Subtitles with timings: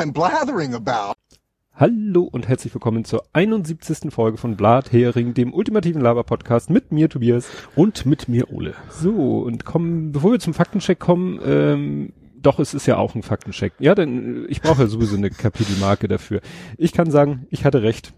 [0.00, 1.12] I'm blathering about.
[1.74, 4.10] Hallo und herzlich willkommen zur 71.
[4.10, 7.50] Folge von Blathering, dem ultimativen Laber-Podcast mit mir, Tobias.
[7.76, 8.72] Und mit mir, Ole.
[8.88, 13.22] So, und kommen, bevor wir zum Faktencheck kommen, ähm, doch, es ist ja auch ein
[13.22, 13.74] Faktencheck.
[13.78, 16.40] Ja, denn ich brauche ja sowieso eine Kapitelmarke dafür.
[16.78, 18.14] Ich kann sagen, ich hatte recht.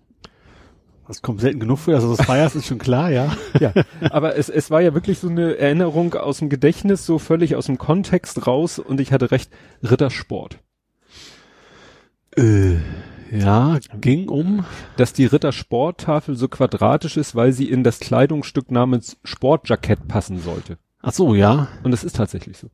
[1.09, 3.37] Das kommt selten genug für, also das feierst, ist schon klar, ja.
[3.59, 3.73] Ja,
[4.13, 7.67] aber es, es war ja wirklich so eine Erinnerung aus dem Gedächtnis, so völlig aus
[7.67, 9.51] dem Kontext raus und ich hatte recht,
[9.83, 10.61] Rittersport.
[12.37, 12.77] Äh,
[13.31, 14.65] ja, ging um.
[14.97, 20.79] Dass die Rittersporttafel so quadratisch ist, weil sie in das Kleidungsstück namens Sportjackett passen sollte.
[21.01, 21.69] Ach so, ja.
[21.83, 22.69] Und es ist tatsächlich so.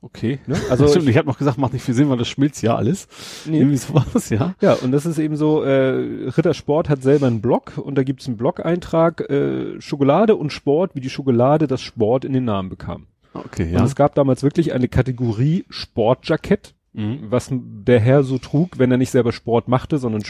[0.00, 0.38] Okay.
[0.46, 0.56] Ne?
[0.70, 2.76] Also Stimmt, ich, ich habe noch gesagt, macht nicht viel Sinn, weil das schmilzt ja
[2.76, 3.08] alles.
[3.46, 3.58] nee.
[3.58, 4.54] Irgendwie sowas, ja.
[4.60, 8.26] Ja, und das ist eben so, äh, Rittersport hat selber einen Blog und da gibt's
[8.26, 13.06] einen Blog-Eintrag, äh, Schokolade und Sport, wie die Schokolade das Sport in den Namen bekam.
[13.34, 17.30] Okay, Und es gab damals wirklich eine Kategorie Sportjackett, Mhm.
[17.30, 20.24] was der Herr so trug, wenn er nicht selber Sport machte, sondern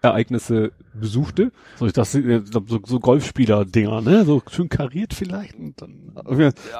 [0.00, 1.52] Sportereignisse besuchte.
[1.76, 4.24] So, ich dachte, äh, so, so Golfspieler-Dinger, ne?
[4.24, 5.56] So schön kariert vielleicht.
[5.56, 6.12] Und dann,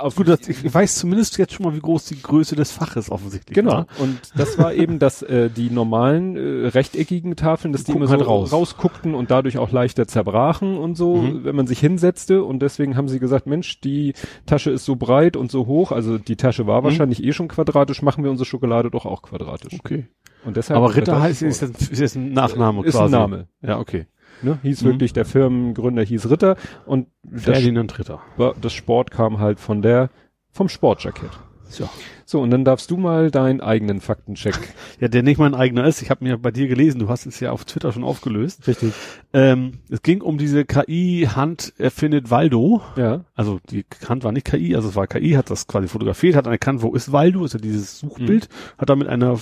[0.01, 3.55] Auf gut, ich weiß zumindest jetzt schon mal, wie groß die Größe des Faches offensichtlich
[3.55, 3.71] Genau.
[3.73, 3.87] war.
[3.99, 8.11] Und das war eben, dass äh, die normalen äh, rechteckigen Tafeln, dass die Gucken immer
[8.13, 8.53] so halt raus.
[8.53, 11.45] rausguckten und dadurch auch leichter zerbrachen und so, Mhm.
[11.45, 12.43] wenn man sich hinsetzte.
[12.43, 14.15] Und deswegen haben sie gesagt, Mensch, die
[14.47, 15.93] Tasche ist so breit und so hoch.
[15.93, 16.85] Also die Tasche war Mhm.
[16.85, 18.03] wahrscheinlich eh schon quadratisch.
[18.03, 19.75] Machen wir unsere Schokolade doch auch quadratisch.
[19.79, 20.07] Okay.
[20.45, 23.13] Und deshalb Aber Ritter heißt, ist ist jetzt ein Nachname Ist ein quasi.
[23.13, 23.49] Name.
[23.63, 24.07] Ja, okay.
[24.43, 24.59] Ne?
[24.63, 24.87] Hieß Mhm.
[24.87, 28.21] wirklich, der Firmengründer hieß Ritter und das, Ferdinand Ritter.
[28.61, 30.09] Das Sport kam halt von der,
[30.51, 31.31] vom Sportjackett.
[31.69, 31.89] So.
[32.25, 34.57] So, und dann darfst du mal deinen eigenen Faktencheck.
[35.01, 36.03] Ja, der nicht mein eigener ist.
[36.03, 38.67] Ich habe mir bei dir gelesen, du hast es ja auf Twitter schon aufgelöst.
[38.67, 38.93] Richtig.
[39.33, 42.83] Ähm, es ging um diese KI-Hand erfindet Waldo.
[42.97, 43.25] Ja.
[43.35, 46.47] Also die Hand war nicht KI, also es war KI, hat das quasi fotografiert, hat
[46.47, 48.49] erkannt, wo ist Waldo, ist ja dieses Suchbild,
[48.79, 49.39] hat dann mit einer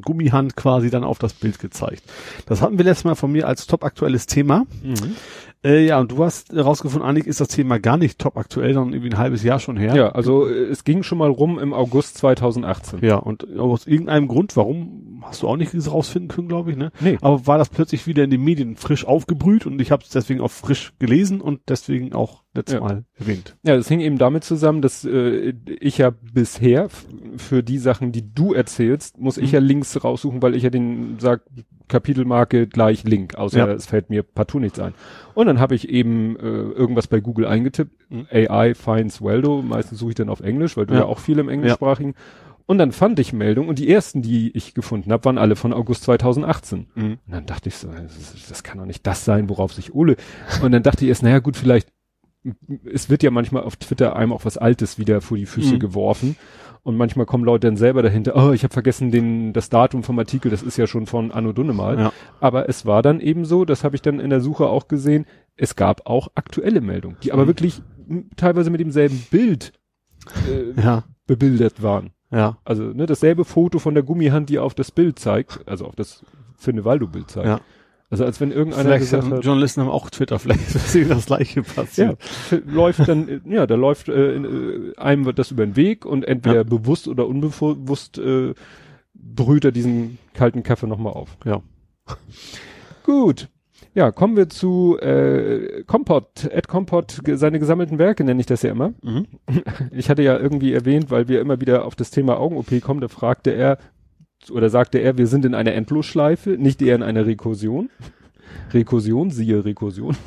[0.00, 2.02] Gummihand quasi dann auf das Bild gezeigt.
[2.46, 4.66] Das hatten wir letztes Mal von mir als top aktuelles Thema.
[4.82, 5.16] Mhm.
[5.64, 8.94] Äh, ja, und du hast herausgefunden, eigentlich ist das Thema gar nicht top aktuell, sondern
[8.94, 9.94] irgendwie ein halbes Jahr schon her.
[9.94, 12.98] Ja, also äh, es ging schon mal rum im August 2018.
[13.02, 16.90] Ja, und aus irgendeinem Grund, warum, hast du auch nicht rausfinden können, glaube ich, ne?
[17.00, 17.16] Nee.
[17.20, 20.40] Aber war das plötzlich wieder in den Medien frisch aufgebrüht und ich habe es deswegen
[20.40, 22.80] auch frisch gelesen und deswegen auch letztes Ja.
[22.80, 23.56] Mal erwähnt.
[23.62, 26.88] Ja, das hing eben damit zusammen, dass äh, ich ja bisher
[27.36, 29.54] für die Sachen, die du erzählst, muss ich Mhm.
[29.54, 31.42] ja Links raussuchen, weil ich ja den sag
[31.92, 33.66] Kapitelmarke gleich Link, außer Ja.
[33.68, 34.94] es fällt mir partout nichts ein.
[35.34, 38.26] Und dann habe ich eben äh, irgendwas bei Google eingetippt, Mhm.
[38.30, 41.06] AI finds Weldo, meistens suche ich dann auf Englisch, weil du ja, Ja.
[41.06, 42.14] auch viel im Englischsprachigen.
[42.66, 45.72] Und dann fand ich Meldungen und die ersten, die ich gefunden habe, waren alle von
[45.72, 46.86] August 2018.
[46.94, 47.02] Mhm.
[47.04, 49.94] Und dann dachte ich so, das, ist- das kann doch nicht das sein, worauf sich
[49.94, 50.16] Ole.
[50.62, 51.88] Und dann dachte ich erst, naja gut, vielleicht,
[52.92, 55.78] es wird ja manchmal auf Twitter einem auch was Altes wieder vor die Füße Mhm.
[55.80, 56.36] geworfen.
[56.84, 60.18] Und manchmal kommen Leute dann selber dahinter, oh, ich habe vergessen den, das Datum vom
[60.18, 61.98] Artikel, das ist ja schon von Anno Dunnemal.
[61.98, 62.12] Ja.
[62.40, 65.26] Aber es war dann eben so, das habe ich dann in der Suche auch gesehen,
[65.56, 67.48] es gab auch aktuelle Meldungen, die aber Mhm.
[67.48, 67.82] wirklich
[68.36, 69.72] teilweise mit demselben Bild
[70.50, 72.10] äh, Ja, bebildert waren.
[72.32, 75.94] ja, Also ne, dasselbe Foto von der Gummihand, die auf das Bild zeigt, also auf
[75.94, 76.24] das
[76.56, 77.46] Finnevaldo-Bild zeigt.
[77.46, 77.60] ja.
[78.12, 81.08] Also als wenn irgendeiner Vielleicht gesagt haben hat, Journalisten haben auch Twitter, vielleicht ist ihnen
[81.08, 82.20] das gleiche ja, passiert.
[82.22, 86.04] f- läuft dann, ja, da läuft äh, in, äh, einem wird das über den Weg
[86.04, 86.62] und entweder Ja.
[86.62, 88.52] bewusst oder unbewusst äh,
[89.14, 91.36] brüht er diesen kalten Kaffee nochmal auf.
[91.44, 91.62] Ja.
[93.04, 93.48] Gut.
[93.94, 98.70] Ja, kommen wir zu äh, Kompott, Ed Kompott, seine gesammelten Werke nenne ich das ja
[98.70, 98.92] immer.
[99.02, 99.26] Mhm.
[99.90, 103.08] Ich hatte ja irgendwie erwähnt, weil wir immer wieder auf das Thema Augen-OP kommen, da
[103.08, 103.78] fragte er
[104.50, 107.90] oder sagte er, wir sind in einer Endlosschleife, nicht eher in einer Rekursion.
[108.72, 110.16] Rekursion, siehe Rekursion.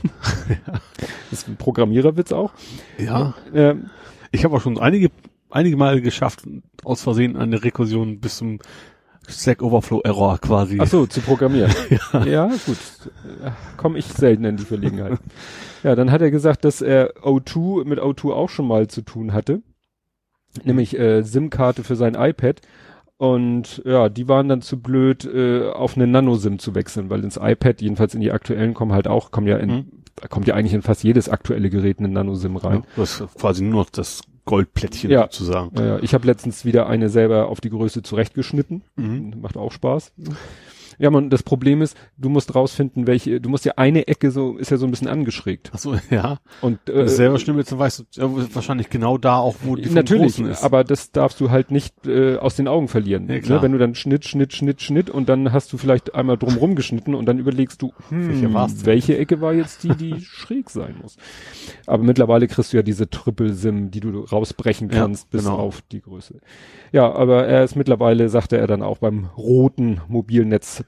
[1.31, 2.53] Das ist ein Programmiererwitz auch.
[2.97, 3.33] Ja.
[3.53, 3.89] Ähm,
[4.31, 5.09] Ich habe auch schon einige,
[5.49, 6.43] einige Mal geschafft,
[6.83, 8.59] aus Versehen eine Rekursion bis zum
[9.27, 10.77] Stack Overflow Error quasi.
[10.79, 11.73] ach so, zu programmieren.
[12.25, 12.47] ja.
[12.65, 12.77] gut.
[13.75, 15.17] Komme ich selten in die Verlegenheit.
[15.83, 19.33] Ja, dann hat er gesagt, dass er O2 mit O2 auch schon mal zu tun
[19.33, 19.61] hatte.
[20.63, 22.61] Nämlich äh, SIM-Karte für sein iPad.
[23.17, 27.37] Und ja, die waren dann zu blöd, äh, auf eine Nano-SIM zu wechseln, weil ins
[27.37, 29.85] iPad, jedenfalls in die aktuellen, kommen halt auch, kommen ja in, Mhm.
[30.29, 32.79] kommt ja eigentlich in fast jedes aktuelle Gerät eine Nano-SIM rein.
[32.79, 35.23] Ja, das ist quasi nur noch das Goldplättchen Ja.
[35.23, 35.71] sozusagen.
[35.77, 38.83] Ja, ja, ich habe letztens wieder eine selber auf die Größe zurechtgeschnitten.
[38.97, 39.35] Mhm.
[39.41, 40.11] Macht auch Spaß.
[40.97, 44.57] Ja, man, das Problem ist, du musst rausfinden, welche, du musst ja eine Ecke so,
[44.57, 45.71] ist ja so ein bisschen angeschrägt.
[45.73, 46.39] Ach so, ja.
[46.61, 49.89] Und, Wenn du selber Stimme jetzt weißt du ja, wahrscheinlich genau da auch, wo die
[49.89, 50.63] Natürlich, ist.
[50.63, 53.29] aber das darfst du halt nicht äh, aus den Augen verlieren.
[53.29, 53.57] Ja, klar.
[53.57, 53.63] ne?
[53.63, 57.15] Wenn du dann Schnitt, Schnitt, Schnitt, Schnitt und dann hast du vielleicht einmal drumrum geschnitten
[57.15, 58.29] und dann überlegst du, hm,
[58.85, 61.17] Welche welche Ecke war jetzt die, die schräg sein muss.
[61.85, 65.57] Aber mittlerweile kriegst du ja diese Triple-Sim, die du rausbrechen Ja, kannst bis genau.
[65.57, 66.39] auf die Größe.
[66.91, 70.01] Ja, aber er ist mittlerweile, sagte er dann auch beim roten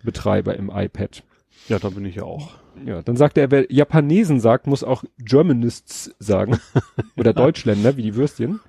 [0.03, 1.23] Mobilnetzbetreiber im iPad.
[1.67, 2.51] ja, da bin ich ja auch.
[2.85, 6.59] Ja, dann sagt er, wer Japanesen sagt, muss auch Germanists sagen.
[7.17, 8.59] Oder Deutschländer, wie die Würstchen.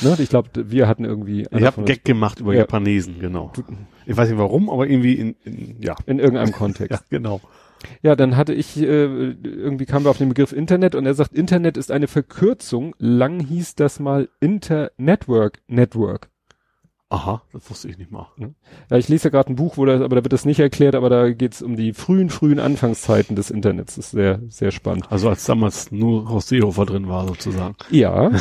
[0.00, 2.60] ne, ich glaube, wir hatten irgendwie Ich habe Gag gemacht über Ja.
[2.60, 3.52] Japanesen, genau.
[4.06, 5.96] Ich weiß nicht warum, aber irgendwie in, in ja.
[6.06, 6.92] in irgendeinem Kontext.
[7.10, 7.40] Ja, genau.
[8.02, 11.34] Ja, dann hatte ich, äh, irgendwie kamen wir auf den Begriff Internet und er sagt,
[11.34, 12.94] Internet ist eine Verkürzung.
[12.98, 16.30] Lang hieß das mal Internetwork Network.
[17.08, 18.26] Aha, das wusste ich nicht mal.
[18.90, 20.96] Ja, ich lese ja gerade ein Buch, wo das, aber da wird das nicht erklärt,
[20.96, 23.94] aber da geht's um die frühen, frühen Anfangszeiten des Internets.
[23.94, 25.06] Das ist sehr, sehr spannend.
[25.10, 27.76] Also als damals nur Horst Seehofer drin war sozusagen.
[27.90, 28.32] Ja.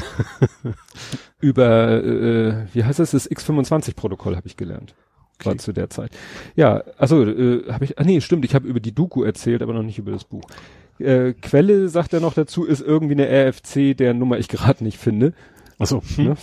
[1.40, 4.96] Über, äh, wie heißt das, das X25-Protokoll habe ich gelernt.
[5.44, 5.58] War Okay.
[5.60, 6.12] zu der Zeit.
[6.56, 9.74] Ja, also äh, habe ich, ah nee, stimmt, ich habe über die Doku erzählt, aber
[9.74, 10.44] noch nicht über das Buch.
[10.98, 14.98] Äh, Quelle, sagt er noch dazu, ist irgendwie eine RFC, der Nummer ich gerade nicht
[14.98, 15.34] finde.
[15.80, 16.02] Achso.
[16.18, 16.36] Ne?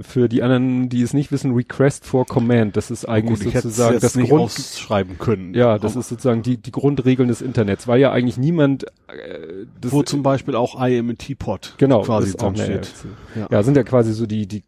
[0.00, 3.54] Für die anderen, die es nicht wissen, Request for Command, das ist eigentlich Gut, ich
[3.54, 5.54] hätte es sozusagen das nicht Grund, ausschreiben können.
[5.54, 9.92] ja, das ist sozusagen die, die Grundregeln des Internets, weil ja eigentlich niemand, äh, das,
[9.92, 12.92] wo zum Beispiel auch I am a Teapot genau, quasi ist auch dran steht.
[13.36, 13.46] Ja.
[13.50, 14.64] Ja, sind ja quasi so die, die,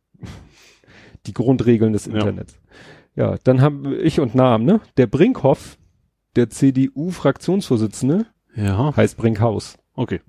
[1.26, 2.14] die Grundregeln des Ja.
[2.14, 2.60] Internets.
[3.16, 4.80] Ja, dann haben ich und Namen, ne?
[4.98, 5.78] Der Brinkhoff,
[6.36, 9.78] der CDU-Fraktionsvorsitzende, Ja, heißt Brinkhaus.
[9.94, 10.20] okay.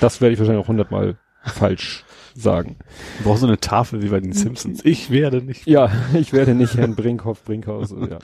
[0.00, 2.04] Das werde ich wahrscheinlich auch hundertmal falsch
[2.34, 2.76] sagen.
[3.18, 4.84] Du brauchst so eine Tafel wie bei den Simpsons.
[4.84, 5.66] Ich werde nicht.
[5.66, 8.18] Ja, ich werde nicht Herrn Brinkhoff, Brinkhaus, ja.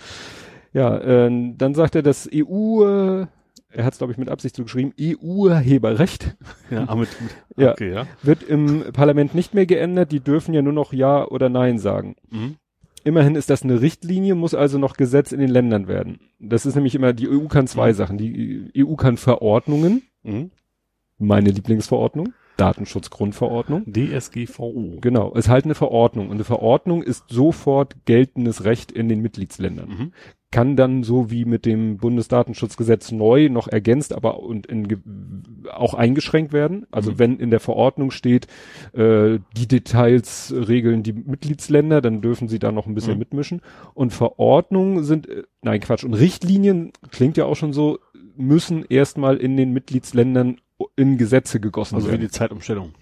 [0.72, 3.26] Ja, äh, dann sagt er, das EU, äh,
[3.70, 6.36] er hat es glaube ich mit Absicht so geschrieben, EU-Urheberrecht
[6.70, 7.72] Ja, mit, mit Ja.
[7.72, 8.06] okay, ja.
[8.22, 12.16] wird im Parlament nicht mehr geändert, die dürfen ja nur noch Ja oder Nein sagen.
[12.30, 12.56] Mhm.
[13.04, 16.18] Immerhin ist das eine Richtlinie, muss also noch Gesetz in den Ländern werden.
[16.38, 17.94] Das ist nämlich immer, die EU kann zwei Mhm.
[17.96, 18.18] Sachen.
[18.18, 20.50] Die EU kann Verordnungen, Mhm.
[21.18, 23.84] meine Lieblingsverordnung, Datenschutzgrundverordnung.
[23.90, 24.98] DSGVO.
[25.00, 26.26] Genau, ist halt eine Verordnung.
[26.28, 29.88] Und eine Verordnung ist sofort geltendes Recht in den Mitgliedsländern.
[29.88, 30.12] Mhm.
[30.50, 35.02] Kann dann so wie mit dem Bundesdatenschutzgesetz neu noch ergänzt, aber und in,
[35.70, 36.86] auch eingeschränkt werden.
[36.90, 37.18] Also Mhm.
[37.18, 38.46] wenn in der Verordnung steht,
[38.94, 43.18] äh, die Details regeln die Mitgliedsländer, dann dürfen sie da noch ein bisschen Mhm.
[43.18, 43.60] mitmischen.
[43.94, 47.98] Und Verordnungen sind, äh, nein Quatsch, und Richtlinien, klingt ja auch schon so,
[48.36, 50.60] müssen erstmal in den Mitgliedsländern
[50.96, 52.22] in Gesetze gegossen Also wie werden.
[52.22, 52.94] die Zeitumstellung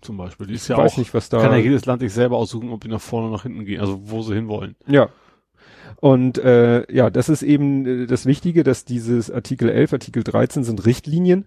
[0.00, 0.46] zum Beispiel.
[0.46, 1.40] Die ist ich ja weiß auch, nicht, was da...
[1.40, 3.80] kann ja jedes Land sich selber aussuchen, ob die nach vorne oder nach hinten gehen,
[3.80, 4.74] also wo sie hinwollen.
[4.86, 5.08] Ja.
[6.00, 10.64] Und äh, ja, das ist eben äh, das Wichtige, dass dieses Artikel 11, Artikel 13
[10.64, 11.46] sind Richtlinien,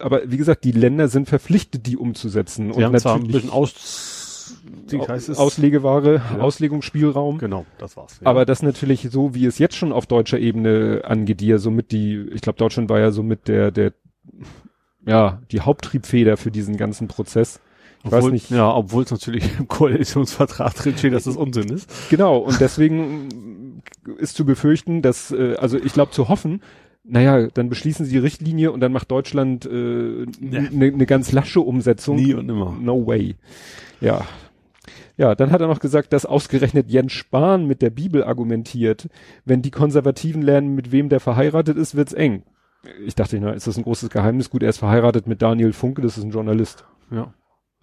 [0.00, 2.72] aber wie gesagt, die Länder sind verpflichtet, die umzusetzen.
[2.72, 4.56] Sie haben zwar ein bisschen aus,
[4.88, 5.38] wie heißt es?
[5.38, 6.40] Auslegeware, Ja.
[6.40, 7.38] Auslegungsspielraum.
[7.38, 8.18] Genau, das war's.
[8.20, 8.26] Ja.
[8.26, 11.92] Aber das natürlich so, wie es jetzt schon auf deutscher Ebene angeht, die ja somit
[11.92, 13.92] die, ich glaube, Deutschland war ja somit der, der,
[15.08, 17.60] ja, die Haupttriebfeder für diesen ganzen Prozess.
[18.00, 18.50] Ich obwohl, weiß nicht.
[18.50, 21.90] Ja, obwohl es natürlich im Koalitionsvertrag drin steht, dass das Unsinn ist.
[22.10, 23.82] Genau, und deswegen
[24.18, 26.62] ist zu befürchten, dass, äh, also ich glaube zu hoffen,
[27.04, 30.60] naja, dann beschließen sie die Richtlinie und dann macht Deutschland eine Ja.
[30.70, 32.16] ne, ne ganz lasche Umsetzung.
[32.16, 32.76] Nie und nimmer.
[32.78, 33.36] No way.
[34.00, 34.26] Ja.
[35.16, 39.08] Ja, dann hat er noch gesagt, dass ausgerechnet Jens Spahn mit der Bibel argumentiert.
[39.44, 42.42] Wenn die Konservativen lernen, mit wem der verheiratet ist, wird's eng.
[43.04, 44.50] Ich dachte, na, ist das ein großes Geheimnis?
[44.50, 46.84] Gut, er ist verheiratet mit Daniel Funke, das ist ein Journalist.
[47.10, 47.34] Ja.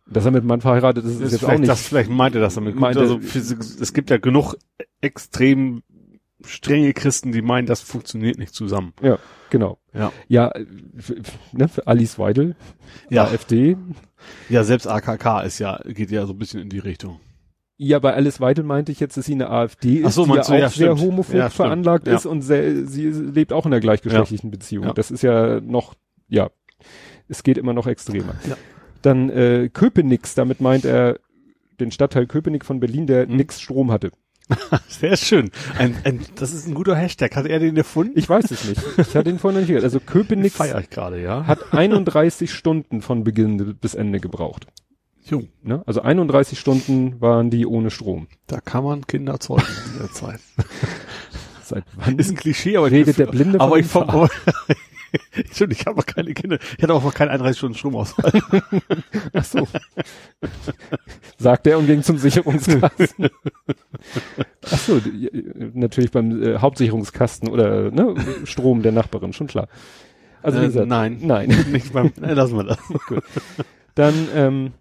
[0.08, 1.67] Dass er mit einem Mann verheiratet ist, ist, Das jetzt auch nicht.
[1.70, 2.75] das vielleicht meint er das damit.
[2.75, 4.55] Meint also, es gibt ja genug
[5.01, 5.81] extrem
[6.46, 8.93] strenge Christen, die meinen, das funktioniert nicht zusammen.
[9.01, 9.17] Ja,
[9.50, 9.79] genau.
[9.93, 10.12] Ja.
[10.27, 10.53] Ja,
[11.53, 12.55] ne, für Alice Weidel,
[13.10, 13.24] Ja.
[13.25, 13.77] AfD.
[14.50, 17.20] Ja, selbst AKK ist ja, geht ja so ein bisschen in die Richtung.
[17.77, 20.34] Ja, bei Alice Weidel meinte ich jetzt, dass sie eine AfD ist, Ach so, die
[20.34, 21.01] ja auch ja, sehr stimmt.
[21.01, 22.15] homophob Ja, veranlagt Ja.
[22.15, 24.94] ist und sehr, sie lebt auch in einer gleichgeschlechtlichen Beziehung.
[24.96, 25.94] Das ist ja noch,
[26.29, 26.50] ja,
[27.27, 28.36] es geht immer noch extremer.
[28.48, 28.55] Ja.
[29.01, 31.20] Dann äh, Köpenick, damit meint er
[31.79, 33.36] den Stadtteil Köpenick von Berlin, der Mhm.
[33.36, 34.12] nix Strom hatte.
[34.88, 35.50] Sehr schön.
[35.77, 37.36] Ein, ein, das ist ein guter Hashtag.
[37.36, 38.13] Hat er den erfunden?
[38.17, 38.82] Ich weiß es nicht.
[38.98, 39.84] Ich hatte ihn vorhin noch nicht gehört.
[39.84, 41.46] Also Köpenick ich gerade, ja.
[41.48, 44.67] hat 31 Stunden von Beginn bis Ende gebraucht.
[45.29, 45.50] Jung.
[45.63, 45.84] Ne?
[45.86, 48.27] Also 31 Stunden waren die ohne Strom.
[48.48, 50.39] Da kann man Kinder zeugen in der Zeit.
[51.63, 54.29] Seit wann Ist ein Klischee, aber redet ich, der Blinde aber ich vom,
[55.51, 56.60] Stimmt, ich habe keine Kinder.
[56.77, 58.32] Ich hatte auch noch keinen 31 Stunden Stromausfall.
[59.34, 59.67] Ach so.
[61.38, 63.29] Sagt er und ging zum Sicherungskasten.
[64.72, 65.29] Ach so, die,
[65.74, 69.67] natürlich beim äh, Hauptsicherungskasten oder ne, Strom der Nachbarin, schon klar.
[70.44, 71.17] Also wie gesagt, nein.
[71.22, 71.50] Nein.
[71.72, 72.77] Nicht beim, lassen wir das.
[73.08, 73.24] Gut.
[73.96, 74.74] Dann ähm,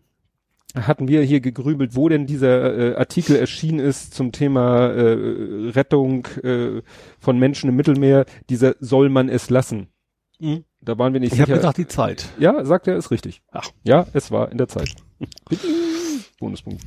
[0.75, 6.27] hatten wir hier gegrübelt, wo denn dieser äh, Artikel erschienen ist zum Thema äh, Rettung
[6.43, 6.83] äh,
[7.21, 8.27] von Menschen im Mittelmeer.
[8.51, 9.89] Dieser soll man es lassen.
[10.41, 10.65] Mhm.
[10.81, 11.43] Da waren wir nicht Ich sicher.
[11.49, 12.27] habe gesagt, die Zeit.
[12.39, 13.43] ja, sagt er, ist richtig.
[13.53, 13.71] Ach.
[13.85, 14.91] Ja, es war in der Zeit.
[16.41, 16.83] Bonuspunkt.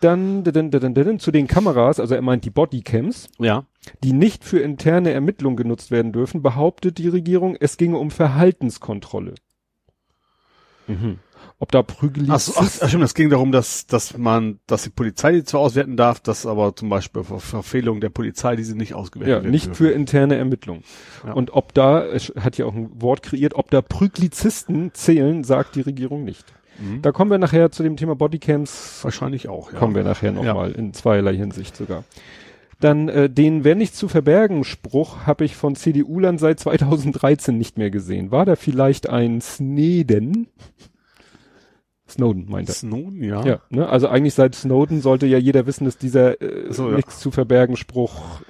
[0.00, 3.64] Dann, dann, dann, dann, dann zu den Kameras, also er meint die Bodycams, Ja.
[4.04, 9.34] die nicht für interne Ermittlungen genutzt werden dürfen, behauptet die Regierung, es ginge um Verhaltenskontrolle.
[10.86, 11.18] Mhm.
[11.60, 14.90] Ob da Prügel Ach, so, ach, stimmt, es ging darum, dass, dass man, dass die
[14.90, 18.94] Polizei die zwar auswerten darf, dass aber zum Beispiel Ver Verfehlungen der Polizei diese nicht
[18.94, 19.86] ausgewertet ja, werden nicht dürfen.
[19.86, 20.84] für interne Ermittlungen.
[21.26, 21.32] Ja.
[21.32, 25.74] Und ob da, es hat ja auch ein Wort kreiert, ob da Prüglizisten zählen, sagt
[25.74, 26.44] die Regierung nicht.
[26.78, 27.02] Mhm.
[27.02, 29.80] Da kommen wir nachher zu dem Thema Bodycams, Wahrscheinlich auch, ja.
[29.80, 32.04] kommen wir nachher nochmal in zweierlei Hinsicht sogar.
[32.78, 37.76] Dann äh, den Wer nichts zu verbergen Spruch habe ich von CDU-Lern seit 2013 nicht
[37.76, 38.30] mehr gesehen.
[38.30, 40.46] War da vielleicht ein Sneden?
[42.10, 42.74] Snowden meint er.
[42.74, 43.44] Snowden, ja.
[43.44, 43.88] Ja, ne?
[43.88, 46.96] also eigentlich seit Snowden sollte ja jeder wissen, dass dieser äh, So, ja.
[46.96, 48.40] nichts zu verbergen Spruch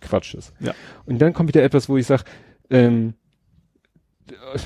[0.00, 0.52] Quatsch ist.
[0.60, 0.74] Ja.
[1.06, 2.24] Und dann kommt wieder etwas, wo ich sage,
[2.70, 3.14] ähm,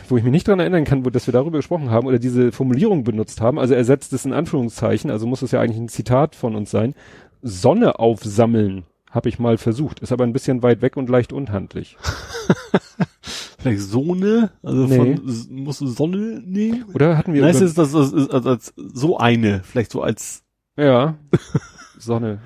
[0.08, 2.52] wo ich mich nicht dran erinnern kann, wo, dass wir darüber gesprochen haben oder diese
[2.52, 3.58] Formulierung benutzt haben.
[3.58, 6.70] Also er setzt es in Anführungszeichen, also muss es ja eigentlich ein Zitat von uns
[6.70, 6.94] sein.
[7.42, 11.96] Sonne aufsammeln habe ich mal versucht, ist aber ein bisschen weit weg und leicht unhandlich.
[13.22, 14.96] Vielleicht Sonne, also Nee.
[14.96, 16.84] von, s- musst du Sonne nehmen?
[16.92, 20.42] Oder hatten wir Nein, ist das, das ist als, als so eine, vielleicht so als,
[20.76, 21.16] Ja.
[21.98, 22.40] Sonne.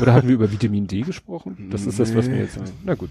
[0.00, 1.68] Oder hatten wir über Vitamin D gesprochen?
[1.70, 2.58] Das ist das, was mir jetzt.
[2.84, 3.10] Na gut.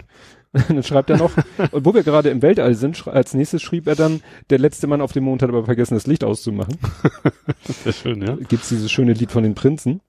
[0.68, 1.30] dann schreibt er noch,
[1.70, 5.00] und wo wir gerade im Weltall sind, als nächstes schrieb er dann, der letzte Mann
[5.00, 6.76] auf dem Mond hat aber vergessen, das Licht auszumachen.
[7.84, 8.34] sehr schön, ja.
[8.48, 10.00] Gibt's dieses schöne Lied von den Prinzen?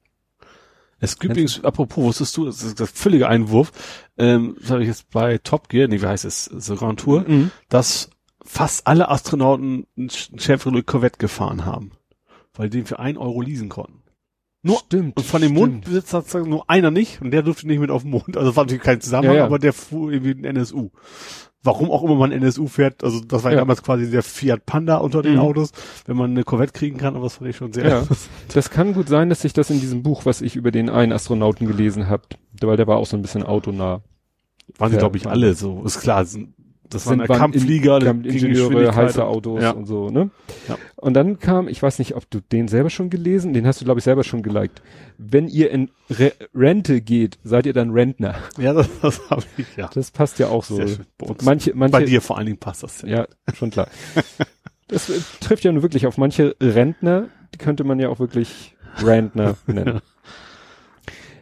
[1.00, 3.72] Es gibt übrigens, apropos, wusstest du, das ist das völlige Einwurf,
[4.18, 7.24] ähm, das habe ich jetzt bei Top Gear, nee, wie heißt es, so Grand Tour,
[7.27, 7.51] Mhm.
[7.70, 8.10] dass
[8.44, 11.91] fast alle Astronauten ein ein Chevrolet Corvette gefahren haben,
[12.53, 14.01] weil die den für ein Euro leasen konnten.
[14.62, 15.16] Nur, Stimmt.
[15.18, 15.54] und von dem.
[15.54, 18.36] Mondbesitzer nur einer nicht und der durfte nicht mit auf den Mond.
[18.36, 19.46] Also war natürlich kein Zusammenhang, Ja, ja.
[19.46, 20.89] aber der fuhr irgendwie ein NSU.
[21.62, 23.58] Warum auch immer man NSU fährt, also das war ja.
[23.58, 25.39] Damals quasi der Fiat Panda unter den Mhm.
[25.39, 25.72] Autos,
[26.06, 27.88] wenn man eine Corvette kriegen kann, aber das fand ich schon sehr.
[27.89, 28.08] Ja.
[28.54, 31.12] Das kann gut sein, dass sich das in diesem Buch, was ich über den einen
[31.12, 32.24] Astronauten gelesen habe,
[32.62, 34.01] weil der war auch so ein bisschen autonah.
[34.78, 35.84] Waren sie, glaube ich, alle so.
[35.84, 36.54] Ist klar, sind-
[36.89, 39.72] das waren Sind- ja Kampfflieger, Ingenieure, heiße und- Autos Ja.
[39.72, 40.29] und so, ne?
[40.67, 40.77] Ja.
[40.96, 43.86] Und dann kam, ich weiß nicht, ob du den selber schon gelesen, den hast du,
[43.86, 44.81] glaube ich, selber schon geliked.
[45.17, 48.36] Wenn ihr in Re Rente geht, seid ihr dann Rentner.
[48.58, 49.89] Ja, das, das habe ich, ja.
[49.93, 50.81] Das passt ja auch so.
[51.43, 53.10] Manche, manche, bei dir vor allen Dingen passt das ja.
[53.10, 53.88] Ja, schon klar.
[54.91, 58.75] Das äh, trifft ja nur wirklich auf manche Rentner, die könnte man ja auch wirklich
[59.03, 60.01] Rentner nennen.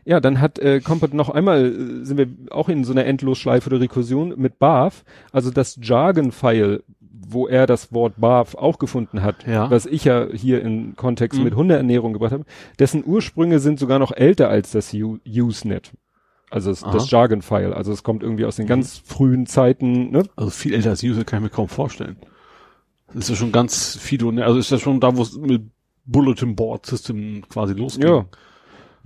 [0.07, 3.69] Ja, dann hat äh, Kompott noch einmal, äh, sind wir auch in so einer Endlosschleife
[3.69, 6.81] der Rekursion mit BAF, also das Jargon-File,
[7.29, 9.69] wo er das Wort BAF auch gefunden hat, Ja.
[9.69, 11.43] was ich ja hier in Kontext Mhm.
[11.43, 12.45] mit Hundeernährung gebracht habe,
[12.79, 15.91] dessen Ursprünge sind sogar noch älter als das U- Usenet.
[16.49, 16.93] Also das, Aha.
[16.93, 17.73] das Jargon-File.
[17.73, 20.23] Also es kommt irgendwie aus den ganz frühen Zeiten, ne?
[20.37, 22.15] Also viel älter als User kann ich mir kaum vorstellen.
[23.07, 24.45] Das ist ja schon ganz Fido, ne?
[24.45, 25.63] Also ist das schon da, wo es mit
[26.05, 28.05] Bulletin Board System quasi losgeht.
[28.07, 28.25] Ja.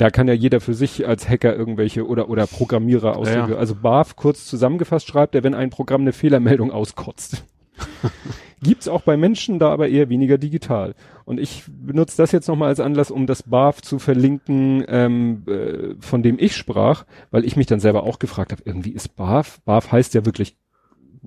[0.02, 3.52] Da kann ja jeder für sich als Hacker irgendwelche oder oder Programmierer Ausdrücke.
[3.52, 3.58] Ja.
[3.60, 7.46] Also BAF kurz zusammengefasst schreibt er, wenn ein Programm eine Fehlermeldung auskotzt.
[8.64, 10.96] Gibt's auch bei Menschen, da aber eher weniger digital.
[11.24, 15.94] Und ich benutze das jetzt nochmal als Anlass, um das BAF zu verlinken, ähm, äh,
[16.00, 19.62] von dem ich sprach, weil ich mich dann selber auch gefragt habe, irgendwie ist BAF,
[19.66, 20.58] BAF heißt ja wirklich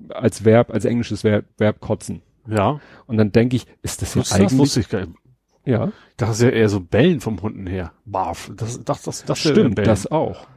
[0.09, 2.23] als Verb, als englisches Verb, Verb kotzen.
[2.45, 2.81] Ja.
[3.07, 5.13] Und dann denke ich, ist das Das, jetzt das eigentlich, wusste ich gar nicht.
[5.65, 7.91] Ja, Das ist ja eher so Bellen vom Hunden her.
[8.05, 8.51] Barf.
[8.55, 10.47] Das, das, das, das Stimmt, das auch.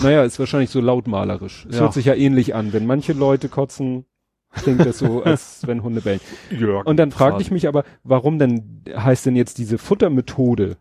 [0.00, 1.66] Naja, ist wahrscheinlich so lautmalerisch.
[1.68, 1.82] Es Ja.
[1.82, 2.72] hört sich ja ähnlich an.
[2.72, 4.06] Wenn manche Leute kotzen,
[4.52, 6.20] klingt das so, als wenn Hunde bellen.
[6.50, 6.86] Jörg.
[6.86, 10.76] Und dann fragte ich mich aber, warum denn heißt denn jetzt diese Futtermethode,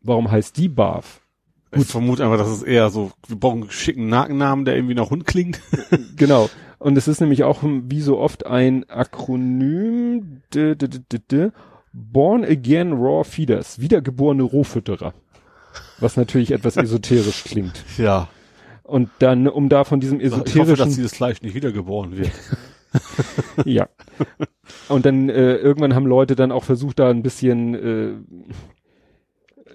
[0.00, 1.20] warum heißt die BAF?
[1.74, 5.10] Ich vermute einfach, dass es eher so, wir brauchen einen schicken Nakennamen, der irgendwie nach
[5.10, 5.60] Hund klingt.
[6.16, 6.48] Genau.
[6.78, 11.50] Und es ist nämlich auch wie so oft ein Akronym, d, d, d,
[11.92, 15.14] Born Again Raw Feeders, wiedergeborene Rohfütterer.
[16.00, 17.84] Was natürlich etwas esoterisch klingt.
[17.96, 18.28] Ja.
[18.82, 22.30] Und dann, um da von diesem Ich hoffe, esoterischen dass dieses Fleisch nicht wiedergeboren wird.
[23.64, 23.88] Ja.
[24.90, 28.12] Und dann äh, irgendwann haben Leute dann auch versucht, da ein bisschen äh,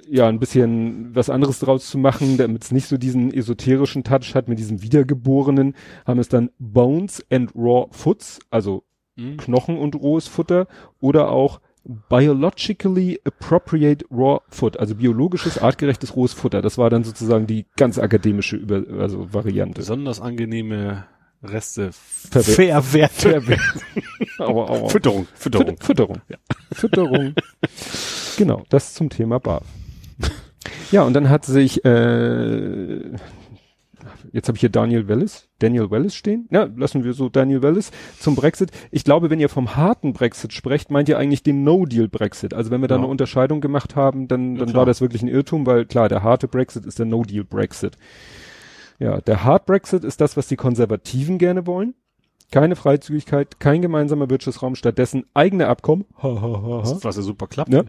[0.08, 4.36] ja, ein bisschen was anderes draus zu machen, damit es nicht so diesen esoterischen Touch
[4.36, 5.74] hat mit diesem Wiedergeborenen,
[6.06, 8.84] haben es dann Bones and Raw Foods, also
[9.18, 9.38] Mhm.
[9.38, 10.68] Knochen und rohes Futter
[11.02, 11.60] oder auch
[12.10, 16.62] Biologically appropriate raw food, also biologisches, artgerechtes rohes Futter.
[16.62, 19.80] Das war dann sozusagen die ganz akademische Über also Variante.
[19.80, 21.06] Besonders angenehme
[21.44, 23.32] Reste Verwer- verwerten.
[23.44, 23.60] Verwer-
[24.40, 24.90] aua, aua.
[24.90, 25.76] Fütterung, Fütterung.
[25.78, 26.18] Füt- Fütterung.
[26.30, 26.38] Ja.
[26.74, 27.34] Fütterung.
[28.38, 29.64] genau, das zum Thema BAF.
[30.92, 32.98] Ja, und dann hat sich, äh,
[34.32, 36.48] jetzt habe ich hier Daniel Wellis, Daniel Wellis stehen.
[36.52, 38.72] Ja, lassen wir so Daniel Wellis zum Brexit.
[38.92, 42.54] Ich glaube, wenn ihr vom harten Brexit sprecht, meint ihr eigentlich den No-Deal-Brexit.
[42.54, 43.02] Also wenn wir da Ja.
[43.02, 44.80] eine Unterscheidung gemacht haben, dann, Ja, dann klar.
[44.82, 47.98] war das wirklich ein Irrtum, weil klar, der harte Brexit ist der No-Deal-Brexit.
[49.00, 51.94] Ja, der Hard Brexit ist das, was die Konservativen gerne wollen.
[52.50, 56.06] Keine Freizügigkeit, kein gemeinsamer Wirtschaftsraum, stattdessen eigene Abkommen.
[56.24, 56.98] Ha, ha, ha, ha.
[57.02, 57.70] Was ja super klappt.
[57.70, 57.86] Ne?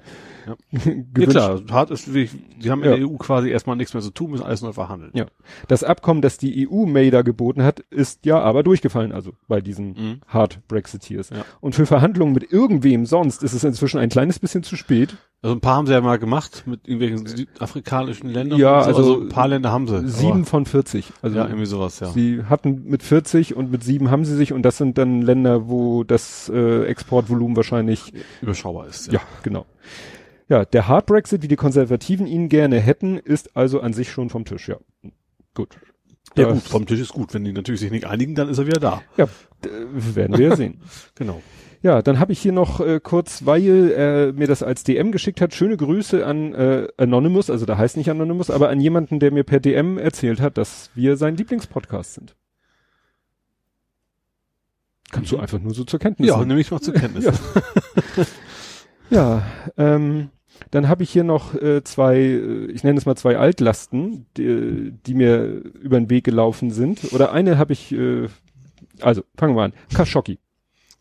[0.46, 2.28] Ja Gewünscht- klar, hart ist, wie,
[2.60, 2.92] die haben Ja.
[2.94, 5.12] in der EU quasi erstmal nichts mehr zu tun, müssen alles neu verhandeln.
[5.14, 5.26] Ja.
[5.68, 9.60] Das Abkommen, das die EU May da geboten hat, ist ja aber durchgefallen, also bei
[9.60, 10.20] diesen Mhm.
[10.26, 11.30] Hard Brexiteers.
[11.30, 11.44] Ja.
[11.60, 15.16] Und für Verhandlungen mit irgendwem sonst ist es inzwischen ein kleines bisschen zu spät.
[15.40, 18.59] Also ein paar haben sie ja mal gemacht mit irgendwelchen südafrikanischen Ländern.
[18.59, 18.88] Ja, so.
[18.97, 20.09] also ein paar Länder haben sie.
[20.09, 21.07] Sieben von 40.
[21.11, 22.09] aber, Also ja, irgendwie sowas, ja.
[22.11, 25.68] sie hatten mit 40 und mit sieben haben sie sich und das sind dann Länder,
[25.68, 29.12] wo das äh, Exportvolumen wahrscheinlich Überschaubar ist.
[29.12, 29.64] Ja, genau.
[30.49, 34.30] Ja, der Hard Brexit, wie die Konservativen ihn gerne hätten, ist also an sich schon
[34.30, 34.76] vom Tisch, ja.
[35.54, 35.78] Gut.
[36.37, 37.33] Ja Das- gut, vom Tisch ist gut.
[37.33, 39.02] Wenn die natürlich sich nicht einigen, dann ist er wieder da.
[39.16, 39.28] Ja,
[40.14, 40.80] werden wir ja sehen.
[41.14, 41.40] Genau.
[41.80, 45.40] Ja, dann habe ich hier noch äh, kurz, weil er mir das als DM geschickt
[45.40, 49.30] hat, schöne Grüße an äh, Anonymous, also da heißt nicht Anonymous, aber an jemanden, der
[49.30, 52.35] mir per DM erzählt hat, dass wir sein Lieblingspodcast sind.
[55.11, 55.42] Kannst du Mhm.
[55.42, 56.49] einfach nur so zur Kenntnis Ja, nehmen.
[56.49, 57.25] nehme ich mal zur Kenntnis.
[57.25, 57.32] Ja.
[59.11, 59.42] Ja,
[59.78, 60.28] ähm,
[60.70, 64.92] dann habe ich hier noch äh, zwei, äh, ich nenne es mal zwei Altlasten, die,
[65.06, 65.44] die mir
[65.80, 67.11] über den Weg gelaufen sind.
[67.14, 68.28] Oder eine habe ich, äh,
[69.00, 69.73] also fangen wir an.
[69.94, 70.38] Khashoggi.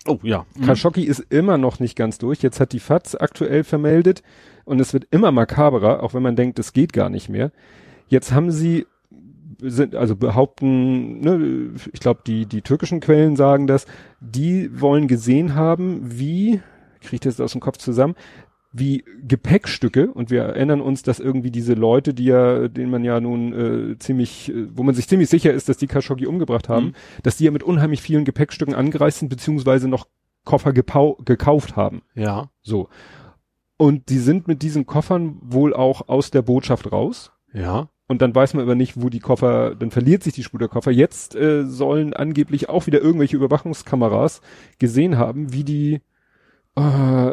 [0.07, 0.45] Oh, ja.
[0.65, 2.41] Khashoggi ist immer noch nicht ganz durch.
[2.41, 4.23] Jetzt hat die FAZ aktuell vermeldet
[4.65, 7.51] und es wird immer makaberer, auch wenn man denkt, es geht gar nicht mehr.
[8.07, 8.85] Jetzt haben sie
[9.59, 13.87] sind also behaupten, ne, ich glaube die die türkischen Quellen sagen das,
[14.19, 16.61] die wollen gesehen haben, wie
[17.01, 18.15] kriege ich das aus dem Kopf zusammen,
[18.79, 23.19] wie Gepäckstücke und wir erinnern uns, dass irgendwie diese Leute, die ja, denen man ja
[23.19, 23.53] nun
[23.93, 26.93] äh, ziemlich, äh, wo man sich ziemlich sicher ist, dass die Khashoggi umgebracht haben, Mhm.
[27.24, 30.07] dass die ja mit unheimlich vielen Gepäckstücken angereist sind beziehungsweise noch
[30.43, 32.01] Koffer gekauft haben.
[32.15, 32.50] Ja.
[32.62, 32.89] So.
[33.77, 37.31] Und die sind mit diesen Koffern wohl auch aus der Botschaft raus.
[37.53, 37.90] Ja.
[38.07, 40.70] Und dann weiß man aber nicht, wo die Koffer, dann verliert sich die Spur der
[40.70, 40.92] Koffer.
[40.92, 44.42] Jetzt äh, sollen angeblich auch wieder irgendwelche Überwachungskameras
[44.79, 46.00] gesehen haben, wie die
[46.77, 46.79] äh,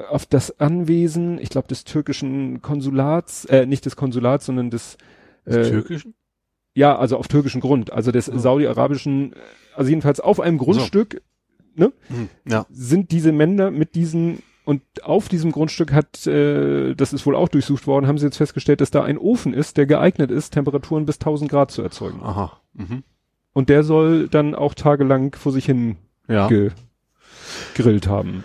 [0.08, 4.96] auf das Anwesen, ich glaube des türkischen Konsulats, äh, nicht des Konsulats, sondern des
[5.46, 6.14] Des äh, Türkischen?
[6.74, 8.38] ja, also auf türkischen Grund, also des Ja.
[8.38, 9.34] saudi-arabischen,
[9.76, 11.22] also jedenfalls auf einem Grundstück
[11.76, 11.92] Hm.
[12.48, 12.66] Ja.
[12.70, 17.48] sind diese Männer mit diesen und auf diesem Grundstück hat, äh, das ist wohl auch
[17.48, 21.04] durchsucht worden, haben sie jetzt festgestellt, dass da ein Ofen ist, der geeignet ist, Temperaturen
[21.04, 22.20] bis 1000 Grad zu erzeugen.
[22.22, 22.60] Aha.
[22.72, 23.02] Mhm.
[23.52, 25.96] Und der soll dann auch tagelang vor sich hin
[26.28, 26.48] Ja.
[26.48, 26.70] ge
[27.74, 28.44] grillt haben.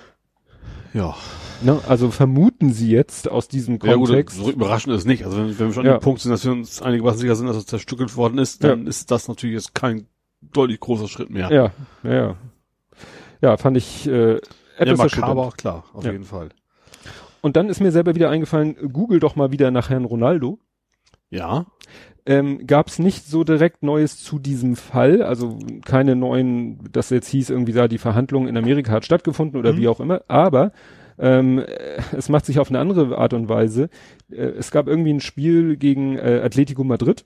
[0.94, 1.16] Ja.
[1.62, 1.80] Ne?
[1.88, 4.38] Also vermuten sie jetzt aus diesem Ja gut, Kontext.
[4.38, 5.26] so überraschend ist es nicht.
[5.26, 5.94] Also wenn, wenn wir schon Ja.
[5.94, 8.64] an dem Punkt sind, dass wir uns einigermaßen sicher sind, dass es zerstückelt worden ist,
[8.64, 10.08] dann ist das natürlich jetzt kein
[10.42, 11.52] deutlich großer Schritt mehr.
[11.52, 11.72] ja,
[12.04, 12.36] ja, ja.
[13.42, 14.40] Ja, fand ich äh, ja
[14.78, 15.22] etwas erschütternd.
[15.36, 16.12] makaber auch klar, auf Ja.
[16.12, 16.50] jeden Fall.
[17.42, 20.60] Und dann ist mir selber wieder eingefallen, google doch mal wieder nach Herrn Ronaldo.
[21.30, 21.66] Ja.
[22.26, 27.28] Ähm, gab es nicht so direkt Neues zu diesem Fall, also keine neuen, dass jetzt
[27.30, 29.78] hieß irgendwie da die Verhandlung in Amerika hat stattgefunden oder Mhm.
[29.78, 30.72] wie auch immer, aber
[31.18, 31.66] ähm, äh,
[32.16, 33.90] es macht sich auf eine andere Art und Weise.
[34.32, 37.26] Äh, es gab irgendwie ein Spiel gegen äh, Atletico Madrid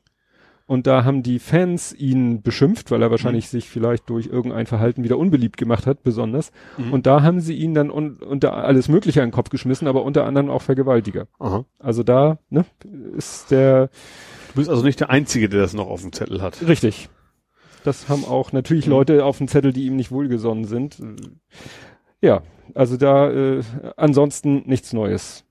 [0.66, 5.04] und da haben die Fans ihn beschimpft, weil er wahrscheinlich sich vielleicht durch irgendein Verhalten
[5.04, 6.52] wieder unbeliebt gemacht hat, besonders.
[6.78, 6.94] Mhm.
[6.94, 10.04] Und da haben sie ihn dann un unter alles Mögliche in den Kopf geschmissen, aber
[10.04, 11.28] unter anderem auch Vergewaltiger.
[11.40, 11.66] Aha.
[11.80, 12.66] Also da ne,
[13.18, 13.90] ist der
[14.54, 16.66] Du bist also nicht der Einzige, der das noch auf dem Zettel hat.
[16.68, 17.10] Richtig.
[17.84, 18.92] Das haben auch natürlich Mhm.
[18.92, 20.98] Leute auf dem Zettel, die ihm nicht wohlgesonnen sind.
[22.22, 22.44] Ja,
[22.76, 23.62] also da äh,
[23.98, 25.44] ansonsten nichts Neues.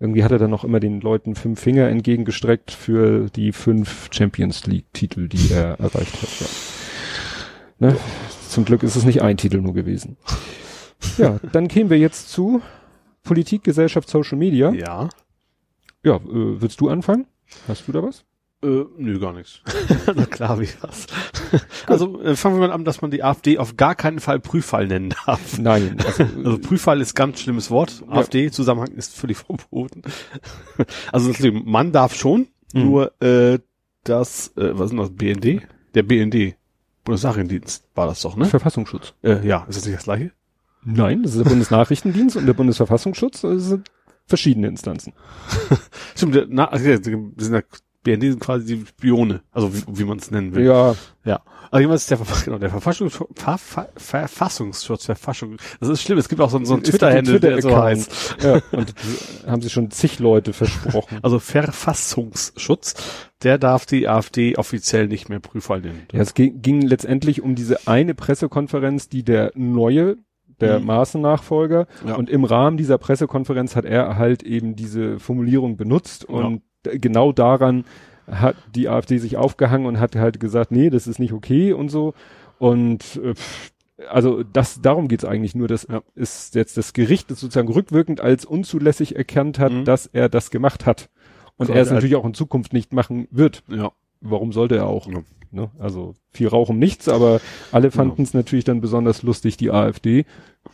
[0.00, 4.66] Irgendwie hat er dann noch immer den Leuten fünf Finger entgegengestreckt für die fünf Champions
[4.66, 6.40] League-Titel, die er erreicht hat.
[6.40, 7.88] Ja.
[7.88, 7.96] Ne?
[8.48, 10.16] Zum Glück ist es nicht ein Titel nur gewesen.
[11.18, 12.62] Ja, dann kämen wir jetzt zu
[13.22, 14.70] Politik, Gesellschaft, Social Media.
[14.72, 15.08] Ja.
[16.02, 16.20] Ja, äh,
[16.60, 17.26] willst du anfangen?
[17.68, 18.24] Hast du da was?
[18.62, 19.60] Äh, nö, gar nichts.
[20.14, 21.06] Na klar, wie was.
[21.86, 24.86] Also äh, fangen wir mal an, dass man die AfD auf gar keinen Fall Prüffall
[24.86, 25.58] nennen darf.
[25.58, 25.96] Nein.
[26.06, 28.02] Also, Also Prüffall ist ganz schlimmes Wort.
[28.08, 28.16] Ja.
[28.18, 30.02] AfD-Zusammenhang ist völlig verboten.
[31.10, 32.82] Also natürlich, man darf schon, Mhm.
[32.84, 33.58] nur äh,
[34.04, 35.62] das, äh, was ist denn das, BND?
[35.94, 36.54] Der BND,
[37.04, 38.44] Bundesnachrichtendienst war das doch, ne?
[38.44, 39.14] Verfassungsschutz.
[39.22, 40.30] Äh, ja, ist das nicht das gleiche?
[40.84, 43.40] Nein, das ist der Bundesnachrichtendienst und der Bundesverfassungsschutz.
[43.40, 43.90] Das sind
[44.26, 45.12] verschiedene Instanzen.
[46.14, 47.60] Stimmt, na, also, sind ja,
[48.02, 50.64] BND sind quasi die Spione, also wie, wie man es nennen will.
[50.64, 51.40] Ja, Ja.
[51.72, 55.56] Also jemand ist der, genau, der Verfassungsschutz, Ver, Ver, Verfassungsschutz, Verfassung.
[55.78, 58.38] Das ist schlimm, es gibt auch so, so einen Twitter-Handle, der so heißt.
[58.42, 58.92] ja, und
[59.46, 61.18] haben sich schon zig Leute versprochen.
[61.22, 61.38] Also
[62.10, 62.94] Verfassungsschutz,
[63.42, 66.06] der darf die AfD offiziell nicht mehr nennen.
[66.12, 70.16] Ja, es ging, ging letztendlich um diese eine Pressekonferenz, die der neue,
[70.60, 70.86] der Mhm.
[70.86, 72.16] Maaßen-Nachfolger, Ja.
[72.16, 77.84] und im Rahmen dieser Pressekonferenz hat er halt eben diese Formulierung benutzt und genau daran
[78.30, 81.88] hat die AfD sich aufgehangen und hat halt gesagt, nee, das ist nicht okay und
[81.88, 82.14] so.
[82.58, 83.72] Und äh, pff,
[84.08, 86.02] also das, darum geht's eigentlich nur, dass Ja.
[86.14, 89.84] ist jetzt das Gericht das sozusagen rückwirkend als unzulässig erkannt hat, Mhm.
[89.84, 91.10] dass er das gemacht hat.
[91.56, 93.62] Und Quasi er es natürlich auch in Zukunft nicht machen wird.
[93.68, 93.92] Ja.
[94.22, 95.06] Warum sollte er auch?
[95.06, 95.22] Ja.
[95.50, 95.70] Ne?
[95.78, 97.40] Also viel Rauch um nichts, aber
[97.72, 100.24] alle fanden es natürlich dann besonders lustig, die AfD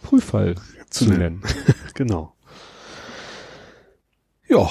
[0.02, 0.56] Prüffall
[0.90, 1.42] zu nennen.
[1.94, 2.34] Genau.
[4.48, 4.68] Ja.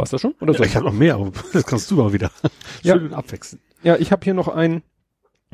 [0.00, 0.34] War's das schon?
[0.40, 0.64] Oder so?
[0.64, 2.30] Ich habe noch mehr, aber das kannst du mal wieder.
[2.82, 2.94] Ja.
[2.94, 3.60] Schön abwechseln.
[3.82, 4.82] Ja, ich habe hier noch ein,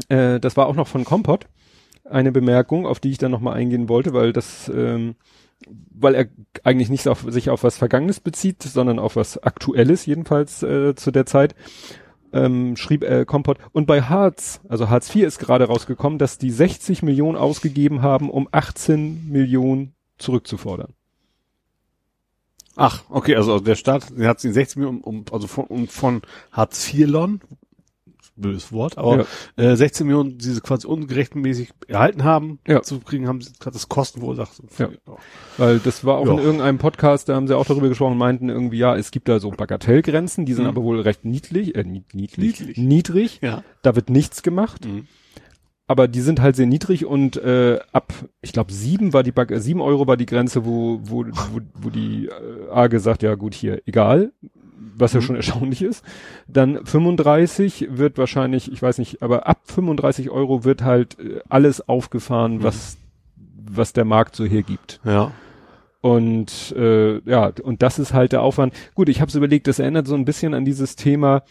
[0.09, 1.49] äh, das war auch noch von Kompott,
[2.05, 5.17] eine Bemerkung, auf die ich dann nochmal eingehen wollte, weil das, ähm,
[5.91, 6.27] weil er
[6.63, 11.11] eigentlich nicht auf, sich auf was Vergangenes bezieht, sondern auf was Aktuelles, jedenfalls äh, zu
[11.11, 11.57] der Zeit,
[12.33, 13.59] ähm, schrieb äh, Kompott.
[13.73, 18.31] Und bei Hartz, also Hartz IV ist gerade rausgekommen, dass die 60 Millionen ausgegeben haben,
[18.31, 20.95] um 18 Millionen zurückzufordern.
[22.77, 26.23] Ach, okay, also der Staat, der hat sie 16 Millionen, um, also von, um, von
[26.53, 27.41] Hartz IV Lon,
[28.39, 32.83] böses Wort, aber äh, 16 Millionen, die sie quasi ungerechtmäßig erhalten haben, Ja.
[32.83, 34.61] zu kriegen, haben sie hat das Kosten verursacht.
[34.79, 34.91] Ja.
[35.57, 36.33] Weil das war auch Ja.
[36.35, 39.41] in irgendeinem Podcast, da haben sie auch darüber gesprochen meinten irgendwie, ja, es gibt da
[39.41, 40.69] so Bagatellgrenzen, die sind Mhm.
[40.71, 42.77] aber wohl recht niedlich, äh, nied- niedlich, Niedlich.
[42.77, 43.39] niedrig.
[43.41, 43.65] Ja.
[43.81, 45.07] Da wird nichts gemacht, Mhm.
[45.87, 49.51] Aber die sind halt sehr niedrig und äh, ab, ich glaube, sieben war die Bag
[49.51, 53.35] äh, sieben Euro war die Grenze, wo, wo, wo, wo die äh, A gesagt, ja
[53.37, 54.33] gut, hier, egal,
[54.97, 55.25] was ja Mhm.
[55.25, 56.05] schon erstaunlich ist.
[56.49, 61.89] Dann 35 wird wahrscheinlich, ich weiß nicht, aber ab 35 Euro wird halt äh, alles
[61.89, 62.63] aufgefahren, Mhm.
[62.65, 62.97] was,
[63.71, 65.01] was der Markt so hergibt.
[65.05, 65.33] Ja.
[66.01, 68.73] Und äh, ja, und das ist halt der Aufwand.
[68.95, 71.43] Gut, ich habe es überlegt, das erinnert so ein bisschen an dieses Thema,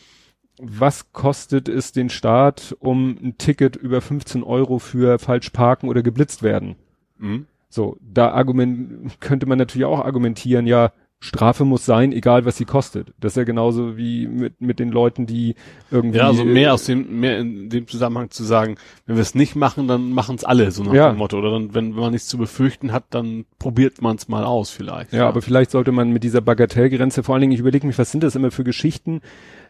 [0.60, 6.02] was kostet es den Staat, um ein Ticket über 15 Euro für falsch parken oder
[6.02, 6.76] geblitzt werden?
[7.18, 7.46] Mhm.
[7.70, 12.66] So, da argument könnte man natürlich auch argumentieren, ja, Strafe muss sein, egal was sie
[12.66, 13.14] kostet.
[13.20, 15.56] Das ist ja genauso wie mit, mit den Leuten, die
[15.90, 16.20] irgendwie.
[16.20, 19.34] Ja, also mehr äh, aus dem, mehr in dem Zusammenhang zu sagen, wenn wir es
[19.34, 21.10] nicht machen, dann machen es alle, so nach Ja.
[21.10, 21.40] dem Motto.
[21.40, 25.14] Oder dann, wenn man nichts zu befürchten hat, dann probiert man es mal aus vielleicht.
[25.14, 28.12] Ja, aber vielleicht sollte man mit dieser Bagatellgrenze, vor allen Dingen, ich überlege mich, was
[28.12, 29.22] sind das immer für Geschichten,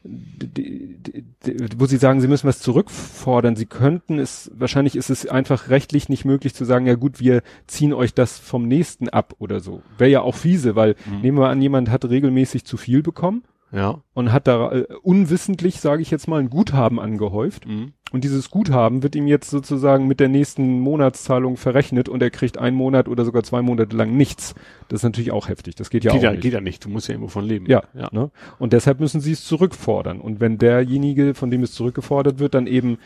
[0.08, 0.98] die,
[1.46, 3.56] die, wo sie sagen, sie müssen was zurückfordern.
[3.56, 7.42] Sie könnten es, wahrscheinlich ist es einfach rechtlich nicht möglich zu sagen, ja gut, wir
[7.68, 9.82] ziehen euch das vom nächsten ab oder so.
[9.98, 11.22] Wäre ja auch fiese, weil Mhm.
[11.22, 13.44] nehmen wir an, jemand hat regelmäßig zu viel bekommen
[13.76, 14.02] Ja.
[14.14, 17.68] und hat da äh, unwissentlich, sage ich jetzt mal, ein Guthaben angehäuft.
[17.68, 17.94] Mhm.
[18.12, 22.58] Und dieses Guthaben wird ihm jetzt sozusagen mit der nächsten Monatszahlung verrechnet und er kriegt
[22.58, 24.56] einen Monat oder sogar zwei Monate lang nichts.
[24.88, 25.76] Das ist natürlich auch heftig.
[25.76, 26.42] Das geht ja geht, auch ja, nicht.
[26.42, 26.86] geht ja nicht.
[26.86, 27.66] Du musst ja irgendwo von leben.
[27.66, 28.08] Ja, ja.
[28.12, 28.32] Ne?
[28.58, 30.22] Und deshalb müssen sie es zurückfordern.
[30.22, 33.00] Und wenn derjenige, von dem es zurückgefordert wird, dann eben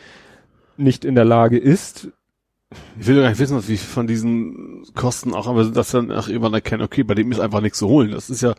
[0.76, 2.10] nicht in der Lage ist,
[3.00, 6.28] Ich will gar nicht wissen, was wie von diesen Kosten auch, aber dass dann auch
[6.28, 8.12] irgendwann erkennen, okay, bei dem ist einfach nichts zu holen.
[8.12, 8.54] Das ist ja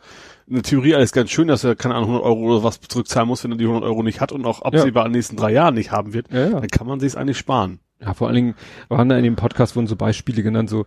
[0.46, 3.28] in der Theorie alles ganz schön, dass er, keine Ahnung, 100 Euro oder was zurückzahlen
[3.28, 5.52] muss, wenn er die 100 Euro nicht hat und auch absehbar in den nächsten drei
[5.52, 6.30] Jahren nicht haben wird.
[6.30, 6.60] ja, ja.
[6.60, 7.78] Dann kann man sich's eigentlich sparen.
[8.00, 8.54] Ja, vor allen Dingen
[8.88, 10.84] waren da in dem Podcast wurden so Beispiele genannt, so,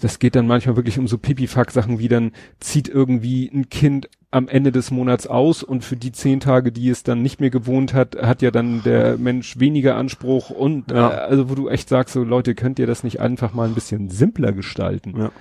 [0.00, 4.48] das geht dann manchmal wirklich um so Pipifax-Sachen wie dann zieht irgendwie ein Kind am
[4.48, 7.94] Ende des Monats aus und für die zehn Tage, die es dann nicht mehr gewohnt
[7.94, 11.10] hat, hat ja dann der Mensch weniger Anspruch und Ja.
[11.10, 13.74] äh, also wo du echt sagst, so Leute, könnt ihr das nicht einfach mal ein
[13.74, 15.14] bisschen simpler gestalten?
[15.18, 15.32] Ja.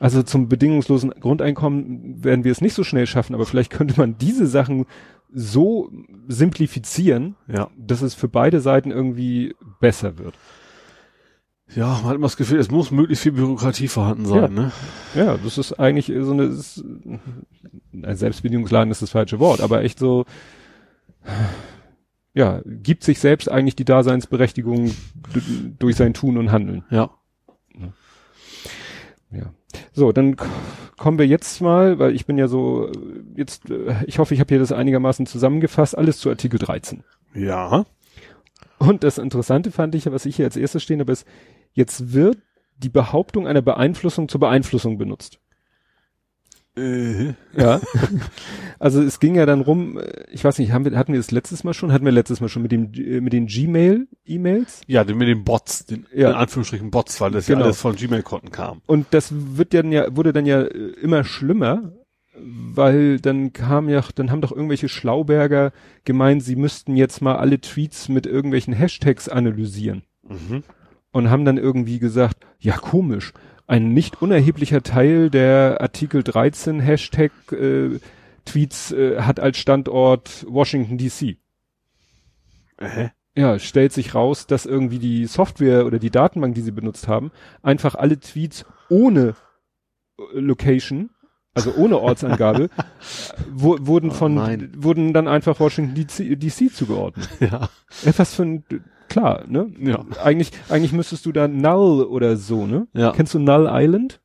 [0.00, 4.16] Also zum bedingungslosen Grundeinkommen werden wir es nicht so schnell schaffen, aber vielleicht könnte man
[4.18, 4.86] diese Sachen
[5.32, 5.90] so
[6.28, 7.68] simplifizieren, Ja.
[7.76, 10.34] dass es für beide Seiten irgendwie besser wird.
[11.74, 14.48] Ja, man hat immer das Gefühl, es muss möglichst viel Bürokratie vorhanden sein, Ja.
[14.48, 14.72] ne?
[15.14, 16.78] Ja, das ist eigentlich so eine, ist,
[17.92, 20.24] ein Selbstbedienungsladen ist das falsche Wort, aber echt so,
[22.32, 24.94] ja, gibt sich selbst eigentlich die Daseinsberechtigung
[25.78, 26.84] durch sein Tun und Handeln.
[26.90, 27.10] Ja.
[29.30, 29.52] Ja.
[29.92, 30.36] So, dann
[30.96, 32.90] kommen wir jetzt mal, weil ich bin ja so,
[33.34, 37.02] jetzt, äh, ich hoffe, ich habe hier das einigermaßen zusammengefasst, alles zu Artikel 13.
[37.34, 37.84] Ja.
[38.78, 41.26] Und das Interessante fand ich, was ich hier als erstes stehen habe, ist,
[41.74, 42.38] jetzt wird
[42.78, 45.38] die Behauptung einer Beeinflussung zur Beeinflussung benutzt.
[46.76, 47.34] Äh.
[47.56, 47.80] Ja.
[48.80, 51.30] also es ging ja dann rum, äh, ich weiß nicht, haben wir, hatten wir das
[51.30, 51.92] letztes Mal schon?
[51.92, 54.80] Hatten wir letztes Mal schon mit dem äh, mit den Gmail-E-Mails?
[54.88, 56.30] Ja, mit den Bots, den Ja.
[56.30, 57.60] in Anführungsstrichen Bots, weil das Genau.
[57.60, 58.80] ja alles von Gmail-Konten kam.
[58.86, 60.68] Und das wird dann ja, wurde dann ja äh,
[61.00, 61.92] immer schlimmer,
[62.36, 65.72] weil dann kam ja, dann haben doch irgendwelche Schlauberger
[66.04, 70.02] gemeint, sie müssten jetzt mal alle Tweets mit irgendwelchen Hashtags analysieren.
[70.28, 70.64] Mhm.
[71.14, 73.32] Und haben dann irgendwie gesagt, ja komisch,
[73.68, 78.00] ein nicht unerheblicher Teil der Artikel 13 Hashtag äh,
[78.44, 81.36] Tweets äh, hat als Standort Washington DC.
[82.78, 83.10] Äh.
[83.36, 87.30] Ja, stellt sich raus, dass irgendwie die Software oder die Datenbank, die sie benutzt haben,
[87.62, 89.34] einfach alle Tweets ohne
[90.18, 91.10] äh, Location,
[91.54, 92.70] also ohne Ortsangabe,
[93.52, 94.72] wo, wurden Oh von, nein.
[94.76, 97.28] wurden dann einfach Washington DC, DC zugeordnet.
[97.40, 97.68] Ja.
[98.04, 98.64] Etwas für ein,
[99.08, 99.70] klar, ne?
[99.80, 100.04] Ja.
[100.22, 102.86] Eigentlich, eigentlich müsstest du da Null oder so, ne?
[102.94, 103.12] Ja.
[103.12, 104.20] Kennst du Null Island?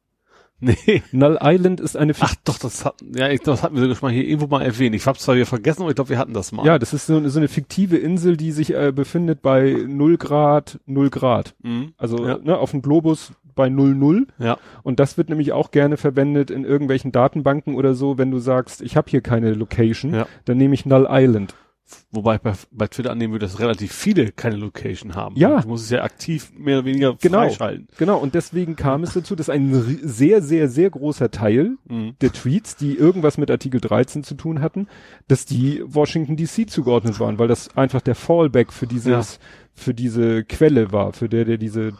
[0.62, 1.04] Nee.
[1.14, 4.10] Null Island ist eine, Ach doch, das hat, ja, ich, das hatten wir sogar schon
[4.10, 4.94] mal hier irgendwo mal erwähnt.
[4.94, 6.66] Ich hab's zwar wieder vergessen, aber ich glaube, wir hatten das mal.
[6.66, 10.18] ja, das ist so, eine- so eine fiktive Insel, die sich äh, befindet bei 0
[10.18, 11.56] Grad, 0 Grad.
[11.64, 11.94] Mhm.
[11.98, 12.40] Also Ja.
[12.44, 14.28] ne, auf dem Globus bei 0, 0.
[14.38, 14.58] Ja.
[14.84, 18.82] Und das wird nämlich auch gerne verwendet in irgendwelchen Datenbanken oder so, wenn du sagst,
[18.82, 20.28] ich habe hier keine Location, Ja.
[20.44, 21.56] dann nehme ich Null Island.
[22.12, 25.36] Wobei ich bei, bei Twitter annehmen würde, dass relativ viele keine Location haben.
[25.36, 25.62] Ja.
[25.62, 27.40] Du musst es ja aktiv mehr oder weniger Genau.
[27.40, 27.88] freischalten.
[27.98, 29.74] Genau, und deswegen kam es dazu, dass ein
[30.04, 32.16] sehr, sehr, sehr großer Teil Mhm.
[32.22, 34.88] der Tweets, die irgendwas mit Artikel 13 zu tun hatten,
[35.28, 39.40] dass die Washington DC zugeordnet waren, weil das einfach der Fallback für dieses,
[39.74, 41.94] für diese Quelle war, für der, der diese,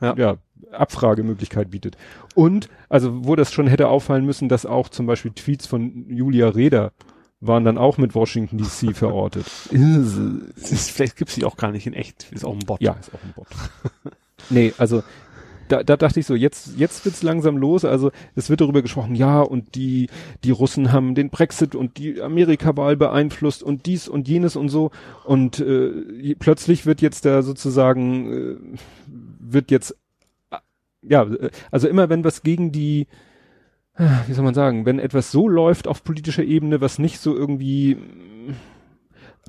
[0.00, 0.14] Ja.
[0.16, 0.36] ja.
[0.72, 1.96] Abfragemöglichkeit bietet.
[2.34, 6.48] Und, also, wo das schon hätte auffallen müssen, dass auch zum Beispiel Tweets von Julia
[6.48, 6.92] Reda
[7.40, 9.46] waren dann auch mit Washington DC verortet.
[9.70, 12.30] Es ist, vielleicht gibt's die auch gar nicht in echt.
[12.32, 12.80] Ist auch ein Bot.
[12.80, 13.46] Ja, ist auch ein Bot.
[14.50, 15.02] nee, also
[15.68, 17.84] da, da dachte ich so, jetzt, jetzt wird's langsam los.
[17.84, 20.08] Also es wird darüber gesprochen, ja, und die,
[20.42, 24.90] die Russen haben den Brexit und die Amerika-Wahl beeinflusst und dies und jenes und so.
[25.24, 28.78] Und äh, plötzlich wird jetzt da sozusagen, äh,
[29.38, 29.94] wird jetzt,
[30.50, 30.56] äh,
[31.02, 31.26] ja,
[31.70, 33.06] also immer wenn was gegen die, äh,
[34.26, 37.96] wie soll man sagen, wenn etwas so läuft auf politischer Ebene, was nicht so irgendwie
[37.96, 38.54] mh,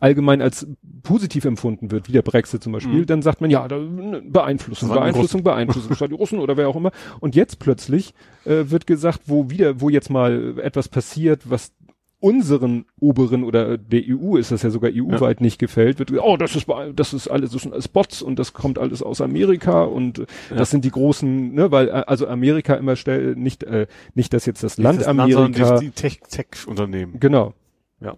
[0.02, 0.66] allgemein als
[1.04, 3.06] positiv empfunden wird, wie der Brexit zum Beispiel, Mhm.
[3.06, 6.76] dann sagt man, ja, da, ne, Beeinflussung, Beeinflussung, Beeinflussung, statt die Russen oder wer auch
[6.76, 6.92] immer.
[7.20, 8.14] Und jetzt plötzlich
[8.46, 11.74] äh, wird gesagt, wo wieder, wo jetzt mal etwas passiert, was
[12.22, 16.56] unseren oberen oder der EU ist das ja sogar EU-weit nicht gefällt, wird oh, das
[16.56, 20.26] ist das ist alles, das sind Bots und das kommt alles aus Amerika und äh,
[20.50, 20.58] Ja.
[20.58, 24.46] das sind die großen, ne, weil äh, also Amerika immer stell, nicht äh, nicht dass
[24.46, 27.20] jetzt das Nicht Land das Land, sondern Amerika, die, die Tech- Tech-Unternehmen.
[27.20, 27.54] genau.
[28.02, 28.18] Ja.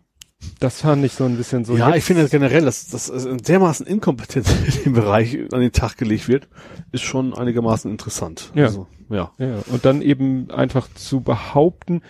[0.60, 1.78] Das fand ich so ein bisschen so.
[1.78, 5.72] ja, jetzt- ich finde generell, dass das also dermaßen Inkompetenz in dem Bereich an den
[5.72, 6.48] Tag gelegt wird,
[6.92, 8.52] ist schon einigermaßen interessant.
[8.56, 8.66] Ja.
[8.66, 9.32] Also, ja.
[9.38, 12.02] Ja, und dann eben einfach zu behaupten,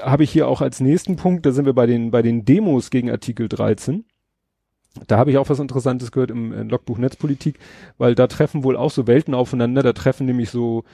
[0.00, 2.90] habe ich hier auch als nächsten Punkt, da sind wir bei den, bei den Demos
[2.90, 4.04] gegen Artikel 13.
[5.06, 7.58] Da habe ich auch was Interessantes gehört im, äh, Logbuch Netzpolitik,
[7.98, 10.84] weil da treffen wohl auch so Welten aufeinander, da treffen nämlich so,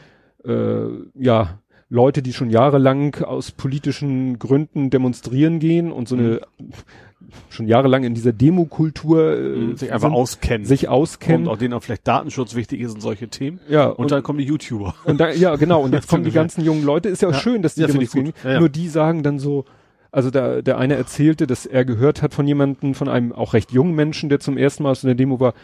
[0.44, 1.60] äh, ja,
[1.92, 6.40] Leute, die schon jahrelang aus politischen Gründen demonstrieren gehen und so eine,
[7.48, 10.66] schon jahrelang in dieser Demokultur äh, sich einfach sind, auskennen.
[10.66, 11.46] sich auskennen.
[11.46, 13.60] Und auch denen auch vielleicht Datenschutz wichtig ist und solche Themen.
[13.68, 14.94] ja, Und, dann kommen die YouTuber.
[15.04, 15.82] Und da, ja, genau.
[15.82, 17.08] Und jetzt kommen die ganzen jungen Leute.
[17.08, 17.38] Ist ja auch Ja.
[17.38, 18.32] schön, dass die Ja, demonstrieren.
[18.44, 18.60] Ja, ja.
[18.60, 19.64] Nur die sagen dann so,
[20.12, 23.70] also da, der eine erzählte, dass er gehört hat von jemandem, von einem auch recht
[23.70, 25.54] jungen Menschen, der zum ersten Mal aus einer Demo war,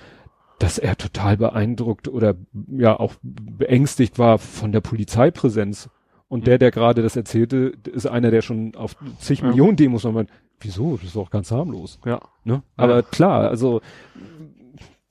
[0.60, 2.34] dass er total beeindruckt oder
[2.70, 5.88] ja auch beängstigt war von der Polizeipräsenz.
[6.28, 6.44] Und Mhm.
[6.44, 9.42] der, der gerade das erzählte, ist einer, der schon auf zig.
[9.42, 10.96] Millionen Demos noch meint, wieso?
[10.96, 11.98] Das ist doch ganz harmlos.
[12.04, 12.20] Ja.
[12.44, 12.62] Ne?
[12.76, 13.80] Aber klar, also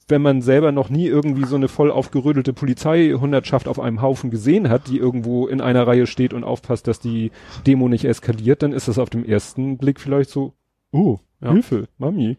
[0.07, 4.69] wenn man selber noch nie irgendwie so eine voll aufgerödelte Polizeihundertschaft auf einem Haufen gesehen
[4.69, 7.31] hat, die irgendwo in einer Reihe steht und aufpasst, dass die
[7.65, 10.53] Demo nicht eskaliert, dann ist das auf dem ersten Blick vielleicht so,
[10.91, 11.51] oh, Ja.
[11.51, 12.37] Hilfe, Mami.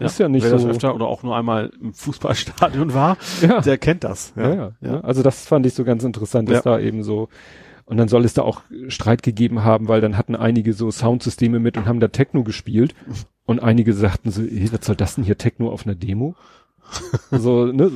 [0.00, 0.66] Ist ja nicht Wer so.
[0.68, 3.60] das öfter oder auch nur einmal im Fußballstadion war, ja.
[3.60, 4.32] der kennt das.
[4.36, 5.00] Ja, ja, ja.
[5.00, 6.72] Also das fand ich so ganz interessant, dass Ja.
[6.72, 7.28] da eben so
[7.88, 11.58] und dann soll es da auch Streit gegeben haben, weil dann hatten einige so Soundsysteme
[11.58, 12.94] mit und haben da Techno gespielt
[13.46, 16.34] und einige sagten so, hey, was soll das denn hier Techno auf einer Demo?
[17.30, 17.90] so, ne,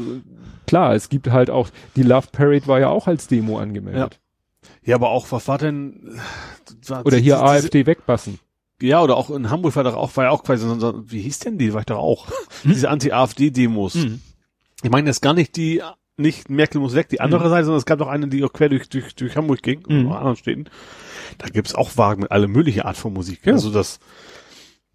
[0.66, 4.18] klar, es gibt halt auch die Love Parade war ja auch als Demo angemeldet.
[4.85, 6.18] Ja, aber auch, was war denn?
[6.87, 8.38] war- Oder hier AfD wegbassen.
[8.81, 10.66] Ja, oder auch in Hamburg war doch auch, war ja auch quasi
[11.07, 11.72] wie hieß denn die?
[11.72, 12.26] War ich doch auch.
[12.64, 13.96] Diese Anti-AfD-Demos.
[14.83, 15.83] Ich meine jetzt gar nicht die,
[16.16, 18.68] nicht Merkel muss weg, die andere Seite, sondern es gab doch eine, die auch quer
[18.68, 20.01] durch, durch, durch Hamburg ging, Mhm.
[20.07, 20.64] und auch anderen Städten.
[21.38, 23.40] Da gibt's auch Wagen mit alle mögliche Art von Musik.
[23.44, 23.55] Ja.
[23.55, 23.98] Also das,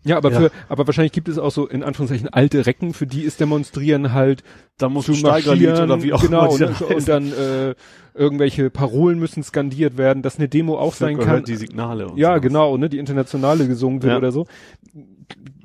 [0.03, 0.39] Ja, aber Ja.
[0.39, 4.13] für, aber wahrscheinlich gibt es auch so in Anführungszeichen alte Recken, für die ist Demonstrieren
[4.13, 4.43] halt
[4.77, 7.75] Da muss zu marschieren, oder wie auch genau, immer dann und dann äh,
[8.13, 11.43] irgendwelche Parolen müssen skandiert werden, dass eine Demo auch sein Gehört kann.
[11.45, 12.08] die Signale.
[12.10, 12.41] Und ja, sowas.
[12.43, 14.17] genau, ne, die internationale gesungen wird Ja.
[14.17, 14.45] oder so.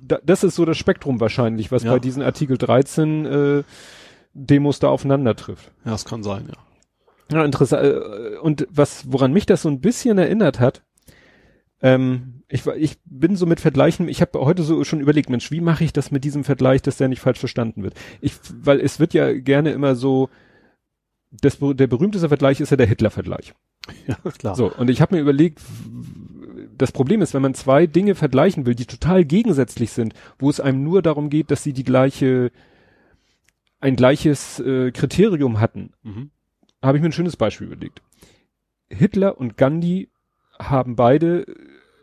[0.03, 1.93] Da, das ist so das Spektrum wahrscheinlich, was Ja.
[1.93, 3.63] bei diesen Artikel 13 äh,
[4.35, 5.73] Demos da aufeinander trifft.
[5.85, 7.37] Ja, das kann sein, ja.
[7.37, 7.83] Ja, interessant.
[7.85, 10.83] Äh, Und was, woran mich das so ein bisschen erinnert hat,
[11.81, 15.61] ähm, ich, ich bin so mit Vergleichen, ich habe heute so schon überlegt, Mensch, wie
[15.61, 17.95] mache ich das mit diesem Vergleich, dass der nicht falsch verstanden wird?
[18.21, 20.29] Ich, weil es wird ja gerne immer so,
[21.31, 23.55] das, der berühmteste Vergleich ist ja der Hitler-Vergleich.
[24.07, 24.55] Ja, klar.
[24.55, 25.61] So, und ich habe mir überlegt,
[26.79, 30.61] das Problem ist, wenn man zwei Dinge vergleichen will, die total gegensätzlich sind, wo es
[30.61, 32.53] einem nur darum geht, dass sie die gleiche,
[33.83, 36.31] ein gleiches äh, Kriterium hatten, Mhm.
[36.83, 38.01] habe ich mir ein schönes Beispiel überlegt.
[38.89, 40.09] Hitler und Gandhi
[40.59, 41.45] haben beide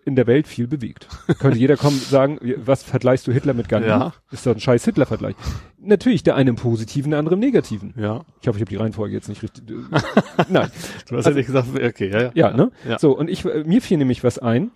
[0.05, 1.07] in der Welt viel bewegt.
[1.39, 3.89] Könnte jeder kommen sagen, was vergleichst du Hitler mit Gandhi?
[3.89, 4.13] Ja.
[4.31, 5.35] Ist doch ein scheiß Hitler-Vergleich.
[5.77, 7.93] Natürlich, der eine im Positiven, der andere im Negativen.
[7.95, 8.25] Ja.
[8.41, 9.63] Ich hoffe, ich habe die Reihenfolge jetzt nicht richtig.
[10.49, 10.71] Nein.
[11.07, 12.31] Du hast ja nicht gesagt, okay, ja, ja.
[12.33, 12.71] Ja, ne?
[12.87, 12.97] Ja.
[12.97, 14.71] So, und ich, äh, mir fiel nämlich was ein.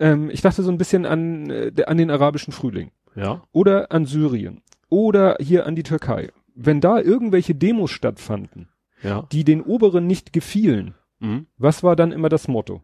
[0.00, 2.90] Ähm, ich dachte so ein bisschen an, äh, an den arabischen Frühling.
[3.14, 3.42] Ja.
[3.52, 4.62] Oder an Syrien.
[4.90, 6.30] Oder hier an die Türkei.
[6.54, 8.68] Wenn da irgendwelche Demos stattfanden,
[9.02, 9.26] Ja.
[9.32, 11.46] die den Oberen nicht gefielen, Mhm.
[11.56, 12.82] was war dann immer das Motto?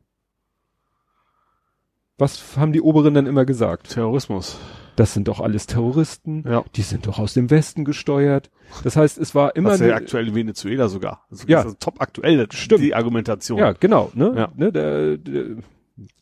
[2.18, 3.90] Was haben die Oberen dann immer gesagt?
[3.90, 4.58] Terrorismus.
[4.96, 6.42] Das sind doch alles Terroristen.
[6.48, 6.64] Ja.
[6.74, 8.50] Die sind doch aus dem Westen gesteuert.
[8.82, 11.26] Das heißt, es war immer Was ja eine- aktuell in Venezuela sogar.
[11.30, 11.62] Also Ja.
[11.62, 12.82] Das ist top aktuell, das Stimmt.
[12.82, 13.58] die Argumentation.
[13.58, 14.32] ja, genau, ne?
[14.34, 14.48] Ja.
[14.56, 15.44] ne der, der,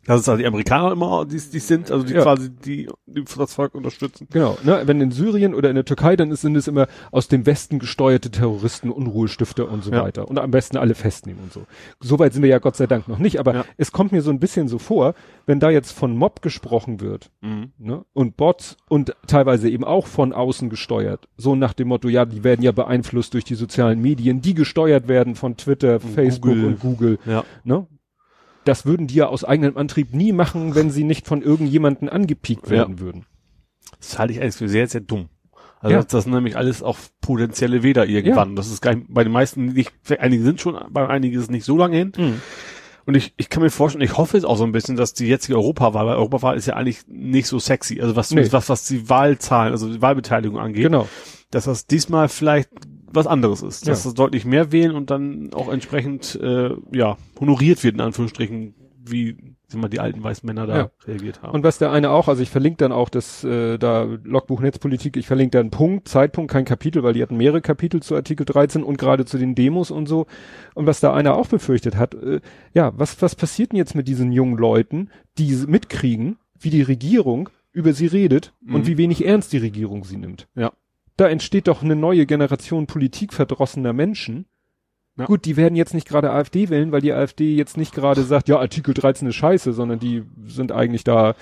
[0.06, 2.22] Das ist halt die Amerikaner immer, die, die sind, also die Ja.
[2.22, 4.28] quasi, die, die das Volk unterstützen.
[4.30, 7.44] Genau, ne, wenn in Syrien oder in der Türkei, dann sind es immer aus dem
[7.46, 10.02] Westen gesteuerte Terroristen, Unruhestifter und so Ja.
[10.02, 10.28] weiter.
[10.28, 11.66] Und am besten alle festnehmen und so.
[12.00, 13.64] Soweit sind wir ja Gott sei Dank noch nicht, aber Ja.
[13.78, 15.14] es kommt mir so ein bisschen so vor,
[15.46, 17.72] wenn da jetzt von Mob gesprochen wird, Mhm.
[17.78, 21.28] ne, und Bots und teilweise eben auch von außen gesteuert.
[21.36, 25.08] So nach dem Motto, ja, die werden ja beeinflusst durch die sozialen Medien, die gesteuert
[25.08, 26.64] werden von Twitter, Facebook Google.
[26.66, 27.18] und Google,
[27.64, 27.86] ne?
[28.64, 32.66] Das würden die ja aus eigenem Antrieb nie machen, wenn sie nicht von irgendjemanden angepiekt
[32.66, 32.70] Ja.
[32.72, 33.26] werden würden.
[34.00, 35.28] Das halte ich eigentlich für sehr, sehr dumm.
[35.80, 36.02] Also Ja.
[36.02, 38.56] das, das sind nämlich alles auch potenzielle Wähler irgendwann.
[38.56, 41.50] Das ist gar nicht, bei den meisten nicht, einige sind schon, bei einigen ist es
[41.50, 42.12] nicht so lange hin.
[43.06, 45.26] Und ich, ich kann mir vorstellen, ich hoffe jetzt auch so ein bisschen, dass die
[45.26, 48.50] jetzige Europawahl, weil Europawahl ist ja eigentlich nicht so sexy, also was, Nee.
[48.50, 51.06] was, was die Wahlzahlen, also die Wahlbeteiligung angeht, Genau.
[51.50, 52.70] dass das diesmal vielleicht
[53.14, 54.10] was anderes ist, dass Ja.
[54.10, 58.74] das deutlich mehr wählen und dann auch entsprechend, äh, ja, honoriert wird, in Anführungsstrichen,
[59.06, 59.36] wie,
[59.68, 60.90] sag mal, die alten weißen Männer da Ja.
[61.06, 61.52] reagiert haben.
[61.54, 65.16] Und was der eine auch, also ich verlinke dann auch das äh, da Logbuch Netzpolitik,
[65.18, 68.46] ich verlinke da einen Punkt, Zeitpunkt, kein Kapitel, weil die hatten mehrere Kapitel zu Artikel
[68.46, 70.26] 13 und gerade zu den Demos und so.
[70.74, 72.40] Und was da einer auch befürchtet hat, äh,
[72.72, 77.50] ja, was was passiert denn jetzt mit diesen jungen Leuten, die mitkriegen, wie die Regierung
[77.72, 78.86] über sie redet und Mhm.
[78.86, 80.46] wie wenig ernst die Regierung sie nimmt?
[80.54, 80.72] Ja.
[81.16, 84.46] Da entsteht doch eine neue Generation politikverdrossener Menschen.
[85.16, 85.26] Ja.
[85.26, 88.48] Gut, die werden jetzt nicht gerade AfD wählen, weil die AfD jetzt nicht gerade sagt,
[88.48, 91.36] ja, Artikel 13 ist scheiße, sondern die sind eigentlich da,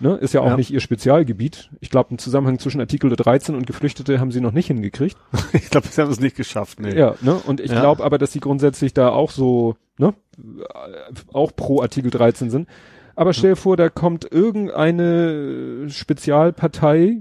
[0.00, 0.56] ne, ist ja auch Ja.
[0.56, 1.68] nicht ihr Spezialgebiet.
[1.80, 5.18] Ich glaube, einen Zusammenhang zwischen Artikel 13 und Geflüchtete haben sie noch nicht hingekriegt.
[5.52, 6.96] ich glaube, sie haben es nicht geschafft, nee.
[6.98, 7.80] Ja, ne, und ich Ja.
[7.80, 10.14] glaube aber, dass sie grundsätzlich da auch so, ne,
[11.30, 12.66] auch pro Artikel 13 sind.
[13.14, 17.18] Aber stell dir vor, da kommt irgendeine Spezialpartei,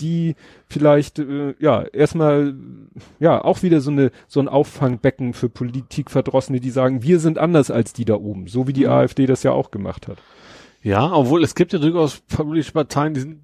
[0.00, 0.34] die
[0.66, 2.54] vielleicht äh, ja erstmal
[3.20, 7.70] ja auch wieder so eine so ein Auffangbecken für Politikverdrossene, die sagen, wir sind anders
[7.70, 8.90] als die da oben, so wie die Mhm.
[8.90, 10.18] AfD das ja auch gemacht hat.
[10.82, 13.40] Ja, obwohl es gibt ja durchaus politische Parteien, die sind,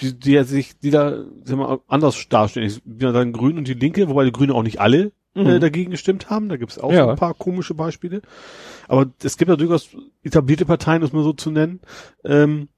[0.00, 2.66] die, die sich, die da, sag mal, anders darstellen.
[2.68, 5.42] Ich bin ja dann Grün und die Linke, wobei die Grüne auch nicht alle äh,
[5.42, 5.60] Mhm.
[5.60, 6.48] dagegen gestimmt haben.
[6.50, 7.08] Da gibt es auch Ja.
[7.10, 8.20] ein paar komische Beispiele.
[8.86, 9.88] Aber es gibt ja durchaus
[10.22, 11.80] etablierte Parteien, um es mal so zu nennen,
[12.24, 12.68] ähm,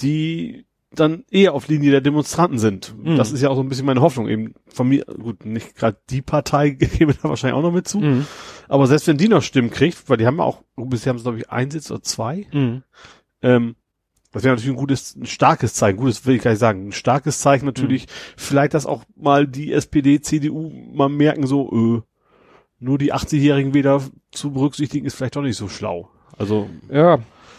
[0.00, 0.64] die
[0.94, 2.94] dann eher auf Linie der Demonstranten sind.
[3.02, 3.16] Mhm.
[3.16, 4.28] Das ist ja auch so ein bisschen meine Hoffnung.
[4.28, 8.00] Eben von mir, gut, nicht gerade die Partei gebe da wahrscheinlich auch noch mit zu.
[8.00, 8.26] Mhm.
[8.68, 11.22] Aber selbst wenn die noch Stimmen kriegt, weil die haben ja auch, bisher haben sie
[11.24, 12.82] glaube ich einen Sitz oder zwei, Mhm.
[13.42, 13.76] ähm,
[14.32, 16.92] das wäre natürlich ein gutes, ein starkes Zeichen, gutes will ich gar nicht sagen, ein
[16.92, 18.06] starkes Zeichen natürlich,
[18.38, 22.02] vielleicht, dass auch mal die SPD, CDU mal merken, so, äh,
[22.78, 24.00] nur die 80-Jährigen wieder
[24.30, 26.08] zu berücksichtigen, ist vielleicht doch nicht so schlau.
[26.38, 27.18] Also, Ja,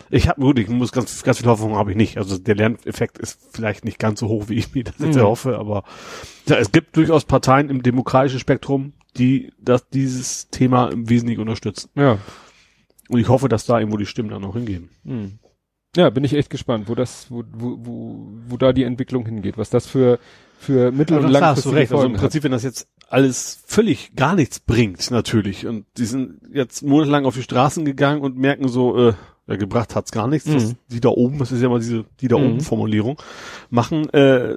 [0.10, 2.18] ich habe gut, ich muss ganz, ganz viel Hoffnung habe ich nicht.
[2.18, 5.22] Also der Lerneffekt ist vielleicht nicht ganz so hoch, wie ich mir das jetzt Mhm.
[5.22, 5.84] erhoffe, aber
[6.48, 11.90] ja, es gibt durchaus Parteien im demokratischen Spektrum, die das, dieses Thema im Wesentlichen unterstützen.
[11.96, 12.18] ja.
[13.10, 14.90] Und ich hoffe, dass da irgendwo die Stimmen dann noch hingehen.
[15.06, 15.38] Hm.
[15.96, 19.58] Ja, bin ich echt gespannt, wo das, wo, wo, wo, wo da die Entwicklung hingeht,
[19.58, 20.20] was das für,
[20.58, 21.92] für mittel- und langfristige recht.
[21.92, 22.22] Also im Folgen hat.
[22.22, 27.26] Prinzip, wenn das jetzt alles völlig gar nichts bringt, natürlich, und die sind jetzt monatelang
[27.26, 29.14] auf die Straßen gegangen und merken so, äh,
[29.48, 30.50] äh, gebracht hat's gar nichts.
[30.52, 32.46] Das, die da oben, das ist ja mal diese die da Mhm.
[32.46, 33.22] oben Formulierung,
[33.70, 34.56] machen, äh,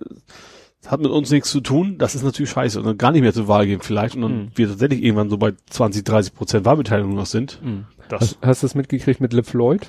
[0.87, 1.97] hat mit uns nichts zu tun.
[1.99, 2.79] Das ist natürlich scheiße.
[2.79, 4.15] Und dann gar nicht mehr zur Wahl gehen vielleicht.
[4.15, 4.49] Und dann Mhm.
[4.55, 7.61] wir tatsächlich irgendwann so bei 20, 30 Prozent Wahlbeteiligung noch sind.
[8.09, 9.89] Das, Hast, hast du das mitgekriegt mit LeFloid?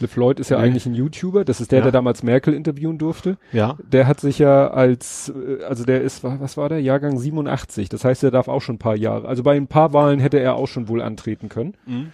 [0.00, 0.64] LeFloid ist ja Nee.
[0.64, 1.82] eigentlich ein YouTuber, das ist der, Ja.
[1.84, 3.38] der damals Merkel interviewen durfte.
[3.52, 3.76] ja.
[3.92, 6.80] Der hat sich ja als, äh, also der ist, wa- was war der?
[6.80, 7.88] Jahrgang 87.
[7.88, 9.26] Das heißt, er darf auch schon ein paar Jahre.
[9.28, 11.74] Also bei ein paar Wahlen hätte er auch schon wohl antreten können.
[11.86, 12.12] Mhm.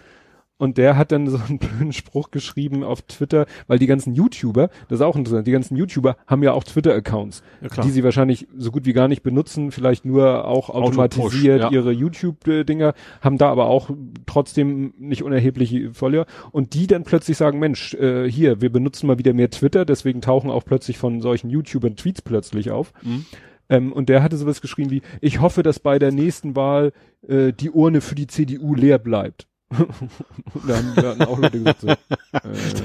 [0.61, 4.69] Und der hat dann so einen blöden Spruch geschrieben auf Twitter, weil die ganzen YouTuber,
[4.89, 8.47] das ist auch interessant, die ganzen YouTuber haben ja auch Twitter-Accounts, Ja, die sie wahrscheinlich
[8.55, 11.71] so gut wie gar nicht benutzen, vielleicht nur auch automatisiert ja.
[11.71, 13.89] ihre YouTube-Dinger, haben da aber auch
[14.27, 16.27] trotzdem nicht unerhebliche Follower.
[16.51, 20.21] Und die dann plötzlich sagen, Mensch, äh, hier, wir benutzen mal wieder mehr Twitter, deswegen
[20.21, 22.93] tauchen auch plötzlich von solchen YouTubern Tweets plötzlich auf.
[23.01, 23.25] Mhm.
[23.67, 26.91] Ähm, und der hatte sowas geschrieben wie, ich hoffe, dass bei der nächsten Wahl
[27.27, 29.47] äh, die Urne für die CDU leer bleibt.
[30.67, 31.97] Da haben, hatten auch Leute gesagt, so, äh,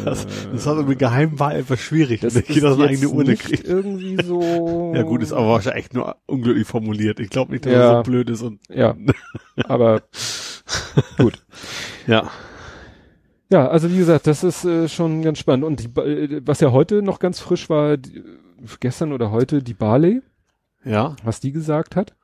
[0.05, 3.67] Das, das hat mit Geheimwahl etwas schwierig, das wenn jeder seine eigene Urne kriegt.
[3.67, 4.93] irgendwie so.
[4.95, 7.21] Ja gut, ist aber wahrscheinlich echt nur unglücklich formuliert.
[7.21, 7.93] Ich glaube nicht, dass Ja.
[7.93, 8.95] er so blöd ist und Ja,
[9.65, 10.03] aber
[11.19, 11.43] gut.
[12.07, 12.31] ja.
[13.51, 15.65] Ja, also wie gesagt, das ist äh, schon ganz spannend.
[15.65, 18.23] Und die, äh, was ja heute noch ganz frisch war, die,
[18.81, 20.21] gestern oder heute, die Barley,
[20.85, 21.15] Ja.
[21.23, 22.15] was die gesagt hat.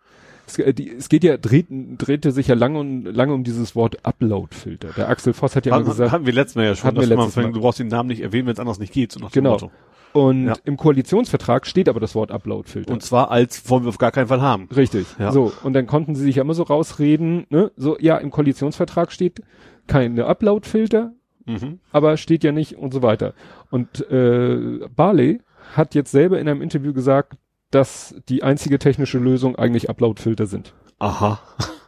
[0.47, 3.75] Es, äh, die, es geht ja, dreht, drehte sich ja lange und lange um dieses
[3.77, 4.89] Wort Upload-Filter.
[4.97, 7.09] Der Axel Voss hat ja mal Hatten, gesagt, hatten wir letztes Mal ja schon, dass
[7.09, 7.53] man Mal.
[7.53, 9.13] du brauchst den Namen nicht erwähnen, wenn es anders nicht geht.
[9.13, 9.71] So Genau.
[10.13, 10.55] Und Ja.
[10.65, 12.93] im Koalitionsvertrag steht aber das Wort Upload-Filter.
[12.93, 14.69] Und zwar als wollen wir auf gar keinen Fall haben.
[14.75, 15.07] Richtig.
[15.19, 15.33] Ja.
[15.33, 17.71] So, und dann konnten sie sich ja immer so rausreden, ne?
[17.77, 19.41] So, ja, im Koalitionsvertrag steht
[19.87, 21.13] keine Upload-Filter,
[21.47, 21.79] Mhm.
[21.93, 23.33] aber steht ja nicht und so weiter.
[23.71, 25.41] Und äh, Barley
[25.75, 27.35] hat jetzt selber in einem Interview gesagt,
[27.73, 30.75] dass die einzige technische Lösung eigentlich Upload-Filter sind.
[30.99, 31.41] Aha.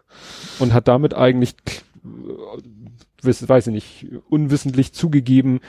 [0.58, 1.54] Und hat damit eigentlich,
[2.04, 5.60] äh, weiß ich nicht, unwissentlich zugegeben,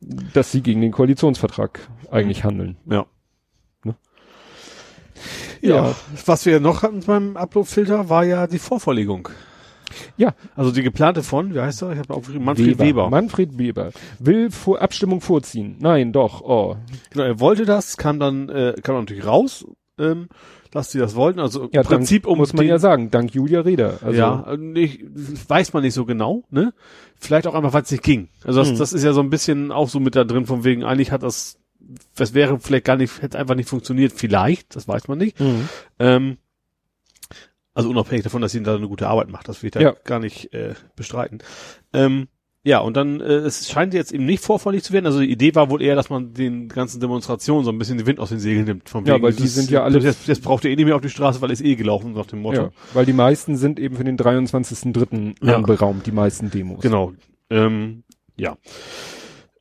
[0.00, 1.80] dass sie gegen den Koalitionsvertrag
[2.10, 2.76] eigentlich handeln.
[2.86, 3.06] Ja.
[3.84, 3.94] Ne?
[5.60, 5.74] Ja.
[5.86, 5.94] Ja.
[6.26, 9.28] Was wir noch hatten beim Upload-Filter war ja die Vorverlegung.
[10.16, 10.34] Ja.
[10.56, 11.92] Also die geplante von, wie heißt er?
[11.92, 13.10] Ich habe aufgeschrieben, Manfred Weber.
[13.10, 13.90] Manfred Weber.
[14.18, 15.76] Will vor Abstimmung vorziehen.
[15.80, 16.40] Nein, doch.
[16.42, 16.76] Oh.
[17.10, 19.64] Genau, er wollte das, kam dann, äh, kam natürlich raus,
[19.98, 20.28] ähm,
[20.70, 21.38] dass sie das wollten.
[21.38, 23.98] Also Ja, im Prinzip um muss man ja sagen, dank Julia Reda.
[24.02, 25.00] Also, ja, äh, nicht,
[25.48, 26.72] weiß man nicht so genau, ne?
[27.18, 28.28] Vielleicht auch einfach, weil es nicht ging.
[28.44, 28.78] Also das, Mhm.
[28.78, 31.22] das ist ja so ein bisschen auch so mit da drin, von wegen, eigentlich hat
[31.22, 31.58] das,
[32.16, 35.38] das wäre vielleicht gar nicht, hätte einfach nicht funktioniert, vielleicht, das weiß man nicht.
[35.38, 35.68] Mhm.
[35.98, 36.38] Ähm,
[37.74, 39.94] also unabhängig davon, dass sie da eine gute Arbeit macht, das will ich da Ja.
[40.04, 41.38] gar nicht äh, bestreiten.
[41.92, 42.28] Ähm,
[42.64, 45.06] ja, und dann, äh, es scheint jetzt eben nicht vorfällig zu werden.
[45.06, 48.06] Also die Idee war wohl eher, dass man den ganzen Demonstrationen so ein bisschen den
[48.06, 48.88] Wind aus den Segeln nimmt.
[48.88, 50.94] Von Ja, wegen, weil die sind ja alle- Jetzt, jetzt braucht ihr eh nicht mehr
[50.94, 52.60] auf die Straße, weil es eh gelaufen, nach dem Motto.
[52.62, 55.34] Ja, weil die meisten sind eben für den 23.3.
[55.44, 55.56] Ja.
[55.56, 56.80] anberaumt, die meisten Demos.
[56.82, 57.12] Genau.
[57.50, 58.04] Ähm,
[58.36, 58.56] ja.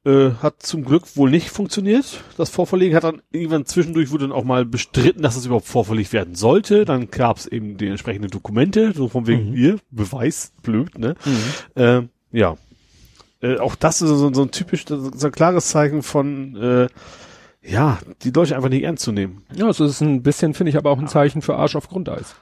[0.04, 2.24] Äh, hat zum Glück wohl nicht funktioniert.
[2.36, 6.12] Das Vorverlegen hat dann irgendwann zwischendurch wurde dann auch mal bestritten, dass es überhaupt vorverlegt
[6.12, 6.86] werden sollte.
[6.86, 9.56] Dann gab es eben die entsprechenden Dokumente, so von wegen Mhm.
[9.56, 11.14] hier, Beweis, blöd, ne?
[11.24, 11.38] Mhm.
[11.76, 12.58] Ähm, ja.
[13.42, 16.88] Äh, auch das ist so, so ein typisch, so ein klares Zeichen von, äh,
[17.62, 19.44] ja, die Leute einfach nicht ernst zu nehmen.
[19.56, 22.34] Ja, es ist ein bisschen, finde ich, aber auch ein Zeichen für Arsch auf Grundeis.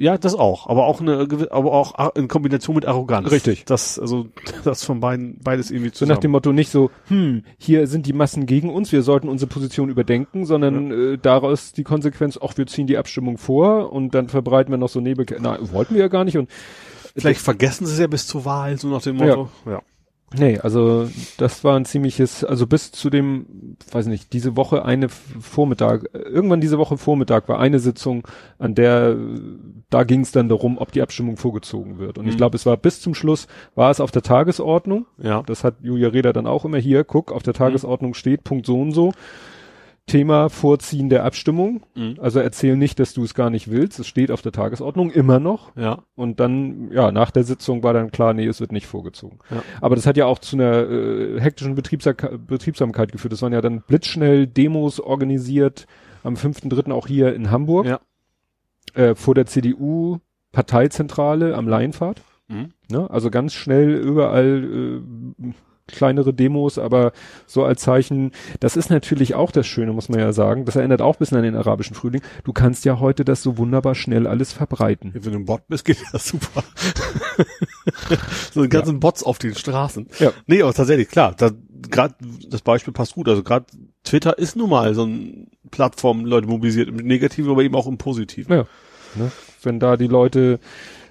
[0.00, 3.32] Ja, das auch, aber auch eine, aber auch in Kombination mit Arroganz.
[3.32, 3.64] Richtig.
[3.64, 4.28] Das, also,
[4.64, 6.14] das von beiden, beides irgendwie So zusammen.
[6.14, 9.48] nach dem Motto nicht so, hm, hier sind die Massen gegen uns, wir sollten unsere
[9.48, 14.28] Position überdenken, sondern äh, daraus die Konsequenz, ach, wir ziehen die Abstimmung vor und dann
[14.28, 15.26] verbreiten wir noch so Nebel.
[15.40, 16.48] Na, wollten wir ja gar nicht und
[17.16, 19.48] Vielleicht vergessen sie es ja bis zur Wahl, so nach dem Motto.
[19.66, 19.82] Ja.
[20.36, 21.08] Nee, also
[21.38, 26.60] das war ein ziemliches, also bis zu dem, weiß nicht, diese Woche eine Vormittag, irgendwann
[26.60, 29.16] diese Woche Vormittag war eine Sitzung, an der,
[29.88, 32.18] da ging es dann darum, ob die Abstimmung vorgezogen wird.
[32.18, 32.38] Und ich Mhm.
[32.38, 35.06] glaube, es war bis zum Schluss, war es auf der Tagesordnung.
[35.16, 35.42] Ja.
[35.46, 38.78] Das hat Julia Reda dann auch immer hier, guck, auf der Tagesordnung steht, Punkt so
[38.78, 39.12] und so.
[40.08, 41.82] Thema Vorziehen der Abstimmung.
[41.94, 42.16] Mhm.
[42.20, 44.00] Also erzähl nicht, dass du es gar nicht willst.
[44.00, 45.74] Es steht auf der Tagesordnung immer noch.
[45.76, 46.00] Ja.
[46.16, 49.38] Und dann, ja, nach der Sitzung war dann klar, nee, es wird nicht vorgezogen.
[49.50, 49.62] Ja.
[49.80, 53.32] Aber das hat ja auch zu einer äh, hektischen Betriebsa Betriebsamkeit geführt.
[53.32, 55.86] Das waren ja dann blitzschnell Demos organisiert,
[56.24, 56.90] am 5.3.
[56.90, 58.00] auch hier in Hamburg, Ja.
[58.94, 60.18] äh, vor der CDU
[60.50, 62.22] Parteizentrale am Laienpfad.
[62.48, 62.70] Mhm.
[62.90, 63.08] Ne?
[63.10, 64.64] Also ganz schnell überall
[65.38, 65.52] äh,
[65.88, 67.12] kleinere Demos, aber
[67.46, 70.64] so als Zeichen, das ist natürlich auch das Schöne, muss man ja sagen.
[70.64, 72.22] Das erinnert auch ein bisschen an den arabischen Frühling.
[72.44, 75.12] Du kannst ja heute das so wunderbar schnell alles verbreiten.
[75.14, 76.62] Wenn du ein Bot bist, geht das super.
[78.52, 80.08] so die ganzen Bots auf den Straßen.
[80.18, 80.32] Ja.
[80.46, 81.50] Nee, aber tatsächlich, klar, da,
[81.90, 82.14] grad,
[82.48, 83.28] das Beispiel passt gut.
[83.28, 83.66] Also gerade
[84.04, 87.98] Twitter ist nun mal so eine Plattform, Leute mobilisiert im Negativen, aber eben auch im
[87.98, 88.52] Positiven.
[88.52, 88.66] Ja.
[89.16, 89.30] Ne?
[89.62, 90.60] Wenn da die Leute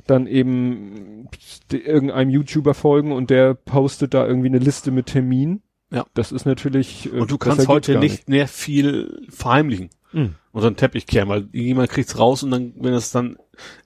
[0.07, 1.27] dann eben
[1.71, 5.61] irgendeinem YouTuber folgen und der postet da irgendwie eine Liste mit Terminen.
[5.91, 6.05] Ja.
[6.13, 7.11] Das ist natürlich.
[7.13, 9.89] äh, Und du kannst heute nicht mehr viel verheimlichen.
[10.13, 10.35] Mhm.
[10.51, 13.37] Und so einen Teppich kehren, weil jemand kriegt's raus und dann, wenn es dann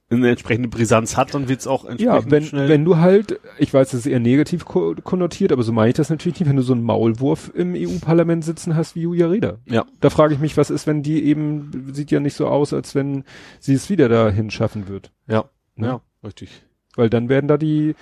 [0.10, 2.70] eine entsprechende Brisanz hat, dann wird's auch entsprechend Ja, wenn, schnell.
[2.70, 5.96] wenn du halt, ich weiß, das ist eher negativ ko- konnotiert, aber so meine ich
[5.96, 9.58] das natürlich nicht, wenn du so einen Maulwurf im EU-Parlament sitzen hast wie Julia Reda.
[9.68, 9.86] ja.
[10.02, 12.94] Da frage ich mich, was ist, wenn die eben, sieht ja nicht so aus, als
[12.94, 13.24] wenn
[13.60, 15.12] sie es wieder dahin schaffen wird.
[15.28, 15.46] Ja.
[15.78, 15.88] Ne?
[15.88, 16.50] Ja, richtig.
[16.96, 17.96] Weil dann werden da die,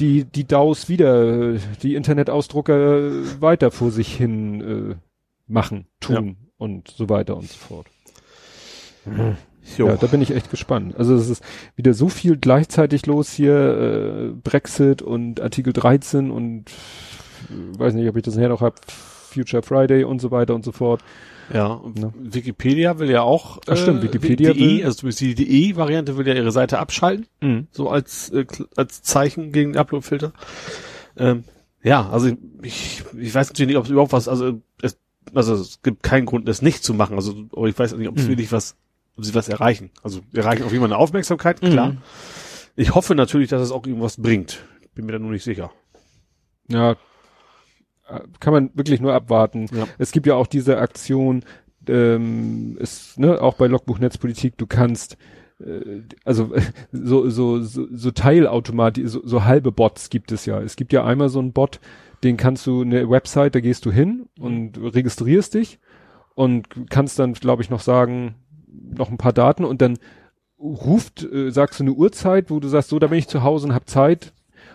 [0.00, 4.96] die, die DAOs wieder, die Internetausdrucker weiter vor sich hin äh,
[5.46, 7.86] machen, tun und so weiter und so fort.
[9.76, 9.88] Jo.
[9.88, 10.96] Ja, da bin ich echt gespannt.
[10.96, 11.44] Also es ist
[11.76, 18.08] wieder so viel gleichzeitig los hier, äh, Brexit und Artikel 13 und äh, weiß nicht,
[18.08, 21.02] ob ich das nachher noch hab, Future Friday und so weiter und so fort.
[21.52, 22.12] Ja, Ne?
[22.16, 26.52] Wikipedia will ja auch, Ach stimmt, Wikipedia die, will- also die DE-Variante will ja ihre
[26.52, 27.26] Seite abschalten,
[27.72, 28.46] so als, äh,
[28.76, 30.32] als Zeichen gegen den Upload-Filter.
[31.16, 31.44] Ähm,
[31.82, 32.30] ja, also
[32.62, 34.96] ich, ich weiß natürlich nicht, ob es überhaupt was, also es,
[35.34, 37.16] also es gibt keinen Grund, das nicht zu machen.
[37.16, 38.28] Also aber ich weiß nicht, ob es Mhm.
[38.28, 38.76] wirklich was,
[39.16, 39.90] ob sie was erreichen.
[40.02, 41.92] Also erreichen auf jeden Fall eine Aufmerksamkeit, klar.
[41.92, 41.98] Mhm.
[42.76, 44.64] Ich hoffe natürlich, dass es auch irgendwas bringt.
[44.94, 45.72] Bin mir da nur nicht sicher.
[46.68, 46.96] Ja, äh,
[48.40, 49.66] kann man wirklich nur abwarten.
[49.72, 49.86] Ja.
[49.98, 51.44] Es gibt ja auch diese Aktion,
[51.88, 55.16] ähm, ist, ne, auch bei Logbuch Netzpolitik, du kannst
[55.60, 56.52] äh, also
[56.92, 60.60] so, so, so, so Teilautomatik, so, so halbe Bots gibt es ja.
[60.60, 61.80] Es gibt ja einmal so einen Bot,
[62.22, 65.78] den kannst du eine Website, da gehst du hin und registrierst dich
[66.34, 68.34] und kannst dann, glaube ich, noch sagen,
[68.66, 69.98] noch ein paar Daten und dann
[70.58, 73.68] ruft, äh, sagst du eine Uhrzeit, wo du sagst, so, da bin ich zu Hause
[73.68, 74.32] und hab Zeit.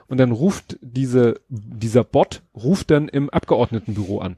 [0.07, 4.37] Und dann ruft diese, dieser Bot, ruft dann im Abgeordnetenbüro an.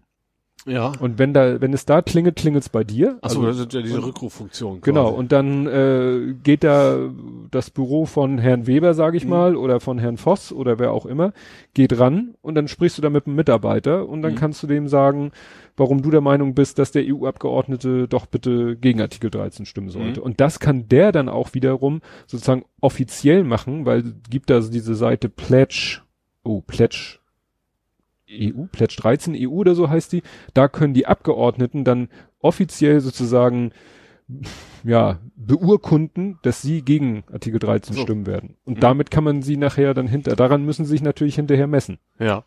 [0.66, 0.92] Ja.
[1.00, 3.20] Und wenn da, wenn es da klingelt, klingelt's bei dir.
[3.22, 4.82] Achso, Also- das ist ja diese Rückruffunktion.
[4.82, 5.18] Genau, quasi.
[5.20, 7.10] und dann äh, geht da
[7.52, 9.30] das Büro von Herrn Weber, sage ich Mhm.
[9.30, 11.32] mal, oder von Herrn Voss oder wer auch immer,
[11.74, 14.38] geht ran und dann sprichst du da mit einem Mitarbeiter und dann Mhm.
[14.38, 15.32] kannst du dem sagen,
[15.78, 20.20] warum du der Meinung bist, dass der EU-Abgeordnete doch bitte gegen Artikel 13 stimmen sollte.
[20.20, 20.26] Mhm.
[20.26, 25.30] Und das kann der dann auch wiederum sozusagen offiziell machen, weil gibt da diese Seite
[25.30, 26.02] Pledge,
[26.44, 27.20] oh, Pledge
[28.30, 30.24] EU, Pledge 13 EU oder so heißt die,
[30.54, 32.10] da können die Abgeordneten dann
[32.40, 33.72] offiziell sozusagen
[34.84, 38.02] ja, beurkunden, dass sie gegen Artikel 13 So.
[38.02, 38.58] stimmen werden.
[38.66, 38.82] Und Mhm.
[38.82, 42.00] damit kann man sie nachher dann hinter, daran müssen sie sich natürlich hinterher messen.
[42.20, 42.44] Ja.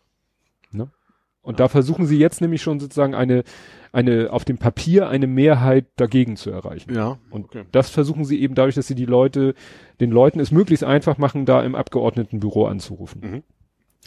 [1.41, 3.43] Und da versuchen sie jetzt nämlich schon sozusagen eine,
[3.91, 6.93] eine, auf dem Papier eine Mehrheit dagegen zu erreichen.
[6.93, 7.17] Ja.
[7.31, 7.65] Und okay.
[7.71, 9.55] das versuchen sie eben dadurch, dass sie die Leute,
[9.99, 13.21] den Leuten es möglichst einfach machen, da im Abgeordnetenbüro anzurufen.
[13.21, 13.43] Mhm.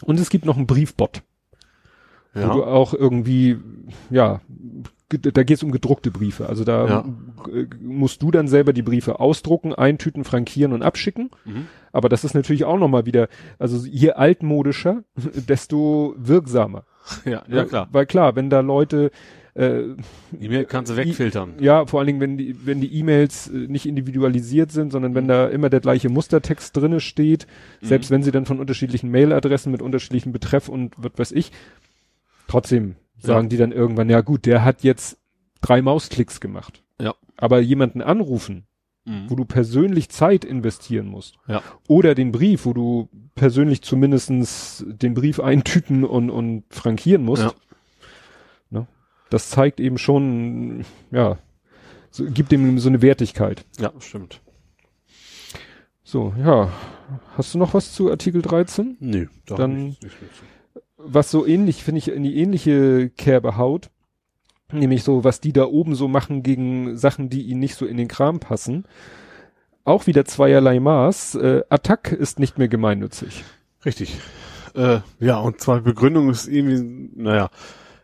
[0.03, 1.23] Und es gibt noch einen Briefbot,
[2.33, 2.65] wo du Ja.
[2.67, 3.57] auch irgendwie,
[4.09, 4.41] ja,
[5.09, 6.49] da geht es um gedruckte Briefe.
[6.49, 7.05] Also da Ja.
[7.79, 11.29] musst du dann selber die Briefe ausdrucken, eintüten, frankieren und abschicken.
[11.45, 11.67] Mhm.
[11.91, 13.27] Aber das ist natürlich auch nochmal wieder,
[13.59, 15.03] also je altmodischer,
[15.47, 16.85] desto wirksamer.
[17.25, 17.87] Ja, ja, klar.
[17.91, 19.11] Weil klar, wenn da Leute,
[19.53, 19.83] äh,
[20.41, 21.53] E-Mail kannst du wegfiltern.
[21.59, 25.27] ja, vor allen Dingen, wenn die, wenn die E-Mails äh, nicht individualisiert sind, sondern wenn
[25.27, 27.45] da immer der gleiche Mustertext drinne steht,
[27.81, 27.85] Mhm.
[27.85, 31.51] selbst wenn sie dann von unterschiedlichen Mailadressen mit unterschiedlichem Betreff und was weiß ich,
[32.47, 33.49] trotzdem sagen Ja.
[33.49, 35.17] die dann irgendwann, ja gut, der hat jetzt
[35.61, 36.83] drei Mausklicks gemacht.
[36.99, 37.13] Ja.
[37.37, 38.65] Aber jemanden anrufen,
[39.07, 39.29] Mhm.
[39.29, 41.37] wo du persönlich Zeit investieren musst.
[41.47, 41.61] Ja.
[41.87, 47.43] Oder den Brief, wo du persönlich zumindestens den Brief eintüten und, und frankieren musst.
[47.43, 47.53] Ja.
[48.71, 48.87] Ne?
[49.29, 51.37] Das zeigt eben schon, ja,
[52.09, 53.65] so, gibt dem so eine Wertigkeit.
[53.79, 54.41] Ja, stimmt.
[56.03, 56.71] So, ja.
[57.37, 58.97] Hast du noch was zu Artikel 13?
[58.99, 60.07] Nö, da Dann- nicht zu.
[60.97, 63.89] Was so ähnlich, finde ich, in die ähnliche Kerbe haut.
[64.71, 67.97] Nämlich so, was die da oben so machen gegen Sachen, die ihnen nicht so in
[67.97, 68.85] den Kram passen.
[69.83, 71.35] Auch wieder zweierlei Maß.
[71.35, 73.43] Äh, Attack ist nicht mehr gemeinnützig.
[73.85, 74.17] Richtig.
[74.73, 77.49] Äh, ja, und zwar Begründung ist irgendwie, naja,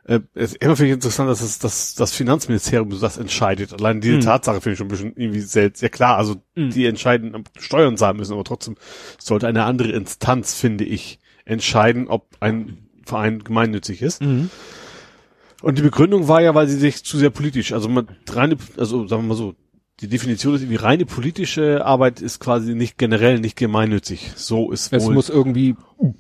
[0.06, 3.74] äh, es ist immer finde ich interessant, dass es das, das Finanzministerium so das entscheidet.
[3.74, 4.22] Allein diese Mhm.
[4.22, 5.86] Tatsache finde ich schon ein bisschen irgendwie seltsam.
[5.86, 6.70] Ja klar, also Mhm.
[6.70, 8.76] die entscheiden, Steuern zahlen müssen, aber trotzdem
[9.18, 11.20] sollte eine andere Instanz, finde ich,
[11.52, 14.22] entscheiden, ob ein Verein gemeinnützig ist.
[14.22, 19.08] Und die Begründung war ja, weil sie sich zu sehr politisch, also man reine, also
[19.08, 19.54] sagen wir mal so,
[20.00, 24.32] die Definition ist irgendwie reine politische Arbeit ist quasi nicht generell nicht gemeinnützig.
[24.36, 25.76] So ist Es wohl muss irgendwie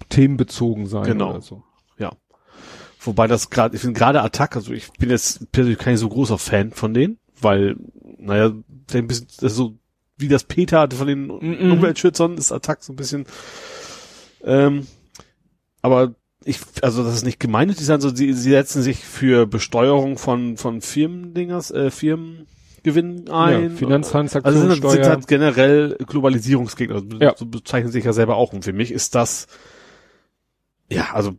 [0.09, 1.39] themenbezogen sein Genau.
[1.39, 1.63] so.
[1.97, 2.11] ja.
[2.99, 6.38] Wobei das gerade, ich finde gerade Attack, also ich bin jetzt persönlich kein so großer
[6.38, 7.75] Fan von denen, weil,
[8.19, 8.51] naja,
[8.93, 9.77] ein bisschen, das ist so,
[10.17, 11.71] wie das Peter hatte von den Mhm.
[11.71, 13.25] Umweltschützern, ist Attack so ein bisschen,
[14.43, 14.86] ähm,
[15.82, 20.17] aber ich, also das ist nicht gemeinnützig sein, so sie, sie setzen sich für Besteuerung
[20.17, 22.47] von, von Firmendingers, äh, Firmen,
[22.84, 23.63] Gewinn ein.
[23.63, 24.73] Ja, Finanztransaktionssteuer.
[24.73, 26.95] Also sind, sind halt generell Globalisierungsgegner.
[26.95, 27.36] Also ja.
[27.38, 28.53] So bezeichnen sich ja selber auch.
[28.53, 29.47] Und für mich ist das,
[30.89, 31.34] ja, also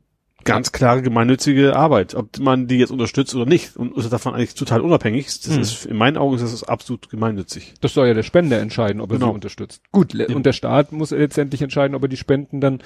[0.44, 2.14] ganz klare gemeinnützige Arbeit.
[2.14, 3.76] Ob man die jetzt unterstützt oder nicht.
[3.76, 5.26] Und ist davon eigentlich total unabhängig.
[5.26, 5.60] Das hm.
[5.62, 7.74] ist, in meinen Augen ist das absolut gemeinnützig.
[7.80, 9.30] Das soll ja der Spender entscheiden, ob er genau.
[9.30, 9.82] sie unterstützt.
[9.90, 10.26] Gut, ja.
[10.34, 12.82] und der Staat muss letztendlich entscheiden, ob er die Spenden dann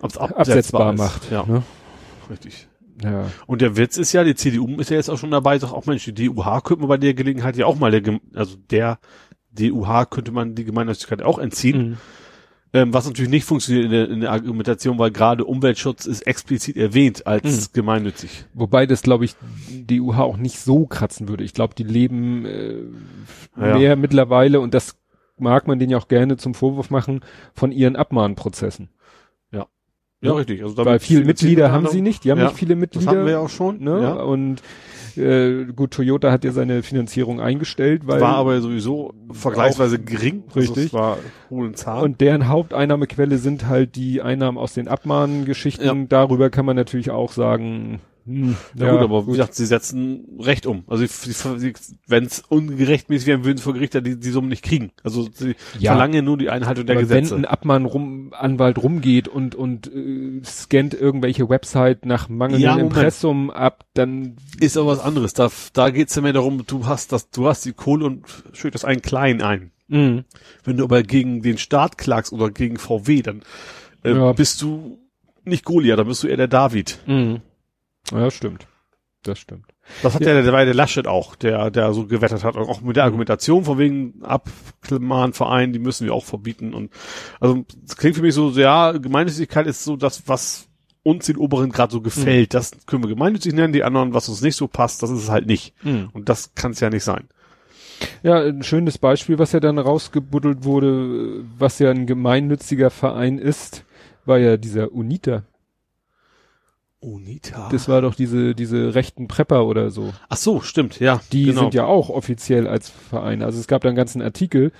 [0.00, 1.30] absetzbar, absetzbar macht.
[1.30, 1.44] Ja.
[1.46, 1.62] Ne?
[2.30, 2.68] Richtig.
[3.02, 3.26] Ja.
[3.46, 5.86] Und der Witz ist ja, die CDU ist ja jetzt auch schon dabei, sagt auch
[5.86, 8.98] Mensch, die DUH könnte man bei der Gelegenheit ja auch mal, der, also der
[9.52, 11.90] DUH könnte man die Gemeinnützigkeit auch entziehen.
[11.90, 11.96] Mhm.
[12.72, 16.76] Ähm, was natürlich nicht funktioniert in der, in der Argumentation, weil gerade Umweltschutz ist explizit
[16.76, 17.72] erwähnt als mhm.
[17.72, 18.44] gemeinnützig.
[18.54, 19.34] Wobei das, glaube ich,
[19.70, 21.44] die UH auch nicht so kratzen würde.
[21.44, 22.82] Ich glaube, die leben äh,
[23.54, 23.96] mehr ja.
[23.96, 24.96] mittlerweile und das
[25.38, 27.20] mag man denen ja auch gerne zum Vorwurf machen
[27.54, 28.88] von ihren Abmahnprozessen.
[30.20, 30.30] Ja.
[30.30, 30.62] Ja, richtig.
[30.62, 32.24] Also Weil viele Mitglieder haben sie nicht.
[32.24, 33.06] Die haben ja, nicht viele Mitglieder.
[33.06, 33.82] Das hatten wir ja auch schon.
[33.82, 34.02] Ne?
[34.02, 34.14] Ja.
[34.14, 34.62] Und
[35.16, 40.44] äh, gut, Toyota hat ja seine Finanzierung eingestellt, weil war aber sowieso vergleichsweise gering.
[40.48, 40.94] Also richtig.
[40.94, 41.18] Also
[41.50, 42.02] war.
[42.02, 45.86] Und deren Haupteinnahmequelle sind halt die Einnahmen aus den Abmahngeschichten.
[45.86, 46.06] Ja.
[46.08, 49.28] Darüber kann man natürlich auch sagen, hm, ja, ja, gut, aber gut.
[49.28, 50.82] wie gesagt, sie setzen Recht um.
[50.88, 51.04] Also
[52.08, 54.90] wenn es ungerechtmäßig wäre, würden sie vor Gericht ja die, die Summen nicht kriegen.
[55.04, 55.92] Also sie ja.
[55.92, 57.36] verlangen nur die Einhaltung der aber Gesetze.
[57.36, 63.84] Wenn ein Abmahnanwalt rumgeht und und äh, scannt irgendwelche Website nach mangelndem ja, Impressum ab,
[63.94, 65.32] dann ist aber was anderes.
[65.32, 68.74] Da, da geht's ja mehr darum, du hast das, du hast die Kohle und schütt
[68.74, 69.70] das einen klein ein.
[69.86, 70.24] Mhm.
[70.64, 73.42] Wenn du aber gegen den Staat klagst oder gegen VW, dann
[74.02, 74.32] äh, ja.
[74.32, 74.98] bist du
[75.44, 76.98] nicht Goliath, dann bist du eher der David.
[77.06, 77.40] Mhm.
[78.12, 78.66] Ja, stimmt.
[79.22, 79.66] Das stimmt.
[80.02, 82.96] Das hat ja, der, der, der Laschet auch, der, der so gewettet hat, auch mit
[82.96, 86.92] der Argumentation von wegen Abmahnverein, die müssen wir auch verbieten und,
[87.40, 87.64] also,
[87.96, 90.68] klingt für mich so, ja, Gemeinnützigkeit ist so das, was
[91.02, 92.56] uns den Oberen gerade so gefällt, mhm.
[92.56, 95.30] das können wir gemeinnützig nennen, die anderen, was uns nicht so passt, das ist es
[95.30, 95.72] halt nicht.
[95.84, 96.08] Mhm.
[96.12, 97.28] Und das kann es ja nicht sein.
[98.22, 103.84] Ja, ein schönes Beispiel, was ja dann rausgebuddelt wurde, was ja ein gemeinnütziger Verein ist,
[104.24, 105.44] war ja dieser UNITA.
[107.00, 107.68] UNITA.
[107.70, 110.12] Das war doch diese, diese rechten Prepper oder so.
[110.28, 111.20] Ach so, stimmt, ja.
[111.32, 111.62] Die genau.
[111.62, 113.42] sind ja auch offiziell als Verein.
[113.42, 114.72] Also es gab da einen ganzen Artikel,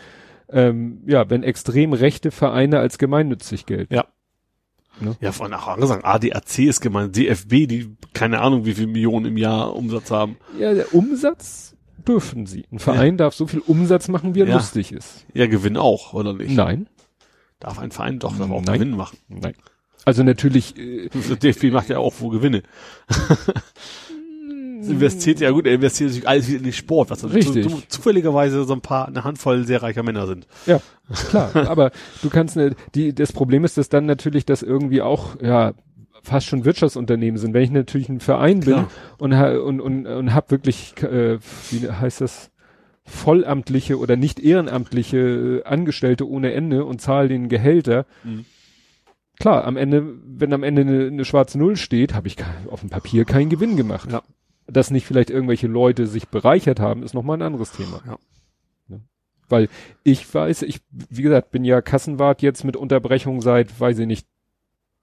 [0.49, 3.95] ähm, ja, wenn extrem rechte Vereine als gemeinnützig gelten.
[3.95, 4.07] Ja.
[4.99, 5.15] Ne?
[5.21, 9.37] Ja, von nachher gesagt, ADAC ist gemeint, DFB, die keine Ahnung, wie viel Millionen im
[9.37, 10.37] Jahr Umsatz haben.
[10.59, 11.77] Ja, der Umsatz
[12.09, 12.65] dürfen sie.
[12.73, 13.17] Ein Verein ja.
[13.19, 14.55] darf so viel Umsatz machen, wie er ja.
[14.55, 15.27] lustig ist.
[15.35, 16.55] Ja, Gewinn auch, oder nicht?
[16.55, 16.89] Nein.
[17.61, 18.65] Darf ein Verein doch auch Nein.
[18.65, 19.19] Gewinn machen?
[19.29, 19.55] Nein.
[20.07, 20.79] Also natürlich.
[20.79, 22.63] Äh, der DFB macht ja auch wo Gewinne.
[24.89, 27.69] investiert ja gut, er investiert sich alles wieder in den Sport, was Richtig.
[27.69, 30.47] Zu, zufälligerweise so ein paar, eine Handvoll sehr reicher Männer sind.
[30.65, 30.81] Ja,
[31.29, 31.51] klar.
[31.69, 31.91] aber
[32.23, 35.75] du kannst, ne, die, das Problem ist, dass dann natürlich das irgendwie auch, ja,
[36.23, 37.53] fast schon Wirtschaftsunternehmen sind.
[37.53, 38.87] Wenn ich natürlich ein Verein bin
[39.19, 41.39] und, und, und, und hab wirklich, äh,
[41.71, 42.51] wie heißt das?
[43.09, 48.45] vollamtliche oder nicht ehrenamtliche Angestellte ohne Ende und zahle den Gehälter, mhm
[49.39, 52.37] klar, am Ende, wenn am Ende eine, eine schwarze Null steht, habe ich
[52.71, 54.11] auf dem Papier keinen Gewinn gemacht.
[54.11, 54.23] Ja.
[54.67, 58.03] Dass nicht vielleicht irgendwelche Leute sich bereichert haben, ist nochmal ein anderes Thema.
[58.07, 58.19] Ja.
[58.89, 59.01] ja.
[59.49, 59.69] Weil
[60.03, 64.27] ich weiß, ich, wie gesagt, bin ja Kassenwart jetzt mit Unterbrechung seit, weiß ich nicht,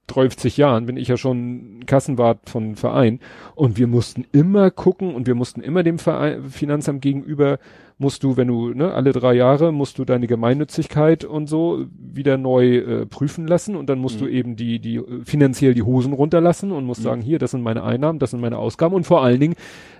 [0.07, 3.19] 30 Jahren bin ich ja schon Kassenwart von Verein
[3.55, 7.59] und wir mussten immer gucken und wir mussten immer dem Verein, Finanzamt gegenüber
[7.97, 12.37] musst du, wenn du, ne, alle drei Jahre musst du deine Gemeinnützigkeit und so wieder
[12.37, 14.25] neu äh, prüfen lassen und dann musst mhm.
[14.25, 17.05] du eben die, die finanziell die Hosen runterlassen und musst mhm.
[17.05, 19.55] sagen, hier, das sind meine Einnahmen, das sind meine Ausgaben und vor allen Dingen,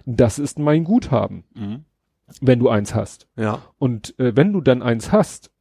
[0.06, 1.45] das ist mein Guthaben.
[1.56, 1.86] Mhm.
[2.41, 3.28] Wenn du eins hast.
[3.38, 3.62] Ja.
[3.78, 5.53] Und äh, wenn du dann eins hast,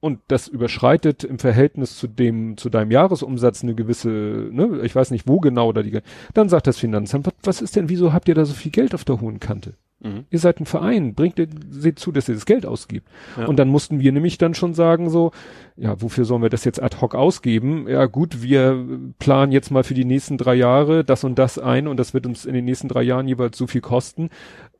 [0.00, 5.10] und das überschreitet im Verhältnis zu dem, zu deinem Jahresumsatz eine gewisse, ne, ich weiß
[5.10, 6.00] nicht wo genau oder die,
[6.34, 8.94] dann sagt das Finanzamt, was, was ist denn, wieso habt ihr da so viel Geld
[8.94, 9.74] auf der hohen Kante?
[10.02, 10.24] Mhm.
[10.30, 13.06] Ihr seid ein Verein, bringt ihr, seht zu, dass ihr das Geld ausgibt.
[13.36, 13.46] Ja.
[13.46, 15.32] Und dann mussten wir nämlich dann schon sagen so,
[15.76, 17.86] ja, wofür sollen wir das jetzt ad hoc ausgeben?
[17.86, 18.86] Ja gut, wir
[19.18, 22.26] planen jetzt mal für die nächsten drei Jahre das und das ein und das wird
[22.26, 24.30] uns in den nächsten drei Jahren jeweils so viel kosten.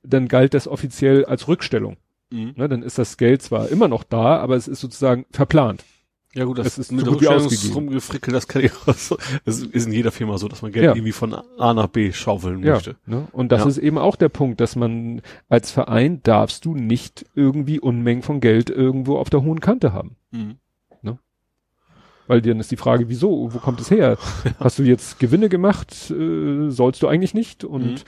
[0.02, 1.98] Dann galt das offiziell als Rückstellung.
[2.30, 2.54] Mhm.
[2.56, 5.84] Ne, dann ist das Geld zwar immer noch da, aber es ist sozusagen verplant.
[6.32, 9.18] Ja gut, das, das ist mit so gut rumgefrickelt, das kann ich auch so.
[9.44, 10.94] Das ist in jeder Firma so, dass man Geld ja.
[10.94, 12.94] irgendwie von A nach B schaufeln ja, möchte.
[13.04, 13.26] Ne?
[13.32, 13.68] Und das ja.
[13.68, 18.38] ist eben auch der Punkt, dass man als Verein darfst du nicht irgendwie Unmengen von
[18.38, 20.14] Geld irgendwo auf der hohen Kante haben.
[20.30, 20.58] Mhm.
[21.02, 21.18] Ne?
[22.28, 23.52] Weil dann ist die Frage, wieso?
[23.52, 24.16] Wo kommt es her?
[24.60, 26.12] Hast du jetzt Gewinne gemacht?
[26.12, 27.64] Äh, sollst du eigentlich nicht?
[27.64, 28.00] Und mhm.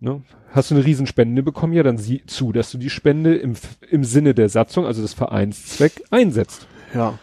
[0.00, 0.22] Ne?
[0.52, 3.54] hast du eine Riesenspende bekommen, ja, dann sieh zu, dass du die Spende im,
[3.90, 6.66] im Sinne der Satzung, also des Vereinszweck, einsetzt.
[6.94, 7.18] Ja.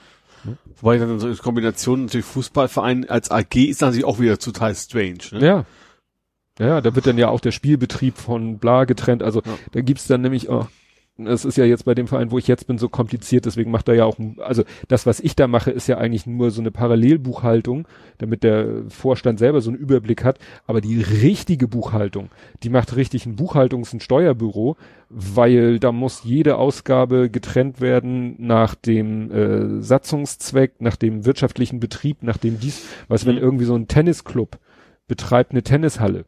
[0.82, 5.18] Wobei dann so in Kombination natürlich Fußballverein als AG ist natürlich auch wieder total strange.
[5.32, 5.46] Ne?
[5.46, 5.66] Ja.
[6.60, 9.24] Ja, da wird dann ja auch der Spielbetrieb von bla getrennt.
[9.24, 9.58] Also Ja.
[9.72, 10.68] da gibt's dann nämlich, oh,
[11.18, 13.88] das ist ja jetzt bei dem Verein, wo ich jetzt bin, so kompliziert, deswegen macht
[13.88, 16.72] er ja auch, also das, was ich da mache, ist ja eigentlich nur so eine
[16.72, 17.88] Parallelbuchhaltung,
[18.18, 20.40] damit der Vorstand selber so einen Überblick hat.
[20.68, 22.30] Aber die richtige Buchhaltung,
[22.64, 24.76] die macht richtig ein Buchhaltungs- und Steuerbüro,
[25.10, 32.24] weil da muss jede Ausgabe getrennt werden nach dem äh, Satzungszweck, nach dem wirtschaftlichen Betrieb,
[32.24, 33.42] nach dem dies, was wenn Mhm.
[33.42, 34.60] irgendwie so ein Tennisclub
[35.08, 36.26] betreibt eine Tennishalle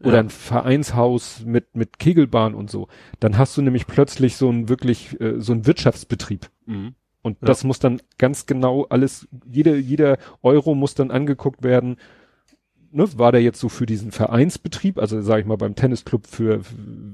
[0.00, 0.20] oder Ja.
[0.20, 2.88] ein Vereinshaus mit mit Kegelbahn und so,
[3.18, 6.94] dann hast du nämlich plötzlich so ein wirklich äh, so ein Wirtschaftsbetrieb Mhm.
[7.22, 7.46] und Ja.
[7.46, 11.96] das muss dann ganz genau alles jede jeder Euro muss dann angeguckt werden.
[12.92, 16.60] Ne, war der jetzt so für diesen Vereinsbetrieb, also sage ich mal beim Tennisclub für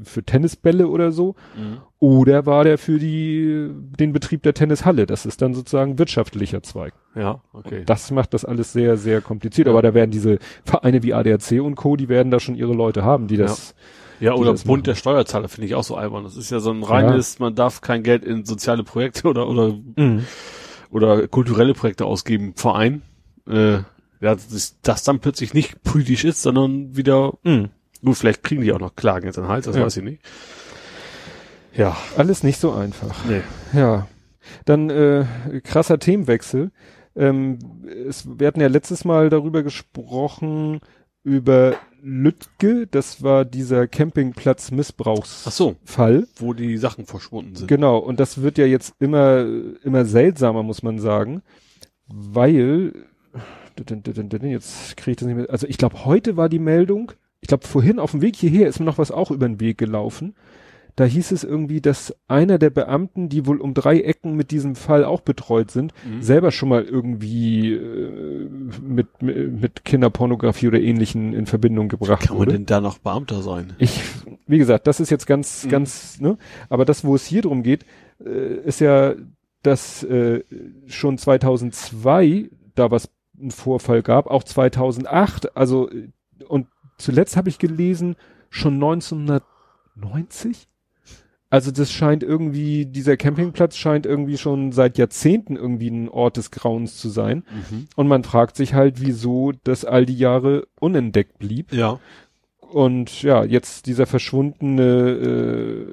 [0.05, 1.79] für Tennisbälle oder so, Mhm.
[1.99, 3.69] oder war der für die
[3.99, 5.05] den Betrieb der Tennishalle?
[5.05, 6.95] Das ist dann sozusagen wirtschaftlicher Zweig.
[7.15, 7.83] Ja, okay.
[7.85, 9.67] Das macht das alles sehr, sehr kompliziert.
[9.67, 9.73] Ja.
[9.75, 13.05] Aber da werden diese Vereine wie ADAC und Co., die werden da schon ihre Leute
[13.05, 13.75] haben, die das.
[14.19, 14.83] Ja, die oder Bund machen.
[14.85, 16.25] der Steuerzahler finde ich auch so albern.
[16.25, 19.75] Das ist ja so ein reines, man darf kein Geld in soziale Projekte oder oder
[20.91, 23.03] oder kulturelle Projekte ausgeben, Verein.
[23.47, 23.81] Äh,
[24.21, 27.71] ja, das, das dann plötzlich nicht politisch ist, sondern wieder, Mhm.
[28.05, 29.83] gut, vielleicht kriegen die auch noch Klagen jetzt an den Hals, das Ja.
[29.85, 30.23] weiß ich nicht.
[31.75, 33.25] Ja, Alles nicht so einfach.
[33.27, 33.43] nee.
[33.79, 34.07] Ja.
[34.65, 35.25] Dann äh,
[35.65, 36.71] krasser Themenwechsel.
[37.17, 37.59] Ähm,
[38.09, 40.81] es, wir hatten ja letztes Mal darüber gesprochen,
[41.25, 45.51] über Lütge, das war dieser Campingplatz Missbrauchsfall.
[45.53, 45.77] So,
[46.47, 47.67] wo die Sachen verschwunden sind.
[47.67, 49.45] Genau, und das wird ja jetzt immer,
[49.83, 51.43] immer seltsamer, muss man sagen,
[52.07, 52.93] weil,
[53.79, 57.67] jetzt kriege ich das nicht mehr, also ich glaube, heute war die Meldung, ich glaube,
[57.67, 60.35] vorhin auf dem Weg hierher ist mir noch was auch über den Weg gelaufen.
[60.99, 64.75] Da hieß es irgendwie, dass einer der Beamten, die wohl um drei Ecken mit diesem
[64.75, 66.23] Fall auch betreut sind, Mhm.
[66.23, 68.49] selber schon mal irgendwie äh,
[68.83, 72.53] mit, mit, Kinderpornografie oder Ähnlichen in Verbindung gebracht Kann man wurde.
[72.53, 73.75] denn da noch Beamter sein?
[73.79, 74.01] Ich,
[74.47, 75.69] wie gesagt, das ist jetzt ganz, Mhm.
[75.69, 76.39] ganz, ne?
[76.71, 77.85] Aber das, wo es hier drum geht,
[78.25, 79.15] äh, ist ja,
[79.63, 80.45] dass äh,
[80.87, 83.11] schon 2002 da was
[83.41, 85.89] ein Vorfall gab, auch 2008, also
[86.49, 86.67] und
[86.99, 88.17] zuletzt habe ich gelesen
[88.51, 90.69] schon 1990.
[91.49, 96.51] Also das scheint irgendwie, dieser Campingplatz scheint irgendwie schon seit Jahrzehnten irgendwie ein Ort des
[96.51, 97.45] Grauens zu sein.
[97.71, 97.87] Mhm.
[97.95, 101.73] Und man fragt sich halt, wieso das all die Jahre unentdeckt blieb.
[101.73, 102.01] Ja.
[102.61, 105.87] Und ja, jetzt dieser verschwundene, äh,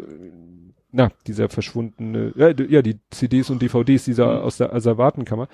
[0.92, 4.46] na, dieser verschwundene, ja, ja, die CDs und DVDs dieser Mhm.
[4.46, 5.48] aus der Asservatenkammer.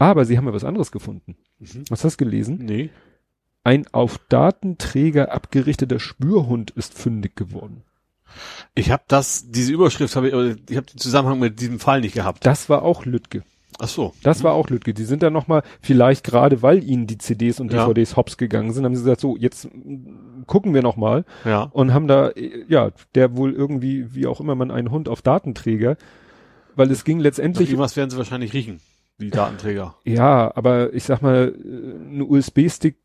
[0.00, 1.36] Aber sie haben ja was anderes gefunden.
[1.58, 1.84] Mhm.
[1.90, 2.58] Hast du das gelesen?
[2.62, 2.88] Nee.
[3.62, 7.82] Ein auf Datenträger abgerichteter Spürhund ist fündig geworden.
[8.74, 10.34] Ich habe das, diese Überschrift habe ich,
[10.70, 12.46] ich habe den Zusammenhang mit diesem Fall nicht gehabt.
[12.46, 13.42] Das war auch Lütge.
[13.78, 14.14] Ach so.
[14.22, 14.94] Das war auch Lütge.
[14.94, 17.84] Die sind dann nochmal, vielleicht gerade weil ihnen die CDs und Ja.
[17.86, 19.68] DVDs hops gegangen sind, haben sie gesagt, so, jetzt
[20.46, 21.26] gucken wir nochmal.
[21.44, 21.64] Ja.
[21.64, 22.30] und haben da,
[22.68, 25.98] ja, der wohl irgendwie, wie auch immer man einen Hund auf Datenträger,
[26.74, 28.80] weil es ging letztendlich, irgendwas werden sie wahrscheinlich riechen,
[29.20, 29.94] die Datenträger.
[30.04, 32.96] ja, aber ich sag mal, äh, eine USB-Stick,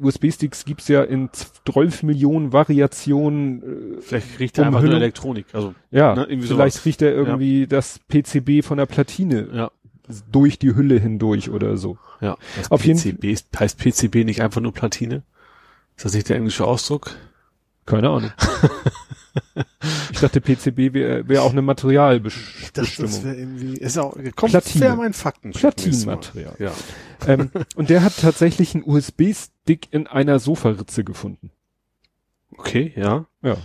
[0.00, 4.94] USB-Sticks gibt's ja in 12 Millionen Variationen, äh, Vielleicht riecht er einfach nur.
[4.94, 5.46] Elektronik.
[5.52, 6.84] Also, ja, Ne, vielleicht sowas.
[6.84, 9.70] riecht er irgendwie das PCB von der Platine ja.
[10.30, 11.98] durch die Hülle hindurch oder so.
[12.20, 12.36] Ja.
[12.56, 15.22] Das Auf jeden PCB ist, heißt PCB nicht einfach nur Platine?
[15.96, 17.12] Ist das nicht der englische Ausdruck?
[17.86, 18.30] Keine Ahnung.
[20.12, 23.24] ich dachte, PCB wäre wär auch eine Materialbestimmung.
[23.24, 24.84] wäre irgendwie, ist auch, kommt Platine.
[24.84, 25.52] wäre mein Fakten.
[25.52, 26.54] Platinenmaterial.
[26.58, 26.72] Ja.
[27.26, 31.50] ähm, und der hat tatsächlich einen USB-Stick in einer Sofaritze gefunden.
[32.56, 33.26] Okay, ja.
[33.42, 33.56] Ja.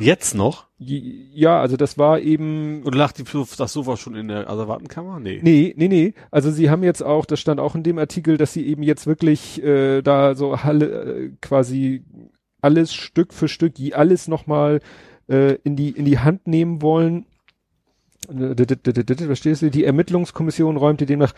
[0.00, 0.68] Jetzt noch?
[0.78, 2.84] Ja, also das war eben.
[2.84, 5.18] Oder lag die, das Sofa schon in der Asservatenkammer?
[5.18, 5.40] Nee.
[5.42, 6.14] Nee, nee, nee.
[6.30, 9.08] Also sie haben jetzt auch, das stand auch in dem Artikel, dass sie eben jetzt
[9.08, 12.04] wirklich äh, da so Halle äh, quasi
[12.62, 14.80] alles Stück für Stück, je- alles nochmal
[15.28, 17.26] äh, in die in die Hand nehmen wollen.
[18.28, 19.70] Was steht hier?
[19.70, 21.32] Die Ermittlungskommission räumte demnach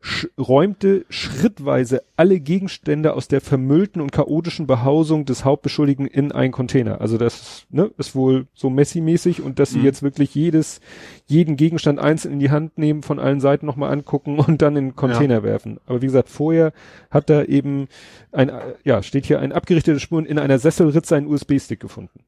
[0.00, 6.52] sch räumte schrittweise alle Gegenstände aus der vermüllten und chaotischen Behausung des Hauptbeschuldigten in einen
[6.52, 7.00] Container.
[7.00, 9.84] Also das ne, ist wohl so Messi-mäßig und dass sie Mhm.
[9.84, 10.80] jetzt wirklich jedes,
[11.26, 14.88] jeden Gegenstand einzeln in die Hand nehmen, von allen Seiten nochmal angucken und dann in
[14.88, 15.80] den Container werfen.
[15.86, 16.72] Aber wie gesagt, vorher
[17.10, 17.88] hat er eben
[18.30, 18.52] ein,
[18.84, 22.20] ja, steht hier ein abgerichtetes Spuren in einer Sesselritze einen USB-Stick gefunden.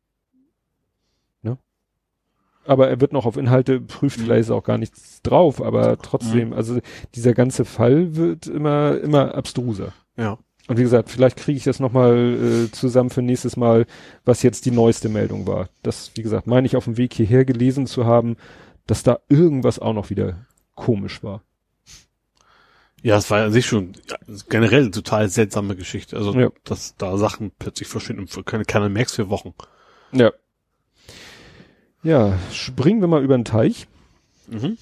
[2.69, 4.23] Aber er wird noch auf Inhalte prüft, Mhm.
[4.25, 6.81] vielleicht ist auch gar nichts drauf, aber trotzdem, also
[7.15, 9.93] dieser ganze Fall wird immer, immer abstruser.
[10.17, 10.39] Ja.
[10.69, 13.87] Und wie gesagt, vielleicht kriege ich das nochmal äh, zusammen für nächstes Mal,
[14.27, 15.71] was jetzt die neueste Meldung war.
[15.83, 18.37] Das, wie gesagt, meine ich auf dem Weg hierher gelesen zu haben,
[18.87, 21.43] dass da irgendwas auch noch wieder komisch war.
[23.03, 24.17] Ja, es war an sich schon ja,
[24.49, 26.17] generell eine total seltsame Geschichte.
[26.17, 26.51] Also, Ja.
[26.65, 29.55] dass da Sachen plötzlich verschwinden und keine, keiner merkt für Wochen.
[30.13, 30.33] Ja.
[32.09, 33.87] Ja, springen wir mal über den Teich.
[34.47, 34.79] Mhm.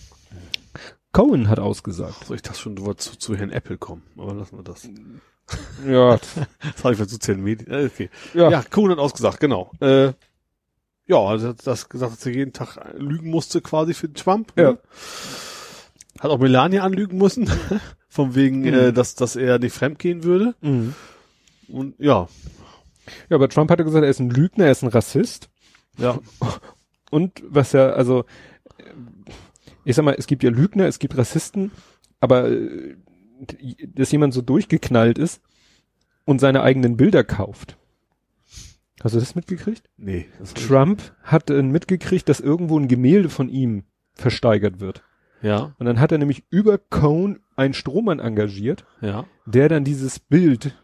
[1.13, 2.25] Cohen hat ausgesagt.
[2.27, 4.89] So, ich dachte schon, du wolltest zu, zu Herrn Apple kommen, aber lassen wir das.
[5.87, 7.71] Ja, Das habe ich zu den Medien.
[7.71, 8.11] Äh, Okay.
[8.35, 9.71] ja, Ja, Kuhn hat ausgesagt, genau.
[9.81, 10.13] Äh,
[11.07, 14.53] ja, also hat das gesagt, dass er jeden Tag lügen musste quasi für Trump.
[14.57, 14.73] Ja.
[14.73, 14.79] Ne?
[16.19, 17.49] Hat auch Melania anlügen müssen,
[18.09, 18.67] von wegen, Mhm.
[18.75, 20.55] äh, dass, dass er nicht fremdgehen würde.
[20.63, 20.95] Mhm.
[21.69, 22.29] Und ja,
[23.29, 25.49] Ja, aber Trump hatte gesagt, er ist ein Lügner, er ist ein Rassist.
[25.99, 26.19] ja,
[27.11, 28.25] Und was ja, also,
[29.85, 31.71] ich sag mal, es gibt ja Lügner, es gibt Rassisten,
[32.21, 32.97] aber äh,
[33.95, 35.43] dass jemand so durchgeknallt ist
[36.25, 37.77] und seine eigenen Bilder kauft.
[39.03, 39.89] Hast du das mitgekriegt?
[39.97, 40.27] nee.
[40.39, 43.85] Das Trump hat äh, mitgekriegt, dass irgendwo ein Gemälde von ihm
[44.15, 45.05] versteigert wird.
[45.43, 49.27] ja, Und dann hat er nämlich über Cohn einen Strohmann engagiert, ja.
[49.45, 50.75] der dann dieses Bild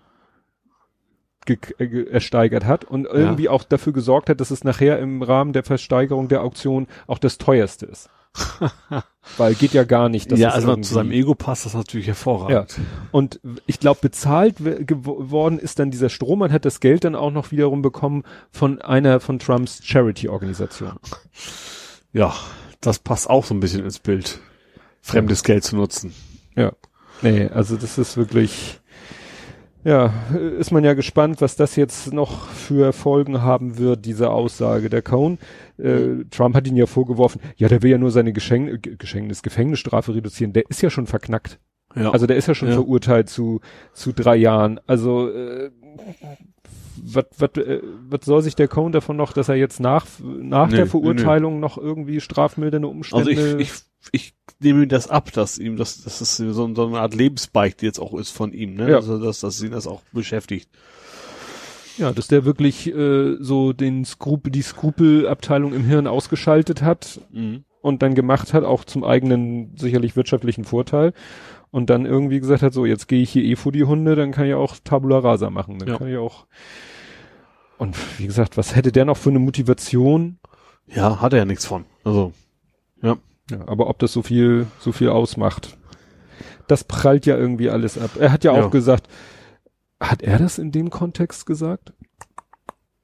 [2.10, 6.28] ersteigert hat und irgendwie auch dafür gesorgt hat, dass es nachher im Rahmen der Versteigerung
[6.28, 8.08] der Auktion auch das teuerste ist.
[9.36, 10.32] Weil geht ja gar nicht.
[10.32, 12.80] dass ja, also zu seinem Ego passt das natürlich hervorragend.
[13.10, 17.50] Und ich glaube, bezahlt geworden ist dann dieser Strohmann, hat das Geld dann auch noch
[17.50, 20.92] wiederum bekommen von einer von Trumps Charity-Organisation.
[22.14, 22.34] Ja,
[22.82, 24.38] das passt auch so ein bisschen ins Bild.
[25.00, 26.12] Fremdes Geld zu nutzen.
[26.54, 26.72] Ja.
[27.22, 28.80] Nee, also das ist wirklich,
[29.84, 30.12] ja,
[30.58, 34.88] ist man ja gespannt, was das jetzt noch für Folgen haben wird, diese Aussage.
[34.90, 35.38] Der Cohn,
[35.78, 39.42] äh, Trump hat ihn ja vorgeworfen, ja, der will ja nur seine Geschenk G- Geschenknis,
[39.42, 40.52] Gefängnisstrafe reduzieren.
[40.52, 41.58] Der ist ja schon verknackt.
[41.94, 42.10] Ja.
[42.10, 42.74] Also der ist ja schon Ja.
[42.74, 43.60] verurteilt zu,
[43.92, 44.80] zu drei Jahren.
[44.86, 45.70] Also, äh,
[47.04, 50.68] was was äh, was soll sich der Cohn davon noch, dass er jetzt nach, nach
[50.68, 53.72] Nee, der nee, Verurteilung noch irgendwie strafmildernde Also Umstände ich, ich,
[54.12, 57.84] ich nehme ihm das ab, dass ihm das, das ist so, so eine Art Lebensbeichte
[57.86, 58.90] jetzt auch ist von ihm, ne?
[58.90, 58.96] Ja.
[58.96, 60.68] Also dass, dass ihn das auch beschäftigt.
[61.98, 67.64] Ja, dass der wirklich äh, so den Skrupel, die Skrupelabteilung im Hirn ausgeschaltet hat Mhm.
[67.82, 71.12] und dann gemacht hat, auch zum eigenen sicherlich wirtschaftlichen Vorteil.
[71.70, 74.30] Und dann irgendwie gesagt hat, so, jetzt gehe ich hier eh vor die Hunde, dann
[74.32, 75.78] kann ich auch Tabula Rasa machen.
[75.78, 75.98] Dann Ja.
[75.98, 76.46] kann ich auch.
[77.78, 80.38] Und wie gesagt, was hätte der noch für eine Motivation?
[80.86, 81.84] Ja, hat er ja nichts von.
[82.04, 82.32] Also,
[83.02, 83.16] Ja,
[83.66, 85.76] aber ob das so viel, so viel ausmacht,
[86.68, 88.10] das prallt ja irgendwie alles ab.
[88.18, 88.64] Er hat ja, Ja.
[88.64, 89.08] auch gesagt,
[90.00, 91.92] hat er das in dem Kontext gesagt?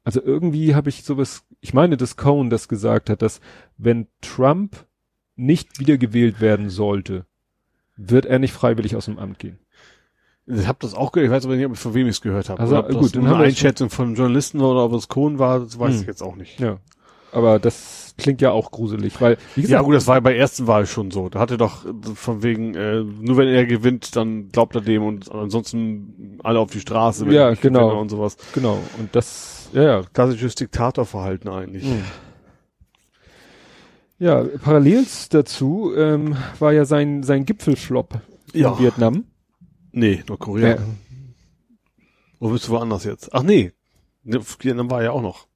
[0.05, 3.41] Also irgendwie habe ich sowas, ich meine, dass Cohen das gesagt hat, dass
[3.77, 4.87] wenn Trump
[5.37, 7.27] nicht wiedergewählt werden sollte,
[7.97, 9.59] wird er nicht freiwillig aus dem Amt gehen.
[10.47, 12.21] ich habe das auch gehört, ich weiß aber nicht, ob ich von wem ich es
[12.23, 12.61] gehört habe.
[12.61, 16.01] Also, gut, das eine Einschätzung von Journalisten oder ob es Kohn war, das weiß Hm.
[16.01, 16.59] ich jetzt auch nicht.
[16.59, 16.79] Ja.
[17.33, 20.33] Aber das klingt ja auch gruselig, weil, wie Ja gesagt, gut, das war ja bei
[20.33, 21.29] der ersten Wahl schon so.
[21.31, 25.03] Da hatte doch äh, von wegen, äh, nur wenn er gewinnt, dann glaubt er dem
[25.03, 27.27] und ansonsten alle auf die Straße.
[27.31, 27.99] Ja, genau.
[27.99, 28.37] Und sowas.
[28.53, 31.85] genau, und das, ja, ja, Klassisches Diktatorverhalten eigentlich.
[31.85, 32.03] Mhm.
[34.19, 38.21] Ja, parallel dazu ähm, war ja sein sein Gipfelflop
[38.53, 38.79] in Ja.
[38.79, 39.25] Vietnam.
[39.93, 40.69] Nee, Nordkorea.
[40.69, 40.77] Ja.
[42.41, 43.33] Wo bist du woanders jetzt?
[43.33, 43.73] Ach nee,
[44.25, 45.48] Ne, Vietnam war ja auch noch.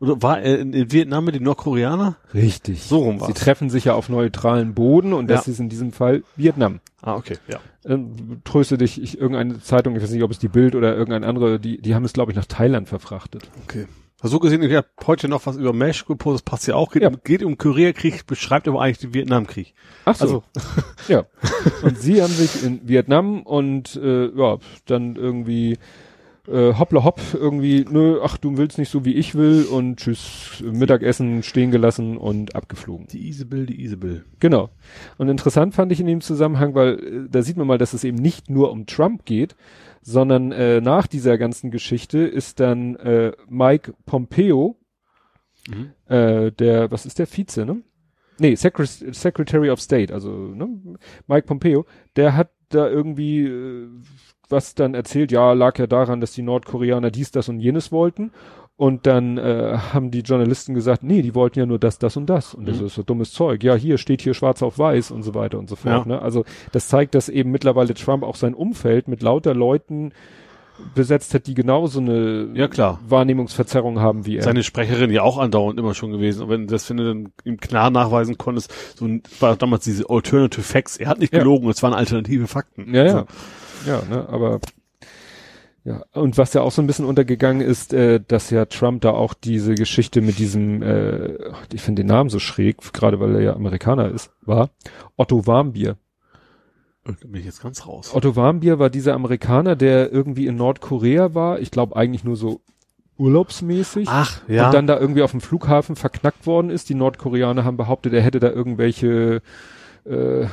[0.00, 2.16] Oder war er in, in Vietnam mit den Nordkoreaner?
[2.32, 2.82] Richtig.
[2.82, 3.34] So rum Sie war's.
[3.34, 5.52] treffen sich ja auf neutralen Boden und das Ja.
[5.52, 6.80] ist in diesem Fall Vietnam.
[7.02, 7.58] Ah, okay, ja.
[7.84, 11.26] Ähm, tröste dich, ich, irgendeine Zeitung, ich weiß nicht, ob es die Bild oder irgendeine
[11.26, 13.50] andere, die, die haben es, glaube ich, nach Thailand verfrachtet.
[13.64, 13.86] Okay.
[14.22, 16.92] Hast du gesehen, ich habe heute noch was über Mesh gepostet, das passt ja auch,
[16.92, 17.08] geht, Ja.
[17.08, 19.72] um, geht um Koreakrieg, beschreibt aber eigentlich den Vietnamkrieg.
[20.04, 20.24] Ach so.
[20.24, 20.42] Also,
[21.08, 21.24] Ja.
[21.82, 25.78] Und sie haben sich in Vietnam und äh, ja, dann irgendwie
[26.48, 30.62] äh, hoppla hopp, irgendwie, nö, ach, du willst nicht so wie ich will und tschüss,
[30.64, 33.06] Mittagessen stehen gelassen und abgeflogen.
[33.08, 34.24] die Isabel, die Isabel.
[34.38, 34.70] Genau.
[35.18, 38.04] Und interessant fand ich in dem Zusammenhang, weil äh, da sieht man mal, dass es
[38.04, 39.54] eben nicht nur um Trump geht,
[40.02, 44.76] sondern äh, nach dieser ganzen Geschichte ist dann äh, Mike Pompeo,
[45.68, 45.90] Mhm.
[46.06, 47.82] äh, der, was ist der Vize, ne?
[48.38, 50.96] Nee, Secre Secretary of State, also ne?
[51.26, 51.84] Mike Pompeo,
[52.16, 53.88] der hat da irgendwie äh,
[54.50, 58.32] was dann erzählt, ja, lag ja daran, dass die Nordkoreaner dies, das und jenes wollten.
[58.76, 62.26] Und dann äh, haben die Journalisten gesagt, nee, die wollten ja nur das, das und
[62.30, 62.54] das.
[62.54, 62.86] Und das Mhm.
[62.86, 63.62] ist so dummes Zeug.
[63.62, 66.06] Ja, hier steht hier schwarz auf weiß und so weiter und so fort.
[66.06, 66.12] Ja.
[66.14, 66.22] Ne?
[66.22, 70.12] Also das zeigt, dass eben mittlerweile Trump auch sein Umfeld mit lauter Leuten
[70.94, 73.00] besetzt hat, die genauso eine Ja, klar.
[73.06, 74.42] Wahrnehmungsverzerrung haben wie er.
[74.44, 76.44] Seine Sprecherin ja auch andauernd immer schon gewesen.
[76.44, 79.06] Und wenn du das finde, dann ihm klar nachweisen konntest, so
[79.40, 80.96] war damals diese Alternative Facts.
[80.96, 81.40] Er hat nicht Ja.
[81.40, 82.94] gelogen, es waren alternative Fakten.
[82.94, 83.26] Ja, ja.
[83.86, 84.60] Ja, ne, aber
[85.84, 89.10] ja, und was ja auch so ein bisschen untergegangen ist, äh, dass ja Trump da
[89.12, 91.36] auch diese Geschichte mit diesem, äh,
[91.72, 94.70] ich finde den Namen so schräg, gerade weil er ja Amerikaner ist, war,
[95.16, 95.96] Otto Warmbier.
[97.04, 98.14] Da bin ich jetzt ganz raus.
[98.14, 101.58] Otto Warmbier war dieser Amerikaner, der irgendwie in Nordkorea war.
[101.60, 102.60] Ich glaube eigentlich nur so
[103.16, 104.06] urlaubsmäßig.
[104.10, 104.66] Ach, ja.
[104.66, 106.90] Und dann da irgendwie auf dem Flughafen verknackt worden ist.
[106.90, 109.40] Die Nordkoreaner haben behauptet, er hätte da irgendwelche
[110.04, 110.46] äh,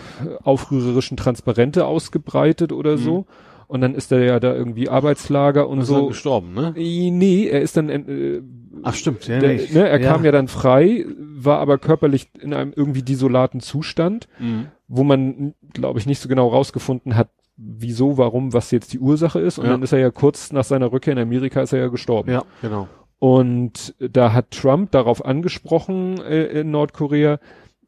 [0.44, 2.98] aufrührerischen Transparente ausgebreitet oder Mhm.
[2.98, 3.26] so.
[3.68, 6.08] Und dann ist er ja da irgendwie Arbeitslager und ist dann so.
[6.08, 6.74] gestorben, ne?
[6.76, 8.42] Nee, er ist dann, äh,
[8.84, 9.74] Ach stimmt, ja, der, nicht.
[9.74, 14.68] ne, er kam ja dann frei, war aber körperlich in einem irgendwie desolaten Zustand, Mhm.
[14.88, 17.28] wo man, glaube ich, nicht so genau rausgefunden hat,
[17.58, 19.58] wieso, warum, was jetzt die Ursache ist.
[19.60, 19.72] Und Ja.
[19.72, 22.32] dann ist er ja kurz nach seiner Rückkehr in Amerika ist er ja gestorben.
[22.32, 22.88] Ja, genau.
[23.20, 27.40] Und da hat Trump darauf angesprochen äh, in Nordkorea,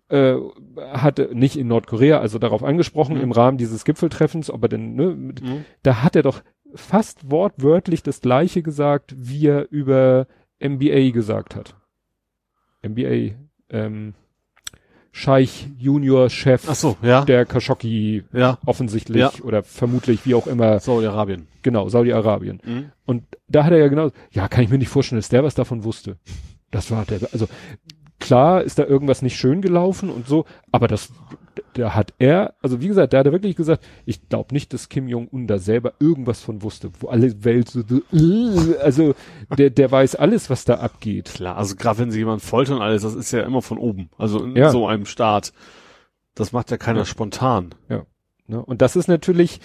[0.10, 0.36] äh,
[0.91, 3.22] hatte nicht in Nordkorea, also darauf angesprochen Mhm.
[3.22, 5.66] im Rahmen dieses Gipfeltreffens, ob er denn, ne, mit, Mhm.
[5.84, 6.41] da hat er doch
[6.76, 10.28] fast wortwörtlich das gleiche gesagt, wie er über
[10.60, 11.76] NBA gesagt hat.
[12.84, 13.36] NBA,
[13.70, 14.14] ähm,
[15.12, 17.26] Scheich Junior Chef Ach so, ja.
[17.26, 18.60] der Khashoggi ja.
[18.66, 19.32] offensichtlich Ja.
[19.43, 21.47] oder vermutlich wie auch immer, Saudi-Arabien.
[21.64, 22.62] genau, Saudi-Arabien.
[22.64, 22.91] Mhm.
[23.05, 25.55] Und da hat er ja genau, ja, kann ich mir nicht vorstellen, dass der was
[25.55, 26.18] davon wusste.
[26.72, 27.47] Das war der, also
[28.20, 31.11] klar ist da irgendwas nicht schön gelaufen und so, aber das,
[31.74, 34.89] da hat er, also wie gesagt, da hat er wirklich gesagt, ich glaube nicht, dass
[34.89, 38.01] Kim Jong-un da selber irgendwas von wusste, wo alle Welt so, so
[38.82, 39.15] also
[39.57, 41.34] der, der weiß alles, was da abgeht.
[41.36, 44.09] Klar, also gerade wenn sie jemanden foltern und alles, das ist ja immer von oben.
[44.17, 44.70] Also in Ja.
[44.70, 45.53] so einem Staat.
[46.36, 47.05] Das macht ja keiner Ja.
[47.05, 47.76] spontan.
[48.47, 48.63] Ne?
[48.65, 49.59] Und das ist natürlich,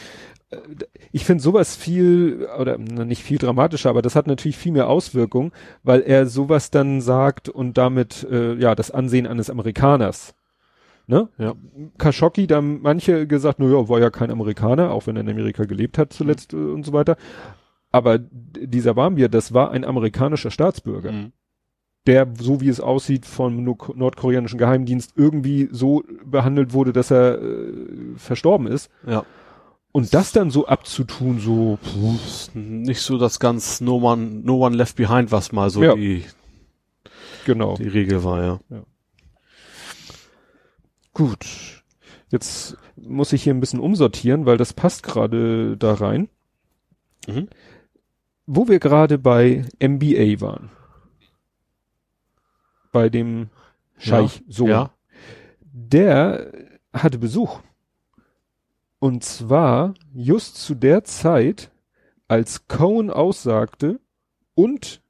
[1.12, 5.52] ich finde sowas viel, oder nicht viel dramatischer, aber das hat natürlich viel mehr Auswirkungen,
[5.82, 10.34] weil er sowas dann sagt und damit äh, ja das Ansehen eines Amerikaners.
[11.07, 11.28] Ne?
[11.36, 11.55] Ja.
[11.98, 15.28] Khashoggi, da haben manche gesagt, na ja, war ja kein Amerikaner, auch wenn er in
[15.28, 17.16] Amerika gelebt hat zuletzt äh, und so weiter.
[17.92, 21.32] Aber dieser Warmbier, das war ein amerikanischer Staatsbürger Mhm.
[22.07, 27.40] der, so wie es aussieht, vom no nordkoreanischen Geheimdienst irgendwie so behandelt wurde, dass er
[27.40, 27.72] äh,
[28.16, 28.90] verstorben ist.
[29.07, 29.24] Ja.
[29.97, 31.78] Und das dann so abzutun, so,
[32.16, 35.95] Ist nicht so das ganz No One, no one Left Behind, was mal so Ja.
[35.95, 36.24] die,
[37.45, 37.76] genau.
[37.76, 38.61] die Regel war, ja.
[41.12, 41.84] Gut.
[42.30, 46.28] Jetzt muss ich hier ein bisschen umsortieren, weil das passt gerade da rein.
[47.28, 47.47] Mhm.
[48.47, 50.70] Wo wir gerade bei MBA waren.
[52.90, 53.49] Bei dem
[53.97, 54.70] Scheich Sohn.
[54.70, 54.90] Ja.
[55.62, 56.51] der
[56.92, 57.61] hatte Besuch.
[59.05, 61.70] Und zwar just zu der Zeit,
[62.26, 64.00] als Cohen aussagte
[64.55, 65.02] und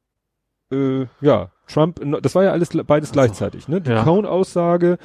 [0.73, 3.13] äh, ja, Trump, das war ja alles beides so.
[3.13, 3.81] gleichzeitig, ne?
[3.81, 4.03] Die Ja.
[4.03, 4.99] Cohen-Aussage,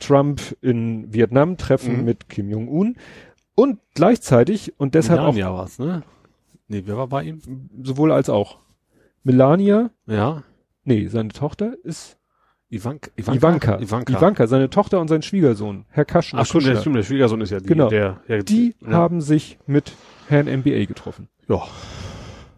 [0.00, 2.04] Trump in Vietnam, Treffen Mhm.
[2.06, 2.96] mit Kim Jong-un
[3.54, 6.02] und gleichzeitig und deshalb auch ja war's, ne?
[6.68, 7.68] Nee, wer war bei ihm?
[7.82, 8.60] sowohl als auch
[9.24, 10.42] Melania, Ja.
[10.84, 12.16] nee, seine Tochter ist
[12.72, 13.10] Ivanka.
[13.16, 13.78] Ivanka.
[13.80, 14.12] Ivanka.
[14.16, 16.40] Ivanka, seine Tochter und sein Schwiegersohn, Herr Kaschner.
[16.40, 17.88] Ach stimmt, der, stimmt, der Schwiegersohn ist ja die, Genau.
[17.88, 18.92] der, ja, Die ja.
[18.92, 19.92] haben sich mit
[20.28, 21.28] Herrn MBA getroffen.
[21.48, 21.62] Ja.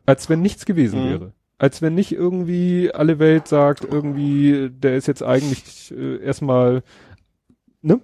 [0.06, 1.10] Als wenn nichts gewesen Mhm.
[1.10, 1.32] wäre.
[1.58, 6.82] Als wenn nicht irgendwie alle Welt sagt, irgendwie, der ist jetzt eigentlich äh, erstmal,
[7.82, 8.00] ne?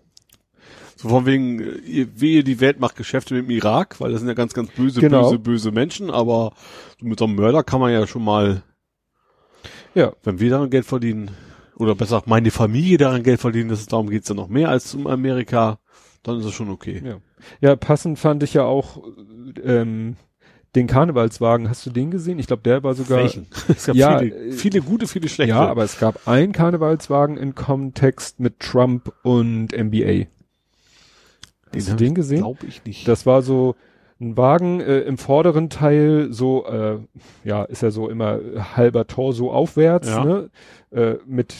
[0.96, 4.28] So von wegen, ihr- wehe, die Welt macht Geschäfte mit dem Irak, weil das sind
[4.28, 5.22] ja ganz, ganz böse, Genau.
[5.30, 6.52] böse, böse Menschen, aber
[7.00, 8.62] mit so einem Mörder kann man ja schon mal,
[9.94, 10.12] Ja.
[10.24, 11.30] wenn wir daran Geld verdienen,
[11.80, 14.68] oder besser gesagt, meine Familie daran Geld verdienen, dass es darum geht, ja noch mehr
[14.68, 15.78] als um Amerika,
[16.22, 17.02] dann ist es schon okay.
[17.04, 17.16] Ja.
[17.60, 19.02] Ja, passend fand ich ja auch
[19.64, 20.16] ähm,
[20.76, 21.68] den Karnevalswagen.
[21.70, 22.38] Hast du den gesehen?
[22.38, 23.20] Ich glaube, der war sogar.
[23.20, 23.46] Welchen?
[23.68, 25.50] Es gab Ja, viele, äh, viele gute, viele schlechte.
[25.54, 30.26] Ja, aber es gab einen Karnevalswagen in Kontext mit Trump und NBA.
[31.74, 32.38] Hast du den gesehen?
[32.40, 33.06] Glaub ich nicht.
[33.08, 33.74] Das war so
[34.20, 36.98] ein Wagen äh, im vorderen Teil, so, äh,
[37.42, 38.38] ja, ist ja so immer
[38.76, 40.24] halber Torso aufwärts, Ja.
[40.24, 40.50] ne?
[40.90, 41.54] Äh, mit,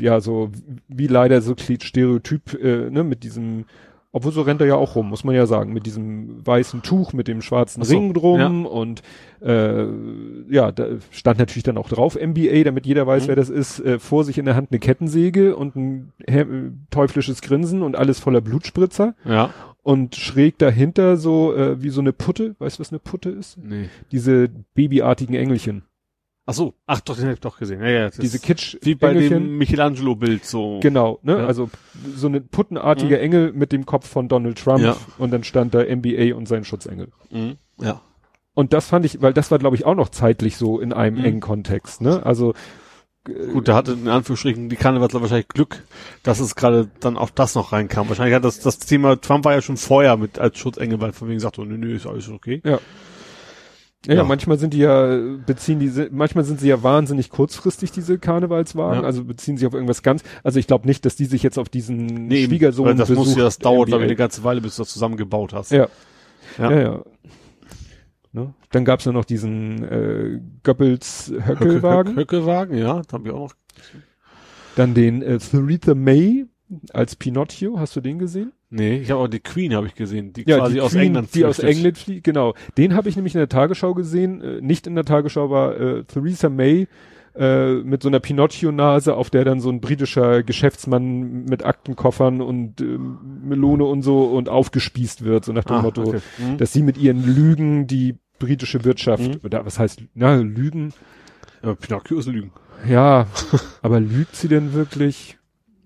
[0.00, 0.50] ja, so
[0.88, 3.64] wie leider so Stereotyp, äh, ne, mit diesem,
[4.12, 7.12] obwohl so rennt er ja auch rum, muss man ja sagen, mit diesem weißen Tuch,
[7.12, 9.02] mit dem schwarzen so, Ring drum und
[9.40, 9.84] äh,
[10.50, 13.28] ja, da stand natürlich dann auch drauf MBA, damit jeder weiß, Mhm.
[13.28, 16.44] wer das ist, äh, vor sich in der Hand eine Kettensäge und ein äh,
[16.90, 19.50] teuflisches Grinsen und alles voller Blutspritzer ja.
[19.82, 23.58] und schräg dahinter so äh, wie so eine Putte, weißt du, was eine Putte ist?
[23.62, 23.88] Nee.
[24.10, 25.82] Diese babyartigen Engelchen.
[26.50, 27.82] Ach so, ach doch, den hab ich doch gesehen.
[27.82, 29.44] Ja, ja, Diese Kitsch wie bei Engelchen.
[29.44, 30.80] dem Michelangelo-Bild so.
[30.80, 31.36] Genau, ne?
[31.40, 31.46] Ja.
[31.46, 31.68] Also
[32.16, 33.22] so eine puttenartige Mhm.
[33.22, 34.96] Engel mit dem Kopf von Donald Trump Ja.
[35.18, 37.08] und dann stand da NBA und sein Schutzengel.
[37.30, 37.56] Mhm.
[37.78, 38.00] Ja.
[38.54, 41.18] Und das fand ich, weil das war glaube ich auch noch zeitlich so in einem
[41.18, 41.24] Mhm.
[41.26, 42.24] engen Kontext, ne?
[42.24, 42.54] Also
[43.52, 45.84] Gut, da hatte in Anführungsstrichen die Karnevalsler wahrscheinlich Glück,
[46.22, 48.08] dass es gerade dann auch das noch reinkam.
[48.08, 51.28] Wahrscheinlich hat das, das Thema Trump war ja schon vorher mit als Schutzengel, weil von
[51.28, 52.62] wegen sagt, oh, nö, nö, ist alles okay.
[52.64, 52.78] Ja.
[54.06, 58.18] Ja, ja, manchmal sind die ja, beziehen die, manchmal sind sie ja wahnsinnig kurzfristig, diese
[58.18, 59.06] Karnevalswagen, ja.
[59.06, 61.68] also beziehen sich auf irgendwas ganz, also ich glaube nicht, dass die sich jetzt auf
[61.68, 64.76] diesen nee, Schwiegersohn weil das muss ja, das dauert, glaube ich, eine ganze Weile, bis
[64.76, 65.72] du das zusammengebaut hast.
[65.72, 65.88] Ja.
[66.58, 66.80] Ja, ja.
[66.80, 67.04] ja.
[68.32, 68.54] Ne?
[68.70, 72.12] Dann gab's ja noch diesen äh, Goebbels Höckelwagen.
[72.12, 73.54] Höcke, Höckelwagen, ja, da haben wir auch noch.
[74.76, 76.46] Dann den äh, Theresa May
[76.92, 78.52] als Pinocchio, hast du den gesehen?
[78.70, 81.02] Nee, ich habe auch die Queen habe ich gesehen, die ja, quasi die aus Queen,
[81.02, 82.54] England Die aus England fliegt, genau.
[82.76, 86.04] Den habe ich nämlich in der Tagesschau gesehen, äh, nicht in der Tagesschau war äh,
[86.04, 86.86] Theresa May
[87.34, 92.80] äh, mit so einer Pinocchio-Nase, auf der dann so ein britischer Geschäftsmann mit Aktenkoffern und
[92.80, 96.20] äh, Melone und so und aufgespießt wird, so nach dem ah, Motto, okay.
[96.38, 96.58] mhm.
[96.58, 99.40] dass sie mit ihren Lügen die britische Wirtschaft, mhm.
[99.44, 100.92] oder was heißt, na, Lügen?
[101.62, 102.52] Ja, Pinocchio ist Lügen.
[102.86, 103.26] Ja,
[103.82, 105.38] aber lügt sie denn wirklich?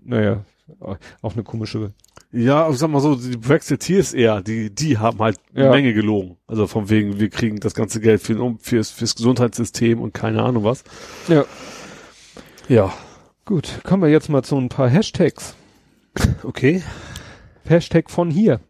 [0.04, 0.44] Naja,
[0.80, 1.92] auch eine komische
[2.32, 5.64] ja, ich sag mal so, die Brexiteers eher, die, die haben halt ja.
[5.64, 6.38] eine Menge gelogen.
[6.46, 10.64] Also von wegen, wir kriegen das ganze Geld für, fürs, fürs Gesundheitssystem und keine Ahnung
[10.64, 10.82] was.
[11.28, 11.44] Ja.
[12.68, 12.92] Ja.
[13.44, 15.54] Gut, kommen wir jetzt mal zu ein paar Hashtags.
[16.42, 16.82] Okay.
[17.64, 18.60] Hashtag von hier.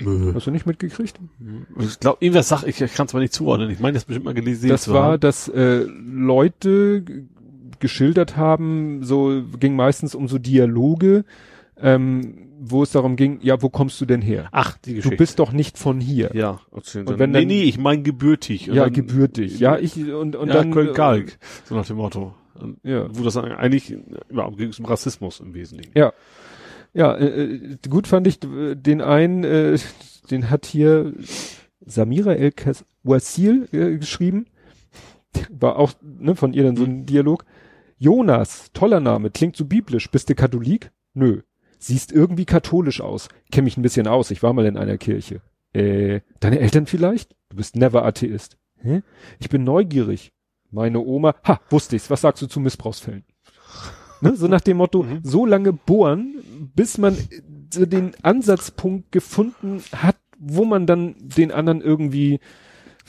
[0.00, 0.32] Nö.
[0.34, 1.20] Hast du nicht mitgekriegt?
[1.78, 3.70] Ich glaube, irgendwas sag ich, ich kann es mal nicht zuordnen.
[3.70, 4.68] Ich meine, das bestimmt mal gelesen.
[4.68, 7.04] Das war, dass äh, Leute
[7.78, 11.24] geschildert haben, so ging meistens um so Dialoge,
[11.76, 14.48] ähm, wo es darum ging, ja, wo kommst du denn her?
[14.52, 15.10] Ach, die Geschichte.
[15.10, 16.30] Du bist doch nicht von hier.
[16.34, 18.66] Ja, erzählen und wenn nee, dann, nee, ich mein gebürtig.
[18.66, 19.58] ja, dann, gebürtig.
[19.58, 22.34] Ja, ich und und ja, dann Köln-Kalk, so nach dem Motto.
[22.82, 23.06] Ja.
[23.10, 23.96] Wo das eigentlich
[24.30, 25.92] ja, ging um Rassismus im Wesentlichen.
[25.94, 26.12] Ja.
[26.92, 29.78] Ja, äh, äh gut fand ich den einen, äh,
[30.30, 31.14] den hat hier
[31.86, 32.52] Samira El
[33.02, 34.46] Wasil äh, geschrieben.
[35.50, 37.06] War auch ne, von ihr dann so ein.
[37.06, 37.44] Dialog.
[38.02, 40.10] Jonas, toller Name, klingt so biblisch.
[40.10, 40.90] Bist du Katholik?
[41.12, 41.42] Nö.
[41.78, 43.28] Siehst irgendwie katholisch aus.
[43.52, 45.42] Kenn mich ein bisschen aus, ich war mal in einer Kirche.
[45.74, 47.36] Äh, deine Eltern vielleicht?
[47.50, 48.56] Du bist never Atheist.
[48.78, 49.02] Hä?
[49.38, 50.32] Ich bin neugierig.
[50.70, 53.24] Meine Oma, ha, wusste ich's, was sagst du zu Missbrauchsfällen?
[54.22, 54.34] ne?
[54.34, 55.20] So nach dem Motto, mhm.
[55.22, 56.42] so lange bohren,
[56.74, 57.18] bis man
[57.74, 62.40] den Ansatzpunkt gefunden hat, wo man dann den anderen irgendwie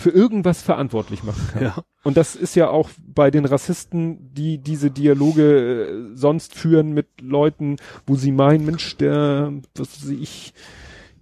[0.01, 1.63] für irgendwas verantwortlich machen kann.
[1.63, 1.75] Ja.
[2.03, 7.07] Und das ist ja auch bei den Rassisten, die diese Dialoge äh, sonst führen mit
[7.21, 7.77] Leuten,
[8.07, 10.53] wo sie meinen, Mensch, der, was weiß ich,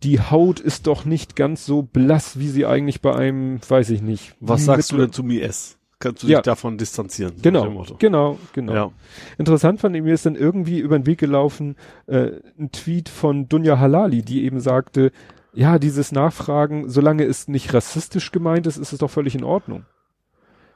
[0.01, 4.01] die Haut ist doch nicht ganz so blass, wie sie eigentlich bei einem, weiß ich
[4.01, 4.36] nicht.
[4.39, 5.77] Was sagst du denn zum IS?
[5.99, 6.41] Kannst du dich ja.
[6.41, 7.34] davon distanzieren?
[7.41, 8.73] Genau, genau, genau.
[8.73, 8.91] Ja.
[9.38, 11.75] Interessant fand ich mir ist dann irgendwie über den Weg gelaufen,
[12.07, 15.11] äh, ein Tweet von Dunja Halali, die eben sagte,
[15.54, 19.86] ja, dieses Nachfragen, solange es nicht rassistisch gemeint ist, ist es doch völlig in Ordnung.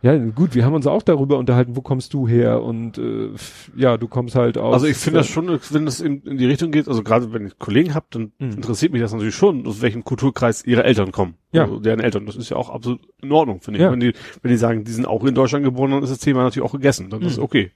[0.04, 3.30] Ja, gut, wir haben uns auch darüber unterhalten, wo kommst du her und äh,
[3.74, 4.74] ja, du kommst halt aus.
[4.74, 7.48] Also ich finde das schon, wenn das in, in, die Richtung geht, also gerade wenn
[7.48, 8.52] ich Kollegen habe, dann mhm.
[8.52, 11.36] interessiert mich das natürlich schon, aus welchem Kulturkreis ihre Eltern kommen.
[11.54, 11.62] Ja.
[11.64, 12.26] Also deren Eltern.
[12.26, 13.84] Das ist ja auch absolut in Ordnung, finde ich.
[13.84, 13.94] Ja.
[13.94, 14.12] Wenn die,
[14.42, 16.74] wenn die sagen, die sind auch in Deutschland geboren, dann ist das Thema natürlich auch
[16.74, 17.10] gegessen.
[17.10, 17.28] Dann mhm.
[17.28, 17.72] ist okay.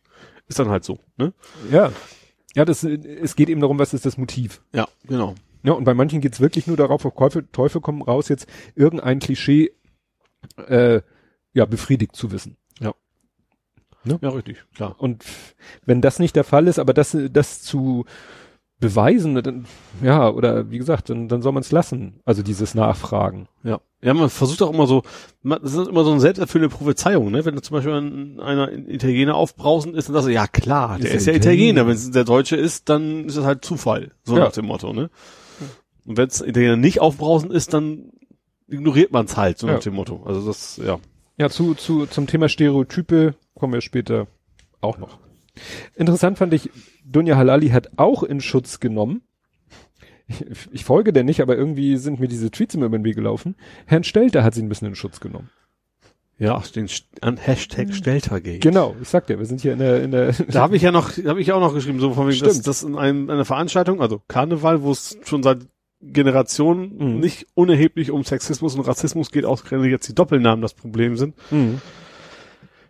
[0.49, 1.31] Ist dann halt so, ne?
[1.71, 1.93] Ja.
[2.55, 4.61] Ja, das, es geht eben darum, was ist das Motiv.
[4.73, 5.35] Ja, genau.
[5.63, 9.19] Ja, und bei manchen geht's wirklich nur darauf, auf Teufel, Teufel kommen raus, jetzt irgendein
[9.19, 9.71] Klischee
[10.67, 11.01] äh,
[11.53, 12.57] ja, befriedigt zu wissen.
[12.79, 12.93] Ja.
[14.03, 14.19] Ne?
[14.21, 14.95] Ja, richtig, klar.
[14.97, 15.25] Und
[15.85, 18.05] wenn das nicht der Fall ist, aber das, das zu
[18.79, 19.65] beweisen, dann,
[20.03, 22.19] ja, oder wie gesagt, dann, dann soll man es lassen.
[22.25, 23.47] Also dieses Nachfragen.
[23.63, 23.79] Ja.
[23.99, 25.01] Ja, man versucht auch immer so,
[25.41, 27.43] man, das ist immer so eine selbsterfüllende Prophezeiung, ne?
[27.45, 31.09] Wenn da zum Beispiel ein, einer Italiener aufbrausend ist, dann sagst du, ja klar, der
[31.09, 31.87] ist, ist ja Italiener.
[31.87, 34.11] Wenn es der Deutsche ist, dann ist das halt Zufall.
[34.23, 34.43] So ja.
[34.43, 35.09] nach dem Motto, ne?
[36.07, 38.11] Und wenn es nicht aufbrausend ist, dann
[38.67, 39.73] ignoriert man es halt, so ja.
[39.73, 40.23] nach dem Motto.
[40.25, 40.99] Also das, ja.
[41.37, 44.27] Ja, zu, zu, zum Thema Stereotype kommen wir später
[44.81, 45.19] auch noch.
[45.95, 46.69] Interessant fand ich,
[47.05, 49.21] Dunja Halali hat auch in Schutz genommen.
[50.27, 53.15] Ich, ich folge der nicht, aber irgendwie sind mir diese Tweets immer über den Weg
[53.15, 53.55] gelaufen.
[53.85, 55.49] Herrn Stelter hat sie ein bisschen in Schutz genommen.
[56.39, 56.87] Ja, den
[57.21, 58.59] an Hashtag Steltergate.
[58.59, 60.33] Genau, ich sag dir, wir sind hier in der, in der.
[60.49, 62.83] Da habe ich ja noch, habe ich auch noch geschrieben, so von wegen, dass das
[62.83, 65.65] in einem, einer Veranstaltung, also Karneval, wo es schon seit
[65.99, 67.19] Generation mhm.
[67.19, 71.35] nicht unerheblich um Sexismus und Rassismus geht, ausgerechnet jetzt die Doppelnamen das Problem sind.
[71.51, 71.81] Mhm.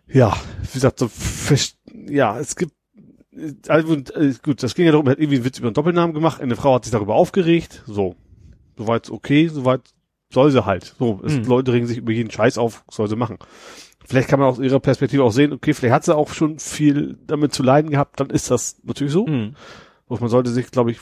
[0.06, 1.10] Ja, wie gesagt, so,
[2.08, 2.72] ja, es gibt,
[3.68, 6.14] also, äh, gut, das ging ja darum, er hat irgendwie einen Witz über einen Doppelnamen
[6.14, 8.16] gemacht, eine Frau hat sich darüber aufgeregt, so.
[8.76, 9.82] Soweit okay, soweit
[10.32, 10.94] soll sie halt.
[10.98, 11.44] So, es, mhm.
[11.44, 13.38] Leute regen sich über jeden Scheiß auf, soll sie machen.
[14.06, 17.18] Vielleicht kann man aus ihrer Perspektive auch sehen, okay, vielleicht hat sie auch schon viel
[17.26, 19.26] damit zu leiden gehabt, dann ist das natürlich so.
[19.26, 19.54] Mhm.
[20.06, 21.00] Und man sollte sich, glaube ich,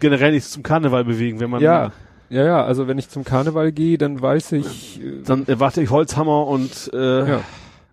[0.00, 1.62] generell nicht zum Karneval bewegen, wenn man.
[1.62, 1.92] Ja.
[2.30, 5.00] Ja, ja, also wenn ich zum Karneval gehe, dann weiß ich.
[5.02, 7.40] Äh, dann erwarte ich Holzhammer und äh, ja.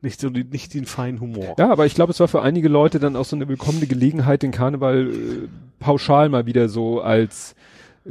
[0.04, 1.56] nicht so nicht den feinen Humor.
[1.58, 4.44] Ja, aber ich glaube, es war für einige Leute dann auch so eine willkommene Gelegenheit,
[4.44, 5.48] den Karneval äh,
[5.80, 7.56] pauschal mal wieder so als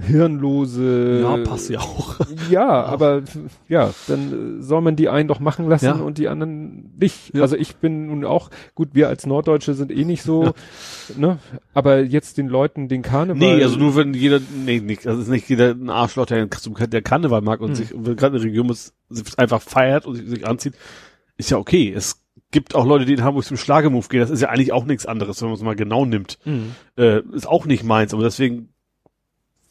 [0.00, 1.20] hirnlose.
[1.22, 2.16] Ja, passt ja auch.
[2.50, 3.22] Ja, aber
[3.68, 5.92] ja, dann äh, soll man die einen doch machen lassen Ja.
[5.94, 7.34] und die anderen nicht.
[7.34, 7.42] Ja.
[7.42, 10.52] Also ich bin nun auch, gut, wir als Norddeutsche sind eh nicht so,
[11.16, 11.38] ne?
[11.74, 13.38] Aber jetzt den Leuten den Karneval.
[13.56, 17.02] Nee, also nur wenn jeder, nee, nicht, also ist nicht jeder ein Arschloch, der, der
[17.02, 17.74] Karneval mag und Hm.
[17.74, 18.94] sich, wenn gerade eine Region muss,
[19.36, 20.74] einfach feiert und sich, sich anzieht,
[21.36, 21.92] ist ja okay.
[21.94, 24.84] Es gibt auch Leute, die in Hamburg zum Schlagemove gehen, das ist ja eigentlich auch
[24.84, 26.38] nichts anderes, wenn man es mal genau nimmt.
[26.44, 26.72] Mhm.
[26.96, 28.68] Äh, ist auch nicht meins, aber deswegen,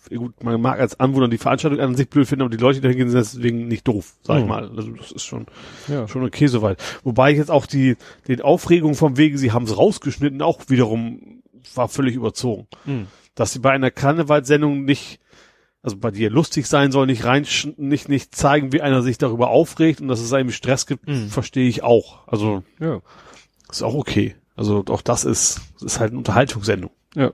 [0.09, 2.83] gut, man mag als Anwohner die Veranstaltung an sich blöd finden, aber die Leute, die
[2.83, 4.49] da hingehen, sind deswegen nicht doof, sag ich Mhm.
[4.49, 4.69] mal.
[4.75, 5.45] Also das ist schon,
[5.87, 6.07] Ja.
[6.07, 6.81] schon okay soweit.
[7.03, 11.41] Wobei ich jetzt auch die, den Aufregung vom Wege, sie haben es rausgeschnitten, auch wiederum
[11.73, 12.67] war völlig überzogen.
[12.85, 13.07] Mhm.
[13.35, 15.19] Dass sie bei einer Karnevalssendung nicht,
[15.81, 17.45] also bei dir lustig sein soll, nicht rein,
[17.77, 21.27] nicht, nicht zeigen, wie einer sich darüber aufregt und dass es einem Stress gibt, Mhm.
[21.29, 22.27] verstehe ich auch.
[22.27, 23.01] Also, Ja.
[23.69, 24.35] ist auch okay.
[24.55, 26.91] Also, auch das ist, ist halt eine Unterhaltungssendung.
[27.13, 27.31] Ja.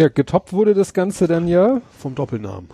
[0.00, 2.68] Ja, getoppt wurde das Ganze dann ja Vom Doppelnamen.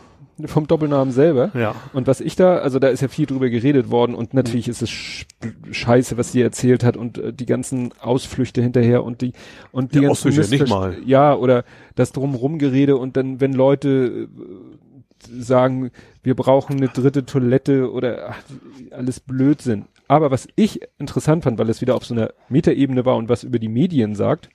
[0.44, 1.50] vom Doppelnamen selber.
[1.54, 1.74] Ja.
[1.92, 4.82] Und was ich da, also da ist ja viel drüber geredet worden und natürlich ist
[4.82, 5.26] es sch
[5.70, 9.32] scheiße, was sie erzählt hat und äh, die ganzen Ausflüchte hinterher und die
[9.72, 10.96] und die Ja, ganzen Ausflüchte nicht mal.
[11.04, 15.90] Ja, oder das drumherum Gerede und dann, wenn Leute äh, sagen,
[16.22, 18.42] wir brauchen eine dritte Toilette oder ach,
[18.90, 19.86] alles Blödsinn.
[20.06, 23.42] Aber was ich interessant fand, weil es wieder auf so einer Metaebene war und was
[23.42, 24.50] über die Medien sagt,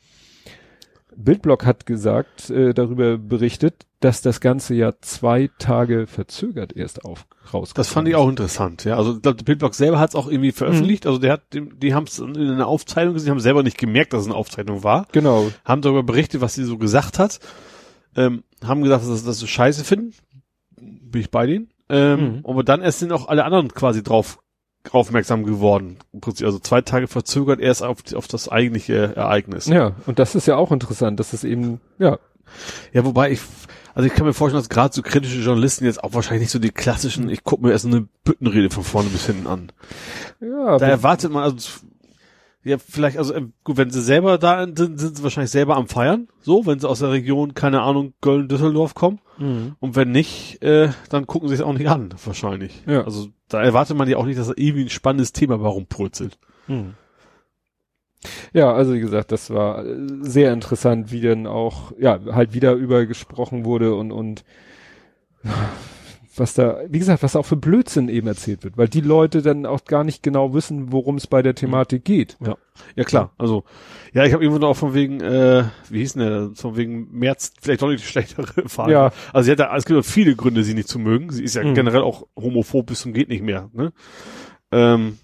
[1.15, 7.27] Bildblock hat gesagt, äh, darüber berichtet, dass das Ganze ja zwei Tage verzögert erst auf
[7.53, 8.97] rausgekommen Das fand ich auch interessant, ja.
[8.97, 11.05] Also ich glaube, der Bildblock selber hat es auch irgendwie veröffentlicht.
[11.05, 14.13] Also der hat, die, die haben es in einer Aufzeichnung gesehen, haben selber nicht gemerkt,
[14.13, 15.05] dass es eine Aufzeichnung war.
[15.11, 15.51] Genau.
[15.65, 17.39] Haben darüber berichtet, was sie so gesagt hat.
[18.15, 20.13] Ähm, haben gesagt, dass, dass sie scheiße finden.
[20.79, 21.69] Bin ich bei denen.
[21.89, 22.39] Ähm, Mhm.
[22.45, 24.39] Aber dann erst sind auch alle anderen quasi drauf
[24.91, 25.97] aufmerksam geworden.
[26.13, 29.67] Im Prinzip, also zwei Tage verzögert erst auf, auf das eigentliche Ereignis.
[29.67, 32.17] Ja, und das ist ja auch interessant, dass es eben, ja,
[32.91, 33.41] Ja, wobei ich,
[33.93, 36.59] also ich kann mir vorstellen, dass gerade so kritische Journalisten jetzt auch wahrscheinlich nicht so
[36.59, 39.71] die klassischen, ich gucke mir erst eine Büttenrede von vorne bis hinten an.
[40.41, 41.69] ja, Da erwartet man, also,
[42.63, 45.87] ja, vielleicht, also, äh, gut, wenn sie selber da sind, sind sie wahrscheinlich selber am
[45.87, 49.19] Feiern, so, wenn sie aus der Region, keine Ahnung, Köln, Düsseldorf kommen.
[49.39, 49.75] Mhm.
[49.79, 52.83] Und wenn nicht, äh, dann gucken sie es auch nicht an, wahrscheinlich.
[52.85, 53.03] Ja.
[53.03, 56.37] Also, da erwartet man ja auch nicht, dass da irgendwie ein spannendes Thema warum purzelt.
[56.67, 56.93] Mhm.
[58.53, 62.73] Ja, also wie gesagt, das war äh, sehr interessant, wie dann auch, ja, halt wieder
[62.73, 64.43] über gesprochen wurde und, und
[66.37, 69.65] was da, wie gesagt, was auch für Blödsinn eben erzählt wird, weil die Leute dann
[69.65, 72.37] auch gar nicht genau wissen, worum es bei der Thematik geht.
[72.39, 72.57] Ja.
[72.95, 73.33] Ja, klar.
[73.37, 73.63] Also,
[74.13, 77.53] ja, ich habe irgendwo noch von wegen, äh, wie hieß denn der, von wegen März
[77.61, 78.89] vielleicht doch nicht die schlechtere Fahrt.
[78.89, 79.11] Ja.
[79.33, 81.31] Also sie hat da, es gibt viele Gründe, sie nicht zu mögen.
[81.31, 81.75] Sie ist ja Mhm.
[81.75, 83.91] generell auch homophob bis zum geht nicht mehr, ne?
[84.71, 85.17] Ähm,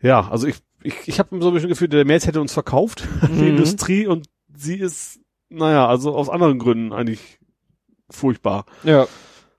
[0.00, 3.06] ja, also ich, ich, ich habe so ein bisschen Gefühl, der März hätte uns verkauft,
[3.28, 3.48] die Mhm.
[3.48, 5.20] Industrie, und sie ist,
[5.50, 7.38] naja, also aus anderen Gründen eigentlich
[8.10, 8.64] furchtbar.
[8.84, 9.06] Ja,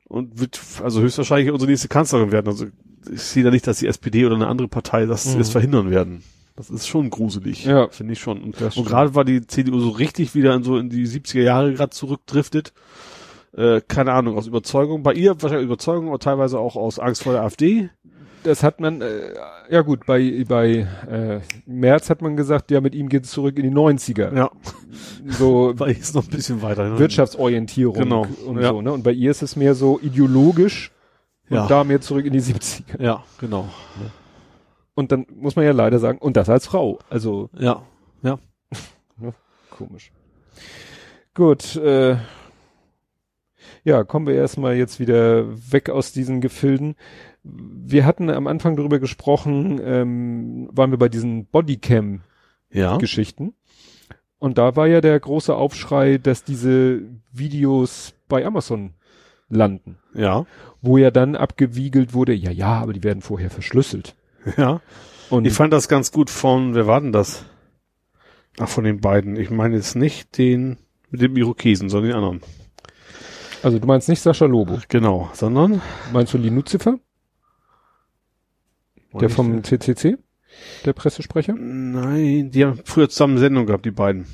[0.09, 2.47] Und wird also höchstwahrscheinlich unsere nächste Kanzlerin werden.
[2.47, 2.65] Also
[3.11, 5.37] ich sehe da nicht, dass die SPD oder eine andere Partei das Mhm.
[5.39, 6.23] jetzt verhindern werden.
[6.55, 7.63] Das ist schon gruselig.
[7.63, 7.87] Ja.
[7.87, 8.41] Finde ich schon.
[8.43, 11.73] Und, und gerade war die CDU so richtig wieder in so in die 70er Jahre
[11.73, 12.73] gerade zurückdriftet.
[13.55, 15.01] Äh, keine Ahnung, aus Überzeugung.
[15.01, 17.89] Bei ihr wahrscheinlich Überzeugung, aber teilweise auch aus Angst vor der AfD.
[18.43, 19.33] Das hat man, äh,
[19.69, 23.57] ja gut, bei, bei äh, März hat man gesagt, ja, mit ihm geht es zurück
[23.57, 24.35] in die 90er.
[24.35, 24.51] Ja,
[25.25, 26.89] So bei ihr ist noch ein bisschen weiter.
[26.89, 26.99] ne?
[26.99, 28.69] Wirtschaftsorientierung Genau, und ja.
[28.69, 28.91] so, ne?
[28.91, 30.91] Und bei ihr ist es mehr so ideologisch
[31.49, 31.67] und Ja.
[31.67, 33.01] da mehr zurück in die 70er.
[33.01, 33.67] Ja, genau.
[34.95, 36.99] Und dann muss man ja leider sagen, und das als Frau.
[37.09, 37.83] Also Ja,
[39.69, 40.11] komisch.
[41.33, 42.17] Gut, äh,
[43.83, 46.95] ja, kommen wir erstmal jetzt wieder weg aus diesen Gefilden.
[47.43, 53.43] Wir hatten am Anfang darüber gesprochen, ähm, waren wir bei diesen Bodycam-Geschichten.
[53.45, 53.51] ja.
[54.39, 57.01] Und da war ja der große Aufschrei, dass diese
[57.33, 58.93] Videos bei Amazon
[59.49, 59.97] landen.
[60.13, 60.45] Ja,
[60.81, 64.15] Wo ja dann abgewiegelt wurde, ja, ja, aber die werden vorher verschlüsselt.
[64.57, 64.81] ja.
[65.29, 67.45] Und Ich fand das ganz gut von, wer war denn das?
[68.59, 69.35] Ach, von den beiden.
[69.35, 70.77] Ich meine jetzt nicht den
[71.11, 72.41] mit dem Irokesen, sondern den anderen.
[73.63, 75.81] also du meinst nicht Sascha Lobo, Genau, sondern
[76.13, 76.37] meinst du
[79.11, 80.17] Linuzifer, der vom CCC,
[80.85, 81.53] der Pressesprecher?
[81.53, 84.25] Nein, die haben früher zusammen Sendung gehabt, die beiden.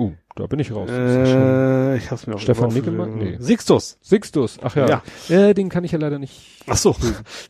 [0.00, 0.88] Oh, da bin ich raus.
[0.90, 1.92] Ja.
[1.92, 2.72] Äh, ich hab's mir auch Stefan.
[2.72, 3.18] Nickelmann?
[3.18, 3.36] Nee.
[3.38, 3.98] Sixtus.
[4.00, 5.02] Sixtus, ach ja.
[5.28, 6.40] Äh, den kann ich ja leider nicht.
[6.66, 6.96] Ach so,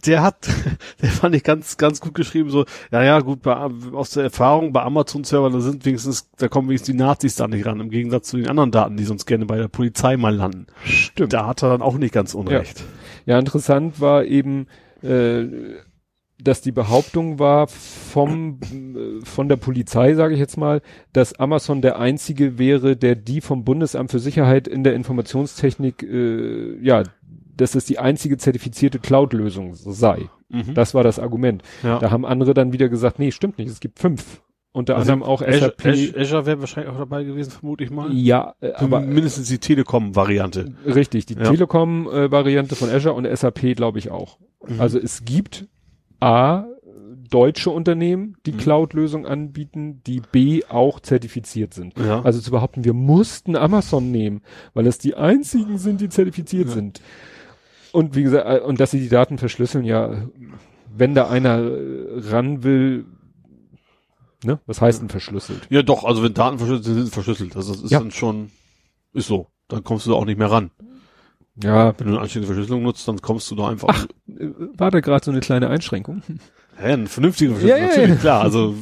[0.05, 0.49] der hat,
[1.03, 3.55] der fand ich ganz, ganz gut geschrieben, so, ja, ja, gut, bei,
[3.93, 7.65] aus der Erfahrung bei Amazon-Servern, da sind wenigstens, da kommen wenigstens die Nazis da nicht
[7.67, 10.67] ran, im Gegensatz zu den anderen Daten, die sonst gerne bei der Polizei mal landen.
[10.83, 11.33] Stimmt.
[11.33, 12.83] Da hat er dann auch nicht ganz unrecht.
[13.27, 14.67] Ja, interessant war eben,
[15.03, 15.47] äh,
[16.43, 20.81] dass die Behauptung war vom äh, von der Polizei, sage ich jetzt mal,
[21.13, 26.79] dass Amazon der einzige wäre, der die vom Bundesamt für Sicherheit in der Informationstechnik, äh,
[26.83, 27.03] ja,
[27.57, 30.29] dass es die einzige zertifizierte Cloud-Lösung sei.
[30.49, 30.75] Mhm.
[30.75, 31.63] Das war das Argument.
[31.83, 31.99] Ja.
[31.99, 34.41] Da haben andere dann wieder gesagt, nee, stimmt nicht, es gibt fünf.
[34.73, 35.87] Unter Also anderem auch Azure, SAP.
[35.87, 38.13] Azure, Azure wäre wahrscheinlich auch dabei gewesen, vermute ich mal.
[38.13, 40.73] Ja, äh, Aber mindestens die Telekom-Variante.
[40.87, 41.51] richtig, die Ja.
[41.51, 44.39] Telekom-Variante von Azure und SAP glaube ich auch.
[44.69, 44.81] Mhm.
[44.81, 45.67] Also es gibt
[46.21, 46.67] A,
[47.29, 48.57] deutsche Unternehmen, die Mhm.
[48.59, 51.95] Cloud-Lösung anbieten, die B auch zertifiziert sind.
[51.99, 52.23] Ja.
[52.23, 54.43] Also zu behaupten, wir mussten Amazon nehmen,
[54.75, 56.75] weil es die einzigen sind, die zertifiziert Ja.
[56.75, 57.01] sind.
[57.93, 60.13] Und wie gesagt, äh, und dass sie die Daten verschlüsseln, ja,
[60.97, 61.61] wenn da einer
[62.31, 63.05] ran will,
[64.45, 65.67] ne, was heißt denn verschlüsselt?
[65.71, 67.57] ja, doch, also wenn Daten verschlüsselt sind, sind sie verschlüsselt.
[67.57, 67.99] Also das ist Ja.
[68.01, 68.51] dann schon,
[69.13, 69.47] ist so.
[69.69, 70.71] Dann kommst du da auch nicht mehr ran.
[71.63, 73.89] Ja, Wenn du eine anständige Verschlüsselung nutzt, dann kommst du da einfach.
[73.91, 74.07] Ach.
[74.29, 74.49] äh,
[74.79, 76.23] war da gerade so eine kleine Einschränkung?
[76.77, 78.41] Hä, eine vernünftige Verschlüsselung, ja, natürlich, klar.
[78.43, 78.75] Also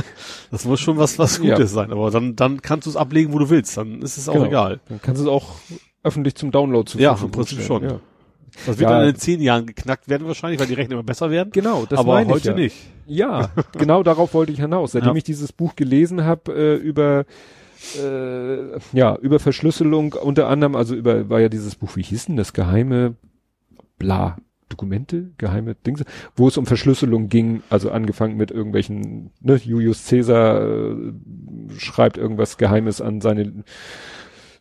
[0.52, 1.40] das muss schon was, was.
[1.40, 1.90] Gutes sein.
[1.90, 3.76] Aber dann, dann kannst du es ablegen, wo du willst.
[3.76, 4.46] Dann ist es auch Genau.
[4.46, 4.80] egal.
[4.88, 5.56] Dann kannst du es auch
[6.04, 7.66] öffentlich zum Download zur Ja, im Prinzip stellen.
[7.66, 8.00] schon.
[8.66, 8.98] Das wird Ja.
[9.00, 11.50] dann in zehn Jahren geknackt werden wahrscheinlich, weil die Rechner immer besser werden.
[11.52, 12.54] Genau, das aber meine ich heute ja.
[12.54, 12.76] nicht.
[13.06, 14.92] Ja, genau darauf wollte ich hinaus.
[14.92, 15.16] Seitdem Ja.
[15.16, 17.24] ich dieses Buch gelesen habe äh, über
[17.98, 22.36] äh, ja über Verschlüsselung unter anderem, also über war ja dieses Buch, wie hieß denn
[22.36, 23.14] das geheime
[23.98, 24.36] bla
[24.68, 26.04] Dokumente, geheime Dinge,
[26.36, 30.94] wo es um Verschlüsselung ging, also angefangen mit irgendwelchen, ne, Julius Caesar äh,
[31.76, 33.64] schreibt irgendwas Geheimes an seine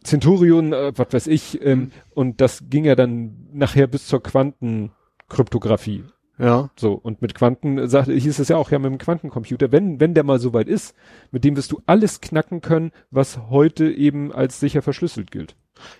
[0.03, 1.91] Centurion, äh, was weiß ich, ähm, Mhm.
[2.15, 6.03] und das ging ja dann nachher bis zur Quantenkryptographie.
[6.37, 6.69] Ja.
[6.77, 10.13] So, und mit Quanten, sagte, hieß es ja auch, ja, mit dem Quantencomputer, wenn, wenn
[10.13, 10.95] der mal so weit ist,
[11.31, 15.55] mit dem wirst du alles knacken können, was heute eben als sicher verschlüsselt gilt.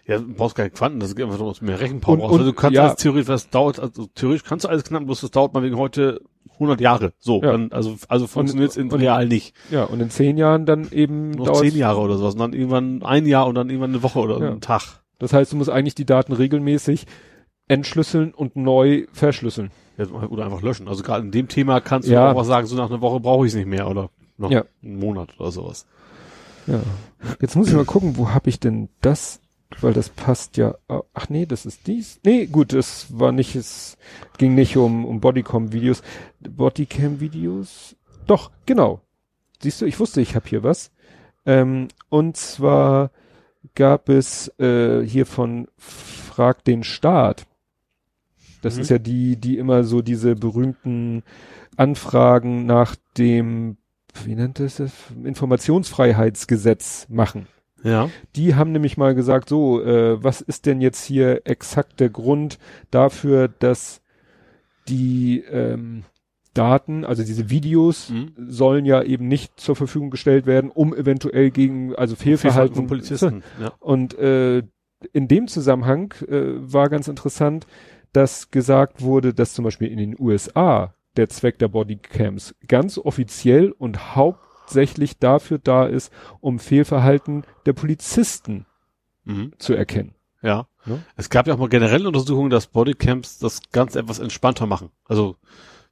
[0.06, 2.34] Ja, du brauchst keine Quanten, das geht einfach du mehr Rechenpower Und- brauchst.
[2.34, 2.84] und- Also du kannst ja.
[2.86, 5.78] alles theoretisch, das dauert, also theoretisch kannst du alles knacken, bloß das dauert mal wegen
[5.78, 6.22] heute
[6.58, 7.12] 100 Jahre.
[7.20, 7.52] So, Ja.
[7.54, 9.54] dann, also, also funktioniert es in und- real nicht.
[9.72, 12.34] Ja, und in zehn Jahren dann eben Noch zehn Jahre oder sowas.
[12.36, 14.52] Und dann irgendwann ein Jahr und dann irgendwann eine Woche oder Ja.
[14.52, 15.02] einen Tag.
[15.20, 17.06] Das heißt, du musst eigentlich die Daten regelmäßig
[17.70, 19.72] entschlüsseln und neu verschlüsseln.
[19.98, 20.88] Ja, oder einfach löschen.
[20.90, 22.34] Also gerade in dem Thema kannst du Ja.
[22.34, 24.66] auch sagen, so nach einer Woche brauche ich es nicht mehr oder noch Ja.
[24.84, 25.86] einen Monat oder sowas.
[26.68, 26.82] Ja.
[27.42, 29.40] Jetzt muss ich mal gucken, wo habe ich denn das?
[29.82, 30.76] Weil das passt ja.
[31.14, 32.20] Ach nee, das ist dies.
[32.24, 33.98] Nee, gut, es war nicht, es
[34.38, 36.02] ging nicht um, um Bodycam-Videos.
[36.40, 37.96] Bodycam-Videos?
[38.26, 39.02] Doch, genau.
[39.62, 40.92] Siehst du, ich wusste, ich habe hier was.
[41.46, 43.12] Ähm, und zwar
[43.76, 47.46] gab es äh, hier von Frag den Staat.
[48.62, 48.82] Das Mhm.
[48.82, 51.24] ist ja die, die immer so diese berühmten
[51.78, 53.78] Anfragen nach dem,
[54.26, 54.92] wie nennt es das,
[55.24, 57.48] Informationsfreiheitsgesetz machen.
[57.84, 58.10] Ja.
[58.36, 62.60] Die haben nämlich mal gesagt, so, äh, was ist denn jetzt hier exakt der Grund
[62.92, 64.02] dafür, dass
[64.90, 66.04] die ähm,
[66.54, 68.32] Daten, also diese Videos, Mhm.
[68.50, 73.44] sollen ja eben nicht zur Verfügung gestellt werden, um eventuell gegen, also Fehlverhalten von Polizisten.
[73.62, 73.72] Ja.
[73.80, 74.64] und äh,
[75.14, 77.66] in dem Zusammenhang äh, war ganz interessant,
[78.14, 83.72] dass gesagt wurde, dass zum Beispiel in den USA der Zweck der Bodycams ganz offiziell
[83.72, 88.66] und hauptsächlich dafür da ist, um Fehlverhalten der Polizisten
[89.26, 89.54] Mhm.
[89.58, 90.16] zu erkennen.
[90.42, 90.68] Ja.
[90.86, 91.04] Ne?
[91.18, 94.90] Es gab ja auch mal generell Untersuchungen, dass Bodycams das Ganze etwas entspannter machen.
[95.06, 95.36] Also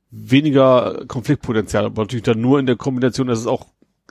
[0.09, 3.67] weniger Konfliktpotenzial, aber natürlich dann nur in der Kombination, dass es auch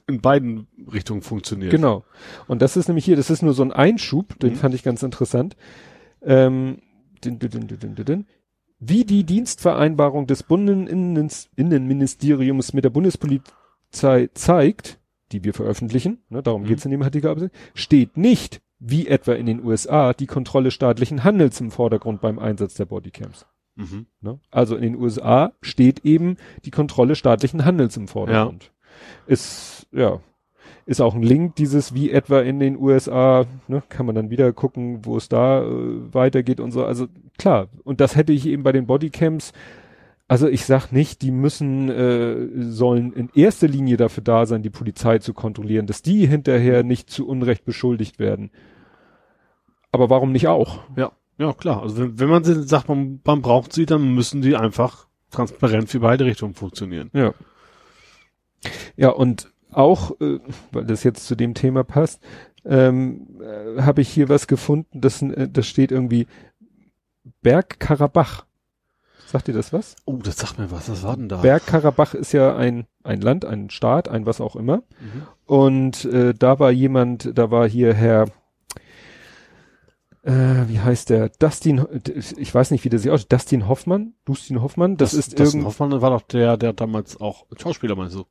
[0.06, 1.70] in beiden Richtungen funktioniert.
[1.70, 2.04] Genau.
[2.46, 4.56] Und das ist nämlich hier, das ist nur so ein Einschub, den Mhm.
[4.56, 5.56] fand ich ganz interessant.
[6.22, 6.82] Ähm,
[7.26, 8.26] din, din, din.
[8.78, 14.98] Wie die Dienstvereinbarung des Bundesinnenministeriums mit der Bundespolizei zeigt,
[15.32, 16.66] die wir veröffentlichen, ne, darum Mhm.
[16.66, 21.60] geht's in dem Artikel, steht nicht, wie etwa in den USA, die Kontrolle staatlichen Handels
[21.60, 23.46] im Vordergrund beim Einsatz der Bodycams.
[23.76, 24.06] Mhm.
[24.20, 24.38] Ne?
[24.50, 28.72] Also in den USA steht eben die Kontrolle staatlichen Handels im Vordergrund.
[29.26, 30.20] Ist, ja,
[30.86, 34.52] ist auch ein Link, dieses wie etwa in den USA, ne, kann man dann wieder
[34.52, 36.84] gucken, wo es da äh, weitergeht und so.
[36.84, 37.08] Also
[37.38, 39.52] klar, und das hätte ich eben bei den Bodycams,
[40.28, 44.70] also ich sag nicht, die müssen, äh, sollen in erster Linie dafür da sein, die
[44.70, 48.50] Polizei zu kontrollieren, dass die hinterher nicht zu Unrecht beschuldigt werden.
[49.90, 50.80] Aber warum nicht auch?
[50.96, 51.82] Ja, ja, klar.
[51.82, 56.00] Also wenn, wenn man sagt, man, man braucht sie, dann müssen die einfach transparent für
[56.00, 57.10] beide Richtungen funktionieren.
[57.12, 57.34] Ja.
[58.96, 60.38] Ja, und auch, äh,
[60.72, 62.22] weil das jetzt zu dem Thema passt,
[62.64, 66.26] ähm, äh, habe ich hier was gefunden, das, äh, das steht irgendwie
[67.42, 68.44] Bergkarabach.
[69.26, 69.96] Sagt ihr das was?
[70.04, 70.88] Oh, das sagt mir was.
[70.88, 71.38] Was war denn da?
[71.38, 74.78] Bergkarabach ist ja ein, ein Land, ein Staat, ein was auch immer.
[75.00, 75.26] Mhm.
[75.46, 78.26] Und äh, da war jemand, da war hier Herr
[80.26, 81.28] äh, wie heißt der?
[81.28, 81.86] Dustin,
[82.36, 83.30] ich weiß nicht, wie der sich aussieht.
[83.30, 84.14] Dustin Hoffmann?
[84.24, 84.96] Dustin Hoffmann?
[84.96, 88.24] Das, das ist Dustin Hoffmann war doch der, der damals auch Schauspieler meinst du?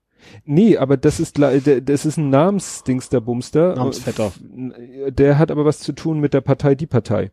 [0.44, 3.76] Nee, aber das ist, das ist ein Namensdings der Bumster.
[3.76, 4.32] Namensvetter.
[5.10, 7.32] Der hat aber was zu tun mit der Partei, die Partei.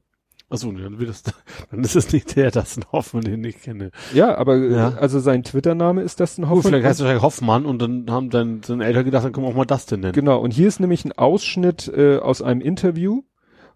[0.52, 1.22] Achso, dann, wird das,
[1.70, 3.90] dann ist es nicht der Dustin Hoffmann, den ich kenne.
[4.12, 4.90] Ja, aber ja.
[4.90, 6.58] also sein Twitter-Name ist Dustin Hoffmann.
[6.58, 9.46] Oh, vielleicht heißt er wahrscheinlich Hoffmann und dann haben dann seine Eltern gedacht, dann können
[9.46, 10.12] wir auch mal Dustin nennen.
[10.12, 13.22] Genau, und hier ist nämlich ein Ausschnitt äh, aus einem Interview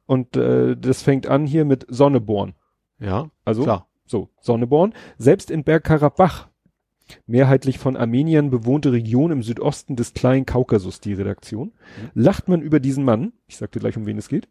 [0.05, 2.55] und äh, das fängt an hier mit Sonneborn.
[3.01, 3.88] Ja, also klar.
[4.05, 4.93] So, Sonneborn.
[5.16, 6.48] Selbst in Bergkarabach,
[7.26, 12.10] mehrheitlich von Armeniern bewohnte Region im Südosten des kleinen Kaukasus, die Redaktion, mhm.
[12.14, 13.32] lacht man über diesen Mann.
[13.46, 14.48] Ich sag dir gleich, um wen es geht.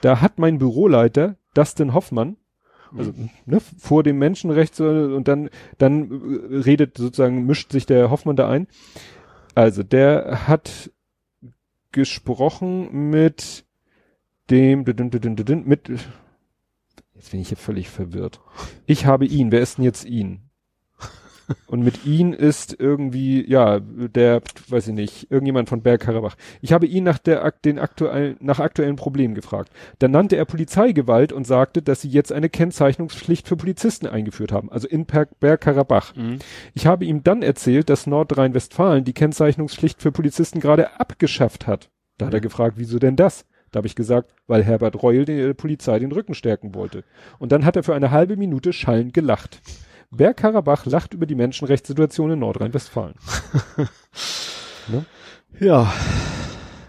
[0.00, 2.36] Da hat mein Büroleiter Dustin Hoffmann
[2.96, 3.30] also mhm.
[3.46, 8.36] ne, vor dem Menschenrecht so, und dann dann äh, redet sozusagen mischt sich der Hoffmann
[8.36, 8.66] da ein.
[9.54, 10.90] Also der hat
[11.90, 13.64] gesprochen mit
[14.50, 15.88] dem, mit,
[17.14, 18.40] jetzt bin ich hier völlig verwirrt.
[18.86, 20.50] Ich habe ihn, wer ist denn jetzt ihn?
[21.66, 26.36] Und mit ihn ist irgendwie, ja, der, weiß ich nicht, irgendjemand von Bergkarabach.
[26.60, 29.70] Ich habe ihn nach der, den aktuellen, nach aktuellen Problemen gefragt.
[29.98, 34.70] Dann nannte er Polizeigewalt und sagte, dass sie jetzt eine Kennzeichnungspflicht für Polizisten eingeführt haben,
[34.70, 36.14] also in Bergkarabach.
[36.14, 36.38] Mhm.
[36.74, 41.90] Ich habe ihm dann erzählt, dass Nordrhein-Westfalen die Kennzeichnungspflicht für Polizisten gerade abgeschafft hat.
[42.18, 43.44] Da hat er gefragt, wieso denn das?
[43.72, 47.04] Da habe ich gesagt, weil Herbert Reul der Polizei den Rücken stärken wollte.
[47.38, 49.62] Und dann hat er für eine halbe Minute schallend gelacht.
[50.12, 53.14] Bergkarabach lacht über die Menschenrechtssituation in Nordrhein-Westfalen.
[54.88, 55.04] ne?
[55.58, 55.92] Ja.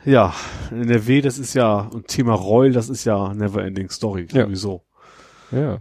[0.05, 0.33] Ja,
[0.71, 4.43] NRW, das ist ja, und Thema Reul, das ist ja never ending story, ja.
[4.43, 4.83] sowieso.
[5.51, 5.79] Ja.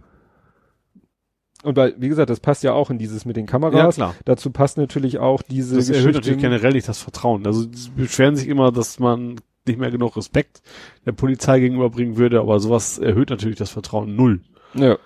[1.65, 3.97] Und weil, wie gesagt, das passt ja auch in dieses mit den Kameras.
[3.97, 4.15] Ja, klar.
[4.25, 5.77] Dazu passt natürlich auch diese.
[5.77, 7.47] Das erhöht natürlich generell nicht das Vertrauen.
[7.47, 9.37] Also, sie beschweren sich immer, dass man
[9.67, 10.61] nicht mehr genug Respekt
[11.07, 14.41] der Polizei gegenüberbringen würde, aber sowas erhöht natürlich das Vertrauen null.
[14.75, 14.99] Ja.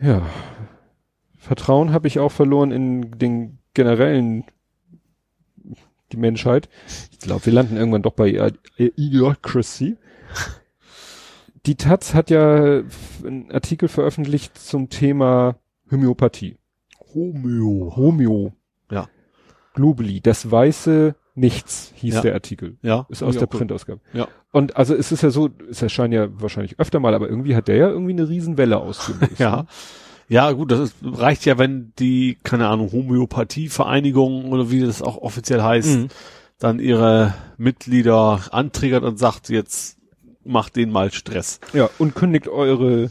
[0.00, 0.22] Ja.
[1.36, 4.44] Vertrauen habe ich auch verloren in den generellen
[6.12, 6.68] die Menschheit.
[7.12, 9.96] Ich glaube, wir landen irgendwann doch bei Idiocracy.
[11.66, 12.82] Die Taz hat ja
[13.24, 15.56] einen Artikel veröffentlicht zum Thema
[15.90, 16.56] Homöopathie.
[17.14, 17.92] Homeo.
[17.96, 18.52] Homeo.
[18.90, 19.08] Ja.
[19.74, 20.20] Globally.
[20.20, 22.20] Das weiße Nichts hieß ja.
[22.22, 22.76] der Artikel.
[22.82, 23.06] Ja.
[23.08, 24.00] Ist aus der Printausgabe.
[24.12, 24.26] Ja.
[24.50, 27.68] Und also es ist ja so, es erscheint ja wahrscheinlich öfter mal, aber irgendwie hat
[27.68, 29.32] der ja irgendwie eine Riesenwelle ausgelöst.
[29.38, 29.66] ja.
[30.28, 35.16] Ja, gut, das ist, reicht ja, wenn die, keine Ahnung, Homöopathievereinigung oder wie das auch
[35.16, 36.08] offiziell heißt, mhm.
[36.58, 39.96] dann ihre Mitglieder antriggert und sagt, jetzt
[40.44, 41.60] macht denen mal Stress.
[41.72, 43.10] Ja, und kündigt eure,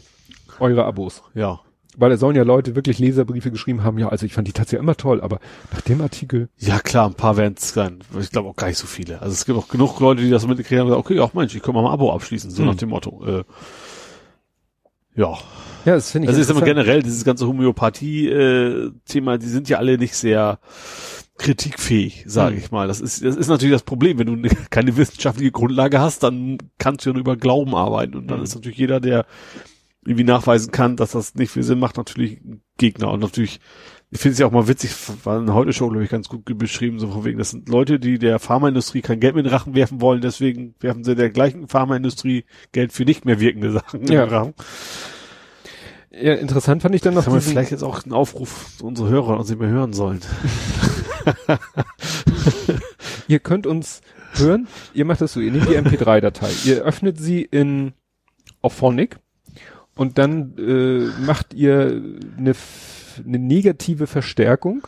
[0.60, 1.22] eure Abos.
[1.34, 1.60] Ja
[1.98, 4.82] weil da sollen ja Leute wirklich Leserbriefe geschrieben haben, ja, also ich fand die tatsächlich
[4.82, 5.40] immer toll, aber
[5.72, 6.48] nach dem Artikel.
[6.56, 7.98] Ja klar, ein paar werden es sein.
[8.20, 9.20] Ich glaube auch gar nicht so viele.
[9.20, 11.74] Also es gibt auch genug Leute, die das mitgekriegt haben okay, auch Mensch, ich kann
[11.74, 12.68] mal ein Abo abschließen, so hm.
[12.68, 13.24] nach dem Motto.
[13.26, 13.44] Äh,
[15.16, 15.36] ja.
[15.84, 16.30] Ja, das finde ich.
[16.30, 20.60] Das ist immer generell, dieses ganze Homöopathie-Thema, äh, die sind ja alle nicht sehr
[21.36, 22.62] kritikfähig, sage hm.
[22.62, 22.86] ich mal.
[22.86, 24.18] Das ist, das ist natürlich das Problem.
[24.18, 28.16] Wenn du keine wissenschaftliche Grundlage hast, dann kannst du ja nur über Glauben arbeiten.
[28.16, 28.44] Und dann hm.
[28.44, 29.26] ist natürlich jeder, der
[30.04, 32.40] irgendwie nachweisen kann, dass das nicht viel Sinn macht, natürlich
[32.78, 33.10] Gegner.
[33.10, 33.60] Und natürlich,
[34.10, 34.92] ich finde es ja auch mal witzig,
[35.24, 37.98] war in heute Show, glaube ich, ganz gut beschrieben, so von wegen, das sind Leute,
[37.98, 41.68] die der Pharmaindustrie kein Geld in den Rachen werfen wollen, deswegen werfen sie der gleichen
[41.68, 44.22] Pharmaindustrie Geld für nicht mehr wirkende Sachen ja.
[44.22, 44.54] in den Rachen.
[46.10, 47.26] Ja, interessant fand ich dann noch.
[47.26, 50.20] Haben wir vielleicht jetzt auch einen Aufruf unsere Hörer, uns nicht mehr hören sollen.
[53.28, 54.00] ihr könnt uns
[54.34, 57.92] hören, ihr macht das so, ihr nehmt die MP3-Datei, ihr öffnet sie in
[58.62, 59.18] Auphonic
[59.98, 62.00] und dann äh, macht ihr
[62.38, 62.52] eine,
[63.26, 64.86] eine negative Verstärkung.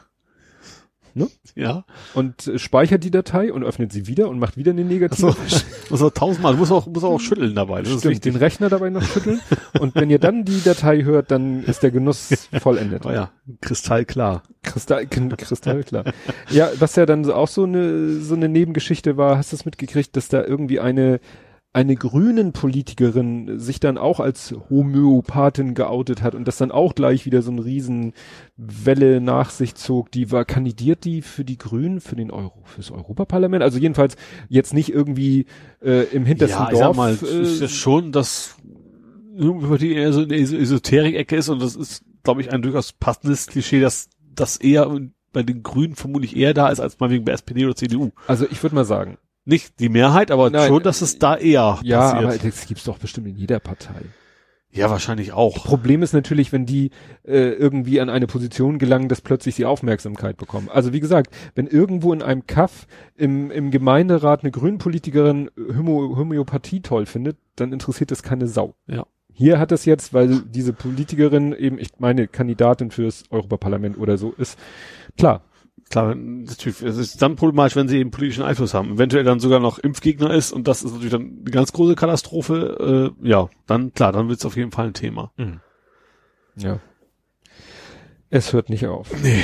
[1.15, 1.29] Ne?
[1.57, 1.85] Ja.
[2.15, 5.35] Und speichert die Datei und öffnet sie wieder und macht wieder eine negative.
[5.35, 7.83] So, muss auch tausendmal, muss auch, muss auch schütteln dabei.
[7.83, 9.41] Das Stimmt, den Rechner dabei noch schütteln.
[9.81, 13.05] und wenn ihr dann die Datei hört, dann ist der Genuss vollendet.
[13.05, 14.45] Oh ja, kristallklar.
[14.63, 16.05] Kristall, kristallklar.
[16.51, 20.15] ja, was ja dann auch so eine, so eine Nebengeschichte war, hast du es mitgekriegt,
[20.17, 21.19] dass da irgendwie eine,
[21.73, 27.27] eine grünen Politikerin sich dann auch als Homöopathin geoutet hat und das dann auch gleich
[27.27, 30.11] wieder so eine Riesenwelle nach sich zog.
[30.11, 33.63] Die war, kandidiert die für die Grünen, für den Euro, fürs Europaparlament?
[33.63, 34.17] Also jedenfalls
[34.49, 35.47] jetzt nicht irgendwie
[35.81, 36.81] äh, im hintersten ja, Dorf.
[36.81, 38.57] Ja, mal, äh, ist ja schon, dass
[39.37, 43.47] über die eher so eine Esoterik-Ecke ist und das ist, glaube ich, ein durchaus passendes
[43.47, 44.91] Klischee, dass das eher
[45.33, 48.11] bei den Grünen vermutlich eher da ist als mal wegen bei SPD oder CDU.
[48.27, 49.19] Also ich würde mal sagen,
[49.51, 52.23] nicht die Mehrheit, aber Nein, schon, dass es da eher ja, passiert.
[52.23, 54.03] Ja, aber das gibt's doch bestimmt in jeder Partei.
[54.73, 55.65] Ja, wahrscheinlich auch.
[55.65, 56.91] Problem ist natürlich, wenn die
[57.25, 60.69] äh, irgendwie an eine Position gelangen, dass plötzlich sie Aufmerksamkeit bekommen.
[60.73, 62.87] Also wie gesagt, wenn irgendwo in einem Kaff
[63.17, 68.75] im, im Gemeinderat eine Grünpolitikerin Homö Homöopathie toll findet, dann interessiert das keine Sau.
[68.87, 69.07] Ja.
[69.33, 74.33] Hier hat es jetzt, weil diese Politikerin eben, ich meine, Kandidatin fürs Europaparlament oder so
[74.37, 74.59] ist,
[75.17, 75.43] klar.
[75.91, 78.95] Klar, natürlich, es ist dann problematisch, wenn sie eben politischen Einfluss haben.
[78.95, 83.13] Eventuell dann sogar noch Impfgegner ist und das ist natürlich dann eine ganz große Katastrophe.
[83.23, 85.33] Äh, ja, dann klar, dann wird es auf jeden Fall ein Thema.
[85.37, 85.61] Mhm.
[86.57, 86.79] Ja.
[88.31, 89.11] Es hört nicht auf.
[89.23, 89.43] Nee.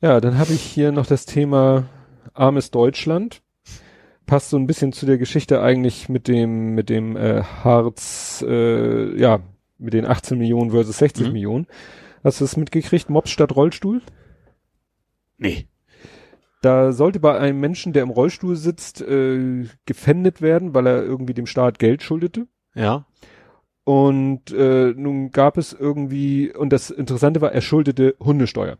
[0.00, 1.84] Ja, dann habe ich hier noch das Thema
[2.32, 3.42] armes Deutschland.
[4.24, 9.14] Passt so ein bisschen zu der Geschichte eigentlich mit dem, mit dem äh, Harz, äh,
[9.20, 9.40] ja,
[9.76, 11.32] mit den 18 Millionen versus 60 Mhm.
[11.34, 11.66] Millionen.
[12.24, 13.10] Hast du es mitgekriegt?
[13.10, 14.00] Mops statt Rollstuhl?
[15.40, 15.66] Nee.
[16.62, 21.34] Da sollte bei einem Menschen, der im Rollstuhl sitzt, äh, gefändet werden, weil er irgendwie
[21.34, 22.46] dem Staat Geld schuldete.
[22.74, 23.06] Ja.
[23.84, 28.76] Und äh, nun gab es irgendwie, und das Interessante war, er schuldete Hundesteuer.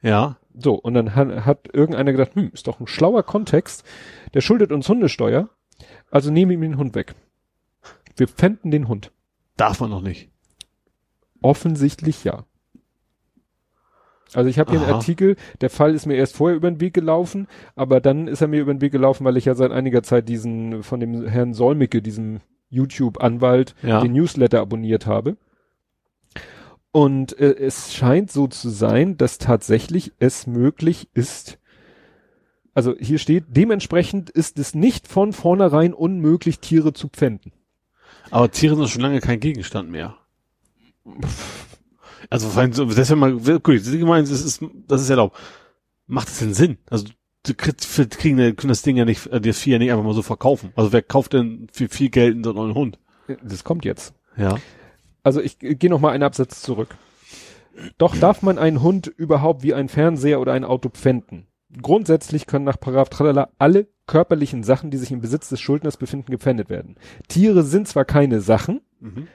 [0.00, 0.38] Ja.
[0.54, 3.84] So, und dann hat, hat irgendeiner gedacht, hm, ist doch ein schlauer Kontext,
[4.32, 5.50] der schuldet uns Hundesteuer,
[6.10, 7.14] also nehmen wir ihm den Hund weg.
[8.16, 9.12] Wir pfänden den Hund.
[9.56, 10.30] Darf man noch nicht.
[11.42, 12.44] Offensichtlich ja.
[14.34, 14.96] Also ich habe hier einen Aha.
[14.96, 17.46] Artikel, der Fall ist mir erst vorher über den Weg gelaufen,
[17.76, 20.28] aber dann ist er mir über den Weg gelaufen, weil ich ja seit einiger Zeit
[20.28, 22.40] diesen von dem Herrn Solmecke, diesem
[22.70, 24.00] YouTube-Anwalt, Ja.
[24.00, 25.36] den Newsletter abonniert habe.
[26.92, 31.58] Und äh, es scheint so zu sein, dass tatsächlich es möglich ist,
[32.74, 37.52] also hier steht, dementsprechend ist es nicht von vornherein unmöglich, Tiere zu pfänden.
[38.30, 40.16] Aber Tiere sind schon lange kein Gegenstand mehr.
[42.30, 45.36] Also, vor allem ist ja mal, gut, Sie meinen, das ist, das ist erlaubt.
[46.06, 46.78] Macht das denn Sinn?
[46.90, 47.06] Also,
[47.56, 50.22] für, kriegen, können das Ding ja nicht, äh, das Vieh ja nicht einfach mal so
[50.22, 50.72] verkaufen.
[50.76, 52.98] Also, wer kauft denn für viel Geld einen so einen neuen Hund?
[53.42, 54.14] Das kommt jetzt.
[54.36, 54.56] Ja.
[55.22, 56.96] Also ich gehe noch mal einen Absatz zurück.
[57.98, 61.46] Doch darf man einen Hund überhaupt wie ein Fernseher oder ein Auto pfänden?
[61.82, 66.30] Grundsätzlich können nach Paragraph Tralala alle körperlichen Sachen, die sich im Besitz des Schuldners befinden,
[66.32, 66.96] gepfändet werden.
[67.28, 69.28] Tiere sind zwar keine Sachen, Mhm.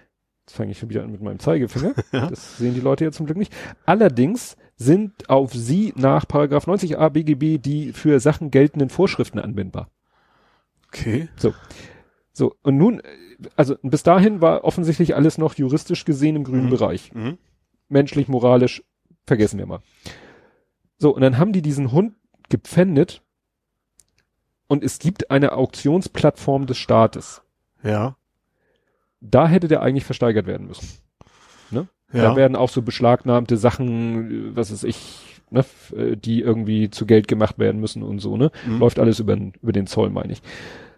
[0.46, 2.28] Jetzt fange ich schon wieder an mit meinem Zeigefinger, Ja.
[2.28, 3.54] das sehen die Leute ja zum Glück nicht,
[3.86, 9.90] allerdings sind auf sie nach Paragraph 90a BGB die für Sachen geltenden Vorschriften anwendbar.
[10.88, 11.30] Okay.
[12.36, 13.02] So, und nun,
[13.56, 16.70] also bis dahin war offensichtlich alles noch juristisch gesehen im grünen Mhm.
[16.72, 17.14] Bereich.
[17.14, 17.38] Mhm.
[17.90, 18.84] menschlich, moralisch,
[19.28, 19.80] vergessen wir mal.
[20.98, 22.16] So, und dann haben die diesen Hund
[22.50, 23.22] gepfändet
[24.68, 27.44] und es gibt eine Auktionsplattform des Staates.
[27.84, 28.18] Ja.
[29.26, 30.88] Da hätte der eigentlich versteigert werden müssen.
[31.72, 32.36] Da Ja.
[32.36, 37.28] werden auch so beschlagnahmte Sachen, äh, was weiß ich, ne, äh, die irgendwie zu Geld
[37.28, 38.52] gemacht werden müssen und so, ne?
[38.68, 38.78] Mhm.
[38.78, 40.44] Läuft alles über, über den Zoll, meine ich.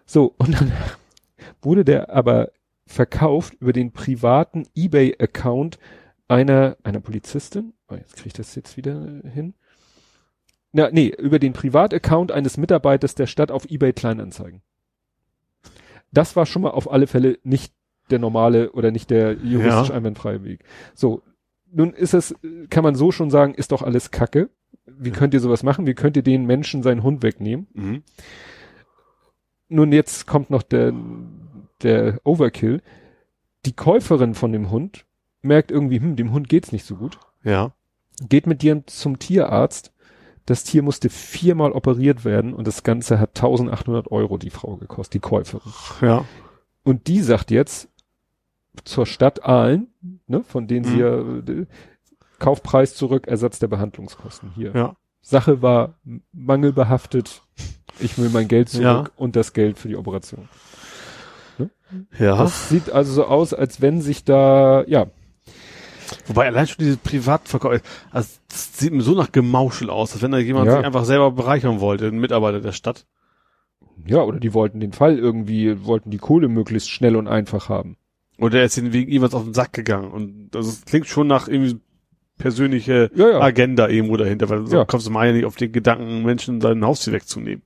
[0.04, 0.70] So, und dann
[1.62, 2.50] wurde der aber
[2.86, 5.78] verkauft über den privaten Ebay-Account
[6.28, 7.72] einer, einer Polizistin.
[7.88, 9.00] Oh, jetzt kriege ich das jetzt wieder
[9.32, 9.54] hin.
[10.72, 14.60] Na, nee, über den Privataccount eines Mitarbeiters der Stadt auf Ebay Kleinanzeigen.
[16.12, 17.72] Das war schon mal auf alle Fälle nicht
[18.10, 19.94] der normale oder nicht der juristisch Ja.
[19.94, 20.64] einwandfreie Weg.
[20.94, 21.22] So,
[21.72, 22.34] nun ist es,
[22.70, 24.50] kann man so schon sagen, ist doch alles Kacke.
[24.86, 25.86] Wie könnt ihr sowas machen?
[25.86, 27.66] Wie könnt ihr den Menschen seinen Hund wegnehmen?
[27.74, 28.02] Mhm.
[29.68, 30.92] Nun jetzt kommt noch der,
[31.82, 32.82] der Overkill.
[33.64, 35.04] Die Käuferin von dem Hund
[35.42, 37.18] merkt irgendwie, hm, dem Hund geht's nicht so gut.
[37.42, 37.72] Ja.
[38.28, 39.92] Geht mit dir zum Tierarzt.
[40.46, 45.14] Das Tier musste viermal operiert werden und das Ganze hat 1800 Euro die Frau gekostet,
[45.14, 45.72] die Käuferin.
[46.00, 46.24] Ja.
[46.84, 47.88] Und die sagt jetzt
[48.84, 49.88] zur Stadt Aalen,
[50.26, 51.66] ne, von denen sie ja, äh,
[52.38, 54.72] Kaufpreis zurück, Ersatz der Behandlungskosten hier.
[54.74, 54.96] Ja.
[55.22, 55.94] Sache war
[56.32, 57.42] mangelbehaftet.
[57.98, 59.04] Ich will mein Geld zurück Ja.
[59.16, 60.48] und das Geld für die Operation.
[62.18, 62.36] Ja.
[62.36, 65.06] Das sieht also so aus, als wenn sich da, ja,
[66.26, 67.80] Wobei allein schon diese Privatverkauf,
[68.12, 70.76] also das sieht mir so nach Gemauschel aus, als wenn da jemand Ja.
[70.76, 73.06] sich einfach selber bereichern wollte, ein Mitarbeiter der Stadt.
[74.06, 77.96] ja, oder die wollten den Fall irgendwie, wollten die Kohle möglichst schnell und einfach haben.
[78.38, 80.10] Oder er ist ihnen wegen irgendwas auf den Sack gegangen.
[80.10, 81.80] Und also es klingt schon nach irgendwie
[82.38, 83.40] persönliche Ja, ja.
[83.40, 84.84] Agenda irgendwo dahinter, weil so Ja.
[84.84, 87.62] kommst du mal ja nicht auf den Gedanken, Menschen sein Haustier wegzunehmen.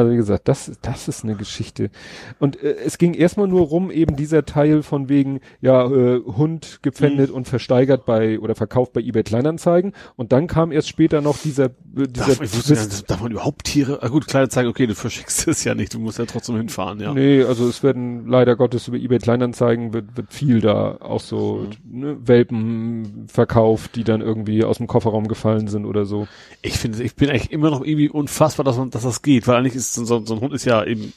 [0.00, 1.90] Also wie gesagt, das, das ist eine Geschichte.
[2.38, 6.80] Und äh, es ging erstmal nur rum, eben dieser Teil von wegen, ja, äh, Hund
[6.82, 9.92] gepfändet und versteigert bei oder verkauft bei eBay Kleinanzeigen.
[10.16, 11.70] Und dann kam erst später noch dieser, äh,
[12.08, 14.94] dieser Darf, ich wusste ja, darf man überhaupt Tiere, ah gut, kleine zeigen, okay, du
[14.94, 17.12] verschickst es ja nicht, du musst ja trotzdem hinfahren, ja.
[17.12, 21.60] Nee, also es werden leider Gottes über eBay Kleinanzeigen wird, wird viel da auch so
[21.60, 22.00] Mhm.
[22.00, 26.26] ne, Welpen verkauft, die dann irgendwie aus dem Kofferraum gefallen sind oder so.
[26.62, 29.56] Ich finde, ich bin eigentlich immer noch irgendwie unfassbar, dass man, dass das geht, weil
[29.56, 31.12] eigentlich ist so, so ein Hund ist ja eben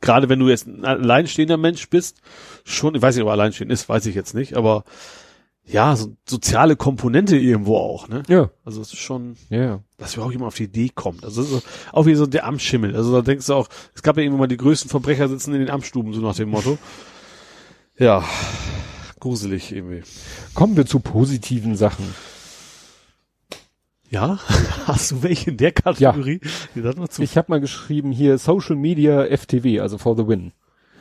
[0.00, 2.20] gerade wenn du jetzt ein alleinstehender Mensch bist,
[2.64, 4.84] schon, ich weiß nicht, ob er alleinstehend ist, weiß ich jetzt nicht, aber
[5.64, 8.22] ja, so soziale Komponente irgendwo auch, ne?
[8.28, 8.48] Ja.
[8.64, 9.80] Also es ist schon, Ja.
[9.98, 11.24] dass überhaupt jemand auf die Idee kommt.
[11.24, 12.96] Also ist auch wie so der Amtsschimmel.
[12.96, 15.60] Also da denkst du auch, es gab ja irgendwann mal die größten Verbrecher sitzen in
[15.60, 16.78] den Amtsstuben, so nach dem Motto.
[17.98, 18.24] Ja,
[19.20, 20.04] gruselig irgendwie.
[20.54, 22.14] Kommen wir zu positiven Sachen.
[24.10, 24.38] Ja,
[24.86, 26.40] hast du welche in der Kategorie?
[26.74, 26.92] Ja.
[27.18, 30.52] Ich habe mal geschrieben hier Social Media FTW, also for the win.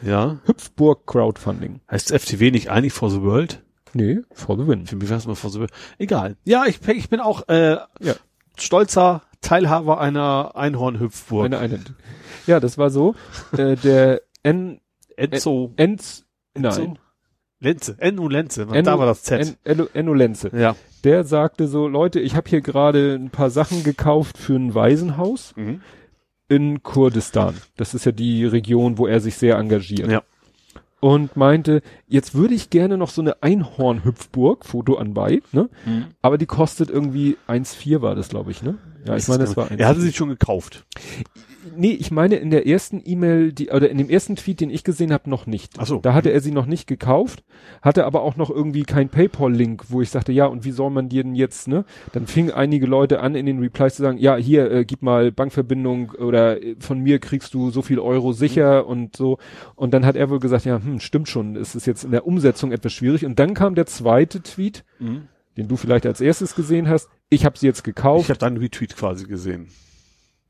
[0.02, 0.40] ja.
[0.46, 1.80] Hüpfburg Crowdfunding.
[1.90, 3.64] Heißt FTW nicht eigentlich for the world?
[3.94, 4.86] Nee, for the win.
[4.86, 5.72] Für mich war es mal for the world.
[5.98, 6.36] Egal.
[6.44, 8.14] Ja, ich, ich bin auch äh, Ja.
[8.58, 11.46] stolzer Teilhaber einer Einhornhüpfburg.
[11.46, 11.80] Eine, eine.
[12.46, 13.16] Ja, das war so.
[13.58, 14.82] äh, der N
[15.16, 15.72] Enzo.
[15.78, 16.82] Enz Enzo?
[16.82, 17.00] nein.
[17.60, 17.96] Lenze.
[18.00, 18.68] Enno Lenze.
[18.68, 19.58] Da war das Z.
[19.64, 20.52] En, Enno Lenze.
[20.56, 20.76] ja.
[21.08, 25.54] Der sagte so, Leute, ich habe hier gerade ein paar Sachen gekauft für ein Waisenhaus
[25.56, 25.80] Mhm.
[26.50, 27.56] in Kurdistan.
[27.78, 30.12] Das ist ja die Region, wo er sich sehr engagiert.
[30.12, 30.22] Ja.
[31.00, 35.70] Und meinte, jetzt würde ich gerne noch so eine Einhornhüpfburg, Foto anbei, ne?
[36.22, 38.78] Aber die kostet irgendwie 1,4 war das, glaube ich, ne?
[39.08, 40.86] Ja, ich meine, das war Er hatte sie schon gekauft.
[41.76, 44.86] Nee, ich meine in der ersten E-Mail, die oder in dem ersten Tweet, den ich
[44.86, 45.74] gesehen habe, noch nicht.
[45.78, 46.00] Ach so.
[46.00, 47.44] Da hatte er sie noch nicht gekauft,
[47.82, 51.10] hatte aber auch noch irgendwie kein PayPal-Link, wo ich sagte, ja, und wie soll man
[51.10, 51.84] dir denn jetzt, ne?
[52.14, 55.32] Dann fingen einige Leute an in den Replies zu sagen, ja, hier, äh, gib mal
[55.32, 58.90] Bankverbindung oder äh, von mir kriegst du so viel Euro sicher Mhm.
[58.90, 59.38] und so.
[59.76, 62.26] Und dann hat er wohl gesagt, ja, hm, stimmt schon, es ist jetzt in der
[62.26, 63.26] Umsetzung etwas schwierig.
[63.26, 64.86] Und dann kam der zweite Tweet,
[65.58, 67.10] den du vielleicht als erstes gesehen hast.
[67.30, 68.26] Ich habe sie jetzt gekauft.
[68.26, 69.68] Ich habe deinen Retweet quasi gesehen.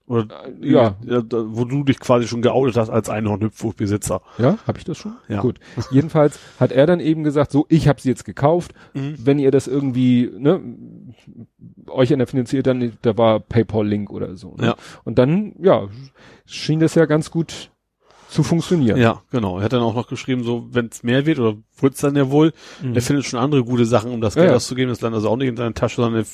[0.08, 0.28] Oder
[0.62, 0.96] ja.
[1.02, 4.22] da, wo du dich quasi schon geoutet hast als Einhornhüpfburgbesitzer.
[4.38, 5.16] Ja, habe ich das schon?
[5.28, 5.42] Ja.
[5.42, 5.60] Gut.
[5.92, 8.74] Jedenfalls hat er dann eben gesagt, so, ich habe sie jetzt gekauft.
[8.94, 9.16] Mhm.
[9.18, 10.62] Wenn ihr das irgendwie, ne,
[11.90, 14.56] euch einer finanziert, dann, da war PayPal-Link oder so.
[14.56, 14.68] Ne?
[14.68, 14.76] Ja.
[15.04, 15.90] Und dann, ja,
[16.46, 17.72] schien das ja ganz gut
[18.30, 18.98] zu funktionieren.
[18.98, 19.58] Ja, genau.
[19.58, 22.16] Er hat dann auch noch geschrieben, so, wenn es mehr wird, oder wird es dann
[22.16, 22.96] ja wohl, Mhm.
[22.96, 24.56] er findet schon andere gute Sachen, um das Ja, Geld ja.
[24.56, 24.90] auszugeben.
[24.90, 26.26] Das landet also auch nicht in seiner Tasche, sondern er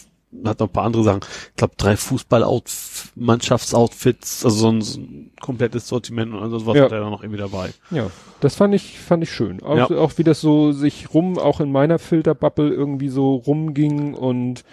[0.45, 1.22] hat noch ein paar andere Sachen.
[1.49, 6.84] Ich glaube, drei Fußball-Mannschaftsoutfits, also so ein, so ein komplettes Sortiment und also was Ja.
[6.85, 7.72] hat er dann noch irgendwie dabei.
[7.91, 9.61] Ja, das fand ich, fand ich schön.
[9.64, 9.97] Auch, Ja.
[9.97, 14.64] auch wie das so sich rum, auch in meiner Filterbubble irgendwie so rumging und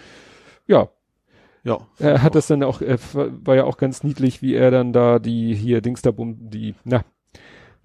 [0.67, 0.89] ja,
[1.63, 1.77] Ja.
[1.99, 5.19] Er hat das dann auch, er war ja auch ganz niedlich, wie er dann da
[5.19, 7.03] die hier Dings da, die, na,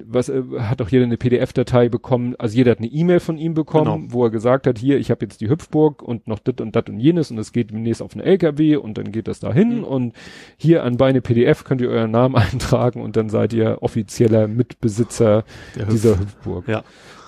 [0.04, 3.54] was äh, hat doch jeder eine PDF-Datei bekommen, also jeder hat eine E-Mail von ihm
[3.54, 4.12] bekommen, Genau.
[4.14, 6.84] wo er gesagt hat, hier, ich habe jetzt die Hüpfburg und noch das und das
[6.88, 9.84] und jenes und es geht demnächst auf einen LKW und dann geht das dahin Mhm.
[9.84, 10.12] und
[10.56, 15.44] hier an Beine PDF könnt ihr euren Namen eintragen und dann seid ihr offizieller Mitbesitzer
[15.76, 16.68] Der dieser Hüpfburg.
[16.68, 16.84] Ja.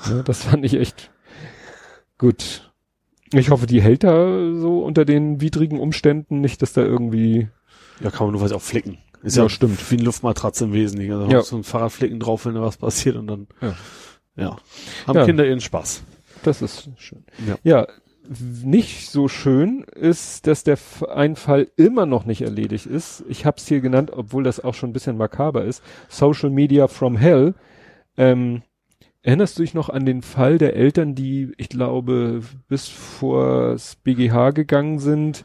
[0.09, 1.11] Ja, das fand ich echt
[2.19, 2.70] gut.
[3.32, 7.49] Ich hoffe, die hält da so unter den widrigen Umständen nicht, dass da irgendwie
[8.01, 8.99] Ja, kann man nur was auch flicken.
[9.23, 9.90] Ist Ja, ja, stimmt.
[9.90, 11.12] wie ein Luftmatratze im Wesentlichen.
[11.12, 11.43] Also Ja.
[11.43, 13.74] so ein Fahrradflicken drauf, wenn da was passiert und dann, Ja.
[14.36, 14.57] ja.
[15.07, 15.24] Haben Ja.
[15.24, 16.03] Kinder ihren Spaß.
[16.45, 17.24] Das ist schön.
[17.47, 17.57] Ja.
[17.65, 17.86] Ja,
[18.62, 23.24] nicht so schön ist, dass der F- ein Fall immer noch nicht erledigt ist.
[23.28, 25.82] Ich habe es hier genannt, obwohl das auch schon ein bisschen makaber ist.
[26.09, 27.55] Social Media from Hell.
[28.19, 28.62] Ähm,
[29.23, 34.51] erinnerst du dich noch an den Fall der Eltern, die, ich glaube, bis vors BGH
[34.51, 35.45] gegangen sind,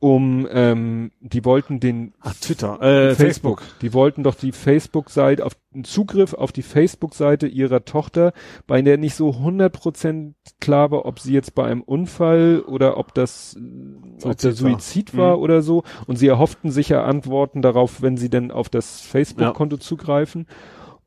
[0.00, 3.62] um, ähm, die wollten den Ah, Twitter, äh, Facebook.
[3.82, 8.32] Die wollten doch die Facebook-Seite, auf einen Zugriff auf die Facebook-Seite ihrer Tochter,
[8.66, 13.12] bei der nicht so 100% klar war, ob sie jetzt bei einem Unfall oder ob
[13.14, 14.70] das, äh, ob der Suizid war.
[14.72, 15.42] Suizid war Mhm.
[15.42, 15.82] oder so.
[16.06, 20.46] Und sie erhofften sicher Antworten darauf, wenn sie denn auf das Facebook-Konto zugreifen.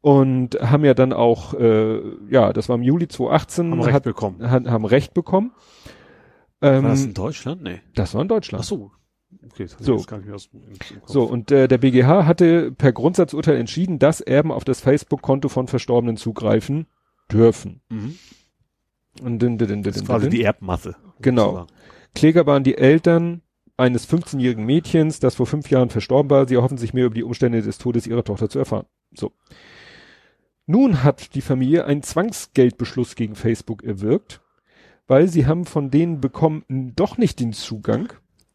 [0.02, 1.99] Und haben ja dann auch, äh,
[2.30, 4.52] ja, das war im Juli 2018, Haben Recht hat, bekommen.
[4.52, 5.52] hat, haben Recht bekommen.
[6.64, 7.61] War das in Ähm, Deutschland?
[7.64, 7.81] Nee.
[7.94, 8.64] das war in Deutschland.
[8.64, 8.91] Ach so.
[9.45, 9.98] Okay, das So.
[10.03, 11.10] gar nicht mehr aus im Kopf.
[11.10, 15.68] So, und äh, der BGH hatte per Grundsatzurteil entschieden, dass Erben auf das Facebook-Konto von
[15.68, 16.88] Verstorbenen zugreifen
[17.31, 17.81] dürfen.
[17.90, 18.15] Mhm.
[19.22, 20.95] Und din, din, din, Das ist quasi die Erbmasse.
[21.22, 21.68] Genau.
[22.15, 23.41] Kläger waren die Eltern
[23.76, 26.48] eines 15-jährigen Mädchens, das vor fünf Jahren verstorben war.
[26.48, 28.85] Sie erhoffen sich mehr über die Umstände des Todes ihrer Tochter zu erfahren.
[29.15, 29.31] So.
[30.65, 34.41] Nun hat die Familie einen Zwangsgeldbeschluss gegen Facebook erwirkt,
[35.14, 36.64] weil sie haben von denen bekommen
[36.95, 38.11] doch nicht den Zugang,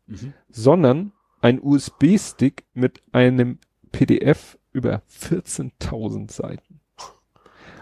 [0.09, 0.33] Mhm.
[0.51, 3.59] sondern ein USB-Stick mit einem
[3.93, 6.81] PDF über 14.000 Seiten.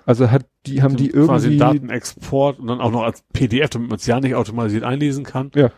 [0.05, 3.89] Also hat die haben die quasi irgendwie Datenexport und dann auch noch als PDF, damit
[3.89, 5.51] man es ja nicht automatisiert einlesen kann.
[5.55, 5.70] Ja.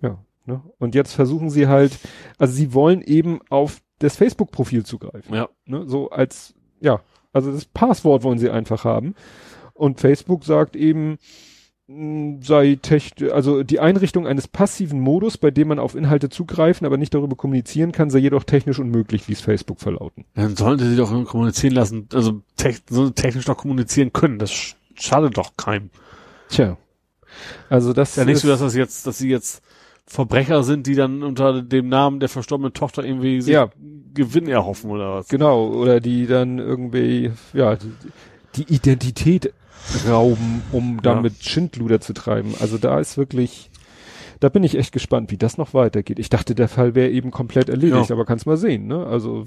[0.00, 0.24] Ja.
[0.46, 0.62] Ne?
[0.78, 1.98] Und jetzt versuchen sie halt,
[2.38, 5.34] also sie wollen eben auf das Facebook-Profil zugreifen.
[5.34, 5.48] Ja.
[5.66, 5.88] Ne?
[5.88, 7.00] So als, ja,
[7.32, 9.16] also das Passwort wollen sie einfach haben.
[9.72, 11.18] Und Facebook sagt eben,
[11.86, 16.96] sei tech, also die Einrichtung eines passiven Modus, bei dem man auf Inhalte zugreifen, aber
[16.96, 20.24] nicht darüber kommunizieren kann, sei jedoch technisch unmöglich, ließ Facebook verlauten.
[20.34, 24.38] Dann sollte sie doch kommunizieren lassen, also te so technisch doch kommunizieren können.
[24.38, 25.90] Das schadet doch keinem.
[26.48, 26.78] Tja.
[27.68, 29.62] Also das ist ja nicht so, dass das jetzt, dass sie jetzt
[30.06, 33.70] Verbrecher sind, die dann unter dem Namen der verstorbenen Tochter irgendwie ja.
[34.14, 35.28] Gewinn erhoffen oder was.
[35.28, 37.92] Genau, oder die dann irgendwie, ja, die,
[38.56, 39.52] die Identität
[40.08, 41.50] rauben, um damit ja.
[41.50, 42.54] Schindluder zu treiben.
[42.60, 43.70] Also da ist wirklich,
[44.40, 46.18] da bin ich echt gespannt, wie das noch weitergeht.
[46.18, 48.14] Ich dachte, der Fall wäre eben komplett erledigt, ja.
[48.14, 49.06] aber kannst mal sehen, ne?
[49.06, 49.46] Also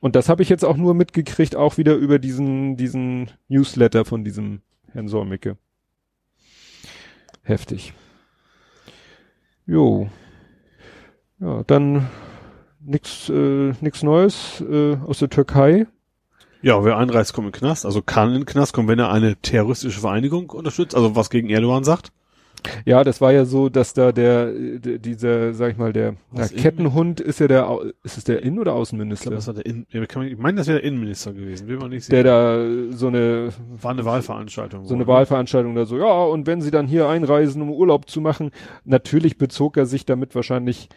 [0.00, 4.24] und das habe ich jetzt auch nur mitgekriegt, auch wieder über diesen diesen Newsletter von
[4.24, 5.56] diesem Herrn Solmecke.
[7.42, 7.92] Heftig.
[9.66, 10.10] Jo.
[11.38, 12.08] Ja, dann
[12.80, 15.86] nix äh, nix Neues äh, aus der Türkei.
[16.62, 17.84] Ja, wer einreist, kommt in den Knast.
[17.84, 21.50] Also kann in den Knast kommen, wenn er eine terroristische Vereinigung unterstützt, also was gegen
[21.50, 22.12] Erdogan sagt.
[22.84, 26.46] Ja, das war ja so, dass da der, der dieser, sag ich mal, der na,
[26.46, 29.24] Kettenhund ist ja der, ist es der Innen- oder Außenminister?
[29.24, 31.90] Ich, glaub, das war der Innen, ich meine, das wäre der Innenminister gewesen, will man
[31.90, 32.12] nicht sehen.
[32.12, 33.48] Der da so eine,
[33.80, 34.84] war eine Wahlveranstaltung.
[34.84, 38.20] So eine Wahlveranstaltung da so, ja, und wenn sie dann hier einreisen, um Urlaub zu
[38.20, 38.52] machen,
[38.84, 40.88] natürlich bezog er sich damit wahrscheinlich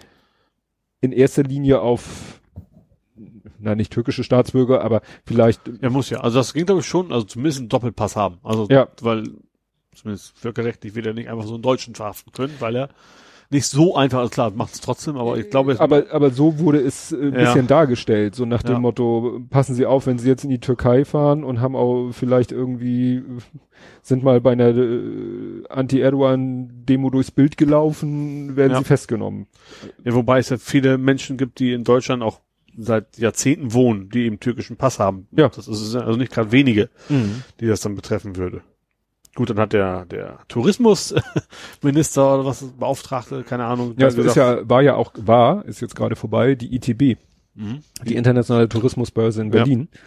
[1.01, 2.41] in erster Linie auf
[3.59, 5.61] na nicht türkische Staatsbürger, aber vielleicht.
[5.81, 8.37] Er muss ja, also das ging glaube ich schon, also zumindest einen Doppelpass haben.
[8.43, 8.87] Also ja.
[9.01, 9.23] weil
[9.93, 12.89] zumindest völkerrechtlich wird er nicht einfach so einen Deutschen verhaften können, weil er
[13.51, 15.79] nicht so einfach, also klar, macht es trotzdem, aber ich glaube.
[15.79, 17.67] Aber, aber so wurde es ein äh, bisschen ja.
[17.67, 18.79] dargestellt, so nach dem ja.
[18.79, 22.51] Motto, passen Sie auf, wenn Sie jetzt in die Türkei fahren und haben auch vielleicht
[22.51, 23.23] irgendwie,
[24.01, 28.79] sind mal bei einer äh, Anti-Erdogan-Demo durchs Bild gelaufen, werden ja.
[28.79, 29.47] Sie festgenommen.
[30.03, 32.39] Ja, wobei es ja viele Menschen gibt, die in Deutschland auch
[32.77, 35.27] seit Jahrzehnten wohnen, die eben türkischen Pass haben.
[35.31, 35.49] Ja.
[35.49, 37.43] Das ist also nicht gerade wenige, mhm.
[37.59, 38.61] die das dann betreffen würde.
[39.35, 43.95] Gut, dann hat der, der Tourismusminister oder was Beauftragte, keine Ahnung.
[43.97, 47.19] Ja, das ist ja, war ja auch, war, ist jetzt gerade vorbei, die ITB.
[47.55, 47.79] Mhm.
[48.05, 49.89] Die internationale Tourismusbörse in Berlin.
[49.91, 49.99] Ja.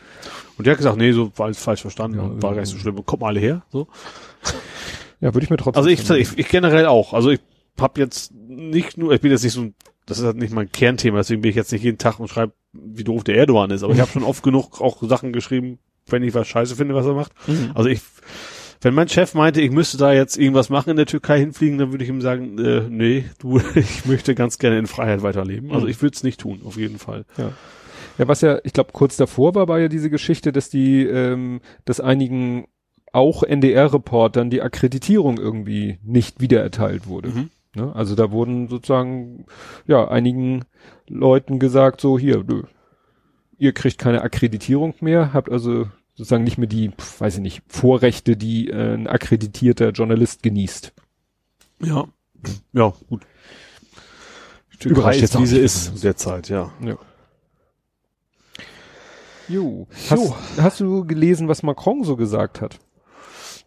[0.56, 3.04] Und der hat gesagt, nee, so war falsch verstanden, ja, war gar nicht so schlimm.
[3.04, 3.88] Kommt mal alle her, so.
[5.20, 5.78] Ja, würde ich mir trotzdem.
[5.78, 7.12] Also ich, ich, ich generell auch.
[7.12, 7.40] Also ich
[7.80, 9.74] habe jetzt nicht nur, ich bin jetzt nicht so ein
[10.08, 12.54] das ist halt nicht mein Kernthema, deswegen bin ich jetzt nicht jeden Tag und schreibe,
[12.72, 16.22] wie doof der Erdogan ist, aber ich habe schon oft genug auch Sachen geschrieben, wenn
[16.22, 17.32] ich was scheiße finde, was er macht.
[17.46, 17.72] Mhm.
[17.74, 18.00] Also ich,
[18.80, 21.90] wenn mein Chef meinte, ich müsste da jetzt irgendwas machen in der Türkei hinfliegen, dann
[21.90, 25.72] würde ich ihm sagen, äh, nee, du, ich möchte ganz gerne in Freiheit weiterleben.
[25.72, 25.90] Also mhm.
[25.90, 27.24] ich würde es nicht tun, auf jeden Fall.
[27.36, 27.52] Ja.
[28.16, 31.60] Ja, was ja, ich glaube, kurz davor war, war ja diese Geschichte, dass die, ähm,
[31.84, 32.66] dass einigen
[33.12, 37.28] auch NDR-Reportern die Akkreditierung irgendwie nicht wiedererteilt wurde.
[37.28, 37.50] Mhm.
[37.74, 37.94] Ne?
[37.94, 39.46] Also da wurden sozusagen
[39.86, 40.64] ja einigen
[41.08, 42.62] Leuten gesagt, so hier, nö,
[43.58, 48.36] ihr kriegt keine Akkreditierung mehr, habt also sozusagen nicht mehr die, weiß ich nicht, Vorrechte,
[48.36, 50.92] die äh, ein akkreditierter Journalist genießt.
[51.82, 52.06] Ja,
[52.72, 53.22] ja, gut.
[54.84, 56.72] Überrascht jetzt diese ist derzeit, ja.
[56.80, 56.96] ja.
[59.48, 59.88] Jo.
[60.10, 62.78] Hast, hast du gelesen, was Macron so gesagt hat?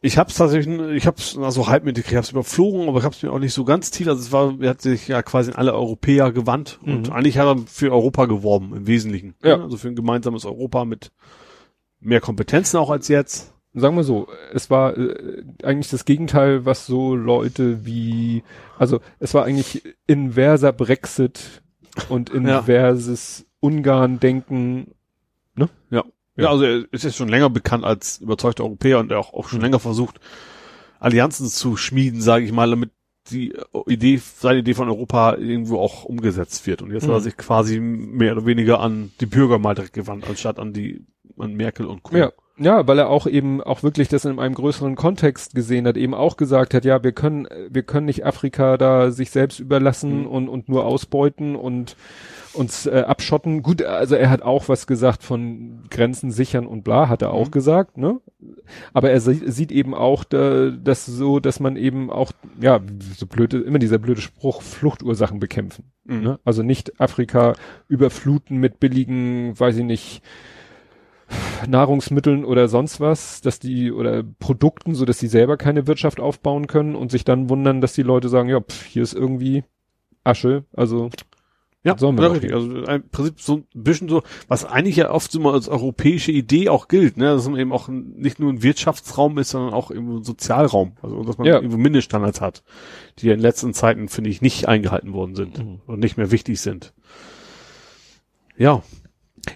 [0.03, 2.97] Ich habe es tatsächlich, ich habe es also halb mit, ich habe es überflogen, aber
[2.97, 4.07] ich habe es mir auch nicht so ganz tief.
[4.07, 6.95] Also es war, er hat sich ja quasi in alle Europäer gewandt mhm.
[6.95, 9.35] und eigentlich hat er für Europa geworben im Wesentlichen.
[9.43, 9.61] Ja.
[9.61, 11.11] Also für ein gemeinsames Europa mit
[11.99, 13.53] mehr Kompetenzen auch als jetzt.
[13.73, 18.43] Sagen wir so, es war äh, eigentlich das Gegenteil, was so Leute wie,
[18.79, 21.61] also es war eigentlich inverser Brexit
[22.09, 23.45] und inverses ja.
[23.61, 24.95] Ungarn-Denken,
[25.55, 25.69] ne?
[25.91, 26.03] Ja.
[26.43, 29.47] Ja, also er ist jetzt schon länger bekannt als überzeugter Europäer und er auch, auch
[29.47, 29.65] schon mhm.
[29.65, 30.19] länger versucht,
[30.99, 32.91] Allianzen zu schmieden, sage ich mal, damit
[33.29, 33.53] die
[33.87, 36.81] Idee, seine Idee von Europa irgendwo auch umgesetzt wird.
[36.81, 37.07] Und jetzt mhm.
[37.07, 37.23] hat er mhm.
[37.23, 41.05] sich quasi mehr oder weniger an die Bürger mal direkt gewandt, anstatt an die,
[41.37, 42.15] an Merkel und Co.
[42.15, 42.31] Ja.
[42.57, 46.13] Ja, weil er auch eben auch wirklich das in einem größeren Kontext gesehen hat, eben
[46.13, 50.27] auch gesagt hat, ja, wir können, wir können nicht Afrika da sich selbst überlassen mhm.
[50.27, 51.95] und, und nur ausbeuten und
[52.53, 53.63] uns äh, abschotten.
[53.63, 57.47] Gut, also er hat auch was gesagt von Grenzen sichern und bla, hat er auch
[57.47, 57.51] mhm.
[57.51, 58.19] gesagt, ne?
[58.93, 62.79] Aber er sieht eben auch da, das so, dass man eben auch, ja,
[63.15, 65.91] so blöde, immer dieser blöde Spruch, Fluchtursachen bekämpfen.
[66.05, 66.21] Mhm.
[66.21, 66.39] Ne?
[66.43, 67.53] Also nicht Afrika
[67.87, 70.21] überfluten mit billigen, weiß ich nicht,
[71.67, 76.67] Nahrungsmitteln oder sonst was, dass die oder Produkten, so dass sie selber keine Wirtschaft aufbauen
[76.67, 79.63] können und sich dann wundern, dass die Leute sagen, ja, pff, hier ist irgendwie
[80.23, 81.09] Asche, also
[81.83, 82.53] ja, sollen wir ja richtig.
[82.53, 86.69] Also im Prinzip so ein bisschen so, was eigentlich ja oft mal als europäische Idee
[86.69, 90.17] auch gilt, ne, dass man eben auch nicht nur ein Wirtschaftsraum ist, sondern auch irgendwo
[90.17, 90.93] ein Sozialraum.
[91.01, 91.55] Also dass man ja.
[91.55, 92.63] irgendwo Mindeststandards hat,
[93.19, 95.81] die ja in letzten Zeiten, finde ich, nicht eingehalten worden sind mhm.
[95.87, 96.93] und nicht mehr wichtig sind.
[98.57, 98.83] Ja.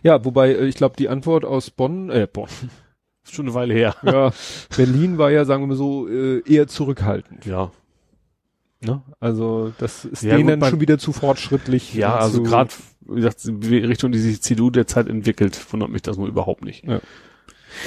[0.01, 2.49] Ja, wobei, äh, ich glaube, die Antwort aus Bonn, äh, Bonn,
[3.27, 3.95] Schon eine Weile her.
[4.03, 4.31] Ja,
[4.77, 7.45] Berlin war ja, sagen wir mal so, äh, eher zurückhaltend.
[7.45, 7.71] Ja.
[8.85, 9.01] Ne?
[9.19, 11.93] Also das ist Ja, denen gut, dann schon wieder zu fortschrittlich.
[11.93, 12.69] Ja, und also gerade,
[13.01, 16.85] wie gesagt, die Richtung, die sich CDU derzeit entwickelt, wundert mich das nur überhaupt nicht.
[16.85, 17.01] Ja.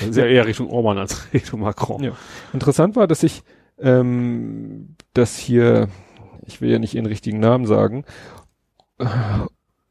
[0.00, 2.02] Das ist ja eher Richtung Orban als Richtung Macron.
[2.02, 2.12] Ja.
[2.52, 3.42] Interessant war, dass ich
[3.78, 5.88] ähm, das hier,
[6.46, 8.04] ich will ja nicht ihren richtigen Namen sagen,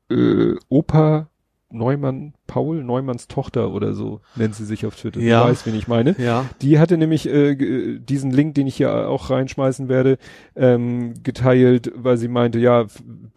[0.10, 1.30] äh, Opa
[1.70, 5.20] Neumann, Paul Neumanns Tochter oder so nennt sie sich auf Twitter.
[5.20, 5.44] Ja.
[5.44, 6.16] Du weißt, wen ich meine.
[6.18, 6.46] Ja.
[6.62, 10.18] Die hatte nämlich äh, ge- diesen Link, den ich hier auch reinschmeißen werde,
[10.56, 12.86] ähm, geteilt, weil sie meinte, ja,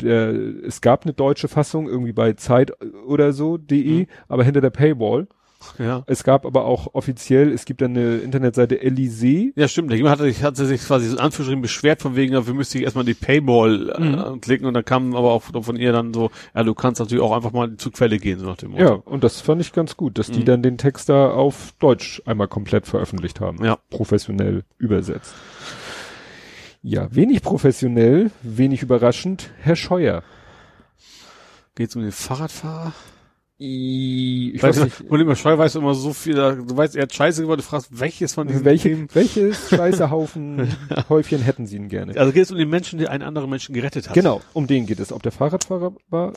[0.00, 0.30] der,
[0.64, 2.72] es gab eine deutsche Fassung irgendwie bei Zeit
[3.06, 4.06] oder so de, Mhm.
[4.28, 5.26] aber hinter der Paywall.
[5.78, 6.02] Ja.
[6.06, 9.52] Es gab aber auch offiziell, es gibt eine Internetseite Elysee.
[9.56, 9.92] Ja, stimmt.
[9.92, 13.04] Jemand hatte, sich- hatte sich quasi so in Anführungsstrichen beschwert von wegen, wir müssten erstmal
[13.04, 14.40] die Paywall äh, Mhm.
[14.40, 17.32] klicken und dann kam aber auch von ihr dann so, ja, du kannst natürlich auch
[17.36, 18.82] einfach mal zur Quelle gehen, so nach dem Motto.
[18.82, 20.44] Ja, und das fand ich ganz gut, dass die Mhm.
[20.46, 23.62] dann den Text da auf Deutsch einmal komplett veröffentlicht haben.
[23.64, 23.78] Ja.
[23.90, 25.34] Professionell übersetzt.
[26.82, 30.22] Ja, wenig professionell, wenig überraschend, Herr Scheuer.
[31.74, 32.92] Geht's um den Fahrradfahrer?
[33.62, 37.02] Ich Ich weiß weiß nicht, nicht, William Scheu weiß immer so viel, du weißt, er
[37.02, 39.08] hat Scheiße geworden, du fragst, welches von diesen welche, Themen?
[39.12, 40.66] welches Scheißehaufen
[41.10, 42.16] Häufchen hätten Sie ihn gerne?
[42.16, 44.14] Also geht es um den Menschen, der einen anderen Menschen gerettet hat.
[44.14, 45.12] Genau, um den geht es.
[45.12, 46.32] Ob der Fahrradfahrer war?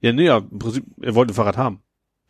[0.00, 1.80] Ja, nee, ja, im Prinzip, er wollte ein Fahrrad haben.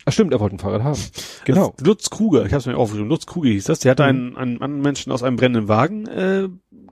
[0.05, 1.01] Ach stimmt, er wollte ein Fahrrad haben.
[1.47, 1.73] Genau.
[1.79, 4.09] Das, Lutz Kruger, ich hab's mir aufgeschrieben, Lutz Kruger hieß das, der hatte Mhm.
[4.11, 6.49] einen, einen anderen Menschen aus einem brennenden Wagen äh,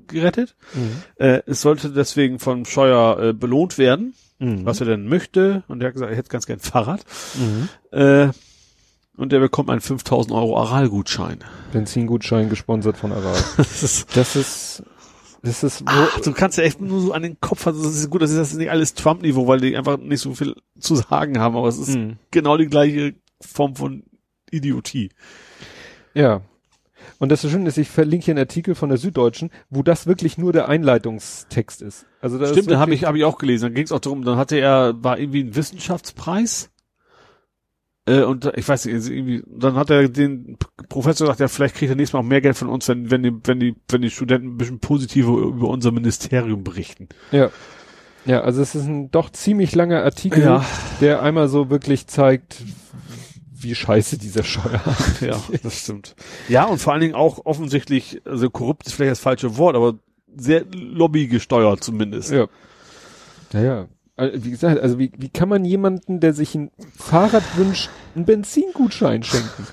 [0.06, 0.56] gerettet.
[0.72, 1.02] Mhm.
[1.16, 4.66] Äh, es sollte deswegen von Scheuer äh, belohnt werden, Mhm.
[4.66, 5.62] was er denn möchte.
[5.68, 7.04] Und er hat gesagt, er hätte ganz gern ein Fahrrad.
[7.34, 7.68] Mhm.
[7.96, 8.28] Äh,
[9.16, 11.38] und er bekommt einen 5000 Euro Aral-Gutschein.
[11.72, 13.36] Benzingutschein gesponsert von Aral.
[13.56, 14.82] Das ist, Das ist,
[15.42, 17.94] das ist, wo, ach, du kannst ja echt nur so an den Kopf, also das
[17.96, 20.54] ist gut, das ist, das ist nicht alles Trump-Niveau, weil die einfach nicht so viel
[20.78, 22.16] zu sagen haben, aber es ist Mhm.
[22.30, 24.04] genau die gleiche Form von
[24.50, 25.10] Idiotie.
[26.14, 26.42] Ja.
[27.22, 30.38] Und das Schöne ist, ich verlinke hier einen Artikel von der Süddeutschen, wo das wirklich
[30.38, 32.04] nur der Einleitungstext ist.
[32.20, 33.66] Also das Stimmt, da habe ich, hab ich auch gelesen.
[33.66, 36.70] Dann ging es auch darum, dann hatte er, war irgendwie ein Wissenschaftspreis.
[38.06, 40.58] Äh, und ich weiß nicht, irgendwie, dann hat er den
[40.88, 43.22] Professor gesagt, ja, vielleicht kriegt er nächstes Mal auch mehr Geld von uns, wenn, wenn
[43.22, 47.08] die, wenn die, wenn die Studenten ein bisschen positiver über unser Ministerium berichten.
[47.30, 47.50] Ja.
[48.24, 50.64] Ja, also es ist ein doch ziemlich langer Artikel, Ja.
[51.00, 52.64] der einmal so wirklich zeigt,
[53.62, 54.80] wie scheiße dieser Scheuer.
[55.20, 56.14] Ja, das stimmt.
[56.48, 59.94] Ja, und vor allen Dingen auch offensichtlich, also korrupt ist vielleicht das falsche Wort, aber
[60.36, 62.30] sehr lobbygesteuert zumindest.
[62.30, 62.46] Ja.
[63.52, 63.88] Naja.
[64.16, 68.24] Also, Wie gesagt, also wie, wie kann man jemanden, der sich ein Fahrrad wünscht, einen
[68.24, 69.66] Benzingutschein schenken?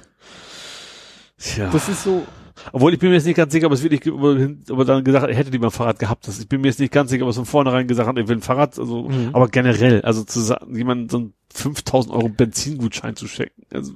[1.37, 1.69] Tja.
[1.71, 2.23] Das ist so,
[2.73, 5.23] Obwohl ich bin mir jetzt nicht ganz sicher, ob es wirklich, ob er, dann gesagt
[5.23, 6.27] hat, er hätte lieber ein Fahrrad gehabt.
[6.27, 8.27] Das, ich bin mir jetzt nicht ganz sicher, ob er von vornherein gesagt hat, er
[8.27, 9.29] will ein Fahrrad, also, Mhm.
[9.33, 13.93] aber generell, also zu sagen, jemandem so einen 5000 Euro Benzingutschein zu schenken, also,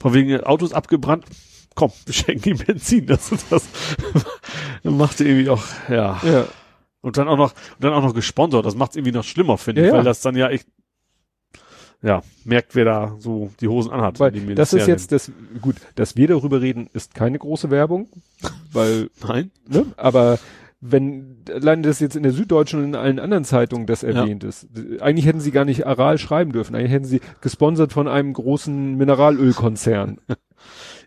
[0.00, 1.24] von wegen Autos abgebrannt,
[1.74, 3.68] komm, wir schenken ihm Benzin, das, das
[4.82, 6.20] macht irgendwie auch, ja.
[6.22, 6.44] ja.
[7.00, 9.58] Und dann auch noch, und dann auch noch gesponsert, das macht es irgendwie noch schlimmer,
[9.58, 9.98] finde Ja, ich, ja.
[9.98, 10.66] weil das dann ja echt,
[12.04, 14.20] ja, merkt, wer da so die Hosen anhat.
[14.20, 15.32] Weil die das ist jetzt das,
[15.62, 18.08] gut, dass wir darüber reden, ist keine große Werbung,
[18.72, 19.50] weil, Nein?
[19.66, 20.38] ne, aber
[20.82, 24.68] wenn allein das jetzt in der Süddeutschen und in allen anderen Zeitungen das erwähnt ist,
[25.00, 28.96] eigentlich hätten sie gar nicht Aral schreiben dürfen, eigentlich hätten sie gesponsert von einem großen
[28.96, 30.18] Mineralölkonzern.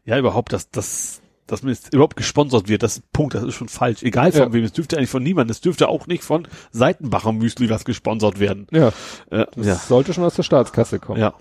[0.06, 3.56] Ja, überhaupt, dass, dass, dass man jetzt überhaupt gesponsert wird, das ist Punkt, das ist
[3.56, 4.04] schon falsch.
[4.04, 4.54] Egal von Ja.
[4.54, 8.40] wem, es dürfte eigentlich von niemandem, es dürfte auch nicht von Seitenbacher Müsli was gesponsert
[8.40, 8.68] werden.
[8.72, 8.90] ja,
[9.32, 11.20] Äh, das ja, sollte schon aus der Staatskasse kommen.
[11.20, 11.34] ja.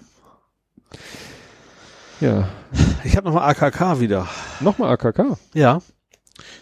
[2.21, 2.49] ja.
[3.05, 4.29] Ich habe nochmal AKK wieder.
[4.61, 5.37] Nochmal AKK.
[5.55, 5.81] Ja.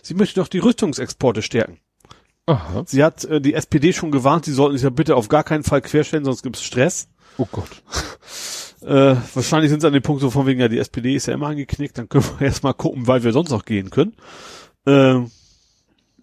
[0.03, 1.79] Sie möchte doch die Rüstungsexporte stärken.
[2.47, 2.85] Aha.
[2.87, 5.65] Sie hat äh, die SPD schon gewarnt, sie sollten sich ja bitte auf gar keinen
[5.65, 7.09] Fall querstellen, sonst gibt's Stress.
[7.39, 7.83] Oh Gott.
[8.85, 11.35] Äh, wahrscheinlich sind sie an dem Punkt so von wegen, ja, die SPD ist ja
[11.35, 14.15] immer angeknickt, dann können wir erstmal gucken, weil wir sonst noch gehen können.
[14.86, 15.31] Ähm,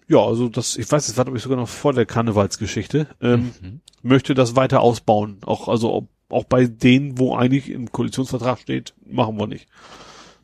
[0.08, 3.82] ja, also das, ich weiß, das war glaube ich sogar noch vor der Karnevalsgeschichte, ähm,
[4.04, 5.38] möchte das weiter ausbauen.
[5.46, 9.68] Auch, also ob, auch bei denen, wo eigentlich im Koalitionsvertrag steht, machen wir nicht.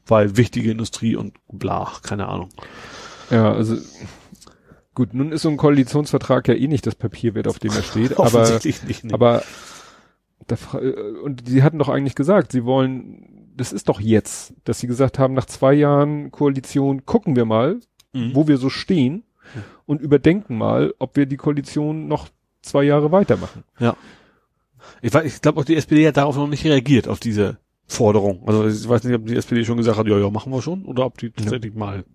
[0.06, 2.49] Weil wichtige Industrie und bla, keine Ahnung.
[3.30, 3.77] Ja, also
[4.95, 8.18] gut, nun ist so ein Koalitionsvertrag ja eh nicht das Papierwert, auf dem er steht,
[8.19, 9.03] aber nicht.
[9.03, 9.14] nee.
[9.14, 9.44] aber
[11.23, 15.19] und sie hatten doch eigentlich gesagt, sie wollen, das ist doch jetzt, dass sie gesagt
[15.19, 17.80] haben, nach zwei Jahren Koalition gucken wir mal,
[18.14, 18.31] Mhm.
[18.34, 19.23] wo wir so stehen
[19.85, 22.30] und überdenken mal, ob wir die Koalition noch
[22.61, 23.64] zwei Jahre weitermachen.
[25.01, 28.43] Ich, weiß- ich glaube auch die SPD hat darauf noch nicht reagiert, auf diese Forderung.
[28.47, 30.85] Also ich weiß nicht, ob die SPD schon gesagt hat, ja, ja, machen wir schon,
[30.85, 32.05] oder ob die tatsächlich mal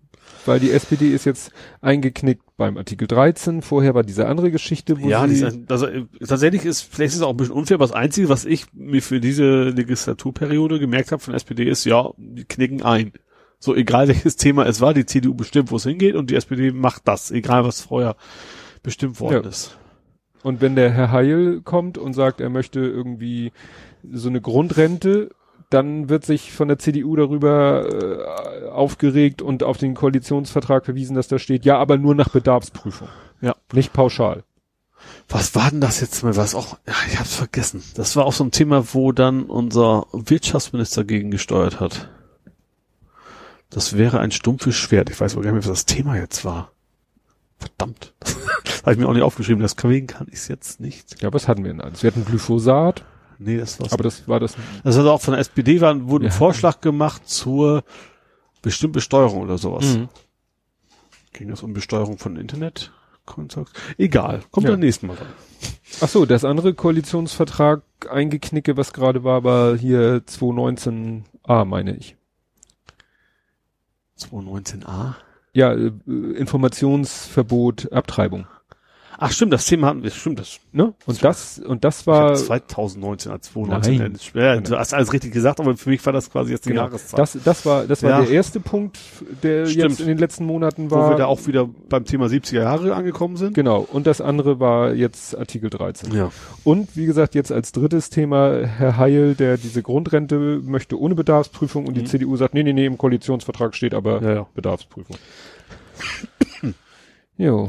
[0.47, 3.63] weil die SPD ist jetzt eingeknickt beim Artikel 13.
[3.63, 5.87] Vorher war diese andere Geschichte, wo ja, sie ist, also
[6.27, 7.77] tatsächlich ist vielleicht ist es auch ein bisschen unfair.
[7.77, 11.85] Aber das Einzige, was ich mir für diese Legislaturperiode gemerkt habe von der SPD ist,
[11.85, 13.13] ja, die knicken ein.
[13.59, 16.73] So egal welches Thema es war, die CDU bestimmt, wo es hingeht und die SPD
[16.73, 18.17] macht das, egal was vorher
[18.83, 19.49] bestimmt worden ja.
[19.49, 19.79] ist.
[20.43, 23.53] Und wenn der Herr Heil kommt und sagt, er möchte irgendwie
[24.11, 25.31] so eine Grundrente
[25.73, 31.29] dann wird sich von der CDU darüber äh, aufgeregt und auf den Koalitionsvertrag verwiesen, dass
[31.29, 33.09] da steht, ja, aber nur nach Bedarfsprüfung.
[33.41, 33.57] Ja.
[33.73, 34.45] Nicht pauschal.
[35.29, 36.37] Was war denn das jetzt mal?
[36.37, 37.83] Was auch, ja, ich hab's vergessen.
[37.95, 42.09] Das war auch so ein Thema, wo dann unser Wirtschaftsminister gegen gesteuert hat.
[43.71, 45.11] Das wäre ein stumpfes Schwert.
[45.11, 46.73] Ich weiß aber gar nicht mehr, was das Thema jetzt war.
[47.59, 48.15] Verdammt.
[48.65, 49.63] Das habe ich mir auch nicht aufgeschrieben.
[49.63, 51.23] Deswegen kann ich es jetzt nicht.
[51.23, 52.03] Ja, was hatten wir denn alles?
[52.03, 53.05] Wir hatten Glyphosat.
[53.45, 53.93] Nee, das war's.
[53.93, 54.57] Aber das war das.
[54.85, 56.31] Das hat auch von der SPD war, wurde ja.
[56.31, 57.85] ein Vorschlag gemacht zur
[58.63, 59.97] bestimmten Besteuerung oder sowas.
[59.97, 60.09] Mhm.
[61.33, 62.93] Ging das um Besteuerung von Internet?
[63.99, 64.73] Egal, kommt ja.
[64.73, 65.29] beim nächsten Mal dran.
[66.01, 72.17] Ach so, das andere Koalitionsvertrag eingeknicke, was gerade war, war hier 219a, meine ich.
[74.19, 75.15] 219a?
[75.53, 78.47] Ja, äh, Informationsverbot, Abtreibung.
[79.19, 80.59] Ach stimmt, das Thema hatten wir, stimmt das.
[80.73, 80.95] Ne?
[81.07, 82.35] Und das, und das war.
[82.35, 83.99] 2019 als 2019.
[83.99, 84.19] Nein.
[84.35, 86.85] Ja, du hast alles richtig gesagt, aber für mich war das quasi jetzt die genau.
[86.85, 87.19] Jahreszahl.
[87.19, 88.21] Das, das war, das war ja.
[88.23, 88.99] der erste Punkt,
[89.43, 89.91] der stimmt.
[89.91, 91.07] jetzt in den letzten Monaten war.
[91.07, 93.55] Wo wir da auch wieder beim Thema 70er Jahre angekommen sind.
[93.55, 93.81] Genau.
[93.81, 96.13] Und das andere war jetzt Artikel 13.
[96.13, 96.31] Ja.
[96.65, 101.87] Und wie gesagt, jetzt als drittes Thema Herr Heil, der diese Grundrente möchte ohne Bedarfsprüfung
[101.87, 102.01] und mhm.
[102.01, 104.47] die CDU sagt, nee, nee, nee, im Koalitionsvertrag steht aber ja, ja.
[104.55, 105.17] Bedarfsprüfung.
[107.37, 107.69] jo.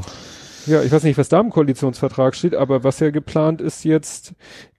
[0.66, 4.34] Ja, ich weiß nicht, was da im Koalitionsvertrag steht, aber was ja geplant ist jetzt,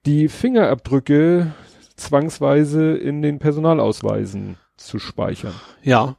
[0.05, 1.53] die Fingerabdrücke
[1.95, 5.53] zwangsweise in den Personalausweisen zu speichern.
[5.83, 6.15] Ja,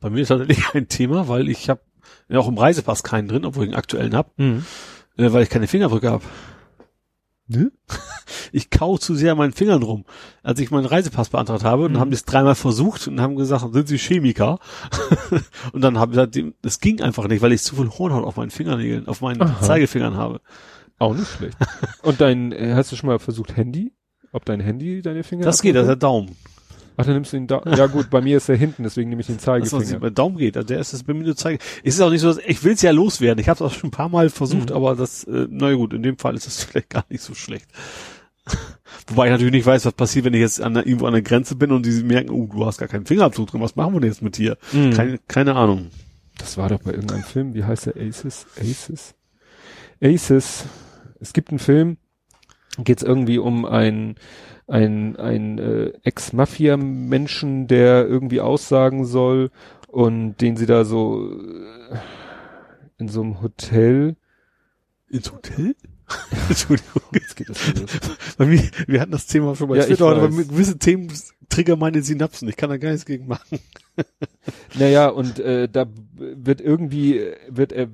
[0.00, 1.80] bei mir ist tatsächlich ein Thema, weil ich habe
[2.28, 4.64] ja auch im Reisepass keinen drin, obwohl ich einen aktuellen hab, mhm.
[5.16, 6.24] äh, weil ich keine Fingerabdrücke habe.
[7.52, 7.72] Ne?
[8.54, 10.04] Ich kau zu sehr meinen Fingern rum.
[10.42, 11.94] Als ich meinen Reisepass beantragt habe, mhm.
[11.94, 14.58] und haben es dreimal versucht und haben gesagt, sind Sie Chemiker?
[15.72, 18.36] und dann habe ich gesagt, das ging einfach nicht, weil ich zu viel Hornhaut auf
[18.36, 19.62] meinen Fingernägeln, auf meinen Aha.
[19.62, 20.40] Zeigefingern habe.
[20.98, 21.56] Auch nicht schlecht.
[22.02, 23.92] und dein, äh, hast du schon mal versucht Handy?
[24.32, 25.44] Ob dein Handy deine Finger?
[25.44, 26.36] Das geht, das ist der Daumen.
[26.96, 27.74] Ach, dann nimmst du den Daumen.
[27.76, 29.82] Ja gut, bei mir ist er hinten, deswegen nehme ich den Zeigefinger.
[29.82, 31.58] Das, was Daumen geht, also der ist das bei mir nur Zeige.
[31.82, 33.40] Es ist auch nicht so, dass, ich will es ja loswerden.
[33.40, 34.76] Ich habe es auch schon ein paar Mal versucht, mhm.
[34.76, 37.66] aber das, äh, naja gut, in dem Fall ist es vielleicht gar nicht so schlecht.
[39.06, 41.22] Wobei ich natürlich nicht weiß, was passiert, wenn ich jetzt an der, irgendwo an der
[41.22, 44.00] Grenze bin und die merken, oh, du hast gar keinen Fingerabdruck drin, was machen wir
[44.00, 44.58] denn jetzt mit dir?
[44.72, 44.92] Mhm.
[44.92, 45.88] Keine, keine Ahnung.
[46.38, 47.96] Das war doch bei irgendeinem Film, wie heißt der?
[47.96, 48.46] Aces?
[48.58, 49.14] Aces?
[50.02, 50.64] Aces.
[51.20, 51.98] Es gibt einen Film,
[52.78, 54.16] geht es irgendwie um ein
[54.66, 59.50] ein, ein äh, Ex-Mafia-Menschen, der irgendwie aussagen soll
[59.88, 61.98] und den sie da so äh,
[62.98, 64.16] in so einem Hotel.
[65.08, 65.74] Ins Hotel?
[66.48, 67.90] Entschuldigung, jetzt geht das los.
[68.38, 69.78] wir, wir hatten das Thema schon mal.
[69.78, 70.02] Ja, ich weiß.
[70.02, 71.12] aber mit gewissen Themen
[71.48, 72.48] trigger meine Synapsen.
[72.48, 73.58] Ich kann da gar nichts gegen machen.
[74.78, 75.86] naja, und äh, da
[76.16, 77.88] wird irgendwie, wird er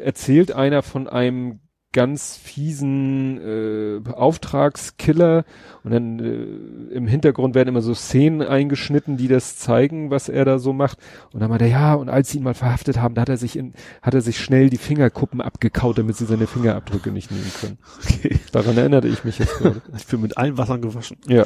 [0.00, 1.60] erzählt einer von einem
[1.92, 5.44] ganz fiesen äh, Auftragskiller
[5.82, 10.44] und dann äh, im Hintergrund werden immer so Szenen eingeschnitten, die das zeigen, was er
[10.44, 10.98] da so macht.
[11.32, 13.36] Und dann meint er, ja, und als sie ihn mal verhaftet haben, da hat er
[13.36, 17.50] sich in, hat er sich schnell die Fingerkuppen abgekaut, damit sie seine Fingerabdrücke nicht nehmen
[17.60, 17.78] können.
[18.04, 18.38] Okay.
[18.52, 19.82] Daran erinnerte ich mich jetzt gerade.
[19.96, 21.16] Ich bin mit allen Wassern gewaschen.
[21.26, 21.44] Ja.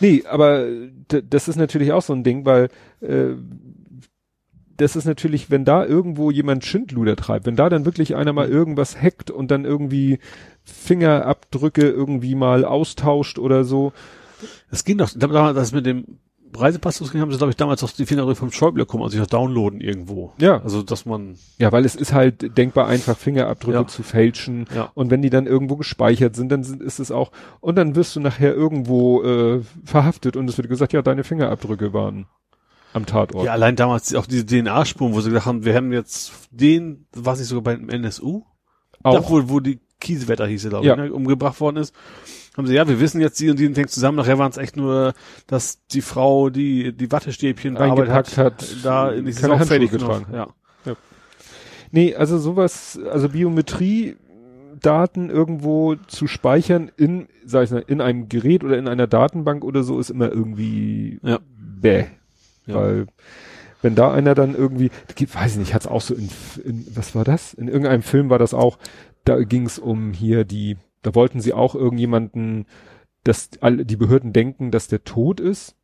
[0.00, 0.66] Nee, aber
[1.08, 2.68] das ist natürlich auch so ein Ding, weil
[3.00, 3.34] äh,
[4.78, 8.48] das ist natürlich, wenn da irgendwo jemand Schindluder treibt, wenn da dann wirklich einer mal
[8.48, 10.18] irgendwas hackt und dann irgendwie
[10.64, 13.92] Fingerabdrücke irgendwie mal austauscht oder so.
[14.70, 16.18] Das ging doch, das mit dem
[16.54, 19.28] Reisepass haben sie, glaube ich, damals auch die Fingerabdrücke vom Schäuble kommen, also sich das
[19.28, 20.32] downloaden irgendwo.
[20.38, 20.62] Ja.
[20.62, 21.36] Also, dass man.
[21.58, 23.86] Ja, weil es ist halt denkbar einfach, Fingerabdrücke ja.
[23.86, 24.66] zu fälschen.
[24.74, 24.90] Ja.
[24.94, 28.16] Und wenn die dann irgendwo gespeichert sind, dann sind, ist es auch, und dann wirst
[28.16, 32.26] du nachher irgendwo, äh, verhaftet und es wird gesagt, ja, deine Fingerabdrücke waren
[32.92, 33.44] am Tatort.
[33.44, 37.40] Ja, allein damals auch diese DNA-Spuren, wo sie gesagt haben, wir haben jetzt den, was
[37.40, 38.44] ich sogar beim NSU,
[39.02, 39.14] auch.
[39.14, 40.94] Da, wo, wo die Kiesewetter hieß, glaube ja.
[40.94, 41.94] ich, ne, umgebracht worden ist,
[42.56, 44.76] haben sie, ja, wir wissen jetzt, die und die hängt zusammen, nachher waren es echt
[44.76, 45.12] nur,
[45.46, 50.26] dass die Frau, die die Wattestäbchen eingepackt hat, hat, da in diese keine fertig getragen.
[50.32, 50.48] Ja.
[50.84, 50.96] ja.
[51.90, 54.16] Nee, also sowas, also Biometrie,
[54.80, 59.64] Daten irgendwo zu speichern in, sag ich mal, in einem Gerät oder in einer Datenbank
[59.64, 61.40] oder so ist immer irgendwie ja.
[61.80, 62.06] bäh.
[62.68, 62.76] Ja.
[62.76, 63.06] Weil
[63.82, 66.28] wenn da einer dann irgendwie, weiß ich nicht, hat's auch so in,
[66.64, 67.54] in, was war das?
[67.54, 68.78] In irgendeinem Film war das auch,
[69.24, 72.66] da ging's um hier die, da wollten sie auch irgendjemanden,
[73.24, 75.76] dass alle, die Behörden denken, dass der tot ist.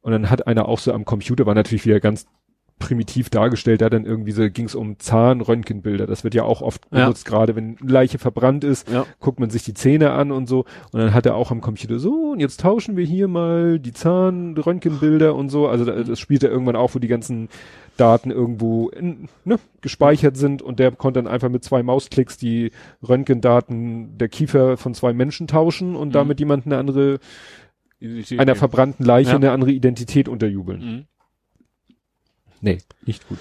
[0.00, 2.26] Und dann hat einer auch so am Computer, war natürlich wieder ganz
[2.82, 6.06] primitiv dargestellt, da dann irgendwie so ging es um Zahnröntgenbilder.
[6.06, 7.00] Das wird ja auch oft Ja.
[7.04, 9.06] benutzt, gerade wenn eine Leiche verbrannt ist, Ja.
[9.20, 10.60] guckt man sich die Zähne an und so.
[10.92, 13.92] Und dann hat er auch am Computer so, und jetzt tauschen wir hier mal die
[13.92, 15.68] Zahnröntgenbilder und so.
[15.68, 17.48] Also da- das spielt er irgendwann auch, wo die ganzen
[17.96, 22.70] Daten irgendwo in, ne, gespeichert sind und der konnte dann einfach mit zwei Mausklicks die
[23.06, 26.12] Röntgendaten der Kiefer von zwei Menschen tauschen und Mhm.
[26.12, 27.18] damit jemand eine andere,
[28.38, 29.36] einer verbrannten Leiche Ja.
[29.36, 30.80] eine andere Identität unterjubeln.
[30.80, 31.04] Mhm.
[32.62, 33.38] Nee, nicht gut.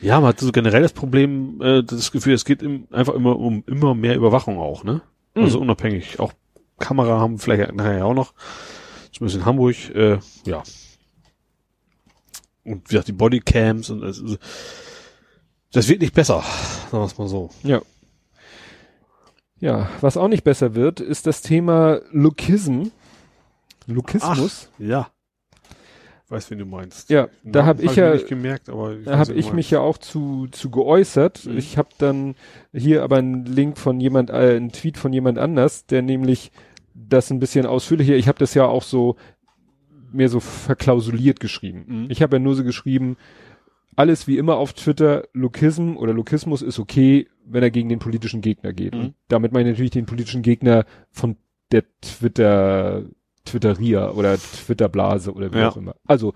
[0.00, 3.38] Ja, man hat so generell das Problem, äh, das Gefühl, es geht im, einfach immer
[3.38, 5.02] um immer mehr Überwachung auch, ne?
[5.34, 6.18] Also unabhängig.
[6.18, 6.32] Auch
[6.78, 8.34] Kamera haben vielleicht nachher auch noch.
[9.12, 10.62] Zumindest in Hamburg, äh, ja.
[12.64, 14.22] Und wie gesagt, die Bodycams und das,
[15.72, 16.42] das wird nicht besser,
[16.90, 17.50] sagen wir es mal so.
[17.62, 17.82] Ja.
[19.60, 22.84] Ja, was auch nicht besser wird, ist das Thema Lookism.
[23.86, 24.68] Lookismus.
[24.78, 25.08] Ja.
[26.24, 27.10] Ich weiß, wen du meinst.
[27.10, 29.98] Ja, da habe ich hab mir ja, gemerkt, ich da habe ich mich ja auch
[29.98, 31.44] zu, zu geäußert.
[31.44, 31.58] Mhm.
[31.58, 32.34] Ich habe dann
[32.72, 36.50] hier aber einen Link von jemand, äh, einen Tweet von jemand anders, der nämlich
[36.94, 39.16] das ein bisschen ausführlicher, ich habe das ja auch so
[40.12, 41.84] mehr so verklausuliert geschrieben.
[41.86, 42.06] Mhm.
[42.08, 43.16] Ich habe ja nur so geschrieben,
[43.96, 48.40] alles wie immer auf Twitter, Lokism oder Lokismus ist okay, wenn er gegen den politischen
[48.40, 48.94] Gegner geht.
[48.94, 49.14] Mhm.
[49.28, 51.36] Damit meine ich natürlich den politischen Gegner von
[51.70, 53.04] der Twitter,
[53.44, 55.68] Twitteria oder Twitterblase oder wie Ja.
[55.70, 55.94] auch immer.
[56.06, 56.34] Also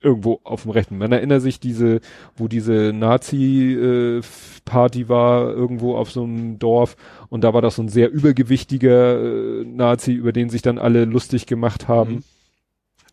[0.00, 0.98] irgendwo auf dem Rechten.
[0.98, 2.00] Man erinnert sich diese,
[2.36, 6.96] wo diese Nazi-Party war, irgendwo auf so einem Dorf
[7.28, 11.04] und da war das so ein sehr übergewichtiger äh, Nazi, über den sich dann alle
[11.04, 12.14] lustig gemacht haben.
[12.14, 12.24] Mhm.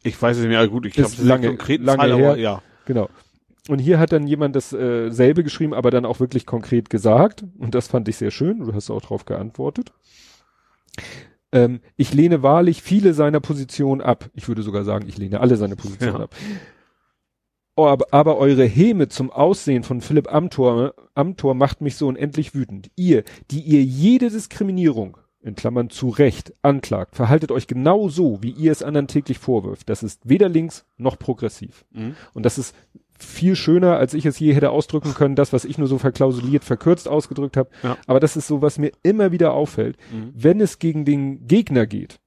[0.02, 2.30] Ich weiß es nicht mehr, gut, ich Ist habe lange- konkreten lange Fall, her.
[2.30, 2.62] aber ja.
[2.86, 3.10] Genau.
[3.68, 5.12] Und hier hat dann jemand das äh,
[5.44, 7.44] geschrieben, aber dann auch wirklich konkret gesagt.
[7.60, 8.60] Und das fand ich sehr schön.
[8.60, 9.92] Du hast auch darauf geantwortet.
[11.52, 14.30] Ähm, ich lehne wahrlich viele seiner Positionen ab.
[14.36, 16.24] Ich würde sogar sagen, ich lehne alle seine Positionen Ja.
[16.24, 16.36] ab.
[17.76, 22.54] Oh, aber, aber eure Häme zum Aussehen von Philipp Amthor, Amthor macht mich so unendlich
[22.54, 22.92] wütend.
[22.98, 28.52] Ihr, die ihr jede Diskriminierung, in Klammern zu Recht, anklagt, verhaltet euch genau so, wie
[28.52, 29.88] ihr es anderen täglich vorwirft.
[29.90, 31.86] Das ist weder links noch progressiv.
[31.92, 32.16] Mhm.
[32.34, 32.76] Und das ist
[33.24, 36.64] viel schöner, als ich es je hätte ausdrücken können, das, was ich nur so verklausuliert,
[36.64, 37.70] verkürzt ausgedrückt habe.
[37.84, 37.98] Ja.
[38.08, 39.98] Aber das ist so, was mir immer wieder auffällt.
[40.12, 40.32] Mhm.
[40.34, 42.20] Wenn es gegen den Gegner geht,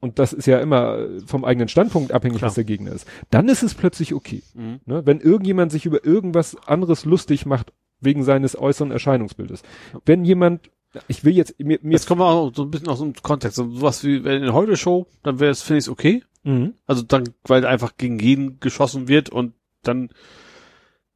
[0.00, 2.48] und das ist ja immer äh, vom eigenen Standpunkt abhängig, Klar.
[2.48, 4.42] was der Gegner ist, dann ist es plötzlich okay.
[4.54, 4.80] Mhm.
[4.84, 5.06] Ne?
[5.06, 9.62] Wenn irgendjemand sich über irgendwas anderes lustig macht, wegen seines äußeren Erscheinungsbildes.
[10.04, 10.70] Wenn jemand,
[11.08, 13.56] ich will jetzt, mir, mir Jetzt kommen wir auch so ein bisschen aus dem Kontext.
[13.56, 16.24] So was wie wenn in der Heute-Show, dann wäre es, finde ich, okay.
[16.42, 16.74] Mhm.
[16.86, 20.10] Also dann, weil einfach gegen jeden geschossen wird und dann,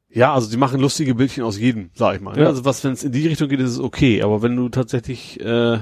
[0.08, 2.34] ja, also die machen lustige Bildchen aus jedem, sag ich mal.
[2.36, 2.42] ne?
[2.42, 2.48] Ja.
[2.48, 4.22] Also was, wenn es in die Richtung geht, ist es okay.
[4.22, 5.78] Aber wenn du tatsächlich äh,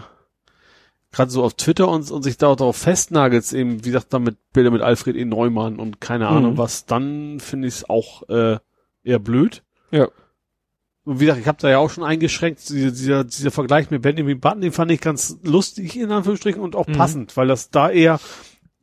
[1.12, 4.70] gerade so auf Twitter und, und sich da darauf festnagelst, eben, wie gesagt, damit Bilder
[4.70, 5.24] mit Alfred E.
[5.24, 6.36] Neumann und keine Mhm.
[6.36, 8.58] Ahnung was, dann finde ich es auch äh,
[9.04, 9.62] eher blöd.
[9.90, 10.08] Ja.
[11.04, 14.00] Und wie gesagt, ich habe da ja auch schon eingeschränkt, dieser, dieser, dieser Vergleich mit
[14.02, 16.92] Benjamin Button, den fand ich ganz lustig in Anführungsstrichen und auch Mhm.
[16.92, 18.18] passend, weil das da eher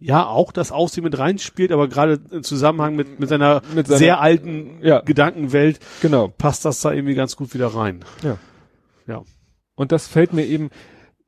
[0.02, 4.00] ja auch das Aussehen mit reinspielt, aber gerade im Zusammenhang mit, mit seiner Mit seiner-
[4.00, 5.00] sehr alten Ja.
[5.02, 6.28] Gedankenwelt Genau.
[6.28, 8.04] passt das da irgendwie ganz gut wieder rein.
[9.76, 10.70] Und das fällt mir eben,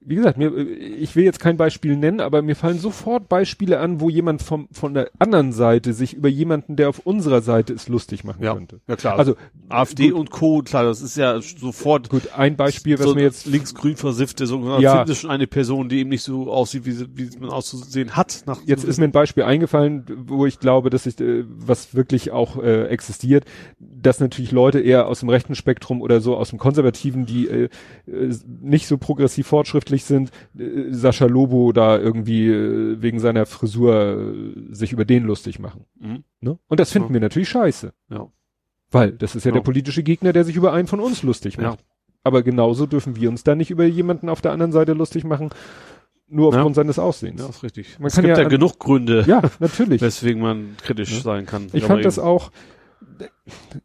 [0.05, 3.99] wie gesagt, mir, ich will jetzt kein Beispiel nennen, aber mir fallen sofort Beispiele an,
[3.99, 7.89] wo jemand vom, von der anderen Seite sich über jemanden, der auf unserer Seite ist,
[7.89, 8.53] lustig machen Ja.
[8.53, 8.81] könnte.
[8.87, 9.17] Ja klar.
[9.17, 9.35] Also
[9.69, 10.61] AfD gut, und Co.
[10.63, 14.59] Klar, das ist ja sofort gut, ein Beispiel, was so mir jetzt linksgrün versiffte, so
[14.79, 14.97] Ja.
[14.99, 18.43] findet schon eine Person, die eben nicht so aussieht, wie, sie, wie man auszusehen hat.
[18.45, 22.31] Nach Jetzt ist mir ein Beispiel eingefallen, wo ich glaube, dass ich, äh, was wirklich
[22.31, 23.45] auch äh, existiert,
[23.79, 27.69] dass natürlich Leute eher aus dem rechten Spektrum oder so aus dem Konservativen, die äh,
[28.07, 34.33] äh, nicht so progressiv fortschrittlich sind, äh, Sascha Lobo da irgendwie äh, wegen seiner Frisur
[34.33, 35.85] äh, sich über den lustig machen.
[35.99, 36.23] Mhm.
[36.41, 36.57] Ne?
[36.67, 37.13] Und das finden Ja.
[37.13, 37.93] wir natürlich scheiße.
[38.09, 38.27] Ja.
[38.89, 39.53] Weil das ist ja Ja.
[39.57, 41.85] der politische Gegner, der sich über einen von uns lustig macht.
[42.23, 45.49] Aber genauso dürfen wir uns dann nicht über jemanden auf der anderen Seite lustig machen,
[46.27, 46.57] nur Ja.
[46.57, 47.41] aufgrund seines Aussehens.
[47.41, 47.99] Ja, ist richtig.
[47.99, 50.01] Man es kann gibt ja ja, an- genug Gründe, Ja, natürlich.
[50.01, 51.19] weswegen man kritisch Ja.
[51.21, 51.67] sein kann.
[51.73, 52.51] Ich fand das auch.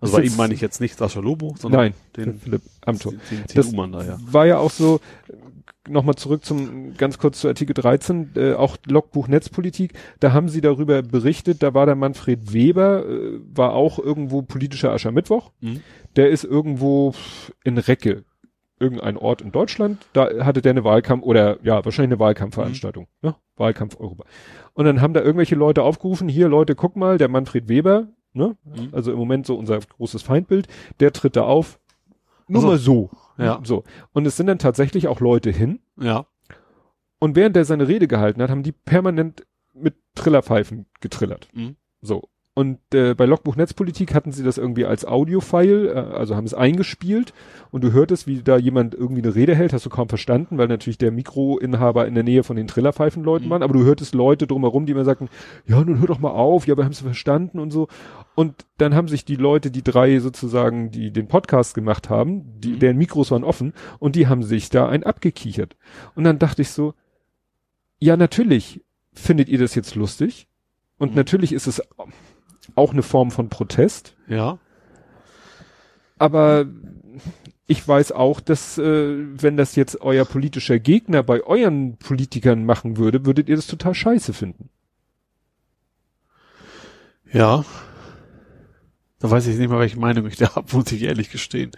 [0.00, 3.12] Also bei ihm meine ich jetzt nicht Sascha Lobo, sondern Nein, den, Philipp Amthor.
[3.12, 4.18] den, den Das- CDU-Mann da, ja.
[4.30, 5.00] War ja auch so,
[5.88, 10.60] nochmal zurück zum, ganz kurz zu Artikel 13, äh, auch Logbuch Netzpolitik, da haben sie
[10.60, 15.80] darüber berichtet, da war der Manfred Weber, äh, war auch irgendwo politischer Aschermittwoch, Mhm.
[16.16, 17.14] der ist irgendwo
[17.64, 18.24] in Recke,
[18.80, 23.34] irgendein Ort in Deutschland, da hatte der eine Wahlkampf, oder ja, wahrscheinlich eine Wahlkampfveranstaltung, ne?
[23.56, 24.24] Wahlkampf Europa.
[24.74, 28.56] Und dann haben da irgendwelche Leute aufgerufen, hier Leute, guck mal, der Manfred Weber, ne?
[28.64, 28.88] Mhm.
[28.92, 30.68] Also im Moment so unser großes Feindbild,
[31.00, 31.80] der tritt da auf,
[32.48, 32.68] nur Ach so.
[32.68, 33.10] mal so.
[33.38, 33.60] Ja.
[33.62, 33.84] So.
[34.12, 35.80] Und es sind dann tatsächlich auch Leute hin.
[35.96, 36.26] Ja.
[37.18, 41.48] Und während er seine Rede gehalten hat, haben die permanent mit Trillerpfeifen getrillert.
[41.52, 41.76] Mhm.
[42.00, 42.28] So.
[42.58, 46.54] Und äh, bei Logbuch Netzpolitik hatten sie das irgendwie als Audio-File, äh, also haben es
[46.54, 47.32] eingespielt
[47.70, 50.66] und du hörtest, wie da jemand irgendwie eine Rede hält, hast du kaum verstanden, weil
[50.66, 53.52] natürlich der Mikroinhaber in der Nähe von den Trillerpfeifenleuten mhm.
[53.52, 55.28] waren, aber du hörtest Leute drumherum, die immer sagten,
[55.66, 57.86] ja, nun hör doch mal auf, ja, wir haben es verstanden und so.
[58.34, 62.70] Und dann haben sich die Leute, die drei sozusagen, die den Podcast gemacht haben, die,
[62.70, 62.78] mhm.
[62.80, 65.76] deren Mikros waren offen und die haben sich da ein abgekichert.
[66.16, 66.94] Und dann dachte ich so,
[68.00, 70.48] ja, natürlich findet ihr das jetzt lustig
[70.98, 71.18] und mhm.
[71.18, 71.80] natürlich ist es
[72.74, 74.16] auch eine Form von Protest.
[74.28, 74.58] Ja.
[76.18, 76.66] Aber
[77.66, 82.96] ich weiß auch, dass äh, wenn das jetzt euer politischer Gegner bei euren Politikern machen
[82.96, 84.70] würde, würdet ihr das total scheiße finden.
[87.30, 87.64] Ja.
[89.18, 91.72] Da weiß ich nicht mal, welche Meinung ich da habe, muss ich ehrlich gestehen.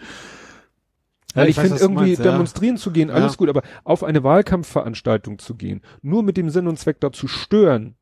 [1.34, 2.82] Ja, ich, ich finde irgendwie meinst, demonstrieren ja.
[2.82, 3.36] zu gehen, alles ja.
[3.36, 7.28] gut, aber auf eine Wahlkampfveranstaltung zu gehen, nur mit dem Sinn und Zweck da zu
[7.28, 7.96] stören.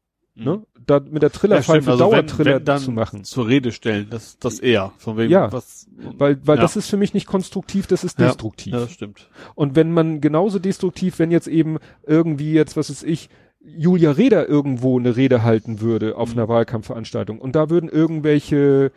[0.44, 0.62] Ne?
[0.86, 3.24] Da mit der Trillerpfeife ja, also Dauertriller wenn, wenn zu machen.
[3.24, 4.93] Zur Rede stellen, das, das eher.
[4.98, 5.86] Von wem, ja, was,
[6.16, 8.73] weil, weil das ist für mich nicht konstruktiv, das ist destruktiv.
[8.73, 9.28] Ja, das stimmt.
[9.55, 13.28] Und wenn man genauso destruktiv, wenn jetzt eben irgendwie jetzt, was ist ich,
[13.60, 16.39] Julia Reda irgendwo eine Rede halten würde auf mhm.
[16.39, 18.93] einer Wahlkampfveranstaltung und da würden irgendwelche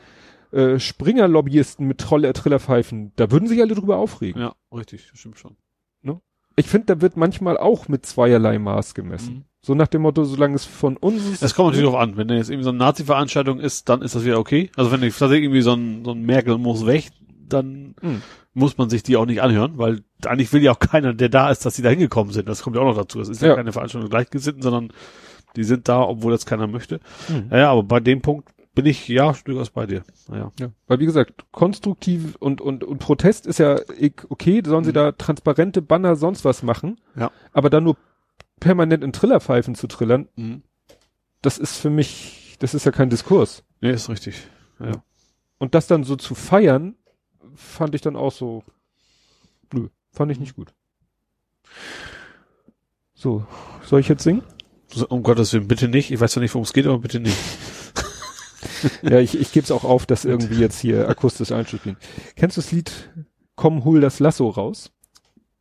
[0.52, 4.42] äh, Springer-Lobbyisten mit Troll Trillerpfeifen, da würden sich alle drüber aufregen.
[4.42, 5.58] Ja, richtig, das stimmt schon.
[6.02, 6.22] Ne?
[6.56, 9.34] Ich finde, da wird manchmal auch mit zweierlei Maß gemessen.
[9.34, 9.46] Mhm.
[9.64, 11.44] So nach dem Motto, solange es von uns ist.
[11.44, 12.18] Das kommt natürlich drauf an.
[12.18, 14.72] Wenn da jetzt irgendwie so eine Nazi-Veranstaltung ist, dann ist das wieder okay.
[14.76, 17.10] Also wenn tatsächlich irgendwie so ein, so ein Merkel muss weg,
[17.48, 18.24] dann mhm.
[18.54, 21.52] muss man sich die auch nicht anhören, weil eigentlich will ja auch keiner, der da
[21.52, 22.50] ist, dass sie da hingekommen sind.
[22.50, 23.20] Das kommt ja auch noch dazu.
[23.20, 24.94] Das ist ja, ja keine Veranstaltung Gleichgesinnten, sondern
[25.56, 27.00] die sind da, obwohl das keiner möchte.
[27.30, 27.50] Mhm.
[27.52, 30.04] Ja, aber bei dem Punkt bin ich ja durchaus bei dir.
[30.28, 30.52] Naja.
[30.60, 30.70] Ja.
[30.88, 33.80] Weil wie gesagt, konstruktiv und, und, und Protest ist ja
[34.30, 34.86] okay, sollen mhm.
[34.86, 37.00] sie da transparente Banner sonst was machen.
[37.16, 37.32] Ja.
[37.54, 37.98] Aber dann nur
[38.62, 40.64] permanent in Trillerpfeifen zu trillern, mhm.
[41.42, 43.64] das ist für mich, das ist ja kein Diskurs.
[43.82, 44.48] Nee, ist richtig.
[44.80, 45.04] Ja.
[45.58, 46.96] Und das dann so zu feiern,
[47.56, 48.64] fand ich dann auch so,
[49.74, 50.74] nö, fand ich nicht gut.
[53.14, 53.46] So,
[53.84, 54.44] soll ich jetzt singen?
[55.10, 56.12] Um Gottes Willen, bitte nicht.
[56.12, 57.38] Ich weiß ja nicht, worum es geht, aber bitte nicht.
[59.02, 61.98] ja, ich, ich gebe es auch auf, das irgendwie jetzt hier akustisch einzuspielen.
[62.36, 63.12] Kennst du das Lied
[63.62, 64.92] Komm, hol das Lasso raus?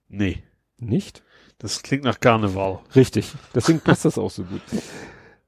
[0.09, 0.43] Nee.
[0.79, 1.23] Nicht?
[1.61, 2.81] Das klingt nach Karneval.
[2.97, 3.33] Richtig.
[3.55, 4.63] Deswegen passt das auch so gut.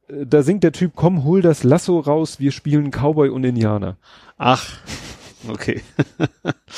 [0.08, 3.96] Äh, da singt der Typ, komm, hol das Lasso raus, wir spielen Cowboy und Indianer.
[4.36, 4.76] Ach,
[5.48, 5.82] okay.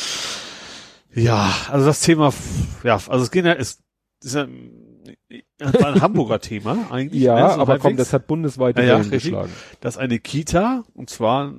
[1.14, 2.32] ja, also das Thema,
[2.84, 3.82] ja, also es geht ja, ist,
[4.22, 4.46] ist ja
[5.58, 7.20] ein Hamburger Thema eigentlich.
[7.20, 9.52] Ja, ne, so aber komm, das hat bundesweit ja, geschlagen.
[9.80, 11.52] Das ist eine Kita, und zwar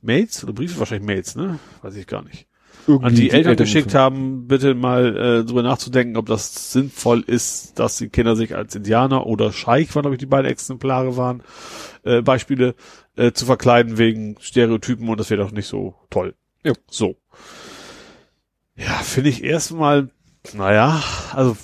[0.00, 1.58] Mails oder Briefe, wahrscheinlich Mails, ne?
[1.82, 2.47] Weiß ich gar nicht.
[2.88, 6.72] Irgendwie an die, die Eltern, Eltern geschickt haben, bitte mal äh, drüber nachzudenken, ob das
[6.72, 10.50] sinnvoll ist, dass die Kinder sich als Indianer oder Scheich, waren glaube ich die beiden
[10.50, 11.42] Exemplare waren,
[12.02, 12.74] äh, Beispiele
[13.16, 16.34] äh, zu verkleiden wegen Stereotypen und das wäre doch nicht so toll.
[16.64, 16.72] Ja.
[16.90, 17.16] So.
[18.76, 20.10] Ja, finde ich erstmal,
[20.54, 21.02] naja,
[21.32, 21.56] also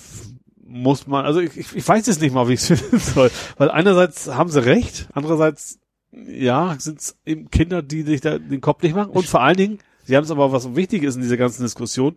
[0.66, 3.30] muss man, also ich, ich weiß jetzt nicht mal, wie ich es finden soll.
[3.56, 5.78] Weil einerseits haben sie recht, andererseits,
[6.10, 9.10] ja, sind es eben Kinder, die sich da den Kopf nicht machen.
[9.10, 12.16] Und vor allen Dingen, sie haben es aber, was wichtig ist in dieser ganzen Diskussion,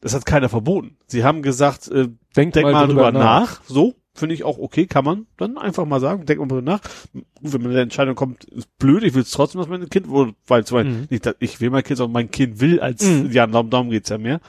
[0.00, 0.96] das hat keiner verboten.
[1.06, 3.20] Sie haben gesagt, äh, denk, denk mal, mal drüber nach.
[3.22, 3.60] nach.
[3.66, 6.80] So, finde ich auch okay, kann man dann einfach mal sagen, denk mal drüber nach.
[7.12, 10.06] Gut, wenn man der Entscheidung kommt, ist blöd, ich will es trotzdem, dass mein Kind,
[10.10, 11.06] weil zum Beispiel, mhm.
[11.10, 13.30] nicht, ich will mein Kind, sondern mein Kind will als, mhm.
[13.30, 14.40] ja, darum, darum geht's ja mehr.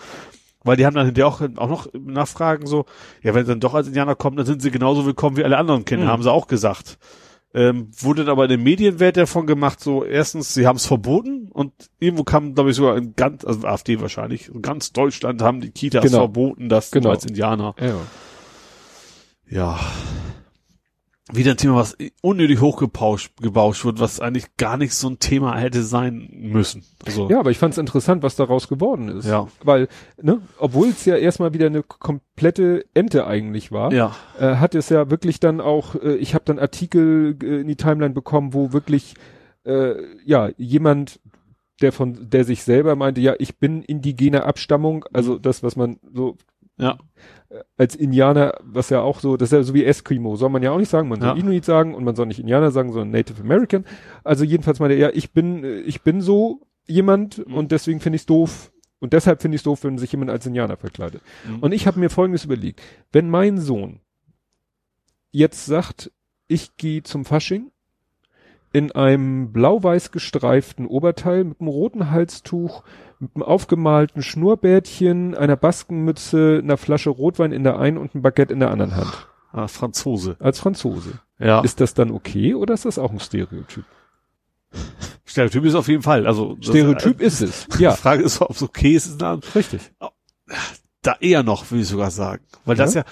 [0.64, 2.85] Weil die haben dann hinterher auch, auch noch Nachfragen so,
[3.23, 5.57] ja, wenn sie dann doch als Indianer kommen, dann sind sie genauso willkommen wie alle
[5.57, 6.10] anderen Kinder, mhm.
[6.10, 6.99] haben sie auch gesagt.
[7.53, 11.49] Ähm, wurde dann aber in den Medienwert davon gemacht, so erstens, sie haben es verboten
[11.52, 15.60] und irgendwo kam, glaube ich, sogar in ganz, also AfD wahrscheinlich, in ganz Deutschland haben
[15.60, 16.19] die Kitas genau.
[16.19, 17.10] verboten, dass genau.
[17.10, 17.76] als Indianer.
[17.78, 17.95] Ja.
[19.49, 19.80] ja
[21.34, 25.58] wieder ein Thema, was unnötig hochgebauscht gebauscht wird, was eigentlich gar nicht so ein Thema
[25.58, 26.84] hätte sein müssen.
[27.06, 29.28] Also, ja, aber ich fand es interessant, was daraus geworden ist.
[29.28, 29.48] Ja.
[29.64, 29.88] Weil,
[30.22, 34.16] ne, obwohl es ja erstmal wieder eine komplette Ente eigentlich war, ja.
[34.40, 37.76] äh, hat es ja wirklich dann auch, äh, ich habe dann Artikel äh, in die
[37.76, 39.16] Timeline bekommen, wo wirklich
[39.64, 39.95] äh,
[40.26, 41.20] ja jemand
[41.82, 45.98] der von der sich selber meinte, ja, ich bin indigener Abstammung, also das, was man
[46.14, 46.38] so
[46.82, 46.98] ja
[47.78, 50.72] als Indianer, was ja auch so, das ist ja so wie Eskimo, soll man ja
[50.72, 51.36] auch nicht sagen, man soll ja.
[51.36, 53.86] Inuit sagen und man soll nicht Indianer sagen, sondern Native American.
[54.24, 57.56] Also jedenfalls meinte er, ja, ich bin, ich bin so jemand mhm.
[57.56, 58.72] und deswegen finde ich es doof.
[58.99, 61.22] Und deshalb finde ich es doof, wenn sich jemand als Indianer verkleidet.
[61.48, 61.60] Mhm.
[61.60, 62.82] Und ich habe mir folgendes überlegt.
[63.12, 63.99] Wenn mein Sohn
[65.32, 66.12] jetzt sagt,
[66.48, 67.72] ich gehe zum Fasching
[68.74, 72.84] in einem blau-weiß gestreiften Oberteil mit einem roten Halstuch,
[73.22, 78.52] mit einem aufgemalten Schnurrbärtchen, einer Baskenmütze, einer Flasche Rotwein in der einen und ein Baguette
[78.52, 79.27] in der anderen Hand.
[79.53, 80.38] Ah, Franzose.
[80.39, 81.19] Als Franzose.
[81.38, 81.61] Ja.
[81.61, 83.85] Ist das dann okay oder ist das auch ein Stereotyp?
[85.26, 86.26] Stereotyp ist auf jeden Fall.
[86.26, 87.68] Also das- Stereotyp äh, ist es.
[87.77, 89.22] Die Ja, Frage ist, ob es okay ist.
[89.56, 89.91] Richtig.
[91.02, 92.43] da eher noch, würde ich sogar sagen.
[92.65, 93.03] Weil das ja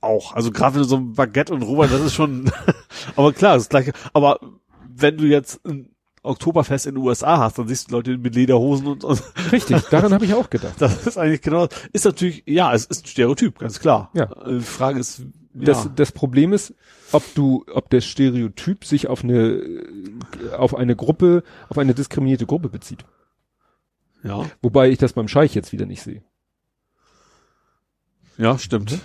[0.00, 2.50] auch, also gerade wenn du so ein Baguette und Robert, das ist schon,
[3.16, 3.92] aber klar, das gleiche.
[4.12, 4.38] Aber
[4.88, 5.90] wenn du jetzt ein
[6.28, 9.22] Oktoberfest in den USA hast, dann siehst du Leute mit Lederhosen und, und
[9.52, 10.74] Richtig, daran habe ich auch gedacht.
[10.78, 14.10] das ist eigentlich genau, ist natürlich, ja, es ist ein Stereotyp, ganz klar.
[14.14, 14.24] Ja.
[14.44, 15.22] Äh, Die Frage ist,
[15.54, 16.74] Das, ja, das Problem ist,
[17.12, 19.82] ob du, ob der Stereotyp sich auf eine, äh,
[20.56, 23.04] auf eine Gruppe, auf eine diskriminierte Gruppe bezieht.
[24.22, 26.22] ja, Wobei ich das beim Scheich jetzt wieder nicht sehe.
[28.36, 28.98] ja, stimmt.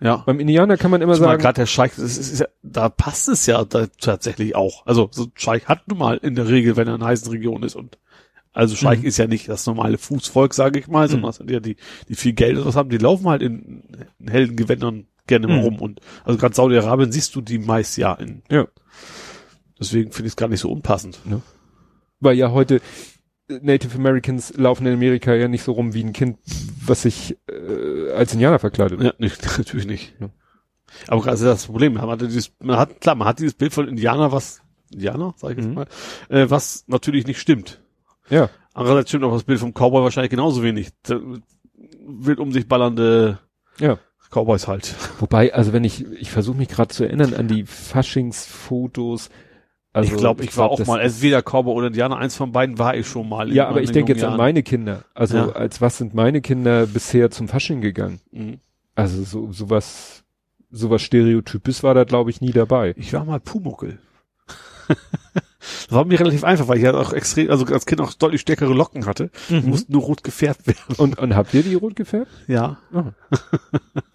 [0.00, 0.18] Ja.
[0.26, 3.28] Beim Indianer kann man immer Zumal sagen, gerade der Scheich, ist, ist ja, da passt
[3.28, 4.84] es ja da tatsächlich auch.
[4.86, 7.62] Also so ein Scheich hat nun mal in der Regel, wenn er in heißen Region
[7.62, 7.98] ist und
[8.52, 9.04] also Scheich Mhm.
[9.06, 11.76] ist ja nicht das normale Fußvolk, sage ich mal, sondern das sind ja die,
[12.08, 13.82] die viel Geld und was haben, die laufen halt in,
[14.18, 15.64] in hellen Gewändern gerne mal Mhm.
[15.64, 18.42] rum und also gerade Saudi-Arabien siehst du die meist ja in.
[18.50, 18.66] Ja.
[19.78, 21.18] Deswegen finde ich es gar nicht so unpassend.
[22.20, 22.80] weil ja heute
[23.48, 26.38] Native Americans laufen in Amerika ja nicht so rum wie ein Kind,
[26.84, 29.00] was sich äh, als Indianer verkleidet.
[29.02, 30.14] Ja, nicht, natürlich nicht.
[30.20, 30.30] Ja.
[31.08, 31.94] Aber gerade ist ja das Problem.
[31.94, 34.60] Man hat, dieses, man hat, klar, man hat dieses Bild von Indianer, was,
[34.92, 35.74] Indianer, sag ich jetzt Mhm.
[35.74, 35.86] mal,
[36.28, 37.80] äh, was natürlich nicht stimmt.
[38.30, 38.50] Ja.
[38.74, 40.90] Andererseits stimmt auch das Bild vom Cowboy wahrscheinlich genauso wenig.
[42.06, 43.38] Wild um sich ballernde
[43.78, 43.98] Ja.
[44.30, 44.94] Cowboys halt.
[45.20, 49.30] Wobei, also wenn ich, ich versuche mich gerade zu erinnern an die Faschingsfotos.
[49.96, 52.18] Also ich glaube, ich, war glaub, auch mal entweder Cowboy oder Indianer.
[52.18, 53.50] Eins von beiden war ich schon mal.
[53.52, 54.46] Ja, aber ich denke jetzt jungen an Jahren.
[54.46, 55.04] meine Kinder.
[55.14, 55.48] Also Ja.
[55.52, 58.20] als was sind meine Kinder bisher zum Fasching gegangen?
[58.30, 58.58] Mhm.
[58.94, 60.22] Also so sowas,
[60.70, 62.94] sowas Stereotypes war da glaube ich nie dabei.
[62.98, 63.98] Ich war mal Pumuckel.
[65.88, 68.40] das war mir relativ einfach, weil ich ja auch extrem, also als Kind auch deutlich
[68.40, 69.30] stärkere Locken hatte.
[69.48, 69.62] Mhm.
[69.66, 70.78] mussten nur rot gefärbt werden.
[70.96, 72.30] Und, und habt ihr die rot gefärbt?
[72.46, 72.78] Ja.
[72.92, 73.12] Ah.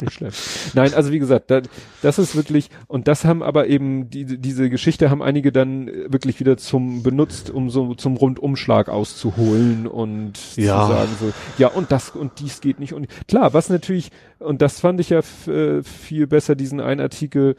[0.01, 0.37] Nicht schlecht.
[0.73, 1.61] Nein, also wie gesagt, da,
[2.01, 6.39] das ist wirklich, und das haben aber eben, die, diese Geschichte haben einige dann wirklich
[6.39, 10.81] wieder zum benutzt, um so zum Rundumschlag auszuholen und Ja.
[10.85, 12.93] zu sagen so, ja, und das und dies geht nicht.
[12.93, 17.55] Und klar, was natürlich, und das fand ich ja äh, viel besser, diesen einen Artikel,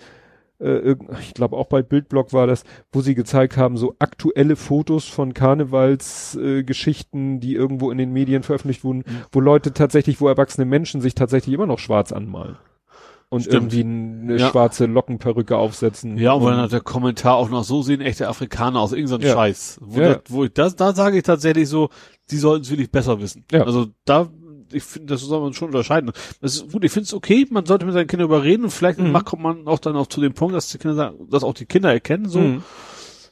[0.63, 5.07] äh, ich glaube auch bei Bildblog war das, wo sie gezeigt haben, so aktuelle Fotos
[5.07, 10.65] von Karnevalsgeschichten, äh, die irgendwo in den Medien veröffentlicht wurden, wo Leute tatsächlich, wo erwachsene
[10.65, 12.57] Menschen sich tatsächlich immer noch schwarz anmalen.
[13.29, 13.73] Und Stimmt.
[13.73, 13.81] irgendwie
[14.31, 14.51] eine Ja.
[14.51, 16.19] schwarze Lockenperücke aufsetzen.
[16.19, 19.33] Ja, und dann hat der Kommentar auch noch so sehen echte Afrikaner aus irgendeinem Ja.
[19.33, 19.79] Scheiß.
[19.83, 20.09] Wo, Ja.
[20.15, 21.89] das, wo ich das, da sage ich tatsächlich so,
[22.31, 23.47] die sollten es wirklich besser wissen.
[23.51, 23.63] Ja.
[23.65, 24.29] Also da,
[24.75, 26.13] ich finde, das soll man schon unterscheiden.
[26.41, 28.99] Das ist gut, ich finde es okay, man sollte mit seinen Kindern überreden und vielleicht
[28.99, 29.13] Mhm.
[29.13, 31.55] macht, kommt man auch dann auch zu dem Punkt, dass die Kinder sagen, dass auch
[31.55, 32.63] die Kinder erkennen, so, Mhm.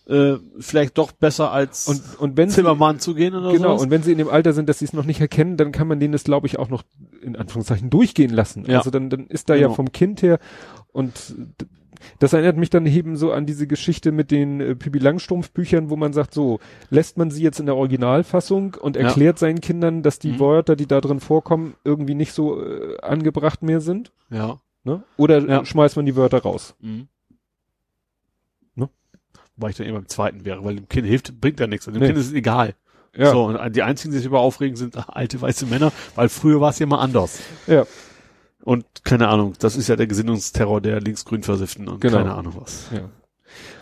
[0.06, 3.84] äh, vielleicht doch besser als Und, und wenn sie, Zimmermann zu gehen oder genau, so.
[3.84, 5.86] und wenn sie in dem Alter sind, dass sie es noch nicht erkennen, dann kann
[5.88, 6.82] man denen das, glaube ich, auch noch
[7.22, 8.64] in Anführungszeichen durchgehen lassen.
[8.66, 8.78] Ja.
[8.78, 9.74] Also dann, dann ist da ja Genau.
[9.74, 10.38] vom Kind her
[10.92, 11.12] und
[12.18, 15.90] das erinnert mich dann eben so an diese Geschichte mit den äh, Pippi Langstrumpf Büchern,
[15.90, 16.60] wo man sagt, so,
[16.90, 19.02] lässt man sie jetzt in der Originalfassung und Ja.
[19.02, 20.40] erklärt seinen Kindern, dass die Mhm.
[20.40, 24.60] Wörter, die da drin vorkommen, irgendwie nicht so äh, angebracht mehr sind, Ja.
[24.84, 25.02] ne?
[25.16, 25.64] Oder Ja.
[25.64, 26.74] schmeißt man die Wörter raus?
[26.80, 27.08] Mhm.
[28.74, 28.88] Ne?
[29.56, 31.86] Wobei ich dann immer beim zweiten wäre, weil dem Kind hilft, bringt ja nichts.
[31.86, 32.06] Und dem Nee.
[32.08, 32.74] Kind ist es egal.
[33.16, 33.32] Ja.
[33.32, 36.70] So, und die einzigen, die sich über aufregen, sind alte weiße Männer, weil früher war
[36.70, 37.40] es ja mal anders.
[37.66, 37.84] Ja.
[38.62, 42.18] Und keine Ahnung, das ist ja der Gesinnungsterror der linksgrün Versifften und Genau.
[42.18, 42.88] keine Ahnung was.
[42.92, 43.08] Ja.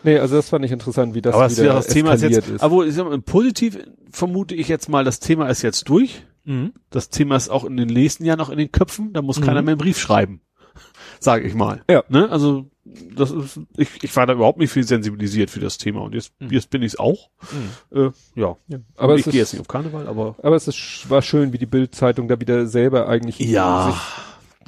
[0.02, 2.86] Nee, also das fand ich interessant, wie das aber wieder das Thema ist jetzt, aber
[2.86, 3.78] ich sag mal, positiv
[4.10, 6.24] vermute ich jetzt mal, das Thema ist jetzt durch.
[6.44, 6.72] Mhm.
[6.90, 9.44] Das Thema ist auch in den nächsten Jahren noch in den Köpfen, da muss Mhm.
[9.44, 10.40] keiner mehr einen Brief schreiben.
[11.20, 11.82] Sage ich mal.
[11.90, 12.04] Ja.
[12.08, 12.30] Ne?
[12.30, 12.70] Also,
[13.14, 16.32] das ist, ich, ich war da überhaupt nicht viel sensibilisiert für das Thema und jetzt,
[16.40, 16.50] Mhm.
[16.50, 17.28] jetzt bin ich es auch.
[17.92, 18.56] Äh, ja.
[18.68, 18.78] Ja.
[18.96, 21.58] Aber ich gehe ist, jetzt nicht auf Karneval, aber aber es ist, war schön, wie
[21.58, 24.00] die Bildzeitung da wieder selber eigentlich ja, sich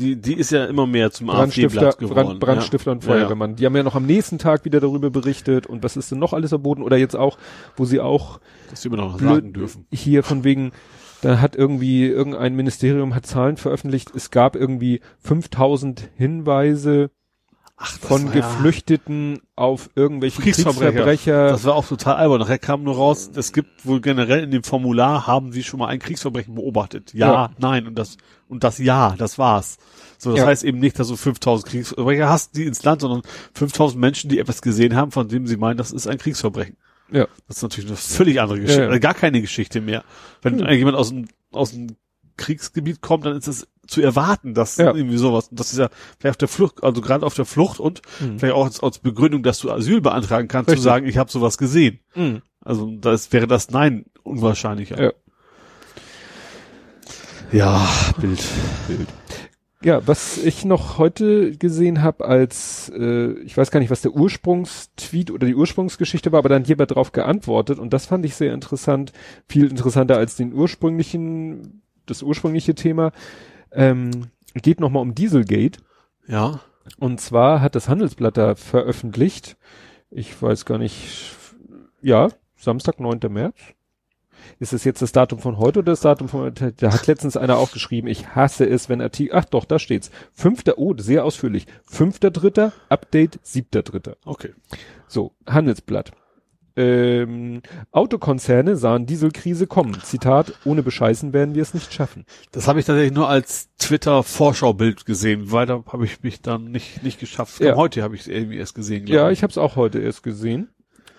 [0.01, 2.27] die, die ist ja immer mehr zum Brandstifter, AfD-Blatt geworden.
[2.27, 3.16] Brand, Brandstifter und Ja, ja.
[3.18, 3.56] Feuerwehrmann.
[3.56, 6.32] Die haben ja noch am nächsten Tag wieder darüber berichtet und was ist denn noch
[6.32, 7.36] alles verboten oder jetzt auch,
[7.77, 8.40] wo sie auch
[8.70, 9.86] Dass sie immer noch sagen dürfen.
[9.93, 10.72] hier von wegen,
[11.20, 17.10] da hat irgendwie irgendein Ministerium hat Zahlen veröffentlicht, es gab irgendwie 5000 Hinweise
[17.82, 21.02] Ach, das von war ja- Geflüchteten auf irgendwelche Kriegsverbrecher.
[21.05, 21.48] Kriegsverbrecher.
[21.48, 22.40] Das war auch total albern.
[22.40, 25.86] Nachher kam nur raus, es gibt wohl generell in dem Formular, haben Sie schon mal
[25.86, 27.15] ein Kriegsverbrechen beobachtet?
[27.15, 27.51] Ja, Ja.
[27.59, 27.86] nein.
[27.86, 29.78] Und das, und das Ja, das war's.
[30.19, 30.47] So, das Ja.
[30.47, 33.23] heißt eben nicht, dass du 5000 Kriegsverbrecher hast, die ins Land, sondern
[33.55, 36.77] 5000 Menschen, die etwas gesehen haben, von dem sie meinen, das ist ein Kriegsverbrechen.
[37.11, 37.27] ja.
[37.48, 38.98] Das ist natürlich eine völlig andere Geschichte, Ja, ja.
[38.98, 40.05] gar keine Geschichte mehr.
[40.43, 40.69] Wenn Hm.
[40.77, 41.97] jemand aus dem, aus dem
[42.36, 44.95] Kriegsgebiet kommt, dann ist es zu erwarten, dass Ja.
[44.95, 45.89] irgendwie sowas, das ist ja
[46.19, 48.39] vielleicht auf der Flucht, also gerade auf der Flucht und Mhm.
[48.39, 50.81] vielleicht auch als, als Begründung, dass du Asyl beantragen kannst, Richtig.
[50.83, 52.01] zu sagen, ich habe sowas gesehen.
[52.15, 52.43] Mhm.
[52.62, 55.03] Also das wäre das Nein unwahrscheinlicher.
[55.03, 55.12] Ja.
[57.53, 57.89] Ja,
[58.21, 58.43] Bild.
[58.87, 59.09] Bild.
[59.83, 64.12] Ja, was ich noch heute gesehen habe als, äh, ich weiß gar nicht, was der
[64.12, 68.53] Ursprungstweet oder die Ursprungsgeschichte war, aber dann jemand darauf geantwortet und das fand ich sehr
[68.53, 69.12] interessant,
[69.49, 73.11] viel interessanter als den ursprünglichen, das ursprüngliche Thema.
[73.72, 75.80] Ähm, geht nochmal um Dieselgate.
[76.26, 76.60] Ja.
[76.98, 79.56] Und zwar hat das Handelsblatt da veröffentlicht,
[80.10, 81.32] ich weiß gar nicht,
[82.02, 83.20] ja, Samstag, 9.
[83.28, 83.56] März.
[84.59, 86.72] Ist es jetzt das Datum von heute oder das Datum von heute?
[86.72, 90.10] Da hat letztens einer auch geschrieben, ich hasse es, wenn Artikel, ach doch, da steht's.
[90.32, 91.66] Fünfter, oh, sehr ausführlich.
[91.84, 94.16] Fünfter Dritter, Update, siebter Dritter.
[94.24, 94.55] Okay.
[95.09, 96.12] So, Handelsblatt.
[96.81, 97.62] Ähm,
[97.93, 99.98] Autokonzerne sahen Dieselkrise kommen.
[100.02, 102.24] Zitat, ohne Bescheißen werden wir es nicht schaffen.
[102.52, 105.52] Das habe ich tatsächlich nur als Twitter-Vorschaubild gesehen.
[105.52, 107.61] Weiter habe ich mich dann nicht, nicht geschafft.
[107.61, 107.77] Ja.
[107.77, 109.07] Heute habe ich es irgendwie erst gesehen.
[109.07, 110.69] Ja, ich habe es auch heute erst gesehen.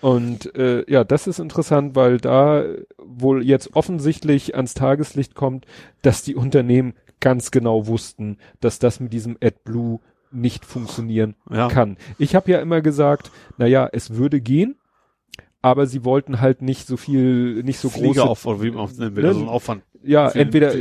[0.00, 2.64] Und äh, ja, das ist interessant, weil da
[2.98, 5.64] wohl jetzt offensichtlich ans Tageslicht kommt,
[6.02, 10.00] dass die Unternehmen ganz genau wussten, dass das mit diesem AdBlue
[10.32, 11.68] nicht funktionieren Ja.
[11.68, 11.98] kann.
[12.18, 14.74] Ich habe ja immer gesagt, na ja, es würde gehen,
[15.62, 18.20] aber sie wollten halt nicht so viel, nicht so große,
[18.74, 19.22] man es nennen will.
[19.22, 19.28] Ne?
[19.28, 19.82] Also ein Aufwand.
[20.02, 20.72] ja, entweder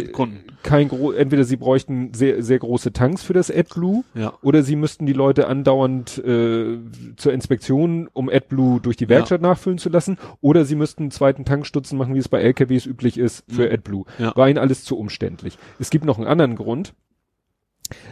[0.64, 4.34] kein gro entweder sie bräuchten sehr sehr große Tanks für das AdBlue Ja.
[4.41, 6.78] oder sie müssten die Leute andauernd äh,
[7.16, 11.45] zur Inspektion, um AdBlue durch die Werkstatt nachfüllen zu lassen, oder sie müssten einen zweiten
[11.45, 13.74] Tankstutzen machen, wie es bei LKWs üblich ist, für Mhm.
[13.74, 14.06] AdBlue.
[14.20, 14.36] Ja.
[14.36, 15.58] War ihnen alles zu umständlich.
[15.80, 16.94] Es gibt noch einen anderen Grund.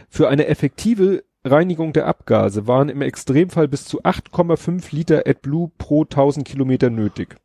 [0.08, 6.02] Für eine effektive Reinigung der Abgase waren im Extremfall bis zu 8,5 Liter AdBlue pro
[6.02, 7.36] 1000 Kilometer nötig.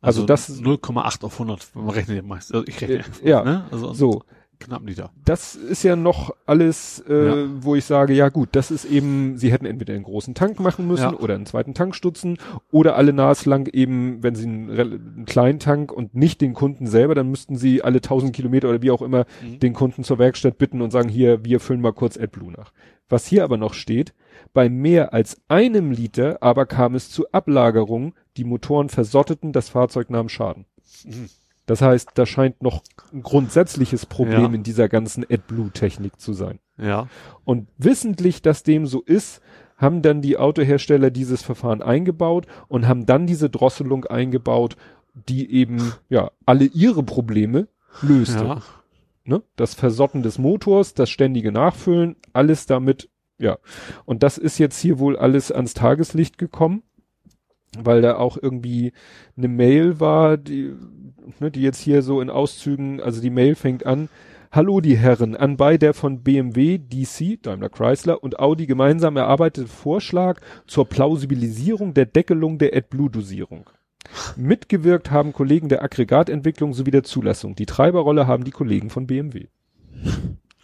[0.00, 1.74] Also, das 0,8 auf 100.
[1.74, 2.54] Man rechnet ja meist.
[2.54, 3.04] Also ich rechne.
[3.22, 3.42] Äh, ja.
[3.42, 3.66] Ne?
[3.70, 4.22] Also so.
[4.58, 5.10] Knapp Liter.
[5.24, 7.46] das ist ja noch alles, äh, Ja.
[7.60, 10.86] wo ich sage, ja gut, das ist eben, sie hätten entweder einen großen Tank machen
[10.86, 11.18] müssen Ja.
[11.18, 12.38] oder einen zweiten Tankstutzen
[12.70, 17.14] oder alle naslang eben, wenn sie einen, einen kleinen Tank und nicht den Kunden selber,
[17.14, 19.60] dann müssten sie alle 1000 Kilometer oder wie auch immer Mhm.
[19.60, 22.72] den Kunden zur Werkstatt bitten und sagen, hier, wir füllen mal kurz AdBlue nach.
[23.08, 24.12] Was hier aber noch steht,
[24.52, 30.10] bei mehr als einem Liter aber kam es zu Ablagerungen, die Motoren versotteten, das Fahrzeug
[30.10, 30.66] nahm Schaden.
[31.04, 31.28] Mhm.
[31.68, 32.82] Das heißt, da scheint noch
[33.12, 34.54] ein grundsätzliches Problem Ja.
[34.54, 36.60] in dieser ganzen AdBlue-Technik zu sein.
[36.78, 37.08] Ja.
[37.44, 39.42] Und wissentlich, dass dem so ist,
[39.76, 44.76] haben dann die Autohersteller dieses Verfahren eingebaut und haben dann diese Drosselung eingebaut,
[45.28, 47.68] die eben, ja, alle ihre Probleme
[48.00, 48.44] löste.
[48.44, 48.62] Ja.
[49.24, 49.42] Ne?
[49.56, 53.58] Das Versotten des Motors, das ständige Nachfüllen, alles damit, ja.
[54.06, 56.82] Und das ist jetzt hier wohl alles ans Tageslicht gekommen,
[57.76, 58.92] weil da auch irgendwie
[59.36, 60.72] eine Mail war, die,
[61.40, 64.08] ne, die jetzt hier so in Auszügen, also die Mail fängt an,
[64.50, 70.40] Hallo die Herren, anbei der von BMW, DC, Daimler Chrysler und Audi gemeinsam erarbeitete Vorschlag
[70.66, 73.68] zur Plausibilisierung der Deckelung der AdBlue-Dosierung.
[74.36, 77.56] Mitgewirkt haben Kollegen der Aggregatentwicklung sowie der Zulassung.
[77.56, 79.48] Die Treiberrolle haben die Kollegen von BMW.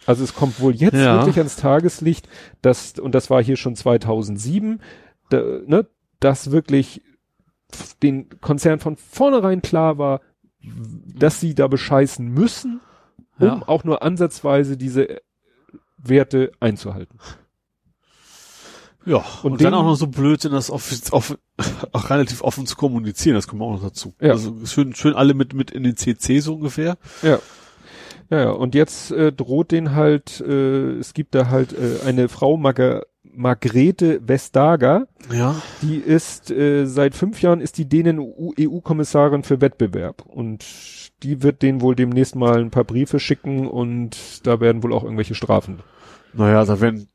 [0.07, 1.17] Also es kommt wohl jetzt Ja.
[1.17, 2.27] wirklich ans Tageslicht,
[2.63, 4.81] dass, und das war hier schon 2007,
[5.29, 5.85] da, ne,
[6.19, 7.01] dass wirklich
[8.03, 10.21] den Konzern von vornherein klar war,
[10.61, 12.81] dass sie da bescheißen müssen,
[13.39, 13.61] um Ja.
[13.67, 15.19] auch nur ansatzweise diese äh,
[15.97, 17.19] Werte einzuhalten.
[19.05, 19.17] Ja.
[19.43, 21.37] Und Und, dann den- auch noch so blöd sind, das off off
[21.91, 23.35] auch relativ offen zu kommunizieren.
[23.35, 24.15] Das kommt auch noch dazu.
[24.19, 24.31] Ja.
[24.31, 26.97] Also schön, schön alle mit, mit in den CC so ungefähr.
[27.21, 27.39] Ja.
[28.31, 28.49] Ja, ja.
[28.51, 33.03] Und jetzt äh, droht den halt, äh, es gibt da halt äh, eine Frau, Marga
[33.35, 35.55] Margrete Vestager, Ja.
[35.81, 40.65] die ist äh, seit fünf Jahren ist die denen EU-Kommissarin für Wettbewerb und
[41.23, 45.03] die wird denen wohl demnächst mal ein paar Briefe schicken und da werden wohl auch
[45.03, 45.79] irgendwelche Strafen.
[46.33, 47.07] Naja, da werden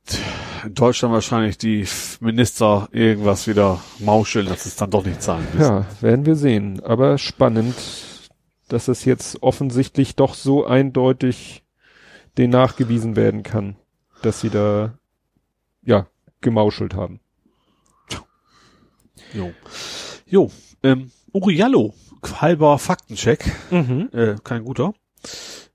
[0.65, 1.87] in Deutschland wahrscheinlich die
[2.21, 5.61] Minister irgendwas wieder mauscheln, dass es dann doch nicht zahlen müssen.
[5.71, 6.81] Ja, werden wir sehen.
[6.83, 7.75] Aber spannend,
[8.69, 11.65] dass es jetzt offensichtlich doch so eindeutig
[12.39, 13.77] den nachgewiesen werden kann,
[14.23, 14.95] dass sie da
[15.82, 16.07] ja
[16.40, 17.20] gemauschelt haben.
[19.32, 19.52] Jo.
[20.27, 20.51] Jo.
[20.82, 21.94] Ähm, Uriallo,
[22.40, 24.09] halber Faktencheck, Mhm.
[24.12, 24.94] äh, kein guter.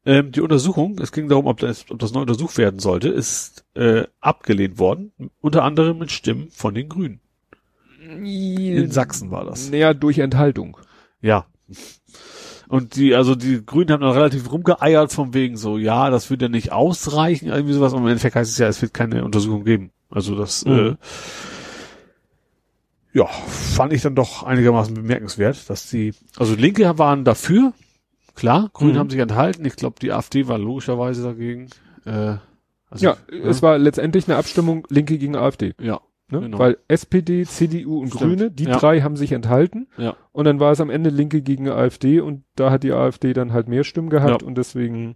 [0.06, 3.66] Ähm, die Untersuchung, es ging darum, ob das, ob das neu untersucht werden sollte, ist
[3.76, 5.12] äh, abgelehnt worden,
[5.42, 7.22] unter anderem mit Stimmen von den Grünen.
[8.02, 9.72] In Sachsen war das.
[9.72, 10.78] Naja, durch Enthaltung.
[11.22, 11.48] Ja.
[12.68, 16.42] Und die, also die Grünen haben dann relativ rumgeeiert von wegen so, ja, das wird
[16.44, 19.64] ja nicht ausreichen, irgendwie sowas, aber im Endeffekt heißt es ja, es wird keine Untersuchung
[19.64, 19.92] geben.
[20.10, 20.72] Also das, Mhm.
[20.74, 20.96] äh,
[23.14, 27.74] ja, fand ich dann doch einigermaßen bemerkenswert, dass die, also Linke waren dafür,
[28.36, 28.98] klar, Grüne Mhm.
[29.00, 31.70] haben sich enthalten, ich glaube, die AfD war logischerweise dagegen.
[32.06, 32.36] Äh,
[32.90, 35.74] also, ja, es war letztendlich eine Abstimmung Linke gegen AfD.
[35.82, 36.02] ja,
[36.32, 36.40] Ne?
[36.42, 36.58] Genau.
[36.58, 38.22] Weil SPD, CDU und Stimmt.
[38.24, 38.80] Grüne, die Ja.
[38.80, 42.44] drei haben sich enthalten ja, und dann war es am Ende Linke gegen AfD und
[42.56, 44.48] da hat die AfD dann halt mehr Stimmen gehabt Ja.
[44.48, 45.16] und deswegen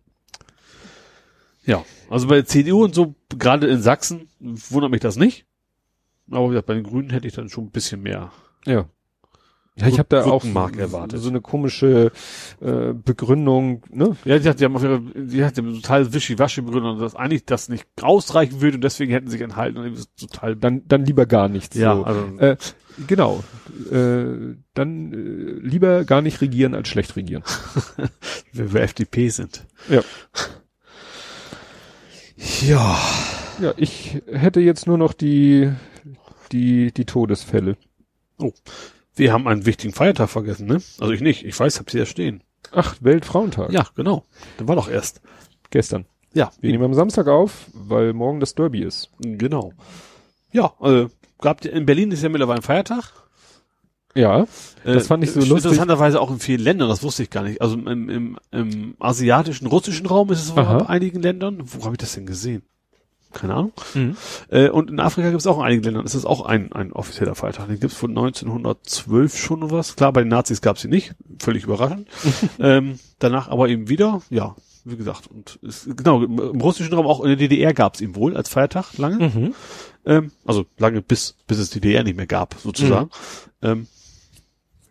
[1.70, 5.46] Ja, also bei der CDU und so, gerade in Sachsen, wundert mich das nicht.
[6.32, 8.32] Aber wie gesagt, bei den Grünen hätte ich dann schon ein bisschen mehr.
[8.66, 8.86] Ja.
[9.76, 11.22] Ja, ich habe da auch Rückenmark erwartet.
[11.22, 12.12] so eine komische
[12.60, 14.18] äh, Begründung, ne?
[14.26, 17.86] Ja, die, die haben auf ihre, die hat total wischiwaschi begründet, dass eigentlich das nicht
[18.02, 21.78] ausreichen würde und deswegen hätten sie sich enthalten und total, Dann, dann lieber gar nichts.
[21.78, 22.04] ja, so.
[22.04, 22.58] also, Äh,
[23.08, 23.44] genau.
[23.92, 27.44] Äh, dann äh, lieber gar nicht regieren als schlecht regieren.
[28.54, 29.66] wenn wir FDP sind.
[29.88, 30.02] Ja.
[32.62, 32.98] Ja.
[33.62, 35.72] Ja, ich hätte jetzt nur noch die,
[36.52, 37.76] die, die Todesfälle.
[39.16, 40.76] Wir haben einen wichtigen Feiertag vergessen, ne?
[41.00, 42.42] Also ich nicht, ich weiß, hab sie ja stehen.
[42.72, 43.72] Ach, Weltfrauentag.
[43.72, 44.24] Ja, genau.
[44.60, 45.22] Der war doch erst.
[45.72, 46.06] Gestern.
[46.34, 49.10] Ja, Wir nehmen am Samstag auf, weil morgen das Derby ist.
[49.20, 49.74] genau.
[50.52, 51.08] Ja, äh,
[51.40, 53.12] gab in Berlin ist ja mittlerweile ein Feiertag.
[54.16, 54.46] Ja,
[54.84, 55.72] das fand ich so äh, lustig.
[55.72, 57.62] Interessanterweise auch in vielen Ländern, das wusste ich gar nicht.
[57.62, 61.62] Also im, im, im asiatischen, russischen Raum ist es wohl in einigen Ländern.
[61.64, 62.64] Wo habe ich das denn gesehen?
[63.32, 63.74] Keine Ahnung.
[63.94, 64.18] Mhm.
[64.50, 66.92] Äh, und in Afrika gibt es auch in einigen Ländern, ist das auch ein, ein
[66.92, 67.68] offizieller Feiertag.
[67.68, 69.96] Den gibt es von 1912 schon was.
[69.96, 72.08] Klar, bei den Nazis gab es ihn nicht, völlig überraschend.
[72.60, 75.28] ähm, danach aber eben wieder, ja, wie gesagt.
[75.28, 78.50] Und es, genau, im, russischen Raum, auch in der DDR gab es ihn wohl als
[78.50, 79.30] Feiertag lange.
[79.30, 79.54] Mhm.
[80.06, 83.12] Ähm, also lange bis, bis es DDR nicht mehr gab, sozusagen.
[83.62, 83.88] Ähm,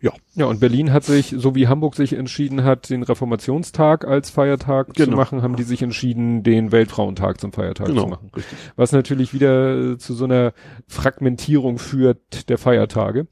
[0.01, 4.95] Ja, und Berlin hat sich, so wie Hamburg sich entschieden hat, den Reformationstag als Feiertag
[4.95, 5.17] zu Genau.
[5.17, 8.31] machen, haben die sich entschieden, den Weltfrauentag zum Feiertag genau, zu machen.
[8.33, 8.57] richtig.
[8.77, 10.53] Was natürlich wieder äh, zu so einer
[10.87, 13.27] Fragmentierung führt der Feiertage.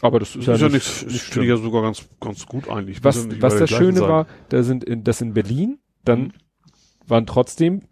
[0.00, 2.46] Aber das ist, Das ist ja nicht, nicht, ich finde ich ja sogar ganz, ganz
[2.46, 3.02] gut eigentlich.
[3.02, 4.08] was, was das Schöne sein.
[4.08, 6.32] war, da sind in, das in Berlin, dann Mhm.
[7.08, 7.82] waren trotzdem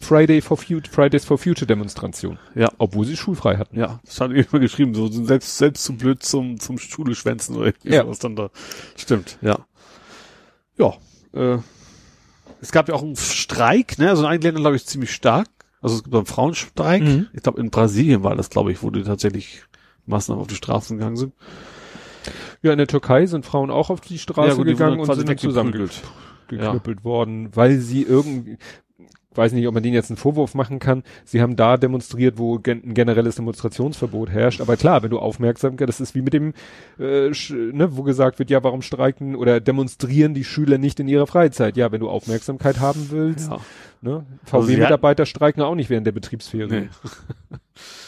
[0.00, 2.38] Friday for Future, Fridays for Future Demonstrationen.
[2.54, 2.68] Ja.
[2.78, 3.78] Obwohl sie schulfrei hatten.
[3.78, 7.56] Ja, das hat immer geschrieben, so sind selbst, selbst zu blöd zum, zum Schule schwänzen
[7.56, 8.02] oder Ja.
[8.02, 8.50] sowas dann da.
[8.96, 9.58] Stimmt, ja.
[10.78, 10.94] Ja,
[11.34, 11.58] äh,
[12.62, 15.48] es gab ja auch einen Streik, ne, also in einigen Ländern, glaube ich, ziemlich stark.
[15.82, 17.02] Also es gibt einen Frauenstreik.
[17.02, 17.28] Mhm.
[17.32, 19.62] Ich glaube, in Brasilien war das, glaube ich, wo die tatsächlich
[20.06, 21.34] Maßnahmen auf die Straßen gegangen sind.
[22.62, 25.14] Ja, in der Türkei sind Frauen auch auf die Straße Ja, gut, die gegangen und
[25.14, 28.58] sind zusammengeknüppelt worden, weil sie irgendwie,
[29.34, 31.02] weiß nicht, ob man denen jetzt einen Vorwurf machen kann.
[31.24, 34.60] Sie haben da demonstriert, wo gen ein generelles Demonstrationsverbot herrscht.
[34.60, 36.52] Aber klar, wenn du Aufmerksamkeit, das ist wie mit dem,
[36.98, 41.26] äh, ne, wo gesagt wird, ja, warum streiken oder demonstrieren die Schüler nicht in ihrer
[41.26, 41.76] Freizeit?
[41.76, 43.50] Ja, wenn du Aufmerksamkeit haben willst.
[43.50, 43.60] Ja.
[44.02, 44.24] Ne?
[44.50, 46.70] Also VW-Mitarbeiter streiken auch nicht während der Betriebsferien.
[46.70, 46.88] Nee.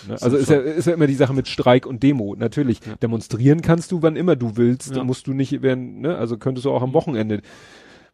[0.07, 0.16] Ne?
[0.20, 2.35] Also ist ja, ist ja immer die Sache mit Streik und Demo.
[2.36, 4.94] Natürlich, demonstrieren kannst du, wann immer du willst.
[4.94, 5.05] Ja.
[5.05, 6.16] Musst du nicht während, ne?
[6.16, 7.40] also könntest du auch am Wochenende.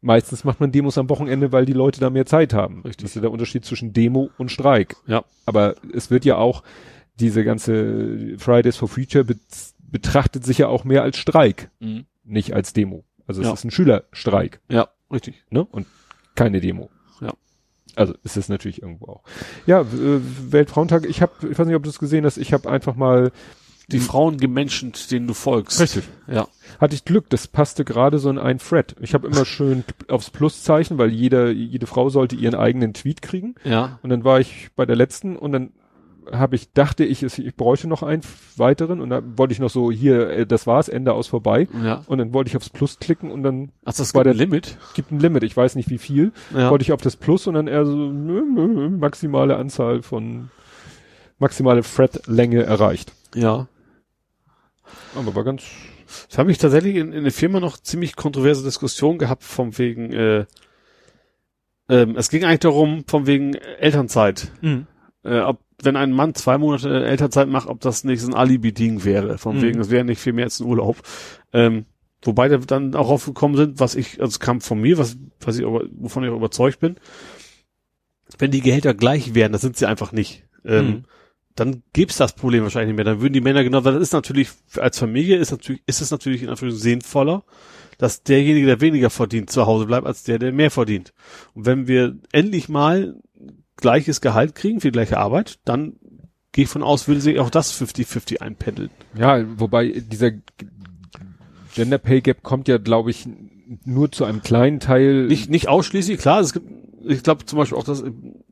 [0.00, 2.82] Meistens macht man Demos am Wochenende, weil die Leute da mehr Zeit haben.
[2.82, 2.98] Richtig.
[2.98, 4.96] Das ist ja der Unterschied zwischen Demo und Streik.
[5.06, 5.24] Ja.
[5.44, 6.62] Aber es wird ja auch,
[7.18, 9.34] diese ganze Fridays for Future be
[9.90, 12.04] betrachtet sich ja auch mehr als Streik, Mhm.
[12.22, 13.04] nicht als Demo.
[13.26, 13.54] Also es Ja.
[13.54, 15.42] ist ein Schülerstreik, Ja, richtig.
[15.50, 15.64] ne?
[15.64, 15.86] Und
[16.34, 16.90] keine Demo.
[17.22, 17.32] Ja.
[17.96, 19.22] Also ist es natürlich irgendwo auch.
[19.66, 20.20] Ja, äh,
[20.52, 23.32] Weltfrauentag, ich habe, ich weiß nicht, ob du es gesehen hast, ich habe einfach mal
[23.90, 25.80] Die Frauen gemenschent, denen du folgst.
[25.80, 26.04] Richtig.
[26.26, 26.46] Ja.
[26.78, 28.94] hatte ich Glück, das passte gerade so in ein Thread.
[29.00, 33.54] Ich habe immer schön aufs Pluszeichen, weil jeder, jede Frau sollte ihren eigenen Tweet kriegen.
[33.64, 33.98] Ja.
[34.02, 35.70] Und dann war ich bei der letzten und dann
[36.30, 38.20] habe ich, dachte ich, ich bräuchte noch einen
[38.56, 41.66] weiteren und dann wollte ich noch so, hier, äh, das war's, Ende aus vorbei.
[41.82, 42.02] Ja.
[42.06, 44.44] Und dann wollte ich aufs Plus klicken und dann Ach, das War war der der-
[44.44, 44.76] Limit.
[44.92, 46.32] gibt ein Limit, ich weiß nicht wie viel.
[46.54, 46.70] Ja.
[46.70, 50.50] Wollte ich auf das Plus und dann eher so nö, nö, maximale Anzahl von
[51.38, 53.12] maximale Thread-Länge erreicht.
[53.34, 53.66] Ja.
[55.14, 55.62] Aber war ganz
[56.28, 60.12] Das habe ich tatsächlich in, in der Firma noch ziemlich kontroverse Diskussion gehabt, vom wegen,
[60.12, 60.46] äh,
[61.88, 64.52] ähm, es ging eigentlich darum, von wegen Elternzeit.
[65.24, 69.04] Äh, ob, wenn ein Mann zwei Monate Elternzeit macht, ob das nicht so ein Alibi-Ding
[69.04, 69.38] wäre.
[69.38, 69.62] Von Mhm.
[69.62, 70.96] wegen, es wäre nicht viel mehr als ein Urlaub.
[71.52, 71.86] Ähm,
[72.22, 75.58] wobei da dann auch aufgekommen sind, was ich, also es kam von mir, was, was
[75.58, 76.96] ich wovon ich auch überzeugt bin.
[78.38, 80.44] Wenn die Gehälter gleich wären, das sind sie einfach nicht.
[80.64, 81.04] Ähm, Mhm.
[81.58, 83.04] Dann gibt's das Problem wahrscheinlich nicht mehr.
[83.04, 86.10] Dann würden die Männer genau, weil das ist natürlich, als Familie ist natürlich, ist es
[86.10, 87.42] natürlich in Anführungszeichen sinnvoller,
[87.98, 91.12] dass derjenige, der weniger verdient, zu Hause bleibt, als der, der mehr verdient.
[91.54, 93.16] Und wenn wir endlich mal
[93.76, 95.96] gleiches Gehalt kriegen für die gleiche Arbeit, dann
[96.52, 98.90] gehe ich von aus, würde sich auch das 50-50 einpendeln.
[99.16, 100.32] Ja, wobei dieser
[101.74, 103.28] Gender Pay Gap kommt ja, glaube ich,
[103.84, 105.26] nur zu einem kleinen Teil.
[105.26, 106.68] Nicht, nicht ausschließlich, klar, es gibt,
[107.04, 108.02] ich glaube zum Beispiel auch, dass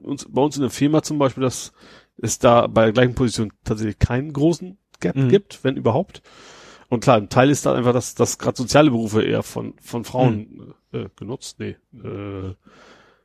[0.00, 1.72] uns, bei uns in der Firma zum Beispiel, dass
[2.20, 5.28] es da bei der gleichen Position tatsächlich keinen großen Gap Mhm.
[5.28, 6.22] gibt, wenn überhaupt.
[6.88, 10.04] Und klar, ein Teil ist da einfach, dass, dass gerade soziale Berufe eher von, von
[10.04, 12.54] Frauen äh, genutzt, nee, äh,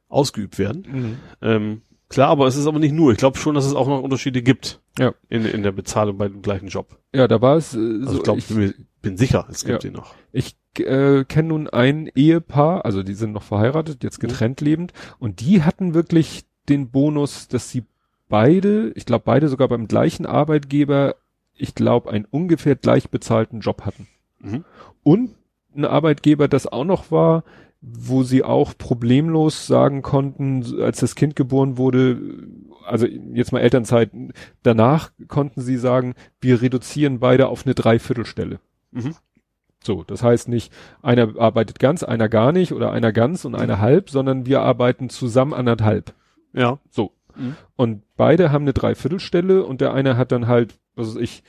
[0.10, 0.88] ausgeübt werden.
[0.92, 1.18] Mhm.
[1.42, 3.12] Ähm, klar, aber es ist aber nicht nur.
[3.12, 5.14] Ich glaube schon, dass es auch noch Unterschiede gibt Ja.
[5.30, 6.98] in, in der Bezahlung bei dem gleichen Job.
[7.14, 9.84] Ja, da war es äh, Also so, ich glaube, ich, bin bin sicher, es gibt
[9.84, 9.90] Ja.
[9.90, 10.14] ihn noch.
[10.32, 15.40] Ich äh, kenne nun ein Ehepaar, also die sind noch verheiratet, jetzt getrennt lebend, und
[15.40, 17.84] die hatten wirklich den Bonus, dass sie
[18.32, 21.16] beide, ich glaube beide sogar beim gleichen Arbeitgeber,
[21.54, 24.08] ich glaube einen ungefähr gleich bezahlten Job hatten.
[24.40, 24.66] Mhm.
[25.04, 25.36] Und
[25.76, 27.44] ein Arbeitgeber, das auch noch war,
[27.82, 32.20] wo sie auch problemlos sagen konnten, als das Kind geboren wurde,
[32.86, 34.12] also jetzt mal Elternzeit,
[34.64, 38.60] danach konnten sie sagen, wir reduzieren beide auf eine Dreiviertelstelle.
[38.92, 39.16] Mhm.
[39.84, 40.72] So, das heißt nicht,
[41.02, 45.10] einer arbeitet ganz, einer gar nicht oder einer ganz und einer halb, sondern wir arbeiten
[45.10, 46.14] zusammen anderthalb.
[46.54, 46.80] Ja.
[46.90, 47.12] So.
[47.36, 47.56] Mhm.
[47.76, 51.44] Und beide haben eine Dreiviertelstelle und der eine hat dann halt, was weiß ich,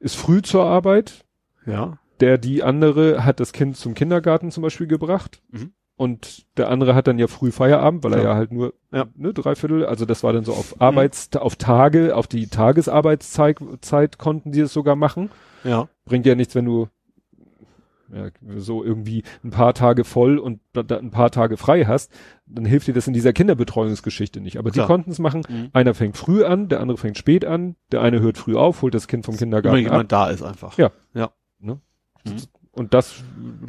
[0.00, 1.24] ist früh zur Arbeit,
[1.66, 1.98] Ja.
[2.20, 5.72] der die andere hat das Kind zum Kindergarten zum Beispiel gebracht Mhm.
[5.96, 8.32] und der andere hat dann ja früh Feierabend, weil er Klar.
[8.32, 9.06] ja halt nur Ja.
[9.14, 14.18] ne, Dreiviertel, also das war dann so auf Arbeits, auf Tage, auf die Tagesarbeitszeit Zeit
[14.18, 15.30] konnten die es sogar machen.
[15.64, 15.88] Ja.
[16.04, 16.88] Bringt ja nichts, wenn du ja,
[18.56, 22.10] so irgendwie ein paar Tage voll und da, ein paar Tage frei hast,
[22.46, 24.58] dann hilft dir das in dieser Kinderbetreuungsgeschichte nicht.
[24.58, 24.86] Aber Klar.
[24.86, 25.42] die konnten es machen.
[25.48, 25.70] Mhm.
[25.72, 28.94] Einer fängt früh an, der andere fängt spät an, der eine hört früh auf, holt
[28.94, 29.92] das Kind vom Immer Kindergarten ab.
[29.92, 30.76] jemand da ist einfach.
[30.78, 30.90] Ja.
[31.14, 31.30] Ja.
[31.60, 31.80] Ne?
[32.24, 32.32] Mhm.
[32.72, 33.22] Und das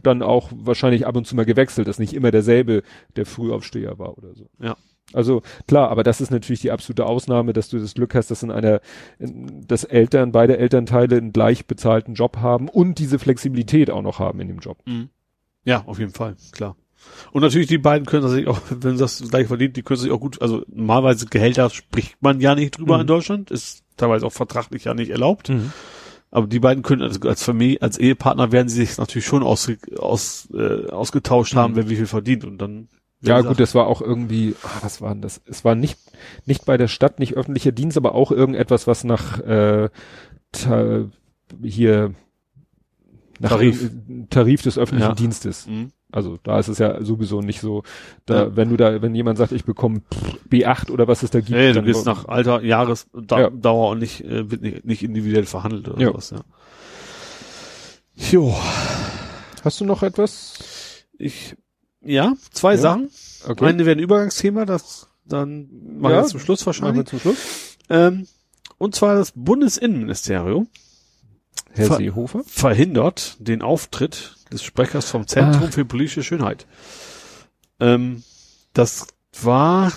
[0.04, 2.84] dann auch wahrscheinlich ab und zu mal gewechselt, dass nicht immer derselbe
[3.16, 4.50] der Frühaufsteher war oder so.
[4.60, 4.78] Ja.
[5.14, 8.44] Also klar, aber das ist natürlich die absolute Ausnahme, dass du das Glück hast, dass
[8.44, 8.80] in einer,
[9.20, 14.20] in, dass Eltern, beide Elternteile einen gleich bezahlten Job haben und diese Flexibilität auch noch
[14.20, 14.78] haben in dem Job.
[14.86, 15.10] Mhm.
[15.66, 16.78] Ja, auf jeden Fall, klar.
[17.34, 20.12] Und natürlich die beiden können sich auch, wenn sie das gleich verdient, die können sich
[20.12, 23.02] auch gut, also normalerweise Gehälter spricht man ja nicht drüber Mhm.
[23.02, 25.52] in Deutschland, ist teilweise auch vertraglich ja nicht erlaubt.
[26.34, 29.70] Aber die beiden können also als Familie, als Ehepartner werden sie sich natürlich schon aus,
[29.98, 31.76] aus, äh, ausgetauscht haben, Mhm.
[31.76, 32.88] wer wie viel verdient und dann.
[33.22, 35.42] Ja, gesagt, gut, das war auch irgendwie, ah, was war denn das?
[35.46, 36.00] Es war nicht,
[36.46, 39.90] nicht bei der Stadt, nicht öffentlicher Dienst, aber auch irgendetwas, was nach äh,
[40.52, 41.06] ta
[41.62, 42.14] hier
[43.40, 43.84] nach Tarif.
[43.84, 45.16] äh, Tarif des öffentlichen Ja.
[45.16, 45.68] Dienstes.
[45.68, 45.92] Mhm.
[46.12, 47.84] Also da ist es ja sowieso nicht so,
[48.26, 48.56] da, Ja.
[48.56, 50.02] wenn du da, wenn jemand sagt, ich bekomme
[50.50, 53.72] B8 oder was es da gibt, Ja, du dann bist nach Alter, Jahresdauer Ja.
[53.72, 56.08] Und nicht, äh, wird nicht, nicht individuell verhandelt oder Ja.
[56.10, 56.42] sowas, ja.
[58.32, 58.56] Jo,
[59.64, 60.54] hast du noch etwas?
[61.18, 61.56] ich,
[62.04, 62.78] ja, zwei Ja.
[62.80, 63.10] Sachen.
[63.48, 63.66] Okay.
[63.66, 65.70] Eine wäre ein Übergangsthema, das dann
[66.00, 66.98] machen Ja, wir zum Schluss Machen wahrscheinlich.
[66.98, 67.38] wir zum Schluss.
[67.90, 68.28] Ähm,
[68.78, 70.68] und zwar das Bundesinnenministerium
[71.74, 72.44] Herr Ver- Seehofer.
[72.46, 75.74] verhindert den Auftritt des Sprechers vom Zentrum Ach.
[75.74, 76.66] für politische Schönheit.
[77.80, 78.24] Ähm,
[78.74, 79.08] das
[79.42, 79.92] war,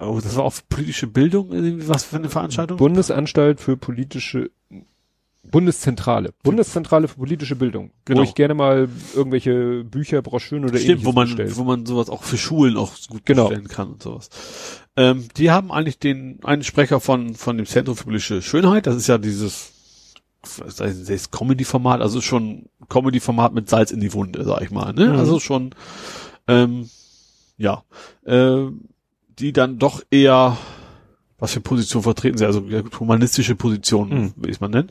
[0.00, 2.76] oh, das war auch politische Bildung, irgendwie was für eine Veranstaltung?
[2.78, 4.50] Bundesanstalt für politische
[5.42, 6.34] Bundeszentrale.
[6.42, 7.90] Bundeszentrale für politische Bildung.
[8.04, 8.20] Genau.
[8.20, 11.56] Wo ich gerne mal irgendwelche Bücher, Broschüren oder Stimmt, wo man, bestelle.
[11.56, 13.48] wo man sowas auch für Schulen auch gut Genau.
[13.48, 14.28] bestellen kann und sowas.
[14.96, 18.96] Ähm, die haben eigentlich den, einen Sprecher von, von dem Zentrum für politische Schönheit, das
[18.96, 19.72] ist ja dieses,
[20.78, 25.08] das Comedy-Format, also schon Comedy-Format mit Salz in die Wunde, sag ich mal, ne?
[25.12, 25.18] Mhm.
[25.18, 25.74] Also schon,
[26.46, 26.88] ähm,
[27.56, 27.84] ja,
[28.24, 28.66] äh,
[29.38, 30.56] die dann doch eher,
[31.38, 32.62] was für Position vertreten sie, also
[32.98, 34.44] humanistische Positionen, Mhm.
[34.44, 34.90] ich es mal nennen.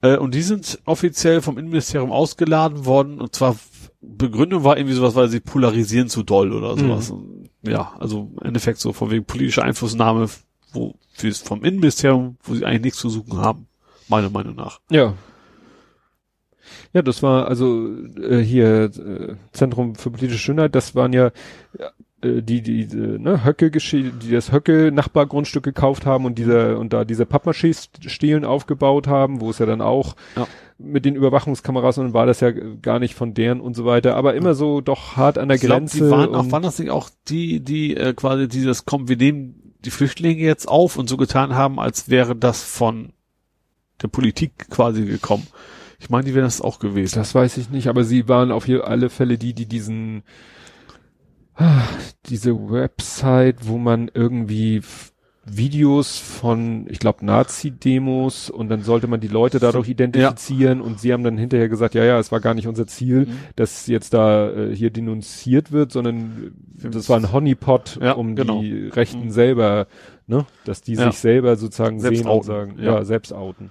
[0.00, 3.56] Äh, und die sind offiziell vom Innenministerium ausgeladen worden und zwar
[4.00, 6.80] Begründung war irgendwie sowas, weil sie polarisieren zu doll oder Mhm.
[6.80, 7.10] sowas.
[7.10, 10.28] Und Ja, also im Endeffekt so von wegen politischer Einflussnahme,
[10.72, 13.66] wo fürs vom Innenministerium, wo sie eigentlich nichts zu suchen haben,
[14.08, 14.80] meiner Meinung nach.
[14.90, 15.14] Ja.
[16.92, 17.88] Ja, das war also
[18.20, 21.32] äh, hier äh, Zentrum für politische Schönheit, das waren ja
[22.22, 26.92] äh, die, die, äh, ne, Höcke, die das Höcke Nachbargrundstück gekauft haben und dieser, und
[26.92, 30.46] da diese Pappmaché-Stelen aufgebaut haben, wo es ja dann auch Ja.
[30.78, 34.16] mit den Überwachungskameras und dann war das ja gar nicht von deren und so weiter,
[34.16, 35.98] aber immer so doch hart an der Ich glaub, Grenze.
[36.04, 39.74] die waren auch, waren das nicht auch die, die äh, quasi dieses, komm, wir nehmen
[39.84, 43.12] die Flüchtlinge jetzt auf und so getan haben, als wäre das von
[44.02, 45.46] der Politik quasi gekommen.
[46.00, 47.16] Ich meine, die wären das auch gewesen.
[47.18, 50.22] Das weiß ich nicht, aber sie waren auf alle Fälle die, die diesen,
[52.26, 54.82] diese Website, wo man irgendwie
[55.50, 61.10] Videos von, ich glaube, Nazi-Demos und dann sollte man die Leute dadurch identifizieren und sie
[61.12, 63.38] haben dann hinterher gesagt, ja, ja, es war gar nicht unser Ziel, Mhm.
[63.56, 68.60] dass jetzt da äh, hier denunziert wird, sondern das war ein Honeypot, Ja, um genau.
[68.60, 69.30] die Rechten Mhm.
[69.30, 69.86] selber,
[70.26, 71.10] ne, dass die Ja.
[71.10, 72.96] sich selber sozusagen Selbst sehen und outen, sagen, ja.
[72.96, 73.70] ja, selbst outen.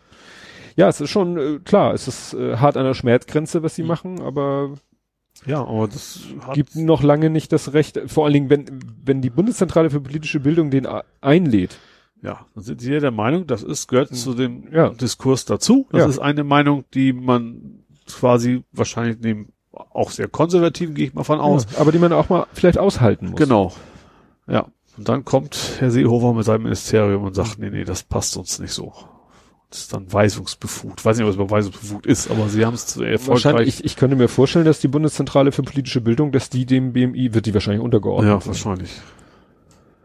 [0.75, 3.83] Ja, es ist schon äh, klar, es ist äh, hart an der Schmerzgrenze, was sie
[3.83, 3.87] Mhm.
[3.87, 4.73] machen, aber
[5.45, 6.19] Ja, aber das
[6.53, 8.65] gibt noch lange nicht das Recht, vor allen Dingen, wenn,
[9.03, 10.87] wenn die Bundeszentrale für politische Bildung den
[11.21, 11.77] einlädt.
[12.21, 14.89] ja, dann sind Sie ja der Meinung, das ist, gehört zu dem Ja.
[14.89, 15.87] Diskurs dazu.
[15.91, 16.07] Das Ja.
[16.07, 21.39] ist eine Meinung, die man quasi wahrscheinlich neben auch sehr konservativen, gehe ich mal von
[21.39, 21.67] aus.
[21.73, 23.39] Ja, aber die man auch mal vielleicht aushalten muss.
[23.39, 23.73] Genau.
[24.47, 24.67] Ja.
[24.97, 28.57] Und dann kommt Herr Seehofer mit seinem Ministerium und sagt, nee, nee, das passt uns
[28.57, 28.93] nicht so.
[29.69, 31.03] Das ist dann weisungsbefugt.
[31.03, 33.27] Weiß nicht, was über weisungsbefugt ist, aber sie haben es erfolgreich.
[33.27, 36.93] Wahrscheinlich, ich, ich könnte mir vorstellen, dass die Bundeszentrale für politische Bildung, dass die dem
[36.93, 38.47] BMI, wird die wahrscheinlich untergeordnet Ja, sein.
[38.47, 38.91] wahrscheinlich.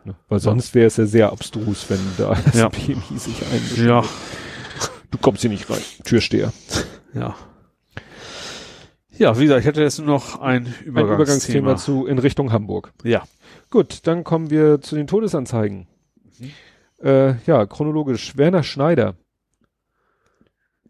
[0.05, 0.17] Ne?
[0.29, 2.69] Weil sonst wäre es ja sehr abstrus, wenn da das Ja.
[2.71, 3.79] BMI sich einmischt.
[3.79, 4.03] Ja,
[5.13, 5.79] Du kommst hier nicht rein.
[6.05, 6.53] Türsteher.
[7.15, 7.37] ja.
[9.19, 11.15] Ja, wie gesagt, ich hätte jetzt nur noch ein Ein Übergangsthema.
[11.15, 12.93] Übergangsthema zu in Richtung Hamburg.
[13.05, 13.23] Ja.
[13.71, 15.87] Gut, dann kommen wir zu den Todesanzeigen.
[16.39, 16.51] Mhm.
[17.07, 18.37] Äh, ja, chronologisch.
[18.39, 19.15] Werner Schneider.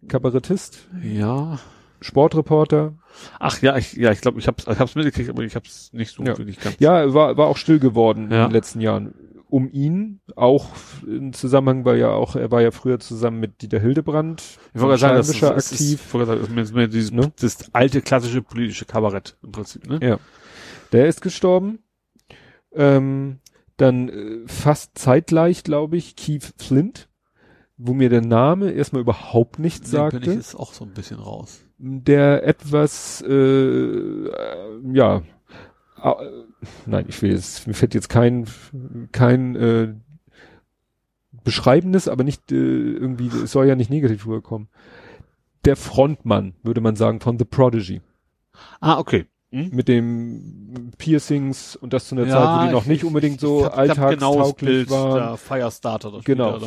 [0.09, 1.59] Kabarettist, Ja.
[2.01, 2.95] Sportreporter.
[3.39, 6.13] Ach ja, ich, ja, ich glaube, ich hab's, ich hab's mitgekriegt, aber ich hab's nicht
[6.13, 6.37] so Ja.
[6.37, 6.77] wirklich ganz.
[6.81, 8.43] Ja, war, war auch still geworden Ja.
[8.45, 9.15] in den letzten Jahren.
[9.49, 10.67] Um ihn, auch
[11.07, 14.43] im Zusammenhang war ja auch, er war ja früher zusammen mit Dieter Hildebrand,
[14.75, 16.03] Ich wollte sagen, das ist, ist, aktiv.
[16.07, 17.33] ich wollte sagen, das ist mehr dieses, Ne?
[17.39, 19.99] das alte klassische politische Kabarett im Prinzip, ne?
[20.03, 20.19] Ja.
[20.93, 21.81] Der ist gestorben.
[22.75, 23.39] Ähm,
[23.77, 27.09] dann äh, fast zeitgleich, glaube ich, Keith Flint,
[27.85, 30.21] wo mir der Name erstmal überhaupt nichts sagte.
[30.21, 31.61] bin ich jetzt auch so ein bisschen raus.
[31.79, 35.23] der etwas, äh, äh, ja,
[36.03, 36.15] äh,
[36.87, 38.47] nein, ich will jetzt, mir fällt jetzt kein,
[39.11, 39.95] kein äh,
[41.45, 44.69] beschreibendes, aber nicht äh, irgendwie, es soll ja nicht negativ rüberkommen.
[45.65, 48.01] Der Frontmann, würde man sagen, von The Prodigy.
[48.81, 49.27] Ah, okay.
[49.55, 49.69] Hm?
[49.71, 53.39] Mit dem Piercings und das zu einer Ja, Zeit, wo die noch ich- nicht unbedingt
[53.39, 55.15] so ich ich hab genaues alltagstauglich Bild, waren.
[55.15, 56.11] Der Firestarter.
[56.11, 56.59] das Genau,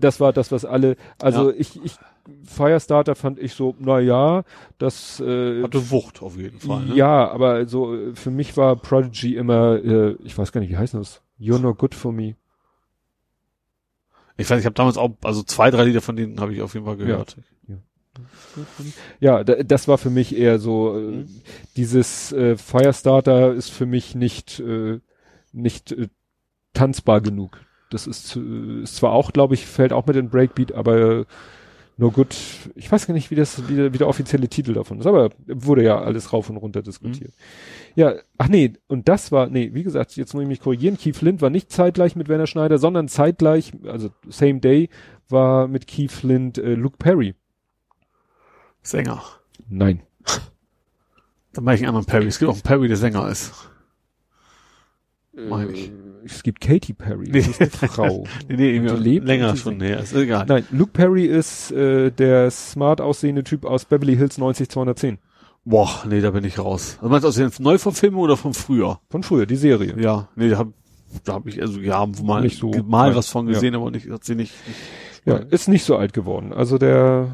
[0.00, 1.96] das war das, was alle, also ich, ich,
[2.44, 4.42] Firestarter fand ich so, na ja,
[4.78, 6.86] das, äh, Hatte Wucht auf jeden Fall.
[6.86, 6.96] Ne?
[6.96, 10.76] ja, aber so, äh, für mich war Prodigy immer, äh, ich weiß gar nicht, wie
[10.76, 11.22] heißt das?
[11.38, 12.34] You're not good for me.
[14.36, 16.74] Ich weiß, ich habe damals auch, also zwei, drei Lieder von denen habe ich auf
[16.74, 17.36] jeden Fall gehört.
[17.68, 17.76] Ja,
[19.20, 21.28] da, das war für mich eher so, äh, Mhm.
[21.76, 25.00] dieses äh, Firestarter ist für mich nicht, äh,
[25.52, 26.08] nicht äh,
[26.72, 27.60] tanzbar genug.
[27.90, 31.26] Das ist, äh, ist zwar auch, glaube ich, fällt auch mit in Breakbeat, aber
[31.96, 32.34] nur gut,
[32.74, 35.30] ich weiß gar nicht, wie das, wie der, wie der offizielle Titel davon ist, aber
[35.46, 37.32] wurde ja alles rauf und runter diskutiert.
[37.94, 41.14] Ja, ach nee, und das war, nee, wie gesagt, jetzt muss ich mich korrigieren, Keith
[41.16, 44.88] Flint war nicht zeitgleich mit Werner Schneider, sondern zeitgleich, also same day,
[45.28, 47.34] war mit Keith Flint äh, Luke Perry.
[48.84, 49.22] Sänger.
[49.68, 50.00] Nein.
[51.52, 52.26] Dann mache ich einen anderen Perry.
[52.26, 53.52] Es gibt auch einen Perry, der Sänger ist.
[55.32, 55.88] Meine ich.
[55.88, 55.92] Äh,
[56.26, 57.42] Es gibt Katy Perry, Nee.
[57.42, 58.24] das ist eine Frau.
[58.48, 60.00] Nee, nee, die lebt länger schon her.
[60.00, 60.46] Ist egal.
[60.48, 65.18] Nein, Luke Perry ist äh, der smart aussehende Typ aus Beverly Hills 90210.
[65.66, 66.96] Boah, nee, da bin ich raus.
[66.98, 69.00] Also meinst du aus den Neuverfilmung oder von früher?
[69.10, 69.94] Von früher, die Serie.
[69.98, 70.68] Ja, nee, da hab,
[71.24, 74.24] da hab ich, also ja, mal, Nicht so mal was von gesehen, aber nicht, hat
[74.24, 74.54] sie nicht.
[74.66, 74.78] nicht
[75.26, 76.52] Ja, ist nicht so alt geworden.
[76.52, 77.28] Also der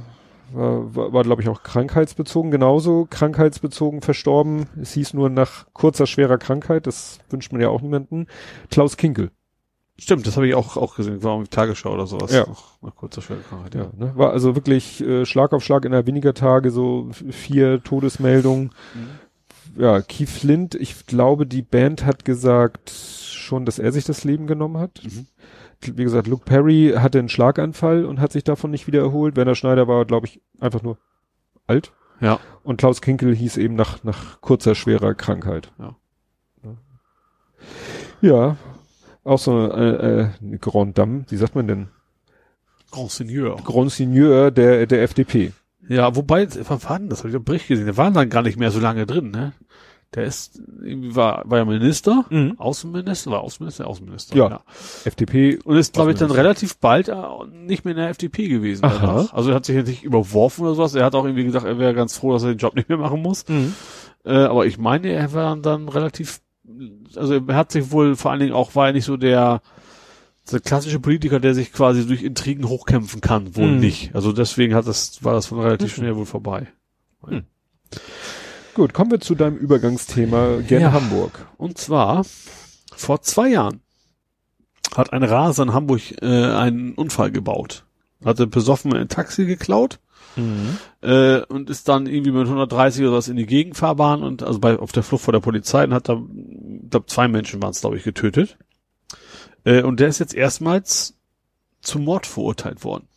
[0.52, 4.66] war, war, war glaube ich, auch krankheitsbezogen, genauso krankheitsbezogen verstorben.
[4.80, 8.26] Es hieß nur nach kurzer, schwerer Krankheit, das wünscht man ja auch niemanden.
[8.70, 9.30] Klaus Kinkel.
[9.98, 12.32] Stimmt, das habe ich auch, auch gesehen, war auf Tagesschau oder sowas.
[12.32, 12.46] Ja.
[12.46, 14.12] Nach, nach kurzer Schwerkrankheit, Ja, ne?
[14.16, 18.72] War also wirklich äh, Schlag auf Schlag innerhalb weniger Tage, so vier Todesmeldungen.
[19.76, 24.46] Ja, Keith Flint, ich glaube, die Band hat gesagt schon, dass er sich das Leben
[24.46, 25.02] genommen hat.
[25.04, 25.26] Mhm.
[25.82, 29.36] Wie gesagt, Luke Perry hatte einen Schlaganfall und hat sich davon nicht wieder erholt.
[29.36, 30.98] Werner Schneider war, glaube ich, einfach nur
[31.66, 31.92] alt.
[32.20, 32.38] Ja.
[32.62, 35.72] Und Klaus Kinkel hieß eben nach, nach kurzer, schwerer Krankheit.
[35.78, 35.96] Ja.
[38.22, 38.56] Ja,
[39.24, 41.88] auch so eine, äh, äh, Grand Dame, wie sagt man denn?
[42.90, 43.56] Grand Seigneur.
[43.56, 45.52] Grand Seigneur der, der FDP.
[45.88, 47.20] Ja, wobei, wann war denn das?
[47.20, 47.86] Habe ich einen Bericht gesehen.
[47.86, 49.52] Der war dann gar nicht mehr so lange drin, ne?
[50.14, 52.54] Der ist, irgendwie war, war ja Minister, Mhm.
[52.58, 54.36] Außenminister, war Außenminister, Außenminister.
[54.36, 54.60] Ja.
[55.04, 57.14] FDP Und ist, glaube ich, dann relativ bald äh,
[57.52, 58.84] nicht mehr in der FDP gewesen.
[59.32, 60.94] Also er hat sich jetzt nicht überworfen oder sowas.
[60.96, 62.98] Er hat auch irgendwie gesagt, er wäre ganz froh, dass er den Job nicht mehr
[62.98, 63.44] machen muss.
[64.24, 66.40] Äh, aber ich meine, er war dann relativ,
[67.14, 69.62] also er hat sich wohl vor allen Dingen auch, war er nicht so der,
[70.50, 73.78] der klassische Politiker, der sich quasi durch Intrigen hochkämpfen kann, wohl Mhm.
[73.78, 74.12] nicht.
[74.16, 76.66] Also deswegen hat das, war das von relativ schnell wohl vorbei.
[78.80, 80.92] Gut, kommen wir zu deinem Übergangsthema gerne Ja.
[80.92, 81.46] Hamburg.
[81.58, 82.24] Und zwar,
[82.96, 83.82] vor zwei Jahren
[84.96, 87.84] hat ein Raser in Hamburg äh, einen Unfall gebaut.
[88.24, 89.98] Hatte besoffen ein Taxi geklaut
[91.02, 94.78] äh, und ist dann irgendwie mit 130 oder was in die Gegenfahrbahn und also bei
[94.78, 97.82] auf der Flucht vor der Polizei und hat da, ich glaube zwei Menschen waren es
[97.82, 98.56] glaube ich getötet.
[99.64, 101.18] Äh, und der ist jetzt erstmals
[101.82, 103.09] zum Mord verurteilt worden.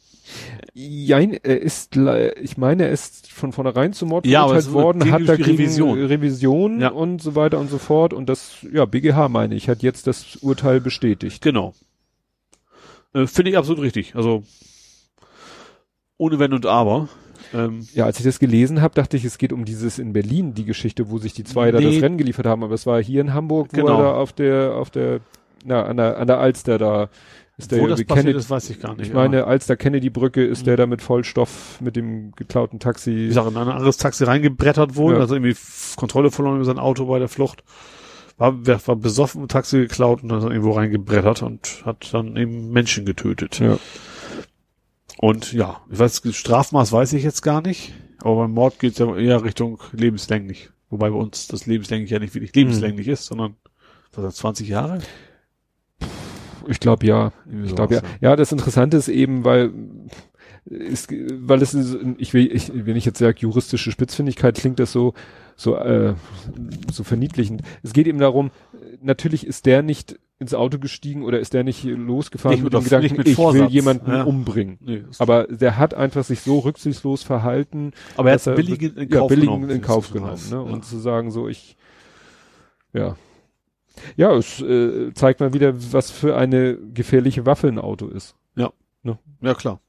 [0.76, 1.96] Jein, er ist,
[2.42, 6.00] ich meine, er ist von vornherein zum Mord Ja, verurteilt worden, hat dagegen Revision.
[6.04, 6.88] Revision Ja.
[6.90, 10.38] und so weiter und so fort und das, ja, BGH meine ich, hat jetzt das
[10.38, 11.44] Urteil bestätigt.
[11.44, 11.74] Genau.
[13.14, 14.16] Äh, Finde ich absolut richtig.
[14.16, 14.42] Also
[16.18, 17.08] ohne Wenn und Aber.
[17.54, 20.54] Ähm, Ja, als ich das gelesen habe, dachte ich, es geht um dieses in Berlin,
[20.56, 21.94] die Geschichte, wo sich die zwei da Nee.
[21.94, 23.98] das Rennen geliefert haben, aber es war hier in Hamburg, wo Genau.
[23.98, 25.20] er da auf der, auf der,
[25.66, 27.10] na, an der, an der Alster da
[27.58, 29.08] Ist Wo der das passiert Kennedy- ist, weiß ich gar nicht.
[29.10, 33.12] Ich meine, als der Kennedy-Brücke ist der da mit Vollstoff mit dem geklauten Taxi.
[33.12, 35.20] wie gesagt, in ein anderes Taxi reingebrettert wohl, Ja.
[35.20, 35.56] also irgendwie
[35.96, 37.64] Kontrolle verloren über sein Auto bei der Flucht.
[38.38, 43.06] War, wer- war besoffen, Taxi geklaut und dann irgendwo reingebrettert und hat dann eben Menschen
[43.06, 43.60] getötet.
[43.60, 43.78] Ja.
[45.20, 48.98] Und ja, ich weiß, Strafmaß weiß ich jetzt gar nicht, aber beim Mord geht es
[48.98, 50.72] ja eher Richtung lebenslänglich.
[50.90, 53.56] Wobei bei uns das lebenslänglich ja nicht wirklich lebenslänglich ist, sondern
[54.14, 55.00] was das, 20 Jahre?
[56.68, 57.32] Ich glaube ja.
[57.66, 58.02] Ich glaube ja.
[58.22, 59.72] Ja, das Interessante ist eben, weil
[60.66, 64.92] ist, weil es ist, ich will, ich, wenn ich jetzt sage juristische Spitzfindigkeit, klingt das
[64.92, 65.14] so
[65.56, 66.16] so äh,
[66.92, 67.62] so verniedlichend.
[67.84, 68.50] Es geht eben darum,
[69.02, 72.82] natürlich ist der nicht ins Auto gestiegen oder ist der nicht losgefahren Nicht mit mit-
[72.82, 74.24] dem Gedanken, nicht mit ich will jemanden Ja.
[74.24, 74.78] umbringen.
[74.82, 79.20] Nee, Aber der hat einfach sich so rücksichtslos verhalten, aber er hat billig in ja,
[79.20, 79.70] Kauf billigen genommen.
[79.70, 80.56] in Kauf genommen, ne?
[80.56, 80.60] Ja.
[80.62, 81.78] Und zu sagen so, ich,
[82.94, 83.16] ja.
[84.16, 88.36] Ja, es äh, zeigt mal wieder, was für eine gefährliche Waffe ein Auto ist.
[89.42, 89.80] ja, klar.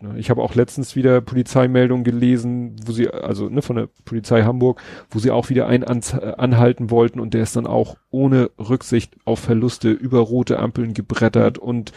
[0.00, 4.42] Ne, Ich habe auch letztens wieder Polizeimeldungen gelesen, wo sie, also ne, von der Polizei
[4.42, 7.96] Hamburg, wo sie auch wieder einen ans, äh, anhalten wollten und der ist dann auch
[8.10, 11.92] ohne Rücksicht auf Verluste über rote Ampeln gebrettert und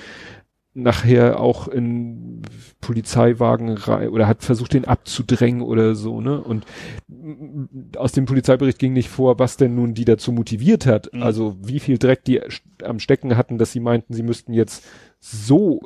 [0.73, 2.41] nachher auch in
[2.81, 6.41] Polizeiwagen rein oder hat versucht, den abzudrängen oder so, ne?
[6.41, 6.65] Und
[7.97, 11.13] aus dem Polizeibericht ging nicht vor, was denn nun die dazu motiviert hat.
[11.13, 11.23] Mhm.
[11.23, 12.41] Also wie viel Dreck die
[12.83, 14.83] am Stecken hatten, dass sie meinten, sie müssten jetzt
[15.19, 15.81] so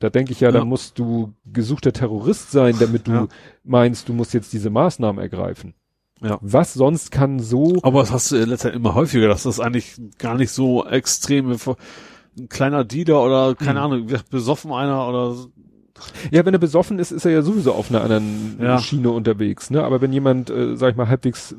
[0.00, 0.64] da denke ich ja, da Ja.
[0.64, 3.28] musst du gesuchter Terrorist sein, damit du Ja.
[3.64, 5.74] meinst, du musst jetzt diese Maßnahmen ergreifen.
[6.22, 6.38] Ja.
[6.40, 9.60] Was sonst kann so, Aber das hast du in letzter Zeit immer häufiger, dass das
[9.60, 11.56] eigentlich gar nicht so extreme,
[12.38, 13.84] ein kleiner Dealer oder keine Mhm.
[13.92, 15.36] Ahnung, besoffen einer oder
[16.30, 18.78] ja, wenn er besoffen ist, ist er ja sowieso auf einer anderen Ja.
[18.78, 19.84] Schiene unterwegs, ne?
[19.84, 21.54] Aber wenn jemand, äh, sag ich mal, halbwegs,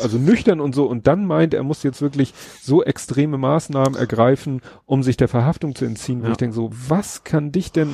[0.00, 2.32] also nüchtern und so und dann meint, er muss jetzt wirklich
[2.62, 6.30] so extreme Maßnahmen ergreifen, um sich der Verhaftung zu entziehen, wo Ja.
[6.32, 7.90] ich denke so, was kann dich denn,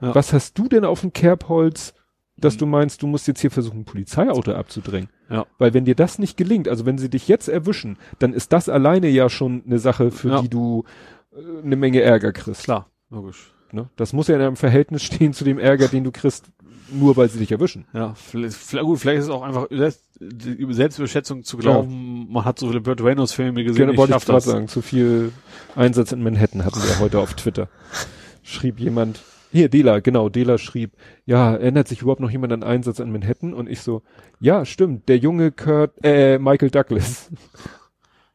[0.00, 0.14] Ja.
[0.14, 1.94] was hast du denn auf dem Kerbholz,
[2.36, 5.08] dass du meinst, du musst jetzt hier versuchen, ein Polizeiauto abzudrängen?
[5.28, 5.46] Ja.
[5.58, 8.68] Weil wenn dir das nicht gelingt, also wenn sie dich jetzt erwischen, dann ist das
[8.68, 10.84] alleine ja schon eine Sache, für die du
[11.34, 12.64] eine Menge Ärger kriegst.
[12.64, 13.52] klar, logisch.
[13.72, 13.88] Ne?
[13.96, 16.46] Das muss ja in einem Verhältnis stehen zu dem Ärger, den du kriegst,
[16.92, 17.86] nur weil sie dich erwischen.
[17.92, 22.44] Ja, vielleicht, gut, vielleicht ist es auch einfach selbst, die über Selbstüberschätzung zu glauben, man
[22.44, 25.32] hat so viele Burt Reynolds Filme gesehen, Gerne wollte ich gerade sagen, zu viel
[25.76, 27.68] Einsatz in Manhattan hatten wir heute auf Twitter.
[28.42, 29.20] Schrieb jemand,
[29.52, 30.92] hier, Dela, genau, Dela schrieb,
[31.24, 33.54] ja, erinnert sich überhaupt noch jemand an Einsatz in Manhattan?
[33.54, 34.02] Und ich so,
[34.40, 37.30] ja, stimmt, der junge Kurt, äh, Michael Douglas.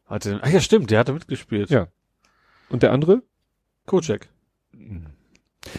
[0.05, 1.69] Hatte, ach ja, stimmt, der hatte mitgespielt.
[1.69, 1.87] Ja.
[2.69, 3.21] Und der andere?
[3.85, 4.27] Kojak.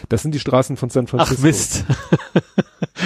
[0.09, 1.35] Das sind die Straßen von San Francisco.
[1.39, 1.85] Ach Mist.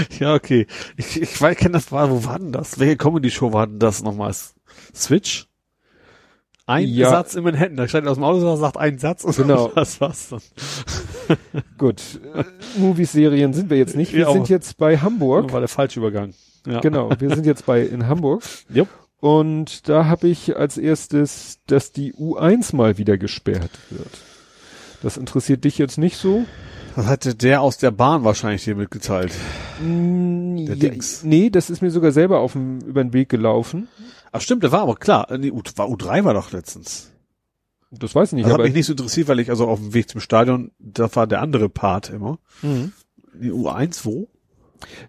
[0.19, 0.67] ja, okay.
[0.97, 2.79] Ich, ich weiß, kenne das war, wo war denn das?
[2.79, 4.33] Welche Comedy-Show war denn das nochmal?
[4.93, 5.47] Switch?
[6.67, 7.09] Ein Ja.
[7.09, 7.75] Satz in Manhattan.
[7.75, 9.67] Da steigt aus dem Auto, sagt ein Satz und Genau.
[9.75, 10.41] das war's dann.
[11.77, 12.01] Gut.
[12.33, 12.43] Äh,
[12.77, 14.13] Movies, Serien sind wir jetzt nicht.
[14.13, 15.51] Wir Ja, sind jetzt bei Hamburg.
[15.51, 16.33] War der falsche Übergang.
[16.67, 16.79] Ja.
[16.79, 18.43] Genau, wir sind jetzt bei in Hamburg.
[18.69, 18.87] Jupp.
[19.21, 24.09] Und da habe ich als erstes, dass die U1 mal wieder gesperrt wird.
[25.03, 26.43] Das interessiert dich jetzt nicht so?
[26.95, 29.31] Das hatte der aus der Bahn wahrscheinlich dir mitgeteilt.
[29.79, 31.23] Mm, Der ja, Dings.
[31.23, 33.87] Nee, das ist mir sogar selber auf dem, über den Weg gelaufen.
[34.31, 35.27] Ach stimmt, der war aber klar.
[35.37, 37.11] Nee, U, war U3 war doch letztens.
[37.91, 39.79] Das weiß ich nicht, Das hat aber mich nicht so interessiert, weil ich also auf
[39.79, 42.39] dem Weg zum Stadion, da war der andere Part immer.
[42.63, 42.91] Mhm.
[43.35, 44.29] Die U1 wo?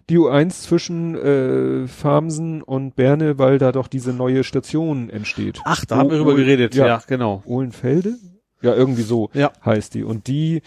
[0.09, 5.59] Die U1 zwischen äh, Farmsen und Berne, weil da doch diese neue Station entsteht.
[5.65, 6.75] Ach, da haben wir drüber geredet.
[6.75, 6.85] ja.
[6.87, 7.41] Ja, genau.
[7.45, 8.15] Ohlenfelde?
[8.61, 9.51] Ja, irgendwie so Ja.
[9.65, 10.03] heißt die.
[10.05, 10.61] Und die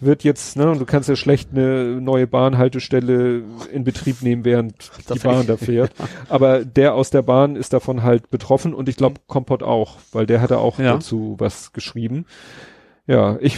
[0.00, 3.42] wird jetzt, ne, du kannst ja schlecht eine neue Bahnhaltestelle
[3.72, 5.92] in Betrieb nehmen, während Da die Bahn da fährt.
[6.30, 10.24] Aber der aus der Bahn ist davon halt betroffen und ich glaube Kompott auch, weil
[10.26, 10.94] der hatte auch Ja.
[10.94, 12.24] dazu was geschrieben.
[13.06, 13.56] Ja, ich,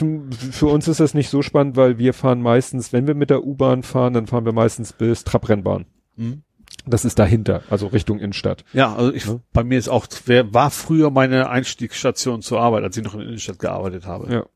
[0.50, 3.44] für uns ist das nicht so spannend, weil wir fahren meistens, wenn wir mit der
[3.44, 5.86] U-Bahn fahren, dann fahren wir meistens bis Trabrennbahn.
[6.16, 6.42] Mhm.
[6.86, 8.64] Das ist dahinter, also Richtung Innenstadt.
[8.72, 9.40] Ja, also ich, Ne?
[9.52, 13.20] bei mir ist auch, wer war früher meine Einstiegsstation zur Arbeit, als ich noch in
[13.20, 14.32] der Innenstadt gearbeitet habe.
[14.32, 14.46] Ja.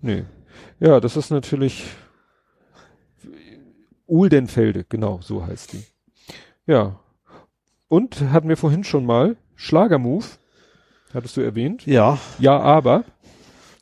[0.00, 0.24] Nee.
[0.80, 1.84] Ja, das ist natürlich
[4.06, 5.84] Uldenfelde, genau, so heißt die.
[6.66, 6.98] Ja.
[7.88, 10.38] Und hatten wir vorhin schon mal Schlagermove,
[11.14, 11.86] hattest du erwähnt?
[11.86, 12.18] Ja.
[12.38, 13.04] Ja, aber.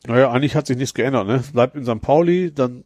[0.07, 1.43] Naja, eigentlich hat sich nichts geändert, ne?
[1.53, 2.01] Bleibt in St.
[2.01, 2.83] Pauli, dann,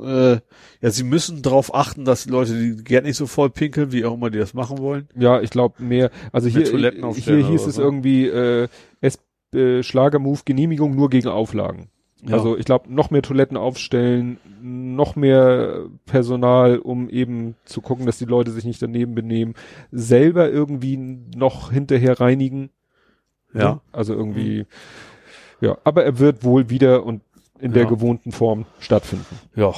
[0.00, 0.32] äh,
[0.80, 4.04] ja, sie müssen darauf achten, dass die Leute, die gerne nicht so voll pinkeln, wie
[4.04, 5.08] auch immer die das machen wollen.
[5.16, 6.10] Ja, ich glaube mehr.
[6.32, 7.82] Also hier, hier hieß es so.
[7.82, 8.68] irgendwie äh,
[9.00, 9.18] es,
[9.54, 11.88] äh, Schlagermove Genehmigung nur gegen Auflagen.
[12.24, 12.34] Ja.
[12.36, 18.18] Also ich glaube, noch mehr Toiletten aufstellen, noch mehr Personal, um eben zu gucken, dass
[18.18, 19.54] die Leute sich nicht daneben benehmen,
[19.90, 22.70] selber irgendwie noch hinterher reinigen.
[23.52, 23.72] Ja.
[23.74, 23.80] Ne?
[23.90, 24.66] Also irgendwie,
[25.62, 27.22] ja, aber er wird wohl wieder und
[27.58, 27.88] in der Ja.
[27.88, 29.38] gewohnten Form stattfinden.
[29.56, 29.72] Ja.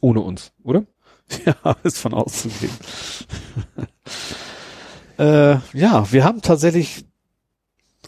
[0.00, 0.84] Ohne uns, oder?
[1.44, 2.70] Ja, ist von auszugehen.
[5.18, 7.04] äh, ja, wir haben tatsächlich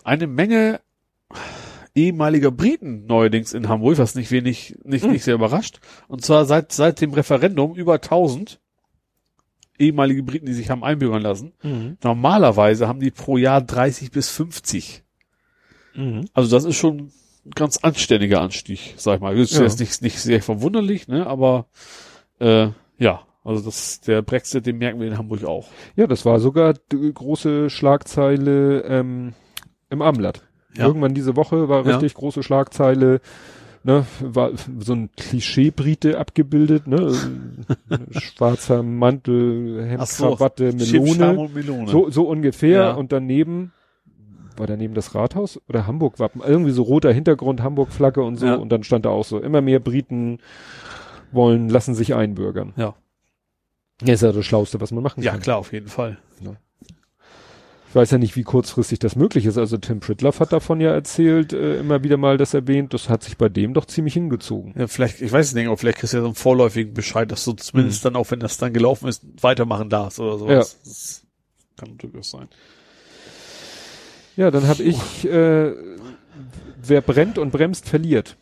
[0.05, 0.81] eine Menge
[1.95, 5.11] ehemaliger Briten neuerdings in Hamburg, was nicht wenig, nicht, Hm.
[5.13, 5.81] nicht sehr überrascht.
[6.07, 8.61] Und zwar seit, seit dem Referendum über 1000
[9.79, 11.53] ehemalige Briten, die sich haben einbürgern lassen.
[12.03, 15.05] Normalerweise haben die pro Jahr 30 bis 50.
[16.35, 16.97] Also das ist schon
[17.47, 19.37] ein ganz anständiger Anstieg, sag ich mal.
[19.37, 19.65] Das ist Ja.
[19.65, 21.67] jetzt nicht, nicht sehr verwunderlich, ne, aber
[22.41, 22.69] äh,
[22.99, 25.69] ja, also das der Brexit, den merken wir in Hamburg auch.
[25.97, 29.33] Ja, das war sogar die große Schlagzeile ähm,
[29.91, 30.43] im Abendblatt.
[30.77, 30.87] Ja.
[30.87, 31.93] Irgendwann diese Woche war Ja.
[31.97, 33.21] richtig große Schlagzeile,
[33.85, 37.13] ne, war so ein Klischee-Brite abgebildet, ne,
[38.11, 41.89] schwarzer Mantel, Hemd, so, Krawatte, Melone, Melone.
[41.91, 42.93] so, so ungefähr Ja.
[42.95, 43.73] und daneben
[44.59, 48.55] war daneben das Rathaus oder Hamburg-Wappen, irgendwie so roter Hintergrund, Hamburg-Flagge und so Ja.
[48.57, 50.39] und dann stand da auch so, immer mehr Briten
[51.33, 52.73] wollen, lassen sich einbürgern.
[52.77, 52.95] Ja.
[54.03, 55.41] Ja, ist ja das Schlauste, was man machen Ja, kann.
[55.41, 56.19] klar, auf jeden Fall.
[57.91, 59.57] Ich weiß ja nicht, wie kurzfristig das möglich ist.
[59.57, 62.93] Also Tim Pritloff hat davon ja erzählt, äh, immer wieder mal das erwähnt.
[62.93, 64.75] Das hat sich bei dem doch ziemlich hingezogen.
[64.77, 67.47] Ja, vielleicht, ich weiß nicht, aber vielleicht kriegst du ja so einen vorläufigen Bescheid, dass
[67.47, 70.79] du zumindest dann auch, wenn das dann gelaufen ist, weitermachen darfst oder sowas.
[70.83, 70.89] Ja.
[70.91, 71.27] Das
[71.77, 72.49] kann durchaus sein.
[74.39, 75.75] Ja, dann habe ich, äh,
[76.81, 78.37] wer brennt und bremst, verliert.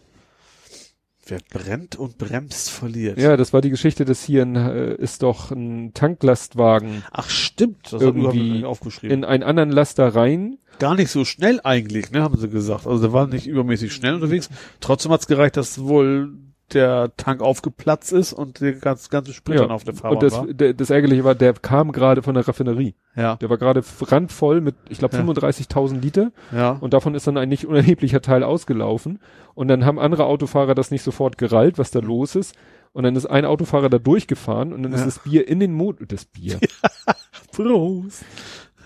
[1.26, 3.16] Wer brennt und bremst, verliert.
[3.16, 7.94] Ja, das war die Geschichte, dass hier ein, äh, ist doch ein Tanklastwagen Ach stimmt,
[7.94, 9.16] das Irgendwie aufgeschrieben.
[9.16, 10.58] in einen anderen Laster rein.
[10.78, 12.86] Gar nicht so schnell eigentlich, ne, haben sie gesagt.
[12.86, 14.50] Also der war nicht übermäßig schnell unterwegs.
[14.80, 16.30] Trotzdem hat's gereicht, dass wohl
[16.72, 20.32] der Tank aufgeplatzt ist und der ganze, ganze Sprit dann auf der Fahrbahn und das,
[20.34, 20.46] war.
[20.46, 22.94] der, das Ärgerliche war, der kam gerade von der Raffinerie.
[23.14, 25.22] Ja, Der war gerade randvoll mit, ich glaube, Ja.
[25.22, 26.32] 35.000 Liter.
[26.52, 26.70] ja.
[26.72, 29.20] Und davon ist dann ein nicht unerheblicher Teil ausgelaufen.
[29.54, 32.54] Und dann haben andere Autofahrer das nicht sofort gerallt, was da los ist.
[32.92, 35.06] Und dann ist ein Autofahrer da durchgefahren und dann ist Ja.
[35.06, 36.58] das Bier in den Motor, das Bier,
[37.52, 38.24] Prost.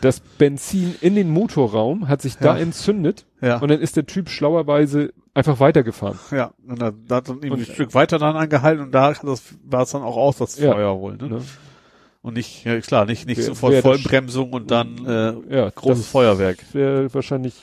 [0.00, 2.62] das Benzin in den Motorraum hat sich da Ja.
[2.62, 3.58] entzündet Ja.
[3.58, 6.18] und dann ist der Typ schlauerweise einfach weitergefahren.
[6.30, 9.14] Ja, und da, da hat dann eben Und- ein Stück weiter dann angehalten und da
[9.64, 10.72] war es dann auch aus, das Ja.
[10.72, 11.28] Feuer wohl, ne?
[11.28, 11.42] Ne?
[12.22, 15.98] Und nicht, ja klar, nicht, nicht Wer- sofort das- Vollbremsung und dann äh, Ja, großes
[16.04, 16.58] das Feuerwerk.
[16.72, 17.54] Wäre wahrscheinlich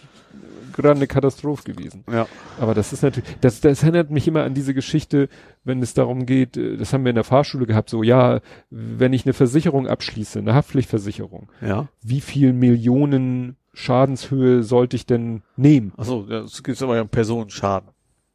[0.84, 2.04] gerade eine Katastrophe gewesen.
[2.12, 2.28] Ja.
[2.60, 5.28] Aber das ist natürlich, das, das erinnert mich immer an diese Geschichte,
[5.64, 8.40] wenn es darum geht, äh, das haben wir in der Fahrschule gehabt, so, ja,
[8.70, 11.88] wenn ich eine Versicherung abschließe, eine Haftpflichtversicherung, Ja.
[12.02, 15.92] wie viel Millionen Schadenshöhe sollte ich denn nehmen?
[15.98, 17.90] Achso, das gibt's aber ja Personenschaden.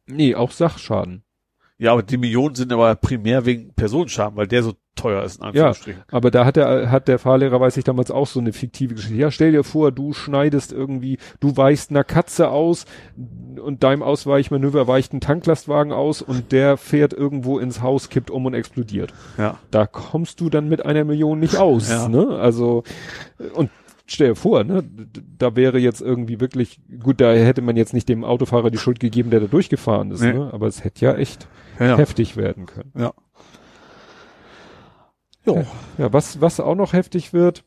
[0.05, 1.22] Nee, auch Sachschaden.
[1.83, 5.43] Ja, aber die Millionen sind aber primär wegen Personenschaden, weil der so teuer ist, in
[5.43, 6.03] Anführungsstrichen.
[6.11, 9.17] Aber da hat der, hat der Fahrlehrer, weiß ich damals auch so eine fiktive Geschichte.
[9.17, 12.85] Ja, stell dir vor, du schneidest irgendwie, du weichst einer Katze aus
[13.61, 18.45] und deinem Ausweichmanöver weicht ein Tanklastwagen aus und der fährt irgendwo ins Haus, kippt um
[18.45, 19.13] und explodiert.
[19.37, 19.59] Ja.
[19.71, 22.07] Da kommst du dann mit einer Million nicht aus, Ja.
[22.07, 22.37] ne?
[22.39, 22.83] Also,
[23.55, 23.71] und
[24.05, 24.85] stell dir vor, ne?
[25.37, 29.01] Da wäre jetzt irgendwie wirklich, gut, da hätte man jetzt nicht dem Autofahrer die Schuld
[29.01, 30.31] gegeben, der da durchgefahren ist, Nee.
[30.33, 30.49] ne?
[30.53, 31.47] Aber es hätte ja echt
[31.79, 31.85] Ja.
[31.85, 31.97] ja.
[31.97, 32.91] heftig werden können.
[32.97, 33.13] ja.
[35.45, 35.65] Jo.
[35.97, 37.65] Ja, was, was auch noch heftig wird,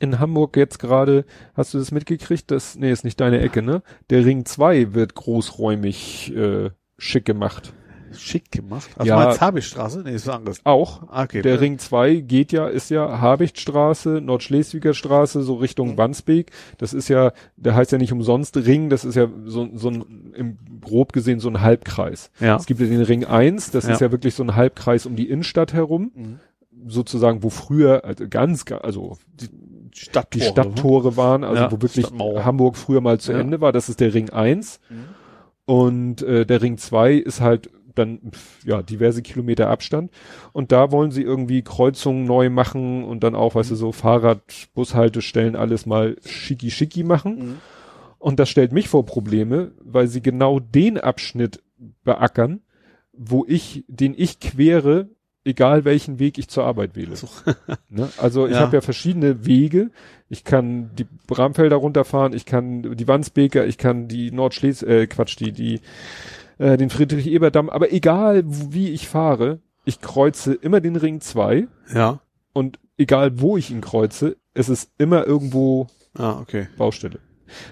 [0.00, 2.50] in Hamburg jetzt gerade, hast du das mitgekriegt?
[2.50, 3.82] Das, nee, ist nicht deine Ecke, ne?
[4.10, 7.72] Der Ring 2 wird großräumig äh, schick gemacht.
[8.16, 8.88] Schick gemacht.
[8.96, 9.18] Also Ja.
[9.18, 9.24] ja.
[9.26, 10.02] meinst Habichtsstraße?
[10.04, 10.60] Nee, ist was anderes.
[10.64, 11.02] Auch.
[11.08, 11.42] Ah, Okay.
[11.42, 15.98] Der Ring 2 geht ja, ist ja Habichtstraße, Nordschleswiger Straße, so Richtung Mhm.
[15.98, 16.50] Wandsbek.
[16.78, 20.32] Das ist ja, der heißt ja nicht umsonst Ring, das ist ja so, so ein,
[20.34, 22.30] im grob gesehen so ein Halbkreis.
[22.40, 22.56] Ja.
[22.56, 23.92] Es gibt ja den Ring 1, das Ja.
[23.94, 26.12] ist ja wirklich so ein Halbkreis um die Innenstadt herum.
[26.14, 26.40] Mhm.
[26.86, 29.18] sozusagen, wo früher, also ganz, ga- also
[29.92, 30.26] Stadttore.
[30.32, 32.06] die Stadttore waren, also Ja, wo wirklich.
[32.12, 33.40] Hamburg früher mal zu Ja.
[33.40, 34.96] Ende war, das ist der Ring 1 Mhm.
[35.64, 38.20] und äh, der Ring 2 ist halt dann
[38.64, 40.10] ja diverse Kilometer Abstand
[40.52, 44.40] und da wollen sie irgendwie Kreuzungen neu machen und dann auch, weißt du, so Fahrrad,
[44.74, 47.56] Bushaltestellen alles mal schicki schicki machen Mhm.
[48.18, 51.62] und das stellt mich vor Probleme, weil sie genau den Abschnitt
[52.04, 52.60] beackern,
[53.12, 55.08] wo ich, den ich quere,
[55.44, 57.14] egal welchen Weg ich zur Arbeit wähle.
[57.90, 58.10] ne?
[58.16, 58.60] Also ich Ja.
[58.60, 59.90] habe ja verschiedene Wege.
[60.28, 65.36] Ich kann die Bramfelder runterfahren, ich kann die Wandsbeker, ich kann die Nordschles, äh, Quatsch,
[65.40, 65.80] die, die,
[66.58, 72.20] äh, den Friedrich-Eber-Damm, aber egal wie ich fahre, ich kreuze immer den Ring 2 Ja.
[72.52, 76.66] und egal wo ich ihn kreuze, es ist immer irgendwo Ah, okay.
[76.76, 77.20] Baustelle.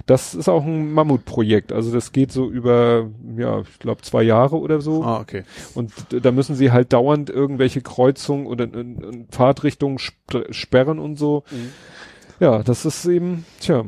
[0.06, 1.70] Das ist auch ein Mammutprojekt.
[1.70, 5.02] Also das geht so über, ja, ich glaube zwei Jahre oder so.
[5.04, 5.42] Ah, okay.
[5.74, 11.16] Und da müssen sie halt dauernd irgendwelche Kreuzungen oder äh, äh, Fahrtrichtungen sp sperren und
[11.18, 11.42] so.
[11.50, 11.72] Mhm.
[12.40, 13.84] Ja, das ist eben, tja.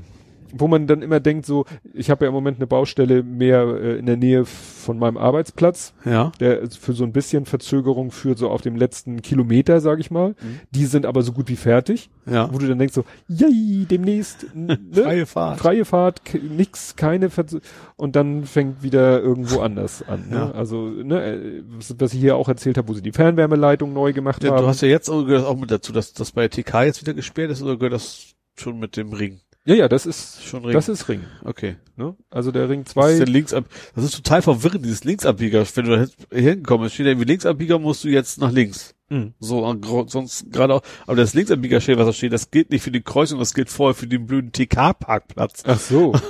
[0.52, 3.98] Wo man dann immer denkt, so, ich habe ja im Moment eine Baustelle mehr äh,
[3.98, 6.32] in der Nähe von meinem Arbeitsplatz, Ja.
[6.40, 10.34] der für so ein bisschen Verzögerung führt, so auf dem letzten Kilometer, sag ich mal.
[10.70, 12.52] Die sind aber so gut wie fertig, Ja.
[12.52, 14.78] wo du dann denkst so, yay, demnächst ne?
[14.92, 15.58] Freie Fahrt.
[15.60, 16.22] freie Fahrt,
[16.56, 17.60] nix, keine Verzö
[17.96, 20.28] und dann fängt wieder irgendwo anders an.
[20.30, 20.36] Ne?
[20.36, 20.50] Ja.
[20.52, 24.42] Also, ne, äh, was, ich hier auch erzählt habe, wo sie die Fernwärmeleitung neu gemacht
[24.44, 24.62] Ja, haben.
[24.62, 27.14] du hast ja jetzt auch gehört auch mit dazu, dass das bei TK jetzt wieder
[27.14, 29.40] gesperrt ist oder gehört das schon mit dem Ring?
[29.68, 30.72] Ja, ja, das ist Schon Ring.
[30.72, 31.20] das ist Ring.
[31.44, 31.76] okay.
[31.96, 32.16] Ne?
[32.30, 33.10] Also der Ring Das 2.
[33.12, 33.64] ist, der Linksab
[33.94, 35.64] das ist total verwirrend, dieses Linksabbieger.
[35.74, 36.10] Wenn du da hin-
[36.44, 38.94] hingekommen bist, steht da irgendwie Linksabbieger, musst du jetzt nach links.
[39.10, 39.32] Mhm.
[39.40, 42.90] So, gro- sonst gerade auch, aber das Linksabbiegerschild, was da steht, das gilt nicht für
[42.90, 45.62] die Kreuzung, das gilt vorher für den blöden TK-Parkplatz.
[45.66, 46.12] Ach so.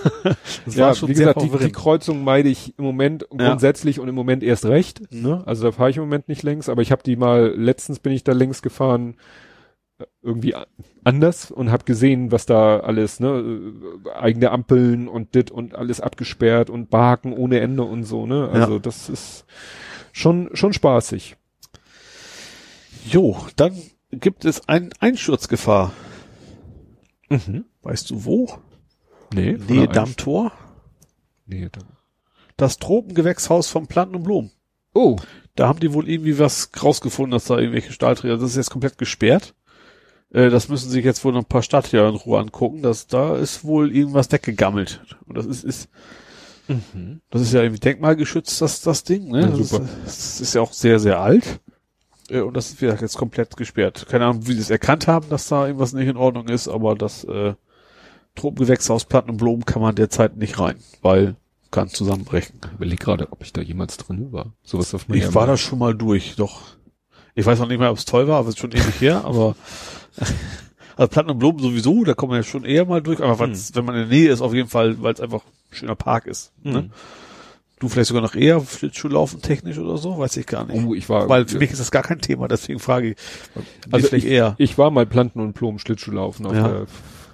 [0.65, 1.73] Das ja, wie sehr gesagt, die, die.
[1.73, 3.49] Kreuzung meide ich im Moment Ja.
[3.51, 5.13] grundsätzlich und im Moment erst recht.
[5.13, 5.43] Ne?
[5.47, 8.13] Also da fahre ich im Moment nicht längs, aber ich habe die mal, letztens bin
[8.13, 9.17] ich da längs gefahren, äh,
[10.23, 10.55] irgendwie
[11.05, 13.73] anders und habe gesehen, was da alles, ne,
[14.07, 18.49] äh, eigene Ampeln und dit und alles abgesperrt und Baken ohne Ende und so, ne?
[18.53, 19.45] Also das ist
[20.13, 21.37] schon, schon spaßig.
[23.07, 23.75] Jo, dann
[24.11, 25.93] gibt es eine Einsturzgefahr.
[27.29, 27.65] Mhm.
[27.83, 28.49] Weißt du wo?
[29.35, 30.53] Nee, Nähe Dammtor.
[31.47, 31.81] Nee, da.
[32.57, 34.51] Das Tropengewächshaus vom Planten und Blumen.
[34.95, 35.17] Oh,
[35.55, 38.99] Da haben die wohl irgendwie was rausgefunden, dass da irgendwelche Stahlträger, das ist jetzt komplett
[38.99, 39.55] gesperrt.
[40.33, 43.37] Äh, das müssen sich jetzt wohl noch ein paar Stadtjahr in Ruhe angucken, dass da
[43.37, 45.01] ist wohl irgendwas weggegammelt.
[45.27, 45.89] Und das ist, ist
[47.31, 49.43] das ist ja irgendwie denkmalgeschützt, das, das Ding, ne?
[49.43, 49.85] Ja, das, super.
[49.85, 51.61] Ist, das ist ja auch sehr, sehr alt.
[52.29, 54.07] Äh, und das ist, wie gesagt, jetzt komplett gesperrt.
[54.09, 56.95] Keine Ahnung, wie sie es erkannt haben, dass da irgendwas nicht in Ordnung ist, aber
[56.95, 57.55] das äh,
[58.35, 61.37] Tropengewächshaus Platten und Blumen kann man derzeit nicht rein, weil
[61.71, 62.61] kann zusammenbrechen.
[62.65, 64.55] ich überleg gerade, ob ich da jemals drin war.
[64.63, 66.63] Sowas auf Ich ja war da schon mal durch, doch.
[67.35, 69.25] Ich weiß noch nicht mehr, ob es toll war, aber es ist schon ewig her,
[69.25, 69.55] aber
[70.97, 73.75] also Platten und Blumen sowieso, da kommt man ja schon eher mal durch, aber weil's-
[73.75, 76.27] wenn man in der Nähe ist, auf jeden Fall, weil es einfach ein schöner Park
[76.27, 76.53] ist.
[76.63, 76.83] Ne?
[76.83, 76.91] Mhm.
[77.81, 80.85] Du vielleicht sogar noch eher Schlittschuhlaufen technisch oder so, weiß ich gar nicht.
[80.85, 83.17] Oh, ich war, Weil für mich ist das gar kein Thema, deswegen frage ich.
[83.55, 84.57] also Also vielleicht ich, eher.
[84.59, 86.67] ich war mal Planten und Blumen Schlittschuhlaufen auf Ja.
[86.69, 86.87] der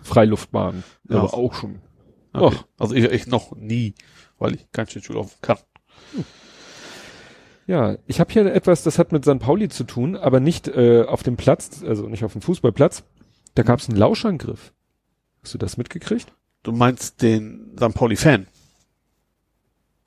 [0.03, 0.85] Freiluftbahn.
[1.09, 1.17] Ja.
[1.21, 1.81] Aber auch schon.
[2.35, 2.57] Okay.
[2.79, 3.95] Also ich, ich noch nie,
[4.39, 5.57] weil ich kein Schlittschuhlaufen kann.
[7.67, 9.39] Ja, ich habe hier etwas, das hat mit St.
[9.39, 13.05] Pauli zu tun, aber nicht äh, auf dem Platz, also nicht auf dem Fußballplatz.
[13.55, 14.73] Da gab es einen Lauschangriff.
[15.43, 16.33] Hast du das mitgekriegt?
[16.63, 17.95] Du meinst den St.
[17.95, 18.47] Pauli-Fan,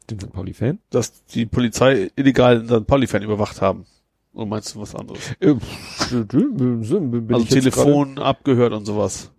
[0.10, 0.32] Den St.
[0.32, 0.80] Pauli-Fan?
[0.90, 2.88] dass die Polizei illegal den St.
[2.88, 3.86] Pauli-Fan überwacht haben.
[4.34, 5.32] Oder meinst du was anderes?
[5.40, 5.56] Äh,
[6.12, 9.32] bin also Telefon abgehört und sowas.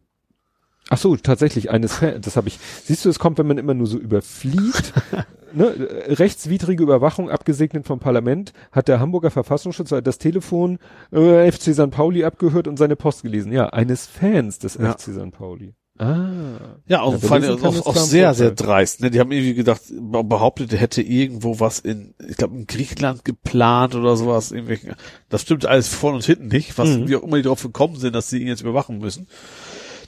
[0.90, 2.58] Ach so, tatsächlich eines das habe ich.
[2.84, 4.92] Siehst du, es kommt, wenn man immer nur so überfliegt.
[5.52, 10.78] ne, äh, rechtswidrige Überwachung abgesegnet vom Parlament hat der Hamburger Verfassungsschutz das Telefon
[11.12, 11.90] äh, FC St.
[11.90, 13.52] Pauli abgehört und seine Post gelesen.
[13.52, 14.92] Ja, eines Fans des Ja.
[14.92, 15.30] FC St.
[15.30, 15.74] Pauli.
[16.00, 16.78] Ah.
[16.86, 19.00] Ja, auch, Ja, kann auch, auch im sehr, sehr dreist.
[19.00, 19.10] Ne?
[19.10, 23.24] Die haben irgendwie gedacht, be- behauptet, er hätte irgendwo was in, ich glaube, in Griechenland
[23.24, 24.52] geplant oder sowas.
[24.52, 24.94] Irgendwelche,
[25.28, 27.08] das stimmt alles vorne und hinten nicht, was Mhm.
[27.08, 29.26] wie auch immer die darauf gekommen sind, dass sie ihn jetzt überwachen müssen.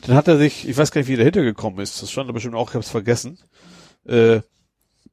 [0.06, 2.28] Dann hat er sich, ich weiß gar nicht, wie er dahinter gekommen ist, das stand
[2.28, 3.38] da bestimmt auch, ich habe es vergessen.
[4.06, 4.40] Äh,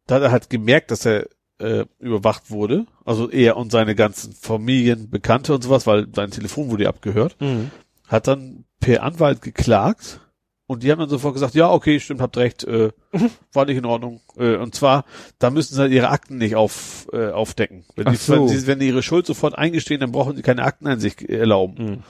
[0.06, 1.28] da hat er halt gemerkt, dass er
[1.60, 6.70] äh, überwacht wurde, also er und seine ganzen Familien, Bekannte und sowas, weil sein Telefon
[6.70, 7.72] wurde ja abgehört Mhm.
[8.08, 10.22] hat dann per Anwalt geklagt
[10.68, 12.92] und die haben dann sofort gesagt, ja, okay, stimmt, habt recht, äh,
[13.54, 14.22] war nicht in Ordnung.
[14.38, 15.04] Äh, und zwar,
[15.40, 17.86] da müssen sie halt ihre Akten nicht auf, äh, aufdecken.
[17.96, 18.34] Wenn, die, so.
[18.34, 21.84] wenn, sie, wenn die ihre Schuld sofort eingestehen, dann brauchen sie keine Akteneinsicht erlauben.
[21.84, 22.04] Mhm.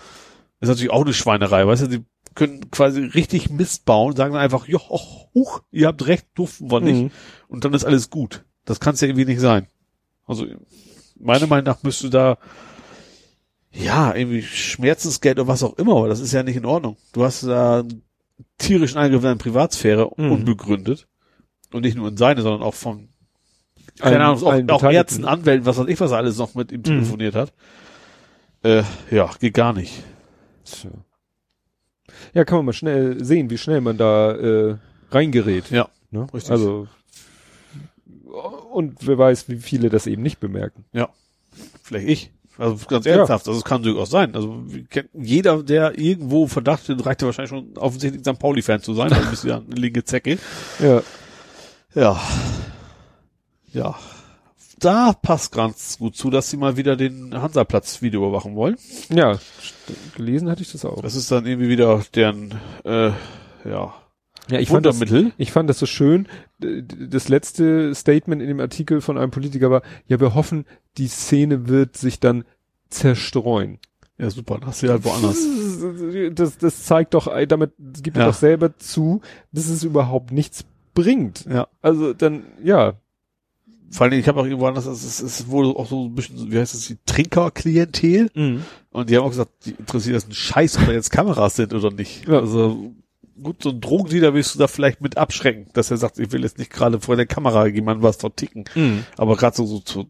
[0.60, 2.04] Das ist natürlich auch eine Schweinerei, weißt du, die
[2.38, 6.80] können quasi richtig Mist bauen, sagen dann einfach, och, huch, ihr habt recht, durften wir
[6.80, 7.02] nicht.
[7.02, 7.12] Mhm.
[7.48, 8.46] Und dann ist alles gut.
[8.64, 9.66] Das kann es ja irgendwie nicht sein.
[10.28, 10.46] Also,
[11.20, 12.38] meiner Meinung nach müsste da,
[13.72, 16.96] ja, irgendwie Schmerzensgeld oder was auch immer, aber das ist ja nicht in Ordnung.
[17.12, 18.04] Du hast da einen
[18.60, 20.32] tierischen Eingriff in deine Privatsphäre, Mhm.
[20.32, 21.08] unbegründet.
[21.74, 23.10] Und nicht nur in seine, sondern auch von,
[24.00, 24.92] keine Ahnung, allen auch, auch.
[24.92, 27.52] Ärzten, Anwälten, was weiß ich, was er alles noch mit ihm telefoniert hat.
[28.64, 30.04] Äh, ja, geht gar nicht.
[30.66, 30.92] Tja.
[32.34, 34.76] Ja, kann man mal schnell sehen, wie schnell man da äh,
[35.12, 35.70] reingerät.
[35.72, 36.28] Ja, Ne?
[36.34, 36.52] richtig.
[36.52, 36.88] Also
[38.72, 40.86] und wer weiß, wie viele das eben nicht bemerken.
[40.94, 41.10] ja.
[41.84, 42.32] Vielleicht ich.
[42.60, 43.14] Also ganz Ja.
[43.18, 44.36] ernsthaft, also es kann durchaus sein.
[44.36, 44.64] Also
[45.14, 48.40] jeder, der irgendwo Verdacht hat, reicht ja wahrscheinlich schon offensichtlich St.
[48.40, 50.38] Pauli-Fan zu sein, dann bist du ja eine linke Zecke.
[50.80, 51.02] Ja.
[51.96, 52.22] Ja.
[53.72, 53.96] Ja.
[54.80, 58.78] Da passt ganz gut zu, dass sie mal wieder den Hansaplatz Video überwachen wollen.
[59.10, 59.40] Ja,
[60.16, 61.02] gelesen hatte ich das auch.
[61.02, 63.12] Das ist dann irgendwie wieder deren, äh,
[63.66, 63.94] ja,
[64.50, 65.34] Ja, ich fand das, Wundermittel.
[65.38, 66.28] ich fand das so schön.
[66.60, 70.66] Das letzte Statement in dem Artikel von einem Politiker war, ja, wir hoffen,
[70.98, 72.44] die Szene wird sich dann
[72.90, 73.80] zerstreuen.
[74.20, 75.38] Ja, super, das hast du halt woanders.
[76.34, 78.26] Das, das zeigt doch, ey, damit gibt ja.
[78.26, 80.66] doch selber zu, dass es überhaupt nichts
[80.96, 81.46] bringt.
[81.46, 81.68] Ja.
[81.82, 82.94] Also dann, ja.
[83.90, 86.60] Vor allem, ich habe auch irgendwo anders, es ist wohl auch so ein bisschen, wie
[86.60, 88.30] heißt das, die Trinkerklientel.
[88.34, 88.64] Mhm.
[88.92, 91.74] Und die haben auch gesagt, die interessiert das ein Scheiß, ob da jetzt Kameras sind
[91.74, 92.28] oder nicht.
[92.28, 92.40] Ja.
[92.40, 92.94] Also
[93.42, 96.44] gut, so ein Drogendealer willst du da vielleicht mit abschrecken, dass er sagt, ich will
[96.44, 98.66] jetzt nicht gerade vor der Kamera jemandem was verticken.
[98.76, 99.06] Mhm.
[99.16, 100.06] Aber gerade so, so, so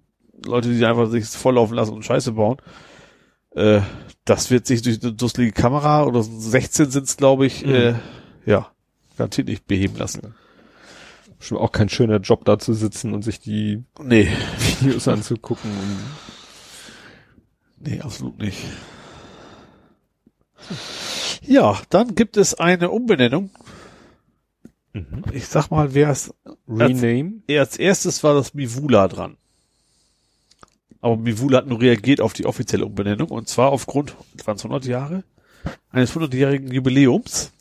[0.45, 2.57] Leute, die einfach sich volllaufen lassen und Scheiße bauen,
[3.51, 3.81] äh,
[4.25, 7.73] das wird sich durch eine dusselige Kamera oder 16 sind's, glaube ich, mhm.
[7.73, 7.93] äh,
[8.45, 8.72] ja,
[9.17, 10.33] garantiert nicht beheben lassen.
[11.40, 14.30] Schon auch kein schöner Job da zu sitzen und sich die nee.
[14.80, 15.72] Videos anzugucken.
[17.80, 18.57] nee, absolut nicht.
[21.43, 23.51] Ja, dann gibt es eine Umbenennung.
[24.93, 25.24] Mhm.
[25.32, 26.33] Ich sag mal, wer es
[26.67, 27.41] Rename?
[27.48, 29.38] Als, als erstes war das Mivula dran.
[31.01, 34.85] Aber Mivula hat nur reagiert auf die offizielle Umbenennung und zwar aufgrund, waren es 100
[34.85, 35.24] Jahre,
[35.91, 37.51] eines 100-jährigen Jubiläums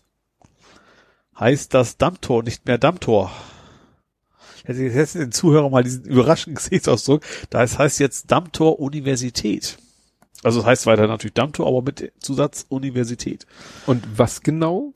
[1.38, 3.30] heißt das Dammtor nicht mehr Dammtor.
[4.66, 7.22] Hätte jetzt den Zuhörer mal diesen überraschenden Gesichtsausdruck.
[7.50, 9.78] Das heißt jetzt Dammtor Universität.
[10.42, 13.46] Also das heißt weiter natürlich Dammtor, aber mit Zusatz Universität.
[13.86, 14.92] Und was genau?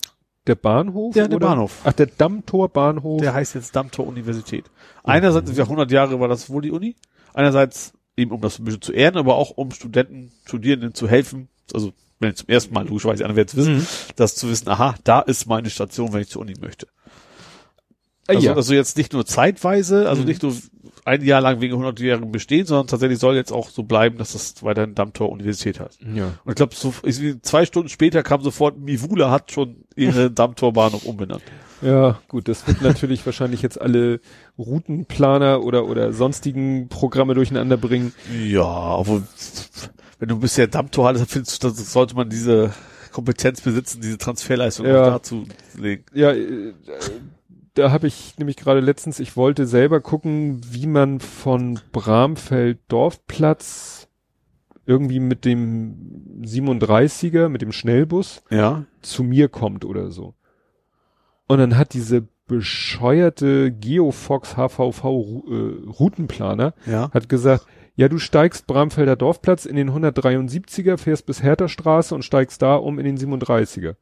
[0.47, 1.15] Der Bahnhof?
[1.15, 1.49] Ja, der oder?
[1.49, 1.78] Bahnhof.
[1.84, 3.20] Ach, der Dammtor Bahnhof.
[3.20, 4.65] Der heißt jetzt Dammtor Universität.
[5.05, 5.60] Einerseits, mhm.
[5.60, 6.97] 100 Jahre war das wohl die Uni.
[7.32, 11.49] Einerseits eben um das ein bisschen zu ehren, aber auch um Studenten, Studierenden zu helfen.
[11.73, 13.86] Also wenn ich zum ersten Mal logischerweise einer wird wissen, mhm.
[14.16, 16.86] das zu wissen, aha, da ist meine Station, wenn ich zur Uni möchte.
[18.31, 18.55] Ah, also, ja.
[18.55, 20.28] also jetzt nicht nur zeitweise, also mhm.
[20.28, 20.55] nicht nur
[21.05, 24.62] ein Jahr lang wegen 100-jährigen bestehen, sondern tatsächlich soll jetzt auch so bleiben, dass das
[24.62, 25.99] weiterhin Dammtor Universität hat.
[26.15, 26.33] Ja.
[26.44, 26.92] Und ich glaube, so,
[27.42, 31.42] zwei Stunden später kam sofort, Mivula hat schon ihre Dammtorbahnhof umbenannt.
[31.83, 34.20] Ja, gut, das wird natürlich wahrscheinlich jetzt alle
[34.59, 38.12] Routenplaner oder, oder sonstigen Programme durcheinander bringen.
[38.44, 39.23] Ja, aber
[40.18, 42.73] wenn du bisher Dammtor hattest, findest du, sollte man diese
[43.12, 45.02] Kompetenz besitzen, diese Transferleistung ja.
[45.02, 45.47] auch dazu
[45.78, 46.05] legen.
[46.12, 46.75] Ja, äh,
[47.74, 54.08] da habe ich nämlich gerade letztens, ich wollte selber gucken, wie man von Bramfeld Dorfplatz
[54.86, 58.84] irgendwie mit dem 37er, mit dem Schnellbus ja.
[59.02, 60.34] zu mir kommt oder so.
[61.47, 67.10] Und dann hat diese bescheuerte Geofox HVV äh, Routenplaner ja.
[67.12, 71.66] hat gesagt, ja, du steigst Bramfelder Dorfplatz in den 173er, fährst bis Hertha
[72.12, 73.94] und steigst da um in den 37er.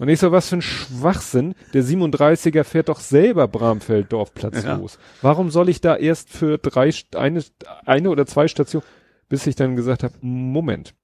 [0.00, 1.54] Und ich so, was für ein Schwachsinn.
[1.74, 4.76] Der 37er fährt doch selber Bramfeld Dorfplatz ja.
[4.76, 4.98] los.
[5.20, 7.44] Warum soll ich da erst für drei, eine,
[7.84, 8.86] eine oder zwei Stationen,
[9.28, 10.94] bis ich dann gesagt habe, Moment.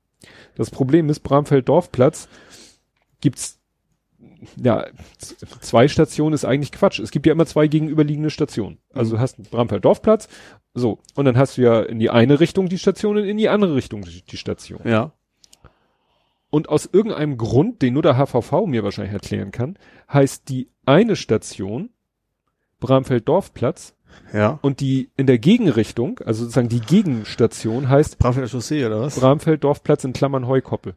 [0.55, 2.27] Das Problem ist, Bramfeld Dorfplatz
[3.21, 3.61] gibt's
[4.63, 4.87] ja,
[5.61, 6.99] zwei Stationen ist eigentlich Quatsch.
[6.99, 8.79] Es gibt ja immer zwei gegenüberliegende Stationen.
[8.95, 10.29] Also du hast Bramfeld Dorfplatz,
[10.73, 13.51] so, und dann hast du ja in die eine Richtung die Station und in die
[13.51, 14.81] andere Richtung die, die Station.
[14.85, 15.13] Ja.
[16.57, 19.79] Und aus irgendeinem Grund, den nur der HVV mir wahrscheinlich erklären kann,
[20.11, 21.91] heißt die eine Station
[22.81, 23.95] Bramfeld Dorfplatz
[24.33, 24.59] ja.
[24.63, 29.19] Und die in der Gegenrichtung, also sozusagen die Gegenstation heißt Bramfelder Chaussee oder was?
[29.19, 30.95] Bramfeld Dorfplatz in Klammern Heukoppel.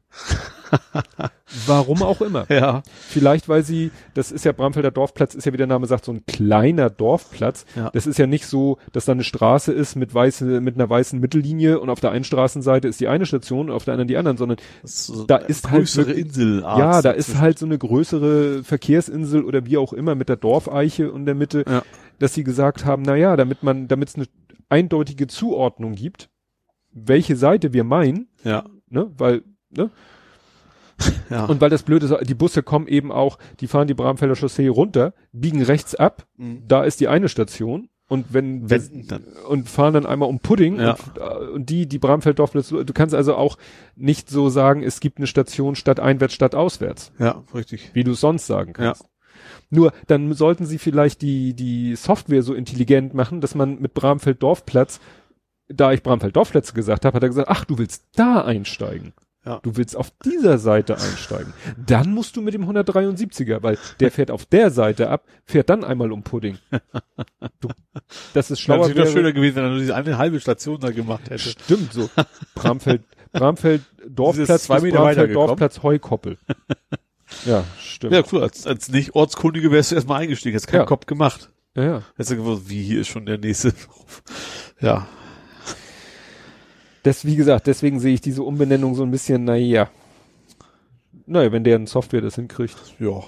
[1.65, 2.45] Warum auch immer.
[2.49, 2.83] Ja.
[2.93, 6.11] Vielleicht, weil sie, das ist ja Bramfelder Dorfplatz, ist ja wie der Name sagt, so
[6.11, 7.65] ein kleiner Dorfplatz.
[7.75, 7.89] Ja.
[7.91, 11.19] Das ist ja nicht so, dass da eine Straße ist mit weiße, mit einer weißen
[11.19, 14.17] Mittellinie und auf der einen Straßenseite ist die eine Station und auf der anderen die
[14.17, 16.61] anderen, sondern so da ist halt größere Insel.
[16.61, 21.05] Ja, da ist halt so eine größere Verkehrsinsel oder wie auch immer mit der Dorfeiche
[21.05, 21.63] in der Mitte.
[21.67, 21.83] Ja
[22.19, 24.27] dass sie gesagt haben, na ja, damit man, damit es eine
[24.69, 26.29] eindeutige Zuordnung gibt,
[26.91, 29.89] welche Seite wir meinen, ja, ne, weil, ne,
[31.29, 31.45] ja.
[31.45, 34.67] Und weil das Blöde ist, die Busse kommen eben auch, die fahren die Bramfelder Chaussee
[34.67, 36.63] runter, biegen rechts ab, mhm.
[36.67, 39.07] da ist die eine Station und wenn, wenn
[39.47, 40.93] und fahren dann einmal um Pudding ja.
[40.93, 43.57] und, äh, und, die, die Bramfelddorf, du kannst also auch
[43.95, 47.11] nicht so sagen, es gibt eine Station statt einwärts, statt auswärts.
[47.19, 47.91] Ja, richtig.
[47.93, 49.03] Wie du sonst sagen kannst.
[49.03, 49.09] Ja.
[49.69, 54.41] Nur dann sollten sie vielleicht die, die Software so intelligent machen, dass man mit Bramfeld
[54.41, 54.99] Dorfplatz,
[55.67, 59.13] da ich Bramfeld Dorfplätze gesagt habe, hat er gesagt, ach, du willst da einsteigen.
[59.45, 59.59] Ja.
[59.63, 61.53] Du willst auf dieser Seite einsteigen.
[61.85, 65.83] Dann musst du mit dem 173er, weil der fährt auf der Seite ab, fährt dann
[65.83, 66.57] einmal um Pudding.
[67.61, 67.69] Du,
[68.33, 68.87] das ist schlauer.
[68.87, 71.39] Das wäre schöner gewesen, wenn er nur diese eine halbe Station da gemacht hätte.
[71.39, 72.09] Stimmt so.
[72.53, 76.37] Bramfeld, Bramfeld Dorfplatz, zwei Meter Bramfeld Dorfplatz Heukoppel.
[77.45, 78.13] Ja, stimmt.
[78.13, 78.43] Ja, cool.
[78.43, 80.55] Als, als Nicht-Ortskundige wärst du erstmal eingestiegen.
[80.55, 80.85] Hast keinen ja.
[80.85, 81.51] Kopf gemacht.
[81.75, 82.03] Ja, ja.
[82.13, 83.73] Hättest du gewusst, wie hier ist schon der nächste.
[84.81, 85.07] ja.
[87.03, 89.89] Das, wie gesagt, deswegen sehe ich diese Umbenennung so ein bisschen, naja.
[91.25, 92.75] Naja, wenn deren Software das hinkriegt.
[92.99, 93.23] Ja.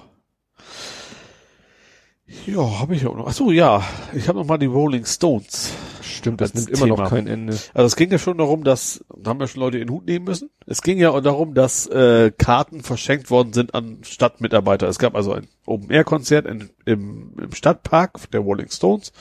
[2.46, 3.28] Ja, habe ich auch noch.
[3.28, 3.84] Ach so, ja.
[4.14, 5.72] Ich habe noch mal die Rolling Stones.
[6.18, 7.04] Stimmt, das als nimmt immer Thema.
[7.04, 7.54] noch kein Ende.
[7.74, 10.06] Also es ging ja schon darum, dass, da haben ja schon Leute in den Hut
[10.06, 10.50] nehmen müssen.
[10.66, 14.88] Es ging ja auch darum, dass äh, Karten verschenkt worden sind an Stadtmitarbeiter.
[14.88, 19.12] Es gab also ein Open-Air-Konzert im, im Stadtpark der Rolling Stones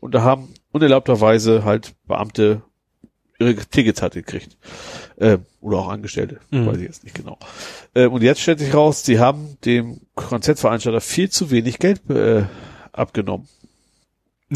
[0.00, 2.62] und da haben unerlaubterweise halt Beamte
[3.40, 4.56] ihre Tickets halt gekriegt.
[5.16, 6.66] Äh, oder auch Angestellte, Mhm.
[6.66, 7.38] weiß ich jetzt nicht genau.
[7.94, 12.44] Äh, und jetzt stellt sich raus, sie haben dem Konzertveranstalter viel zu wenig Geld äh,
[12.92, 13.46] abgenommen.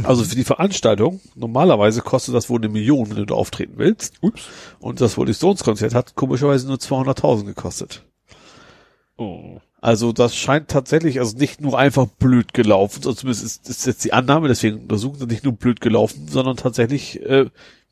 [0.04, 4.14] Also für die Veranstaltung, normalerweise kostet das wohl eine Million, wenn du da auftreten willst.
[4.22, 4.42] Ups.
[4.80, 8.02] Und das Rolling Stones Konzert hat komischerweise nur 200.000 gekostet.
[9.18, 9.58] Oh.
[9.80, 14.12] Also das scheint tatsächlich, also nicht nur einfach blöd gelaufen, zumindest ist, ist jetzt die
[14.12, 17.46] Annahme, deswegen untersuchen sie nicht nur blöd gelaufen, sondern tatsächlich äh,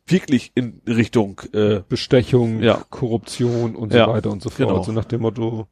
[0.07, 2.85] wirklich in Richtung äh, Bestechung, Ja.
[2.91, 4.69] Korruption und Ja, so weiter und so fort.
[4.69, 4.83] genau.
[4.85, 5.67] So nach dem Motto,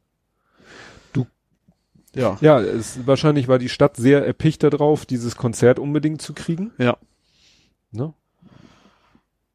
[2.15, 2.37] ja.
[2.41, 6.71] ja, es, wahrscheinlich war die Stadt sehr erpicht darauf, dieses Konzert unbedingt zu kriegen.
[6.77, 6.97] Ja.
[7.91, 8.13] Ne?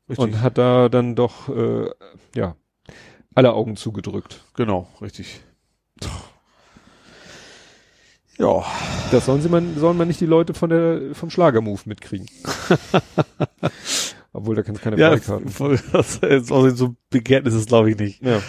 [0.09, 0.19] Richtig.
[0.19, 1.91] Und hat da dann doch, äh,
[2.35, 2.57] ja,
[3.35, 4.45] alle Augen zugedrückt.
[4.55, 5.41] genau, richtig.
[8.39, 8.65] Ja,
[9.13, 12.27] Das sollen sie man, sollen man nicht die Leute von der, vom Schlagermove mitkriegen.
[14.33, 15.49] Obwohl, da kann es keine ja, Freikarten.
[15.49, 18.21] voll- das ist auch so begehrt ist es glaube ich nicht.
[18.23, 18.43] Ja.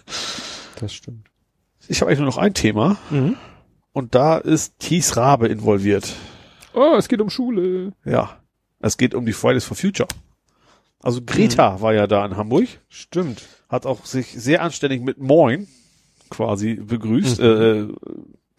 [0.80, 1.28] das stimmt.
[1.88, 3.36] Ich habe eigentlich nur noch ein Thema Mhm.
[3.92, 6.14] und da ist Thies Rabe involviert.
[6.74, 7.92] Oh, es geht um Schule.
[8.04, 8.38] Ja,
[8.80, 10.08] es geht um die Fridays for Future.
[11.02, 13.42] Also Greta war ja da in Hamburg, Stimmt.
[13.68, 15.68] hat auch sich sehr anständig mit Moin
[16.30, 17.44] quasi begrüßt, Mhm.
[17.44, 17.94] äh, äh,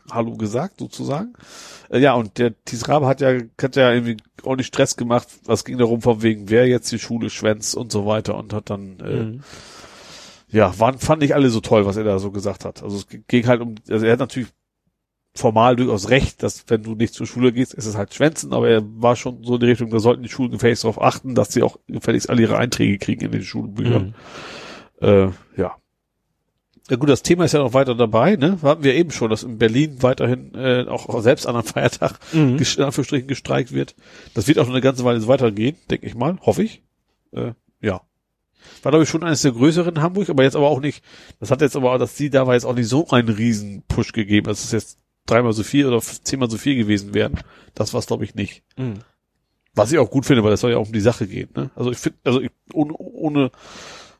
[0.09, 1.33] Hallo gesagt sozusagen.
[1.89, 5.27] Äh, ja, und der Thies Rabe hat ja, hat ja irgendwie ordentlich Stress gemacht.
[5.43, 8.69] Was ging darum, von wegen, wer jetzt die Schule schwänzt und so weiter und hat
[8.69, 9.43] dann, äh, Mhm.
[10.57, 12.81] Ja, waren, fand ich alle so toll, was er da so gesagt hat.
[12.81, 14.49] Also es ging halt um, also er hat natürlich
[15.35, 18.67] formal durchaus recht, dass wenn du nicht zur Schule gehst, ist es halt Schwänzen, aber
[18.67, 21.53] er war schon so in die Richtung, da sollten die Schulen gefälligst darauf achten, dass
[21.53, 24.15] sie auch gefälligst alle ihre Einträge kriegen in den Schulbüchern.
[24.99, 25.07] Mhm.
[25.07, 25.75] Äh, ja.
[26.89, 28.57] Ja gut, das Thema ist ja noch weiter dabei, ne?
[28.63, 32.57] Hatten wir eben schon, dass in Berlin weiterhin äh, auch selbst an einem Feiertag Mhm.
[32.77, 33.95] in Anführungsstrichen gestreikt wird.
[34.33, 36.81] Das wird auch noch eine ganze Weile so weitergehen, denke ich mal, hoffe ich.
[37.31, 38.01] Äh, ja.
[38.83, 41.03] War, glaube ich, schon eines der größeren in Hamburg, aber jetzt aber auch nicht,
[41.39, 43.83] das hat jetzt aber, auch, dass die da war jetzt auch nicht so einen riesen
[43.87, 47.39] Push gegeben, dass es jetzt dreimal so viel oder zehnmal so viel gewesen wären.
[47.75, 48.63] Das war es, glaube ich, nicht.
[48.77, 48.99] Mhm.
[49.75, 51.49] Was ich auch gut finde, weil es soll ja auch um die Sache gehen.
[51.55, 51.69] Ne?
[51.75, 53.51] Also ich finde, also ich, ohne, ohne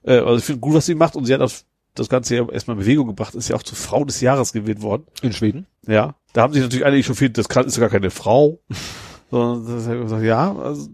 [0.04, 2.50] äh, also ich finde gut, was sie macht und sie hat das, das Ganze ja
[2.50, 5.08] erstmal in Bewegung gebracht, ist ja auch zur Frau des Jahres gewählt worden.
[5.22, 5.66] In Schweden?
[5.88, 8.60] Ja, da haben sich natürlich einige schon viel, das kann, ist ja gar keine Frau,
[9.32, 10.90] sondern das ja, also,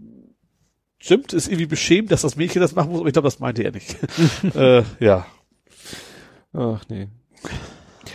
[1.04, 3.62] stimmt, ist irgendwie beschämt, dass das Mädchen das machen muss, aber ich glaube, das meinte
[3.62, 3.96] er nicht.
[4.54, 5.26] äh, ja,
[6.52, 7.08] Ach nee.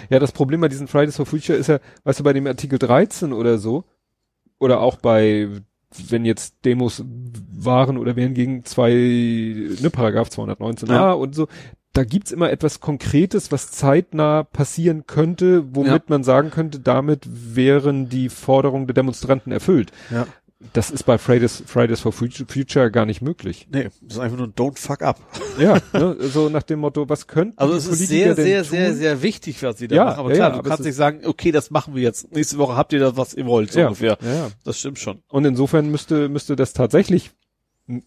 [0.10, 2.80] Ja, das Problem bei diesen Fridays for Future ist ja, weißt du, bei dem Artikel
[2.80, 3.84] 13 oder so,
[4.60, 5.50] oder auch bei,
[6.10, 7.04] wenn jetzt Demos
[7.52, 11.12] waren oder wären gegen zwei, ne, Paragraph 219a Ja.
[11.12, 11.48] und so,
[11.94, 16.02] da gibt's immer etwas Konkretes, was zeitnah passieren könnte, womit Ja.
[16.08, 19.92] man sagen könnte, damit wären die Forderungen der Demonstranten erfüllt.
[20.12, 20.28] ja.
[20.74, 23.68] Das ist bei Fridays, Fridays for Future, gar nicht möglich.
[23.72, 25.18] Nee, das ist einfach nur don't fuck up.
[25.60, 28.70] Ja, ne, so nach dem Motto, was könnten Also es ist sehr, sehr, tun?
[28.72, 30.20] sehr, sehr wichtig, was sie da Ja, machen.
[30.20, 32.32] Aber ja, klar, du aber kannst nicht sagen, okay, das machen wir jetzt.
[32.34, 34.18] Nächste Woche habt ihr das, was ihr wollt, so ja, ungefähr.
[34.22, 34.50] Ja.
[34.66, 35.22] Das stimmt schon.
[35.30, 37.32] Und insofern müsste, müsste das tatsächlich
[37.88, 38.00] äh,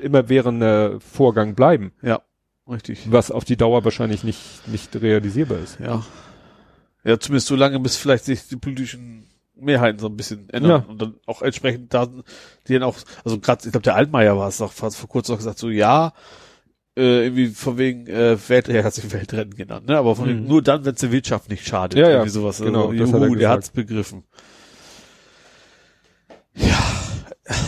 [0.00, 2.22] immer währender Vorgang bleiben, Ja,
[2.68, 3.06] richtig.
[3.10, 5.78] was auf die Dauer wahrscheinlich nicht, nicht realisierbar ist.
[5.80, 6.04] Ja.
[7.04, 9.26] Ja, zumindest so lange, bis vielleicht sich die politischen
[9.56, 10.84] Mehrheiten so ein bisschen ändern Ja.
[10.88, 12.06] und dann auch entsprechend da,
[12.66, 15.32] die dann auch, also gerade, ich glaube, der Altmaier war es doch fast vor kurzem
[15.34, 16.12] noch gesagt, so ja,
[16.96, 19.96] äh, irgendwie von wegen äh, Welt, er hat sich Weltrennen genannt, ne?
[19.98, 20.46] Aber von Mhm.
[20.46, 21.98] nur dann, wenn es der Wirtschaft nicht schadet.
[21.98, 22.58] Ja, ja, irgendwie sowas.
[22.60, 24.24] genau, also, das hat er juhu, der hat's begriffen.
[26.54, 26.78] Ja.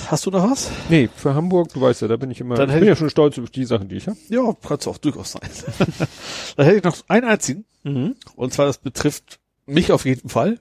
[0.09, 0.71] Hast du noch was?
[0.89, 2.97] Nee, für Hamburg, du weißt ja, da bin ich immer, Dann ich hätte bin ja
[2.97, 4.17] schon stolz auf die Sachen, die ich habe.
[4.29, 5.43] Ja, kann es auch durchaus sein.
[6.57, 7.65] Dann hätte ich noch einen einzigen.
[7.83, 8.15] Mhm.
[8.37, 10.61] Und zwar, das betrifft mich auf jeden Fall.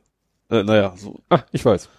[0.50, 1.90] Äh, naja, so Ah, ich weiß.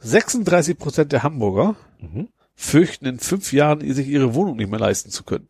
[0.00, 2.28] 36 Prozent der Hamburger Mhm.
[2.54, 5.48] fürchten in fünf Jahren sich ihre Wohnung nicht mehr leisten zu können.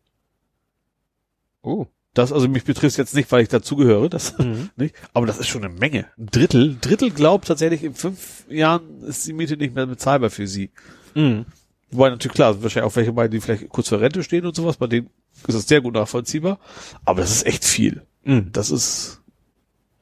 [1.61, 1.87] Oh.
[2.13, 4.69] Das also mich betrifft jetzt nicht, weil ich dazugehöre, das Mhm.
[4.77, 6.05] nicht, aber das ist schon eine Menge.
[6.17, 10.29] Ein Drittel, ein Drittel glaubt tatsächlich in fünf Jahren ist die Miete nicht mehr bezahlbar
[10.29, 10.69] für sie.
[11.13, 11.45] Mhm.
[11.91, 14.77] Wobei natürlich klar, wahrscheinlich auch welche bei, die vielleicht kurz vor Rente stehen und sowas,
[14.77, 15.09] bei denen
[15.47, 16.59] ist das sehr gut nachvollziehbar.
[17.03, 18.03] Aber das ist echt viel.
[18.23, 18.49] Mhm.
[18.53, 19.21] Das ist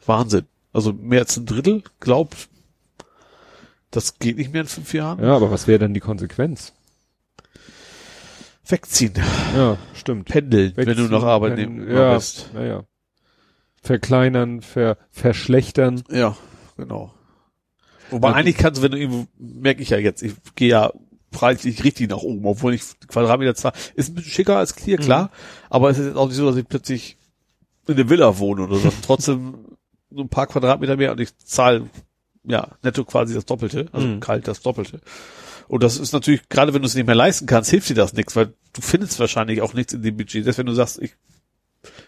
[0.06, 0.45] Wahnsinn.
[0.73, 2.49] Also mehr als ein Drittel glaubt,
[3.91, 5.23] das geht nicht mehr in fünf Jahren.
[5.23, 6.73] Ja, aber was wäre dann die Konsequenz?
[8.65, 9.13] Wegziehen,
[9.55, 10.29] Ja, stimmt.
[10.29, 12.49] pendeln, wenn du Wegziehen, noch Arbeitnehmer pen- ja, bist.
[12.53, 12.83] Naja.
[13.81, 16.01] Verkleinern, ver, verschlechtern.
[16.09, 16.37] Ja,
[16.77, 17.13] genau.
[18.09, 20.91] Wobei Also- eigentlich kannst du, wenn du irgendwo, merke ich ja jetzt, ich gehe ja
[21.31, 23.73] preislich richtig nach oben, obwohl ich Quadratmeter zahle.
[23.95, 25.29] Ist ein bisschen schicker als Clear, klar, mhm.
[25.69, 27.17] aber es ist jetzt auch nicht so, dass ich plötzlich
[27.87, 28.89] in der Villa wohne oder so.
[29.05, 29.62] Trotzdem
[30.16, 31.90] so ein paar Quadratmeter mehr und ich zahle
[32.43, 34.19] ja netto quasi das Doppelte, also mhm.
[34.19, 35.01] kalt das Doppelte.
[35.67, 38.14] Und das ist natürlich, gerade wenn du es nicht mehr leisten kannst, hilft dir das
[38.14, 40.43] nichts, weil du findest wahrscheinlich auch nichts in dem Budget.
[40.43, 41.16] Selbst wenn du sagst, ich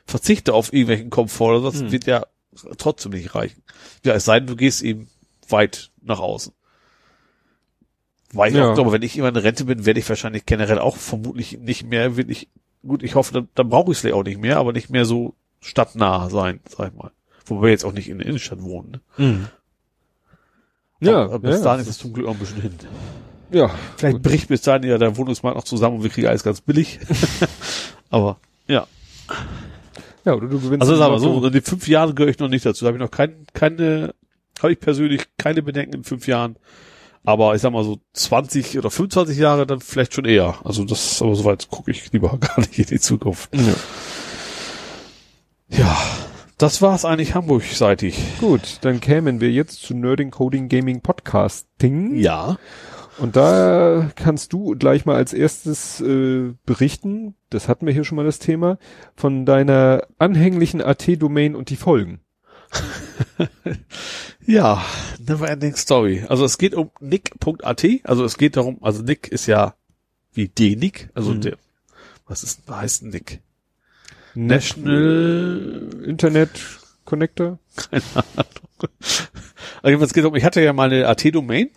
[0.05, 1.91] verzichte auf irgendwelchen Komfort oder so, mhm.
[1.91, 2.25] wird ja
[2.77, 3.61] trotzdem nicht reichen.
[4.03, 5.09] Ja, es sei denn, du gehst eben
[5.49, 6.53] weit nach außen.
[8.33, 8.69] Weil ich ja.
[8.69, 11.85] auch glaube, wenn ich immer in Rente bin, werde ich wahrscheinlich generell auch vermutlich nicht
[11.85, 12.49] mehr wirklich,
[12.85, 15.35] gut, ich hoffe, dann, dann brauche ich es auch nicht mehr, aber nicht mehr so
[15.61, 17.11] stadtnah sein, sag ich mal.
[17.45, 19.01] Wobei wir jetzt auch nicht in der Innenstadt wohnen.
[19.17, 19.25] Ne?
[19.25, 19.47] Mhm.
[20.99, 22.73] Ja, aber bis ja, dahin ist es zum Glück auch ein bisschen hin.
[23.51, 23.69] Ja.
[23.97, 24.23] Vielleicht gut.
[24.23, 26.99] bricht bis dahin ja der Wohnungsmarkt noch zusammen und wir kriegen alles ganz billig.
[28.09, 28.87] aber ja.
[30.23, 30.81] Ja, oder du gewinnst.
[30.81, 32.83] Also sag mal so, in den fünf Jahren gehöre ich noch nicht dazu.
[32.83, 34.15] Da habe ich noch kein, keine,
[34.59, 36.55] habe ich persönlich keine Bedenken in fünf Jahren.
[37.23, 40.55] Aber ich sag mal so 20 oder 25 Jahre dann vielleicht schon eher.
[40.63, 43.49] Also das, aber soweit gucke ich lieber gar nicht in die Zukunft.
[45.69, 45.79] Ja.
[45.79, 45.97] ja.
[46.57, 48.39] Das war's eigentlich Hamburg-seitig.
[48.39, 52.15] Gut, dann kämen wir jetzt zu Nerding Coding Gaming Podcasting.
[52.15, 52.57] Ja.
[53.17, 58.15] Und da kannst du gleich mal als erstes äh, berichten, das hatten wir hier schon
[58.15, 58.77] mal das Thema,
[59.17, 62.21] von deiner anhänglichen AT-Domain und die Folgen.
[64.45, 64.81] ja,
[65.19, 66.25] never ending story.
[66.29, 69.75] Also es geht um nick.at, also es geht darum, also Nick ist ja
[70.31, 71.41] wie D-Nick, also mhm.
[71.41, 71.57] der,
[72.27, 73.41] was ist, was heißt Nick?
[74.35, 76.49] National Internet
[77.05, 77.59] Connector?
[77.75, 78.91] Keine Ahnung.
[79.81, 81.69] Also es geht um, ich hatte ja mal eine AT-Domain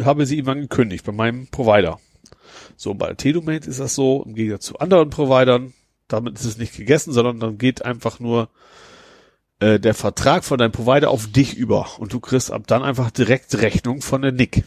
[0.00, 2.00] habe sie irgendwann gekündigt bei meinem Provider.
[2.76, 5.72] So, bei T-Domain ist das so, im Gegensatz zu anderen Providern,
[6.08, 8.48] damit ist es nicht gegessen, sondern dann geht einfach nur
[9.60, 13.10] äh, der Vertrag von deinem Provider auf dich über und du kriegst ab dann einfach
[13.10, 14.64] direkt Rechnung von der NIC.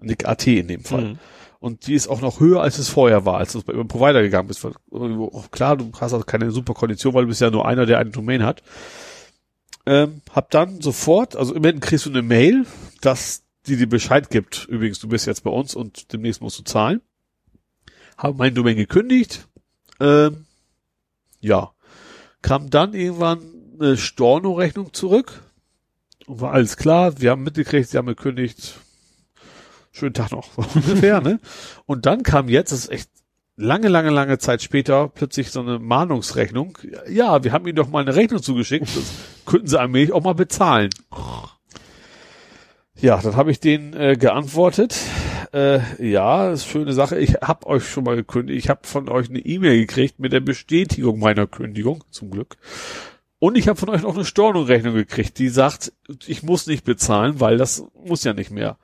[0.00, 1.04] NIC AT in dem Fall.
[1.04, 1.18] Mhm.
[1.64, 4.20] Und die ist auch noch höher, als es vorher war, als du bei dem Provider
[4.20, 4.66] gegangen bist.
[5.50, 8.10] Klar, du hast also keine super Kondition, weil du bist ja nur einer, der eine
[8.10, 8.62] Domain hat.
[9.86, 12.66] Ähm, hab dann sofort, also immerhin kriegst du eine Mail,
[13.00, 14.66] dass die dir Bescheid gibt.
[14.66, 17.00] Übrigens, du bist jetzt bei uns und demnächst musst du zahlen.
[18.18, 19.48] Habe mein Domain gekündigt.
[20.00, 20.44] Ähm,
[21.40, 21.72] ja.
[22.42, 23.40] Kam dann irgendwann
[23.80, 25.40] eine Storno-Rechnung zurück.
[26.26, 27.22] Und war alles klar.
[27.22, 28.80] Wir haben mitgekriegt, sie haben gekündigt.
[29.94, 30.58] Schönen Tag noch.
[30.74, 31.38] ungefähr, ne?
[31.86, 33.10] Und dann kam jetzt, das ist echt
[33.56, 36.76] lange, lange, lange Zeit später plötzlich so eine Mahnungsrechnung.
[37.08, 38.88] Ja, wir haben ihnen doch mal eine Rechnung zugeschickt.
[38.88, 39.04] Das
[39.46, 40.90] könnten sie allmählich auch mal bezahlen.
[42.96, 44.96] Ja, dann habe ich denen äh, geantwortet.
[45.52, 47.16] Äh, ja, ist schöne Sache.
[47.16, 48.58] Ich habe euch schon mal gekündigt.
[48.58, 52.56] Ich habe von euch eine E-Mail gekriegt mit der Bestätigung meiner Kündigung, zum Glück.
[53.38, 55.92] Und ich habe von euch noch eine Stornorechnung gekriegt, die sagt,
[56.26, 58.78] ich muss nicht bezahlen, weil das muss ja nicht mehr.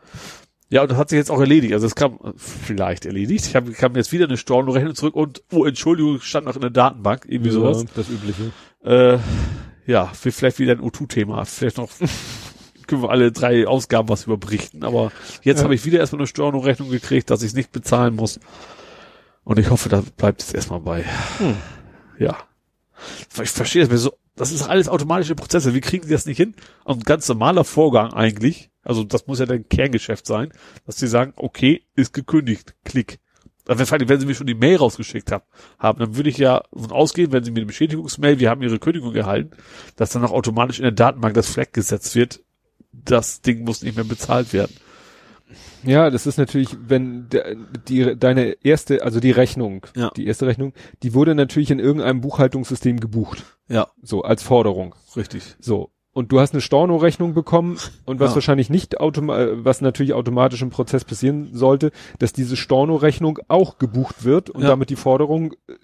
[0.71, 1.75] Ja, und das hat sich jetzt auch erledigt.
[1.75, 3.45] Also es kam vielleicht erledigt.
[3.47, 6.71] Ich habe kam jetzt wieder eine Stornorechnung zurück und oh Entschuldigung, stand noch in der
[6.71, 7.85] Datenbank, irgendwie ja, sowas.
[7.97, 8.53] Das übliche.
[8.85, 9.19] Äh,
[9.87, 11.45] ja, vielleicht wieder ein O2-Thema.
[11.45, 11.91] Vielleicht noch
[12.87, 14.85] können wir alle drei Ausgaben was überberichten.
[14.85, 15.11] Aber
[15.43, 15.65] jetzt ja.
[15.65, 18.39] habe ich wieder erstmal eine Stornorechnung gekriegt, dass ich es nicht bezahlen muss.
[19.43, 21.05] Und ich hoffe, da bleibt es erstmal bei.
[21.39, 21.57] Hm.
[22.19, 22.37] Ja.
[23.43, 24.13] Ich verstehe das mir so.
[24.37, 25.75] Das ist alles automatische Prozesse.
[25.75, 26.55] Wie kriegen sie das nicht hin?
[26.85, 28.70] ein ganz normaler Vorgang eigentlich.
[28.83, 30.53] Also das muss ja dein Kerngeschäft sein,
[30.87, 32.75] dass sie sagen, okay, ist gekündigt.
[32.85, 33.21] Klick.
[33.67, 35.45] Also wenn, wenn sie mir schon die Mail rausgeschickt haben,
[35.79, 38.79] haben, dann würde ich ja davon ausgehen, wenn sie mir eine Bestätigungsmail, wir haben ihre
[38.79, 39.57] Kündigung erhalten,
[39.97, 42.43] dass dann auch automatisch in der Datenbank das Flag gesetzt wird,
[42.93, 44.75] das Ding muss nicht mehr bezahlt werden.
[45.83, 47.57] Ja, das ist natürlich, wenn der,
[47.89, 50.11] die deine erste, also die Rechnung, ja.
[50.17, 53.45] die erste Rechnung, die wurde natürlich in irgendeinem Buchhaltungssystem gebucht.
[53.69, 53.89] Ja.
[54.03, 54.95] So als Forderung.
[55.17, 55.57] Richtig.
[55.59, 58.37] So und du hast eine Storno-Rechnung bekommen und was ja.
[58.37, 64.25] wahrscheinlich nicht automatisch, was natürlich automatisch im Prozz passieren sollte, dass diese Storno-Rechnung auch gebucht
[64.25, 64.69] wird und ja.
[64.69, 65.75] damit die Forderung äh,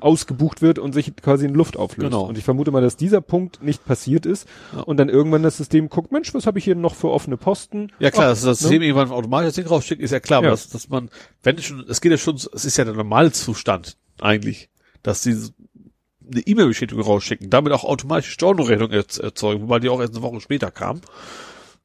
[0.00, 2.10] ausgebucht wird und sich quasi in Luft auflöst.
[2.10, 2.24] Genau.
[2.24, 4.80] Und ich vermute mal, dass dieser Punkt nicht passiert ist ja.
[4.80, 7.92] und dann irgendwann das System guckt, Mensch, was habe ich hier noch für offene Posten?
[8.00, 8.62] Ja klar, Ach, dass das ne?
[8.62, 8.86] System ne?
[8.86, 11.08] irgendwann automatisch das Ding rausschickt, ist ja klar, dass, dass man,
[11.44, 14.70] wenn es schon, es geht ja schon, es ist ja der Normalzustand eigentlich,
[15.04, 15.36] dass die
[16.32, 20.70] eine E-Mail-Bestätigung rausschicken, damit auch automatisch Storno-Rechnung erzeugen, wobei die auch erst eine Woche später
[20.70, 21.00] kam.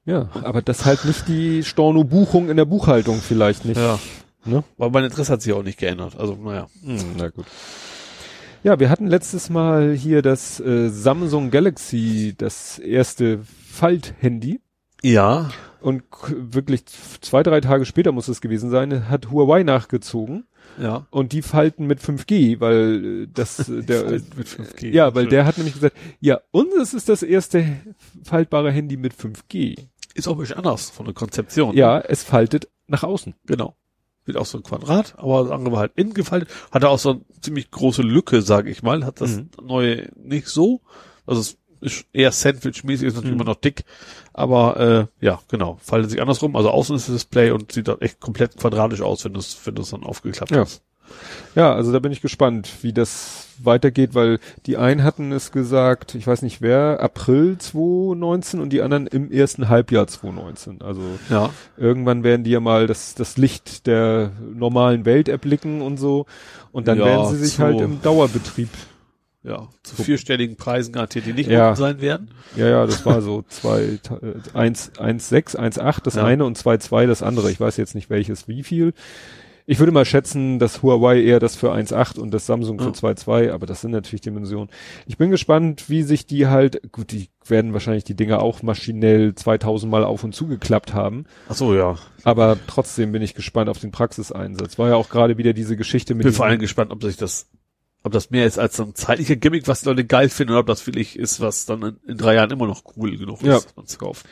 [0.06, 3.78] Ja, aber das halt nicht die Storno-Buchung in der Buchhaltung vielleicht nicht.
[3.78, 4.00] Ja.
[4.46, 4.64] Ne?
[4.78, 6.18] Weil mein Interesse hat sich auch nicht geändert.
[6.18, 6.68] Also, naja.
[6.82, 7.46] Hm, na gut.
[8.64, 13.40] Ja, wir hatten letztes Mal hier das äh, Samsung Galaxy, das erste
[13.72, 14.62] Falt-Handy.
[15.04, 15.50] Ja.
[15.80, 16.86] Und wirklich
[17.22, 20.46] zwei, drei Tage später muss es gewesen sein, hat Huawei nachgezogen.
[20.80, 21.08] Ja.
[21.10, 24.90] Und die falten mit 5G, weil äh, das der mit 5G.
[24.92, 27.66] Ja, weil der hat nämlich gesagt, ja, unseres ist das erste
[28.24, 29.88] faltbare Handy mit 5G.
[30.14, 31.76] Ist auch ein bisschen anders von der Konzeption.
[31.76, 33.34] Ja, es faltet nach außen.
[33.46, 33.76] Genau.
[34.26, 37.12] wird auch so ein Quadrat, aber das andere war halt innen gefaltet, hatte auch so
[37.12, 39.50] eine ziemlich große Lücke, sage ich mal, hat das Mhm.
[39.64, 40.82] neue nicht so,
[41.26, 43.42] also es ist eher Sandwich-mäßig, ist natürlich Mhm.
[43.42, 43.86] immer noch dick,
[44.38, 48.00] aber äh, ja, genau, faltet sich andersrum, also außen ist das Display und sieht dann
[48.02, 50.62] echt komplett quadratisch aus, wenn du es wenn du es dann aufgeklappt Ja.
[50.62, 50.82] hast.
[51.56, 56.16] Ja, also da bin ich gespannt, wie das weitergeht, weil die einen hatten es gesagt,
[56.16, 60.82] ich weiß nicht wer, April 2019 und die anderen im ersten Halbjahr 2019.
[60.82, 61.50] Also Ja.
[61.78, 66.26] irgendwann werden die ja mal das, das Licht der normalen Welt erblicken und so.
[66.74, 67.64] Und dann Ja, werden sie sich so.
[67.64, 68.70] halt im Dauerbetrieb.
[69.48, 71.74] Ja, zu vierstelligen Preisen garantiert, die nicht Ja.
[71.76, 72.32] sein werden.
[72.58, 74.00] Ja, ja, das war so zwei, äh,
[74.54, 76.26] eins, eins, sechs, eins, acht, das Ja.
[76.26, 77.50] eine und zwei, zwei, das andere.
[77.50, 78.94] Ich weiß jetzt nicht welches wie viel.
[79.70, 82.92] Ich würde mal schätzen, dass Huawei eher das für 1,8 und das Samsung für Ja.
[82.94, 84.70] 2,2, aber das sind natürlich Dimensionen.
[85.08, 89.36] Ich bin gespannt, wie sich die halt, gut, die werden wahrscheinlich die Dinger auch maschinell
[89.36, 91.96] 2000 Mal auf und zugeklappt haben, Ach so, ja.
[92.24, 94.78] aber trotzdem bin ich gespannt auf den Praxiseinsatz.
[94.80, 97.18] War ja auch gerade wieder diese Geschichte mit bin diesem- vor allem gespannt, ob sich
[97.18, 97.48] das,
[98.04, 100.62] ob das mehr ist als so ein zeitlicher Gimmick, was die Leute geil finden, oder
[100.62, 103.48] ob das wirklich ist, was dann in, in drei Jahren immer noch cool genug ist,
[103.48, 103.54] Ja.
[103.56, 104.26] dass man es kauft.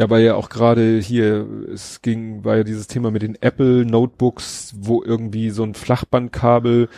[0.00, 3.84] Ja, weil ja auch gerade hier, es ging, war ja dieses Thema mit den Apple
[3.86, 6.88] Notebooks, wo irgendwie so ein Flachbandkabel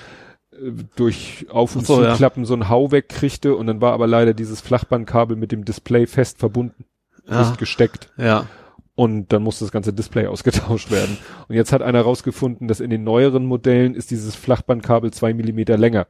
[0.52, 0.56] äh,
[0.96, 2.12] durch Auf- und so, ja.
[2.12, 6.06] Zuklappen so ein Hau wegkriegte und dann war aber leider dieses Flachbandkabel mit dem Display
[6.06, 6.84] fest verbunden,
[7.28, 7.40] Ja.
[7.40, 8.46] nicht gesteckt Ja.
[8.94, 11.18] Und dann musste das ganze Display ausgetauscht werden.
[11.48, 15.76] Und jetzt hat einer rausgefunden, dass in den neueren Modellen ist dieses Flachbandkabel zwei Millimeter
[15.76, 16.06] länger.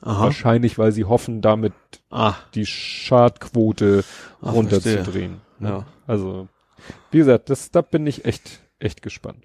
[0.00, 0.24] Aha.
[0.24, 1.72] Wahrscheinlich, weil sie hoffen, damit
[2.10, 2.34] Ah.
[2.54, 4.04] die Schadquote
[4.40, 5.40] Ach, runterzudrehen.
[5.60, 5.86] Ja.
[6.06, 6.48] Also,
[7.12, 9.44] wie gesagt, das, da bin ich echt, echt gespannt.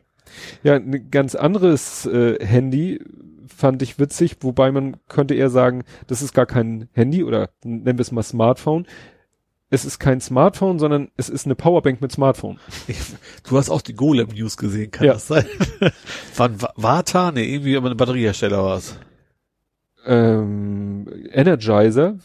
[0.64, 3.00] Ja, ein ganz anderes äh, Handy
[3.48, 7.98] fand ich witzig, wobei man könnte eher sagen, das ist gar kein Handy oder nennen
[7.98, 8.86] wir es mal Smartphone.
[9.70, 12.58] Es ist kein Smartphone, sondern es ist eine Powerbank mit Smartphone.
[12.88, 12.98] Ich,
[13.50, 15.14] du hast auch die Golem News gesehen, kann Ja.
[15.14, 15.46] das sein?
[16.36, 17.32] Va- Vata?
[17.34, 18.98] Nee, irgendwie aber eine Batteriehersteller war es.
[20.06, 22.16] Ähm, Energizer,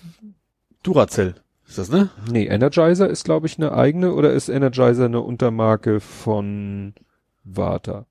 [0.83, 1.35] Duracell.
[1.67, 2.11] Ist das, ne?
[2.31, 6.95] nee, Energizer ist glaube ich eine eigene oder ist Energizer eine Untermarke von
[7.45, 8.07] Vata?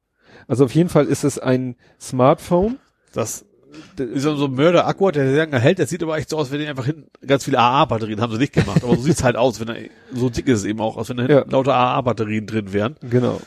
[0.48, 2.80] Also auf jeden Fall ist es ein Smartphone.
[3.14, 3.46] Das
[3.98, 5.80] ist so ein Mörder-Akku, der sehr lange hält.
[5.80, 8.40] Das sieht aber echt so aus, wenn die einfach hinten ganz viele AA-Batterien haben sie
[8.40, 8.84] nicht gemacht.
[8.84, 9.78] Aber so sieht's halt aus, wenn er,
[10.14, 11.46] so dick ist es eben auch, als wenn da hinten Ja.
[11.52, 12.96] lauter AA-Batterien drin wären.
[13.10, 13.40] Genau.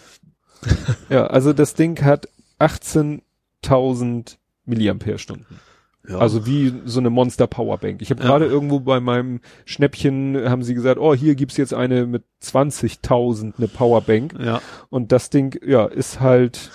[1.10, 2.28] ja, also das Ding hat
[2.58, 4.36] 18.000
[4.66, 5.60] Milliampere-Stunden.
[6.08, 6.18] Ja.
[6.18, 8.02] Also wie so eine Monster Powerbank.
[8.02, 8.28] Ich habe Ja.
[8.28, 13.54] gerade irgendwo bei meinem Schnäppchen haben sie gesagt, oh, hier gibt's jetzt eine mit 20.000
[13.56, 14.60] eine Powerbank ja.
[14.90, 16.70] und das Ding ja, ist halt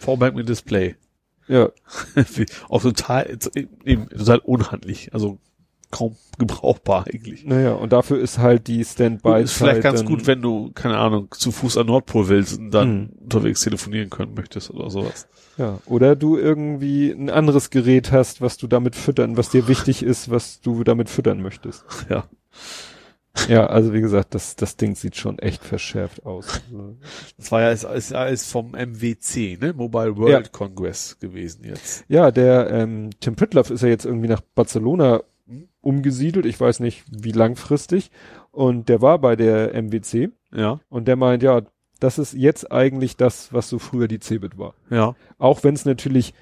[0.00, 0.96] Powerbank mit Display.
[1.48, 1.70] Ja,
[2.68, 3.38] auch total,
[3.84, 5.12] eben, total unhandlich.
[5.14, 5.38] Also
[5.90, 7.44] kaum gebrauchbar eigentlich.
[7.44, 11.28] naja, und dafür ist halt die Standby ist vielleicht ganz gut, wenn du, keine Ahnung,
[11.32, 13.08] zu Fuß an Nordpol willst und dann Mhm.
[13.24, 15.28] unterwegs telefonieren können möchtest oder sowas.
[15.58, 20.02] ja, oder du irgendwie ein anderes Gerät hast, was du damit füttern, was dir wichtig
[20.02, 21.84] ist, was du damit füttern möchtest.
[22.08, 22.24] Ja.
[23.48, 26.60] Ja, also wie gesagt, das, das Ding sieht schon echt verschärft aus.
[27.38, 29.72] Das war ja ist, ist, ist vom MWC, ne?
[29.72, 30.52] Mobile World Ja.
[30.52, 32.04] Congress gewesen jetzt.
[32.08, 35.22] Ja, der ähm, Tim Pritloff ist ja jetzt irgendwie nach Barcelona
[35.80, 38.10] umgesiedelt, ich weiß nicht wie langfristig.
[38.50, 40.80] Und der war bei der MWC Ja.
[40.88, 41.62] und der meint, ja,
[42.00, 44.74] das ist jetzt eigentlich das, was so früher die Cebit war.
[44.90, 45.14] Ja.
[45.38, 46.34] Auch wenn es natürlich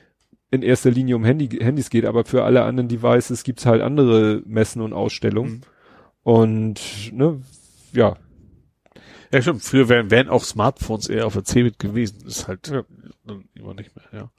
[0.50, 4.42] in erster Linie um Handy, Handys geht, aber für alle anderen Devices gibt's halt andere
[4.44, 5.52] Messen und Ausstellungen.
[5.52, 5.60] Mhm.
[6.23, 6.81] Und
[7.12, 7.40] ne,
[7.92, 8.16] ja,
[9.32, 9.62] Ja, stimmt.
[9.62, 12.26] Früher wären, wären auch Smartphones eher auf der Cebit gewesen.
[12.26, 12.82] Ist halt Ja.
[13.55, 14.31] immer nicht mehr, ja.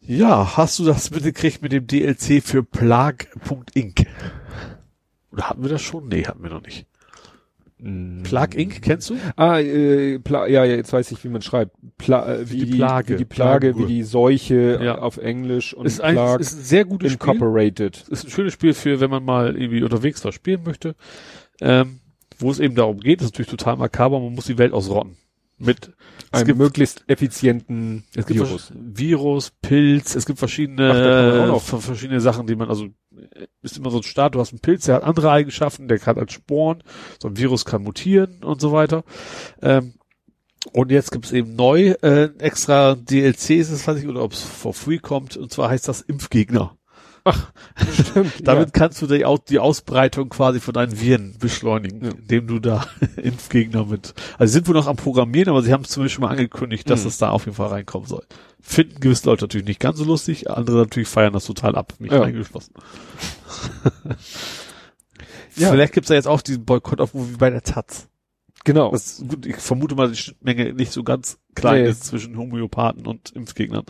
[0.00, 4.06] Ja, hast du das mitgekriegt mit dem DLC für Plug.inc?
[5.30, 6.08] Oder hatten wir das schon?
[6.08, 6.86] Nee, hatten wir noch nicht.
[8.22, 8.82] Plug Inc.
[8.82, 9.16] kennst du?
[9.36, 11.76] Ah, äh, Pla ja, ja, jetzt weiß ich, wie man schreibt.
[11.98, 13.14] Pla äh, wie, die Plage.
[13.14, 14.98] wie die Plage, wie die Seuche Ja.
[14.98, 17.28] auf Englisch und Ist ein, Plague ist ein sehr gutes Spiel.
[17.32, 18.06] Incorporated.
[18.08, 20.94] Ist ein schönes Spiel für, wenn man mal irgendwie unterwegs was spielen möchte.
[21.60, 22.00] Ähm,
[22.38, 25.16] wo es eben darum geht, ist natürlich total makaber, man muss die Welt ausrotten.
[25.62, 25.92] Mit,
[26.32, 28.72] Einem gibt, möglichst effizienten es gibt Virus.
[28.72, 28.98] Virus.
[28.98, 32.86] Virus, Pilz, es gibt verschiedene, Ach, verschiedene Sachen, die man, also,
[33.62, 36.18] ist immer so ein Start, du hast einen Pilz, der hat andere Eigenschaften, der kann
[36.18, 36.82] als Sporen,
[37.20, 39.04] so ein Virus kann mutieren und so weiter.
[39.62, 39.94] Ähm,
[40.72, 44.42] und jetzt gibt's eben neu, äh, extra DLC ist es, weiß ich, oder ob es
[44.42, 46.76] for free kommt, und zwar heißt das Impfgegner.
[48.02, 48.32] Stimmt.
[48.46, 52.10] Damit kannst du die, Au- die Ausbreitung quasi von deinen Viren beschleunigen, Ja.
[52.12, 54.14] indem du da Impfgegner mit.
[54.38, 57.02] Also sie sind wohl noch am Programmieren, aber sie haben zumindest schon mal angekündigt, dass
[57.02, 57.08] Mhm.
[57.08, 58.24] es da auf jeden Fall reinkommen soll.
[58.62, 62.12] Finden gewisse Leute natürlich nicht ganz so lustig, andere natürlich feiern das total ab, mich
[62.12, 62.22] Ja.
[62.22, 62.74] eingeschlossen.
[65.56, 65.70] Ja.
[65.70, 68.08] Vielleicht gibt's da jetzt auch diesen Boykott auf wie bei der Taz.
[68.64, 68.92] Genau.
[68.92, 71.88] Das, gut, ich vermute mal, die Schnittmenge nicht so ganz klein Nee.
[71.90, 73.84] ist zwischen Homöopathen und Impfgegnern.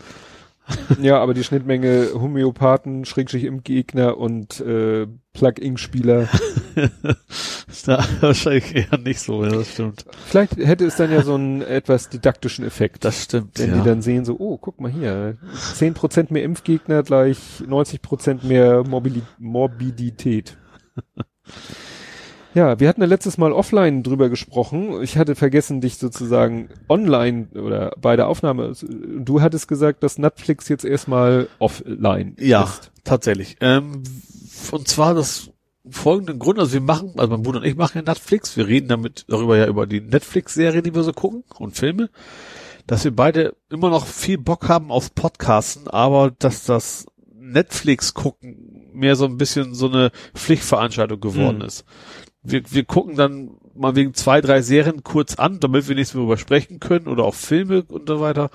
[1.01, 6.27] Ja, aber die Schnittmenge Homöopathen, Schrägstrich im Gegner und äh, Plug-in-Spieler.
[7.67, 10.05] Ist da wahrscheinlich eher nicht so, ja, das stimmt.
[10.25, 13.05] Vielleicht hätte es dann ja so einen etwas didaktischen Effekt.
[13.05, 13.77] Das stimmt, wenn ja.
[13.77, 15.37] die dann sehen, so, oh, guck mal hier,
[15.75, 18.83] 10% mehr Impfgegner gleich 90% mehr
[19.37, 20.57] Morbidität.
[22.53, 25.01] Ja, wir hatten ja letztes Mal offline drüber gesprochen.
[25.03, 30.67] Ich hatte vergessen, dich sozusagen online oder bei der Aufnahme, du hattest gesagt, dass Netflix
[30.67, 32.91] jetzt erstmal offline Ja, ist.
[33.05, 33.55] tatsächlich.
[33.61, 34.03] Ähm,
[34.71, 35.49] und zwar das
[35.89, 38.87] folgenden Grund, also wir machen, also mein Bruder und ich machen ja Netflix, wir reden
[38.89, 42.09] damit darüber ja über die Netflix-Serie, die wir so gucken und Filme,
[42.85, 48.89] dass wir beide immer noch viel Bock haben auf Podcasten, aber dass das Netflix gucken
[48.93, 51.65] mehr so ein bisschen so eine Pflichtveranstaltung geworden Mhm.
[51.65, 51.85] ist.
[52.43, 56.21] Wir, wir gucken dann mal wegen zwei, drei Serien kurz an, damit wir nichts mehr
[56.21, 58.49] darüber sprechen können oder auch Filme und so weiter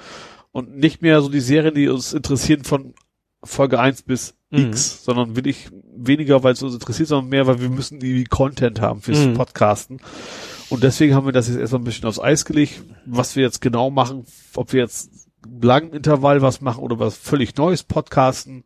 [0.53, 2.95] und nicht mehr so die Serien, die uns interessieren von
[3.43, 4.69] Folge 1 bis Mhm.
[4.69, 8.81] X, sondern wirklich weniger, weil es uns interessiert, sondern mehr, weil wir müssen irgendwie Content
[8.81, 9.35] haben fürs Mhm.
[9.35, 9.99] Podcasten.
[10.69, 13.61] Und deswegen haben wir das jetzt erstmal ein bisschen aufs Eis gelegt, was wir jetzt
[13.61, 14.25] genau machen,
[14.55, 15.11] ob wir jetzt
[15.61, 18.63] langen Intervall was machen oder was völlig Neues podcasten,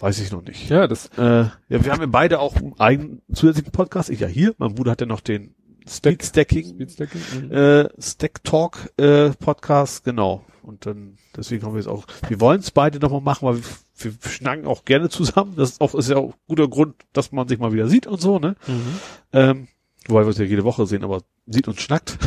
[0.00, 0.68] weiß ich noch nicht.
[0.68, 4.10] Ja, das Äh, ja, wir haben ja beide auch einen eigenen zusätzlichen Podcast.
[4.10, 5.54] Ich ja hier, mein Bruder hat ja noch den
[5.88, 7.20] Speed Stacking, Speedstacking.
[7.48, 7.52] Mhm.
[7.52, 10.44] äh, Stack Talk äh, Podcast, genau.
[10.62, 14.12] Und dann deswegen haben wir jetzt auch, wir wollen es beide nochmal machen, weil wir,
[14.22, 15.54] wir schnacken auch gerne zusammen.
[15.56, 18.06] Das ist auch ist ja auch ein guter Grund, dass man sich mal wieder sieht
[18.06, 18.56] und so, ne?
[18.66, 19.00] Mhm.
[19.32, 19.68] Ähm,
[20.06, 22.18] wobei wir uns ja jede Woche sehen, aber sieht und schnackt.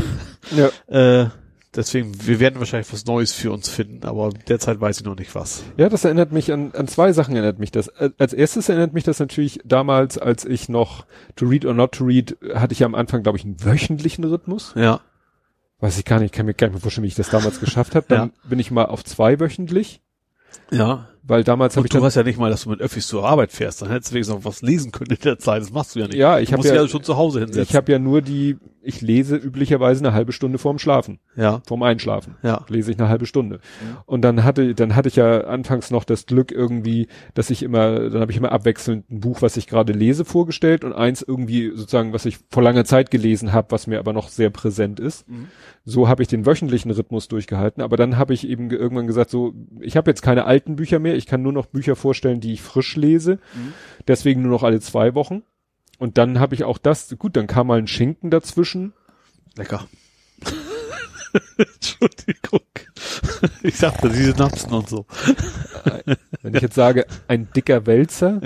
[0.56, 0.70] Ja.
[0.88, 1.30] Äh,
[1.76, 5.34] deswegen, wir werden wahrscheinlich was Neues für uns finden, aber derzeit weiß ich noch nicht
[5.36, 5.64] was.
[5.78, 7.88] Ja, das erinnert mich an, an zwei Sachen erinnert mich das.
[7.88, 11.94] Äh, Als erstes erinnert mich das natürlich damals, als ich noch To Read or Not
[11.94, 14.74] to Read, hatte ich ja am Anfang, glaube ich, einen wöchentlichen Rhythmus.
[14.76, 15.02] Ja.
[15.80, 17.96] Weiß ich gar nicht, kann mir gar nicht mehr vorstellen, wie ich das damals geschafft
[17.96, 18.06] habe.
[18.08, 20.02] Dann bin ich mal auf zwei wöchentlich,
[20.72, 21.10] Ja.
[21.26, 23.26] Weil damals habe ich du dann, hast ja nicht mal, dass du mit Öffis zur
[23.28, 25.62] Arbeit fährst, dann hättest du wenigstens noch was lesen können in der Zeit.
[25.62, 26.16] Das machst du ja nicht.
[26.18, 27.64] ja, ich du habe ja, ja schon zu Hause hinsetzen.
[27.64, 31.84] ich habe ja nur die, ich lese üblicherweise eine halbe Stunde vorm Schlafen, ja, vorm
[31.84, 32.36] Einschlafen.
[32.44, 32.66] ja.
[32.68, 33.60] lese ich eine halbe Stunde.
[34.06, 38.10] Und dann hatte, dann hatte ich ja anfangs noch das Glück irgendwie, dass ich immer,
[38.10, 41.72] dann habe ich immer abwechselnd ein Buch, was ich gerade lese, vorgestellt und eins irgendwie
[41.74, 45.30] sozusagen, was ich vor langer Zeit gelesen habe, was mir aber noch sehr präsent ist.
[45.30, 45.48] Mhm.
[45.86, 47.82] So habe ich den wöchentlichen Rhythmus durchgehalten.
[47.84, 51.00] Aber dann habe ich eben ge- irgendwann gesagt, so, ich habe jetzt keine alten Bücher
[51.00, 53.40] mehr, ich kann nur noch Bücher vorstellen, die ich frisch lese.
[53.54, 53.74] Mhm.
[54.08, 55.44] Deswegen nur noch alle zwei Wochen.
[56.00, 58.94] Und dann habe ich auch das, gut, dann kam mal ein Schinken dazwischen.
[59.56, 59.88] Lecker.
[61.58, 62.62] Entschuldigung.
[63.62, 65.06] Ich sagte diese Napsen und so.
[66.42, 68.42] Wenn ich jetzt sage, ein dicker Wälzer,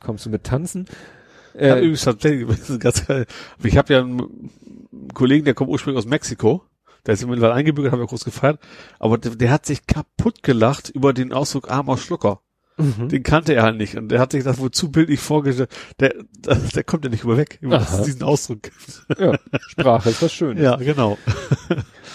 [0.00, 0.86] kommst du mit tanzen?
[1.54, 3.26] Äh, übrigens tatsächlich, das ist ganz geil.
[3.62, 4.50] Ich habe ja einen
[5.12, 6.64] Kollegen, der kommt ursprünglich aus Mexiko.
[7.06, 8.58] Der ist mittlerweile eingebürgert, haben wir groß gefeiert.
[8.98, 12.40] Aber der, der hat sich kaputt gelacht über den Ausdruck armer Schlucker.
[12.76, 13.08] mhm.
[13.08, 13.96] Den kannte er halt nicht.
[13.96, 15.70] Und der hat sich das wohl zu bildlich vorgestellt.
[16.00, 19.06] Der, der, der kommt ja nicht über weg, über diesen Ausdruck gibt.
[19.18, 20.62] ja, Sprache ist was Schönes.
[20.62, 21.18] Ja, genau.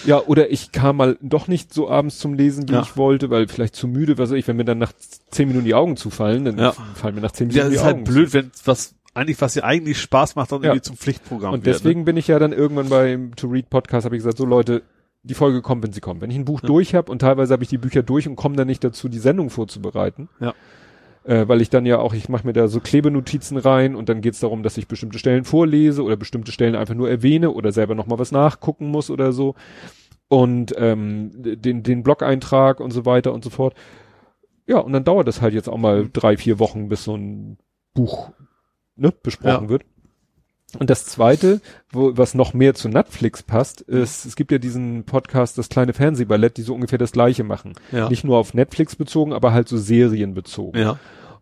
[0.06, 2.82] Ja, oder ich kam mal doch nicht so abends zum Lesen, wie Ja.
[2.82, 4.94] ich wollte, weil vielleicht zu müde, was weiß ich, wenn mir dann nach
[5.30, 6.72] zehn Minuten die Augen zufallen, dann Ja.
[6.96, 9.40] fallen mir nach zehn Ja, Minuten das die ist Augen halt blöd, wenn was eigentlich,
[9.42, 10.70] was ja eigentlich Spaß macht, dann Ja.
[10.70, 14.06] irgendwie zum Pflichtprogramm Und wird, deswegen bin ich ja dann irgendwann beim To Read Podcast,
[14.06, 14.82] habe ich gesagt, so Leute,
[15.24, 16.22] die Folge kommt, wenn sie kommt.
[16.22, 18.56] Wenn ich ein Buch durch habe und teilweise habe ich die Bücher durch und komme
[18.56, 20.30] dann nicht dazu, die Sendung vorzubereiten.
[20.40, 20.54] Ja.
[21.26, 24.22] Äh, weil ich dann ja auch, ich mache mir da so Klebenotizen rein und dann
[24.22, 27.72] geht es darum, dass ich bestimmte Stellen vorlese oder bestimmte Stellen einfach nur erwähne oder
[27.74, 29.56] selber nochmal was nachgucken muss oder so.
[30.30, 33.74] Und ähm, den, den Blog-Eintrag und so weiter und so fort.
[34.68, 36.14] Ja, und dann dauert das halt jetzt auch mal Mhm.
[36.14, 37.58] drei, vier Wochen, bis so ein
[37.94, 38.32] Buch
[39.00, 39.70] ne, besprochen Ja.
[39.70, 39.84] wird.
[40.78, 41.62] Und das zweite,
[41.92, 45.94] wo, was noch mehr zu Netflix passt, ist, es gibt ja diesen Podcast, das kleine
[45.94, 47.74] Fernsehballett, die so ungefähr das gleiche machen.
[47.92, 48.08] Ja.
[48.08, 50.78] Nicht nur auf Netflix bezogen, aber halt so Serien bezogen.
[50.78, 51.00] ja.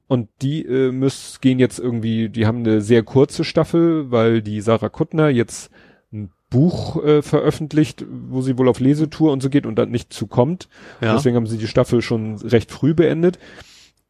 [0.10, 4.62] Und die äh, müssen, gehen jetzt irgendwie, die haben eine sehr kurze Staffel, weil die
[4.62, 5.70] Sarah Kuttner jetzt
[6.14, 10.14] ein Buch äh, veröffentlicht, wo sie wohl auf Lesetour und so geht und dann nicht
[10.14, 10.70] zukommt.
[11.02, 11.14] Ja.
[11.16, 13.38] Deswegen haben sie die Staffel schon recht früh beendet.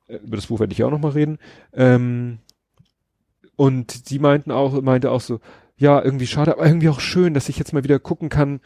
[0.07, 1.39] Äh, Über das Buch werde ich auch noch mal reden.
[1.73, 2.37] Ähm,
[3.57, 5.41] und sie meinten auch, meinte auch so,
[5.75, 8.61] ja, irgendwie schade, aber irgendwie auch schön, dass ich jetzt mal wieder gucken kann,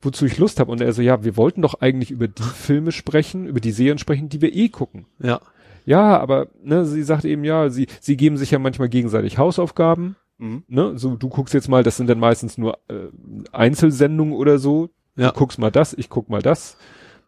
[0.00, 0.72] wozu ich Lust habe.
[0.72, 3.98] Und er so, ja, wir wollten doch eigentlich über die Filme sprechen, über die Serien
[3.98, 5.06] sprechen, die wir eh gucken.
[5.22, 5.40] ja.
[5.86, 10.14] Ja, aber ne, sie sagt eben ja, sie sie geben sich ja manchmal gegenseitig Hausaufgaben.
[10.36, 10.62] Mhm.
[10.68, 13.08] Ne, so du guckst jetzt mal, das sind dann meistens nur äh,
[13.50, 14.90] Einzelsendungen oder so.
[15.16, 15.28] Ja.
[15.30, 16.76] Du guckst mal das, ich guck mal das.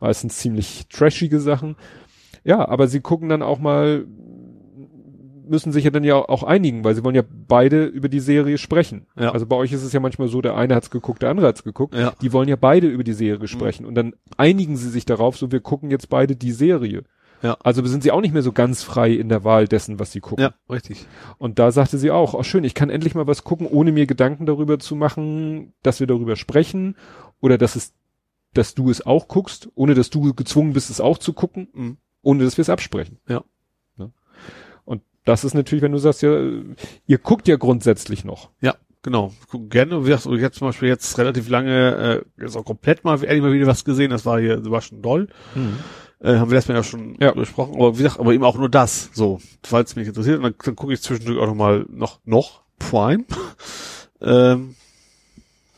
[0.00, 1.76] Meistens ziemlich trashige Sachen.
[2.44, 4.04] Ja, aber sie gucken dann auch mal
[5.48, 8.58] müssen sich ja dann ja auch einigen, weil sie wollen ja beide über die Serie
[8.58, 9.06] sprechen.
[9.18, 9.32] Ja.
[9.32, 11.64] Also bei euch ist es ja manchmal so, der eine hat's geguckt, der andere hat's
[11.64, 11.94] geguckt.
[11.94, 12.12] Ja.
[12.22, 15.52] Die wollen ja beide über die Serie sprechen und dann einigen sie sich darauf, so
[15.52, 17.04] wir gucken jetzt beide die Serie.
[17.42, 17.56] Ja.
[17.62, 20.20] Also sind sie auch nicht mehr so ganz frei in der Wahl dessen, was sie
[20.20, 20.44] gucken.
[20.44, 21.06] Ja, richtig.
[21.38, 24.06] Und da sagte sie auch, oh schön, ich kann endlich mal was gucken, ohne mir
[24.06, 26.94] Gedanken darüber zu machen, dass wir darüber sprechen
[27.40, 27.94] oder dass es,
[28.54, 31.96] dass du es auch guckst, ohne dass du gezwungen bist, es auch zu gucken, Mhm.
[32.22, 33.18] ohne dass wir es absprechen.
[33.28, 33.42] Ja.
[35.24, 36.36] Das ist natürlich, wenn du sagst, ja,
[37.06, 38.50] ihr guckt ja grundsätzlich noch.
[38.60, 39.32] Ja, genau.
[39.68, 43.42] Gerne, wie gesagt, jetzt zum Beispiel jetzt relativ lange, äh, jetzt auch komplett mal, ehrlich
[43.42, 45.28] mal wieder was gesehen, das war hier Sebastian Doll.
[46.20, 47.32] Äh, haben wir das ja schon Ja.
[47.32, 50.54] besprochen, aber wie gesagt, aber eben auch nur das, so, falls mich interessiert, und dann,
[50.64, 53.24] dann gucke ich zwischendurch auch noch mal noch, noch Prime.
[54.20, 54.74] ähm,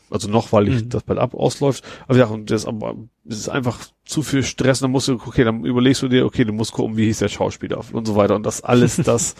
[0.09, 0.89] also noch, weil ich Mhm.
[0.89, 1.83] das bald ab ausläuft.
[2.03, 2.95] Aber gesagt, und das, aber,
[3.27, 6.45] es ist einfach zu viel Stress, dann musst du, okay, dann überlegst du dir, okay,
[6.45, 8.35] du musst gucken, wie hieß der Schauspieler und so weiter.
[8.35, 9.35] Und das alles, das,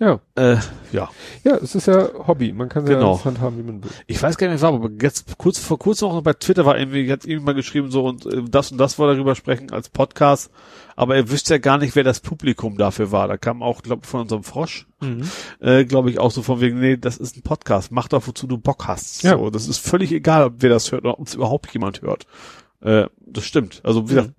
[0.00, 0.18] Ja.
[0.34, 0.56] äh,
[0.92, 1.10] ja.
[1.44, 2.52] Ja, es ist ja Hobby.
[2.54, 3.16] Man kann Genau.
[3.16, 3.90] ja handhaben, wie man will.
[4.06, 6.78] Ich weiß gar nicht, was war, aber jetzt kurz vor kurzem noch bei Twitter war
[6.78, 9.90] irgendwie, hat irgendjemand mal geschrieben, so und äh, das und das wollte darüber sprechen als
[9.90, 10.50] Podcast,
[10.96, 13.28] aber er wüsste ja gar nicht, wer das Publikum dafür war.
[13.28, 14.86] Da kam auch, glaube von unserem Frosch,
[15.60, 18.46] äh, glaube ich, auch so von wegen, nee, das ist ein Podcast, mach doch, wozu
[18.46, 19.22] du Bock hast.
[19.22, 19.36] Ja.
[19.36, 22.26] So, das ist völlig egal, ob wer das hört oder ob es überhaupt jemand hört.
[22.80, 23.80] Äh, das stimmt.
[23.84, 24.32] Also wie gesagt,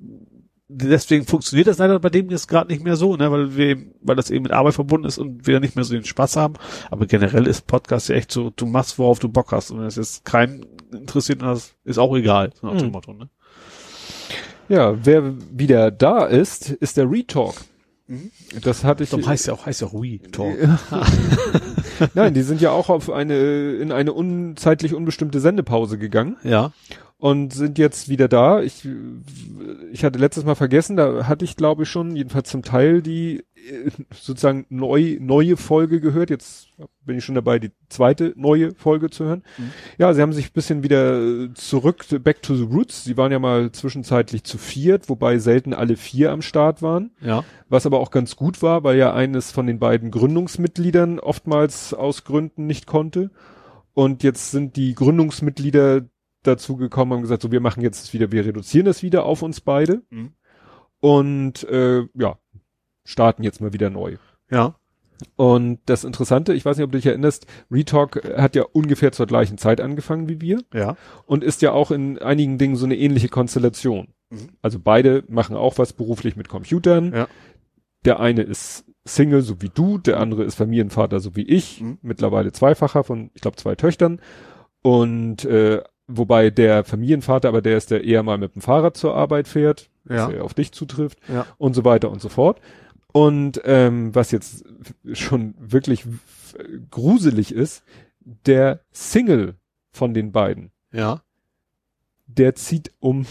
[0.74, 3.92] deswegen funktioniert das leider bei dem jetzt gerade nicht mehr so, ne, weil wir, eben-
[4.02, 6.54] weil das eben mit Arbeit verbunden ist und wir nicht mehr so den Spaß haben.
[6.90, 9.72] Aber generell ist Podcast ja echt so, du machst, worauf du Bock hast.
[9.72, 12.52] Und wenn es jetzt keinen interessiert, das ist auch egal.
[12.60, 12.92] So nach dem Mhm.
[12.94, 13.30] Motto, ne?
[14.70, 17.56] Ja, wer wieder da ist, ist der Retalk.
[18.08, 18.32] Mhm.
[18.64, 19.10] Das hatte ich.
[19.10, 20.56] Darum heißt ja auch, heißt ja auch We Talk.
[22.14, 26.72] Nein, die sind ja auch auf eine, in eine unzeitlich unbestimmte Sendepause gegangen Ja.
[27.22, 28.64] Und sind jetzt wieder da.
[28.64, 28.88] Ich,
[29.92, 33.44] ich hatte letztes Mal vergessen, da hatte ich glaube ich schon, jedenfalls zum Teil die
[33.54, 36.32] äh, sozusagen neu, neue Folge gehört.
[36.32, 36.70] Jetzt
[37.06, 39.44] bin ich schon dabei, die zweite neue Folge zu hören.
[39.60, 39.72] Mhm.
[40.00, 43.04] Ja, sie haben sich ein bisschen wieder zurück, back to the roots.
[43.04, 47.12] Sie waren ja mal zwischenzeitlich zu viert, wobei selten alle vier am Start waren.
[47.22, 47.44] Ja.
[47.70, 52.24] Was aber auch ganz gut war, weil ja eines von den beiden Gründungsmitgliedern oftmals aus
[52.24, 53.30] Gründen nicht konnte.
[53.94, 56.02] Und jetzt sind die Gründungsmitglieder
[56.44, 59.62] dazu gekommen und gesagt, so wir machen jetzt wieder, wir reduzieren das wieder auf uns
[59.62, 60.34] beide Mhm.
[61.00, 62.38] und äh, ja,
[63.04, 64.18] starten jetzt mal wieder neu.
[64.50, 64.76] Ja.
[65.36, 69.28] Und das Interessante, ich weiß nicht, ob du dich erinnerst, Retalk hat ja ungefähr zur
[69.28, 70.96] gleichen Zeit angefangen wie wir Ja.
[71.26, 74.08] und ist ja auch in einigen Dingen so eine ähnliche Konstellation.
[74.32, 74.50] Mhm.
[74.64, 77.14] Also beide machen auch was beruflich mit Computern.
[77.14, 77.28] Ja.
[78.04, 82.00] Der eine ist Single, so wie du, der andere ist Familienvater, so wie ich, Mhm.
[82.02, 84.20] mittlerweile zweifacher von, ich glaube, zwei Töchtern.
[84.82, 89.16] Und äh, wobei der Familienvater, aber der ist der eher mal mit dem Fahrrad zur
[89.16, 90.28] Arbeit fährt, Ja.
[90.28, 91.46] was ja auf dich zutrifft Ja.
[91.58, 92.60] und so weiter und so fort.
[93.14, 94.64] Und ähm, was jetzt
[95.14, 96.06] schon wirklich
[96.90, 97.84] gruselig ist,
[98.46, 99.56] der Single
[99.92, 101.22] von den beiden, Ja.
[102.28, 103.26] der zieht um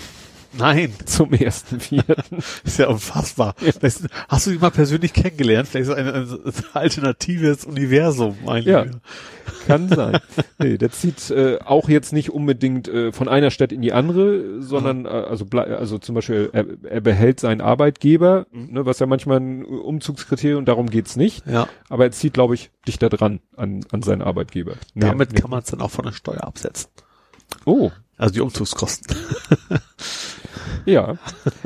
[0.56, 0.92] Nein.
[1.06, 2.38] zum ersten Vierten.
[2.64, 3.54] Ist ja unfassbar.
[3.56, 5.68] Vielleicht, hast du ihn mal persönlich kennengelernt?
[5.68, 6.40] Vielleicht so ein, ein
[6.72, 8.82] alternatives Universum, mein Ja.
[8.82, 9.00] Lieber.
[9.66, 10.18] Kann sein.
[10.58, 14.60] Nee, der zieht äh, auch jetzt nicht unbedingt äh, von einer Stadt in die andere,
[14.62, 18.72] sondern äh, also also zum Beispiel er, er behält seinen Arbeitgeber, Mhm.
[18.72, 21.46] ne, was ja manchmal ein Umzugskriterium, darum geht's nicht.
[21.46, 21.68] Ja.
[21.88, 24.74] Aber er zieht, glaube ich, dichter dran an, an seinen Arbeitgeber.
[24.94, 26.90] Damit Nee, kann man es dann auch von der Steuer absetzen.
[26.96, 27.60] nee.
[27.66, 29.14] Oh, Also die Umzugskosten.
[30.84, 31.16] ja.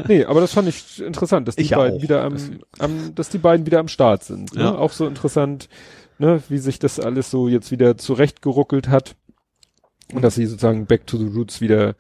[0.09, 2.37] Nee, aber das fand ich interessant, dass die Ich beiden auch, wieder am,
[2.79, 4.55] am, dass die beiden wieder am Start sind.
[4.55, 4.63] Ne?
[4.63, 4.75] Ja.
[4.77, 5.69] Auch so interessant,
[6.19, 9.17] ne, wie sich das alles so jetzt wieder zurechtgeruckelt hat.
[10.13, 11.97] Und dass sie sozusagen back to the roots wieder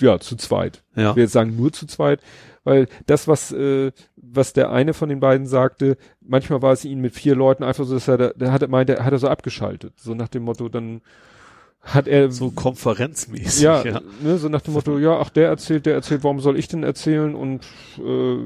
[0.00, 0.84] ja, zu zweit.
[0.94, 1.10] Ja.
[1.10, 2.20] Ich will jetzt sagen nur zu zweit,
[2.62, 7.00] weil das, was, äh, was der eine von den beiden sagte, manchmal war es ihn
[7.00, 9.94] mit vier Leuten einfach so, dass er, da- der hat, meinte, hat er so abgeschaltet.
[9.98, 11.00] So nach dem Motto, dann
[11.80, 13.62] hat er So konferenzmäßig.
[13.62, 14.00] ja, ja.
[14.22, 16.82] Ne, so nach dem Motto, ja, ach, der erzählt, der erzählt, warum soll ich denn
[16.82, 17.34] erzählen?
[17.34, 17.64] Und
[17.98, 18.36] äh,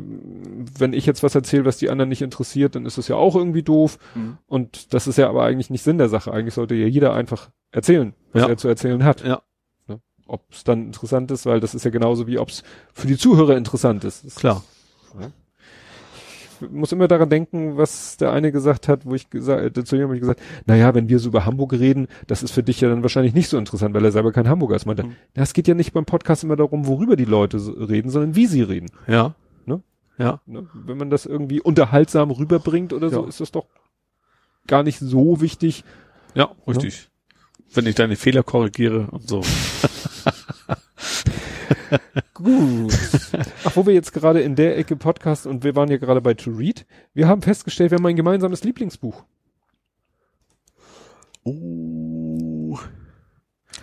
[0.78, 3.34] wenn ich jetzt was erzähle, was die anderen nicht interessiert, dann ist das ja auch
[3.34, 3.98] irgendwie doof.
[4.14, 4.38] Mhm.
[4.46, 6.32] Und das ist ja aber eigentlich nicht Sinn der Sache.
[6.32, 8.48] Eigentlich sollte ja jeder einfach erzählen, was Ja.
[8.48, 9.24] er zu erzählen hat.
[9.24, 9.42] Ja.
[9.88, 10.00] Ne?
[10.26, 12.62] Ob es dann interessant ist, weil das ist ja genauso wie ob es
[12.92, 14.24] für die Zuhörer interessant ist.
[14.24, 14.62] Das Klar.
[15.18, 15.26] ich
[16.70, 20.02] muss immer daran denken, was der eine gesagt hat, wo ich gesagt, äh, zu ihm
[20.02, 22.88] habe ich gesagt, naja, wenn wir so über Hamburg reden, das ist für dich ja
[22.88, 24.86] dann wahrscheinlich nicht so interessant, weil er selber kein Hamburger ist.
[24.86, 25.16] Meinte, Mhm.
[25.36, 28.34] ja, es geht ja nicht beim Podcast immer darum, worüber die Leute so reden, sondern
[28.36, 28.90] wie sie reden.
[29.06, 29.34] Ja.
[29.66, 29.82] Ne?
[30.18, 30.40] Ja.
[30.46, 30.66] Ne?
[30.74, 33.28] Wenn man das irgendwie unterhaltsam rüberbringt oder so, Ja.
[33.28, 33.66] ist das doch
[34.66, 35.84] gar nicht so wichtig.
[36.34, 37.08] Ja, richtig.
[37.74, 39.40] Wenn ich deine Fehler korrigiere und so.
[42.34, 42.98] Gut.
[43.64, 46.34] Ach, wo wir jetzt gerade in der Ecke Podcast und wir waren ja gerade bei
[46.34, 46.86] To Read.
[47.14, 49.24] Wir haben festgestellt, wir haben ein gemeinsames Lieblingsbuch.
[51.44, 52.78] Oh.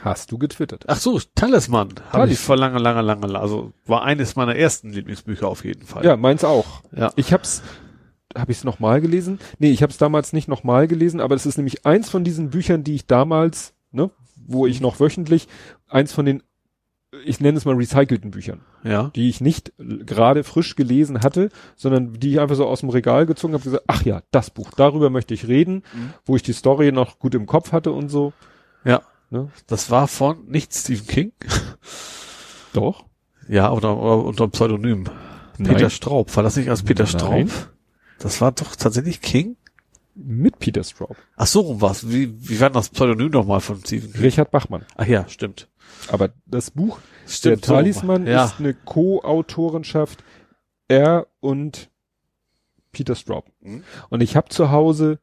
[0.02, 0.86] Hast du getwittert?
[0.88, 1.90] Ach so, Talisman.
[2.12, 6.06] Habe ich vor lange, lange, lange, also war eines meiner ersten Lieblingsbücher auf jeden Fall.
[6.06, 6.84] Ja, meins auch.
[6.96, 7.12] Ja.
[7.18, 7.62] Ich hab's,
[8.38, 9.40] habe ich es nochmal gelesen?
[9.58, 12.50] Nee, ich habe es damals nicht nochmal gelesen, aber es ist nämlich eins von diesen
[12.50, 14.10] Büchern, die ich damals, ne,
[14.48, 15.48] wo ich noch wöchentlich,
[15.90, 16.44] eins von den,
[17.26, 19.12] ich nenne es mal recycelten Büchern, Ja.
[19.16, 23.26] die ich nicht gerade frisch gelesen hatte, sondern die ich einfach so aus dem Regal
[23.26, 26.14] gezogen habe, gesagt, ach ja, das Buch, darüber möchte ich reden, Mhm.
[26.26, 28.34] wo ich die Story noch gut im Kopf hatte und so.
[28.86, 29.02] Ja.
[29.30, 29.50] Ne?
[29.68, 31.32] Das war von nicht Stephen King.
[32.74, 33.06] Doch.
[33.48, 35.06] Ja, oder, oder unter Pseudonym.
[35.58, 35.76] Nein.
[35.76, 36.36] Peter Straub.
[36.36, 37.12] War das nicht als Peter Nein.
[37.48, 37.50] Straub?
[38.20, 39.56] Das war doch tatsächlich King?
[40.16, 41.16] Mit Peter Straub.
[41.38, 42.10] Ach so, rum war's.
[42.12, 44.22] Wie, wie war denn das Pseudonym nochmal von Stephen King?
[44.22, 44.86] Richard Bachmann.
[44.98, 45.69] Ach ja, stimmt.
[46.08, 47.68] Aber das Buch Stimmt.
[47.68, 48.32] der Talisman so.
[48.32, 48.46] ja.
[48.46, 50.24] ist eine Co-Autorenschaft
[50.88, 51.90] er und
[52.92, 53.46] Peter Straub.
[53.62, 53.84] Mhm.
[54.10, 55.20] Und ich habe zu Hause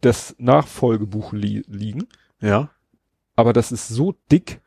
[0.00, 2.08] das Nachfolgebuch li liegen,
[2.40, 2.70] Ja.
[3.36, 4.60] aber das ist so dick,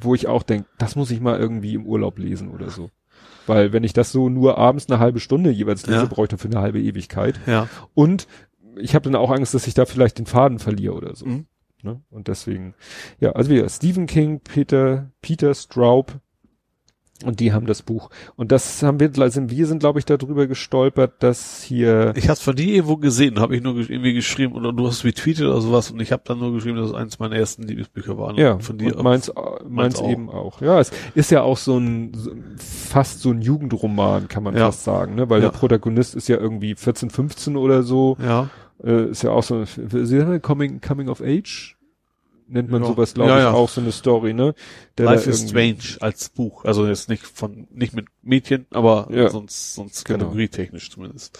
[0.00, 2.90] wo ich auch denke, das muss ich mal irgendwie im Urlaub lesen oder so.
[3.46, 6.04] Weil wenn ich das so nur abends eine halbe Stunde jeweils lese, Ja.
[6.06, 7.40] brauche ich dafür eine halbe Ewigkeit.
[7.46, 7.68] Ja.
[7.94, 8.26] Und
[8.76, 11.26] ich habe dann auch Angst, dass ich da vielleicht den Faden verliere oder so.
[11.26, 11.46] Mhm.
[11.84, 12.00] Ne?
[12.10, 12.74] Und deswegen,
[13.20, 16.14] ja, also wieder Stephen King, Peter, Peter Straub
[17.24, 18.10] und die haben das Buch.
[18.36, 22.40] Und das haben wir, also wir sind, glaube ich, darüber gestolpert, dass hier, Ich hab's
[22.42, 25.90] von dir irgendwo gesehen, habe ich nur irgendwie geschrieben oder du hast retweetet oder sowas
[25.92, 28.36] und ich habe dann nur geschrieben, dass es eins meiner ersten Lieblingsbücher war.
[28.36, 28.96] ja, von dir.
[28.96, 29.30] und meins,
[29.68, 30.10] meins auch.
[30.10, 30.60] eben auch.
[30.60, 32.12] Ja, es ist ja auch so ein,
[32.58, 34.66] fast so ein Jugendroman, kann man Ja.
[34.66, 35.30] fast sagen, ne?
[35.30, 35.50] weil Ja.
[35.50, 38.16] der Protagonist ist ja irgendwie 14, 15 oder so.
[38.20, 38.50] ja.
[38.84, 41.76] Äh, ist ja auch so, haben Coming, Coming of Age?
[42.46, 42.88] Nennt man Ja.
[42.88, 43.52] sowas, glaube Ja, ich, ja.
[43.52, 44.54] auch so eine Story, ne?
[44.98, 46.64] Der Life is Strange als Buch.
[46.66, 50.24] Also jetzt nicht von, nicht mit Mädchen, aber sonst, sonst Genau.
[50.26, 51.38] kategorietechnisch zumindest.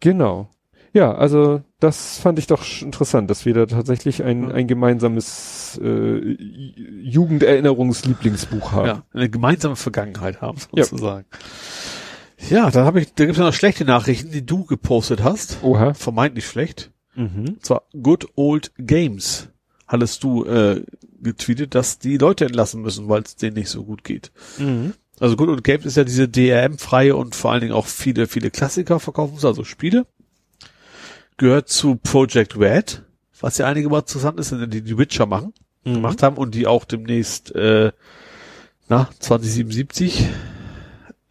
[0.00, 0.48] Genau.
[0.94, 6.36] Ja, also das fand ich doch interessant, dass wir da tatsächlich ein, ein gemeinsames äh,
[7.02, 8.86] Jugenderinnerungslieblingsbuch haben.
[8.86, 11.26] Ja, eine gemeinsame Vergangenheit haben, sozusagen.
[11.30, 11.38] Ja,
[12.50, 15.58] dann habe ich, da gibt's ja noch schlechte Nachrichten, die du gepostet hast.
[15.62, 15.94] Oha.
[15.94, 16.90] Vermeintlich schlecht.
[17.14, 17.48] Mhm.
[17.48, 19.48] Und zwar Good Old Games.
[19.86, 20.82] Hattest du äh,
[21.22, 24.32] getweetet, dass die Leute entlassen müssen, weil es denen nicht so gut geht.
[24.58, 24.94] Mhm.
[25.20, 28.50] Also Good Old Games ist ja diese DRM-freie und vor allen Dingen auch viele, viele
[28.50, 30.06] Klassiker verkaufen, also Spiele.
[31.36, 33.02] Gehört zu Project Red,
[33.40, 35.52] was ja einige mal interessant ist, die die Witcher machen,
[35.84, 35.94] Mhm.
[35.94, 37.92] gemacht haben und die auch demnächst, äh,
[38.88, 40.26] na, 2077,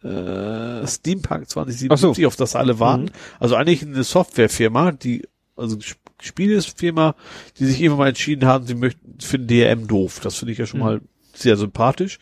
[0.04, 3.04] äh, Steampunk 2077, auf das alle warten.
[3.04, 3.10] Mhm.
[3.40, 5.26] Also eigentlich eine Softwarefirma, die,
[5.56, 7.14] also Sp- Spielefirma,
[7.58, 10.20] die sich irgendwann mal entschieden haben, sie möchten, finden DRM doof.
[10.22, 10.86] Das finde ich ja schon Mhm.
[10.86, 11.00] mal
[11.34, 12.18] sehr sympathisch.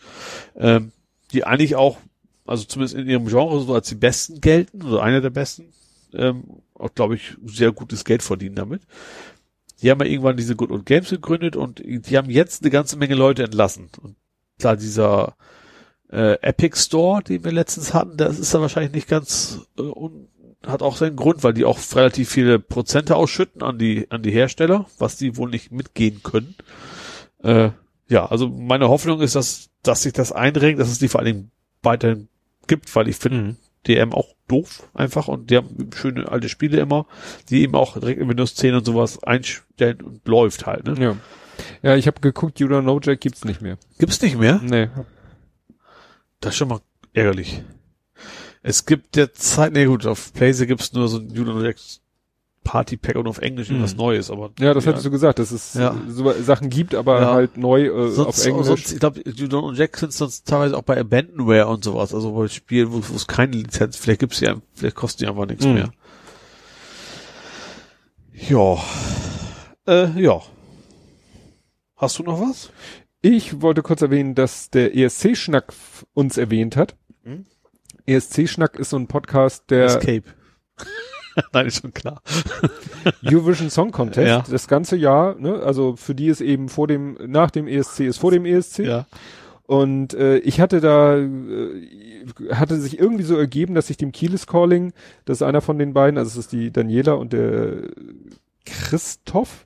[0.57, 0.91] Ähm,
[1.31, 1.97] die eigentlich auch,
[2.45, 5.73] also zumindest in ihrem Genre so als die besten gelten, also einer der besten,
[6.13, 6.43] ähm,
[6.75, 8.81] auch glaube ich sehr gutes Geld verdienen damit.
[9.81, 12.97] Die haben ja irgendwann diese Good Old Games gegründet und die haben jetzt eine ganze
[12.97, 13.89] Menge Leute entlassen.
[14.01, 14.15] Und
[14.59, 15.35] klar, dieser
[16.13, 20.27] äh, Epic Store, den wir letztens hatten, das ist ja wahrscheinlich nicht ganz äh, un
[20.65, 24.31] hat auch seinen Grund, weil die auch relativ viele Prozente ausschütten an die an die
[24.31, 26.55] Hersteller, was die wohl nicht mitgehen können.
[27.43, 27.71] Äh,
[28.07, 31.33] ja, also meine Hoffnung ist, dass dass sich das einrenkt, dass es die vor allen
[31.33, 31.51] Dingen
[31.81, 32.29] weiterhin
[32.67, 33.57] gibt, weil ich finde Mhm.
[33.87, 37.07] DM auch doof einfach und die haben schöne alte Spiele immer,
[37.49, 40.85] die eben auch direkt in Windows 10 und sowas einstellen und läuft halt.
[40.85, 40.95] Ne?
[40.97, 41.15] Ja.
[41.81, 43.77] Ja, ich habe geguckt, Don't Know Jack gibt's nicht mehr.
[43.99, 44.61] Gibt's nicht mehr?
[44.63, 44.87] Nee.
[46.43, 46.81] Das ist schon mal
[47.13, 47.61] ärgerlich.
[48.63, 51.73] Es gibt derzeit, nee gut, auf Playse gibt's nur so ein Julian
[52.65, 53.75] Party Pack und auf Englisch Mhm.
[53.75, 55.95] irgendwas Neues, aber Ja, das hattest du gesagt, dass es Ja.
[56.07, 57.33] so Sachen gibt, aber Ja.
[57.33, 58.67] halt neu äh, sonst, auf Englisch.
[58.67, 62.31] sonst ich glaube, Julian und Jack sind sonst teilweise auch bei Abandonware und sowas, also
[62.33, 65.65] bei Spielen, wo es keine Lizenz, vielleicht gibt's die, ein- vielleicht kosten die einfach nichts
[65.65, 65.73] Mhm.
[65.73, 65.91] mehr.
[68.33, 68.77] Ja.
[69.87, 70.41] Äh, ja.
[71.95, 72.69] Hast du noch was?
[73.25, 75.73] Ich wollte kurz erwähnen, dass der ESC-Schnack
[76.13, 76.97] uns erwähnt hat.
[77.23, 77.45] Hm?
[78.05, 80.23] ESC-Schnack ist so ein Podcast, der Escape.
[81.53, 82.21] Nein, ist schon klar.
[83.25, 84.43] Eurovision Song Contest, Ja.
[84.51, 85.63] das ganze Jahr, ne?
[85.63, 88.79] Also für die ist eben vor dem, nach dem ESC ist vor dem ESC.
[88.79, 89.07] Ja.
[89.65, 91.87] Und äh, ich hatte da, äh,
[92.51, 94.91] hatte sich irgendwie so ergeben, dass ich dem Kieles Calling,
[95.23, 97.83] das ist einer von den beiden, also es ist die Daniela und der
[98.65, 99.65] Christoph.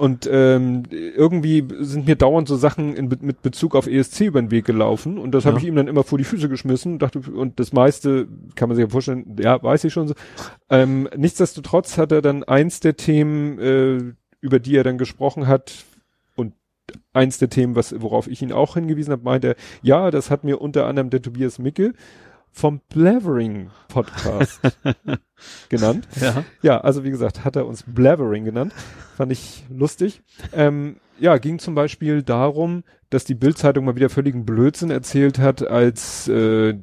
[0.00, 4.50] Und ähm, irgendwie sind mir dauernd so Sachen in, mit Bezug auf ESC über den
[4.50, 5.62] Weg gelaufen und das habe Ja.
[5.62, 8.76] ich ihm dann immer vor die Füße geschmissen und dachte und das meiste kann man
[8.76, 10.14] sich ja vorstellen, ja weiß ich schon so.
[10.70, 13.98] Ähm, nichtsdestotrotz hat er dann eins der Themen, äh,
[14.40, 15.84] über die er dann gesprochen hat
[16.34, 16.54] und
[17.12, 20.44] eins der Themen, was, worauf ich ihn auch hingewiesen habe, meinte er, ja, das hat
[20.44, 21.92] mir unter anderem der Tobias Micke
[22.52, 24.60] vom Blavering Podcast
[25.68, 26.08] genannt.
[26.20, 26.44] Ja.
[26.62, 28.72] Ja, also wie gesagt, hat er uns Blavering genannt.
[29.16, 30.22] Fand ich lustig.
[30.52, 35.66] Ähm, ja, ging zum Beispiel darum, dass die Bildzeitung mal wieder völligen Blödsinn erzählt hat,
[35.66, 36.74] als äh,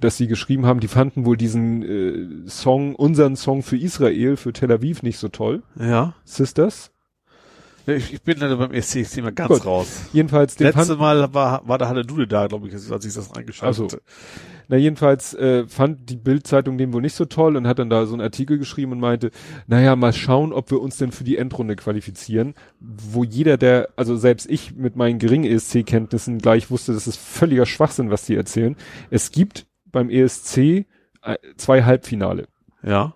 [0.00, 4.52] dass sie geschrieben haben, die fanden wohl diesen äh, Song, unseren Song für Israel, für
[4.52, 5.62] Tel Aviv nicht so toll.
[5.78, 6.14] Ja.
[6.24, 6.90] Sisters.
[7.86, 9.66] Ich, ich bin dann beim ESC-Thema ganz Gut.
[9.66, 10.06] raus.
[10.12, 13.36] Jedenfalls den Letzte Mal war, war der Halle Dude da, glaube ich, als ich das
[13.36, 14.02] reingeschaltet Also, hatte.
[14.68, 18.06] na jedenfalls äh, fand die Bildzeitung den wohl nicht so toll und hat dann da
[18.06, 19.30] so einen Artikel geschrieben und meinte,
[19.66, 24.16] naja, mal schauen, ob wir uns denn für die Endrunde qualifizieren, wo jeder, der, also
[24.16, 28.76] selbst ich mit meinen geringen ESC-Kenntnissen gleich wusste, das ist völliger Schwachsinn, was die erzählen.
[29.10, 30.86] Es gibt beim ESC äh,
[31.56, 32.46] zwei Halbfinale.
[32.82, 33.14] Ja.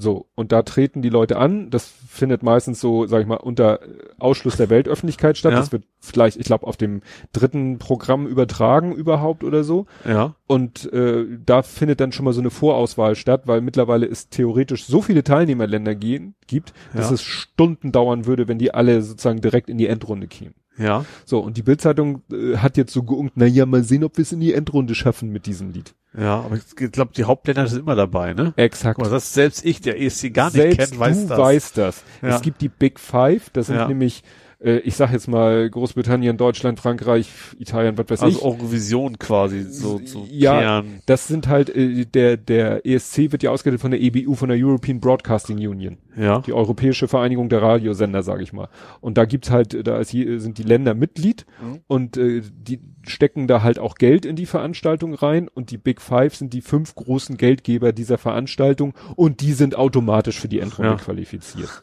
[0.00, 1.70] So, und da treten die Leute an.
[1.70, 3.80] Das findet meistens so, sag ich mal, unter
[4.20, 5.52] Ausschluss der Weltöffentlichkeit statt.
[5.52, 5.58] Ja.
[5.58, 7.02] Das wird vielleicht, ich glaube, auf dem
[7.32, 9.86] dritten Programm übertragen überhaupt oder so.
[10.06, 10.36] Ja.
[10.46, 14.84] Und äh, da findet dann schon mal so eine Vorauswahl statt, weil mittlerweile es theoretisch
[14.84, 17.14] so viele Teilnehmerländer gehen, gibt, dass Ja.
[17.14, 20.54] es Stunden dauern würde, wenn die alle sozusagen direkt in die Endrunde kämen.
[20.78, 21.04] Ja.
[21.24, 24.22] So, und die Bildzeitung äh, hat jetzt so geunkt, na ja, mal sehen, ob wir
[24.22, 25.94] es in die Endrunde schaffen mit diesem Lied.
[26.18, 28.54] Ja, aber ich glaube, die Hauptländer sind immer dabei, ne?
[28.56, 28.98] Exakt.
[29.00, 31.38] Mal, das selbst ich, der ESC gar nicht Selbst kennt, weiß du das.
[31.38, 32.04] weißt das.
[32.22, 32.28] Ja.
[32.28, 33.86] Es gibt die Big Five, das sind Ja.
[33.88, 34.22] nämlich,
[34.60, 38.44] äh, ich sag jetzt mal Großbritannien, Deutschland, Frankreich, Italien, was weiß also ich.
[38.44, 41.00] Eurovision quasi, so zu Ja, Kern.
[41.06, 44.58] Das sind halt, äh, der, der ESC wird ja ausgeleitet von der EBU, von der
[44.58, 45.98] European Broadcasting Union.
[46.16, 46.40] Ja.
[46.40, 48.68] Die Europäische Vereinigung der Radiosender, sage ich mal.
[49.00, 51.80] Und da gibt's halt, da ist, sind die Länder Mitglied Mhm.
[51.86, 56.00] und äh, die stecken da halt auch Geld in die Veranstaltung rein und die Big
[56.00, 60.92] Five sind die fünf großen Geldgeber dieser Veranstaltung und die sind automatisch für die Endrunde
[60.92, 60.96] Ja.
[60.96, 61.82] qualifiziert.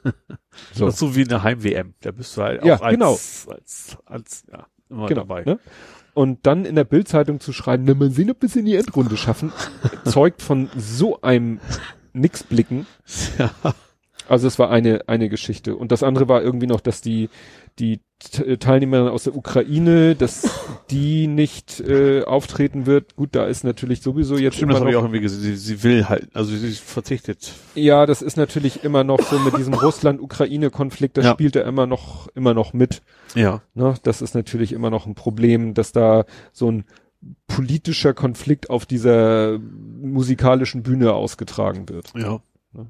[0.73, 0.85] So.
[0.85, 1.95] Das ist so wie eine Heim-WM.
[2.01, 3.11] Da bist du halt Ja, auch als, genau.
[3.11, 5.21] als, als, ja, immer genau.
[5.21, 5.43] dabei.
[5.43, 5.59] Ne?
[6.13, 8.75] Und dann in der Bildzeitung zu schreiben, na, mal sehen, ob wir es in die
[8.75, 9.51] Endrunde schaffen,
[10.05, 11.59] zeugt von so einem
[12.13, 12.87] Nixblicken.
[13.37, 13.51] Ja.
[14.27, 15.75] Also es war eine, eine Geschichte.
[15.75, 17.29] Und das andere war irgendwie noch, dass die,
[17.79, 20.49] die T- Teilnehmer aus der Ukraine, dass
[20.89, 23.15] die nicht äh, auftreten wird.
[23.15, 25.41] Gut, da ist natürlich sowieso jetzt Stimmt, das habe ich auch irgendwie gesehen.
[25.41, 27.51] Sie, sie will halt, also sie verzichtet.
[27.75, 31.33] ja, das ist natürlich immer noch so mit diesem Russland-Ukraine-Konflikt, das Ja.
[31.33, 33.01] spielt er immer noch, immer noch mit.
[33.35, 33.61] Ja.
[33.73, 33.95] Ne?
[34.03, 36.85] Das ist natürlich immer noch ein Problem, dass da so ein
[37.47, 42.13] politischer Konflikt auf dieser musikalischen Bühne ausgetragen wird.
[42.15, 42.39] Ja.
[42.71, 42.87] Ne?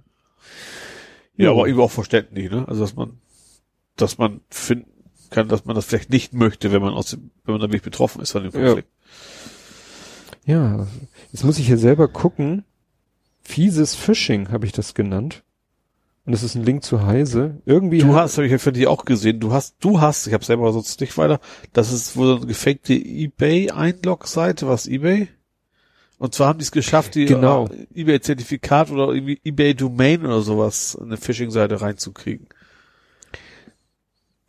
[1.37, 1.51] Ja, Ja.
[1.51, 2.67] aber eben auch verständlich, ne?
[2.67, 3.19] Also dass man,
[3.95, 4.91] dass man finden
[5.29, 8.21] kann, dass man das vielleicht nicht möchte, wenn man aus dem, wenn man dadurch betroffen
[8.21, 8.87] ist von dem Konflikt.
[10.45, 10.87] Ja,
[11.31, 12.63] jetzt muss ich hier selber gucken.
[13.41, 15.43] Fieses Phishing habe ich das genannt.
[16.25, 17.61] Und das ist ein Link zu Heise.
[17.65, 20.33] Irgendwie Du hast, habe ich ja für dich auch gesehen, du hast, du hast, ich
[20.33, 21.39] habe selber sonst nicht weiter,
[21.73, 25.27] das ist wohl so eine gefakte eBay-Einlog-Seite, was eBay?
[26.17, 27.67] Und zwar haben die es geschafft, die Genau.
[27.67, 32.47] äh, eBay-Zertifikat oder irgendwie eBay-Domain oder sowas in eine Phishing-Seite reinzukriegen.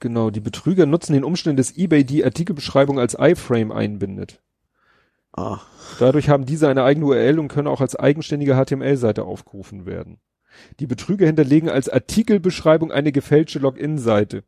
[0.01, 4.41] genau, die Betrüger nutzen den Umständen des eBay die Artikelbeschreibung als iFrame einbindet.
[5.33, 5.61] Ah.
[5.99, 10.19] Dadurch haben diese eine eigene URL und können auch als eigenständige HTML-Seite aufgerufen werden.
[10.81, 14.45] Die Betrüger hinterlegen als Artikelbeschreibung eine gefälschte Login-Seite.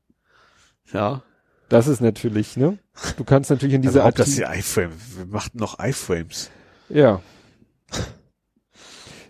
[0.92, 1.22] Ja.
[1.68, 2.78] Das ist natürlich, ne?
[3.18, 6.50] Du kannst natürlich in dieser Also, ob das Artikel- die iFrame, wir machten noch iFrames.
[6.90, 7.20] Ja.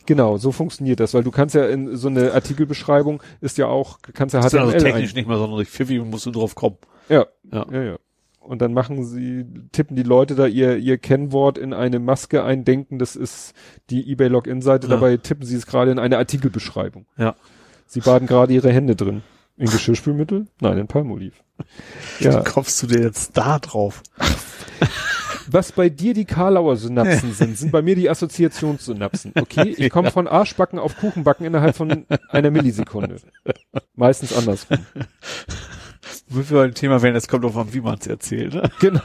[0.06, 3.98] Genau, so funktioniert das, weil du kannst ja in so eine Artikelbeschreibung ist ja auch,
[4.14, 6.78] kannst ja Das ist also HTML technisch nicht mal sonderlich pfiffig musst du drauf kommen.
[7.10, 7.66] ja, Ja.
[7.70, 7.96] ja, ja.
[8.40, 12.64] Und dann machen sie, tippen die Leute da ihr, ihr Kennwort in eine Maske ein,
[12.64, 13.52] denken, das ist
[13.90, 14.94] die eBay Login-Seite, Ja.
[14.94, 17.04] dabei tippen sie es gerade in eine Artikelbeschreibung.
[17.18, 17.36] Ja.
[17.86, 19.20] Sie baden gerade ihre Hände drin.
[19.58, 20.46] In Geschirrspülmittel?
[20.62, 21.34] Nein, in Palmolive.
[22.20, 22.40] Ja.
[22.40, 24.02] Wie kommst du dir jetzt da drauf?
[25.50, 29.32] Was bei dir die Karlauer Synapsen sind, sind bei mir die Assoziationssynapsen.
[29.34, 33.16] Okay, ich komme von Arschbacken auf Kuchenbacken innerhalb von einer Millisekunde.
[33.94, 34.78] Meistens andersrum.
[36.28, 38.54] Wenn wir ein Thema werden, es kommt drauf an, wie man es erzählt.
[38.54, 38.62] Ne?
[38.80, 39.00] Genau.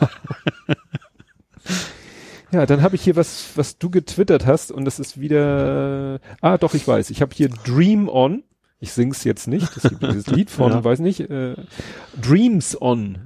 [2.51, 6.19] Ja, dann habe ich hier was, was du getwittert hast und das ist wieder.
[6.41, 7.09] Ah, doch, ich weiß.
[7.09, 8.43] Ich habe hier Dream On.
[8.80, 9.75] Ich sing's jetzt nicht.
[9.77, 10.83] Es gibt dieses Lied von, Ja.
[10.83, 11.22] weiß nicht.
[11.22, 11.55] Äh,
[12.22, 13.17] Dreams On.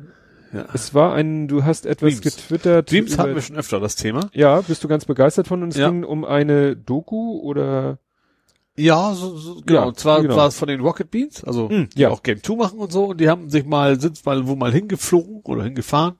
[0.54, 0.66] Ja.
[0.74, 1.48] Es war ein.
[1.48, 2.22] Du hast etwas Dreams.
[2.22, 2.92] getwittert.
[2.92, 4.30] Dreams über- hatten wir schon öfter, das Thema.
[4.34, 5.90] Ja, bist du ganz begeistert von und es Ja.
[5.90, 8.00] ging um eine Doku oder
[8.78, 9.80] Ja, so, so genau.
[9.82, 10.36] Ja, und zwar genau.
[10.36, 12.10] war es von den Rocket Beans, also die ja.
[12.10, 13.06] auch Game 2 machen und so.
[13.08, 16.16] Und die haben sich mal, sind mal wo mal hingeflogen oder hingefahren.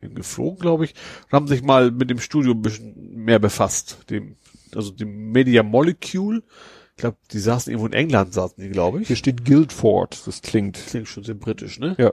[0.00, 0.94] Hingeflogen, glaube ich.
[1.24, 3.98] Und haben sich mal mit dem Studio ein bisschen mehr befasst.
[4.10, 4.36] Dem,
[4.74, 6.42] also dem Media Molecule.
[6.90, 9.08] Ich glaube, die saßen irgendwo in England, saßen die, glaube ich.
[9.08, 10.26] hier steht Guildford.
[10.26, 10.76] Das klingt.
[10.86, 11.96] Klingt schon sehr britisch, ne?
[11.98, 12.12] Ja.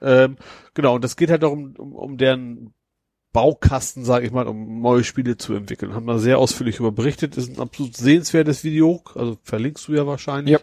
[0.00, 0.36] Ähm,
[0.74, 2.72] genau, und das geht halt darum, um, um deren
[3.36, 5.92] Baukasten, sage ich mal, um neue Spiele zu entwickeln.
[5.92, 7.36] Haben da sehr ausführlich über berichtet.
[7.36, 9.02] Ist ein absolut sehenswertes Video.
[9.14, 10.52] Also verlinkst du ja wahrscheinlich.
[10.52, 10.58] Ja.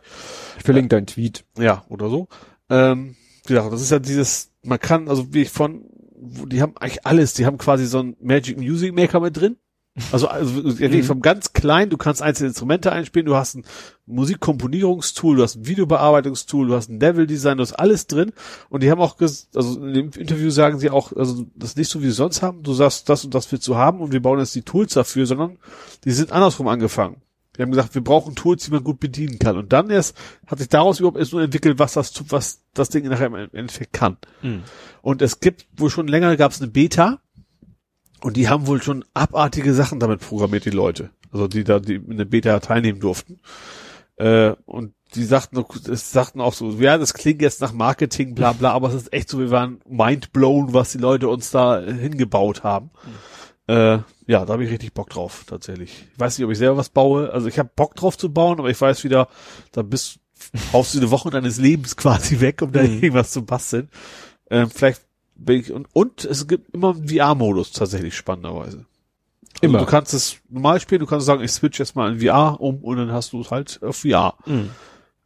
[0.57, 1.45] Ich verlinke äh, deinen Tweet.
[1.55, 2.29] Ja, oder so.
[2.71, 3.15] Ähm,
[3.47, 7.35] ja, das ist ja dieses, man kann, also wie ich von, die haben eigentlich alles.
[7.35, 9.57] Die haben quasi so ein Magic Music Maker mit drin.
[10.11, 11.03] Also, also mhm.
[11.03, 13.63] vom ganz klein, du kannst einzelne Instrumente einspielen, du hast ein
[14.07, 18.33] Musikkomponierungstool, du hast ein Videobearbeitungstool, du hast ein Level Design, du hast alles drin.
[18.69, 21.89] Und die haben auch, also in dem Interview sagen sie auch, also das ist nicht
[21.89, 24.21] so wie sie sonst haben, du sagst, das und das willst du haben und wir
[24.21, 25.57] bauen jetzt die Tools dafür, sondern
[26.05, 27.17] die sind andersrum angefangen.
[27.55, 29.57] Die haben gesagt, wir brauchen Tools, die man gut bedienen kann.
[29.57, 33.07] Und dann erst hat sich daraus überhaupt erst nur entwickelt, was das, was das Ding
[33.07, 34.17] nachher im Endeffekt kann.
[34.41, 34.63] Mhm.
[35.03, 37.19] Und es gibt, wo schon länger gab es eine Beta,
[38.23, 41.11] und die haben wohl schon abartige Sachen damit programmiert, die Leute.
[41.31, 43.39] Also die da, die in der Beta teilnehmen durften.
[44.15, 48.53] Äh, und die sagten, es sagten auch so, ja, das klingt jetzt nach Marketing, bla
[48.53, 52.63] bla, aber es ist echt so, wir waren mindblown, was die Leute uns da hingebaut
[52.63, 52.91] haben.
[53.67, 53.73] Mhm.
[53.73, 56.07] Äh, ja, da habe ich richtig Bock drauf, tatsächlich.
[56.13, 57.31] Ich weiß nicht, ob ich selber was baue.
[57.31, 59.27] Also ich habe Bock drauf zu bauen, aber ich weiß wieder,
[59.71, 60.19] da bist
[60.71, 62.95] brauchst du eine Woche deines Lebens quasi weg, um da mhm.
[62.95, 63.89] irgendwas zu basteln.
[64.49, 65.01] Ähm, vielleicht
[65.35, 68.85] und, und es gibt immer einen VR-Modus tatsächlich spannenderweise.
[69.61, 69.79] Also immer.
[69.79, 72.83] du kannst es normal spielen, du kannst sagen, ich switch jetzt mal in VR um
[72.83, 74.35] und dann hast du es halt auf VR.
[74.45, 74.69] Mhm.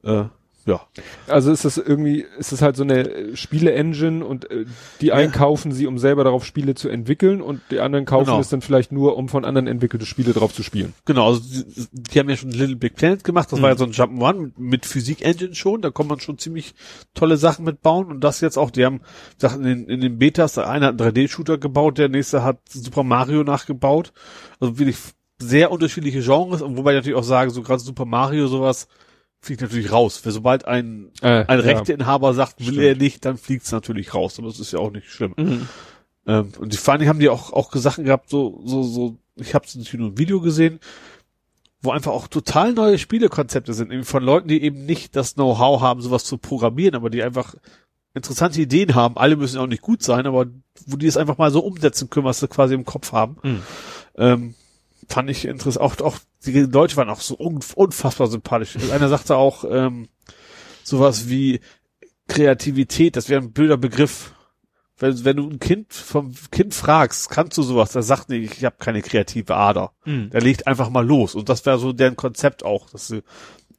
[0.03, 0.25] Äh,
[0.67, 0.81] ja.
[1.27, 4.65] Also ist das irgendwie, ist das halt so eine Spiele-Engine und äh,
[4.99, 5.37] die einen ja.
[5.37, 8.39] kaufen sie, um selber darauf Spiele zu entwickeln und die anderen kaufen genau.
[8.39, 10.93] es dann vielleicht nur, um von anderen entwickelte Spiele drauf zu spielen.
[11.05, 13.63] Genau, also die, die haben ja schon Little Big Planet gemacht, das mhm.
[13.63, 16.75] war ja so ein Jump'n'Run mit, mit Physik-Engine schon, da kann man schon ziemlich
[17.13, 18.99] tolle Sachen mitbauen und das jetzt auch, die haben,
[19.41, 23.03] in den, in den Betas, der eine hat einen 3D-Shooter gebaut, der nächste hat Super
[23.03, 24.11] Mario nachgebaut,
[24.59, 24.97] also wirklich
[25.39, 28.89] sehr unterschiedliche Genres und wobei ich natürlich auch sage, so gerade Super Mario sowas,
[29.41, 30.21] fliegt natürlich raus.
[30.23, 32.33] Weil sobald ein, äh, ein Rechteinhaber ja.
[32.33, 32.83] sagt, will Stimmt.
[32.83, 34.39] er nicht, dann fliegt's natürlich raus.
[34.39, 35.33] Aber das ist ja auch nicht schlimm.
[35.37, 35.67] Mhm.
[36.27, 39.65] Ähm, und die vor haben die auch, auch Sachen gehabt, so, so, so, ich habe
[39.65, 40.79] natürlich nur ein Video gesehen,
[41.81, 45.81] wo einfach auch total neue Spielekonzepte sind, eben von Leuten, die eben nicht das Know-how
[45.81, 47.55] haben, sowas zu programmieren, aber die einfach
[48.13, 49.15] interessante Ideen haben.
[49.15, 50.47] Alle müssen auch nicht gut sein, aber
[50.85, 53.37] wo die es einfach mal so umsetzen können, was sie quasi im Kopf haben.
[53.43, 53.61] Mhm.
[54.17, 54.55] Ähm,
[55.07, 55.81] fand ich interessant.
[55.81, 58.75] Auch, auch die Leute waren auch so unfassbar sympathisch.
[58.91, 60.07] Einer sagte auch ähm,
[60.83, 61.59] sowas wie
[62.27, 64.33] Kreativität, das wäre ein blöder Begriff.
[64.99, 68.65] Wenn, wenn du ein Kind vom Kind fragst, kannst du sowas, der sagt nicht, ich
[68.65, 69.91] habe keine kreative Ader.
[70.05, 70.31] Mhm.
[70.31, 71.35] Der legt einfach mal los.
[71.35, 73.21] Und das wäre so deren Konzept auch, dass sie,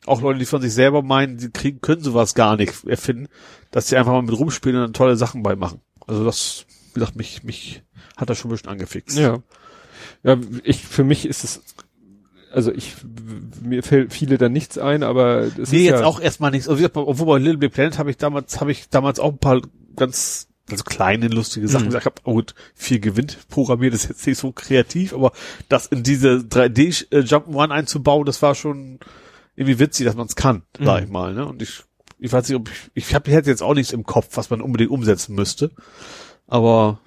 [0.06, 3.28] auch Leute, die von sich selber meinen, sie kriegen, können sowas gar nicht erfinden,
[3.72, 5.80] dass sie einfach mal mit rumspielen und dann tolle Sachen beimachen.
[6.06, 7.82] Also das, wie gesagt, mich, mich
[8.16, 9.18] hat das schon ein bisschen angefixt.
[9.18, 9.40] Ja.
[10.22, 11.62] Ja, ich, für mich ist es,
[12.52, 12.96] also ich,
[13.62, 16.68] mir fällt viele da nichts ein, aber es nee, ist jetzt ja auch erstmal nichts.
[16.68, 19.60] Also, obwohl bei Little Big Planet habe ich damals, habe ich damals auch ein paar
[19.96, 21.88] ganz, also kleine, lustige Sachen.
[21.88, 21.96] Mhm.
[21.96, 25.32] Ich habe oh gut, viel gewinnt programmiert, ist jetzt nicht so kreativ, aber
[25.68, 28.98] das in diese 3D äh, Jump'n'Run einzubauen, das war schon
[29.54, 30.84] irgendwie witzig, dass man es kann, mhm.
[30.84, 31.34] sag ich mal.
[31.34, 31.46] Ne?
[31.46, 31.82] Und ich,
[32.18, 34.90] ich weiß nicht, ob ich, ich habe jetzt auch nichts im Kopf, was man unbedingt
[34.90, 35.70] umsetzen müsste.
[36.46, 37.00] Aber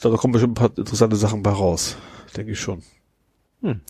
[0.00, 1.96] da kommen bestimmt ein paar interessante Sachen bei raus
[2.36, 2.82] denke ich schon.
[3.62, 3.80] Hm.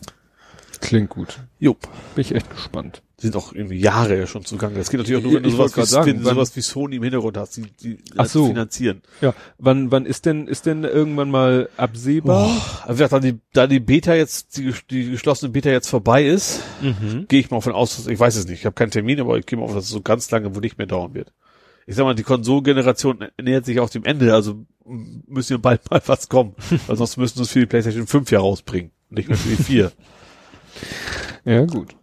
[0.81, 1.41] Klingt gut.
[1.59, 1.89] Jupp.
[2.15, 3.03] Bin ich echt gespannt.
[3.19, 4.77] Die sind auch irgendwie Jahre ja schon zugange.
[4.77, 6.97] Das geht natürlich auch nur, wenn du sowas, wie, sagen, wenn du sowas wie Sony
[6.97, 8.47] im Hintergrund hast, die, die Ach so.
[8.47, 9.01] finanzieren.
[9.23, 9.33] Ja.
[9.57, 12.51] Wann, wann ist denn, ist denn irgendwann mal absehbar?
[12.51, 16.61] Oh, also da die, da die Beta jetzt, die, die geschlossene Beta jetzt vorbei ist,
[16.83, 17.25] mhm.
[17.27, 19.47] gehe ich mal von aus, ich weiß es nicht, ich habe keinen Termin, aber ich
[19.47, 21.33] gehe mal auf, dass es so ganz lange wohl nicht mehr dauern wird.
[21.87, 26.03] Ich sag mal, die Konsolengeneration nähert sich auch dem Ende, also müssen ja bald mal
[26.07, 26.55] was kommen.
[26.87, 28.91] Weil sonst müssen sie es für die PlayStation 5 ja rausbringen.
[29.09, 29.93] Nicht mehr für die 4.
[31.45, 31.95] ja, gut.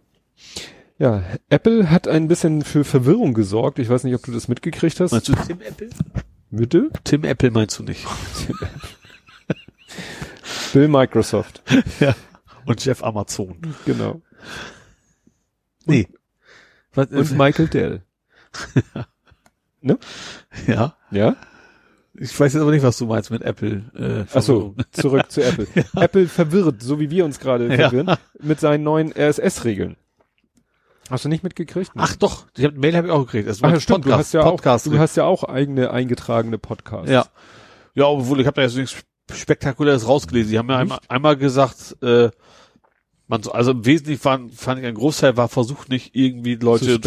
[0.98, 3.78] Ja, Apple hat ein bisschen für Verwirrung gesorgt.
[3.78, 5.12] Ich weiß nicht, ob du das mitgekriegt hast.
[5.12, 5.90] Meinst du Tim Apple?
[6.50, 6.90] Bitte?
[7.02, 8.06] Tim Apple meinst du nicht.
[10.72, 11.62] Bill Microsoft.
[12.00, 12.14] ja.
[12.64, 13.58] Und Jeff Amazon.
[13.84, 14.22] Genau.
[15.84, 16.08] Nee.
[16.94, 18.02] Und, und Michael Dell.
[19.84, 19.98] Ne?
[20.66, 20.96] Ja.
[21.10, 21.36] Ja?
[22.16, 23.82] Ich weiß jetzt aber nicht, was du meinst mit Apple.
[23.96, 25.66] Äh, Ach so, zurück zu Apple.
[25.74, 26.02] ja.
[26.02, 28.18] Apple verwirrt, so wie wir uns gerade verwirren, ja.
[28.40, 29.96] mit seinen neuen RSS-Regeln.
[31.10, 31.90] Hast du nicht mitgekriegt?
[31.96, 33.48] Ach doch, die hab, Mail habe ich auch gekriegt.
[33.48, 35.90] Das Ach ja, stimmt, Podcast, du hast ja Podcast auch, du hast ja auch eigene
[35.90, 37.10] eingetragene Podcasts.
[37.10, 37.26] Ja.
[37.94, 38.96] Ja, obwohl ich habe da jetzt nichts
[39.32, 40.52] Spektakuläres rausgelesen.
[40.52, 42.30] Die haben ja einmal, einmal gesagt, äh,
[43.26, 46.98] man so, also im Wesentlichen fand, fand ich ein Großteil war versucht nicht irgendwie Leute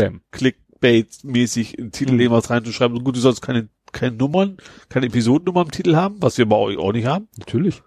[0.79, 2.31] Clickbait-mäßig in Titel mhm.
[2.31, 2.97] was reinzuschreiben.
[2.97, 4.57] So gut, du sollst keine keine Nummern,
[4.89, 7.27] keine Episodennummer im Titel haben, was wir bei euch auch nicht haben?
[7.37, 7.81] Natürlich.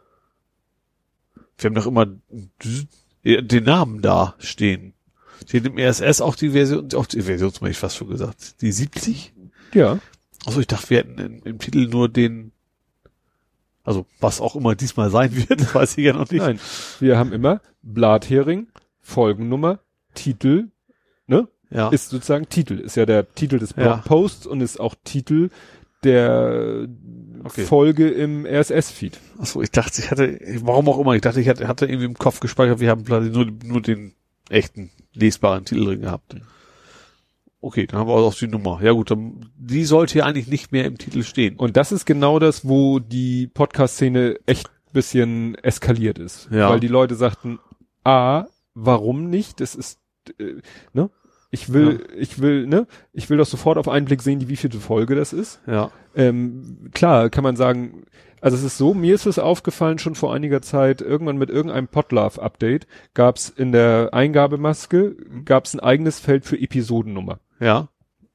[1.58, 2.06] Wir haben doch immer
[3.24, 4.94] den Namen da stehen.
[5.46, 8.72] Steht im RSS auch die Version, auch die Version, habe ich fast schon gesagt, die
[8.72, 9.32] 70?
[9.74, 9.98] Ja.
[10.46, 12.52] Also ich dachte, wir hätten im Titel nur den,
[13.84, 16.42] also was auch immer diesmal sein wird, weiß ich ja noch nicht.
[16.42, 16.60] Nein,
[16.98, 18.68] wir haben immer Blathering,
[19.00, 19.80] Folgennummer,
[20.14, 20.68] Titel?
[21.70, 21.88] Ja.
[21.88, 23.94] Ist sozusagen Titel, ist ja der Titel des Ja.
[23.94, 25.50] Blogposts und ist auch Titel
[26.02, 26.88] der
[27.44, 27.64] Okay.
[27.64, 29.18] Folge im RSS-Feed.
[29.38, 32.18] Achso, ich dachte, ich hatte, warum auch immer, ich dachte, ich hatte, hatte irgendwie im
[32.18, 34.14] Kopf gespeichert, wir haben nur, nur den
[34.50, 36.36] echten lesbaren Titel drin gehabt.
[37.62, 38.80] Okay, dann haben wir auch die Nummer.
[38.82, 41.56] Ja gut, dann, die sollte ja eigentlich nicht mehr im Titel stehen.
[41.56, 46.48] Und das ist genau das, wo die Podcast-Szene echt bisschen eskaliert ist.
[46.50, 46.70] Ja.
[46.70, 47.58] Weil die Leute sagten,
[48.04, 49.60] A, warum nicht?
[49.60, 49.98] Das ist,
[50.38, 50.54] äh,
[50.92, 51.10] ne?
[51.50, 52.86] Ich will, ich will, ne?
[53.12, 55.60] Ich will doch sofort auf einen Blick sehen, wie wievielte Folge das ist.
[55.66, 55.90] Ja.
[56.14, 58.04] Ähm, klar, kann man sagen,
[58.40, 61.88] also es ist so, mir ist es aufgefallen schon vor einiger Zeit, irgendwann mit irgendeinem
[61.88, 67.40] Podlove-Update gab's in der Eingabemaske, gab's ein eigenes Feld für Episodennummer.
[67.58, 67.88] Ja.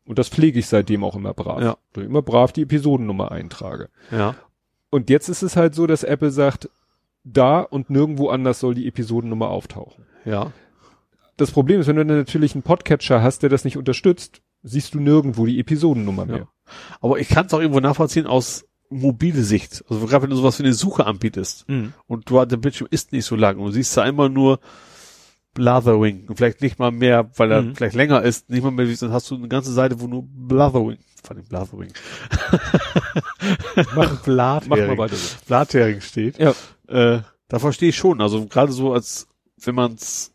[0.05, 1.61] Und das pflege ich seitdem auch immer brav.
[1.61, 1.77] Ja.
[1.95, 3.89] Ich immer brav die Episodennummer eintrage.
[4.11, 4.35] Ja.
[4.91, 6.69] Und jetzt ist es halt so, dass Apple sagt,
[7.23, 10.05] da und nirgendwo anders soll die Episodennummer auftauchen.
[10.25, 10.51] Ja.
[11.37, 14.93] Das Problem ist, wenn du dann natürlich einen Podcatcher hast, der das nicht unterstützt, siehst
[14.93, 16.47] du nirgendwo die Episodennummer mehr.
[17.01, 19.83] Aber ich kann es auch irgendwo nachvollziehen aus mobile Sicht.
[19.89, 21.93] Also gerade wenn du sowas wie eine Suche anbietest Mhm.
[22.07, 24.59] und du der Bildschirm ist nicht so lang und du siehst da immer nur
[25.53, 27.75] Blathering und vielleicht nicht mal mehr, weil er Mhm.
[27.75, 30.23] vielleicht länger ist, nicht mal mehr, wie- dann hast du eine ganze Seite, wo nur
[30.27, 31.91] Blathering, von dem Blathering,
[33.95, 35.35] Mach, Blathering, mach mal weiter so.
[35.47, 36.37] Blathering steht.
[36.39, 36.53] Ja.
[36.87, 38.21] Äh, da verstehe ich schon.
[38.21, 39.27] Also gerade so als
[39.63, 40.31] wenn man es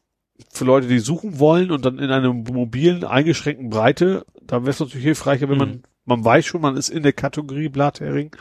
[0.52, 4.80] für Leute, die suchen wollen und dann in einer mobilen, eingeschränkten Breite, da wäre es
[4.80, 5.58] natürlich hilfreicher, wenn Mhm.
[5.58, 8.34] man, man weiß schon, man ist in der Kategorie Blathering.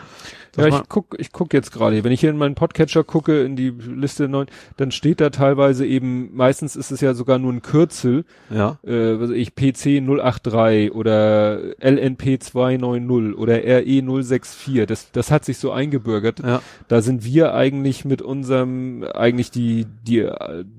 [0.58, 2.04] Ja, ich guck, ich guck jetzt gerade hier.
[2.04, 4.48] Wenn ich hier in meinen Podcatcher gucke, in die Liste neun,
[4.78, 8.80] dann steht da teilweise eben, meistens ist es ja sogar nur ein Kürzel, ja.
[8.84, 14.88] äh, weiß ich, PC 083 oder LNP 290 oder RE 064.
[14.88, 16.40] Das, das hat sich so eingebürgert.
[16.40, 16.62] Ja.
[16.88, 20.28] Da sind wir eigentlich mit unserem, eigentlich die, die,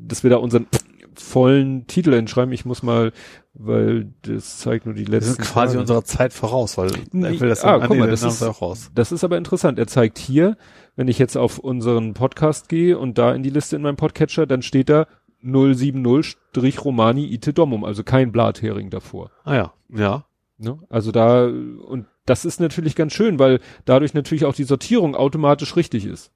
[0.07, 0.67] dass wir da unseren
[1.15, 2.53] vollen Titel hinschreiben.
[2.53, 3.13] Ich muss mal,
[3.55, 5.35] weil das zeigt nur die Wir letzten.
[5.35, 5.81] sind quasi Tage.
[5.81, 8.91] unserer Zeit voraus, weil Nee, das ah, guck mal, das das ist- auch raus.
[8.95, 9.79] Das ist aber interessant.
[9.79, 10.57] Er zeigt hier,
[10.97, 14.47] wenn ich jetzt auf unseren Podcast gehe und da in die Liste in meinem Podcatcher,
[14.47, 15.07] dann steht da
[15.43, 19.31] 070-Romani Ite Domum, also kein Blathering davor.
[19.45, 20.25] Ah ja, ja.
[20.59, 20.79] Ne?
[20.91, 25.75] Also da, und das ist natürlich ganz schön, weil dadurch natürlich auch die Sortierung automatisch
[25.77, 26.31] richtig ist.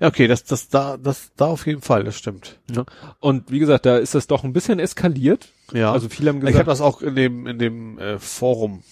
[0.00, 2.58] Ja, okay, das, das, da, das, da auf jeden Fall, das stimmt.
[3.20, 5.48] Und wie gesagt, da ist das doch ein bisschen eskaliert.
[5.72, 5.92] Ja.
[5.92, 8.82] Also viele haben ich habe gesagt, das auch in dem, in dem äh, Forum.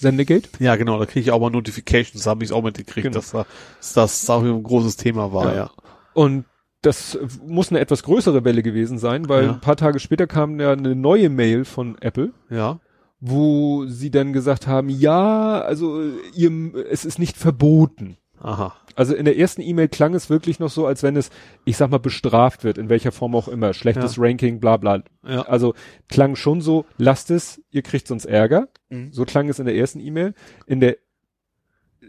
[0.00, 0.48] Sendegate.
[0.58, 3.16] Ja, genau, da kriege ich auch mal Notifications, da habe ich auch mitgekriegt, Genau.
[3.16, 3.46] dass, da,
[3.78, 5.54] dass das auch ein großes Thema war, Ja.
[5.56, 5.70] ja.
[6.12, 6.44] Und
[6.82, 9.52] das muss eine etwas größere Welle gewesen sein, weil Ja.
[9.52, 12.32] ein paar Tage später kam ja eine neue Mail von Apple.
[12.50, 12.80] Ja.
[13.26, 16.02] wo sie dann gesagt haben, ja, also
[16.34, 16.50] ihr,
[16.90, 18.18] es ist nicht verboten.
[18.44, 18.76] Aha.
[18.94, 21.30] Also in der ersten E-Mail klang es wirklich noch so, als wenn es,
[21.64, 25.02] ich sag mal, bestraft wird, in welcher Form auch immer, schlechtes Ranking, bla bla.
[25.26, 25.42] Ja.
[25.42, 25.74] Also
[26.08, 28.68] klang schon so, lasst es, ihr kriegt sonst Ärger.
[28.90, 29.12] Mhm.
[29.12, 30.34] So klang es in der ersten E-Mail.
[30.66, 30.98] In der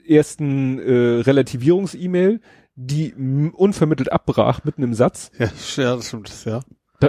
[0.08, 2.42] ersten äh, Relativierungs-E-Mail,
[2.76, 3.14] die
[3.54, 6.60] unvermittelt abbrach mitten im Satz, Ja, ja, das stimmt, ja.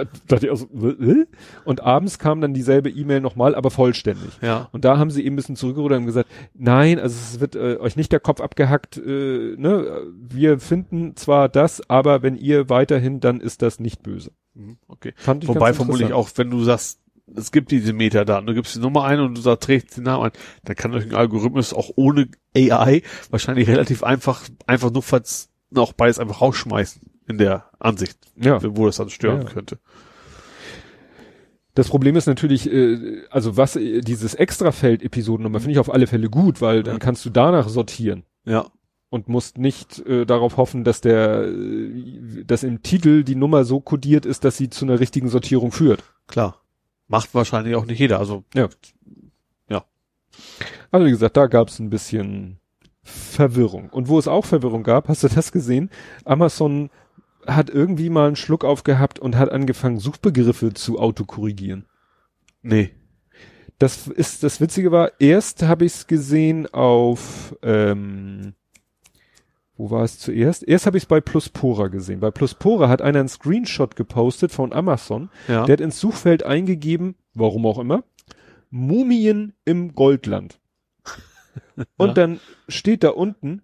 [0.05, 1.25] Da dachte ich auch so, äh?
[1.65, 4.31] und abends kam dann dieselbe E-Mail nochmal, aber vollständig.
[4.41, 4.69] Ja.
[4.71, 7.77] Und da haben sie eben ein bisschen zurückgerudert und gesagt, nein, also es wird äh,
[7.79, 10.01] euch nicht der Kopf abgehackt, äh, ne?
[10.17, 14.31] Wir finden zwar das, aber wenn ihr weiterhin, dann ist das nicht böse.
[14.53, 15.13] Mhm, Okay.
[15.15, 16.99] Fand ich Wobei vermutlich auch, wenn du sagst,
[17.35, 20.25] es gibt diese Metadaten, du gibst die Nummer ein und du sagst, trägst den Namen
[20.25, 20.31] ein,
[20.63, 25.91] dann kann durch ein Algorithmus auch ohne AI wahrscheinlich relativ einfach, einfach nur falls auch
[25.91, 28.59] beides einfach rausschmeißen in der Ansicht, Ja.
[28.63, 29.49] wo das dann stören Ja.
[29.49, 29.77] könnte.
[31.75, 36.07] Das Problem ist natürlich, äh, also was äh, dieses Extrafeld Episodennummer finde ich auf alle
[36.07, 36.99] Fälle gut, weil dann Ja.
[36.99, 38.65] kannst du danach sortieren Ja.
[39.09, 43.79] und musst nicht äh, darauf hoffen, dass der, äh, dass im Titel die Nummer so
[43.79, 46.03] kodiert ist, dass sie zu einer richtigen Sortierung führt.
[46.27, 46.61] Klar.
[47.07, 48.19] Macht wahrscheinlich auch nicht jeder.
[48.19, 48.43] Also
[50.91, 52.59] Also wie gesagt, da gab es ein bisschen
[53.03, 53.89] Verwirrung.
[53.89, 55.89] Und wo es auch Verwirrung gab, hast du das gesehen?
[56.25, 56.89] Amazon
[57.47, 61.85] hat irgendwie mal einen Schluck aufgehabt und hat angefangen, Suchbegriffe zu autokorrigieren.
[62.61, 62.91] nee.
[63.79, 68.55] Das ist das Witzige war, erst habe ich es gesehen auf ähm,
[69.75, 70.67] wo war es zuerst?
[70.67, 72.19] Erst habe ich es bei Pluspora gesehen.
[72.19, 75.29] Bei Pluspora hat einer einen Screenshot gepostet von Amazon.
[75.47, 75.65] Ja.
[75.65, 78.03] Der hat ins Suchfeld eingegeben, warum auch immer,
[78.71, 80.59] Mumien im Goldland.
[81.97, 82.13] Und Ja.
[82.15, 83.61] dann steht da unten,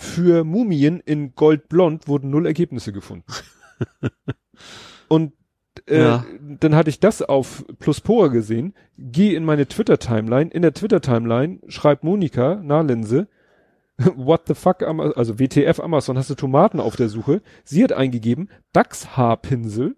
[0.00, 3.24] für Mumien in Goldblond wurden null Ergebnisse gefunden.
[5.08, 5.32] Und
[5.88, 6.24] äh, Ja.
[6.60, 12.04] dann hatte ich das auf Pluspora gesehen, geh in meine Twitter-Timeline, in der Twitter-Timeline schreibt
[12.04, 13.26] Monika Nahlinse,
[14.14, 17.42] what the fuck, also WTF Amazon, hast du Tomaten auf der Suche?
[17.64, 19.96] Sie hat eingegeben, Dachshaarpinsel.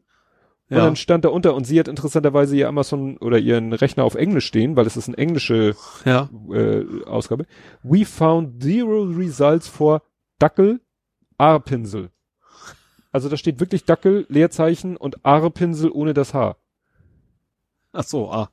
[0.71, 0.85] Und Ja.
[0.85, 4.47] dann stand da unter und sie hat interessanterweise ihr Amazon oder ihren Rechner auf Englisch
[4.47, 5.75] stehen, weil es ist eine englische
[6.05, 6.31] Ja.
[6.53, 7.47] äh, Ausgabe.
[7.83, 10.03] We found zero results for
[10.39, 10.81] Dackel
[11.39, 12.11] Aarpinsel.
[13.13, 16.57] Also da steht wirklich Dackel, Leerzeichen und Aarpinsel ohne das Haar.
[17.93, 18.51] Ach so, ah.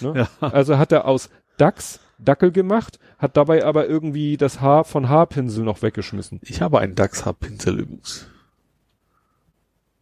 [0.00, 0.28] Ne?
[0.40, 0.48] Ja.
[0.48, 5.64] Also hat er aus Dachs Dackel gemacht, hat dabei aber irgendwie das Haar von Haarpinsel
[5.64, 6.38] noch weggeschmissen.
[6.44, 8.28] Ich habe einen Dachshaarpinsel übrigens.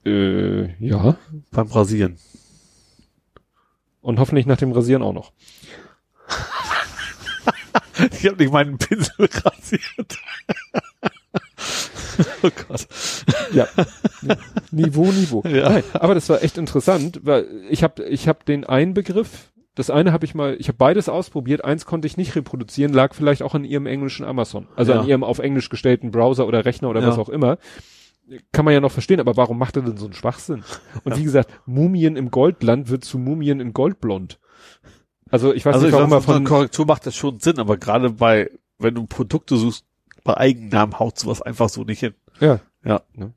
[0.07, 1.17] Äh, ja.
[1.51, 2.17] Beim Rasieren.
[4.01, 5.33] Und hoffentlich nach dem Rasieren auch noch.
[8.13, 9.13] Ich habe nicht meinen Pinsel
[9.43, 10.19] rasiert.
[12.43, 12.87] oh Gott.
[13.53, 13.67] Ja.
[14.71, 15.43] Niveau, Niveau.
[15.49, 15.71] Ja.
[15.71, 19.89] Nein, aber das war echt interessant, weil ich habe ich hab den einen Begriff, das
[19.89, 23.43] eine habe ich mal, ich habe beides ausprobiert, eins konnte ich nicht reproduzieren, lag vielleicht
[23.43, 25.01] auch an ihrem englischen Amazon, also Ja.
[25.01, 27.09] an ihrem auf Englisch gestellten Browser oder Rechner oder Ja.
[27.09, 27.57] was auch immer.
[28.53, 30.65] Kann man ja noch verstehen, aber warum macht er denn so einen Schwachsinn?
[31.05, 34.41] Und wie gesagt, Mumien im Goldland wird zu Mumien in Goldblond.
[35.31, 37.77] Also ich weiß also nicht, ich warum er von Korrektur macht das schon Sinn, aber
[37.77, 39.85] gerade bei, wenn du Produkte suchst,
[40.25, 42.15] bei Eigennamen haut sowas einfach so nicht hin.
[42.41, 43.03] ja, Ja.
[43.15, 43.33] Ne?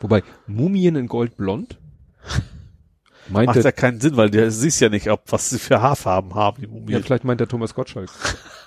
[0.00, 1.78] Wobei, Mumien in Goldblond?
[3.28, 5.80] Meint Macht der, ja keinen Sinn, weil du siehst ja nicht, ob was sie für
[5.80, 7.02] Haarfarben haben, die ja, Mumien.
[7.02, 8.10] vielleicht meint der Thomas Gottschalk.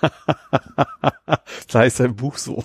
[1.70, 2.64] da heißt sein Buch so.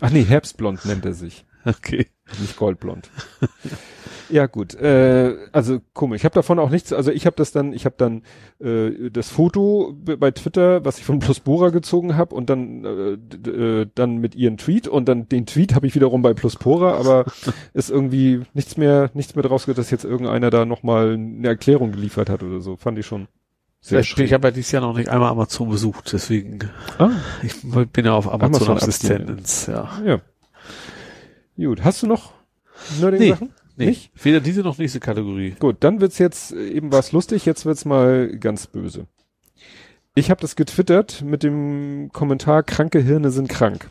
[0.00, 1.46] Ach nee, Herbstblond nennt er sich.
[1.66, 2.06] Okay.
[2.40, 3.10] Nicht goldblond.
[4.28, 6.20] ja gut, äh, also komisch.
[6.20, 6.92] Ich habe davon auch nichts.
[6.92, 8.22] Also ich habe das dann, ich habe dann
[8.60, 13.86] äh, das Foto bei Twitter, was ich von Pluspora gezogen habe und dann äh, äh,
[13.94, 17.24] dann mit ihren Tweet und dann den Tweet habe ich wiederum bei Pluspora, aber
[17.74, 21.92] ist irgendwie nichts mehr, nichts mehr draus gehört, dass jetzt irgendeiner da nochmal eine Erklärung
[21.92, 22.76] geliefert hat oder so.
[22.76, 23.28] Fand ich schon
[23.80, 24.26] sehr Ich, schräg.
[24.26, 26.58] ich habe ja dieses Jahr noch nicht einmal Amazon besucht, deswegen
[26.98, 27.10] ah,
[27.42, 27.54] ich
[27.92, 29.88] bin ja auf Amazon, Amazon ins, ja.
[30.04, 30.20] ja.
[31.56, 32.32] Gut, hast du noch
[33.00, 33.30] nerdige Nee.
[33.30, 33.52] Sachen?
[33.78, 34.24] Nee, Nicht?
[34.24, 35.54] weder diese noch nächste Kategorie.
[35.58, 39.06] Gut, dann wird's jetzt, äh, eben war's lustig, jetzt wird's mal ganz böse.
[40.14, 43.90] Ich habe das getwittert mit dem Kommentar, kranke Hirne sind krank.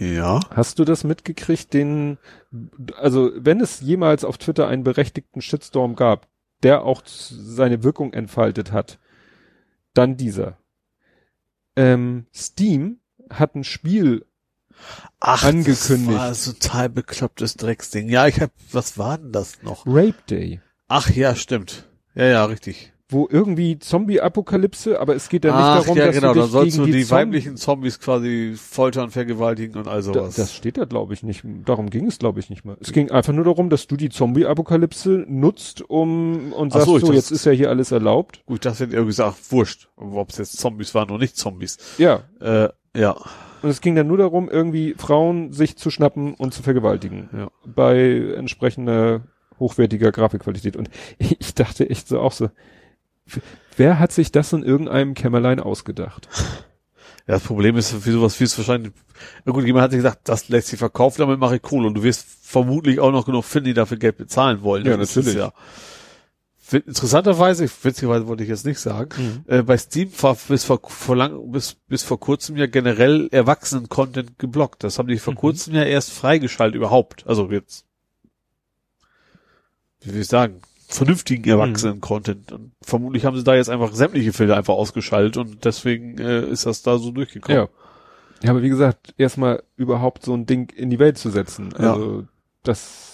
[0.00, 0.40] Ja.
[0.50, 2.18] Hast du das mitgekriegt, den,
[2.96, 6.26] also wenn es jemals auf Twitter einen berechtigten Shitstorm gab,
[6.64, 8.98] der auch seine Wirkung entfaltet hat,
[9.92, 10.58] dann dieser.
[11.76, 12.98] Ähm, Steam
[13.30, 14.24] hat ein Spiel
[15.20, 16.18] Ach, Angekündigt.
[16.18, 18.08] Das war total beklopptes Drecksding.
[18.08, 19.86] Ja, ich hab, was war denn das noch?
[19.86, 21.88] Rape Day, Ach ja, stimmt.
[22.14, 22.92] Ja, ja, richtig.
[23.08, 26.44] wo irgendwie Zombie-Apokalypse, aber es geht ja nicht Ach darum, ja, dass genau, du da
[26.44, 30.34] dich sollst gegen du die, Zomb- weiblichen Zombies quasi foltern, vergewaltigen und all Da, sowas.
[30.36, 31.42] das steht da, glaube ich, nicht.
[31.64, 32.76] Darum ging es, glaube ich, nicht mal.
[32.80, 36.98] Es ging einfach nur darum, dass du die Zombie-Apokalypse nutzt, um und Ach sagst, so,
[36.98, 38.42] so, jetzt ist ja hier alles erlaubt.
[38.46, 39.88] Gut, das wird irgendwie gesagt, wurscht.
[39.96, 41.78] Ob es jetzt Zombies waren oder nicht Zombies.
[41.98, 42.22] Ja.
[42.40, 43.16] Äh, ja.
[43.64, 47.30] Und es ging dann nur darum, irgendwie Frauen sich zu schnappen und zu vergewaltigen.
[47.32, 47.50] Ja.
[47.64, 49.22] Bei entsprechender
[49.58, 50.76] hochwertiger Grafikqualität.
[50.76, 52.50] Und ich dachte echt so auch so,
[53.78, 56.28] wer hat sich das in irgendeinem Kämmerlein ausgedacht?
[57.26, 58.92] Ja, das Problem ist, für sowas wie es wahrscheinlich,
[59.46, 61.86] irgendjemand hat sich gesagt, das lässt sich verkaufen, damit mache ich Kohle.
[61.86, 64.84] Und du wirst vermutlich auch noch genug finden, die dafür Geld bezahlen wollen.
[64.84, 65.38] Ja, Das natürlich.
[65.38, 65.54] Ja.
[66.72, 71.50] Interessanterweise, witzigerweise wollte ich jetzt nicht sagen, äh, bei Steam war bis vor, vor lang,
[71.52, 74.82] bis, bis vor kurzem ja generell Erwachsenen-Content geblockt.
[74.82, 75.38] Das haben die vor Mhm.
[75.38, 77.26] kurzem ja erst freigeschaltet überhaupt.
[77.26, 77.84] Also jetzt,
[80.00, 82.52] wie will ich sagen, vernünftigen Erwachsenen-Content.
[82.52, 86.66] Und vermutlich haben sie da jetzt einfach sämtliche Filter einfach ausgeschaltet und deswegen äh, ist
[86.66, 87.56] das da so durchgekommen.
[87.62, 87.68] Ja.
[88.42, 91.72] Ja, aber wie gesagt, erstmal überhaupt so ein Ding in die Welt zu setzen.
[91.74, 92.24] Also
[92.62, 93.13] das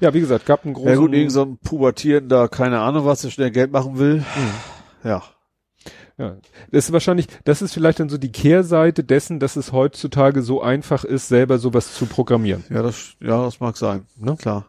[0.00, 3.22] ja, wie gesagt, gab einen großen Ja gut, irgend so ein pubertierender, keine Ahnung was,
[3.22, 4.16] der schnell Geld machen will.
[4.18, 5.08] Mhm.
[5.08, 5.22] Ja.
[6.16, 6.36] Ja,
[6.70, 10.62] das ist wahrscheinlich, das ist vielleicht dann so die Kehrseite dessen, dass es heutzutage so
[10.62, 12.62] einfach ist, selber sowas zu programmieren.
[12.70, 14.06] Ja, das, ja, das mag sein.
[14.16, 14.36] Ne?
[14.36, 14.66] Klar.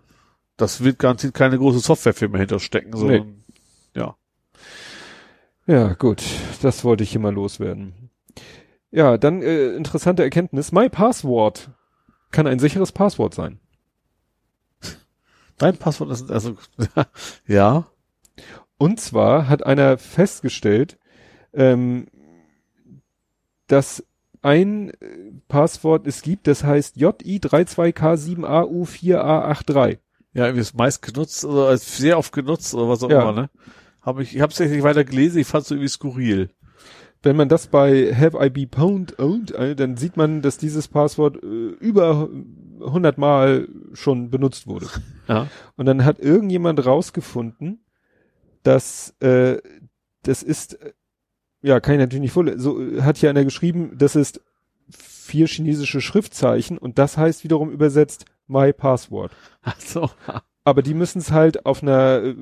[0.57, 3.43] Das wird garantiert keine große Softwarefirma hinterstecken, sondern,
[3.95, 4.15] ja.
[5.67, 6.23] Ja, gut,
[6.61, 8.09] das wollte ich hier mal loswerden.
[8.89, 10.71] Ja, dann äh, interessante Erkenntnis.
[10.71, 11.69] My Password
[12.31, 13.59] kann ein sicheres Passwort sein.
[15.57, 16.55] Dein Passwort ist, also,
[17.47, 17.85] ja.
[18.77, 20.97] Und zwar hat einer festgestellt,
[21.53, 22.07] ähm,
[23.67, 24.03] dass
[24.41, 24.95] ein äh,
[25.47, 29.97] Passwort es gibt, das heißt JI32K7AU4A83.
[30.33, 33.21] Ja, irgendwie ist meist genutzt, oder als sehr oft genutzt, oder was auch Ja.
[33.21, 33.49] immer, ne?
[34.01, 36.49] Hab ich, ich hab's jetzt nicht weiter gelesen, ich fand's irgendwie skurril.
[37.23, 40.87] Wenn man das bei Have I Be Pwned owned, äh, dann sieht man, dass dieses
[40.87, 42.29] Passwort äh, über
[42.79, 44.87] hundertmal schon benutzt wurde.
[45.27, 45.47] Ja.
[45.75, 47.83] Und dann hat irgendjemand rausgefunden,
[48.61, 49.57] dass äh,
[50.21, 50.93] das ist, äh,
[51.63, 54.41] ja, kann ich natürlich nicht voll, so äh, hat hier einer geschrieben, das ist
[54.87, 59.31] vier chinesische Schriftzeichen und das heißt wiederum übersetzt My Password.
[59.63, 60.11] Ach so.
[60.67, 62.35] Aber die müssen es halt auf einer äh,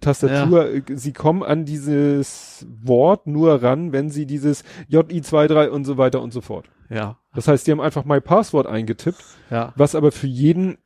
[0.00, 5.98] Tastatur, äh, sie kommen an dieses Wort nur ran, wenn sie dieses JI23 und so
[5.98, 6.66] weiter und so fort.
[6.88, 7.18] Ja.
[7.34, 9.72] Das heißt, die haben einfach My Password eingetippt, Ja.
[9.76, 10.76] was aber für jeden äh,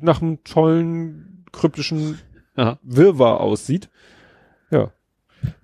[0.00, 2.18] nach einem tollen kryptischen
[2.56, 2.78] Ja.
[2.82, 3.90] Wirrwarr aussieht.
[4.70, 4.92] Ja.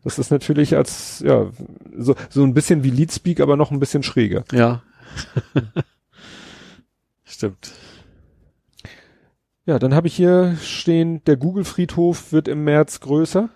[0.04, 1.50] Das ist natürlich als, ja,
[1.96, 4.44] so, so ein bisschen wie Leadspeak, aber noch ein bisschen schräger.
[4.52, 4.82] Ja.
[7.24, 7.72] Stimmt.
[9.66, 13.48] Ja, dann habe ich hier stehen, der Google-Friedhof wird im März größer.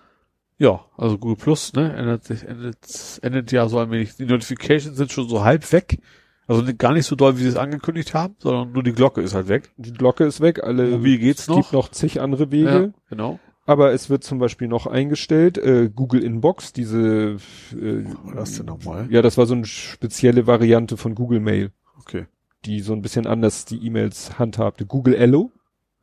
[0.57, 4.15] Ja, also Google Plus, ne, ändert sich, endet, endet ja so ein wenig.
[4.17, 5.99] Die Notifications sind schon so halb weg.
[6.47, 9.33] Also gar nicht so doll, wie sie es angekündigt haben, sondern nur die Glocke ist
[9.33, 9.71] halt weg.
[9.77, 10.85] Die Glocke ist weg, alle.
[10.87, 11.55] Mobil geht's es noch.
[11.55, 12.93] gibt noch zig andere Wege.
[12.93, 13.39] Ja, genau.
[13.65, 17.37] Aber es wird zum Beispiel noch eingestellt, äh, Google Inbox, diese,
[17.71, 19.07] äh, Was war das denn nochmal?
[19.09, 22.25] ja, das war so eine spezielle Variante von Google Mail, Okay.
[22.65, 24.85] die so ein bisschen anders die E-Mails handhabte.
[24.85, 25.51] Google Allo?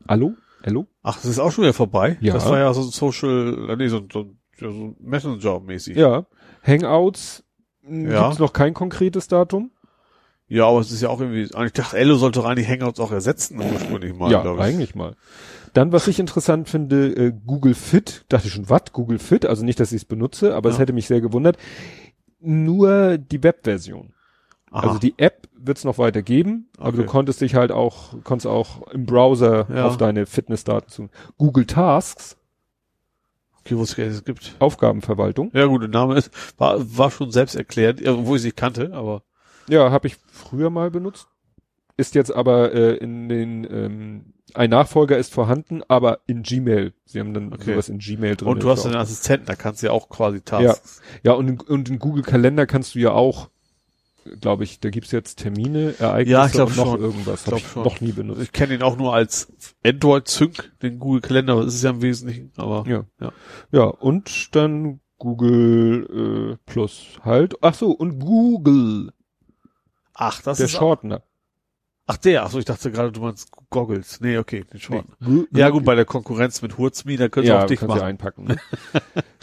[0.08, 0.34] Allo?
[0.62, 0.86] Allo?
[1.02, 2.16] Ach, das ist auch schon wieder vorbei.
[2.20, 2.34] Ja.
[2.34, 5.96] Das war ja so ein Social, äh, nee, so, so, so Messenger-mäßig.
[5.96, 6.26] Ja.
[6.66, 7.44] Hangouts
[7.82, 8.22] mh, Ja.
[8.24, 9.70] gibt's noch kein konkretes Datum.
[10.50, 13.12] Ja, aber es ist ja auch irgendwie, ich dachte, Ello sollte doch eigentlich Hangouts auch
[13.12, 14.62] ersetzen, ursprünglich mal, ja, glaub ich.
[14.64, 15.14] eigentlich mal.
[15.74, 18.84] Dann, was ich interessant finde, äh, Google Fit, dachte ich schon, was?
[18.92, 19.44] Google Fit?
[19.44, 20.80] Also nicht, dass ich es benutze, aber es Ja.
[20.80, 21.58] hätte mich sehr gewundert.
[22.40, 24.14] Nur die Webversion.
[24.70, 24.86] Aha.
[24.86, 26.96] Also die App wird es noch weiter geben, aber Okay.
[26.98, 29.86] du konntest dich halt auch, konntest auch im Browser Ja.
[29.86, 31.08] auf deine Fitnessdaten zu.
[31.36, 32.36] Google Tasks,
[33.60, 34.54] okay, wo es es gibt.
[34.58, 35.50] Aufgabenverwaltung.
[35.54, 38.92] Ja gut, der Name ist, war, war schon selbst erklärt, ja, wo ich sie kannte,
[38.92, 39.22] aber
[39.68, 41.28] Ja, habe ich früher mal benutzt.
[41.96, 46.92] Ist jetzt aber äh, in den, ähm, ein Nachfolger ist vorhanden, aber in Gmail.
[47.04, 47.72] Sie haben dann Okay.
[47.72, 48.48] sowas in Gmail drin.
[48.48, 50.42] und du hast einen Assistenten, da kannst du ja auch quasi Ja.
[50.44, 51.02] Tasks.
[51.24, 53.50] Ja, und in, und in Google Kalender kannst du ja auch,
[54.40, 57.00] glaube ich, da gibt's jetzt Termine, Ereignisse Ja, ich glaub noch schon.
[57.00, 57.40] irgendwas.
[57.40, 57.82] Ich Hab glaub ich schon.
[57.84, 58.42] noch nie benutzt.
[58.42, 59.52] Ich kenne ihn auch nur als
[59.84, 63.04] Android Sync, den Google Kalender, aber das ist ja im Wesentlichen, aber Ja.
[63.20, 63.32] Ja.
[63.72, 67.56] Ja, und dann Google äh, Plus halt.
[67.62, 69.12] Ach so, und Google,
[70.14, 71.22] ach, das der ist Shortener.
[72.08, 74.20] Ach der, ach so, ich dachte gerade, du meinst Goggles.
[74.20, 75.04] Nee, okay, den schon.
[75.20, 75.44] Nee.
[75.52, 78.02] Ja gut, bei der Konkurrenz mit Hurzmi, da könntest du ja, auch dich machen.
[78.02, 78.48] einpacken.
[78.48, 78.56] Ne?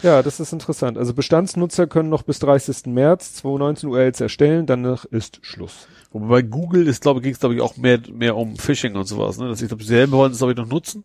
[0.02, 0.98] ja, das ist interessant.
[0.98, 2.86] Also Bestandsnutzer können noch bis 30.
[2.86, 5.86] März 2019 URLs erstellen, danach ist Schluss.
[6.10, 8.96] Wobei bei Google ist, glaube ich, ging es, glaube ich, auch mehr, mehr um Phishing
[8.96, 9.48] und sowas, ne?
[9.48, 11.04] Dass ich glaube, sie selber wollen es, glaube ich, noch nutzen,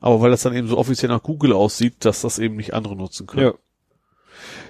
[0.00, 2.96] aber weil das dann eben so offiziell nach Google aussieht, dass das eben nicht andere
[2.96, 3.46] nutzen können.
[3.48, 3.54] Ja.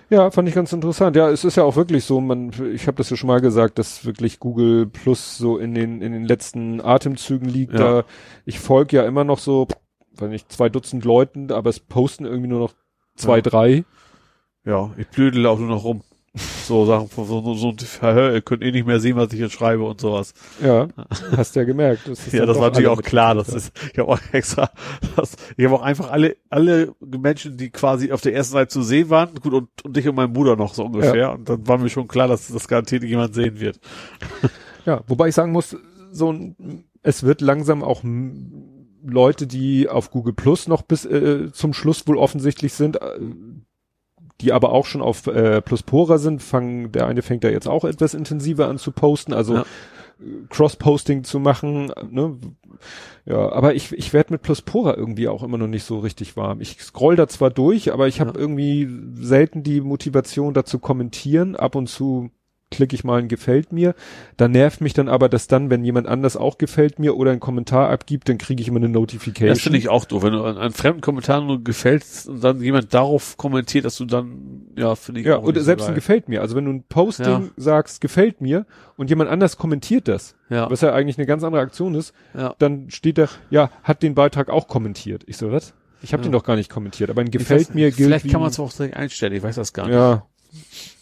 [0.08, 1.16] Ja, fand ich ganz interessant.
[1.16, 3.78] Ja, es ist ja auch wirklich so, man, ich habe das ja schon mal gesagt,
[3.78, 7.72] dass wirklich Google Plus so in den in den letzten Atemzügen liegt.
[7.72, 7.78] Ja.
[7.78, 8.04] Da
[8.44, 9.66] ich folge ja immer noch so,
[10.12, 12.74] wenn nicht zwei Dutzend Leuten, aber es posten irgendwie nur noch
[13.16, 13.42] zwei, Ja.
[13.42, 13.84] drei.
[14.64, 16.02] Ja, ich blödel auch nur noch rum.
[16.36, 19.40] So Sachen von so, so, so Verhör, ihr könnt eh nicht mehr sehen, was ich
[19.40, 20.34] jetzt schreibe und sowas.
[20.62, 20.88] Ja,
[21.36, 22.02] hast ja gemerkt.
[22.06, 23.34] Das ist Ja, das war natürlich auch klar.
[23.34, 24.70] Das ist, ich habe auch extra,
[25.16, 28.82] das, ich habe auch einfach alle, alle Menschen, die quasi auf der ersten Seite zu
[28.82, 31.32] sehen waren, gut, und, und dich und mein Bruder noch so ungefähr.
[31.32, 33.80] Und dann war mir schon klar, dass das garantiert jemand sehen wird.
[34.84, 35.76] Ja, wobei ich sagen muss,
[36.12, 38.02] so ein, es wird langsam auch
[39.04, 43.18] Leute, die auf Google Plus noch bis äh, zum Schluss wohl offensichtlich sind, äh,
[44.40, 47.84] die aber auch schon auf äh, Pluspora sind, fangen, der eine fängt da jetzt auch
[47.84, 49.64] etwas intensiver an zu posten, also Ja.
[50.48, 52.38] Cross-Posting zu machen, ne?
[53.26, 56.60] Ja, aber ich, ich werde mit Pluspora irgendwie auch immer noch nicht so richtig warm.
[56.60, 58.38] Ich scroll da zwar durch, aber ich habe Ja.
[58.38, 61.54] irgendwie selten die Motivation dazu kommentieren.
[61.56, 62.30] Ab und zu
[62.76, 63.94] klicke ich mal ein Gefällt mir.
[64.36, 67.40] Da nervt mich dann aber, dass dann, wenn jemand anders auch gefällt mir oder einen
[67.40, 69.48] Kommentar abgibt, dann kriege ich immer eine Notification.
[69.48, 70.22] Das finde ich auch doof.
[70.22, 74.04] Wenn du an einen fremden Kommentar nur gefällst und dann jemand darauf kommentiert, dass du
[74.04, 76.42] dann, ja, finde ich ja, nicht selbst so ein gefällt mir.
[76.42, 77.42] Also wenn du ein Posting Ja.
[77.56, 81.62] sagst, gefällt mir und jemand anders kommentiert das, Ja, was ja eigentlich eine ganz andere
[81.62, 82.54] Aktion ist, ja.
[82.58, 85.24] dann steht da, ja, hat den Beitrag auch kommentiert.
[85.26, 85.74] Ich so, was?
[86.02, 86.28] Ich habe Ja.
[86.28, 88.70] den doch gar nicht kommentiert, aber ein gefällt mir gilt Vielleicht kann man es auch
[88.72, 89.94] direkt einstellen, ich weiß das gar nicht.
[89.94, 90.26] Ja,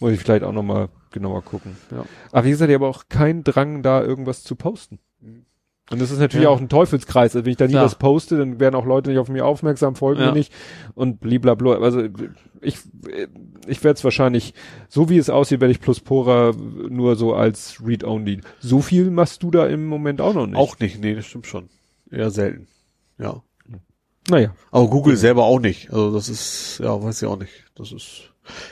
[0.01, 1.77] muss ich vielleicht auch nochmal genauer gucken.
[1.91, 2.05] Ja.
[2.33, 4.99] Aber wie gesagt, ich habe auch keinen Drang, da irgendwas zu posten.
[5.21, 5.45] Mhm.
[5.91, 6.51] Und das ist natürlich Ja.
[6.51, 7.37] auch ein Teufelskreis.
[7.37, 7.85] Also wenn ich da nie Klar.
[7.85, 10.29] was poste, dann werden auch Leute nicht auf mich aufmerksam, folgen Ja.
[10.29, 10.51] mir nicht
[10.95, 11.75] und blablabla.
[11.79, 12.09] Also
[12.63, 12.79] ich,
[13.67, 14.55] ich werde es wahrscheinlich,
[14.89, 16.53] so wie es aussieht, werde ich Pluspora
[16.89, 18.41] nur so als Read-Only.
[18.61, 20.57] So viel machst du da im Moment auch noch nicht.
[20.57, 21.69] Auch nicht, nee, das stimmt schon.
[22.11, 22.67] Eher selten.
[23.19, 23.43] Ja.
[24.31, 24.55] Naja.
[24.71, 25.91] Aber Google selber auch nicht.
[25.93, 27.53] Also das ist, ja, weiß ich auch nicht.
[27.75, 28.31] Das ist.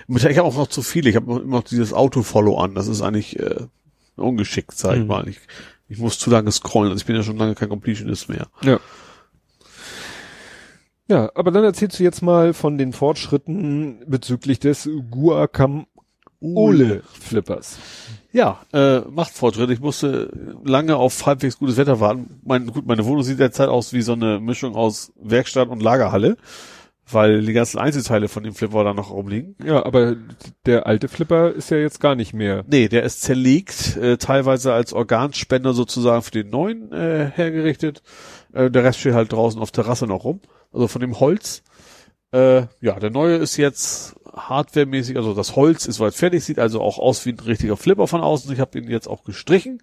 [0.09, 1.09] Ich habe auch noch zu viele.
[1.11, 2.75] Ich habe immer noch dieses Auto-Follow an.
[2.75, 3.67] Das ist eigentlich äh,
[4.17, 5.07] ungeschickt, sag ich Mhm.
[5.07, 5.29] mal.
[5.29, 5.39] Ich,
[5.89, 8.47] ich muss zu lange scrollen, also ich bin ja schon lange kein Completionist mehr.
[8.63, 8.79] Ja.
[11.09, 17.79] Ja, aber dann erzählst du jetzt mal von den Fortschritten bezüglich des Guacamole Flippers.
[18.33, 19.73] Ja, äh, macht Fortschritte.
[19.75, 20.31] Ich musste
[20.65, 22.41] lange auf halbwegs gutes Wetter warten.
[22.45, 26.39] Mein, gut, meine Wohnung sieht derzeit aus wie so eine Mischung aus Werkstatt und Lagerhalle,
[27.11, 29.57] weil die ganzen Einzelteile von dem Flipper da noch rumliegen.
[29.65, 30.17] Ja, aber
[30.67, 32.65] der alte Flipper ist ja jetzt gar nicht mehr.
[32.67, 38.03] Nee, der ist zerlegt, äh, teilweise als Organspender sozusagen für den neuen äh, hergerichtet.
[38.53, 40.41] Äh, der Rest steht halt draußen auf Terrasse noch rum,
[40.73, 41.63] also von dem Holz.
[42.33, 46.81] Äh, ja, der neue ist jetzt hardwaremäßig, also das Holz ist weit fertig, sieht also
[46.81, 48.53] auch aus wie ein richtiger Flipper von außen.
[48.53, 49.83] Ich habe den jetzt auch gestrichen.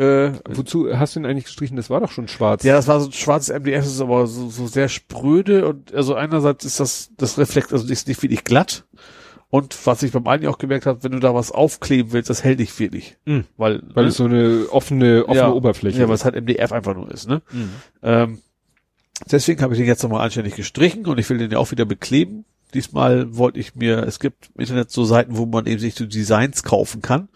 [0.00, 1.76] Äh, Wozu hast du ihn eigentlich gestrichen?
[1.76, 2.64] Das war doch schon schwarz.
[2.64, 5.92] Ja, das war so ein schwarzes MDF, das ist aber so, so sehr spröde und
[5.92, 8.84] also einerseits ist das, das Reflekt, also ist nicht wirklich glatt.
[9.50, 12.44] Und was ich beim einen auch gemerkt habe, wenn du da was aufkleben willst, das
[12.44, 13.18] hält nicht wirklich.
[13.26, 13.44] Mhm.
[13.56, 15.52] Weil, Weil es so eine offene, offene Ja.
[15.52, 17.42] Oberfläche ja, weil es halt MDF einfach nur ist, ne?
[17.50, 17.70] Mhm.
[18.02, 18.38] Ähm,
[19.30, 21.84] deswegen habe ich den jetzt nochmal anständig gestrichen und ich will den ja auch wieder
[21.84, 22.44] bekleben.
[22.72, 26.06] Diesmal wollte ich mir, es gibt im Internet so Seiten, wo man eben sich so
[26.06, 27.28] Designs kaufen kann.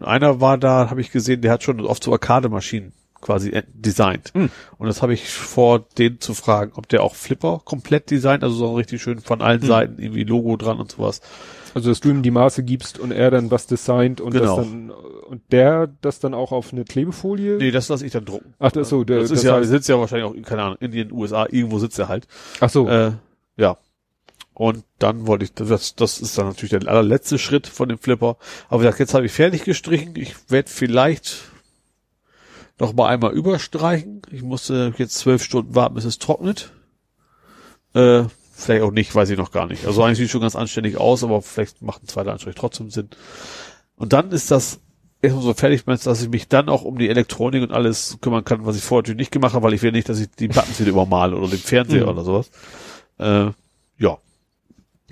[0.00, 4.30] Einer war da, habe ich gesehen, der hat schon oft so Arcade-Maschinen quasi äh, designt.
[4.34, 4.48] Hm.
[4.78, 8.54] Und das habe ich vor, den zu fragen, ob der auch Flipper komplett designt, also
[8.54, 9.66] so richtig schön von allen Hm.
[9.68, 11.20] Seiten irgendwie Logo dran und sowas.
[11.74, 14.56] Also, dass du ihm die Maße gibst und er dann was designt und Genau.
[14.56, 17.56] das dann, und der das dann auch auf eine Klebefolie?
[17.58, 18.54] Nee, das lasse ich dann drucken.
[18.58, 20.92] Ach, das so, der, Das ist ja, heißt- sitzt ja wahrscheinlich auch, keine Ahnung, in
[20.92, 22.26] den USA, irgendwo sitzt er halt.
[22.60, 22.88] ach so.
[22.88, 23.12] Äh,
[23.56, 23.76] ja.
[24.58, 28.36] Und dann wollte ich, das, das ist dann natürlich der allerletzte Schritt von dem Flipper.
[28.68, 30.14] Aber wie gesagt, jetzt habe ich fertig gestrichen.
[30.16, 31.36] Ich werde vielleicht
[32.80, 34.20] noch mal einmal überstreichen.
[34.32, 36.72] Ich musste jetzt zwölf Stunden warten, bis es trocknet.
[37.94, 39.86] Äh, vielleicht auch nicht, weiß ich noch gar nicht.
[39.86, 42.90] Also eigentlich sieht es schon ganz anständig aus, aber vielleicht macht ein zweiter Anstrich trotzdem
[42.90, 43.10] Sinn.
[43.94, 44.80] Und dann ist das
[45.22, 48.66] erstmal so fertig, dass ich mich dann auch um die Elektronik und alles kümmern kann,
[48.66, 50.80] was ich vorher natürlich nicht gemacht habe, weil ich will nicht, dass ich die Buttons
[50.80, 52.08] wieder übermale oder den Fernseher Mhm.
[52.08, 52.50] oder sowas.
[53.18, 53.50] Äh,
[53.98, 54.18] ja.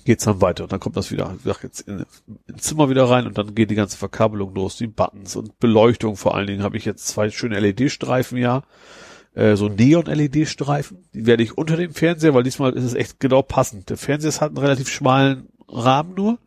[0.07, 2.07] Geht's dann weiter und dann kommt das wieder, wie gesagt, jetzt in,
[2.47, 6.17] ins Zimmer wieder rein und dann geht die ganze Verkabelung los, die Buttons und Beleuchtung
[6.17, 8.63] vor allen Dingen habe ich jetzt zwei schöne LED-Streifen, ja.
[9.35, 11.09] Äh, so Neon-LED-Streifen.
[11.13, 13.91] Die werde ich unter dem Fernseher, weil diesmal ist es echt genau passend.
[13.91, 16.39] Der Fernseher hat einen relativ schmalen Rahmen nur.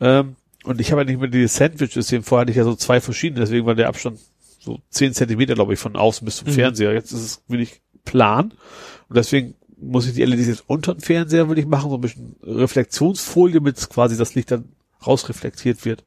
[0.00, 2.22] Ähm, und ich habe ja nicht mehr die Sandwich-System.
[2.24, 4.18] Vorher hatte ich ja so zwei verschiedene, deswegen war der Abstand
[4.58, 6.52] so zehn Zentimeter, glaube ich, von außen bis zum Mhm.
[6.52, 6.92] Fernseher.
[6.92, 8.52] Jetzt ist es wirklich plan.
[9.08, 12.00] Und deswegen muss ich die LEDs jetzt unter dem Fernseher, würde ich machen, so ein
[12.00, 14.64] bisschen Reflexionsfolie, mit quasi das Licht dann
[15.06, 16.04] rausreflektiert wird.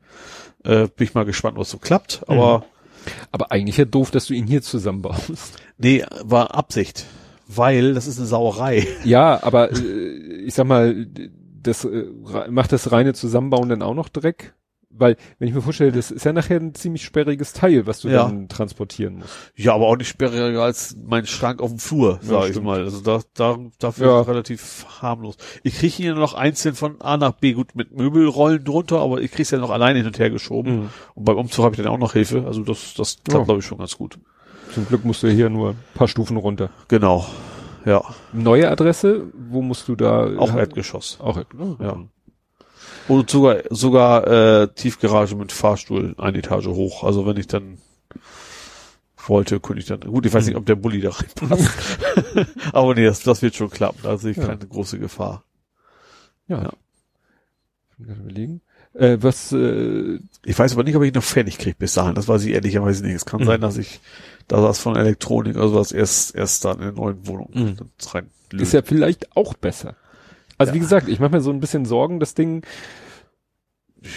[0.64, 2.24] Äh, bin ich mal gespannt, was so klappt.
[2.28, 2.66] Aber
[3.32, 5.32] aber eigentlich ja doof, dass du ihn hier zusammenbaust.
[5.78, 7.06] nee, war Absicht.
[7.48, 8.88] Weil das ist eine Sauerei.
[9.04, 11.08] Ja, aber äh, ich sag mal,
[11.62, 12.06] das äh,
[12.50, 14.54] macht das reine Zusammenbauen dann auch noch Dreck?
[14.98, 18.08] Weil, wenn ich mir vorstelle, das ist ja nachher ein ziemlich sperriges Teil, was du
[18.08, 18.24] Ja.
[18.26, 19.34] dann transportieren musst.
[19.56, 22.66] Ja, aber auch nicht sperriger als mein Schrank auf dem Flur, Ja, sag ich stimmt.
[22.66, 22.80] mal.
[22.84, 24.22] Also da, da dafür Ja.
[24.22, 25.36] relativ harmlos.
[25.64, 29.20] Ich kriege ihn ja noch einzeln von A nach B, gut mit Möbelrollen drunter, aber
[29.22, 30.76] ich kriege es ja noch alleine hin und her geschoben.
[30.84, 30.90] Mhm.
[31.16, 32.46] Und beim Umzug habe ich dann auch noch Hilfe.
[32.46, 33.44] Also das, das klappt, Ja.
[33.46, 34.18] glaube ich, schon ganz gut.
[34.74, 36.70] Zum Glück musst du hier nur ein paar Stufen runter.
[36.88, 37.26] Genau.
[37.86, 38.02] Ja.
[38.34, 40.36] Neue Adresse, wo musst du da?
[40.38, 41.20] Auch Erdgeschoss.
[41.22, 41.76] Auch Erdgeschoss.
[41.80, 41.98] Ja.
[43.08, 47.04] Und sogar, sogar äh, Tiefgarage mit Fahrstuhl eine Etage hoch.
[47.04, 47.78] Also wenn ich dann
[49.28, 50.00] wollte, könnte ich dann.
[50.02, 51.70] Gut, ich weiß nicht, ob der Bulli da reinpasst.
[52.74, 54.00] Aber nee, das, das wird schon klappen.
[54.04, 54.48] Da sehe ich Ja.
[54.48, 55.44] keine große Gefahr.
[56.48, 56.64] Ja.
[56.64, 56.74] Ja.
[57.92, 58.62] Ich bin gerade überlegen.
[58.94, 62.16] Äh, was, äh, Ich weiß aber nicht, ob ich noch fertig kriege bis dahin.
[62.16, 63.16] Das weiß ich ehrlicherweise nicht.
[63.16, 63.46] Es kann Mhm.
[63.46, 64.00] sein, dass ich
[64.48, 67.78] da was von Elektronik oder sowas erst, erst dann in der neuen Wohnung Mhm.
[68.14, 69.96] rein ist ja vielleicht auch besser.
[70.58, 70.76] Also Ja.
[70.76, 72.64] wie gesagt, ich mache mir so ein bisschen Sorgen, das Ding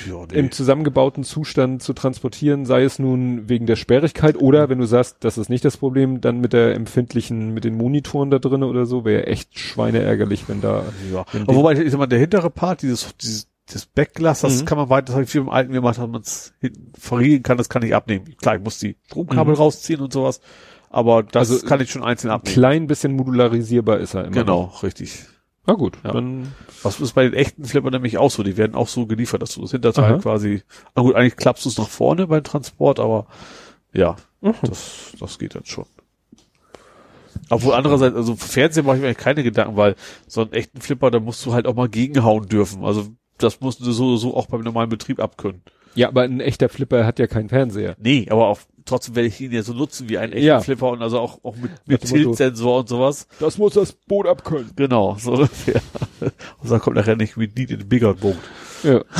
[0.06, 0.38] ja, nee.
[0.38, 5.16] im zusammengebauten Zustand zu transportieren, sei es nun wegen der Sperrigkeit oder wenn du sagst,
[5.20, 8.84] das ist nicht das Problem, dann mit der empfindlichen, mit den Monitoren da drin oder
[8.84, 10.84] so, wäre echt schweineärgerlich, wenn da.
[11.12, 11.24] ja.
[11.32, 14.64] wenn wobei, ich sag mal, der hintere Part, dieses, dieses das Backglas, das Mhm.
[14.66, 17.42] kann man weiter, das habe ich viel im Alten gemacht, dass man es hinten verriegeln
[17.42, 18.24] kann, das kann ich abnehmen.
[18.40, 19.58] Klar, ich muss die Stromkabel Mhm.
[19.60, 20.40] rausziehen und sowas,
[20.90, 22.54] aber das Also, kann ich schon einzeln Ein abnehmen.
[22.54, 24.30] klein bisschen modularisierbar ist er immer.
[24.36, 25.24] Genau, richtig.
[25.68, 26.12] Na gut, Ja.
[26.12, 28.42] dann Was ist bei den echten Flipper nämlich auch so?
[28.42, 30.18] Die werden auch so geliefert, dass du das Hinterteil Aha.
[30.18, 30.62] quasi,
[30.96, 33.26] na gut, eigentlich klappst du es nach vorne beim Transport, aber
[33.92, 34.54] ja, Mhm.
[34.62, 35.84] das, das geht dann schon.
[37.50, 39.94] Obwohl andererseits, also Fernsehen mache ich mir eigentlich keine Gedanken, weil
[40.26, 42.84] so einen echten Flipper, da musst du halt auch mal gegenhauen dürfen.
[42.84, 45.62] Also das musst du so, so auch beim normalen Betrieb abkönnen.
[45.94, 47.96] Ja, aber ein echter Flipper hat ja keinen Fernseher.
[47.98, 50.60] Nee, aber auch trotzdem werde ich ihn ja so nutzen wie einen echten Ja.
[50.60, 53.28] Flipper und also auch, auch mit, mit Tiltsensor und sowas.
[53.38, 54.72] Das muss das Boot abkönnen.
[54.76, 55.80] Genau, so ungefähr.
[56.20, 58.36] Und dann kommt nachher nicht we need a bigger boat.
[58.82, 59.02] Ja.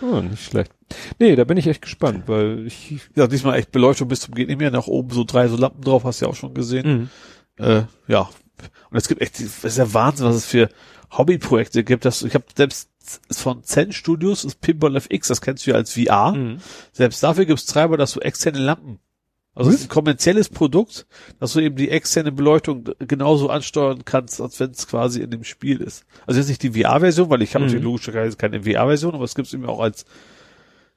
[0.00, 0.70] Oh, nicht schlecht.
[1.18, 3.00] Nee, da bin ich echt gespannt, weil ich.
[3.16, 4.70] Ja, diesmal echt Beleuchtung bis zum geht nicht mehr.
[4.70, 7.10] Nach oben so drei so Lampen drauf, hast du ja auch schon gesehen.
[7.58, 7.64] Mhm.
[7.64, 8.28] Äh, ja.
[8.90, 10.68] Und es gibt echt, das ist ja Wahnsinn, was es für
[11.10, 12.04] Hobbyprojekte gibt.
[12.04, 12.90] Das, ich habe selbst
[13.30, 16.32] von Zen Studios, das Pinball FX, das kennst du ja als VR.
[16.32, 16.58] Mhm.
[16.92, 18.98] Selbst dafür gibt's Treiber, dass du externe Lampen.
[19.54, 21.06] Also es ist ein kommerzielles Produkt,
[21.40, 25.42] dass du eben die externe Beleuchtung genauso ansteuern kannst, als wenn es quasi in dem
[25.42, 26.04] Spiel ist.
[26.28, 27.66] Also jetzt nicht die VR-Version, weil ich habe Mhm.
[27.66, 30.04] natürlich logischerweise keine VR-Version, aber es gibt's eben auch als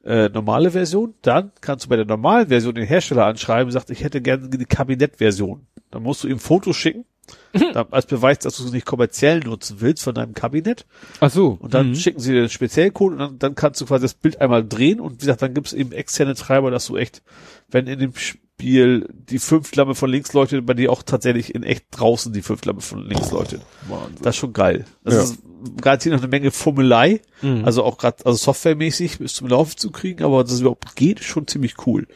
[0.04, 1.14] äh, normale Version.
[1.24, 4.66] Dann kannst du bei der normalen Version den Hersteller anschreiben, sagt, ich hätte gerne die
[4.66, 5.66] Kabinettversion.
[5.90, 7.06] Dann musst du ihm Fotos schicken,
[7.54, 10.86] dann, als Beweis, dass du es nicht kommerziell nutzen willst von deinem Kabinett.
[11.20, 11.58] Ach so.
[11.60, 11.96] Und dann Mhm.
[11.96, 15.00] schicken sie dir den Speziellcode und dann, dann kannst du quasi das Bild einmal drehen
[15.00, 17.22] und wie gesagt, dann gibt's eben externe Treiber, dass du echt,
[17.70, 21.86] wenn in dem Spiel die Fünftlampe von links leuchtet, bei dir auch tatsächlich in echt
[21.92, 23.62] draußen die Fünftlampe von links leuchtet.
[23.88, 24.18] Wahnsinn.
[24.22, 24.86] Das ist schon geil.
[25.04, 25.22] Das Ja.
[25.24, 25.40] ist
[25.82, 27.66] garantiert noch eine Menge Fummelei, Mhm.
[27.66, 31.20] also auch gerade also softwaremäßig bis zum Laufen zu kriegen, aber dass es überhaupt geht,
[31.20, 32.08] ist schon ziemlich cool.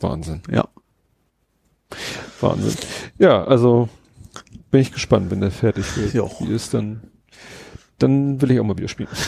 [0.00, 0.42] Wahnsinn.
[0.50, 0.68] Ja.
[2.40, 2.74] Wahnsinn.
[3.18, 3.88] Ja, also
[4.70, 6.14] bin ich gespannt, wenn der fertig wird.
[6.40, 7.02] Wie ist dann,
[7.98, 9.08] dann will ich auch mal wieder spielen.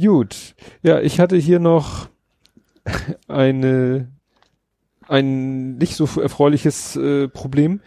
[0.00, 0.54] Gut.
[0.82, 2.08] Ja, ich hatte hier noch
[3.28, 4.08] eine,
[5.06, 7.80] ein nicht so erfreuliches äh, Problem.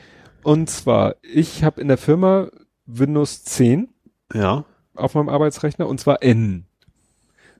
[0.43, 2.49] Und zwar, ich habe in der Firma
[2.85, 3.89] Windows 10
[4.33, 4.65] Ja.
[4.95, 6.65] auf meinem Arbeitsrechner und zwar N.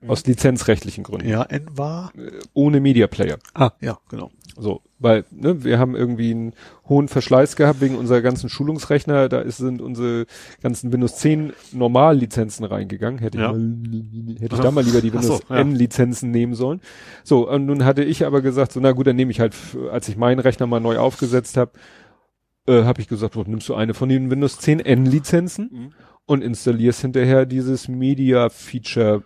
[0.06, 1.30] Aus lizenzrechtlichen Gründen.
[1.30, 2.11] Ja, N war.
[2.53, 3.38] Ohne Media Player.
[3.53, 4.32] Ah, ja, genau.
[4.57, 6.53] So, weil ne, wir haben irgendwie einen
[6.90, 9.30] hohen Verschleiß gehabt wegen unserer ganzen Schulungsrechner.
[9.30, 10.25] Da ist, sind unsere
[10.61, 13.19] ganzen Windows 10 Normallizenzen reingegangen.
[13.19, 13.51] Hätte ich, Ja.
[13.51, 13.75] mal,
[14.40, 15.57] hätte ich da mal lieber die Ach so, Windows ja.
[15.57, 16.82] N Lizenzen nehmen sollen.
[17.23, 19.53] So, und nun hatte ich aber gesagt, so na gut, dann nehme ich halt,
[19.91, 21.72] als ich meinen Rechner mal neu aufgesetzt habe,
[22.65, 25.93] äh, habe ich gesagt, oh, nimmst du eine von den Windows 10 N Lizenzen Mhm.
[26.25, 29.23] und installierst hinterher dieses Media Feature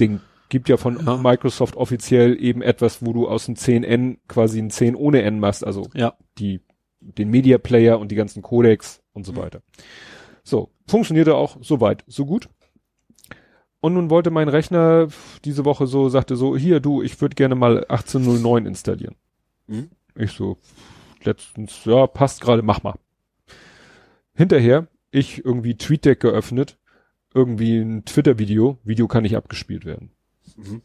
[0.00, 0.20] Ding.
[0.52, 1.16] Gibt ja von Ja.
[1.16, 5.64] Microsoft offiziell eben etwas, wo du aus dem 10N quasi ein 10 ohne N machst,
[5.64, 6.12] also Ja.
[6.36, 6.60] die,
[7.00, 9.62] den Media Player und die ganzen Codecs und so weiter.
[10.44, 12.50] So, funktionierte auch so weit, so gut.
[13.80, 15.08] Und nun wollte mein Rechner
[15.46, 19.14] diese Woche so, sagte so, hier du, ich würde gerne mal 1809 installieren.
[19.68, 19.88] Mhm.
[20.16, 20.58] Ich so,
[21.24, 22.96] letztens, ja, passt gerade, mach mal.
[24.34, 26.76] Hinterher, ich irgendwie TweetDeck geöffnet,
[27.32, 30.10] irgendwie ein Twitter-Video, Video kann nicht abgespielt werden.
[30.56, 30.82] Mhm.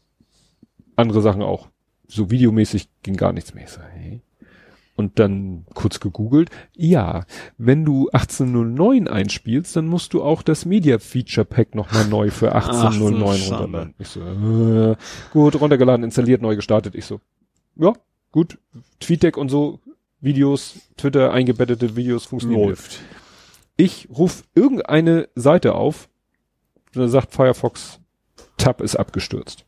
[0.96, 1.68] Andere Sachen auch.
[2.06, 3.68] So videomäßig ging gar nichts mehr.
[3.68, 4.20] So, hey.
[4.96, 6.50] Und dann kurz gegoogelt.
[6.74, 7.24] Ja,
[7.56, 12.52] wenn du 1809 einspielst, dann musst du auch das Media Feature Pack nochmal neu für
[12.52, 13.94] 1809 Ach, runterladen.
[13.98, 14.96] Ich so, äh,
[15.32, 16.96] gut, runtergeladen, installiert, neu gestartet.
[16.96, 17.20] Ich so,
[17.76, 17.92] ja,
[18.32, 18.58] gut.
[18.98, 19.78] TweetDeck und so,
[20.20, 22.70] Videos, Twitter, eingebettete Videos funktionieren.
[22.70, 23.00] Läuft.
[23.76, 26.08] Ich rufe irgendeine Seite auf,
[26.92, 27.97] da sagt Firefox,
[28.58, 29.64] Tab ist abgestürzt.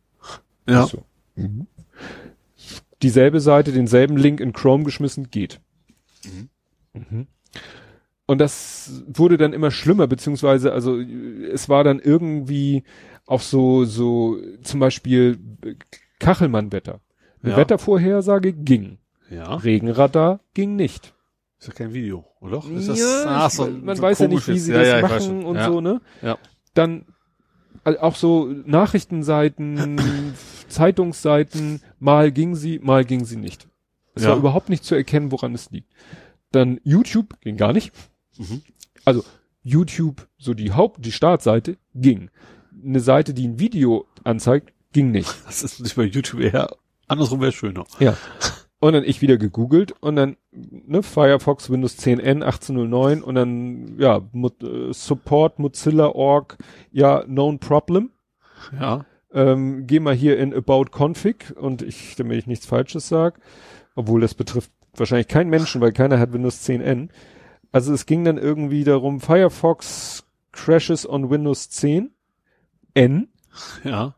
[0.69, 0.87] Ja.
[0.87, 1.05] So.
[1.37, 1.67] Mhm.
[3.03, 5.61] Dieselbe Seite, denselben Link in Chrome geschmissen, geht.
[6.93, 7.27] Mhm.
[8.27, 12.85] Und das wurde dann immer schlimmer, beziehungsweise, also es war dann irgendwie
[13.27, 15.39] auch so, so zum Beispiel
[16.19, 17.01] Kachelmann-Wetter.
[17.43, 17.57] Eine Ja.
[17.57, 18.99] Wettervorhersage ging.
[19.31, 19.55] Ja.
[19.57, 21.15] Regenradar ging nicht.
[21.59, 22.63] Ist ja kein Video, oder?
[22.75, 25.45] Ist das, ja, ich- so, man so weiß ja nicht, wie sie ja, das machen
[25.45, 26.01] und so, ne?
[26.23, 26.39] Ja.
[26.75, 27.07] Dann
[27.85, 30.01] äh, auch so Nachrichtenseiten,
[30.69, 33.69] Zeitungsseiten, mal ging sie, mal ging sie nicht.
[34.15, 34.31] Es Ja.
[34.31, 35.93] war überhaupt nicht zu erkennen, woran es liegt.
[36.53, 37.93] Dann YouTube ging gar nicht.
[38.39, 38.63] Mhm.
[39.05, 39.25] Also
[39.63, 42.31] YouTube, so die Haupt, die Startseite ging.
[42.85, 45.33] Eine Seite, die ein Video anzeigt, ging nicht.
[45.47, 46.77] Das ist nicht bei YouTube eher,
[47.09, 47.85] andersrum wäre schöner.
[47.99, 48.17] Ja.
[48.83, 54.23] Und dann ich wieder gegoogelt und dann ne, Firefox Windows 10N 1809 und dann ja
[54.33, 56.57] Mo äh, Support Mozilla Org
[56.91, 58.11] ja known problem.
[58.79, 59.05] Ja.
[59.33, 63.39] Ähm, geh mal hier in About Config und ich, damit ich nichts Falsches sag,
[63.95, 67.11] obwohl das betrifft wahrscheinlich keinen Menschen, weil keiner hat Windows 10N.
[67.73, 72.11] Also es ging dann irgendwie darum Firefox crashes on Windows 10
[72.95, 73.29] N
[73.85, 74.15] Ja.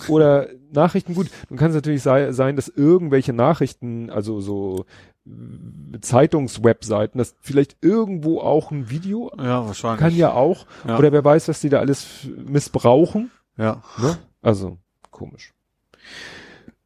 [0.08, 4.86] Oder Nachrichten, gut, nun kann es natürlich sei, sein, dass irgendwelche Nachrichten, also so
[5.26, 10.00] äh, Zeitungswebseiten, dass vielleicht irgendwo auch ein Video, Ja, wahrscheinlich.
[10.00, 10.98] kann ja auch, Ja.
[10.98, 13.30] oder wer weiß, was die da alles missbrauchen.
[13.56, 13.82] Ja.
[13.98, 14.18] Ne?
[14.42, 14.78] Also,
[15.10, 15.52] komisch.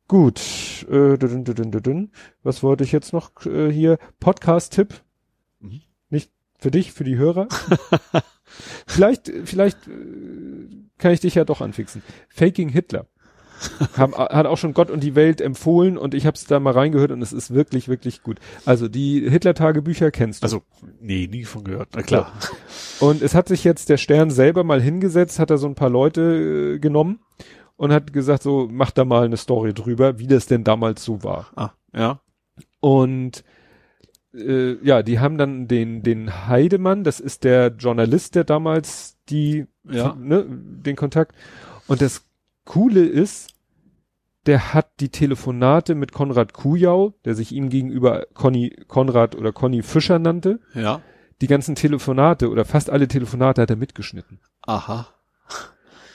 [0.06, 0.40] Gut.
[0.88, 2.10] Äh, dünn, dünn, dünn.
[2.42, 3.98] Was wollte ich jetzt noch äh, hier?
[4.20, 4.94] Podcast-Tipp.
[5.60, 5.82] Mhm.
[6.08, 7.48] Nicht für dich, für die Hörer.
[8.86, 12.02] vielleicht, vielleicht äh, kann ich dich ja doch anfixen.
[12.28, 13.06] Faking Hitler.
[13.96, 16.72] Haben, hat auch schon Gott und die Welt empfohlen und ich habe es da mal
[16.72, 18.38] reingehört und es ist wirklich, wirklich gut.
[18.64, 20.44] Also die Hitler-Tagebücher kennst du.
[20.44, 20.62] Also,
[21.00, 21.88] nee, nie von gehört.
[21.94, 22.32] Na klar.
[23.00, 25.90] Und es hat sich jetzt der Stern selber mal hingesetzt, hat er so ein paar
[25.90, 27.20] Leute äh, genommen
[27.76, 31.22] und hat gesagt, so, mach da mal eine Story drüber, wie das denn damals so
[31.22, 31.50] war.
[31.56, 32.20] Ah, ja.
[32.80, 33.44] Und
[34.34, 39.66] äh, ja, die haben dann den, den Heidemann, das ist der Journalist, der damals die,
[39.84, 40.14] Ja.
[40.18, 41.34] ne, den Kontakt.
[41.86, 42.24] Und das
[42.64, 43.50] Coole ist,
[44.46, 49.82] der hat die Telefonate mit Konrad Kujau, der sich ihm gegenüber Conny, Konrad oder Conny
[49.82, 51.00] Fischer nannte, Ja.
[51.40, 54.40] die ganzen Telefonate oder fast alle Telefonate hat er mitgeschnitten.
[54.62, 55.08] Aha.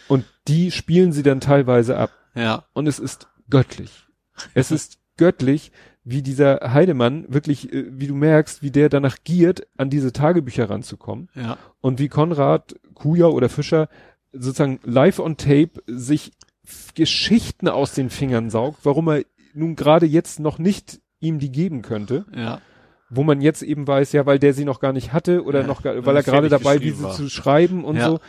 [0.08, 2.12] Und die spielen sie dann teilweise ab.
[2.36, 2.66] Ja.
[2.74, 4.06] Und es ist göttlich.
[4.54, 5.72] Es ist göttlich,
[6.06, 10.70] wie dieser Heidemann wirklich, äh, wie du merkst, wie der danach giert, an diese Tagebücher
[10.70, 11.30] ranzukommen.
[11.36, 11.58] Ja.
[11.82, 13.88] Und wie Konrad Kujau oder Fischer
[14.34, 16.32] sozusagen live on tape sich
[16.96, 19.24] Geschichten aus den Fingern saugt, warum er
[19.54, 22.60] nun gerade jetzt noch nicht ihm die geben könnte, Ja.
[23.10, 25.68] wo man jetzt eben weiß, ja, weil der sie noch gar nicht hatte oder Ja,
[25.68, 27.12] noch, gar, weil er gerade dabei, diese war.
[27.14, 28.08] zu schreiben und Ja.
[28.10, 28.20] so.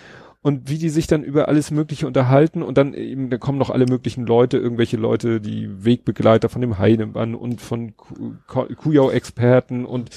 [0.44, 3.70] Und wie die sich dann über alles Mögliche unterhalten und dann eben, da kommen noch
[3.70, 9.86] alle möglichen Leute, irgendwelche Leute, die Wegbegleiter von dem Heidemann und von Ku- Ku- Kujau-Experten
[9.86, 10.10] und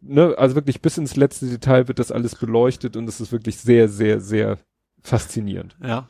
[0.00, 3.58] ne, also wirklich bis ins letzte Detail wird das alles beleuchtet und es ist wirklich
[3.58, 4.56] sehr, sehr, sehr
[5.02, 5.76] faszinierend.
[5.84, 6.08] Ja.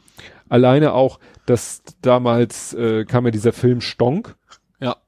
[0.49, 4.37] Alleine auch, dass damals äh, kam ja dieser Film Stonk,
[4.81, 4.99] Ja.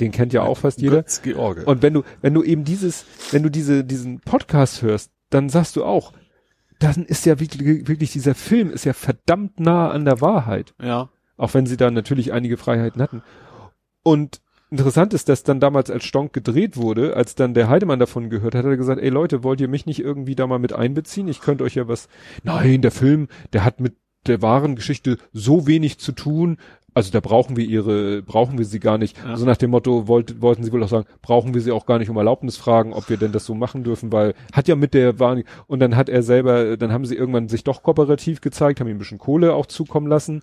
[0.00, 1.02] den kennt ja auch fast jeder.
[1.02, 1.64] Götz George.
[1.66, 5.76] Und wenn du, wenn du eben dieses, wenn du diese, diesen Podcast hörst, dann sagst
[5.76, 6.14] du auch,
[6.78, 10.74] dann ist ja wirklich, wirklich dieser Film ist ja verdammt nah an der Wahrheit.
[10.82, 11.08] ja.
[11.38, 13.22] Auch wenn sie da natürlich einige Freiheiten hatten.
[14.02, 14.40] Und
[14.70, 18.54] interessant ist, dass dann damals als Stonk gedreht wurde, als dann der Heidemann davon gehört
[18.54, 21.28] hat, hat er gesagt, ey Leute, wollt ihr mich nicht irgendwie da mal mit einbeziehen?
[21.28, 22.08] Ich könnte euch ja was,
[22.42, 23.96] nein, der Film, der hat mit
[24.26, 26.56] der wahren Geschichte so wenig zu tun,
[26.96, 29.18] also da brauchen wir ihre, brauchen wir sie gar nicht.
[29.22, 29.36] Ja.
[29.36, 31.98] So nach dem Motto wollt, wollten sie wohl auch sagen, brauchen wir sie auch gar
[31.98, 34.94] nicht um Erlaubnis fragen, ob wir denn das so machen dürfen, weil hat ja mit
[34.94, 38.80] der wahren, und dann hat er selber, dann haben sie irgendwann sich doch kooperativ gezeigt,
[38.80, 40.42] haben ihm ein bisschen Kohle auch zukommen lassen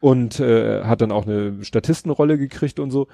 [0.00, 3.06] und äh, hat dann auch eine Statistenrolle gekriegt und so.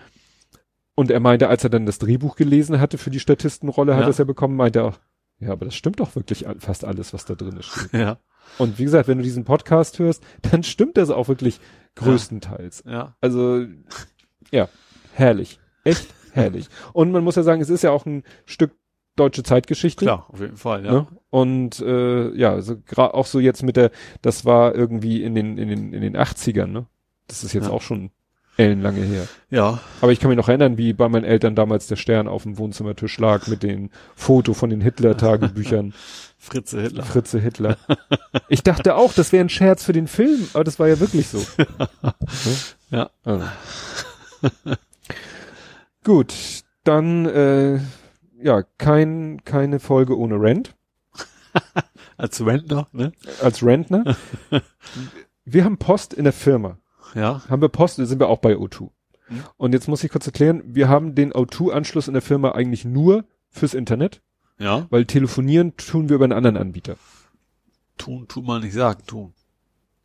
[0.94, 4.06] Und er meinte, als er dann das Drehbuch gelesen hatte für die Statistenrolle, hat Ja.
[4.06, 4.98] er es ja bekommen, meinte er auch,
[5.40, 7.90] ja, aber das stimmt doch wirklich fast alles, was da drin steht.
[7.92, 8.16] Ja.
[8.56, 11.60] Und wie gesagt, wenn du diesen Podcast hörst, dann stimmt das auch wirklich
[11.96, 12.84] größtenteils.
[12.86, 13.16] Ja.
[13.20, 13.64] Also,
[14.50, 14.68] ja,
[15.14, 15.58] herrlich.
[15.84, 16.68] Echt herrlich.
[16.92, 18.72] Und man muss ja sagen, es ist ja auch ein Stück
[19.16, 20.04] deutsche Zeitgeschichte.
[20.04, 20.92] Klar, auf jeden Fall, ja.
[20.92, 21.06] Ne?
[21.30, 23.90] Und äh, ja, so gra- auch so jetzt mit der,
[24.22, 26.86] das war irgendwie in den in den in den 80ern, ne?
[27.26, 27.72] Das ist jetzt Ja.
[27.72, 28.10] auch schon
[28.56, 29.26] ellenlange her.
[29.50, 29.80] Ja.
[30.00, 32.58] Aber ich kann mich noch erinnern, wie bei meinen Eltern damals der Stern auf dem
[32.58, 35.94] Wohnzimmertisch lag mit dem Foto von den Hitler-Tagebüchern,
[36.48, 37.04] Fritze Hitler.
[37.04, 37.76] Fritze Hitler.
[38.48, 41.28] Ich dachte auch, das wäre ein Scherz für den Film, aber das war ja wirklich
[41.28, 41.44] so.
[42.90, 43.10] Ja.
[43.22, 43.44] Also.
[46.04, 46.34] Gut,
[46.84, 47.80] dann äh,
[48.40, 50.74] ja, kein, keine Folge ohne Rent.
[52.16, 53.12] Als Rentner, ne?
[53.42, 54.16] als Rentner.
[55.44, 56.78] wir haben Post in der Firma.
[57.14, 57.42] Ja.
[57.48, 58.90] Haben wir Post, sind wir auch bei O2.
[59.28, 59.44] Mhm.
[59.56, 63.24] Und jetzt muss ich kurz erklären, wir haben den O2-Anschluss in der Firma eigentlich nur
[63.50, 64.20] fürs Internet,
[64.58, 64.86] Ja.
[64.90, 66.96] weil telefonieren tun wir über einen anderen Anbieter.
[67.96, 69.32] Tun, tut man nicht sagen, tun.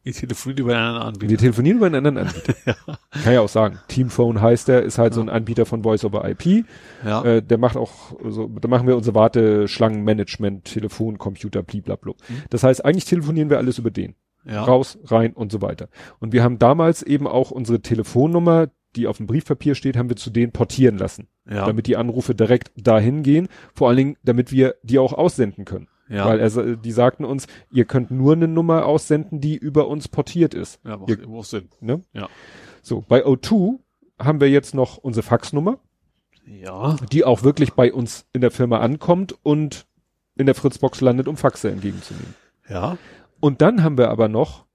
[0.06, 1.40] Ich telefoniere über einen anderen Wir Anbieter.
[1.40, 2.56] telefonieren über einen anderen Anbieter.
[3.24, 3.80] Kann ja auch sagen.
[3.88, 6.66] Teamphone heißt der, ist halt so ein Anbieter von Voice over IP.
[7.06, 7.24] Ja.
[7.24, 12.14] Äh, der macht auch, so, da machen wir unsere Warteschlangenmanagement, Telefon, Computer, blablabla.
[12.28, 12.44] Mhm.
[12.50, 14.16] Das heißt, eigentlich telefonieren wir alles über den.
[14.46, 14.64] ja.
[14.64, 15.88] raus, rein und so weiter.
[16.20, 18.68] Und wir haben damals eben auch unsere Telefonnummer,
[18.98, 21.66] die auf dem Briefpapier steht, haben wir zu denen portieren lassen, Ja.
[21.66, 23.48] damit die Anrufe direkt dahin gehen.
[23.74, 25.88] Vor allen Dingen, damit wir die auch aussenden können.
[26.08, 26.26] ja.
[26.26, 30.08] Weil er, sa- die sagten uns, ihr könnt nur eine Nummer aussenden, die über uns
[30.08, 30.80] portiert ist.
[30.86, 31.70] ja, macht ihr- irgendwo Sinn.
[31.82, 32.02] Ne?
[32.14, 32.30] Ja.
[32.82, 33.80] So, bei O2
[34.20, 35.80] haben wir jetzt noch unsere Faxnummer,
[36.46, 36.96] Ja.
[37.12, 39.86] die auch wirklich bei uns in der Firma ankommt und
[40.36, 42.36] in der Fritzbox landet, um Faxe entgegenzunehmen.
[42.70, 42.98] Ja.
[43.40, 44.66] Und dann haben wir aber noch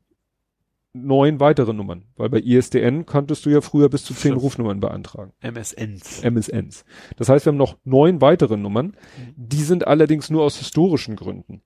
[0.93, 5.33] neun weitere Nummern, weil bei ISDN konntest du ja früher bis zu zehn Rufnummern beantragen.
[5.41, 6.23] MSNs.
[6.23, 6.85] MSNs.
[7.17, 8.97] Das heißt, wir haben noch neun weitere Nummern,
[9.37, 11.63] die sind allerdings nur aus historischen Gründen.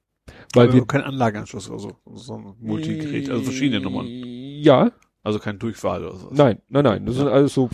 [0.54, 4.06] Weil Aber wir kein Anlageanschluss, also so ein Multigerät, also verschiedene Nummern.
[4.08, 4.92] Ja,
[5.24, 6.28] Also kein Durchwahl oder so.
[6.32, 7.06] nein, nein, nein.
[7.06, 7.70] Das sind alles so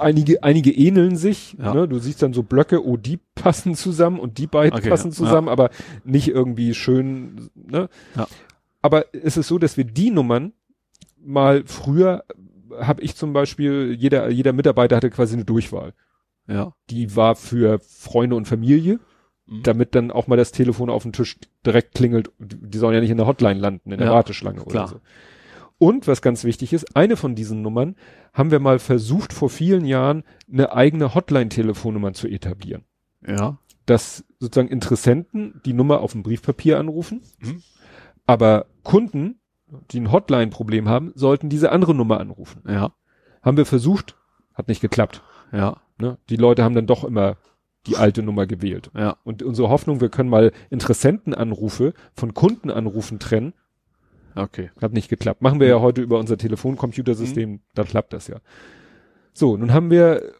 [0.00, 1.56] einige, einige ähneln sich.
[1.58, 1.74] Ja.
[1.74, 1.88] Ne?
[1.88, 5.14] Du siehst dann so Blöcke, oh, die passen zusammen und die beiden Okay, passen ja.
[5.14, 5.70] zusammen, aber
[6.04, 7.50] nicht irgendwie schön.
[7.54, 7.88] Ne?
[8.16, 8.26] Ja.
[8.82, 10.52] Aber es ist so, dass wir die Nummern
[11.24, 12.24] mal früher
[12.78, 15.94] habe ich zum Beispiel jeder jeder Mitarbeiter hatte quasi eine Durchwahl.
[16.46, 16.72] Ja.
[16.90, 19.00] Die war für Freunde und Familie.
[19.46, 19.62] Mhm.
[19.62, 21.36] damit dann auch mal das Telefon auf dem Tisch
[21.66, 22.32] direkt klingelt.
[22.38, 24.84] Die sollen ja nicht in der Hotline landen, in der Ja, Warteschlange klar.
[24.84, 25.00] oder so.
[25.76, 27.94] Und was ganz wichtig ist, eine von diesen Nummern
[28.32, 32.84] haben wir mal versucht, vor vielen Jahren eine eigene Hotline-Telefonnummer zu etablieren.
[33.26, 33.58] Ja.
[33.84, 37.62] Dass sozusagen Interessenten die Nummer auf dem Briefpapier anrufen, Mhm.
[38.26, 39.40] aber Kunden,
[39.90, 42.62] die ein Hotline-Problem haben, sollten diese andere Nummer anrufen.
[42.68, 42.92] Ja.
[43.42, 44.16] Haben wir versucht,
[44.54, 45.22] hat nicht geklappt.
[45.52, 45.78] Ja.
[45.98, 46.18] Ne?
[46.28, 47.36] Die Leute haben dann doch immer
[47.86, 48.90] die alte Nummer gewählt.
[48.96, 49.16] Ja.
[49.24, 53.52] Und unsere Hoffnung, wir können mal Interessentenanrufe von Kundenanrufen trennen,
[54.36, 54.70] Okay.
[54.80, 55.42] hat nicht geklappt.
[55.42, 58.38] Machen wir ja heute über unser Telefoncomputersystem, da klappt das ja.
[59.32, 60.32] So, nun haben wir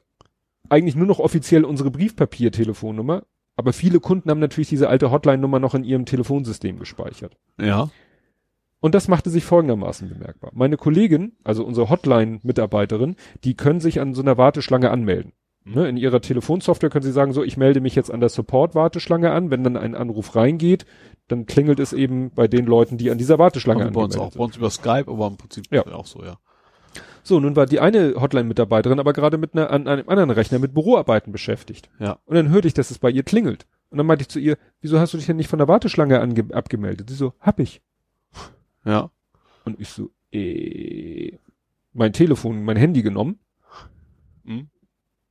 [0.68, 3.24] eigentlich nur noch offiziell unsere Briefpapier-Telefonnummer,
[3.56, 7.36] aber viele Kunden haben natürlich diese alte Hotline-Nummer noch in ihrem Telefonsystem gespeichert.
[7.60, 7.90] Ja.
[8.84, 10.50] Und das machte sich folgendermaßen bemerkbar.
[10.52, 15.32] Meine Kollegin, also unsere Hotline-Mitarbeiterin, die können sich an so einer Warteschlange anmelden.
[15.64, 19.32] Ne, in ihrer Telefonsoftware können sie sagen, so, ich melde mich jetzt an der Support-Warteschlange
[19.32, 19.50] an.
[19.50, 20.84] Wenn dann ein Anruf reingeht,
[21.28, 24.24] dann klingelt es eben bei den Leuten, die an dieser Warteschlange Und bei uns auch.
[24.24, 25.86] angemeldet Bei uns über Skype, aber im Prinzip Ja.
[25.86, 26.36] auch so, ja.
[27.22, 30.74] So, nun war die eine Hotline-Mitarbeiterin aber gerade mit einer, an einem anderen Rechner mit
[30.74, 31.88] Büroarbeiten beschäftigt.
[31.98, 32.18] Ja.
[32.26, 33.66] Und dann hörte ich, dass es bei ihr klingelt.
[33.88, 36.20] Und dann meinte ich zu ihr, wieso hast du dich denn nicht von der Warteschlange
[36.20, 37.08] ange abgemeldet?
[37.08, 37.80] Sie so, hab ich.
[38.84, 39.10] Ja.
[39.64, 41.38] Und ich so, äh,
[41.92, 43.38] mein Telefon, mein Handy genommen.
[44.44, 44.68] Mhm.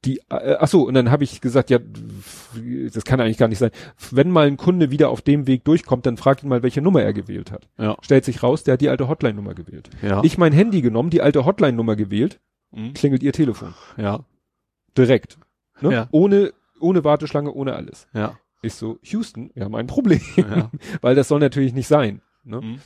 [0.06, 3.60] Die, äh, ach so, und dann habe ich gesagt, ja, das kann eigentlich gar nicht
[3.60, 3.72] sein.
[4.12, 7.02] Wenn mal ein Kunde wieder auf dem Weg durchkommt, dann fragt ihn mal, welche Nummer
[7.02, 7.70] er gewählt hat.
[7.78, 7.96] Ja.
[8.02, 9.90] Stellt sich raus, der hat die alte Hotline-Nummer gewählt.
[10.02, 10.22] Ja.
[10.24, 12.40] Ich mein Handy genommen, die alte Hotline-Nummer gewählt,
[12.72, 12.94] Mhm.
[12.94, 13.76] klingelt ihr Telefon.
[13.98, 14.26] Ja.
[14.98, 15.38] Direkt.
[15.80, 15.94] Ne?
[15.94, 16.08] Ja.
[16.12, 18.08] Ohne, ohne Warteschlange, ohne alles.
[18.14, 18.38] Ja.
[18.62, 20.22] Ich so, Houston, wir haben ein Problem.
[20.36, 20.70] Ja.
[21.02, 22.22] Weil das soll natürlich nicht sein.
[22.44, 22.60] Ne?
[22.62, 22.80] Mhm.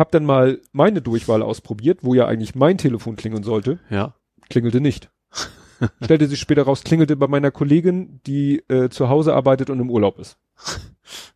[0.00, 3.80] Hab dann mal meine Durchwahl ausprobiert, wo ja eigentlich mein Telefon klingeln sollte.
[3.90, 4.14] Ja.
[4.48, 5.10] Klingelte nicht.
[6.02, 9.90] Stellte sich später raus, klingelte bei meiner Kollegin, die äh, zu Hause arbeitet und im
[9.90, 10.38] Urlaub ist.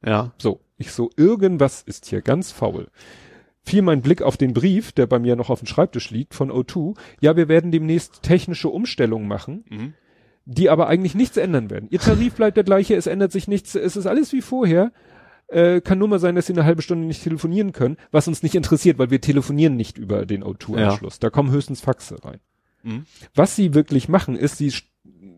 [0.02, 0.32] Ja.
[0.38, 2.88] So, ich so, irgendwas ist hier ganz faul.
[3.60, 6.50] Fiel mein Blick auf den Brief, der bei mir noch auf dem Schreibtisch liegt, von
[6.50, 6.96] O2.
[7.20, 9.94] Ja, wir werden demnächst technische Umstellungen machen, Mhm.
[10.46, 11.88] die aber eigentlich nichts ändern werden.
[11.90, 14.90] Ihr Tarif bleibt der gleiche, es ändert sich nichts, es ist alles wie vorher.
[15.54, 18.42] Äh, kann nur mal sein, dass sie eine halbe Stunde nicht telefonieren können, was uns
[18.42, 21.20] nicht interessiert, weil wir telefonieren nicht über den O2-Anschluss.
[21.20, 22.40] Da kommen höchstens Faxe rein.
[22.82, 23.06] Mhm.
[23.36, 24.72] Was sie wirklich machen, ist, sie,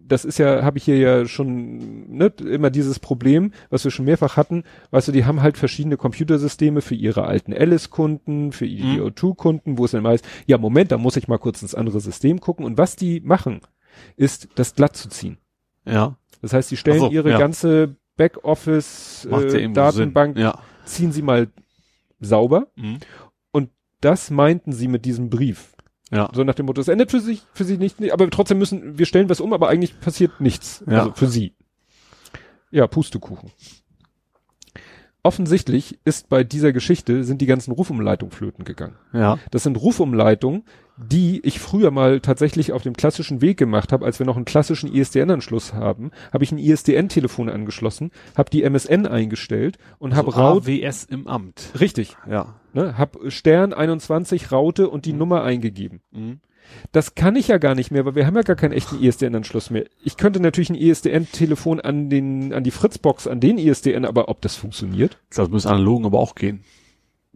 [0.06, 4.06] das ist ja, habe ich hier ja schon, ne, immer dieses Problem, was wir schon
[4.06, 8.82] mehrfach hatten, weißt du, die haben halt verschiedene Computersysteme für ihre alten Alice-Kunden, für die
[8.82, 9.02] Mhm.
[9.02, 12.00] O2-Kunden, wo es dann immer heißt, ja, Moment, da muss ich mal kurz ins andere
[12.00, 12.64] System gucken.
[12.64, 13.60] Und was die machen,
[14.16, 15.36] ist, das glatt zu ziehen.
[15.84, 16.16] Ja.
[16.40, 17.38] Das heißt, sie stellen so, ihre ja.
[17.38, 20.38] ganze Backoffice, äh, Datenbank.
[20.38, 20.58] Ja.
[20.84, 21.48] ziehen sie mal
[22.20, 22.68] sauber.
[22.76, 22.98] Mhm.
[24.00, 25.74] Das meinten sie mit diesem Brief.
[26.10, 26.30] Ja.
[26.32, 29.06] So nach dem Motto, es ändert für sich, für sie nicht, aber trotzdem müssen, wir
[29.06, 30.84] stellen was um, aber eigentlich passiert nichts.
[30.86, 30.98] Ja.
[30.98, 31.54] Also für sie.
[32.70, 33.50] Ja, Pustekuchen.
[35.26, 38.94] Offensichtlich ist bei dieser Geschichte sind die ganzen Rufumleitungen flöten gegangen.
[39.12, 39.38] Ja.
[39.50, 40.62] Das sind Rufumleitungen,
[40.96, 44.44] die ich früher mal tatsächlich auf dem klassischen Weg gemacht habe, als wir noch einen
[44.44, 50.38] klassischen ISDN-Anschluss haben, habe ich ein ISDN-Telefon angeschlossen, habe die MSN eingestellt und habe so
[50.38, 51.72] Raut AWS im Amt.
[51.80, 52.54] richtig, Ja.
[52.72, 56.02] ne, hab Stern 21 Raute und die Nummer eingegeben.
[56.12, 56.38] Mhm.
[56.92, 59.70] Das kann ich ja gar nicht mehr, weil wir haben ja gar keinen echten ISDN-Anschluss
[59.70, 59.86] mehr.
[60.02, 64.40] Ich könnte natürlich ein ISDN-Telefon an den, an die Fritzbox, an den ISDN, aber ob
[64.40, 65.18] das funktioniert?
[65.34, 66.64] Das muss analogen aber auch gehen.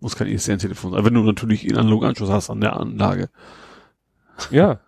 [0.01, 1.05] Muss kein ISDN-Telefon sein.
[1.05, 3.29] Wenn du natürlich einen analogen Anschluss hast an der Anlage.
[4.51, 4.81] Ja.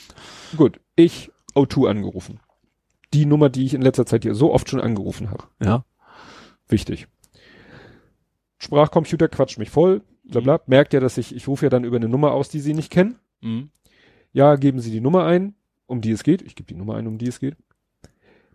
[0.56, 0.80] Gut.
[0.96, 2.40] Ich O2 angerufen.
[3.12, 5.44] Die Nummer, die ich in letzter Zeit hier so oft schon angerufen habe.
[5.62, 5.84] Ja.
[6.68, 7.08] Wichtig.
[8.58, 10.60] Sprachcomputer quatscht mich voll, bla bla.
[10.66, 12.90] Merkt ja, dass ich, ich rufe ja dann über eine Nummer aus, die sie nicht
[12.90, 13.18] kennen.
[13.42, 13.70] Mhm.
[14.34, 15.54] Ja, geben Sie die Nummer ein,
[15.86, 16.42] um die es geht.
[16.42, 17.56] Ich gebe die Nummer ein, um die es geht.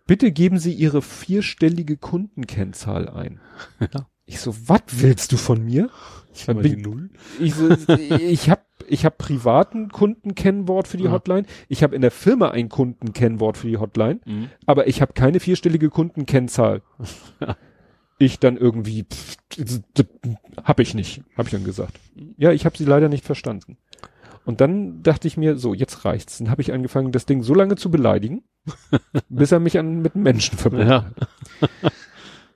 [0.06, 3.40] Bitte geben Sie Ihre vierstellige Kundenkennzahl ein.
[3.80, 4.06] Ja.
[4.26, 5.90] Ich so, was willst du von mir?
[6.32, 7.10] Ich bin- die Null.
[7.40, 7.68] Ich, so,
[7.98, 11.10] ich habe ich hab privaten Kundenkennwort für die Ja.
[11.10, 11.46] Hotline.
[11.68, 14.48] Ich habe in der Firma ein Kundenkennwort für die Hotline, Mhm.
[14.66, 16.82] aber ich habe keine vierstellige Kundenkennzahl.
[17.40, 17.56] Ja.
[18.18, 19.36] Ich dann irgendwie, pff,
[20.62, 21.98] hab ich nicht, hab ich dann gesagt.
[22.36, 23.78] Ja, ich habe sie leider nicht verstanden.
[24.44, 26.38] Und dann dachte ich mir, so, jetzt reicht's.
[26.38, 28.42] Dann habe ich angefangen, das Ding so lange zu beleidigen,
[29.28, 31.04] bis er mich an mit Menschen verbunden Ja.
[31.04, 31.92] hat.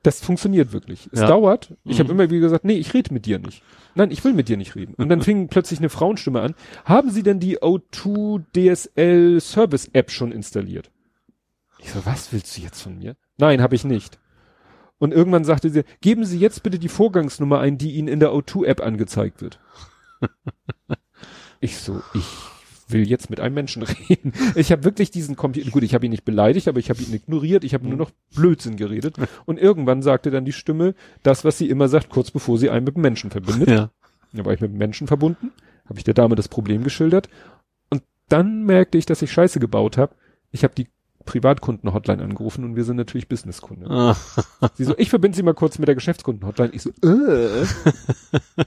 [0.02, 1.08] Das funktioniert wirklich.
[1.12, 1.26] Es Ja.
[1.28, 1.74] dauert.
[1.84, 2.20] Ich habe Mhm.
[2.20, 3.62] immer wieder gesagt, nee, ich rede mit dir nicht.
[3.94, 4.94] Nein, ich will mit dir nicht reden.
[4.94, 6.54] Und dann fing plötzlich eine Frauenstimme an.
[6.84, 10.90] Haben Sie denn die O2 DSL Service App schon installiert?
[11.78, 13.16] Ich so, was willst du jetzt von mir?
[13.38, 14.18] Nein, habe ich nicht.
[14.98, 18.30] Und irgendwann sagte sie, geben Sie jetzt bitte die Vorgangsnummer ein, die Ihnen in der
[18.32, 19.58] O2 App angezeigt wird.
[21.60, 22.24] ich so, ich
[22.88, 24.32] will jetzt mit einem Menschen reden.
[24.54, 27.14] Ich habe wirklich diesen Computer, gut, ich habe ihn nicht beleidigt, aber ich habe ihn
[27.14, 29.16] ignoriert, ich habe nur noch Blödsinn geredet.
[29.46, 32.84] Und irgendwann sagte dann die Stimme das, was sie immer sagt, kurz bevor sie einen
[32.84, 33.68] mit dem Menschen verbindet.
[33.68, 33.90] Ja.
[34.32, 35.52] Da war ich mit dem Menschen verbunden,
[35.86, 37.28] habe ich der Dame das Problem geschildert.
[37.90, 40.14] Und dann merkte ich, dass ich Scheiße gebaut habe.
[40.50, 40.88] Ich habe die
[41.24, 43.88] Privatkunden-Hotline angerufen und wir sind natürlich Businesskunde.
[43.88, 44.16] Ah.
[44.74, 46.72] Sie so, ich verbinde Sie mal kurz mit der Geschäftskunden-Hotline.
[46.72, 47.64] Ich so, äh.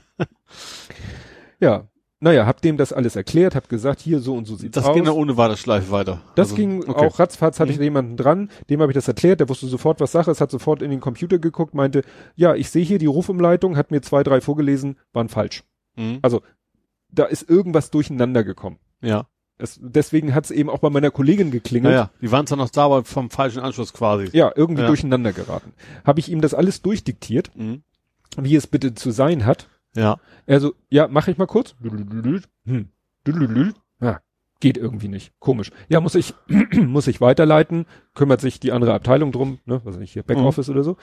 [1.60, 1.88] ja,
[2.20, 4.94] naja, hab dem das alles erklärt, hab gesagt, hier so und so sieht's Das aus.
[4.94, 6.20] ging dann ohne Warteschleife weiter.
[6.34, 7.06] Das Also, ging okay.
[7.06, 10.12] auch ratzfatz, hatte ich jemanden dran, dem habe ich das erklärt, der wusste sofort, was
[10.12, 12.02] Sache ist, hat sofort in den Computer geguckt, meinte,
[12.34, 15.62] ja, ich sehe hier die Rufumleitung, hat mir zwei, drei vorgelesen, waren falsch.
[15.96, 16.18] Mhm.
[16.22, 16.42] Also,
[17.10, 18.78] da ist irgendwas durcheinander gekommen.
[19.00, 19.26] Ja.
[19.60, 21.92] Es, deswegen hat es eben auch bei meiner Kollegin geklingelt.
[21.94, 24.28] Naja, die waren zwar noch da, aber vom falschen Anschluss quasi.
[24.32, 24.86] Ja, irgendwie Ja.
[24.88, 25.72] durcheinander geraten.
[26.04, 27.82] Habe ich ihm das alles durchdiktiert, Mhm.
[28.36, 29.68] wie es bitte zu sein hat.
[29.94, 30.18] Ja.
[30.46, 31.74] Er so, ja, mach ich mal kurz.
[32.64, 32.88] Hm.
[34.00, 34.20] Ja,
[34.60, 35.32] geht irgendwie nicht.
[35.38, 35.70] Komisch.
[35.88, 36.34] Ja, muss ich,
[36.74, 40.70] muss ich weiterleiten, kümmert sich die andere Abteilung drum, ne, was weiß ich hier, Backoffice
[40.70, 40.96] oder so.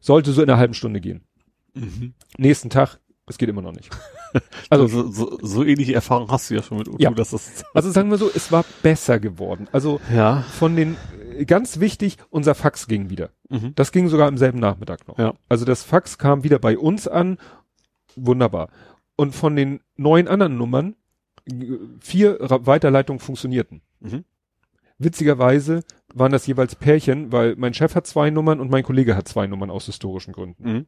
[0.00, 1.22] Sollte so in einer halben Stunde gehen.
[1.74, 2.14] Mhm.
[2.36, 3.90] Nächsten Tag, es geht immer noch nicht.
[4.70, 7.10] Also, so, so, so ähnliche Erfahrungen hast du ja schon mit Udo, Ja.
[7.10, 9.68] dass das also sagen wir so, es war besser geworden.
[9.72, 10.40] Also ja.
[10.40, 10.96] von den,
[11.46, 13.28] ganz wichtig, unser Fax ging wieder.
[13.50, 13.74] Mhm.
[13.74, 15.18] Das ging sogar am selben Nachmittag noch.
[15.18, 15.34] Ja.
[15.50, 17.36] Also das Fax kam wieder bei uns an.
[18.16, 18.68] Wunderbar.
[19.16, 20.96] Und von den neun anderen Nummern,
[21.50, 23.82] äh, vier Weiterleitungen funktionierten.
[24.00, 24.24] Mhm.
[24.98, 25.82] Witzigerweise
[26.14, 29.46] waren das jeweils Pärchen, weil mein Chef hat zwei Nummern und mein Kollege hat zwei
[29.46, 30.70] Nummern aus historischen Gründen.
[30.70, 30.86] Mhm.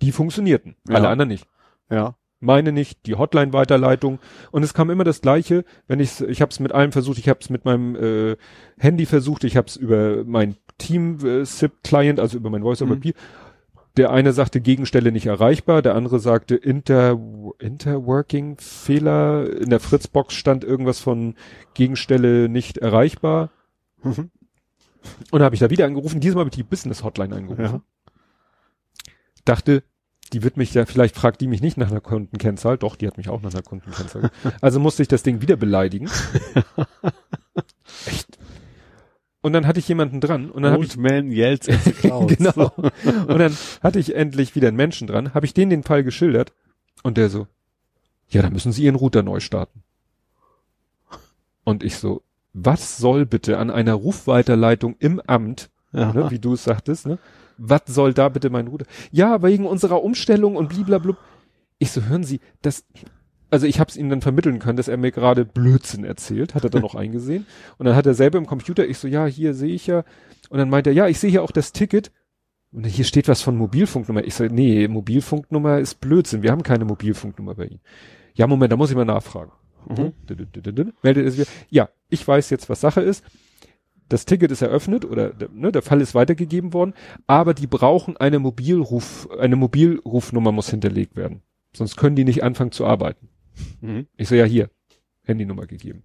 [0.00, 0.76] Die funktionierten.
[0.88, 0.96] Ja.
[0.96, 1.46] Alle anderen nicht.
[1.90, 2.16] Ja.
[2.40, 4.18] Meine nicht, die Hotline-Weiterleitung.
[4.50, 7.28] Und es kam immer das Gleiche, wenn ich ich habe es mit allem versucht, ich
[7.28, 8.36] habe es mit meinem äh,
[8.78, 11.44] Handy versucht, ich habe es über mein Team äh,
[12.20, 13.12] also über mein Voice over Mhm.
[13.96, 17.18] Der eine sagte Gegenstelle nicht erreichbar, der andere sagte Inter
[17.58, 19.60] Interworking Fehler.
[19.60, 21.34] In der Fritzbox stand irgendwas von
[21.74, 23.50] Gegenstelle nicht erreichbar.
[24.02, 24.30] Mhm.
[25.30, 27.64] Und habe ich da wieder angerufen, diesmal habe ich die Business Hotline angerufen.
[27.64, 27.80] Ja.
[29.44, 29.82] Dachte,
[30.32, 32.78] die wird mich ja, vielleicht fragt die mich nicht nach einer Kundenkennzahl.
[32.78, 34.30] Doch, die hat mich auch nach einer Kundenkennzahl.
[34.60, 36.08] also musste ich das Ding wieder beleidigen.
[38.06, 38.31] Echt.
[39.42, 42.36] Und dann hatte ich jemanden dran und dann habe ich Man yells at the clouds.
[42.36, 42.72] genau.
[43.26, 46.52] Und dann hatte ich endlich wieder einen Menschen dran, habe ich denen den Fall geschildert
[47.02, 47.48] und der so,
[48.28, 49.82] ja, da müssen Sie Ihren Router neu starten.
[51.64, 52.22] Und ich so,
[52.52, 57.18] was soll bitte an einer Rufweiterleitung im Amt, ne, wie du es sagtest, ne?
[57.58, 58.86] Was soll da bitte mein Router?
[59.10, 61.16] Ja, wegen unserer Umstellung und bliblablub.
[61.78, 62.84] Ich so, hören Sie, das,
[63.52, 66.64] also ich habe es ihm dann vermitteln können, dass er mir gerade Blödsinn erzählt, hat
[66.64, 67.46] er dann noch eingesehen.
[67.76, 70.04] Und dann hat er selber im Computer, ich so, ja, hier sehe ich ja.
[70.48, 72.10] Und dann meint er, ja, ich sehe hier auch das Ticket.
[72.72, 74.24] Und hier steht was von Mobilfunknummer.
[74.24, 76.42] Ich so, nee, Mobilfunknummer ist Blödsinn.
[76.42, 77.80] Wir haben keine Mobilfunknummer bei Ihnen.
[78.32, 79.52] Ja, Moment, da muss ich mal nachfragen.
[79.86, 80.14] Mhm.
[81.02, 81.46] Meldet es wieder.
[81.68, 83.22] Ja, ich weiß jetzt, was Sache ist.
[84.08, 86.94] Das Ticket ist eröffnet oder der, ne, der Fall ist weitergegeben worden,
[87.26, 91.42] aber die brauchen eine Mobilruf, eine Mobilrufnummer muss hinterlegt werden.
[91.74, 93.28] Sonst können die nicht anfangen zu arbeiten.
[93.80, 94.06] Mhm.
[94.16, 94.70] Ich so, ja, hier,
[95.22, 96.02] Handynummer gegeben.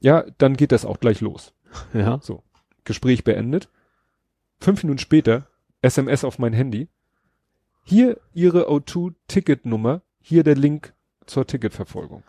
[0.00, 1.52] Ja, dann geht das auch gleich los.
[1.92, 2.18] Ja.
[2.22, 2.42] So,
[2.84, 3.68] Gespräch beendet.
[4.60, 5.46] Fünf Minuten später,
[5.82, 6.88] SMS auf mein Handy.
[7.84, 10.94] Hier Ihre O2-Ticketnummer, hier der Link
[11.26, 12.22] zur Ticketverfolgung.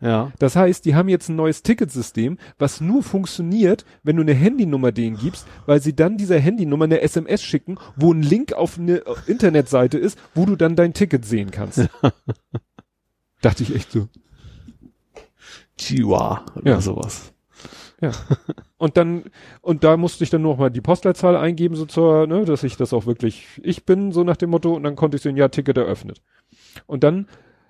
[0.00, 0.32] Ja.
[0.38, 4.92] Das heißt, die haben jetzt ein neues Ticketsystem, was nur funktioniert, wenn du eine Handynummer
[4.92, 9.02] denen gibst, weil sie dann dieser Handynummer eine SMS schicken, wo ein Link auf eine
[9.26, 11.88] Internetseite ist, wo du dann dein Ticket sehen kannst.
[13.42, 14.08] Dachte ich echt so.
[15.76, 16.80] Chihuahua oder Ja.
[16.80, 17.32] sowas.
[18.76, 19.24] Und dann,
[19.60, 22.76] und da musste ich dann noch mal die Postleitzahl eingeben, so zur, ne, dass ich
[22.76, 25.48] das auch wirklich ich bin, so nach dem Motto, und dann konnte ich sehen, ja,
[25.48, 26.22] Ticket eröffnet.
[26.86, 27.26] Und dann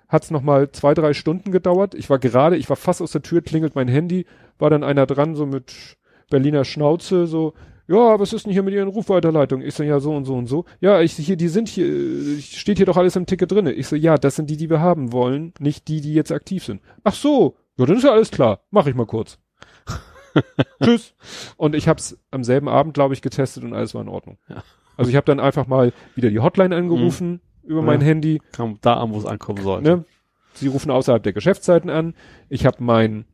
[0.07, 1.95] hat's noch mal zwei, drei Stunden gedauert.
[1.95, 4.27] Ich war gerade, ich war fast aus der Tür, klingelt mein Handy,
[4.59, 5.97] war dann einer dran, so mit
[6.29, 7.53] Berliner Schnauze, so,
[7.89, 9.65] ja, was ist denn hier mit Ihren Rufweiterleitungen?
[9.65, 10.65] Ich so, ja, so und so und so.
[10.79, 13.71] Ja, ich hier, die sind hier, äh, steht hier doch alles im Ticket drinne.
[13.71, 16.63] Ich so, ja, das sind die, die wir haben wollen, nicht die, die jetzt aktiv
[16.63, 16.81] sind.
[17.03, 18.59] Ach so, ja, dann ist ja alles klar.
[18.69, 19.39] Mach ich mal kurz.
[20.83, 21.15] Tschüss.
[21.57, 24.37] Und ich hab's am selben Abend, glaube ich, getestet und alles war in Ordnung.
[24.47, 24.63] Ja.
[24.95, 28.07] Also ich habe dann einfach mal wieder die Hotline angerufen über mein Ja.
[28.07, 28.39] Handy.
[28.51, 29.89] Kam da an, wo es ankommen sollte.
[29.89, 30.05] Ne?
[30.53, 32.13] Sie rufen außerhalb der Geschäftszeiten an.
[32.49, 33.25] Ich habe mein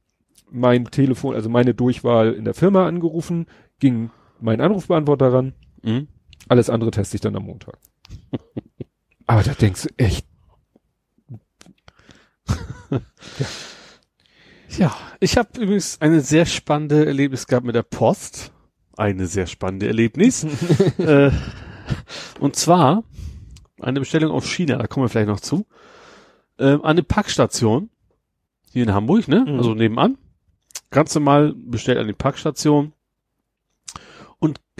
[0.50, 3.48] mein Telefon, also meine Durchwahl in der Firma angerufen,
[3.80, 4.12] ging
[4.46, 5.54] mein Anrufbeantworter ran.
[5.84, 6.08] Mhm.
[6.48, 7.78] Alles andere teste ich dann am Montag.
[9.28, 10.26] Aber da denkst du echt,
[14.78, 18.52] Ja, ich habe übrigens eine sehr spannende Erlebnis gehabt mit der Post.
[18.98, 20.44] Eine sehr spannende Erlebnis.
[20.98, 21.32] äh,
[22.40, 23.04] und zwar
[23.80, 25.66] eine Bestellung aus China, da kommen wir vielleicht noch zu.
[26.58, 27.90] Ähm, eine Packstation
[28.72, 29.46] hier in Hamburg, ne?
[29.48, 29.58] Mhm.
[29.58, 30.18] Also nebenan.
[30.92, 32.94] Ganz normal bestellt an die Packstation.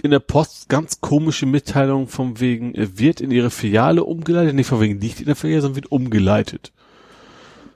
[0.02, 4.54] In der Post ganz komische Mitteilung vom wegen, wird in ihre Filiale umgeleitet.
[4.54, 6.72] Nicht von wegen liegt in der Filiale, sondern wird umgeleitet.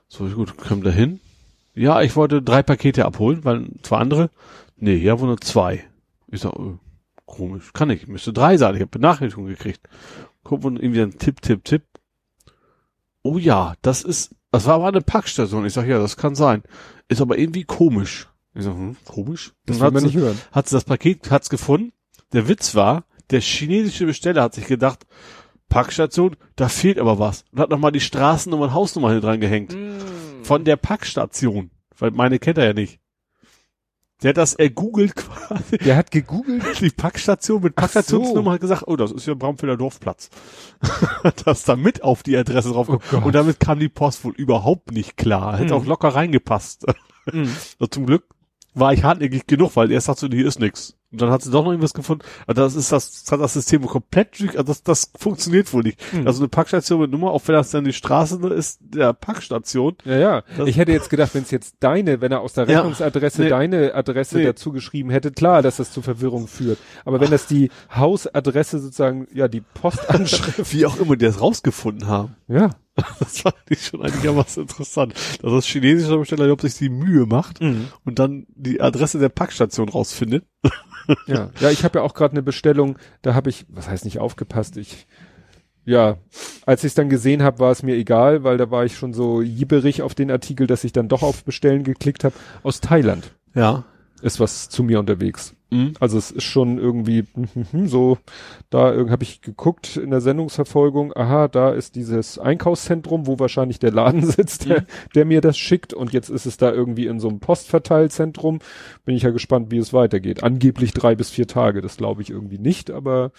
[0.07, 1.19] So, gut, kommen da hin.
[1.73, 4.29] Ja, ich wollte drei Pakete abholen, weil zwei andere.
[4.77, 5.83] Nee, ja, wohl nur zwei.
[6.27, 6.77] Ich sag, äh,
[7.25, 8.75] komisch, kann ich, müsste drei sein.
[8.75, 9.87] Ich habe Benachrichtigung gekriegt.
[10.43, 11.83] Guck und irgendwie ein Tipp, Tipp, Tipp.
[13.23, 15.65] Oh ja, das ist, das war aber eine Packstation.
[15.65, 16.63] Ich sag, ja, das kann sein.
[17.07, 18.27] Ist aber irgendwie komisch.
[18.53, 19.53] Ich sag, hm, komisch?
[19.65, 20.37] das will man nicht hören.
[20.51, 21.93] hat sie das Paket, hat's gefunden.
[22.33, 25.05] Der Witz war, der chinesische Besteller hat sich gedacht,
[25.69, 27.45] Packstation, da fehlt aber was.
[27.51, 29.75] Und hat nochmal die Straßennummer und Hausnummer hier dran gehängt.
[30.43, 31.71] Von der Packstation.
[31.97, 32.99] Weil meine kennt er ja nicht.
[34.21, 35.77] Der hat das ergoogelt quasi.
[35.79, 36.79] Der hat gegoogelt.
[36.81, 40.29] Die Packstation mit Packstationsnummer hat gesagt, oh, das ist ja Bramfelder Dorfplatz.
[41.23, 42.99] hat das da mit auf die Adresse drauf Oh.
[43.23, 45.57] Und damit kam die Post wohl überhaupt nicht klar.
[45.57, 45.79] Hätte Mhm.
[45.81, 46.85] auch locker reingepasst.
[47.31, 47.49] Mhm.
[47.79, 48.25] Also zum Glück
[48.73, 50.95] war ich hartnäckig genug, weil erst sagte, hier ist nix.
[51.11, 52.23] Und dann hat sie doch noch irgendwas gefunden.
[52.43, 55.99] Aber das ist das, das hat das System komplett, also das, das funktioniert wohl nicht.
[56.13, 56.25] Mhm.
[56.25, 59.97] Also eine Packstation mit Nummer, auch wenn das dann die Straße ist, der Packstation.
[60.05, 60.43] Ja, ja.
[60.65, 62.77] Ich hätte jetzt gedacht, wenn es jetzt deine, wenn er aus der Ja.
[62.77, 63.49] Rechnungsadresse Nee.
[63.49, 64.45] deine Adresse Nee.
[64.45, 66.77] dazu geschrieben hätte, klar, dass das zu Verwirrung führt.
[67.03, 72.07] Aber wenn das die Hausadresse sozusagen, ja, die Postanschrift, Wie auch immer die das rausgefunden
[72.07, 72.35] haben.
[72.47, 72.69] ja.
[73.19, 75.13] Das fand ich schon einigermaßen interessant.
[75.41, 77.59] Dass das chinesische Besteller überhaupt sich die Mühe macht
[78.05, 80.45] und dann die Adresse der Packstation rausfindet.
[81.25, 84.19] Ja, ja, ich habe ja auch gerade eine Bestellung, da habe ich, was heißt nicht
[84.19, 85.07] aufgepasst, ich
[85.83, 86.17] ja,
[86.65, 89.13] als ich es dann gesehen habe, war es mir egal, weil da war ich schon
[89.13, 92.35] so jibberig auf den Artikel, dass ich dann doch auf Bestellen geklickt habe.
[92.63, 93.83] Aus Thailand Ja.
[94.21, 95.55] Ist was zu mir unterwegs.
[95.69, 95.93] Mhm.
[95.99, 98.17] Also es ist schon irgendwie mhm, so,
[98.69, 103.91] da habe ich geguckt in der Sendungsverfolgung, aha, da ist dieses Einkaufszentrum, wo wahrscheinlich der
[103.91, 104.85] Laden sitzt, der,
[105.15, 108.59] der mir das schickt und jetzt ist es da irgendwie in so einem Postverteilzentrum.
[109.05, 110.43] Bin ich ja gespannt, wie es weitergeht.
[110.43, 113.31] Angeblich drei bis vier Tage, das glaube ich irgendwie nicht, aber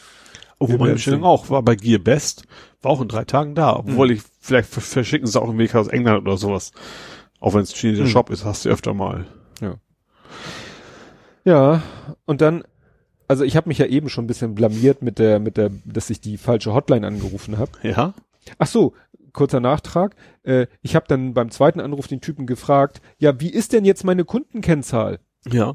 [0.59, 2.45] Obwohl Wir meine Bestellung auch war bei Gear Best,
[2.81, 3.77] war auch in drei Tagen da.
[3.77, 4.15] Obwohl Mhm.
[4.15, 6.73] ich, vielleicht ver- verschicken sie auch einen Weg aus England oder sowas.
[7.41, 8.13] Auch wenn es ein chinesischer Mhm.
[8.13, 9.27] Shop ist, hast du öfter mal.
[9.61, 9.75] ja,
[12.25, 12.65] und dann,
[13.29, 16.11] also ich habe mich ja eben schon ein bisschen blamiert mit der, mit der, dass
[16.11, 17.73] ich die falsche Hotline angerufen habe.
[17.83, 18.15] Ja?
[18.59, 18.95] Ach so,
[19.33, 20.15] kurzer Nachtrag.
[20.43, 24.05] Äh, ich habe dann beim zweiten Anruf den Typen gefragt, ja, wie ist denn jetzt
[24.05, 25.19] meine Kundenkennzahl?
[25.51, 25.75] Ja.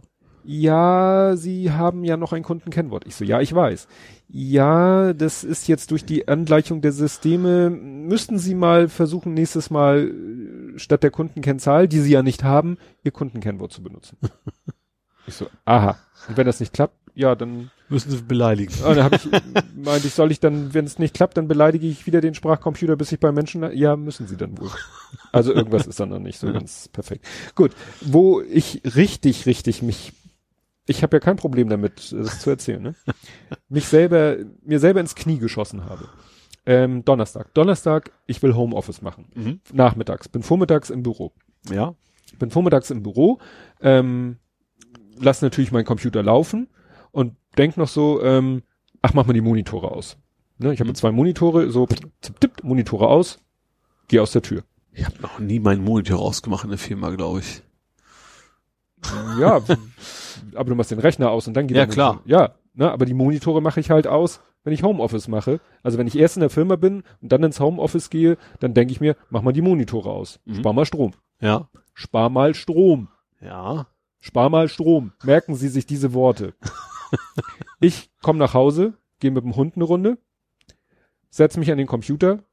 [0.49, 3.05] Ja, Sie haben ja noch ein Kundenkennwort.
[3.05, 3.89] Ich so, ja, ich weiß.
[4.29, 7.69] Ja, das ist jetzt durch die Angleichung der Systeme.
[7.69, 12.77] Müssten Sie mal versuchen, nächstes Mal äh, statt der Kundenkennzahl, die Sie ja nicht haben,
[13.03, 14.17] Ihr Kundenkennwort zu benutzen.
[15.27, 15.97] ich so, aha.
[16.27, 18.73] Und wenn das nicht klappt, ja, dann Müssen sie beleidigen.
[18.83, 19.29] Ah, dann hab ich,
[19.75, 22.97] meinte ich, soll ich dann, wenn es nicht klappt, dann beleidige ich wieder den Sprachcomputer,
[22.97, 24.69] bis ich bei Menschen, ja, müssen sie dann wohl.
[25.31, 27.25] Also irgendwas ist dann noch nicht so ganz perfekt.
[27.55, 30.11] Gut, wo ich richtig, richtig mich,
[30.85, 32.95] ich habe ja kein Problem damit, das zu erzählen, ne?
[33.69, 36.09] Mich selber, mir selber ins Knie geschossen habe.
[36.65, 37.53] Ähm, Donnerstag.
[37.53, 39.29] Donnerstag, ich will Homeoffice machen.
[39.33, 39.61] Mhm.
[39.71, 40.27] Nachmittags.
[40.27, 41.31] Bin vormittags im Büro
[41.69, 41.95] Ja.
[42.37, 43.39] bin vormittags im Büro,
[43.79, 44.37] ähm,
[45.19, 46.67] lass natürlich meinen Computer laufen
[47.11, 48.63] und denk noch so, ähm,
[49.01, 50.17] ach, mach mal die Monitore aus.
[50.59, 50.95] Ne, ich habe Mhm.
[50.95, 53.39] zwei Monitore, so tipp, tipp, Monitore aus,
[54.07, 54.63] geh aus der Tür.
[54.91, 57.61] Ich habe noch nie meinen Monitor rausgemacht in der Firma, glaube ich.
[59.39, 59.61] Ja,
[60.55, 62.21] aber du machst den Rechner aus und dann geht Ja, klar.
[62.25, 65.59] Ja, ne, aber die Monitore mache ich halt aus, wenn ich Homeoffice mache.
[65.83, 68.91] Also wenn ich erst in der Firma bin und dann ins Homeoffice gehe, dann denke
[68.91, 70.39] ich mir, mach mal die Monitore aus.
[70.45, 70.55] Mhm.
[70.55, 71.13] Spar mal Strom.
[71.39, 71.69] Ja.
[71.93, 73.09] Spar mal Strom.
[73.39, 73.87] Ja.
[74.19, 75.13] Spar mal Strom.
[75.23, 76.53] Merken Sie sich diese Worte.
[77.79, 80.17] ich komme nach Hause, gehe mit dem Hund eine Runde,
[81.29, 82.43] setz mich an den Computer,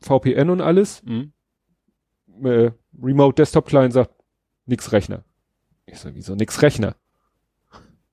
[0.00, 1.32] VPN und alles, Mhm.
[2.44, 2.70] äh,
[3.02, 4.12] Remote Desktop Client sagt,
[4.66, 5.24] nix Rechner.
[5.86, 6.96] Ich so, wieso nix Rechner?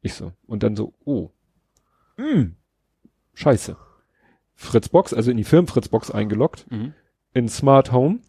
[0.02, 1.30] Ich so, und dann so, oh,
[2.18, 2.56] hm,
[3.34, 3.78] scheiße.
[4.56, 6.94] Fritzbox, also in die Firmen Fritzbox eingeloggt, Mhm.
[7.34, 8.20] in Smart Home.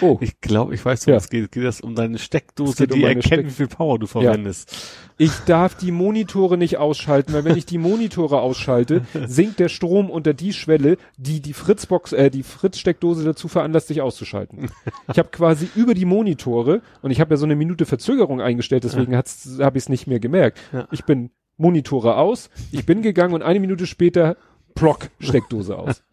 [0.00, 0.18] Oh.
[0.20, 1.18] Ich glaube, ich weiß, worum ja.
[1.18, 1.50] es geht.
[1.52, 4.70] Geht das um deine Steckdose, die um erkennt, wie viel Power du verwendest.
[4.70, 4.78] Ja.
[5.18, 10.10] Ich darf die Monitore nicht ausschalten, weil wenn ich die Monitore ausschalte, sinkt der Strom
[10.10, 14.70] unter die Schwelle, die die Fritzbox, äh, die Fritz-Steckdose dazu veranlasst, sich auszuschalten.
[15.10, 18.84] Ich habe quasi über die Monitore und ich habe ja so eine Minute Verzögerung eingestellt,
[18.84, 19.18] deswegen ja.
[19.18, 20.58] habe ich es nicht mehr gemerkt.
[20.72, 20.86] Ja.
[20.92, 24.36] Ich bin Monitore aus, ich bin gegangen und eine Minute später
[24.74, 26.04] Plock Steckdose aus.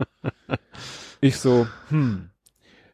[1.21, 2.29] Ich so, hm.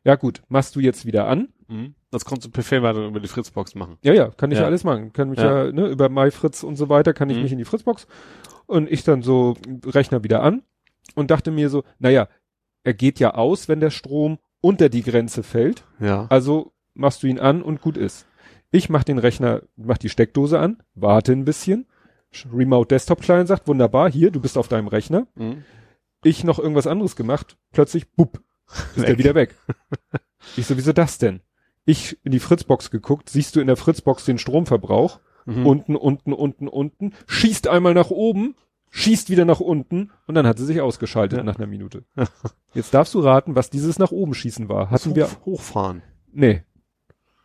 [0.04, 1.50] Ja gut, machst du jetzt wieder an.
[1.68, 1.96] Mhm.
[2.10, 3.98] Das konntest du per Fernwartung über die Fritzbox machen.
[4.04, 5.14] Ja, ja, kann ich ja, ja alles machen.
[5.14, 7.44] Kann mich ja, ja ne, über MyFritz und so weiter, kann ich mhm.
[7.44, 8.08] mich in die Fritzbox
[8.66, 9.56] und ich dann so
[9.86, 10.64] Rechner wieder an
[11.16, 12.28] und dachte mir so, naja,
[12.84, 15.84] er geht ja aus, wenn der Strom unter die Grenze fällt.
[16.00, 16.28] Ja.
[16.30, 18.28] Also machst du ihn an und gut ist.
[18.72, 21.88] Ich mach den Rechner, mach die Steckdose an, warte ein bisschen.
[22.54, 25.28] Remote Desktop Client sagt, wunderbar, hier, du bist auf deinem Rechner.
[25.36, 25.64] Mhm.
[26.24, 28.42] Ich noch irgendwas anderes gemacht, plötzlich, bupp,
[28.96, 29.56] ist der wieder weg.
[30.58, 31.42] ich so, wieso das denn?
[31.86, 35.20] Ich in die Fritzbox geguckt, siehst du in der Fritzbox den Stromverbrauch.
[35.46, 35.66] Mhm.
[35.66, 37.14] Unten, unten, unten, unten.
[37.28, 38.56] Schießt einmal nach oben,
[38.92, 41.44] schießt wieder nach unten und dann hat sie sich ausgeschaltet ja.
[41.44, 42.04] nach einer Minute.
[42.74, 44.92] Jetzt darfst du raten, was dieses nach oben schießen war.
[44.92, 46.04] Hatten Hoch, wir hochfahren?
[46.32, 46.64] Nee.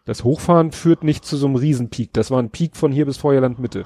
[0.05, 2.13] Das Hochfahren führt nicht zu so einem Riesenpeak.
[2.13, 3.85] Das war ein Peak von hier bis Feuerland Mitte.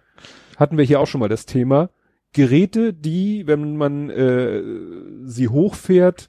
[0.56, 1.90] Hatten wir hier auch schon mal das Thema.
[2.32, 4.62] Geräte, die, wenn man äh,
[5.24, 6.28] sie hochfährt,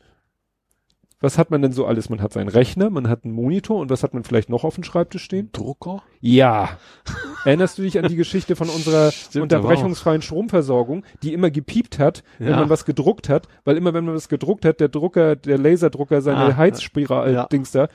[1.22, 2.10] was hat man denn so alles?
[2.10, 4.76] Man hat seinen Rechner, man hat einen Monitor und was hat man vielleicht noch auf
[4.76, 5.50] dem Schreibtisch stehen?
[5.52, 6.02] Drucker?
[6.22, 6.78] Ja.
[7.46, 12.24] Erinnerst du dich an die Geschichte von unserer Stimmt, unterbrechungsfreien Stromversorgung, die immer gepiept hat,
[12.38, 12.56] wenn ja.
[12.56, 16.22] man was gedruckt hat, weil immer wenn man was gedruckt hat, der Drucker, der Laserdrucker
[16.22, 17.88] seine ah, Heizspiral-Dings ja.
[17.88, 17.94] da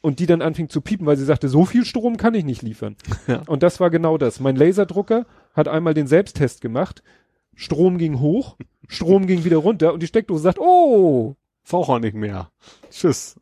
[0.00, 2.62] und die dann anfing zu piepen, weil sie sagte, so viel Strom kann ich nicht
[2.62, 2.96] liefern.
[3.28, 3.42] Ja.
[3.46, 4.40] Und das war genau das.
[4.40, 7.04] Mein Laserdrucker hat einmal den Selbsttest gemacht,
[7.54, 8.56] Strom ging hoch,
[8.88, 11.36] Strom ging wieder runter und die Steckdose sagt, oh,
[11.68, 12.50] Braucht auch nicht mehr.
[12.90, 13.38] Tschüss.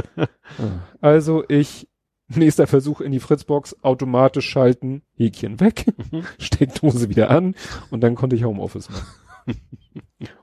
[1.00, 1.88] also ich,
[2.28, 6.24] nächster Versuch in die Fritzbox, automatisch schalten, Häkchen weg, mhm.
[6.38, 7.54] Steckdose wieder an
[7.90, 9.06] und dann konnte ich Homeoffice machen.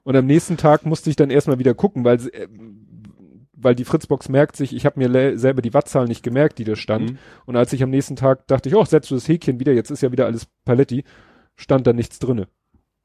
[0.03, 2.47] und am nächsten Tag musste ich dann erstmal wieder gucken, weil äh,
[3.59, 6.75] weil die Fritzbox merkt sich, ich habe mir selber die Wattzahl nicht gemerkt, die da
[6.75, 7.11] stand.
[7.11, 7.17] Mhm.
[7.47, 9.89] Und als ich am nächsten Tag dachte ich, oh, setzt du das Häkchen wieder, jetzt
[9.89, 11.03] ist ja wieder alles Paletti,
[11.55, 12.47] stand da nichts drinne.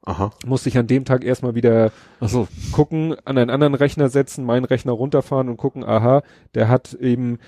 [0.05, 0.31] Aha.
[0.45, 2.47] Musste ich an dem Tag erstmal wieder so.
[2.73, 6.23] gucken, an einen anderen Rechner setzen, meinen Rechner runterfahren und gucken, aha,
[6.55, 7.39] der hat eben,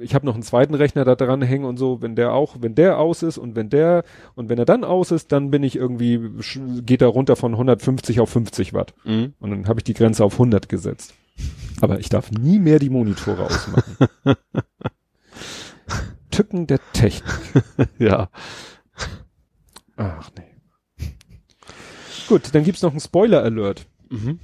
[0.00, 2.74] ich habe noch einen zweiten Rechner da dran hängen und so, wenn der auch, wenn
[2.74, 4.02] der aus ist und wenn der,
[4.34, 6.20] und wenn er dann aus ist, dann bin ich irgendwie,
[6.84, 8.92] geht er runter von 150 auf 50 Watt.
[9.04, 9.34] Mhm.
[9.38, 11.14] Und dann habe ich die Grenze auf 100 gesetzt.
[11.80, 13.96] Aber ich darf nie mehr die Monitore ausmachen.
[16.32, 17.24] Tücken der Technik.
[17.98, 18.28] ja.
[19.96, 20.53] Ach nee.
[22.28, 23.86] Gut, dann gibt's noch einen Spoiler-Alert.
[24.10, 24.38] Mhm.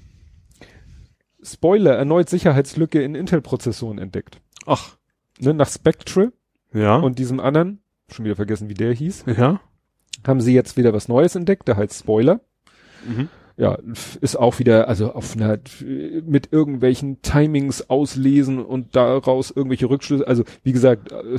[1.43, 4.41] Spoiler, erneut Sicherheitslücke in Intel-Prozessoren entdeckt.
[4.67, 4.97] Ach.
[5.39, 6.33] Ne, nach Spectre
[6.75, 6.97] ja.
[6.97, 7.81] und diesem anderen,
[8.13, 9.61] schon wieder vergessen, wie der hieß, ja.
[10.27, 12.41] haben sie jetzt wieder was Neues entdeckt, der heißt Spoiler.
[13.07, 13.29] Mhm.
[13.57, 13.79] Ja,
[14.21, 20.45] ist auch wieder, also auf einer, mit irgendwelchen Timings auslesen und daraus irgendwelche Rückschlüsse, also
[20.63, 21.39] wie gesagt, äh,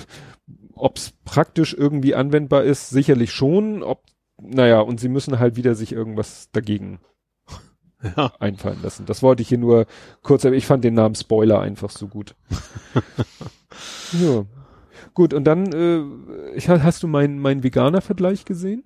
[0.75, 4.03] ob's praktisch irgendwie anwendbar ist, sicherlich schon, ob
[4.41, 6.99] naja, und sie müssen halt wieder sich irgendwas dagegen
[8.17, 8.31] ja.
[8.39, 9.05] einfallen lassen.
[9.05, 9.85] Das wollte ich hier nur
[10.21, 12.35] kurz, aber ich fand den Namen Spoiler einfach so gut.
[14.21, 14.45] ja.
[15.13, 18.85] Gut, und dann, äh, ich, hast du meinen mein Veganer-Vergleich gesehen?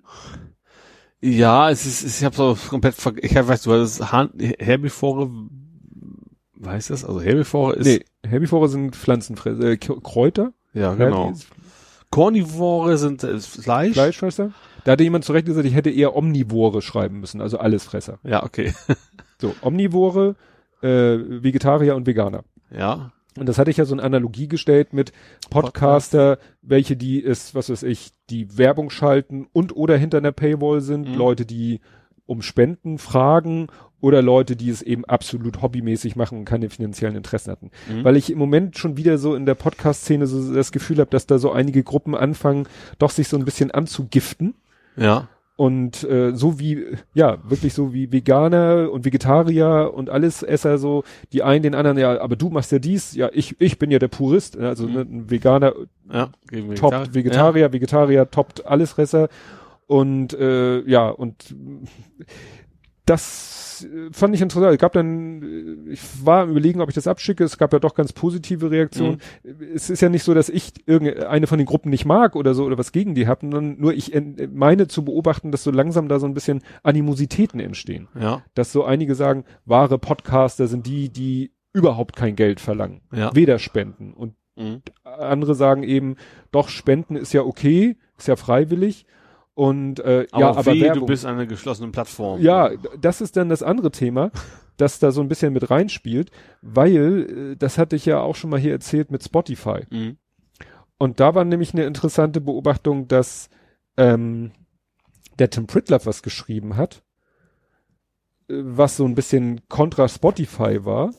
[1.20, 5.30] Ja, es ist, ich habe so komplett, ich hab, weißt du, das Herbivore,
[6.54, 7.04] weiß das?
[7.04, 7.86] Also Herbivore ist.
[7.86, 10.52] Nee, Herbivore sind Pflanzenfresser, äh, Kräuter.
[10.72, 11.32] Ja, genau.
[12.10, 13.94] Kornivore sind äh, Fleisch.
[13.94, 14.52] Fleischfresser.
[14.86, 18.20] Da hatte jemand zurecht gesagt, ich hätte eher Omnivore schreiben müssen, also Allesfresser.
[18.22, 18.72] Ja, okay.
[19.40, 20.36] so, Omnivore,
[20.80, 22.44] äh, Vegetarier und Veganer.
[22.70, 23.10] Ja.
[23.36, 25.10] Und das hatte ich ja so eine Analogie gestellt mit
[25.50, 26.54] Podcaster, Podcast.
[26.62, 31.08] welche die ist, was weiß ich, die Werbung schalten und oder hinter einer Paywall sind,
[31.08, 31.16] mhm.
[31.16, 31.80] Leute, die
[32.26, 33.66] um Spenden fragen
[34.00, 37.72] oder Leute, die es eben absolut hobbymäßig machen und keine finanziellen Interessen hatten.
[37.90, 38.04] Mhm.
[38.04, 41.26] Weil ich im Moment schon wieder so in der Podcast-Szene so das Gefühl habe, dass
[41.26, 42.68] da so einige Gruppen anfangen,
[43.00, 44.54] doch sich so ein bisschen anzugiften.
[44.96, 45.28] Ja.
[45.56, 46.84] Und äh, so wie,
[47.14, 51.02] ja, wirklich so wie Veganer und Vegetarier und alles Esser so,
[51.32, 53.98] die einen den anderen, ja, aber du machst ja dies, ja, ich, ich bin ja
[53.98, 54.92] der Purist, ne, also mhm.
[54.92, 55.72] ne, ein Veganer
[56.12, 56.28] ja,
[56.74, 57.72] toppt Vegetarier, ja.
[57.72, 59.28] Vegetarier toppt Allesfresser
[59.86, 61.54] und äh, ja, und
[63.06, 63.56] das
[64.12, 64.72] fand ich interessant.
[64.72, 67.44] Es gab dann, äh, ich war im Überlegen, ob ich das abschicke.
[67.44, 69.20] Es gab ja doch ganz positive Reaktionen.
[69.42, 69.56] Mhm.
[69.74, 72.64] Es ist ja nicht so, dass ich irgendeine von den Gruppen nicht mag oder so
[72.64, 74.12] oder was gegen die habe, sondern nur ich
[74.52, 78.08] meine zu beobachten, dass so langsam da so ein bisschen Animositäten entstehen.
[78.18, 78.42] Ja.
[78.54, 83.02] Dass so einige sagen, wahre Podcaster sind die, die überhaupt kein Geld verlangen.
[83.12, 83.34] Ja.
[83.34, 84.14] Weder spenden.
[84.14, 84.80] Und Mhm.
[85.04, 86.16] andere sagen eben,
[86.50, 89.04] doch, spenden ist ja okay, ist ja freiwillig.
[89.56, 91.00] Und äh, Aber ja, aber weh, Werbung.
[91.00, 92.42] du bist an einer geschlossenen Plattform.
[92.42, 94.30] Ja, das ist dann das andere Thema,
[94.76, 98.50] das da so ein bisschen mit reinspielt, weil, äh, das hatte ich ja auch schon
[98.50, 99.86] mal hier erzählt mit Spotify.
[99.88, 100.18] Mhm.
[100.98, 103.48] Und da war nämlich eine interessante Beobachtung, dass
[103.96, 104.52] ähm,
[105.38, 107.02] der Tim Pritloff was geschrieben hat,
[108.50, 111.14] äh, was so ein bisschen kontra Spotify war.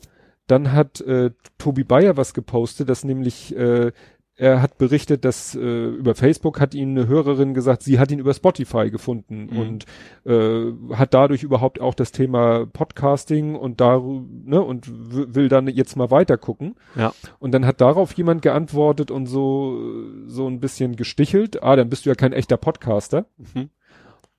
[0.46, 3.94] Dann hat äh, Tobi Bayer was gepostet, dass nämlich äh,
[4.40, 8.20] er hat berichtet, dass äh, über Facebook hat ihm eine Hörerin gesagt, sie hat ihn
[8.20, 9.60] über Spotify gefunden Mhm.
[9.60, 9.86] und
[10.26, 14.86] äh, hat dadurch überhaupt auch das Thema Podcasting und da ne und
[15.34, 16.76] will dann jetzt mal weiter gucken.
[16.96, 17.14] Ja.
[17.40, 19.80] Und dann hat darauf jemand geantwortet und so
[20.28, 21.64] so ein bisschen gestichelt.
[21.64, 23.26] Ah, dann bist du ja kein echter Podcaster.
[23.38, 23.70] Mhm.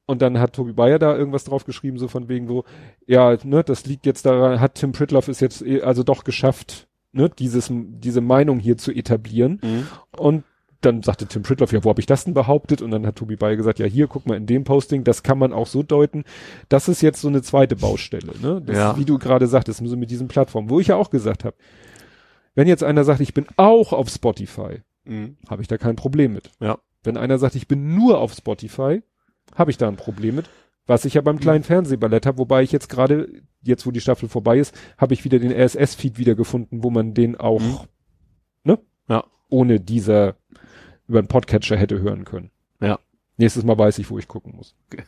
[0.07, 2.65] Und dann hat Tobi Bayer da irgendwas drauf geschrieben, so von wegen so,
[3.07, 6.88] ja, ne, das liegt jetzt daran, hat Tim Pritloff es jetzt eh- also doch geschafft,
[7.19, 9.61] ne, dieses, diese Meinung hier zu etablieren.
[9.63, 9.87] Mhm.
[10.17, 10.45] Und
[10.81, 12.83] dann sagte Tim Pritloff, ja, wo habe ich das denn behauptet?
[12.83, 15.37] Und dann hat Tobi Bayer gesagt, ja, hier, guck mal in dem Posting, das kann
[15.39, 16.25] man auch so deuten.
[16.69, 18.63] Das ist jetzt so eine zweite Baustelle, ne?
[18.65, 18.97] Das, Ja.
[18.97, 21.57] Wie du gerade sagtest, mit diesen Plattformen, wo ich ja auch gesagt habe,
[22.55, 25.37] wenn jetzt einer sagt, ich bin auch auf Spotify, Mhm.
[25.49, 26.51] habe ich da kein Problem mit.
[26.61, 26.79] Ja.
[27.03, 29.03] Wenn einer sagt, ich bin nur auf Spotify,
[29.57, 30.49] habe ich da ein Problem mit.
[30.89, 33.29] Was ich ja beim kleinen Fernsehballett habe, wobei ich jetzt gerade,
[33.63, 37.37] jetzt wo die Staffel vorbei ist, habe ich wieder den RSS-Feed wiedergefunden, wo man den
[37.37, 37.79] auch, Mhm.
[38.65, 38.79] ne?
[39.09, 39.25] Ja.
[39.51, 40.35] Ohne dieser
[41.07, 42.51] über einen Podcatcher hätte hören können.
[42.81, 42.99] Ja.
[43.37, 44.75] Nächstes Mal weiß ich, wo ich gucken muss.
[44.93, 45.05] Okay.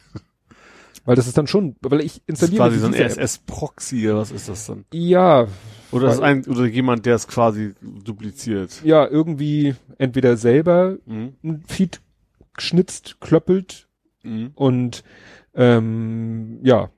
[1.06, 3.10] Weil das ist dann schon, weil ich Das ist installiere quasi so ein diese App.
[3.12, 4.84] SS-Proxy, oder was ist das dann?
[4.92, 5.48] Ja,
[5.92, 8.82] Oder ist ein, oder jemand, der es quasi dupliziert.
[8.84, 11.32] ja, irgendwie entweder selber Mhm.
[11.42, 12.00] ein Feed
[12.54, 13.88] geschnitzt, klöppelt
[14.22, 14.50] Mhm.
[14.54, 15.02] und
[15.54, 16.90] ähm, ja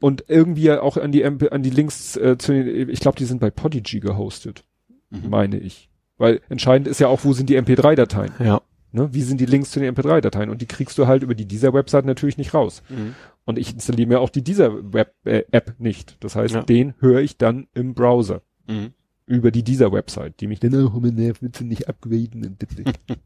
[0.00, 3.18] und irgendwie ja auch an die MP, an die Links äh, zu den, ich glaube,
[3.18, 4.64] die sind bei Podigy gehostet,
[5.10, 5.30] Mhm.
[5.30, 8.60] meine ich, weil entscheidend ist ja auch, wo sind die MP3-Dateien, Ja.
[8.92, 9.08] ne?
[9.12, 11.72] Wie sind die Links zu den MP3-Dateien und die kriegst du halt über die dieser
[11.72, 12.82] Website natürlich nicht raus.
[12.90, 13.14] Mhm.
[13.44, 16.22] Und ich installiere mir auch die dieser Web äh, App nicht.
[16.22, 16.62] Das heißt, Ja.
[16.62, 18.92] den höre ich dann im Browser Mhm.
[19.24, 22.56] über die dieser Website, die mich dann auch immer nervt, willst du nicht upgraden.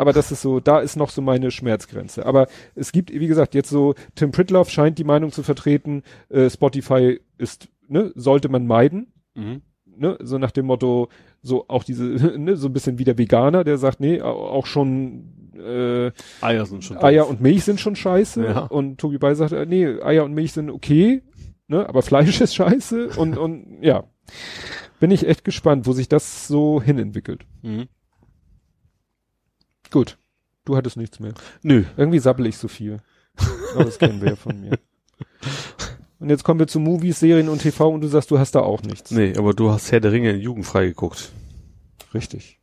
[0.00, 2.24] Aber das ist so, da ist noch so meine Schmerzgrenze.
[2.24, 6.48] Aber es gibt, wie gesagt, jetzt so, Tim Pritloff scheint die Meinung zu vertreten, äh,
[6.48, 9.60] Spotify ist, ne, sollte man meiden, Mhm.
[9.84, 11.08] ne, so nach dem Motto,
[11.42, 12.04] so auch diese,
[12.38, 16.64] ne, so ein bisschen wie der Veganer, der sagt, nee, au- auch schon äh, Eier
[16.64, 17.30] sind schon Eier doof.
[17.32, 18.42] und Milch sind schon scheiße.
[18.42, 18.58] Ja.
[18.60, 21.22] Und Tobi Bay sagt, äh, nee, Eier und Milch sind okay,
[21.68, 23.10] ne, aber Fleisch ist scheiße.
[23.18, 24.04] Und, und ja,
[24.98, 27.44] bin ich echt gespannt, wo sich das so hinentwickelt.
[27.60, 27.88] Mhm.
[29.90, 30.18] Gut,
[30.64, 31.34] du hattest nichts mehr.
[31.62, 31.84] Nö.
[31.96, 32.98] Irgendwie sabbel ich so viel.
[33.74, 34.78] Aber das kennen wir ja von mir.
[36.18, 38.60] Und jetzt kommen wir zu Movies, Serien und TV und du sagst, du hast da
[38.60, 39.10] auch nichts.
[39.10, 41.32] Nee, aber du hast Herr der Ringe jugendfrei geguckt.
[42.12, 42.58] Richtig.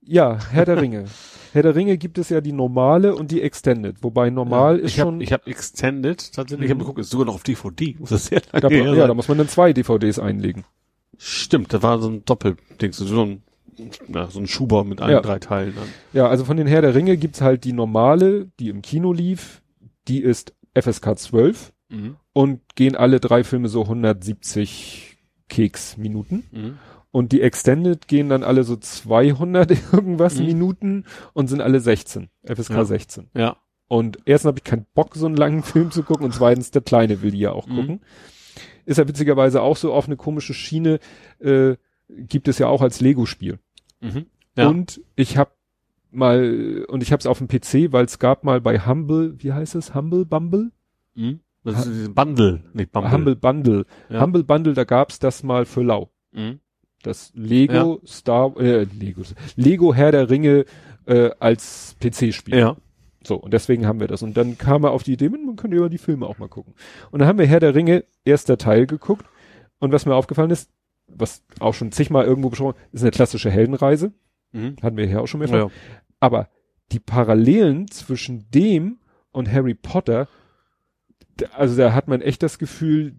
[0.00, 1.04] Ja, Herr der Ringe.
[1.52, 4.02] Herr der Ringe gibt es ja die normale und die Extended.
[4.02, 5.20] Wobei normal ist ich hab, schon.
[5.20, 6.64] Ich habe Extended tatsächlich, Mhm.
[6.64, 7.96] ich habe geguckt, ist sogar noch auf DVD.
[7.98, 9.08] Muss das sehr lange da, ja, sein.
[9.08, 10.64] da muss man dann zwei DVDs einlegen.
[11.18, 13.42] Stimmt, da war so ein Doppelding, so ein,
[14.08, 15.20] ja, so ein Schuber mit allen Ja.
[15.20, 15.88] drei Teilen dann.
[16.12, 19.62] Ja, also von den Herr der Ringe gibt's halt die normale, die im Kino lief.
[20.08, 22.16] Die ist FSK 12 Mhm.
[22.32, 26.44] und gehen alle drei Filme so 170 Keksminuten.
[26.50, 26.78] Mhm.
[27.10, 30.46] Und die Extended gehen dann alle so 200 irgendwas Mhm.
[30.46, 31.04] Minuten
[31.34, 32.30] und sind alle 16.
[32.44, 32.84] FSK Ja.
[32.84, 33.28] 16.
[33.36, 33.56] Ja.
[33.88, 36.80] Und erstens habe ich keinen Bock, so einen langen Film zu gucken und zweitens, der
[36.82, 37.76] Kleine will die ja auch Mhm.
[37.76, 38.00] gucken.
[38.86, 40.98] Ist ja witzigerweise auch so auf eine komische Schiene,
[41.38, 41.76] äh,
[42.08, 43.58] gibt es ja auch als Lego-Spiel.
[44.02, 44.26] Mhm.
[44.56, 44.68] Ja.
[44.68, 45.52] Und ich habe
[46.10, 49.52] mal, und ich habe es auf dem PC, weil es gab mal bei Humble, wie
[49.52, 49.94] heißt es?
[49.94, 50.70] Humble Bumble?
[51.14, 51.40] Mhm.
[51.64, 53.12] Das ist dieses Bundle, nicht Bumble.
[53.12, 53.86] Humble Bundle.
[54.10, 54.20] Ja.
[54.20, 56.10] Humble Bundle, da gab's das mal für lau.
[56.32, 56.58] Mhm.
[57.02, 59.22] Das Lego Star, äh, Lego,
[59.56, 60.64] Lego Herr der Ringe
[61.06, 62.56] äh, als PC-Spiel.
[62.56, 62.76] Ja.
[63.24, 64.22] So, und deswegen haben wir das.
[64.22, 66.74] Und dann kam er auf die Idee, man könnte über die Filme auch mal gucken.
[67.10, 69.26] Und dann haben wir Herr der Ringe, erster Teil geguckt.
[69.78, 70.70] Und was mir aufgefallen ist,
[71.16, 74.12] was auch schon zigmal irgendwo besprochen, ist eine klassische Heldenreise.
[74.52, 74.76] Mhm.
[74.82, 75.56] Hatten wir hier auch schon mehrfach.
[75.56, 75.70] Ja.
[76.20, 76.48] Aber
[76.92, 78.98] die Parallelen zwischen dem
[79.32, 80.28] und Harry Potter,
[81.56, 83.14] also da hat man echt das Gefühl,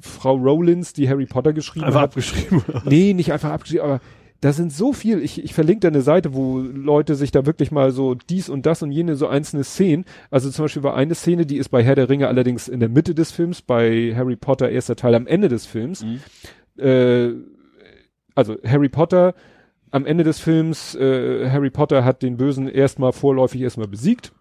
[0.00, 2.62] Frau Rowlands, die Harry Potter geschrieben Einfach hat, abgeschrieben.
[2.84, 4.00] Nee, nicht einfach abgeschrieben, aber
[4.40, 5.22] da sind so viel.
[5.22, 8.66] Ich, ich verlinke da eine Seite, wo Leute sich da wirklich mal so dies und
[8.66, 10.04] das und jene so einzelne Szenen.
[10.30, 12.90] Also zum Beispiel war eine Szene, die ist bei Herr der Ringe allerdings in der
[12.90, 16.04] Mitte des Films, bei Harry Potter erster Teil am Ende des Films.
[16.04, 16.20] Mhm.
[16.78, 17.32] Äh,
[18.34, 19.34] also Harry Potter
[19.90, 24.32] am Ende des Films, äh, Harry Potter hat den Bösen erstmal vorläufig erstmal besiegt.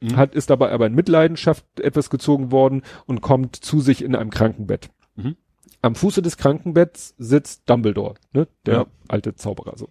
[0.00, 0.16] Mhm.
[0.16, 4.30] Hat, ist dabei aber in Mitleidenschaft etwas gezogen worden und kommt zu sich in einem
[4.30, 4.90] Krankenbett.
[5.14, 5.36] Mhm.
[5.80, 8.48] Am Fuße des Krankenbetts sitzt Dumbledore, ne?
[8.66, 8.86] Der Ja.
[9.08, 9.90] alte Zauberer so.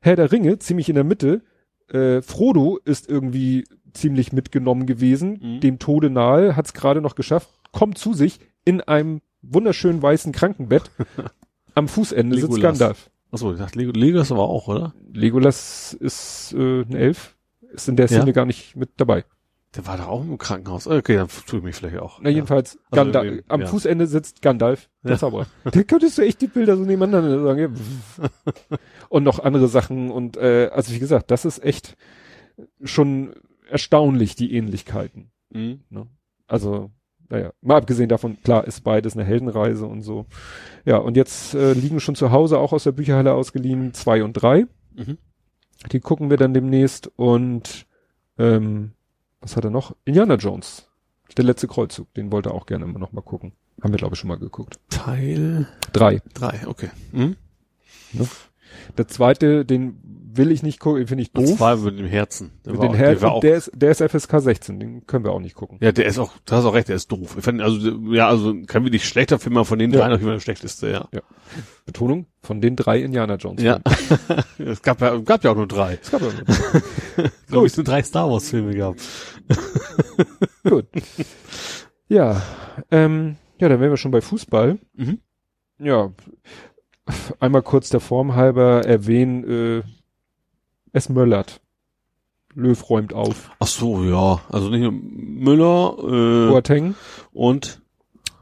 [0.00, 1.42] Herr der Ringe, ziemlich in der Mitte.
[1.88, 5.60] Äh, Frodo ist irgendwie ziemlich mitgenommen gewesen, Mhm.
[5.60, 10.90] dem Tode nahe, hat's gerade noch geschafft, kommt zu sich in einem wunderschönen weißen Krankenbett.
[11.74, 12.78] Am Fußende sitzt Legolas.
[12.78, 13.10] Gandalf.
[13.30, 14.94] Achso, ich dachte, Lego, Legolas aber auch, oder?
[15.12, 17.36] Legolas ist äh, ein Elf,
[17.72, 18.18] ist in der Ja.
[18.20, 19.24] Szene gar nicht mit dabei.
[19.74, 20.86] Der war doch auch im Krankenhaus.
[20.86, 22.20] Okay, dann tue ich mich vielleicht auch.
[22.20, 23.66] Na jedenfalls, Also Gandalf, irgendwie, am ja.
[23.68, 25.18] Fußende sitzt Gandalf, der Ja.
[25.18, 25.46] Zauberer.
[25.64, 27.74] Da könntest du echt die Bilder so nebeneinander sagen.
[28.20, 28.28] Ja.
[29.08, 31.96] und noch andere Sachen und äh, also wie gesagt, das ist echt
[32.84, 33.32] schon
[33.70, 35.30] erstaunlich, die Ähnlichkeiten.
[35.54, 35.58] Ja.
[35.60, 35.80] Mhm.
[35.88, 36.06] Ne?
[36.46, 36.90] Also,
[37.32, 40.26] naja, mal abgesehen davon, klar ist beides eine Heldenreise und so.
[40.84, 44.34] Ja, und jetzt äh, liegen schon zu Hause, auch aus der Bücherhalle ausgeliehen, zwei und
[44.34, 44.66] drei.
[44.94, 45.16] Mhm.
[45.90, 47.86] Die gucken wir dann demnächst und
[48.38, 48.92] ähm,
[49.40, 49.96] was hat er noch?
[50.04, 50.90] Indiana Jones.
[51.34, 53.52] Der letzte Kreuzzug, den wollte er auch gerne immer noch mal gucken.
[53.82, 54.78] Haben wir, glaube ich, schon mal geguckt.
[54.90, 56.20] Teil Drei.
[56.34, 56.60] drei.
[56.66, 56.90] okay.
[57.12, 57.36] Mhm.
[58.98, 59.98] Der zweite, den
[60.34, 61.56] will ich nicht gucken, den finde ich Und doof.
[61.58, 62.52] zwar mit dem Herzen.
[62.64, 65.06] Der Mit war den auch- Her der war der ist, der ist FSK 16, den
[65.06, 65.76] können wir auch nicht gucken.
[65.82, 67.34] ja, der ist auch, du hast auch recht, der ist doof.
[67.36, 69.98] Ich fand, also, ja, also, kein wirklich schlechter Film, aber von den Ja.
[70.00, 71.06] drei noch immer der schlechteste, ja.
[71.84, 73.62] Betonung von den drei Indiana Jones.
[73.62, 73.80] Ja.
[74.58, 75.98] es gab ja, gab ja auch nur drei.
[76.00, 76.28] Es gab ja
[77.24, 79.02] Ich glaube, es sind drei Star Wars Filme gehabt.
[80.64, 80.86] Gut.
[82.08, 82.40] Ja,
[82.90, 84.78] ähm, ja, dann wären wir schon bei Fußball.
[84.94, 85.18] Mhm.
[85.78, 86.10] Ja,
[87.40, 89.82] einmal kurz der Form halber erwähnen, äh,
[90.92, 91.60] es möllert.
[92.54, 93.50] Löw räumt auf.
[93.60, 94.40] Ach so, ja.
[94.50, 96.94] Also nicht nur Müller, äh, Boateng,
[97.32, 97.80] und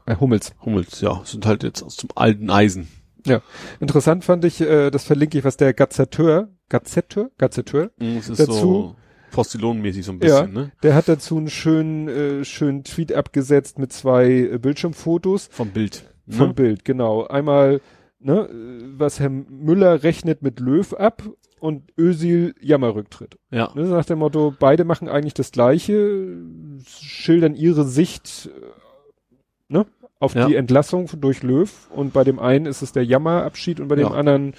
[0.05, 0.53] äh, Hummels.
[0.65, 2.87] Hummels, ja, sind halt jetzt aus dem alten Eisen.
[3.79, 8.95] Interessant fand ich, äh, das verlinke ich, was der Gazetteur, Gazetteur, Gazetteur, ist Dazu- so
[9.31, 10.71] Postillonenmäßig so ein bisschen, ne?
[10.83, 16.03] der hat dazu einen schönen, äh, schönen Tweet abgesetzt mit zwei äh, Bildschirmfotos Vom Bild.
[16.25, 16.53] ne?
[16.53, 17.27] Bild, genau.
[17.27, 17.79] Einmal,
[18.21, 21.23] ne, äh, was Herr Müller rechnet mit Löw ab
[21.59, 23.37] und Ösil Jammerrücktritt.
[23.51, 23.71] Ja.
[23.75, 26.37] Ne, nach dem Motto, beide machen eigentlich das Gleiche,
[26.87, 29.85] schildern ihre Sicht äh, ne,
[30.19, 30.47] auf Ja.
[30.47, 34.07] die Entlassung durch Löw und bei dem einen ist es der Jammerabschied und bei dem
[34.07, 34.13] Ja.
[34.13, 34.53] anderen,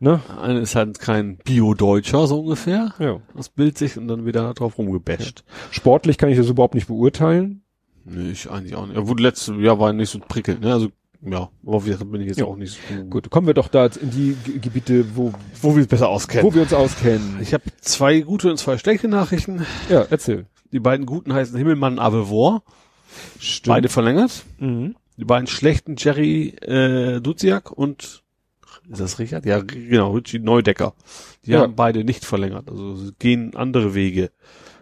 [0.00, 2.92] ne, Eine ist halt kein Bio-Deutscher, so ungefähr.
[2.98, 3.20] ja.
[3.36, 5.44] Das Bild sich und dann wieder drauf rumgebasht.
[5.70, 7.62] Sportlich kann ich das überhaupt nicht beurteilen.
[8.04, 8.96] Nee, ich eigentlich auch nicht.
[8.96, 10.72] Ja, wurde letzte Jahr war nicht so prickelnd, ne?
[10.72, 10.88] Also,
[11.26, 12.44] ja, aber gesagt, bin ich jetzt Ja.
[12.46, 15.82] auch nicht so Gut, kommen wir doch da in die Ge Gebiete, wo, Wo wir
[15.82, 16.44] es besser auskennen.
[16.46, 17.38] wo wir uns auskennen.
[17.40, 19.64] ich habe zwei gute und zwei schlechte Nachrichten.
[19.90, 20.46] ja, erzähl.
[20.72, 22.62] Die beiden guten heißen Himmelmann Avevor,
[23.38, 23.74] Stimmt.
[23.74, 24.44] beide verlängert.
[24.58, 24.96] Mhm.
[25.16, 28.22] Die beiden schlechten Jerry äh, Duziak und
[28.90, 29.46] ist das Richard?
[29.46, 30.94] Ja, genau, Richie Neudecker.
[31.44, 31.60] Die Ja.
[31.62, 32.70] haben beide nicht verlängert.
[32.70, 34.30] Also gehen andere Wege.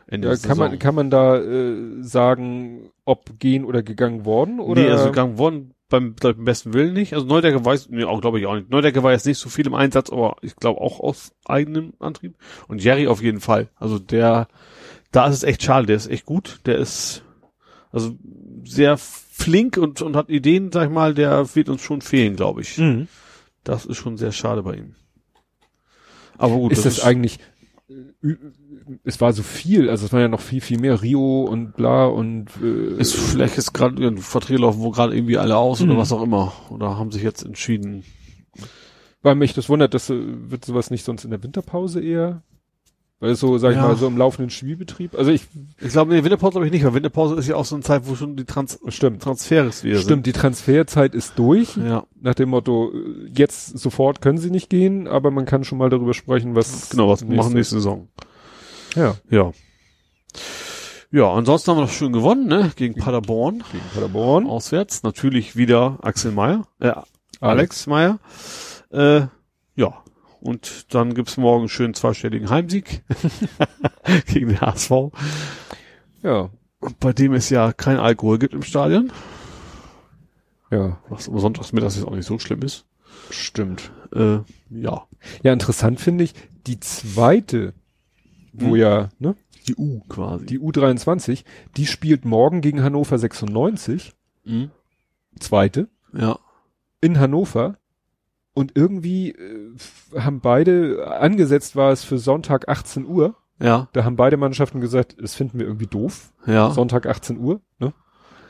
[0.06, 4.60] Ende Ja, kann man, kann man da äh, sagen, ob gehen oder gegangen worden?
[4.60, 4.82] Oder?
[4.82, 7.14] Nee, also gegangen worden beim, beim besten Willen nicht.
[7.14, 8.70] Also Neudecker weiß, nee, auch glaube ich auch nicht.
[8.70, 12.36] Neudecker war jetzt nicht so viel im Einsatz, aber ich glaube auch aus eigenem Antrieb.
[12.66, 13.68] Und Jerry auf jeden Fall.
[13.76, 14.48] Also der,
[15.12, 15.86] da ist es echt schade.
[15.86, 16.60] Der ist echt gut.
[16.66, 17.22] Der ist
[17.92, 18.16] also
[18.64, 22.62] sehr flink und, und hat Ideen, sag ich mal, der wird uns schon fehlen, glaube
[22.62, 22.76] ich.
[22.76, 23.06] Mhm.
[23.62, 24.96] Das ist schon sehr schade bei ihm.
[26.36, 27.38] Aber gut, ist das, eigentlich,
[27.88, 28.34] äh,
[29.04, 32.06] es war so viel, also es war ja noch viel, viel mehr Rio und bla
[32.06, 35.90] und äh, ist vielleicht jetzt gerade ein Verträge laufen, wo gerade irgendwie alle aus Mhm.
[35.90, 36.52] oder was auch immer.
[36.70, 38.04] Oder haben sich jetzt entschieden.
[39.22, 40.16] weil mich das wundert, dass äh,
[40.50, 42.42] wird sowas nicht sonst in der Winterpause eher,
[43.20, 43.84] weil so, sag ich Ja.
[43.88, 45.46] mal, so im laufenden Spielbetrieb, also ich,
[45.80, 48.02] Ich glaube, nee, Winterpause glaube ich nicht, weil Winterpause ist ja auch so eine Zeit,
[48.06, 51.86] wo schon die Trans stimmt, Transfers wieder stimmt, die Transferzeit ist durch, sind.
[51.86, 55.78] Ja, nach dem Motto, äh, jetzt sofort können sie nicht gehen, aber man kann schon
[55.78, 58.08] mal darüber sprechen, was genau, was nächste- machen nächste Saison.
[58.94, 59.52] Ja, Ja.
[61.10, 62.72] Ja, ansonsten haben wir noch schön gewonnen, ne?
[62.74, 63.62] Gegen Paderborn.
[63.70, 64.48] gegen Paderborn.
[64.48, 65.04] Auswärts.
[65.04, 66.92] Natürlich wieder Axel Meyer, äh,
[67.40, 68.18] Alex Meyer.
[68.90, 69.26] Äh,
[69.76, 70.02] ja.
[70.40, 73.04] Und dann gibt's morgen einen schönen zweistelligen Heimsieg
[74.26, 74.90] gegen den HSV.
[76.24, 76.50] Ja,
[76.98, 79.12] Bei dem es ja kein Alkohol gibt im Stadion.
[80.72, 82.86] ja, Was aber sonntags mittags jetzt auch nicht so schlimm ist.
[83.30, 83.92] stimmt.
[84.14, 84.38] Äh,
[84.70, 85.06] ja.
[85.44, 86.34] Ja, interessant finde ich,
[86.66, 87.72] die zweite,
[88.54, 88.76] wo Hm.
[88.76, 89.34] ja, ne,
[89.68, 90.46] Die U quasi.
[90.46, 91.44] die U23,
[91.76, 94.12] die spielt morgen gegen Hannover 96,
[94.44, 94.70] Mhm.
[95.38, 96.38] zweite, Ja.
[97.00, 97.76] in Hannover.
[98.56, 99.74] Und irgendwie äh,
[100.16, 103.34] haben beide, angesetzt war es für Sonntag 18 Uhr.
[103.60, 103.88] Ja.
[103.92, 106.32] Da haben beide Mannschaften gesagt, das finden wir irgendwie doof.
[106.46, 106.70] Ja.
[106.70, 107.92] Sonntag 18 Uhr, ne?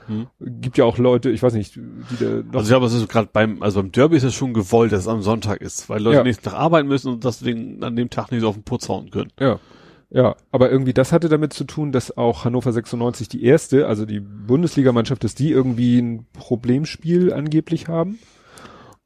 [0.07, 0.27] Hm.
[0.61, 2.53] Gibt ja auch Leute, ich weiß nicht, die da noch.
[2.53, 5.01] Also ich glaube, es ist gerade beim, also beim Derby ist es schon gewollt, dass
[5.01, 6.23] es am Sonntag ist, weil Leute Ja.
[6.23, 9.11] nächsten Tag arbeiten müssen und deswegen an dem Tag nicht so auf den Putz hauen
[9.11, 9.33] können.
[9.41, 9.59] ja.
[10.15, 14.07] Ja, aber irgendwie das hatte damit zu tun, dass auch Hannover 96 die erste, also
[14.07, 18.21] die Bundesligamannschaft, dass die irgendwie ein Problemspiel angeblich haben.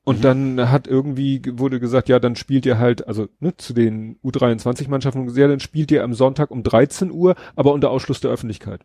[0.05, 0.23] Und mhm.
[0.23, 5.35] dann hat irgendwie, wurde gesagt, ja, dann spielt ihr halt, also ne, zu den U23-Mannschaften,
[5.35, 8.85] ja, dann spielt ihr am Sonntag um 13 Uhr, aber unter Ausschluss der Öffentlichkeit.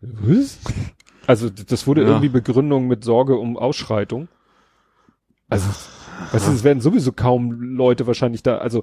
[0.00, 0.58] Was?
[1.28, 2.08] Also das wurde ja.
[2.08, 4.26] irgendwie Begründung mit Sorge um Ausschreitung.
[5.48, 5.68] Also
[6.32, 8.82] Weißt du, es werden sowieso kaum Leute wahrscheinlich da, also.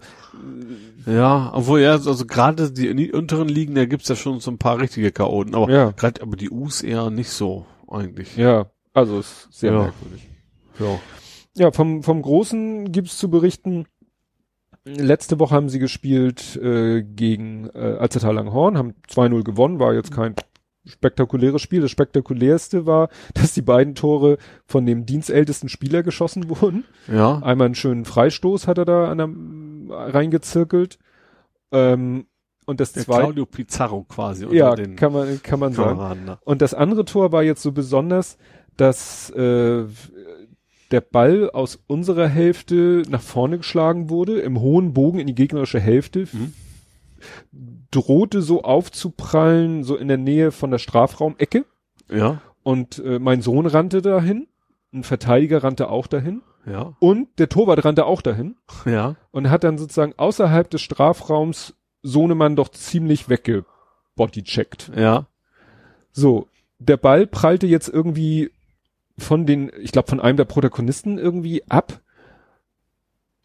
[1.06, 4.80] Ja, obwohl ja, also gerade die, unteren Ligen, da gibt's ja schon so ein paar
[4.80, 5.92] richtige Chaoten, aber ja.
[5.92, 8.36] gerade, aber die Us eher nicht so, eigentlich.
[8.38, 9.80] Ja, also ist sehr ja.
[9.80, 10.28] merkwürdig.
[10.80, 11.00] Ja.
[11.58, 13.86] Ja, vom, vom Großen gibt's zu berichten,
[14.84, 20.12] letzte Woche haben sie gespielt äh, gegen äh, Alzertal Langhorn, haben 2-0 gewonnen, war jetzt
[20.12, 20.36] kein
[20.86, 21.82] spektakuläres Spiel.
[21.82, 26.86] Das spektakulärste war, dass die beiden Tore von dem dienstältesten Spieler geschossen wurden.
[27.12, 27.40] Ja.
[27.40, 31.00] Einmal einen schönen Freistoß hat er da an der, reingezirkelt.
[31.72, 32.28] Ähm,
[32.66, 33.22] und das zweite.
[33.22, 34.48] Claudio Pizarro quasi.
[34.56, 36.26] ja, kann man, kann man sagen.
[36.26, 36.40] Ne?
[36.44, 38.38] Und das andere Tor war jetzt so besonders,
[38.76, 39.86] dass äh,
[40.90, 45.80] der Ball aus unserer Hälfte nach vorne geschlagen wurde, im hohen Bogen in die gegnerische
[45.80, 46.28] Hälfte.
[46.32, 46.54] Mhm
[47.92, 51.66] drohte so aufzuprallen, so in der Nähe von der Strafraumecke.
[52.10, 52.42] Ja.
[52.64, 54.48] Und äh, mein Sohn rannte dahin,
[54.94, 56.42] ein Verteidiger rannte auch dahin.
[56.66, 56.96] Ja.
[57.00, 58.56] Und der Torwart rannte auch dahin.
[58.86, 59.16] Ja.
[59.32, 64.92] Und hat dann sozusagen außerhalb des Strafraums Sohnemann doch ziemlich weggebodycheckt.
[64.96, 65.28] Ja.
[66.12, 66.48] So,
[66.80, 68.52] der Ball prallte jetzt irgendwie
[69.18, 72.02] von den, ich glaube von einem der Protagonisten irgendwie ab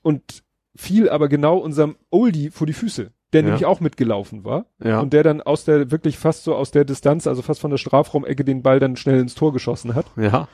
[0.02, 0.42] und
[0.74, 3.46] fiel aber genau unserem Oldie vor die Füße der ja.
[3.46, 4.66] nämlich auch mitgelaufen war.
[4.82, 5.00] Ja.
[5.00, 7.78] Und der dann aus der, wirklich fast so aus der Distanz, also fast von der
[7.78, 10.06] Strafraumecke den Ball dann schnell ins Tor geschossen hat.
[10.16, 10.48] Ja.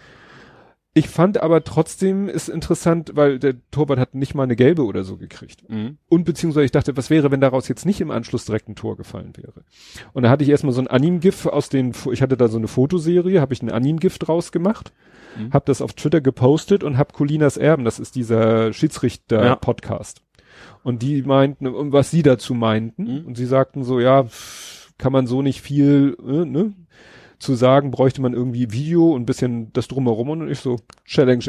[0.96, 5.04] Ich fand aber trotzdem ist interessant, weil der Torwart hat nicht mal eine gelbe oder
[5.04, 5.68] so gekriegt.
[5.68, 5.98] Mhm.
[6.08, 8.96] Und beziehungsweise ich dachte, was wäre, wenn daraus jetzt nicht im Anschluss direkt ein Tor
[8.96, 9.64] gefallen wäre?
[10.14, 12.66] Und da hatte ich erstmal so ein Anim-GIF aus den, ich hatte da so eine
[12.66, 14.94] Fotoserie, habe ich ein Anim-GIF draus gemacht,
[15.36, 15.52] mhm.
[15.52, 20.22] habe das auf Twitter gepostet und habe Colinas Erben, das ist dieser Schiedsrichter-Podcast.
[20.86, 23.02] Und die meinten, was sie dazu meinten.
[23.02, 23.26] Mhm.
[23.26, 24.28] Und sie sagten so, ja,
[24.98, 26.74] kann man so nicht viel, äh, ne?
[27.40, 31.44] Zu sagen, bräuchte man irgendwie Video und ein bisschen das drumherum und ich so, Challenge,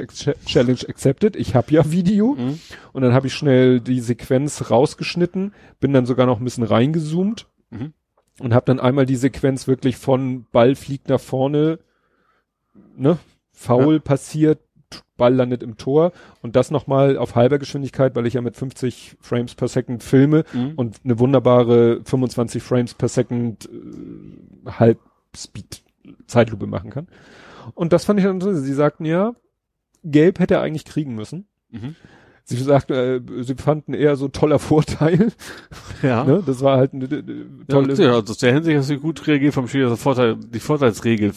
[0.48, 2.34] Challenge accepted, ich habe ja Video.
[2.34, 2.58] Mhm.
[2.94, 7.46] Und dann habe ich schnell die Sequenz rausgeschnitten, bin dann sogar noch ein bisschen reingezoomt
[7.70, 7.94] mhm.
[8.40, 11.78] und habe dann einmal die Sequenz wirklich von Ball fliegt nach vorne,
[12.96, 13.20] ne,
[13.52, 14.00] faul ja.
[14.00, 14.62] passiert,
[15.18, 19.18] Ball landet im Tor und das nochmal auf halber Geschwindigkeit, weil ich ja mit 50
[19.20, 20.74] Frames per Second filme mhm.
[20.76, 25.84] und eine wunderbare 25 Frames per Second äh, Halbspeed
[26.28, 27.08] Zeitlupe machen kann.
[27.74, 28.66] Und das fand ich dann interessant.
[28.66, 29.34] Sie sagten ja,
[30.04, 31.48] Gelb hätte er eigentlich kriegen müssen.
[31.70, 31.96] Mhm.
[32.50, 35.34] Sie sagten, äh, sie fanden eher so toller Vorteil.
[36.02, 36.24] Ja.
[36.26, 36.42] ne?
[36.46, 37.94] Das war halt eine, eine tolle.
[37.96, 41.34] Ja, also aus der Hinsicht hast du gut reagiert vom Spiel, also Vorteil, die Vorteilsregel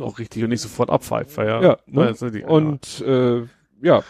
[0.00, 1.38] auch richtig und nicht sofort abpfeift.
[1.38, 2.14] Ja, ja, ne?
[2.30, 3.44] die, und äh,
[3.80, 4.02] ja.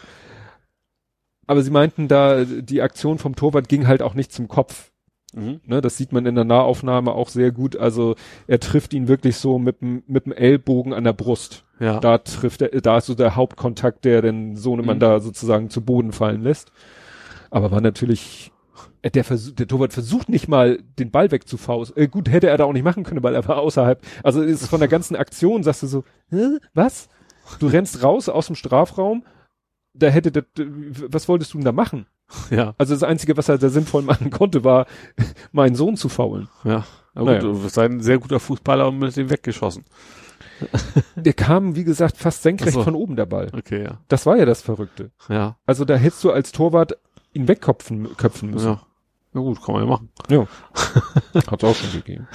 [1.46, 4.89] Aber sie meinten da, die Aktion vom Torwart ging halt auch nicht zum Kopf.
[5.34, 5.60] Mhm.
[5.64, 7.76] Ne, das sieht man in der Nahaufnahme auch sehr gut.
[7.76, 11.64] Also er trifft ihn wirklich so mit dem mit dem Ellbogen an der Brust.
[11.78, 11.98] Ja.
[12.00, 15.00] Da trifft er, da ist so der Hauptkontakt, der den Sohnemann mhm.
[15.00, 16.72] da sozusagen zu Boden fallen lässt.
[17.50, 18.52] Aber war natürlich,
[19.02, 21.96] äh, der, Versuch, der Torwart versucht nicht mal den Ball wegzufausten.
[22.02, 24.00] Äh, gut, hätte er da auch nicht machen können, weil er war außerhalb.
[24.22, 27.08] Also ist von der ganzen Aktion, sagst du so, Hä, was?
[27.58, 29.24] Du rennst raus aus dem Strafraum,
[29.94, 30.44] da hätte der,
[31.08, 32.06] was wolltest du denn da machen?
[32.50, 32.74] Ja.
[32.78, 34.86] Also das Einzige, was er da sinnvoll machen konnte, war,
[35.52, 36.48] meinen Sohn zu faulen.
[36.64, 36.84] Ja.
[37.14, 37.40] Aber naja.
[37.40, 39.84] gut, du bist ein sehr guter Fußballer und mit dem weggeschossen.
[41.16, 42.82] Der kam, wie gesagt, fast senkrecht so.
[42.82, 43.48] von oben der Ball.
[43.56, 43.98] Okay, ja.
[44.08, 45.10] Das war ja das Verrückte.
[45.28, 45.56] Ja.
[45.64, 46.98] Also da hättest du als Torwart
[47.32, 48.68] ihn wegköpfen köpfen müssen.
[48.68, 48.82] Ja.
[49.32, 50.10] Na gut, kann man ja machen.
[50.28, 50.46] Ja.
[51.50, 52.28] Hat's auch schon gegeben.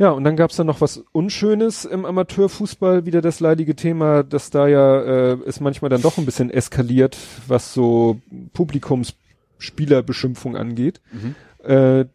[0.00, 4.48] Ja, und dann gab's dann noch was Unschönes im Amateurfußball, wieder das leidige Thema, dass
[4.48, 8.18] da ja äh, es manchmal dann doch ein bisschen eskaliert, was so
[8.54, 11.02] Publikumsspielerbeschimpfung angeht.
[11.12, 11.34] Mhm.
[11.62, 12.06] Äh,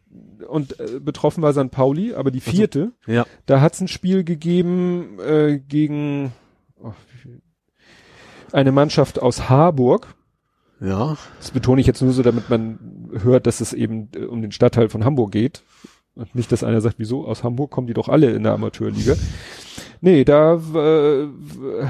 [0.48, 1.70] und äh, betroffen war St.
[1.70, 3.28] Pauli, aber die vierte, also, ja.
[3.46, 6.32] da hat's ein Spiel gegeben äh, gegen
[6.82, 6.94] oh,
[8.52, 10.16] eine Mannschaft aus Harburg.
[10.80, 11.18] Ja.
[11.38, 14.52] Das betone ich jetzt nur so, damit man hört, dass es eben äh, um den
[14.52, 15.62] Stadtteil von Hamburg geht.
[16.16, 19.16] Und nicht, dass einer sagt, wieso, aus Hamburg kommen die doch alle in der Amateurliga.
[20.02, 21.28] Nee, da äh,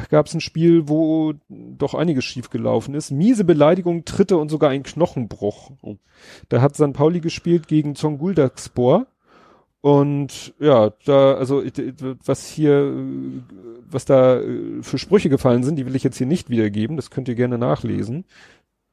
[0.10, 3.12] gab es ein Spiel, wo doch einiges schiefgelaufen ist.
[3.12, 5.72] Miese Beleidigung, Tritte und sogar ein Knochenbruch.
[5.82, 5.98] Oh.
[6.50, 9.08] Da hat San Pauli gespielt gegen Zonguldaspor.
[9.82, 11.62] Und ja, da, also
[12.26, 12.92] was hier,
[13.88, 16.96] was da äh, für Sprüche gefallen sind, die will ich jetzt hier nicht wiedergeben.
[16.96, 18.26] Das könnt ihr gerne nachlesen.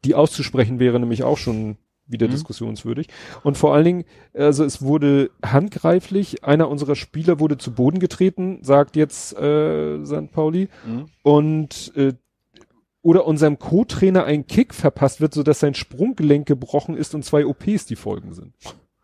[0.04, 2.32] Die auszusprechen wäre nämlich auch schon wieder Mhm.
[2.32, 3.08] diskussionswürdig.
[3.42, 8.58] Und vor allen Dingen, also es wurde handgreiflich, einer unserer Spieler wurde zu Boden getreten,
[8.62, 10.30] sagt jetzt äh, St.
[10.32, 11.06] Pauli, Mhm.
[11.22, 12.12] und äh,
[13.04, 17.86] oder unserem Co-Trainer ein Kick verpasst wird, sodass sein Sprunggelenk gebrochen ist und zwei OPs
[17.86, 18.54] die Folgen sind.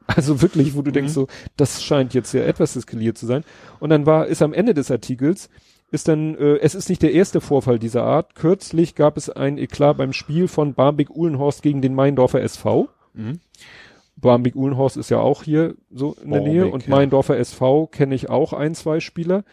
[0.07, 3.45] Also wirklich, wo du denkst so, das scheint jetzt ja etwas eskaliert zu sein.
[3.81, 5.51] Und dann war, ist am Ende des Artikels,
[5.91, 8.35] ist dann, äh, es ist nicht der erste Vorfall dieser Art.
[8.35, 12.89] Kürzlich gab es ein Eklat beim Spiel von Barmbek-Uhlenhorst gegen den Meindorfer SV.
[13.15, 13.41] Mhm.
[14.17, 16.91] Barmbek-Uhlenhorst ist ja auch hier so in der Nähe und ja.
[16.91, 19.45] Meindorfer SV kenne ich auch ein, zwei Spieler.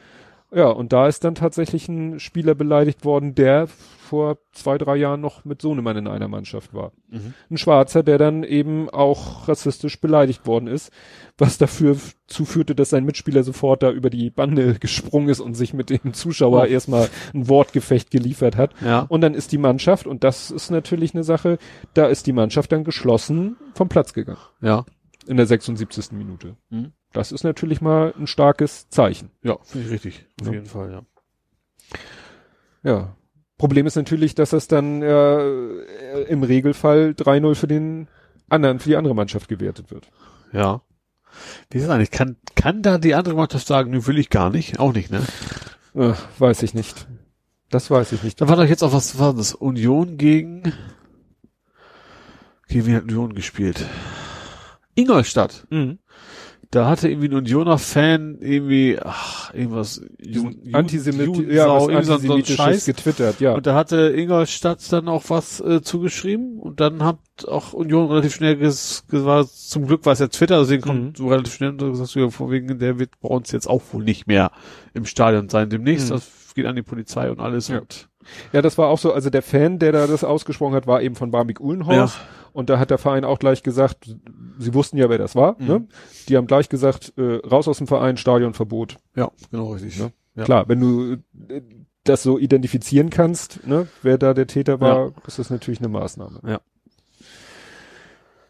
[0.52, 5.20] Ja, und da ist dann tatsächlich ein Spieler beleidigt worden, der vor zwei, drei Jahren
[5.20, 6.92] noch mit Sohnemann in einer Mannschaft war.
[7.10, 7.34] Mhm.
[7.50, 10.92] Ein Schwarzer, der dann eben auch rassistisch beleidigt worden ist,
[11.38, 15.74] was dafür zuführte, dass sein Mitspieler sofort da über die Bande gesprungen ist und sich
[15.74, 16.66] mit dem Zuschauer Oh.
[16.66, 18.74] erstmal ein Wortgefecht geliefert hat.
[18.86, 19.02] Ja.
[19.10, 21.58] Und dann ist die Mannschaft, und das ist natürlich eine Sache,
[21.96, 24.38] da ist die Mannschaft dann geschlossen vom Platz gegangen.
[24.62, 24.86] Ja.
[25.28, 26.12] In der 76.
[26.12, 26.56] Minute.
[26.70, 26.94] Mhm.
[27.16, 29.32] Das ist natürlich mal ein starkes Zeichen.
[29.42, 30.26] Ja, finde ich richtig.
[30.42, 30.54] Auf Ja.
[30.54, 31.02] jeden Fall, ja.
[32.84, 33.16] Ja.
[33.58, 38.10] Problem ist natürlich, dass das dann äh, im Regelfall 3-0 für den
[38.50, 40.10] anderen, für die andere Mannschaft gewertet wird.
[40.52, 40.82] Ja.
[41.70, 42.12] Wie ist das eigentlich?
[42.12, 44.80] Kann, kann da die andere Mannschaft sagen, nö, will ich gar nicht?
[44.80, 45.22] Auch nicht, ne?
[45.94, 47.08] Äh, weiß ich nicht.
[47.70, 48.42] Das weiß ich nicht.
[48.42, 49.54] Da war doch jetzt auch was, war das?
[49.54, 50.74] Union gegen,
[52.68, 53.86] gegen wen hat Union gespielt?
[54.96, 55.66] Ingolstadt.
[55.70, 56.00] Mhm.
[56.76, 62.08] Da hatte irgendwie ein Unioner Fan irgendwie, ach, irgendwas, Ju- Ju- Antisemit Judensau, ja, was
[62.10, 62.86] irgendwie so ein- Scheiß.
[62.86, 63.54] getwittert, ja.
[63.54, 68.36] Und da hatte Ingolstadt dann auch was äh, zugeschrieben und dann hat auch Union relativ
[68.36, 71.16] schnell ges, ges war, zum Glück war es ja Twitter, deswegen kommt Mhm.
[71.16, 74.04] so relativ schnell und gesagt, ja, vor wegen, der wird bei uns jetzt auch wohl
[74.04, 74.52] nicht mehr
[74.94, 75.70] im Stadion sein.
[75.70, 76.16] Demnächst, Mhm.
[76.16, 77.80] das geht an die Polizei und alles Ja.
[77.80, 78.10] und
[78.54, 81.16] Ja, das war auch so, also der Fan, der da das ausgesprochen hat, war eben
[81.16, 82.18] von Barmik Uhlenhorst.
[82.54, 84.16] Und da hat der Verein auch gleich gesagt,
[84.58, 85.58] sie wussten ja, wer das war.
[85.60, 85.68] Mhm.
[85.68, 85.88] Ne?
[86.30, 88.96] Die haben gleich gesagt, äh, raus aus dem Verein, Stadionverbot.
[89.16, 90.00] ja, genau richtig.
[90.00, 90.14] Ne?
[90.36, 90.44] Ja.
[90.44, 91.14] Klar, wenn du
[91.50, 91.62] äh,
[92.06, 96.40] das so identifizieren kannst, ne, wer da der Täter war, ist das natürlich eine Maßnahme.
[96.48, 96.60] Ja.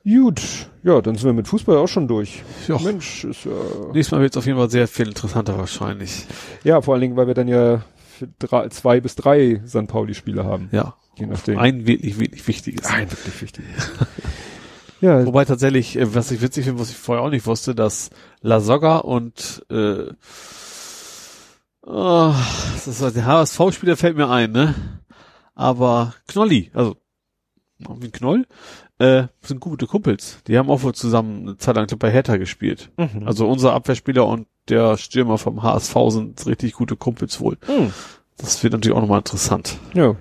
[0.03, 2.43] Gut, ja, dann sind wir mit Fußball auch schon durch.
[2.67, 2.77] Ja.
[2.77, 3.51] Mensch, ist ja,
[3.91, 6.27] Nächstes Mal wird es auf jeden Fall sehr viel interessanter wahrscheinlich.
[6.63, 7.81] ja, vor allen Dingen, weil wir dann ja
[8.39, 9.87] drei, zwei bis drei St.
[9.87, 10.69] Pauli-Spiele haben.
[10.71, 10.95] Ja.
[11.17, 11.59] Je nachdem.
[11.59, 12.85] Ein wirklich, wirklich wichtiges.
[12.87, 13.65] Ein wirklich wichtig.
[15.01, 18.09] ja, Wobei tatsächlich, äh, was ich witzig finde, was ich vorher auch nicht wusste, dass
[18.41, 20.07] La Soga und äh,
[21.83, 22.33] oh,
[22.73, 24.75] das ist, der HSV-Spieler fällt mir ein, ne?
[25.53, 26.97] Aber Knolli, also
[27.77, 28.45] wie ein Knoll,
[28.99, 30.39] äh, sind gute Kumpels.
[30.47, 32.91] Die haben auch wohl zusammen eine Zeit lang bei Hertha gespielt.
[32.97, 33.27] Mhm.
[33.27, 37.57] Also unser Abwehrspieler und der Stürmer vom HSV sind richtig gute Kumpels wohl.
[37.67, 37.91] Mhm.
[38.37, 39.77] Das wird natürlich auch nochmal interessant.
[39.93, 40.15] Ja.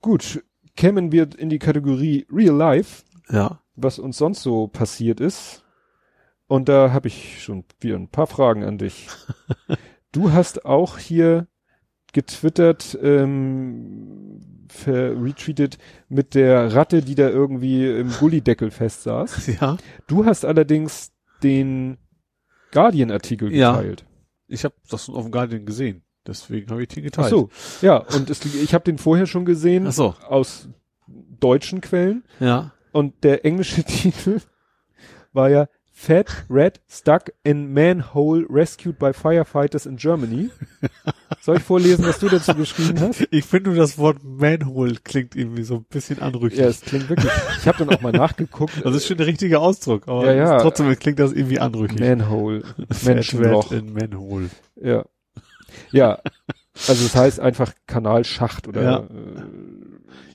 [0.00, 0.42] Gut,
[0.76, 3.60] kämen wir in die Kategorie Real Life, Ja.
[3.74, 5.64] was uns sonst so passiert ist.
[6.48, 9.08] Und da habe ich schon wieder ein paar Fragen an dich.
[10.12, 11.48] du hast auch hier
[12.12, 14.40] getwittert, ähm,
[14.86, 19.46] retweetet mit der Ratte, die da irgendwie im Gullideckel festsaß.
[19.60, 19.76] Ja.
[20.06, 21.98] Du hast allerdings den
[22.72, 23.72] Guardian-Artikel Ja.
[23.76, 24.04] geteilt.
[24.48, 26.02] Ich habe das auf dem Guardian gesehen.
[26.26, 27.30] Deswegen habe ich den Ach geteilt.
[27.30, 27.50] so,
[27.82, 30.14] ja, und es, ich habe den vorher schon gesehen Ach so.
[30.28, 30.68] aus
[31.40, 32.24] deutschen Quellen.
[32.40, 32.72] Ja.
[32.92, 34.40] Und der englische Titel
[35.32, 40.50] war ja Fat Rat Stuck in Manhole Rescued by Firefighters in Germany.
[41.40, 43.26] Soll ich vorlesen, was du dazu geschrieben hast?
[43.30, 46.58] Ich finde nur das Wort Manhole klingt irgendwie so ein bisschen anrüchig.
[46.58, 47.32] Ja, es klingt wirklich.
[47.60, 48.84] Ich habe dann auch mal nachgeguckt.
[48.84, 50.58] Das ist schon der richtige Ausdruck, aber Ja, ja.
[50.58, 51.98] trotzdem klingt das irgendwie anrüchig.
[51.98, 52.62] Manhole,
[53.04, 53.72] Menschenloch.
[53.72, 54.50] In Manhole.
[54.78, 55.06] Ja.
[55.92, 56.18] Ja.
[56.88, 58.98] Also es heißt einfach Kanalschacht oder Ja.
[58.98, 59.04] äh,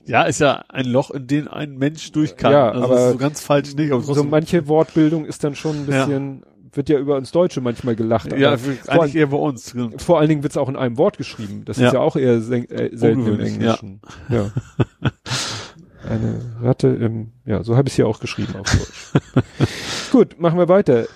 [0.06, 2.52] Ja, ist ja ein Loch, in den ein Mensch durch kann.
[2.52, 5.88] Ja, also aber so ganz falsch nicht, aber so manche Wortbildung ist dann schon ein
[5.90, 6.06] Ja.
[6.06, 8.32] bisschen, wird ja über uns Deutsche manchmal gelacht.
[8.36, 8.56] ja,
[8.88, 9.74] eigentlich eher bei uns.
[9.98, 11.62] vor allen Dingen wird's auch in einem Wort geschrieben.
[11.66, 11.86] Das Ja.
[11.88, 14.00] ist ja auch eher sen- äh, selten im Englischen.
[14.28, 14.50] Ja.
[16.08, 19.44] Eine Ratte im, ja, so habe ich es ja auch geschrieben auf Deutsch.
[20.10, 21.06] Gut, machen wir weiter.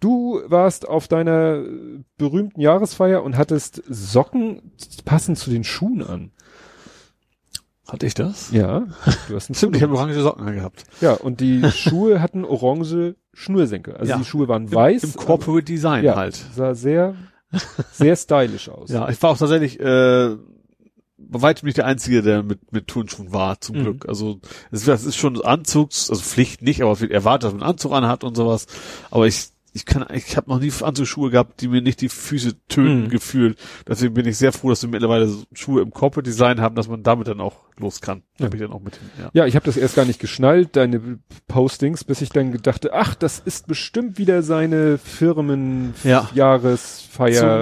[0.00, 1.62] Du warst auf deiner
[2.18, 4.72] berühmten Jahresfeier und hattest Socken
[5.04, 6.32] passend zu den Schuhen an.
[7.88, 8.50] Hatte ich das?
[8.50, 8.86] Ja,
[9.28, 10.84] du hast einen Stimmt, ich habe orange Socken angehabt.
[11.00, 13.94] Ja, und die Schuhe hatten orange Schnürsenkel.
[13.96, 14.18] Also Ja.
[14.18, 15.04] die Schuhe waren weiß.
[15.04, 16.34] Im Corporate Design ja, halt.
[16.54, 17.14] sah sehr,
[17.92, 18.90] sehr stylisch aus.
[18.90, 20.36] Ja, ich war auch tatsächlich äh,
[21.18, 23.82] bei weitem nicht der Einzige, der mit, mit Turnschuhen war, zum Mhm.
[23.82, 24.08] Glück.
[24.08, 24.40] Also
[24.70, 27.92] es ist, es ist schon Anzugs, also Pflicht nicht, aber erwartet, dass man einen Anzug
[27.92, 28.66] anhat und sowas.
[29.10, 32.54] Aber ich ich kann, ich habe noch nie Anzugsschuhe gehabt, die mir nicht die Füße
[32.66, 33.08] töten Mhm.
[33.10, 33.58] gefühlt.
[33.86, 37.02] Deswegen bin ich sehr froh, dass wir mittlerweile Schuhe im Corporate Design haben, dass man
[37.02, 38.22] damit dann auch los kann.
[38.38, 38.48] Ja.
[38.52, 39.30] Ich dann auch mit hin, ja.
[39.32, 43.14] Ja, ich habe das erst gar nicht geschnallt, deine Postings, bis ich dann gedachte, ach,
[43.14, 46.28] das ist bestimmt wieder seine Firmen Ja.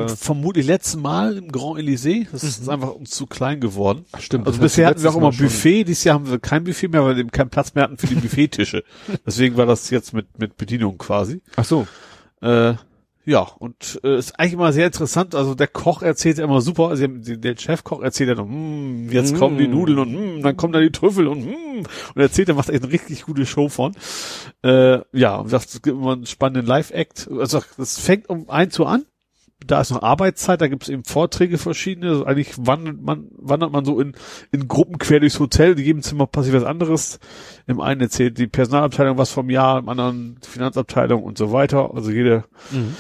[0.09, 2.27] Vermutlich letzten Mal im Grand Elysée.
[2.33, 4.05] Das ist einfach uns zu klein geworden.
[4.13, 4.47] Ach, stimmt.
[4.47, 6.65] Also bisher hatten wir auch immer letztes Mal schon- Buffet, dieses Jahr haben wir kein
[6.65, 8.85] Buffet mehr, weil wir eben keinen Platz mehr hatten für die Buffettische.
[9.27, 11.43] Deswegen war das jetzt mit, mit Bedienung quasi.
[11.57, 11.87] Ach so.
[12.41, 12.75] Äh,
[13.27, 15.35] ja, und äh, ist eigentlich immer sehr interessant.
[15.35, 19.35] Also der Koch erzählt ja immer super, also der Chefkoch erzählt ja noch, hm, jetzt
[19.35, 19.39] Mm.
[19.39, 22.55] kommen die Nudeln und hm, dann kommen da die Trüffel und hm, und erzählt, er
[22.55, 23.95] macht echt eine richtig gute Show von.
[24.63, 27.29] Äh, ja, und sagt, es gibt immer einen spannenden Live-Act.
[27.39, 29.05] Also das fängt um eins Uhr an.
[29.67, 32.11] Da ist noch Arbeitszeit, da gibt es eben Vorträge verschiedene.
[32.11, 34.15] Also eigentlich wandert man, wandert man so in,
[34.53, 35.73] in Gruppen quer durchs Hotel.
[35.79, 37.19] In jedem Zimmer passiert was anderes.
[37.67, 41.95] Im einen erzählt die Personalabteilung was vom Jahr, im anderen die Finanzabteilung und so weiter.
[41.95, 42.95] Also jede Mhm.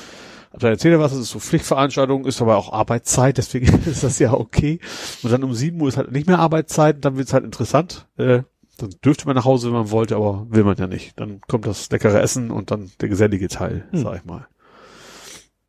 [0.59, 4.19] da erzählt er was, das ist so Pflichtveranstaltung, ist aber auch Arbeitszeit, deswegen ist das
[4.19, 4.79] ja okay.
[5.23, 8.07] Und dann um 7 Uhr ist halt nicht mehr Arbeitszeit, dann wird's halt interessant.
[8.19, 8.43] Äh,
[8.79, 11.19] dann dürfte man nach Hause, wenn man wollte, aber will man ja nicht.
[11.21, 14.01] Dann kommt das leckere Essen und dann der gesellige Teil, Hm.
[14.01, 14.47] sag ich mal.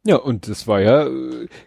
[0.05, 1.07] Ja, und es war ja,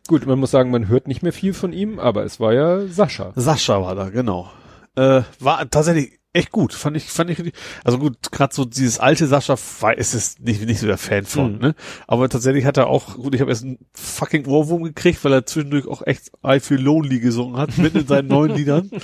[0.06, 2.86] gut, man muss sagen, man hört nicht mehr viel von ihm, aber es war ja
[2.86, 3.32] Sascha.
[3.34, 4.48] Sascha war da, genau.
[4.94, 7.52] Äh, war tatsächlich echt gut, fand ich, fand ich,
[7.84, 11.24] also gut, gerade so dieses alte Sascha, war, ist es nicht, nicht so der Fan
[11.24, 11.58] von, Mhm.
[11.58, 11.74] ne?
[12.06, 15.46] Aber tatsächlich hat er auch, gut, ich habe erst einen fucking Ohrwurm gekriegt, weil er
[15.46, 18.90] zwischendurch auch echt I Feel Lonely gesungen hat, mitten in seinen neuen Liedern.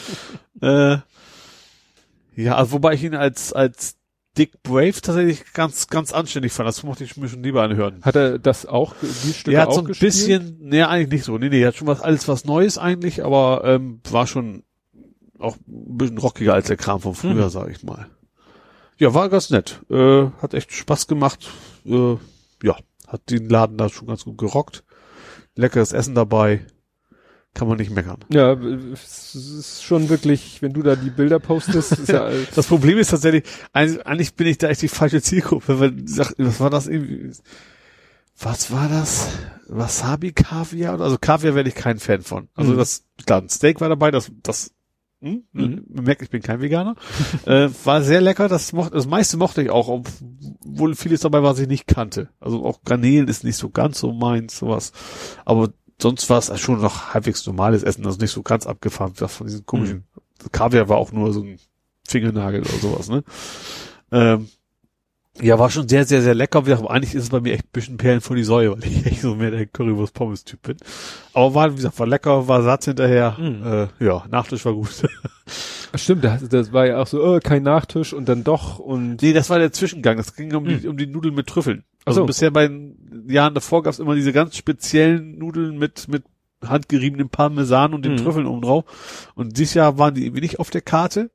[0.62, 0.98] Äh,
[2.36, 3.96] ja, also wobei ich ihn als, als
[4.36, 6.66] Dick Brave tatsächlich ganz, ganz anständig fand.
[6.68, 8.00] Das mochte ich mir schon lieber anhören.
[8.02, 10.12] Hat er das auch, die Stücke Er hat auch so ein gespielt?
[10.12, 11.38] bisschen, nee, eigentlich nicht so.
[11.38, 14.64] Nee, nee, er hat schon was, alles was Neues eigentlich, aber ähm, war schon
[15.38, 17.50] auch ein bisschen rockiger als der Kram von früher, Mhm.
[17.50, 18.06] sag ich mal.
[18.98, 19.80] Ja, war ganz nett.
[19.90, 21.48] Äh, hat echt Spaß gemacht.
[21.84, 22.16] Äh,
[22.62, 24.84] ja, hat den Laden da schon ganz gut gerockt.
[25.56, 26.66] Leckeres Essen dabei.
[27.54, 28.18] Kann man nicht meckern.
[28.32, 32.98] Ja, es ist schon wirklich, wenn du da die Bilder postest, ist ja, Das Problem
[32.98, 35.94] ist tatsächlich, eigentlich bin ich da echt die falsche Zielgruppe, weil,
[36.38, 37.30] was war das irgendwie?
[38.40, 39.28] Was war das?
[39.68, 41.00] Wasabi Kaviar?
[41.00, 42.48] Also Kaviar werde ich kein Fan von.
[42.54, 42.78] Also Mhm.
[42.78, 44.72] das, klar, ein Steak war dabei, das, das,
[45.20, 45.84] hm, Mhm.
[45.88, 46.96] man merkt, ich bin kein Veganer.
[47.46, 51.52] äh, war sehr lecker, das mochte, das meiste mochte ich auch, obwohl vieles dabei war,
[51.52, 52.30] was ich nicht kannte.
[52.40, 54.90] Also auch Garnelen ist nicht so ganz so meins, sowas.
[55.44, 59.46] Aber sonst war es schon noch halbwegs normales Essen, also nicht so ganz abgefahren, von
[59.46, 60.04] diesen komischen,
[60.52, 61.58] Kaviar war auch nur so ein
[62.06, 63.24] Fingernagel oder sowas, ne?
[64.12, 64.48] Ähm,
[65.40, 66.58] ja, war schon sehr, sehr, sehr lecker.
[66.58, 69.04] Aber eigentlich ist es bei mir echt ein bisschen Perlen vor die Säue, weil ich
[69.06, 70.76] echt so mehr der Currywurst-Pommes-Typ bin.
[71.32, 73.36] Aber war, wie gesagt, war lecker, war Satz hinterher.
[73.38, 73.88] Mhm.
[74.00, 74.90] Äh, ja, Nachtisch war gut.
[75.96, 79.32] stimmt, das, das war ja auch so, oh, kein Nachtisch und dann doch und, nee,
[79.32, 80.18] das war der Zwischengang.
[80.18, 80.90] Das ging um, die, Mhm.
[80.90, 81.82] um die Nudeln mit Trüffeln.
[82.04, 82.26] Also so.
[82.26, 86.24] bisher bei den Jahren davor gab es immer diese ganz speziellen Nudeln mit, mit
[86.64, 88.16] handgeriebenem Parmesan und den Mhm.
[88.18, 88.84] Trüffeln oben drauf.
[89.34, 91.30] Und dieses Jahr waren die irgendwie nicht auf der Karte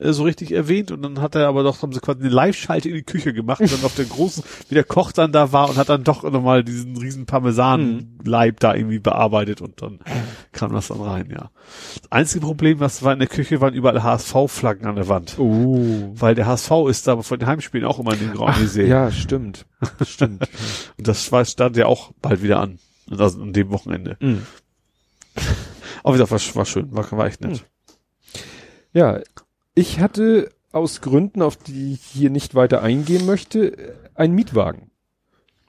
[0.00, 2.88] äh, so richtig erwähnt und dann hat er aber doch, haben sie quasi eine Live-Schalte
[2.88, 5.68] in die Küche gemacht und dann auf der großen, wie der Koch dann da war
[5.68, 10.00] und hat dann doch nochmal diesen riesen Parmesan-Leib da irgendwie bearbeitet und dann
[10.52, 11.50] kam das dann rein, ja.
[12.02, 15.38] Das einzige Problem, was war in der Küche, waren überall HSV-Flaggen an der Wand.
[15.38, 16.12] oh.
[16.14, 18.86] Weil der HSV ist da von den Heimspielen auch immer in den Ach, Elysée.
[18.86, 19.66] ja, stimmt.
[20.06, 20.42] Stimmt.
[20.98, 22.78] Und das war, stand ja auch bald wieder an.
[23.10, 24.16] Also an dem Wochenende.
[24.20, 24.42] Mhm.
[26.02, 27.64] Aber wie gesagt, war, war schön, war, war echt nett.
[28.92, 29.20] Ja,
[29.80, 34.90] ich hatte aus Gründen, auf die ich hier nicht weiter eingehen möchte, einen Mietwagen.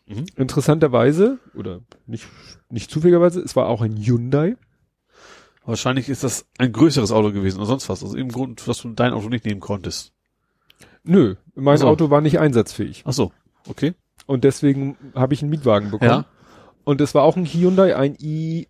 [0.06, 0.26] Mhm.
[0.36, 2.28] Interessanterweise, oder nicht,
[2.70, 4.58] nicht zufälligerweise, es war auch ein Hyundai.
[5.64, 8.04] Wahrscheinlich ist das ein größeres Auto gewesen oder sonst was.
[8.04, 10.12] Also im Grund, dass du dein Auto nicht nehmen konntest.
[11.04, 11.88] Nö, mein so.
[11.88, 13.04] Auto war nicht einsatzfähig.
[13.06, 13.32] Ach so,
[13.68, 13.94] okay.
[14.26, 16.12] Und deswegen habe ich einen Mietwagen bekommen.
[16.12, 16.26] Ja.
[16.84, 18.68] Und es war auch ein Hyundai, ein i,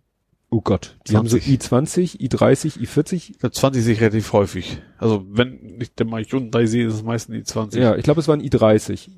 [0.51, 2.19] oh Gott, die haben so 20.
[2.19, 3.14] i20, i30, i40.
[3.32, 4.82] Ich glaube, 20 sehe ich relativ häufig.
[4.98, 7.82] Also wenn ich den mal Hyundai sehe, ist es meistens die 20.
[7.82, 9.10] Ja, ich glaube, es war ein i30,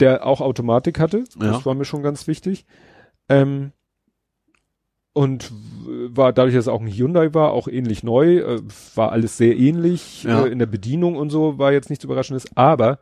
[0.00, 1.24] der auch Automatik hatte.
[1.40, 1.52] Ja.
[1.52, 2.64] Das war mir schon ganz wichtig.
[3.28, 3.72] Ähm,
[5.12, 5.50] und
[6.08, 8.62] war dadurch, dass es auch ein Hyundai war, auch ähnlich neu, äh,
[8.94, 10.44] war alles sehr ähnlich Ja.
[10.44, 13.00] äh, in der Bedienung und so, war jetzt nichts Überraschendes, aber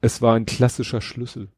[0.00, 1.48] es war ein klassischer Schlüssel.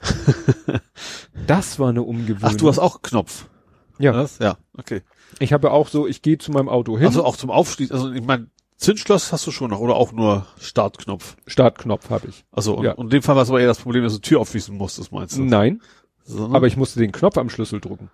[1.46, 2.50] das war eine Umgewöhnung.
[2.52, 3.48] Ach, du hast auch einen Knopf.
[3.98, 4.12] Ja.
[4.12, 4.38] Das?
[4.38, 5.02] Ja, okay.
[5.38, 8.12] Ich habe auch so, ich gehe zu meinem Auto hin, Also auch zum Aufschließen, also
[8.12, 11.36] ich meine, Zündschloss hast du schon noch oder auch nur Startknopf?
[11.46, 12.44] Startknopf habe ich.
[12.52, 12.92] Also und, Ja.
[12.92, 15.10] und in dem Fall war es aber eher das Problem, dass du Tür aufschließen musstest,
[15.12, 15.42] meinst du?
[15.42, 15.82] Nein,
[16.24, 16.54] So, ne?
[16.54, 18.10] aber ich musste den Knopf am Schlüssel drücken.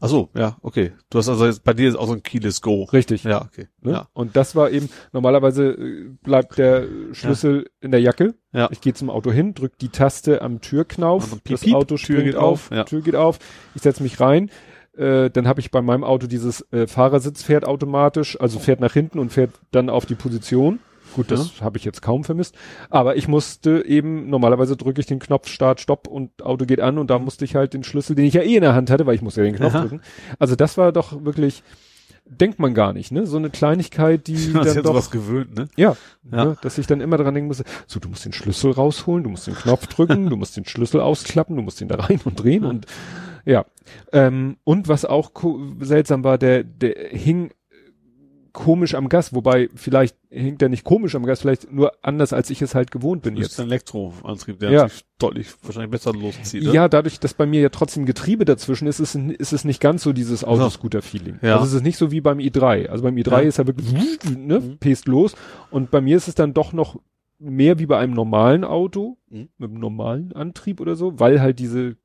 [0.00, 0.92] Ach so, ja, okay.
[1.10, 2.84] Du hast also jetzt bei dir ist auch so ein Keyless Go.
[2.84, 3.24] Richtig.
[3.24, 3.66] Ja, okay.
[3.80, 3.92] Ne?
[3.92, 4.08] Ja.
[4.12, 8.34] Und das war eben, normalerweise äh, bleibt der Schlüssel in der Jacke.
[8.52, 8.68] Ja.
[8.70, 11.96] Ich gehe zum Auto hin, drück die Taste am Türknauf, dann piep, das piep, Auto
[11.96, 12.84] Tür springt geht auf, auf, ja.
[12.84, 13.38] Tür geht auf,
[13.74, 14.50] ich setze mich rein.
[14.96, 18.92] Äh, dann habe ich bei meinem Auto dieses äh, Fahrersitz fährt automatisch, also fährt nach
[18.92, 20.78] hinten und fährt dann auf die Position.
[21.14, 21.64] Gut, das Ja.
[21.64, 22.54] habe ich jetzt kaum vermisst.
[22.90, 26.98] Aber ich musste eben, normalerweise drücke ich den Knopf Start, Stopp und Auto geht an
[26.98, 29.06] und da musste ich halt den Schlüssel, den ich ja eh in der Hand hatte,
[29.06, 29.82] weil ich muss ja den Knopf Aha.
[29.82, 30.00] drücken.
[30.38, 31.62] Also das war doch wirklich,
[32.26, 33.26] denkt man gar nicht, ne?
[33.26, 35.68] So eine Kleinigkeit, die hast dann doch, sowas gewöhnt, ne?
[35.76, 35.96] ja,
[36.30, 36.44] Ja.
[36.44, 39.30] Ne, dass ich dann immer dran denken musste, so, du musst den Schlüssel rausholen, du
[39.30, 42.34] musst den Knopf drücken, du musst den Schlüssel ausklappen, du musst ihn da rein und
[42.42, 42.86] drehen und
[43.44, 43.64] ja.
[44.12, 45.30] Ähm, und was auch
[45.80, 47.50] seltsam war, der, der hing
[48.58, 52.50] komisch am Gas, wobei vielleicht hing der nicht komisch am Gas, vielleicht nur anders, als
[52.50, 53.60] ich es halt gewohnt bin Das ist jetzt.
[53.60, 54.88] ein Elektroantrieb, der Ja.
[54.88, 56.64] sich deutlich wahrscheinlich besser loszieht.
[56.64, 56.72] ne?
[56.72, 59.80] Ja, dadurch, dass bei mir ja trotzdem Getriebe dazwischen ist, ist, es- ist es nicht
[59.80, 61.38] ganz so dieses Autoscooter-Feeling.
[61.42, 61.54] Ja.
[61.54, 62.88] Also es ist nicht so wie beim i3.
[62.88, 63.48] Also beim i3 Ja.
[63.48, 63.92] ist er wirklich,
[64.36, 64.78] ne, Mhm.
[64.78, 65.34] pest los.
[65.70, 66.96] Und bei mir ist es dann doch noch
[67.38, 69.48] mehr wie bei einem normalen Auto, Mhm.
[69.58, 71.96] mit einem normalen Antrieb oder so, weil halt diese,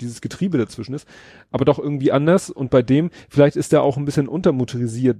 [0.00, 1.06] dieses Getriebe dazwischen ist.
[1.50, 2.50] Aber doch irgendwie anders.
[2.50, 5.18] Und bei dem, vielleicht ist er auch ein bisschen untermotorisiert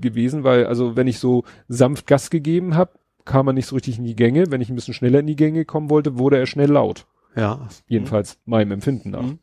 [0.00, 2.92] gewesen, weil, also wenn ich so sanft Gas gegeben habe,
[3.24, 4.50] kam er nicht so richtig in die Gänge.
[4.50, 7.06] Wenn ich ein bisschen schneller in die Gänge kommen wollte, wurde er schnell laut.
[7.36, 7.68] Ja.
[7.86, 9.22] Jedenfalls meinem Empfinden nach.
[9.22, 9.38] Mhm.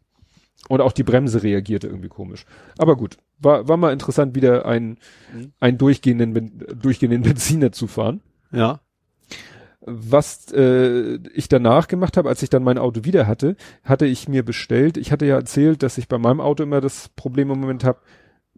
[0.70, 2.46] Und auch die Bremse reagierte irgendwie komisch.
[2.78, 4.98] Aber gut, war, war mal interessant, wieder einen,
[5.34, 5.54] Mhm.
[5.60, 8.22] einen durchgehenden, durchgehenden Benziner zu fahren.
[8.52, 8.82] Ja.
[9.90, 14.28] Was äh, ich danach gemacht habe, als ich dann mein Auto wieder hatte, hatte ich
[14.28, 17.60] mir bestellt, ich hatte ja erzählt, dass ich bei meinem Auto immer das Problem im
[17.62, 18.00] Moment habe,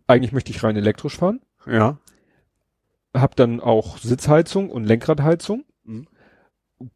[0.07, 1.99] eigentlich möchte ich rein elektrisch fahren, Ja.
[3.15, 5.65] habe dann auch Sitzheizung und Lenkradheizung.
[5.83, 6.07] Mhm.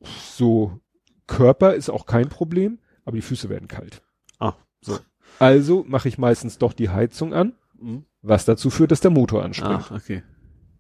[0.02, 0.80] So
[1.28, 4.02] Körper ist auch kein Problem, aber die Füße werden kalt.
[4.40, 4.98] Ah, so.
[5.40, 8.06] Also mache ich meistens doch die Heizung an, Mhm.
[8.22, 9.92] was dazu führt, dass der Motor anspringt.
[9.92, 10.24] Ah, okay.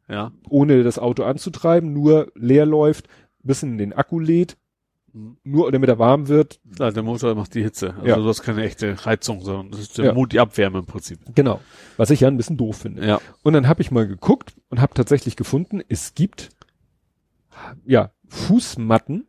[0.09, 0.31] Ja.
[0.49, 3.07] Ohne das Auto anzutreiben, nur leer läuft,
[3.43, 4.57] bisschen in den Akku lädt,
[5.15, 5.37] Mhm.
[5.43, 6.59] nur damit er warm wird.
[6.79, 7.93] Ja, der Motor macht die Hitze.
[7.93, 8.15] Also Ja.
[8.15, 10.13] du hast keine echte Heizung, sondern das ist der Ja.
[10.13, 11.19] Mut, die Abwärme im Prinzip.
[11.35, 11.59] Genau.
[11.97, 13.05] Was ich ja ein bisschen doof finde.
[13.05, 13.19] Ja.
[13.43, 16.49] Und dann habe ich mal geguckt und habe tatsächlich gefunden, es gibt
[17.85, 19.27] ja Fußmatten,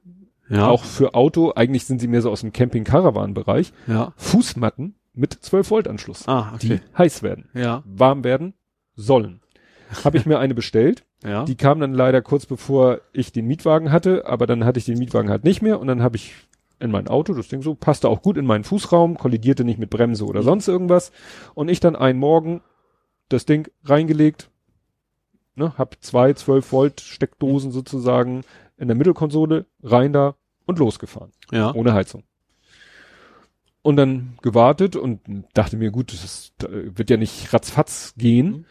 [0.48, 0.68] Ja.
[0.68, 4.12] auch für Auto, eigentlich sind sie mehr so aus dem Camping-Caravan-Bereich, Ja.
[4.16, 6.80] Fußmatten mit 12 Volt Anschluss, Ah, okay.
[6.80, 7.82] die heiß werden, Ja.
[7.86, 8.54] warm werden
[8.96, 9.40] sollen.
[10.04, 11.04] Habe ich mir eine bestellt.
[11.24, 11.44] Ja.
[11.44, 14.98] Die kam dann leider kurz bevor ich den Mietwagen hatte, aber dann hatte ich den
[14.98, 16.34] Mietwagen halt nicht mehr und dann habe ich
[16.80, 19.90] in mein Auto, das Ding so, passte auch gut in meinen Fußraum, kollidierte nicht mit
[19.90, 21.12] Bremse oder sonst irgendwas
[21.54, 22.60] und ich dann einen Morgen
[23.28, 24.50] das Ding reingelegt,
[25.54, 28.42] ne, hab zwei 12 Volt Steckdosen sozusagen
[28.76, 30.34] in der Mittelkonsole, rein da
[30.66, 31.72] und losgefahren, ja.
[31.74, 32.24] ohne Heizung.
[33.82, 35.20] Und dann gewartet und
[35.52, 38.46] dachte mir, gut, das ist, wird ja nicht ratzfatz gehen.
[38.46, 38.64] Mhm.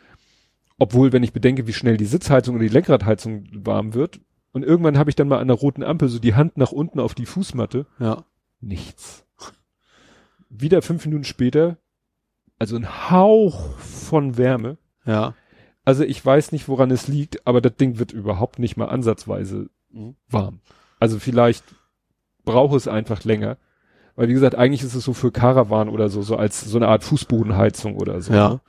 [0.80, 4.20] Obwohl, wenn ich bedenke, wie schnell die Sitzheizung oder die Lenkradheizung warm wird.
[4.52, 7.00] Und irgendwann habe ich dann mal an der roten Ampel so die Hand nach unten
[7.00, 7.86] auf die Fußmatte.
[8.00, 8.26] Ja.
[8.62, 9.26] Nichts.
[10.50, 11.78] Wieder fünf Minuten später,
[12.60, 14.78] also ein Hauch von Wärme.
[15.06, 15.34] Ja.
[15.86, 19.70] Also ich weiß nicht, woran es liegt, aber das Ding wird überhaupt nicht mal ansatzweise
[19.90, 20.16] Mhm.
[20.30, 20.60] warm.
[21.00, 21.64] Also vielleicht
[22.46, 23.58] brauche es einfach länger.
[24.16, 26.88] Weil wie gesagt, eigentlich ist es so für Caravan oder so, so als so eine
[26.88, 28.34] Art Fußbodenheizung oder so.
[28.34, 28.50] Ja.
[28.50, 28.62] Ne?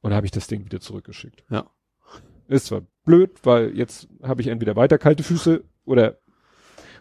[0.00, 1.44] Und da habe ich das Ding wieder zurückgeschickt.
[1.50, 1.66] Ja.
[2.48, 6.16] Ist zwar blöd, weil jetzt habe ich entweder weiter kalte Füße oder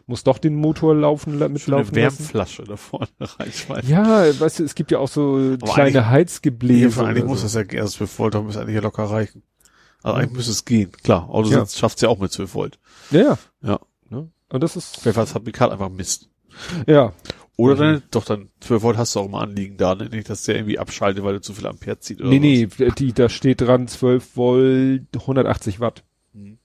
[0.05, 2.19] muss doch den Motor laufen, la- Eine mitlaufen lassen.
[2.19, 3.89] Wärmflasche da vorne reinschmeißen.
[3.89, 7.03] Ja, weißt du, es gibt ja auch so kleine eigentlich- Heizgebläse.
[7.05, 7.45] eigentlich muss so.
[7.45, 9.43] das ja erst 12 Volt, müsste eigentlich ja locker reichen.
[10.03, 10.91] Also eigentlich müsste es gehen.
[11.03, 11.33] Klar, Ja.
[11.33, 12.79] Autositz schafft's ja auch mit 12 Volt.
[13.11, 13.37] Ja, ja.
[13.61, 13.79] Ja.
[14.09, 14.29] Ne?
[14.49, 16.29] Und das ist, Vielleicht war das Fabrikat einfach Mist.
[16.85, 17.11] ja,
[17.57, 17.79] Oder Mhm.
[17.79, 20.09] dann, doch dann 12 Volt hast du auch immer anliegen da, ne?
[20.09, 23.13] Nicht, dass der irgendwie abschaltet, weil du zu viel Ampere zieht oder nee, nee, die,
[23.13, 26.03] da steht dran 12 Volt, 180 Watt.
[26.33, 26.59] Mhm.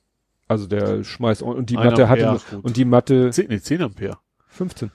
[0.48, 2.62] Also der schmeißt, und die Ein Matte hatte, gut.
[2.64, 4.18] und die Matte, 10, nee, 10 Ampere.
[4.48, 4.90] 15,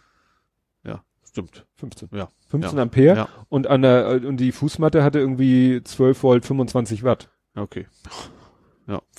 [0.84, 1.66] Ja, stimmt.
[1.78, 2.10] 15.
[2.14, 2.30] Ja.
[2.50, 2.84] 15 Ja.
[2.84, 3.16] Ampere.
[3.16, 3.30] Ja.
[3.50, 7.30] Und an der, und die Fußmatte hatte irgendwie 12 Volt, 25 Watt.
[7.56, 7.88] Okay.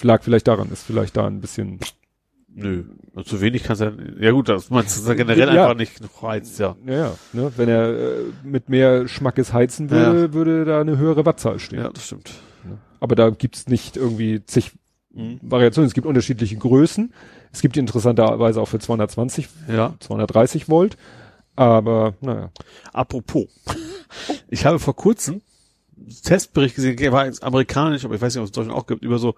[0.02, 1.80] Lag vielleicht daran, ist vielleicht da ein bisschen,
[2.54, 2.84] Nö.
[3.14, 3.92] Und zu wenig kannst du ja,
[4.26, 5.62] ja gut, das ist ja generell Ja.
[5.64, 6.76] einfach nicht noch reizt, ja.
[6.86, 11.24] ja, ja, ne, wenn er äh, mit mehr Schmackes heizen würde, würde da eine höhere
[11.26, 11.80] Wattzahl stehen.
[11.80, 12.32] Ja, das stimmt.
[13.00, 14.72] Aber da gibt's nicht irgendwie zig
[15.10, 15.38] Mhm.
[15.42, 15.88] Variationen.
[15.88, 17.12] Es gibt unterschiedliche Größen.
[17.50, 19.94] Es gibt interessanterweise auch für 220, Ja.
[20.00, 20.96] 230 Volt.
[21.56, 22.50] Aber, naja.
[22.92, 23.46] Apropos.
[24.48, 25.40] Ich habe vor kurzem
[25.96, 28.86] einen Testbericht gesehen, war jetzt amerikanisch, aber ich weiß nicht, ob es in Deutschland auch
[28.86, 29.34] gibt, über so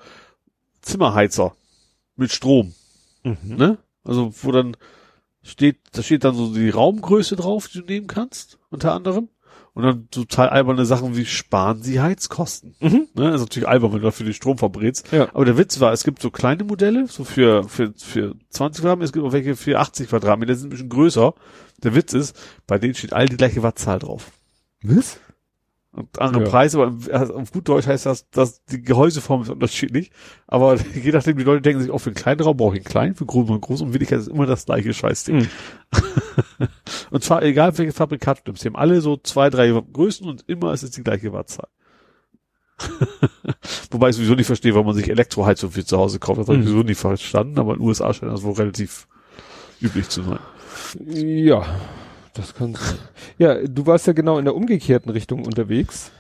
[0.83, 1.55] Zimmerheizer
[2.17, 2.75] mit Strom,
[3.23, 3.79] ne?
[4.05, 4.77] Also, wo dann
[5.43, 9.29] steht, da steht dann so die Raumgröße drauf, die du nehmen kannst, unter anderem.
[9.73, 12.75] Und dann total alberne Sachen wie sparen sie Heizkosten.
[12.81, 13.09] Mhm.
[13.15, 13.31] Ne?
[13.31, 15.13] Das ist natürlich albern, wenn du dafür den Strom verbrätst.
[15.13, 15.29] Ja.
[15.33, 19.05] Aber der Witz war, es gibt so kleine Modelle, so für, für, für 20 Quadratmeter,
[19.05, 21.35] es gibt auch welche für 80 Quadratmeter, die sind ein bisschen größer.
[21.85, 22.37] Der Witz ist,
[22.67, 24.33] bei denen steht all die gleiche Wattzahl drauf.
[24.83, 25.21] Was?
[25.93, 26.49] Und andere Ja.
[26.51, 30.13] Preise, aber also auf gut Deutsch heißt das, dass die Gehäuseform ist unterschiedlich.
[30.47, 32.91] Aber je nachdem, die Leute denken sich, auch für einen kleinen Raum brauche ich einen
[32.91, 35.37] kleinen, für großen und groß und Willigkeit ist immer das gleiche Scheißding.
[35.39, 35.49] Mhm.
[37.11, 40.45] und zwar egal welches Fabrikat du nimmst, die haben alle so zwei, drei Größen und
[40.47, 41.67] immer ist es die gleiche Wattzahl.
[43.91, 46.41] Wobei ich sowieso nicht verstehe, warum man sich Elektroheizung für zu Hause kauft.
[46.41, 46.69] Das habe ich Mhm.
[46.69, 49.07] sowieso nicht verstanden, aber in den USA scheint das wohl relativ
[49.83, 50.39] üblich zu sein.
[51.05, 51.65] Ja,
[52.35, 52.77] das kann.
[53.39, 56.11] Ja, du warst ja genau in der umgekehrten Richtung unterwegs.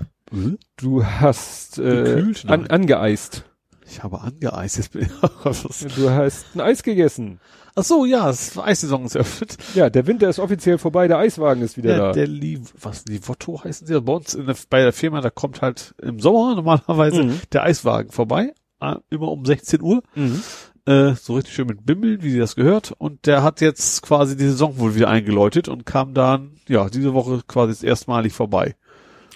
[0.76, 3.44] Du hast äh, an, angeeist.
[3.86, 4.76] Ich habe angeeist.
[4.76, 5.10] Jetzt bin ich
[5.96, 7.40] Du hast ein Eis gegessen.
[7.74, 9.56] Ach so, ja, es war Eissaison ist eröffnet.
[9.74, 12.12] Ja, der Winter ist offiziell vorbei, der Eiswagen ist wieder Ja, da.
[12.12, 14.00] der Liv, was, Livotto heißen sie?
[14.00, 17.40] Bei uns der, bei der Firma, da kommt halt im Sommer normalerweise Mhm.
[17.52, 18.52] der Eiswagen vorbei.
[18.80, 20.02] äh, Immer um 16 Uhr.
[20.14, 20.42] Mhm.
[20.86, 22.92] Äh, so richtig schön mit Bimmeln, wie sie das gehört.
[22.98, 27.14] Und der hat jetzt quasi die Saison wohl wieder eingeläutet und kam dann, ja, diese
[27.14, 28.76] Woche quasi erstmalig vorbei.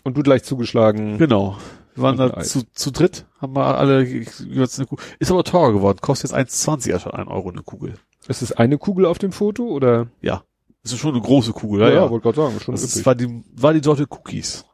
[0.03, 1.19] Und du gleich zugeschlagen.
[1.19, 1.57] Genau.
[1.95, 5.05] Wir waren da zu, zu dritt, haben wir alle jeweils eine Kugel.
[5.21, 7.95] Ist aber teurer geworden, kostet jetzt 1,20 anstatt 1 Euro eine Kugel.
[8.27, 10.09] Ist es eine Kugel auf dem Foto oder?
[10.21, 10.43] Ja.
[10.83, 12.11] Das ist schon eine große Kugel, ja, ja.
[12.11, 13.07] wollte gerade sagen, schon Das üppig.
[13.07, 14.65] war die, war die Sorte Cookies.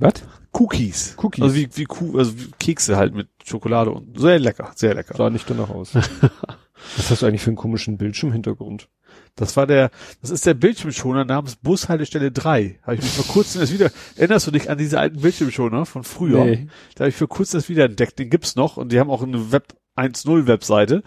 [0.00, 0.14] Was?
[0.52, 1.16] Cookies.
[1.16, 1.42] Cookies.
[1.42, 5.14] Also wie, wie, Kuh, also wie Kekse halt mit Schokolade und sehr lecker, sehr lecker.
[5.16, 5.94] Sah nicht danach aus.
[6.96, 8.88] Was hast du eigentlich für einen komischen Bildschirmhintergrund?
[9.36, 12.80] Das war der, das ist der Bildschirmschoner namens Bushaltestelle 3.
[12.82, 16.04] Habe ich mich vor kurzem erst wieder, erinnerst du dich an diese alten Bildschirmschoner von
[16.04, 16.44] früher?
[16.44, 16.66] Nee.
[16.94, 19.22] Da habe ich vor kurzem das wieder entdeckt, den gibt's noch und die haben auch
[19.22, 21.02] eine Web 1.0 Webseite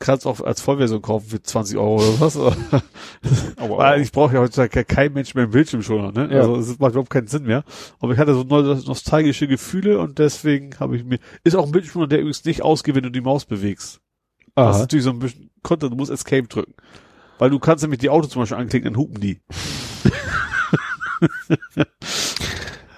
[0.00, 2.36] kannst auch als Vollversion kaufen für 20 Euro oder was.
[2.36, 2.54] Aua,
[3.78, 6.34] Weil ich brauche ja heutzutage kein Mensch mehr einen Bildschirmschoner, ne?
[6.34, 6.40] Ja.
[6.40, 7.62] Also es macht überhaupt keinen Sinn mehr.
[8.00, 12.08] Aber ich hatte so nostalgische Gefühle und deswegen habe ich mir, ist auch ein Bildschirmschoner,
[12.08, 14.00] der übrigens nicht ausgeht, wenn du die Maus bewegst.
[14.56, 14.78] Das ist Aha.
[14.80, 16.74] natürlich so ein bisschen Konter, du musst Escape drücken.
[17.38, 19.40] Weil du kannst nämlich die Auto zum Beispiel anklicken, dann hupen die.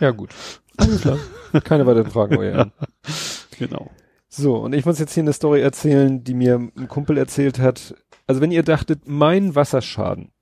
[0.02, 0.31] Ja, gut.
[0.78, 1.18] Alles klar.
[1.62, 2.72] Keine weiteren Fragen, euer.
[3.58, 3.88] Genau.
[4.34, 7.94] So, und ich muss jetzt hier eine Story erzählen, die mir ein Kumpel erzählt hat.
[8.26, 10.32] Also wenn ihr dachtet, mein Wasserschaden,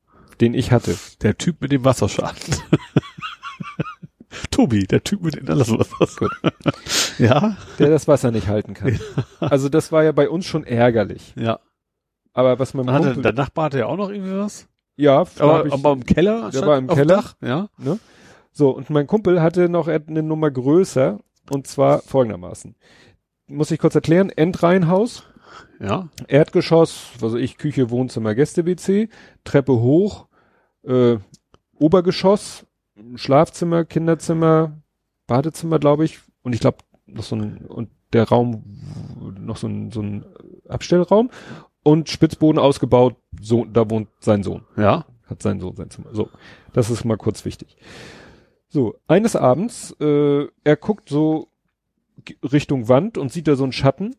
[0.40, 2.38] den ich hatte, Der Typ mit dem Wasserschaden.
[4.52, 6.06] Tobi, der Typ mit dem Anlasswasser.
[6.16, 6.30] Gut.
[7.18, 7.56] Ja?
[7.80, 8.98] der das Wasser nicht halten kann.
[9.40, 11.34] Also das war ja bei uns schon ärgerlich.
[11.36, 11.58] Ja.
[12.32, 14.68] Aber was mein Hatte, Kumpel, der Nachbar hatte ja auch noch irgendwie was.
[14.96, 16.48] ja, Aber, ich, aber im Keller?
[16.50, 17.16] Der war im Keller.
[17.16, 17.34] Dach?
[17.42, 17.68] Ja.
[17.76, 17.98] ne?
[18.52, 21.18] So, und mein Kumpel hatte noch eine Nummer größer,
[21.50, 22.76] und zwar folgendermaßen.
[23.50, 25.24] Muss ich kurz erklären, Endreihenhaus,
[25.80, 26.08] Ja.
[26.28, 29.08] Erdgeschoss, also ich, Küche, Wohnzimmer, Gäste-WC,
[29.44, 30.26] Treppe hoch,
[30.84, 31.16] äh,
[31.78, 32.66] Obergeschoss,
[33.16, 34.80] Schlafzimmer, Kinderzimmer,
[35.26, 38.62] Badezimmer, glaube ich, und ich glaube noch so ein, und der Raum,
[39.40, 40.24] noch so ein, so ein
[40.68, 41.30] Abstellraum
[41.82, 45.06] und Spitzboden ausgebaut, so, da wohnt sein Sohn Ja.
[45.26, 46.10] hat sein Sohn sein Zimmer.
[46.12, 46.28] So,
[46.72, 47.76] das ist mal kurz wichtig.
[48.68, 51.48] So, eines Abends, äh, er guckt so
[52.42, 54.16] Richtung Wand und sieht da so einen Schatten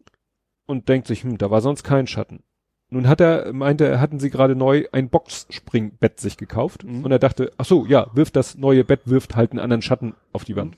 [0.66, 2.44] und denkt sich, hm, da war sonst kein Schatten.
[2.90, 7.06] Nun hat er, meinte er, hatten sie gerade neu ein Boxspringbett sich gekauft Mhm.
[7.06, 10.14] und er dachte, ach so, ja, wirft das neue Bett, wirft halt einen anderen Schatten
[10.34, 10.78] auf die Wand.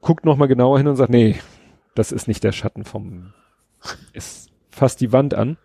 [0.00, 1.36] Guckt nochmal genauer hin und sagt, nee,
[1.94, 3.32] das ist nicht der Schatten vom,
[4.12, 5.56] es fasst die Wand an.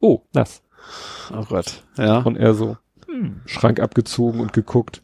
[0.00, 0.62] Oh, nass.
[1.30, 1.84] Oh Gott.
[1.98, 2.18] Ja.
[2.20, 5.02] Und er so, hm, Schrank abgezogen und geguckt.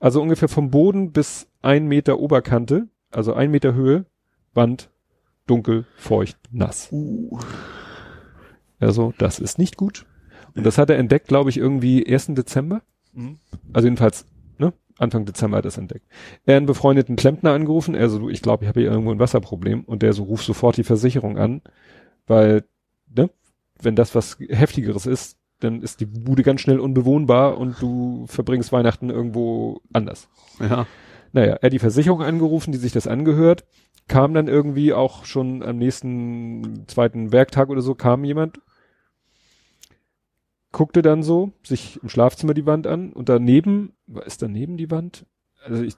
[0.00, 4.06] Also ungefähr vom Boden bis ein Meter Oberkante, also ein Meter Höhe,
[4.54, 4.90] Wand,
[5.46, 6.88] dunkel, feucht, nass.
[6.92, 7.38] Uh.
[8.78, 10.06] Also, das ist nicht gut.
[10.54, 12.28] Und das hat er entdeckt, glaube ich, irgendwie 1.
[12.28, 12.82] Dezember.
[13.12, 13.38] Mhm.
[13.72, 14.26] Also jedenfalls,
[14.58, 14.72] ne?
[14.98, 16.06] Anfang Dezember hat er es entdeckt.
[16.44, 19.18] Er einen befreundeten Klempner angerufen, er so, du, ich glaube, ich habe hier irgendwo ein
[19.18, 19.84] Wasserproblem.
[19.84, 21.62] Und der so, ruf sofort die Versicherung an,
[22.26, 22.64] weil,
[23.14, 23.30] ne?
[23.82, 28.72] Wenn das was Heftigeres ist, dann ist die Bude ganz schnell unbewohnbar und du verbringst
[28.72, 30.28] Weihnachten irgendwo anders.
[30.58, 30.86] Ja.
[31.32, 33.64] Naja, er hat die Versicherung angerufen, die sich das angehört,
[34.08, 38.60] kam dann irgendwie auch schon am nächsten zweiten Werktag oder so, kam jemand,
[40.72, 43.92] guckte dann so, sich im Schlafzimmer die Wand an und daneben,
[44.24, 45.26] ist daneben die Wand?
[45.64, 45.94] Also ich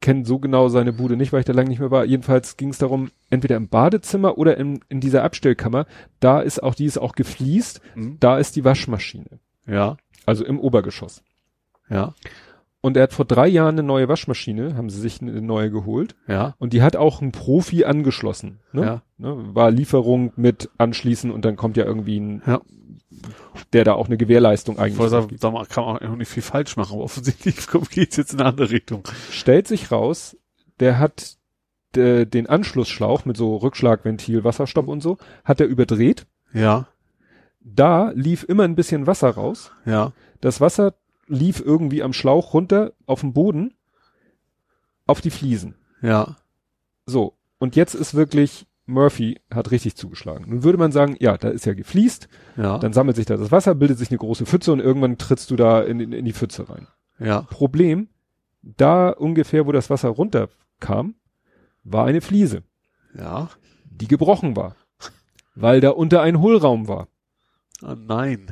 [0.00, 2.04] kenne so genau seine Bude nicht, weil ich da lange nicht mehr war.
[2.04, 5.86] Jedenfalls ging es darum, entweder im Badezimmer oder in, in dieser Abstellkammer,
[6.20, 8.16] da ist auch, die ist auch gefliest, Mhm.
[8.20, 9.38] da ist die Waschmaschine.
[9.66, 9.96] Ja.
[10.26, 11.22] Also im Obergeschoss.
[11.88, 12.14] Ja.
[12.84, 16.14] Und er hat vor drei Jahren eine neue Waschmaschine, haben sie sich eine neue geholt.
[16.28, 16.54] Ja.
[16.58, 18.60] Und die hat auch ein Profi angeschlossen.
[18.72, 18.82] Ne?
[18.82, 19.02] Ja.
[19.16, 19.54] Ne?
[19.54, 22.60] War Lieferung mit anschließen und dann kommt ja irgendwie ein, Ja.
[23.72, 25.42] der da auch eine Gewährleistung Ich eigentlich gibt.
[25.42, 27.56] da ma- kann man auch nicht viel falsch machen, aber offensichtlich
[27.90, 29.02] geht's jetzt in eine andere Richtung.
[29.30, 30.36] Stellt sich raus,
[30.78, 31.36] der hat
[31.96, 36.26] äh, den Anschlussschlauch mit so Rückschlagventil, Wasserstopp und so, hat er überdreht.
[36.52, 36.86] Ja.
[37.62, 39.72] Da lief immer ein bisschen Wasser raus.
[39.86, 40.12] Ja.
[40.42, 40.92] Das Wasser
[41.26, 43.74] lief irgendwie am Schlauch runter auf den Boden.
[45.06, 45.74] auf die Fliesen.
[46.00, 46.36] Ja.
[47.06, 47.36] So.
[47.58, 50.46] Und jetzt ist wirklich, Murphy hat richtig zugeschlagen.
[50.48, 52.78] Nun würde man sagen, ja, da ist ja gefliest, Ja.
[52.78, 55.56] dann sammelt sich da das Wasser, bildet sich eine große Pfütze und irgendwann trittst du
[55.56, 56.88] da in, in, in die Pfütze rein.
[57.18, 57.42] ja.
[57.42, 58.08] Problem,
[58.62, 61.14] da ungefähr, wo das Wasser runterkam,
[61.82, 62.62] war eine Fliese,
[63.14, 63.50] Ja.
[63.84, 64.74] die gebrochen war,
[65.54, 67.08] weil da unter ein Hohlraum war.
[67.82, 68.46] Ah, nein.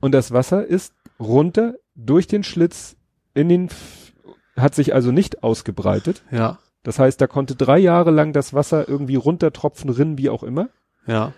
[0.00, 2.96] Und das Wasser ist runter durch den Schlitz
[3.34, 4.12] in den, F
[4.56, 6.22] hat sich also nicht ausgebreitet.
[6.30, 6.58] Ja.
[6.84, 10.68] Das heißt, da konnte drei Jahre lang das Wasser irgendwie runtertropfen, rinnen, wie auch immer.
[11.06, 11.32] Ja.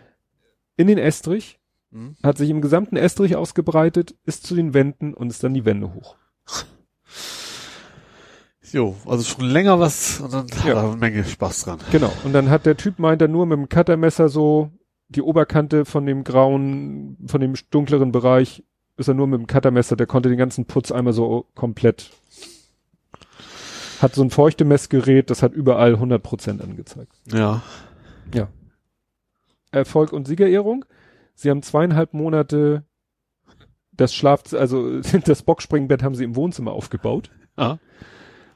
[0.76, 1.58] In den Estrich,
[1.92, 2.14] Hm.
[2.22, 5.92] hat sich im gesamten Estrich ausgebreitet, ist zu den Wänden und ist dann die Wände
[5.92, 6.14] hoch.
[8.72, 10.74] Jo, also schon länger was und dann hat Ja.
[10.74, 11.78] er eine Menge Spaß dran.
[11.90, 12.12] Genau.
[12.24, 14.70] Und dann hat der Typ meint er nur mit dem Cuttermesser so
[15.08, 18.62] die Oberkante von dem grauen, von dem dunkleren Bereich
[19.00, 22.10] ist er nur mit dem Cuttermesser, der konnte den ganzen Putz einmal so komplett.
[24.00, 27.12] Hat so ein Feuchtemessgerät, das hat überall 100% angezeigt.
[27.32, 27.62] Ja.
[29.72, 30.84] Erfolg und Siegerehrung.
[31.34, 32.84] Sie haben zweieinhalb Monate
[33.92, 37.30] das Schlaf, also das Boxspringbett haben sie im Wohnzimmer aufgebaut.
[37.58, 37.78] Ja.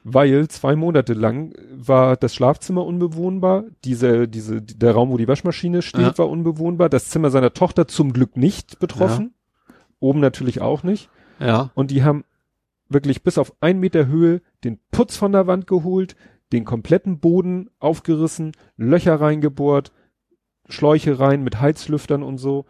[0.03, 5.81] weil zwei Monate lang war das Schlafzimmer unbewohnbar, diese, diese, der Raum, wo die Waschmaschine
[5.83, 6.17] steht, Ja.
[6.17, 9.34] war unbewohnbar, das Zimmer seiner Tochter zum Glück nicht betroffen,
[10.05, 11.71] oben natürlich auch nicht, Ja.
[11.75, 12.23] und die haben
[12.89, 16.15] wirklich bis auf ein Meter Höhe den Putz von der Wand geholt,
[16.51, 19.91] den kompletten Boden aufgerissen, Löcher reingebohrt,
[20.69, 22.65] Schläuche rein mit Heizlüftern und so,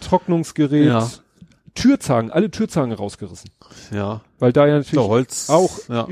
[0.00, 1.08] Trocknungsgerät, Ja.
[1.74, 3.50] Türzagen, alle Türzagen rausgerissen,
[3.90, 4.20] Ja.
[4.38, 5.50] weil da ja natürlich Holz.
[5.50, 6.06] auch, Ja.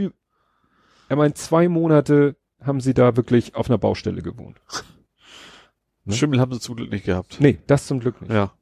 [1.09, 4.61] er meint, zwei Monate haben sie da wirklich auf einer Baustelle gewohnt.
[6.05, 6.15] ne?
[6.15, 7.37] Schimmel haben sie zum Glück nicht gehabt.
[7.41, 8.33] Nee, das zum Glück nicht.
[8.33, 8.53] Ja.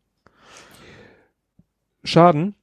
[2.05, 2.55] Schaden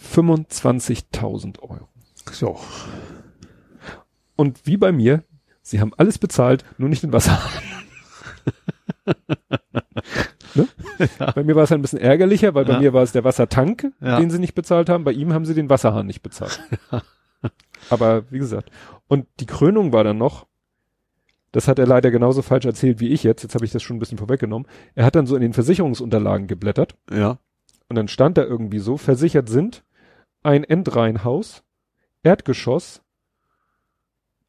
[0.00, 1.88] 25.000 Euro.
[2.30, 2.58] So.
[4.36, 5.22] Und wie bei mir,
[5.62, 7.38] sie haben alles bezahlt, nur nicht den Wasser.
[10.54, 10.68] ne?
[11.34, 12.78] Bei mir war es ein bisschen ärgerlicher, weil bei Ja.
[12.80, 14.18] mir war es der Wassertank, Ja.
[14.20, 15.04] den sie nicht bezahlt haben.
[15.04, 16.60] Bei ihm haben sie den Wasserhahn nicht bezahlt.
[17.90, 18.70] Aber wie gesagt,
[19.08, 20.46] und die Krönung war dann noch,
[21.50, 23.96] das hat er leider genauso falsch erzählt wie ich jetzt, jetzt habe ich das schon
[23.96, 24.66] ein bisschen vorweggenommen.
[24.94, 27.38] Er hat dann so in den Versicherungsunterlagen geblättert Ja.
[27.92, 29.84] Und dann stand da irgendwie so, versichert sind
[30.42, 31.62] ein Endreihenhaus,
[32.22, 33.02] Erdgeschoss,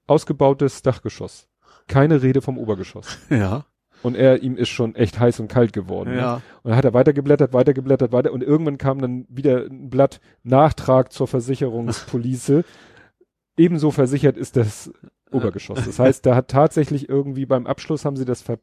[0.08, 1.50] ausgebautes Dachgeschoss.
[1.88, 3.18] Keine Rede vom Obergeschoss.
[3.30, 3.66] Ja.
[4.02, 6.12] Und er, ihm ist schon echt heiß und kalt geworden.
[6.12, 6.20] Ne?
[6.20, 6.36] Ja.
[6.62, 11.12] Und dann hat er weitergeblättert, weitergeblättert, weiter und irgendwann kam dann wieder ein Blatt Nachtrag
[11.12, 12.64] zur Versicherungspolice.
[13.58, 14.90] Ebenso versichert ist das
[15.32, 15.84] Obergeschoss.
[15.84, 18.60] Das heißt, da hat tatsächlich irgendwie beim Abschluss haben sie das ver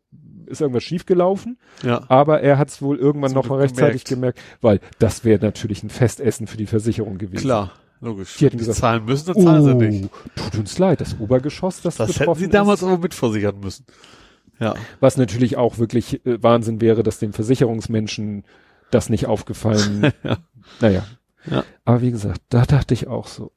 [0.50, 2.02] ist irgendwas schiefgelaufen, Ja.
[2.08, 5.42] aber er hat es wohl irgendwann Zum noch mal Glück rechtzeitig gemerkt, weil das wäre
[5.44, 7.42] natürlich ein Festessen für die Versicherung gewesen.
[7.42, 7.72] Klar.
[8.02, 8.36] Logisch.
[8.38, 10.10] Die hätten gesagt, zahlen müssen, dann zahlen sie nicht.
[10.14, 12.88] Oh, tut uns leid, das Obergeschoss, das, Das hätten sie damals ist.
[12.88, 13.84] aber mitversichern müssen.
[14.58, 14.74] Ja.
[15.00, 18.44] Was natürlich auch wirklich äh, Wahnsinn wäre, dass den Versicherungsmenschen
[18.90, 20.12] das nicht aufgefallen.
[20.24, 20.38] Ja.
[20.80, 21.06] Naja.
[21.50, 21.64] Ja.
[21.84, 23.52] Aber wie gesagt, da dachte ich auch so,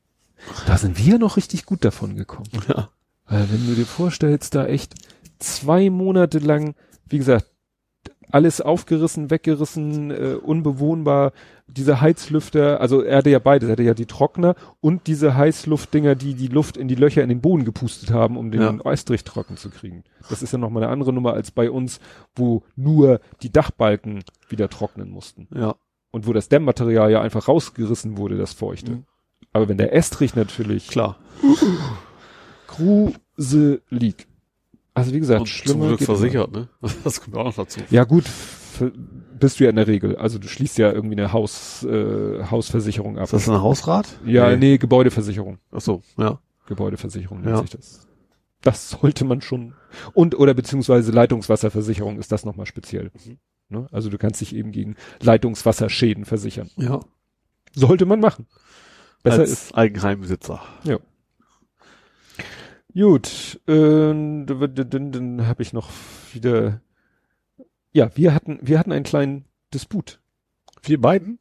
[0.68, 2.50] da sind wir noch richtig gut davon gekommen.
[2.68, 2.90] Ja.
[3.28, 4.96] Weil wenn du dir vorstellst, da echt
[5.44, 6.76] zwei Monate lang,
[7.08, 7.48] wie gesagt,
[8.32, 11.34] alles aufgerissen, weggerissen, äh, unbewohnbar,
[11.68, 16.16] diese Heizlüfter, also er hatte ja beides, er hatte ja die Trockner und diese Heißluftdinger,
[16.16, 18.86] die die Luft in die Löcher in den Boden gepustet haben, um den Ja.
[18.86, 20.04] Eistrich trocken zu kriegen.
[20.30, 22.00] Das ist ja nochmal eine andere Nummer als bei uns,
[22.36, 25.76] wo nur die Dachbalken wieder trocknen mussten Ja.
[26.12, 28.94] und wo das Dämmmaterial ja einfach rausgerissen wurde, das Feuchte.
[28.94, 29.04] Mhm.
[29.52, 31.18] Aber wenn der Estrich natürlich Klar.
[32.68, 34.28] gruselig.
[34.94, 36.18] Also wie gesagt, Und zum schlimmer Glück geht immer.
[36.18, 36.70] versichert, ne?
[37.04, 37.80] Das kommt auch noch dazu.
[37.90, 38.26] Ja gut,
[39.40, 40.16] bist du ja in der Regel.
[40.18, 43.26] Also du schließt ja irgendwie eine Haus, äh, Hausversicherung ab.
[43.26, 44.08] Ist das ein Hausrat?
[44.26, 44.78] ja, nee.
[44.78, 45.58] Gebäudeversicherung.
[45.72, 46.40] Ach so, ja.
[46.68, 47.62] Gebäudeversicherung nennt Ja.
[47.62, 48.08] sich das.
[48.62, 49.74] Das sollte man schon.
[50.14, 53.12] Und oder beziehungsweise Leitungswasserversicherung ist das nochmal speziell.
[53.26, 53.38] Mhm.
[53.70, 53.88] Ne?
[53.92, 56.70] Also du kannst dich eben gegen Leitungswasserschäden versichern.
[56.78, 57.00] Ja.
[57.76, 58.48] Sollte man machen.
[59.24, 59.76] Besser Als ist.
[59.76, 60.62] Eigenheimbesitzer.
[62.94, 65.90] Gut, äh, dann, habe ich noch
[66.34, 66.82] wieder.
[67.92, 70.20] Ja, wir hatten, wir hatten einen kleinen Disput.
[70.82, 71.40] Wir beiden?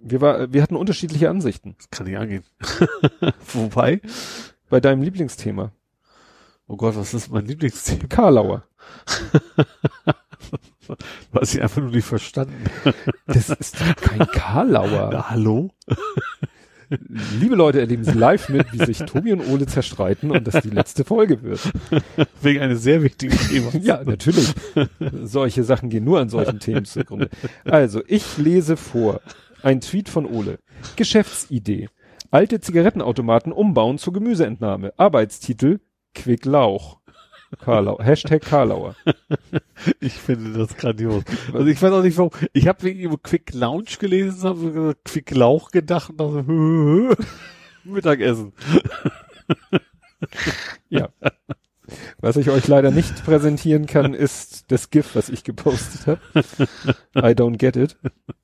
[0.00, 2.44] Wir, war, wir hatten unterschiedliche Ansichten Das kann nicht angehen.
[3.54, 4.00] Wobei?
[4.74, 5.70] bei deinem Lieblingsthema.
[6.66, 8.06] Oh Gott, was ist mein Lieblingsthema?
[8.08, 8.64] Karlauer.
[11.32, 12.64] Was ich einfach nur nicht verstanden.
[13.26, 15.10] Das ist doch kein Karlauer.
[15.12, 15.70] Na, hallo?
[17.40, 20.70] Liebe Leute, erleben Sie live mit, wie sich Tobi und Ole zerstreiten und das die
[20.70, 21.60] letzte Folge wird.
[22.42, 23.74] Wegen eines sehr wichtigen Themas.
[23.80, 24.52] Ja, natürlich.
[25.22, 27.30] Solche Sachen gehen nur an solchen Themen zugrunde.
[27.64, 29.20] Also, ich lese vor.
[29.62, 30.58] Ein Tweet von Ole.
[30.96, 31.88] Geschäftsidee.
[32.30, 34.92] Alte Zigarettenautomaten umbauen zur Gemüseentnahme.
[34.96, 35.80] Arbeitstitel
[36.14, 36.98] Quick Lauch.
[37.58, 38.94] Karlau Hashtag Karlauer.
[40.00, 41.24] Ich finde das grandios.
[41.52, 42.30] Also ich weiß auch nicht warum.
[42.52, 46.44] Ich habe wegen ihm Quick Lounge gelesen, habe Quick Lauch gedacht und dachte,
[47.84, 48.52] Mittagessen.
[50.88, 51.10] Ja.
[52.20, 56.20] Was ich euch leider nicht präsentieren kann, ist das GIF, was ich gepostet habe.
[57.14, 57.96] I don't get it.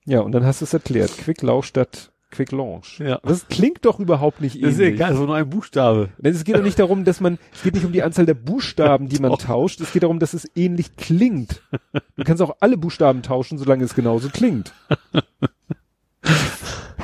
[0.04, 1.16] Ja, und dann hast du es erklärt.
[1.16, 2.98] Quick Lauch statt Quick Launch.
[3.00, 3.18] Ja.
[3.24, 4.94] Das klingt doch überhaupt nicht Das ist ähnlich.
[4.94, 6.10] egal, so nur ein Buchstabe.
[6.18, 8.34] Denn Es geht doch nicht darum, dass man, es geht nicht um die Anzahl der
[8.34, 9.80] Buchstaben, die man tauscht.
[9.80, 11.62] Es geht darum, dass es ähnlich klingt.
[12.16, 14.72] Du kannst auch alle Buchstaben tauschen, solange es genauso klingt.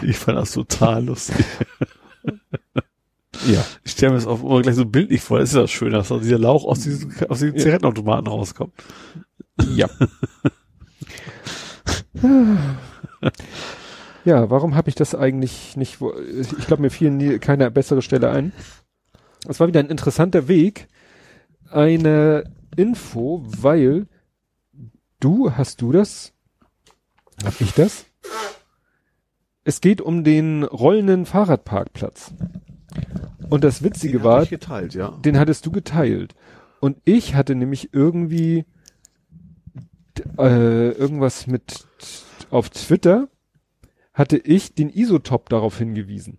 [0.02, 1.44] Ich fand das total lustig.
[3.46, 3.64] Ja.
[3.84, 5.38] Ich stelle mir das auch immer gleich so bildlich vor.
[5.38, 8.72] Das ist ja schön, dass da dieser Lauch aus diesen, aus diesen Zigarettenautomaten rauskommt.
[9.74, 9.88] Ja.
[14.26, 15.98] Ja, warum habe ich das eigentlich nicht?
[16.00, 18.52] Ich glaube, mir fiel nie keine bessere Stelle ein.
[19.46, 20.88] Es war wieder ein interessanter Weg,
[21.70, 22.42] eine
[22.74, 24.08] Info, weil
[25.20, 26.32] du hast du das?
[27.44, 28.06] Hab ich das?
[29.62, 32.32] Es geht um den rollenden Fahrradparkplatz.
[33.48, 35.10] Und das Witzige war, ich geteilt, ja.
[35.24, 36.34] den hattest du geteilt.
[36.80, 38.64] Und ich hatte nämlich irgendwie
[40.36, 41.86] äh, irgendwas mit
[42.50, 43.28] auf Twitter
[44.16, 46.38] hatte ich den Isotop darauf hingewiesen.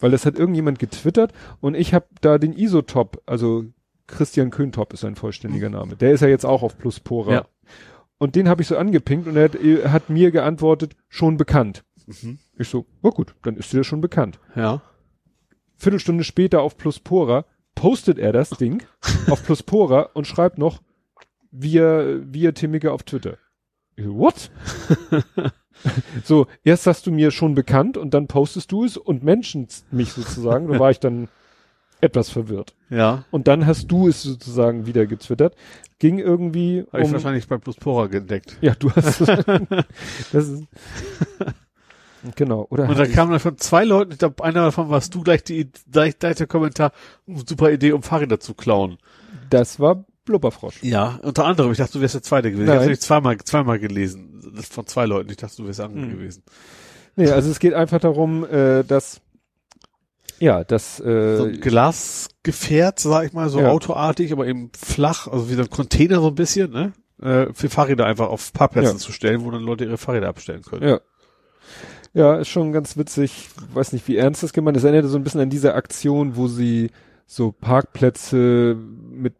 [0.00, 3.64] Weil das hat irgendjemand getwittert und ich habe da den Isotop, also
[4.06, 5.96] Christian Köntop ist sein vollständiger Name.
[5.96, 7.32] Der ist ja jetzt auch auf Pluspora.
[7.32, 7.48] Ja.
[8.16, 11.84] Und den habe ich so angepinkt und er hat, er hat mir geantwortet, schon bekannt.
[12.06, 12.38] Mhm.
[12.56, 14.38] Ich so, oh gut, dann ist dir das schon bekannt.
[14.56, 14.80] Ja.
[15.76, 18.82] Viertelstunde später auf Pluspora postet er das Ding
[19.28, 20.80] auf Pluspora und schreibt noch
[21.50, 23.36] via, via Timmike auf Twitter.
[23.96, 24.50] Ich so, What?
[26.24, 30.12] so, erst hast du mir schon bekannt und dann postest du es und mentionst mich
[30.12, 30.68] sozusagen.
[30.68, 31.28] Da war ich dann
[32.00, 32.74] etwas verwirrt.
[32.90, 33.24] Ja.
[33.30, 35.54] Und dann hast du es sozusagen wieder getwittert.
[35.98, 38.56] Ging irgendwie Habe ich um, wahrscheinlich bei Pluspora entdeckt.
[38.60, 39.20] ja, du hast,
[40.32, 40.62] das ist,
[42.36, 42.88] genau, oder?
[42.88, 45.68] Und da kamen dann von zwei Leuten, ich glaube, einer davon warst du gleich die,
[45.90, 46.92] gleich, gleich der Kommentar,
[47.26, 48.98] "Oh, super Idee, um Fahrräder zu klauen.
[49.50, 50.82] das war Blubberfrosch.
[50.82, 52.66] Ja, unter anderem, ich dachte, du wärst der Zweite gewesen.
[52.66, 52.74] Nein.
[52.74, 54.52] Ich habe nämlich zweimal, zweimal gelesen.
[54.54, 55.30] Das von zwei Leuten.
[55.30, 56.10] Ich dachte, du wärst der andere Hm.
[56.12, 56.42] gewesen.
[57.16, 59.20] Nee, also es geht einfach darum, äh, dass
[60.40, 63.70] ja, dass äh, So ein Glasgefährt, sag ich mal, so Ja.
[63.70, 66.92] autoartig, aber eben flach, also wie so ein Container so ein bisschen, ne?
[67.20, 68.98] Äh, für Fahrräder einfach auf Parkplätzen Ja.
[68.98, 70.88] zu stellen, wo dann Leute ihre Fahrräder abstellen können.
[70.88, 71.00] ja.
[72.14, 73.48] Ja, ist schon ganz witzig.
[73.74, 74.84] Weiß nicht, wie ernst das gemeint ist.
[74.84, 76.90] Erinnert so ein bisschen an diese Aktion, wo sie
[77.26, 78.76] so Parkplätze
[79.10, 79.34] mit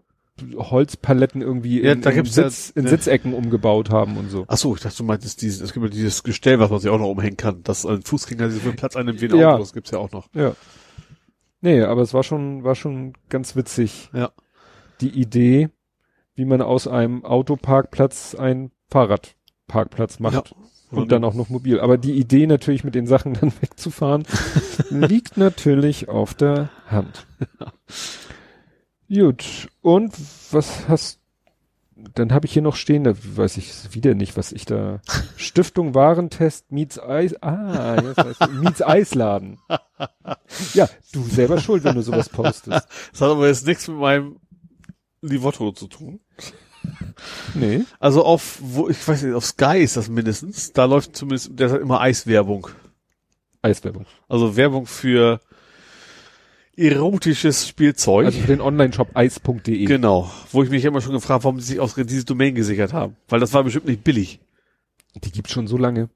[0.56, 2.86] Holzpaletten irgendwie Ja, in, in, gibt's ja- Sitz, in.
[2.86, 4.44] Sitzecken umgebaut haben und so.
[4.48, 6.90] Ach so, ich dachte, du meintest dieses, es gibt ja dieses Gestell, was man sich
[6.90, 9.50] auch noch umhängen kann, dass ein Fußgänger so viel Platz einnimmt wie ein Ja.
[9.52, 10.28] Auto, das gibt's ja auch noch.
[10.34, 10.54] Ja.
[11.60, 14.10] Nee, aber es war schon, war schon ganz witzig.
[14.12, 14.30] Ja.
[15.00, 15.70] Die Idee,
[16.34, 20.54] wie man aus einem Autoparkplatz einen Fahrradparkplatz macht.
[20.90, 21.80] Und dann auch noch mobil.
[21.80, 24.22] Aber die Idee natürlich mit den Sachen dann wegzufahren,
[24.90, 27.26] liegt natürlich auf der Hand.
[29.08, 29.68] Gut.
[29.80, 30.12] Und
[30.50, 31.20] was hast,
[32.14, 35.00] dann habe ich hier noch stehen, da weiß ich wieder nicht, was ich da,
[35.36, 39.58] Stiftung Warentest Miets Eis, ah, jetzt weiß ich, Miets Eisladen.
[40.74, 42.86] Ja, du selber schuld, wenn du sowas postest.
[43.12, 44.36] Das hat aber jetzt nichts mit meinem
[45.22, 46.20] Livotto zu tun.
[47.54, 47.84] Nee.
[47.98, 51.80] Also auf, wo, ich weiß nicht, auf Sky ist das mindestens, da läuft zumindest derzeit
[51.80, 52.68] immer Eiswerbung.
[53.62, 54.06] Eiswerbung.
[54.28, 55.40] Also Werbung für
[56.78, 58.26] erotisches Spielzeug.
[58.26, 59.84] Also für den Online-Shop eis.de.
[59.84, 60.30] genau.
[60.52, 63.16] Wo ich mich immer schon gefragt, warum sie sich ausgerechnet dieses Domain gesichert haben.
[63.28, 64.40] Weil das war bestimmt nicht billig.
[65.14, 66.08] Die gibt's schon so lange.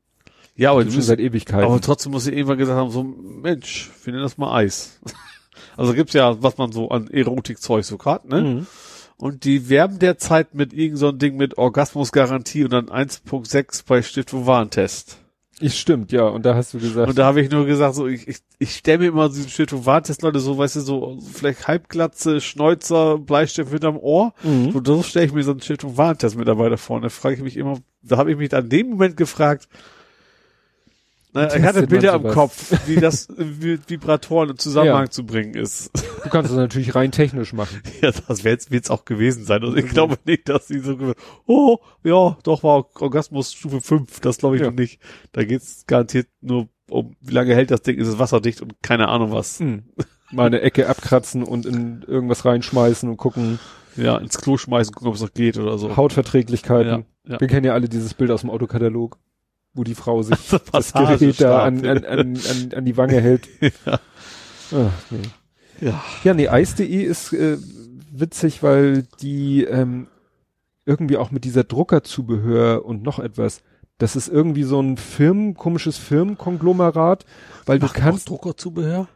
[0.54, 1.64] Ja, aber, schon seit Ewigkeiten.
[1.64, 5.00] aber trotzdem muss ich irgendwann gesagt haben, so, Mensch, wir nennen das mal Eis.
[5.74, 8.42] Also gibt's ja, was man so an Erotikzeug so hat, ne?
[8.42, 8.66] Mhm.
[9.16, 14.02] Und die werben derzeit mit irgend so ein Ding mit Orgasmusgarantie und dann 1.6 bei
[14.02, 15.22] Stiftung Warentest.
[15.62, 16.24] Ich stimmt, ja.
[16.26, 18.74] Und da hast du gesagt, Und da habe ich nur gesagt, so ich, ich, ich
[18.76, 23.70] stelle mir immer diesen Stiftung Warentest, Leute, so, weißt du, so vielleicht Halbglatze, Schnäuzer, Bleistift
[23.70, 24.34] hinterm Ohr.
[24.42, 24.70] Mhm.
[24.70, 26.96] Und so stelle ich mir so einen Stiftung Warentest-Mitarbeiter vor.
[26.96, 29.68] Und da frage ich mich immer, da habe ich mich an dem Moment gefragt,
[31.32, 32.24] na, ich hatte Bilder im?
[32.24, 35.90] Kopf, wie das mit Vibratoren im Zusammenhang zu bringen ist.
[36.24, 37.81] du kannst es natürlich rein technisch machen.
[38.02, 39.62] Ja, das wird es auch gewesen sein.
[39.62, 41.15] Also ich glaube nicht, dass sie so,
[41.47, 44.20] oh, ja, doch war Orgasmus Stufe 5.
[44.20, 44.70] Das glaube ich Ja.
[44.70, 45.00] noch nicht.
[45.32, 49.08] Da geht's garantiert nur um, wie lange hält das Ding, ist es wasserdicht und keine
[49.08, 49.60] Ahnung was.
[49.60, 49.84] Mhm.
[50.32, 53.58] Mal eine Ecke abkratzen und in irgendwas reinschmeißen und gucken.
[53.97, 55.97] Ja, ins Klo schmeißen, gucken, ob es noch geht oder so.
[55.97, 57.04] Hautverträglichkeiten.
[57.26, 57.40] Ja, ja.
[57.40, 59.18] Wir kennen ja alle dieses Bild aus dem Autokatalog.
[59.74, 60.38] Wo die Frau sich
[60.72, 63.49] das Gerät da an, an, an, an, an die Wange hält.
[63.60, 64.01] ja.
[64.74, 65.22] Ach, nee.
[65.81, 66.03] Ja.
[66.24, 67.58] Ja, nee, Eis.de ist äh,
[68.12, 70.06] witzig, weil die ähm,
[70.87, 73.62] irgendwie auch mit dieser Druckerzubehör und noch etwas,
[73.99, 77.24] das ist irgendwie so ein Firmen, komisches Firmenkonglomerat,
[77.67, 78.28] weil Macht du kannst.
[78.28, 79.08] Druckerzubehör?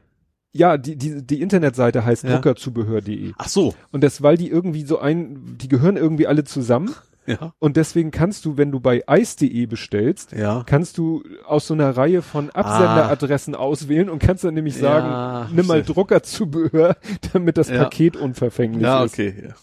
[0.53, 2.35] Ja, die, die, die Internetseite heißt ja.
[2.35, 3.33] druckerzubehör.de.
[3.37, 3.75] Ach so.
[3.93, 6.95] Und das, weil die irgendwie so ein, die gehören irgendwie alle zusammen.
[7.27, 7.53] Ja.
[7.59, 10.63] Und deswegen kannst du, wenn du bei ice.de bestellst, ja.
[10.67, 13.59] kannst du aus so einer Reihe von Absenderadressen ah.
[13.59, 16.97] auswählen und kannst dann nämlich sagen, ja, nimm mal Druckerzubehör,
[17.33, 17.69] damit das.
[17.77, 19.15] Paket unverfänglich ja, ist.
[19.15, 19.55] Okay, ja, okay.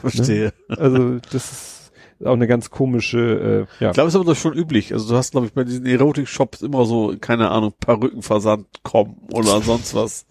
[0.00, 0.52] Verstehe.
[0.68, 0.78] Ne?
[0.78, 1.76] Also, das ist
[2.24, 3.90] auch eine ganz komische, äh, ja.
[3.90, 4.92] Ich glaube, es ist aber doch schon üblich.
[4.92, 9.60] Also du hast, glaube ich, bei diesen Erotik-Shops immer so, keine Ahnung, Perückenversand kommen oder
[9.62, 10.26] sonst was.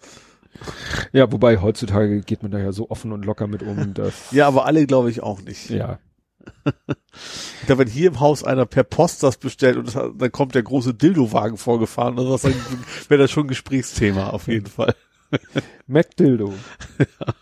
[1.12, 4.32] Ja, wobei heutzutage geht man da ja so offen und locker mit um, dass.
[4.32, 5.70] ja, aber alle glaube ich auch nicht.
[5.70, 5.98] Ja.
[7.66, 10.62] Glaube, wenn hier im Haus einer per Post das bestellt und das, dann kommt der
[10.62, 12.54] große Dildo-Wagen vorgefahren was, dann
[13.08, 14.94] wäre das schon ein Gesprächsthema auf jeden Fall.
[15.86, 16.52] Mac Dildo.
[16.98, 17.34] Ja.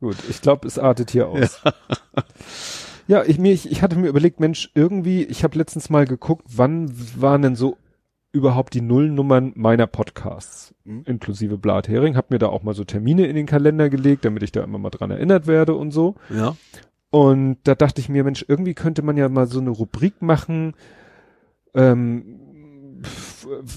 [0.00, 1.62] Gut, ich glaube, es artet hier aus.
[1.64, 1.72] Ja,
[3.06, 6.44] ja ich, mir, ich, ich hatte mir überlegt, Mensch, irgendwie, ich habe letztens mal geguckt,
[6.48, 7.78] wann waren denn so
[8.32, 11.04] überhaupt die Nullnummern meiner Podcasts, mhm.
[11.06, 14.52] inklusive Blathering, habe mir da auch mal so Termine in den Kalender gelegt, damit ich
[14.52, 16.16] da immer mal dran erinnert werde und so.
[16.28, 16.54] Ja.
[17.16, 20.74] Und da dachte ich mir, Mensch, irgendwie könnte man ja mal so eine Rubrik machen,
[21.72, 22.40] ähm,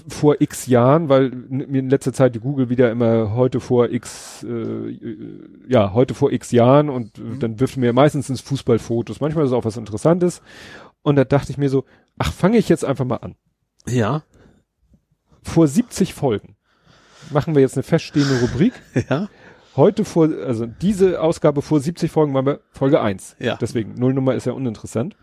[0.10, 4.44] vor x Jahren, weil mir in letzter Zeit die Google wieder immer heute vor x,
[4.44, 4.94] äh,
[5.70, 7.40] ja, heute vor x Jahren und mhm.
[7.40, 9.22] dann wirft mir meistens ins Fußballfotos.
[9.22, 10.42] Manchmal ist es auch was Interessantes.
[11.02, 11.86] Und da dachte ich mir so,
[12.18, 13.36] ach, fange ich jetzt einfach mal an.
[13.88, 14.24] Ja.
[15.44, 16.58] Vor 70 Folgen
[17.32, 18.74] machen wir jetzt eine feststehende Rubrik.
[19.10, 19.30] Ja.
[19.80, 23.38] Heute vor, also diese Ausgabe vor 70 Folgen waren wir Folge 1.
[23.40, 23.58] Ja.
[23.62, 25.16] Deswegen, Nullnummer ist ja uninteressant.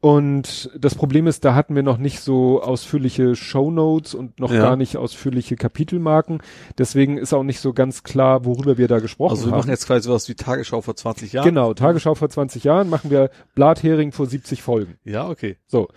[0.00, 4.60] Und das Problem ist, da hatten wir noch nicht so ausführliche Shownotes und noch ja.
[4.60, 6.42] gar nicht ausführliche Kapitelmarken.
[6.76, 9.36] Deswegen ist auch nicht so ganz klar, worüber wir da gesprochen haben.
[9.38, 9.60] Also wir haben.
[9.60, 11.48] machen jetzt quasi sowas wie Tagesschau vor 20 Jahren.
[11.48, 14.98] Genau, Tagesschau vor 20 Jahren machen wir Blathering vor 70 Folgen.
[15.04, 15.56] Ja, okay.
[15.66, 15.88] So.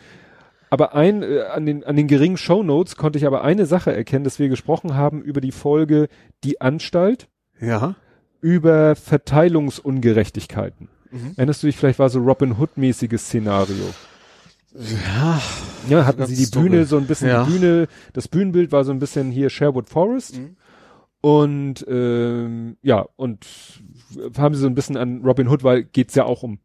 [0.72, 4.24] Aber ein, äh, an den, an den geringen Shownotes konnte ich aber eine Sache erkennen,
[4.24, 6.08] dass wir gesprochen haben über die Folge
[6.46, 7.28] Die Anstalt.
[7.62, 7.96] Ja.
[8.42, 10.90] Über Verteilungsungerechtigkeiten.
[11.12, 11.34] Mhm.
[11.38, 13.94] Erinnerst du dich, vielleicht war so Robin Hood-mäßiges Szenario.
[14.74, 15.42] Ja.
[15.90, 16.70] Ja, hatten sie die Story.
[16.70, 17.44] Bühne, so ein bisschen ja.
[17.44, 20.38] die Bühne, das Bühnenbild war so ein bisschen hier Sherwood Forest.
[20.38, 20.56] Mhm.
[21.22, 23.46] Und ähm, ja, und
[24.38, 26.60] haben sie so ein bisschen an Robin Hood, weil geht's ja auch um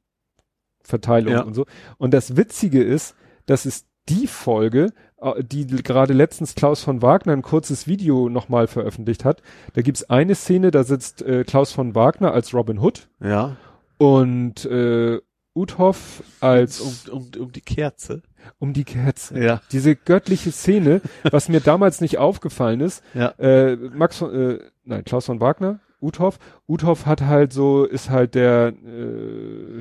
[0.82, 1.42] Verteilung ja.
[1.42, 1.66] und so.
[1.98, 3.14] Und das Witzige ist,
[3.44, 8.66] dass es die Folge, äh, die gerade letztens Klaus von Wagner ein kurzes Video nochmal
[8.66, 9.42] veröffentlicht hat.
[9.74, 13.08] Da gibt's eine Szene, da sitzt äh, Klaus von Wagner als Robin Hood.
[13.20, 13.56] Ja.
[13.98, 15.20] Und äh,
[15.54, 18.22] Uthoff als um, um, um die Kerze.
[18.58, 19.40] Um die Kerze.
[19.42, 19.60] Ja.
[19.72, 23.02] Diese göttliche Szene, was mir damals nicht aufgefallen ist.
[23.14, 23.30] Ja.
[23.38, 26.38] Äh, Max von, äh, nein, Klaus von Wagner, Uthoff.
[26.68, 29.80] Uthoff hat halt so, ist halt der äh,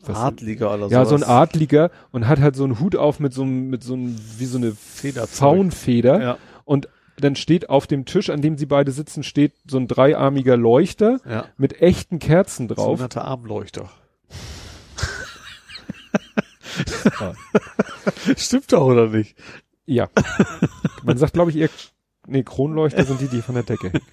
[0.00, 0.94] was, Adliger oder so.
[0.94, 1.20] Ja, sowas.
[1.20, 3.94] so ein Adliger und hat halt so einen Hut auf mit so einem, mit so
[3.94, 6.20] einem, wie so eine Feder Faunfeder.
[6.20, 6.38] Ja.
[6.64, 10.56] Und dann steht auf dem Tisch, an dem sie beide sitzen, steht so ein dreiarmiger
[10.56, 11.46] Leuchter ja.
[11.56, 12.98] mit echten Kerzen drauf.
[12.98, 13.90] Sogenannter Armleuchter.
[18.36, 19.36] Stimmt doch, oder nicht?
[19.86, 20.08] Ja.
[21.02, 21.68] Man sagt, glaube ich, eher,
[22.26, 24.04] nee, Kronleuchter sind die, die von der Decke hängen.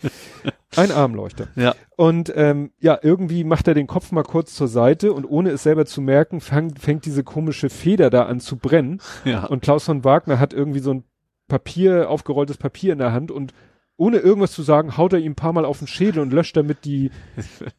[0.75, 1.47] Ein Armleuchter.
[1.55, 1.75] Ja.
[1.97, 5.63] Und ähm, ja, irgendwie macht er den Kopf mal kurz zur Seite und ohne es
[5.63, 9.01] selber zu merken, fang, fängt diese komische Feder da an zu brennen.
[9.25, 9.45] Ja.
[9.45, 11.03] Und Klaus von Wagner hat irgendwie so ein
[11.49, 13.53] Papier, aufgerolltes Papier in der Hand und
[13.97, 16.55] ohne irgendwas zu sagen, haut er ihm ein paar Mal auf den Schädel und löscht
[16.55, 17.11] damit die,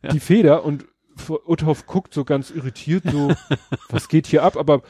[0.02, 0.10] ja.
[0.12, 0.84] die Feder und
[1.46, 3.32] Uthoff guckt so ganz irritiert so,
[3.88, 4.82] was geht hier ab, aber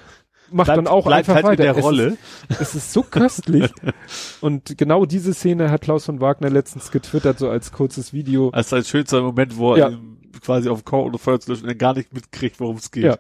[0.53, 1.69] macht bleibt, dann auch einfach halt weiter.
[1.69, 2.17] In der Rolle.
[2.49, 3.71] Es ist, es ist so köstlich.
[4.41, 8.51] und genau diese Szene hat Klaus von Wagner letztens getwittert, so als kurzes Video.
[8.51, 9.91] Als ein schönster Moment, wo ja.
[9.91, 9.99] er
[10.41, 13.05] quasi auf Koch oder Feuer zu löschen und er gar nicht mitkriegt, worum es geht.
[13.05, 13.19] Ja,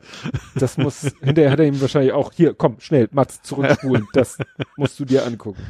[0.54, 4.38] das muss, hinterher hat er ihm wahrscheinlich auch, hier, komm, schnell, Mats, zurückspulen, das
[4.76, 5.62] musst du dir angucken.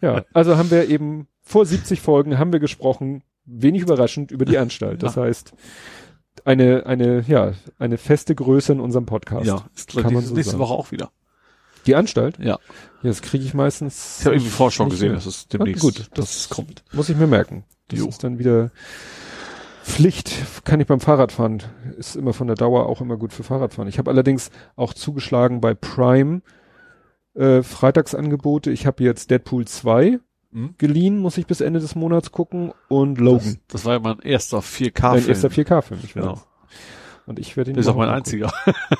[0.00, 4.58] Ja, also haben wir eben, vor 70 Folgen haben wir gesprochen, wenig überraschend, über die
[4.58, 5.02] Anstalt.
[5.02, 5.52] Das heißt,
[6.44, 9.46] eine, eine, ja, eine feste Größe in unserem Podcast.
[9.46, 10.62] Ja, ist kann man so nächste sagen.
[10.62, 11.10] Woche auch wieder.
[11.86, 12.38] Die Anstalt?
[12.38, 12.44] Ja.
[12.46, 12.58] ja
[13.02, 14.18] das kriege ich meistens.
[14.20, 16.84] Ich habe irgendwie Vorschau gesehen, dass es demnächst gut, das, das kommt.
[16.92, 17.64] Muss ich mir merken.
[17.88, 18.08] Das jo.
[18.08, 18.70] ist dann wieder
[19.86, 21.62] Pflicht kann ich beim Fahrradfahren.
[21.96, 23.88] Ist immer von der Dauer auch immer gut für Fahrradfahren.
[23.88, 26.42] Ich habe allerdings auch zugeschlagen bei Prime
[27.34, 28.72] äh, Freitagsangebote.
[28.72, 30.18] Ich habe jetzt Deadpool 2
[30.56, 30.74] hm?
[30.78, 33.44] geliehen, muss ich bis Ende des Monats gucken und Logan.
[33.44, 35.12] Das, das war ja mein erster 4K-Film.
[35.22, 36.40] Mein erster 4K-Film, ich genau.
[37.26, 38.50] Und ich werde ihn Das ist auch mein einziger.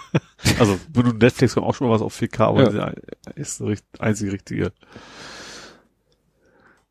[0.58, 2.92] also, du Netflix kommt auch schon mal was auf 4K, aber Ja.
[3.36, 4.72] ist der einzige richtige.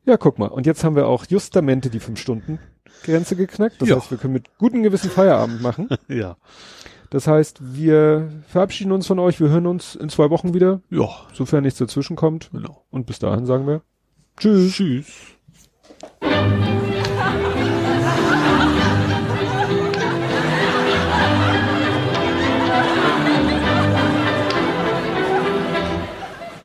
[0.06, 0.48] Ja, guck mal.
[0.48, 3.82] Und jetzt haben wir auch justamente die 5-Stunden-Grenze geknackt.
[3.82, 3.98] Das Ja.
[3.98, 5.90] heißt, wir können mit gutem Gewissen Feierabend machen.
[6.08, 6.38] Ja.
[7.12, 9.40] Das heißt, wir verabschieden uns von euch.
[9.40, 12.50] Wir hören uns in zwei Wochen wieder, Ja, sofern nichts dazwischen kommt.
[12.52, 12.84] genau.
[12.90, 13.84] Und bis dahin sagen wir
[14.38, 14.74] Tschüss.
[14.74, 15.36] Tschüss.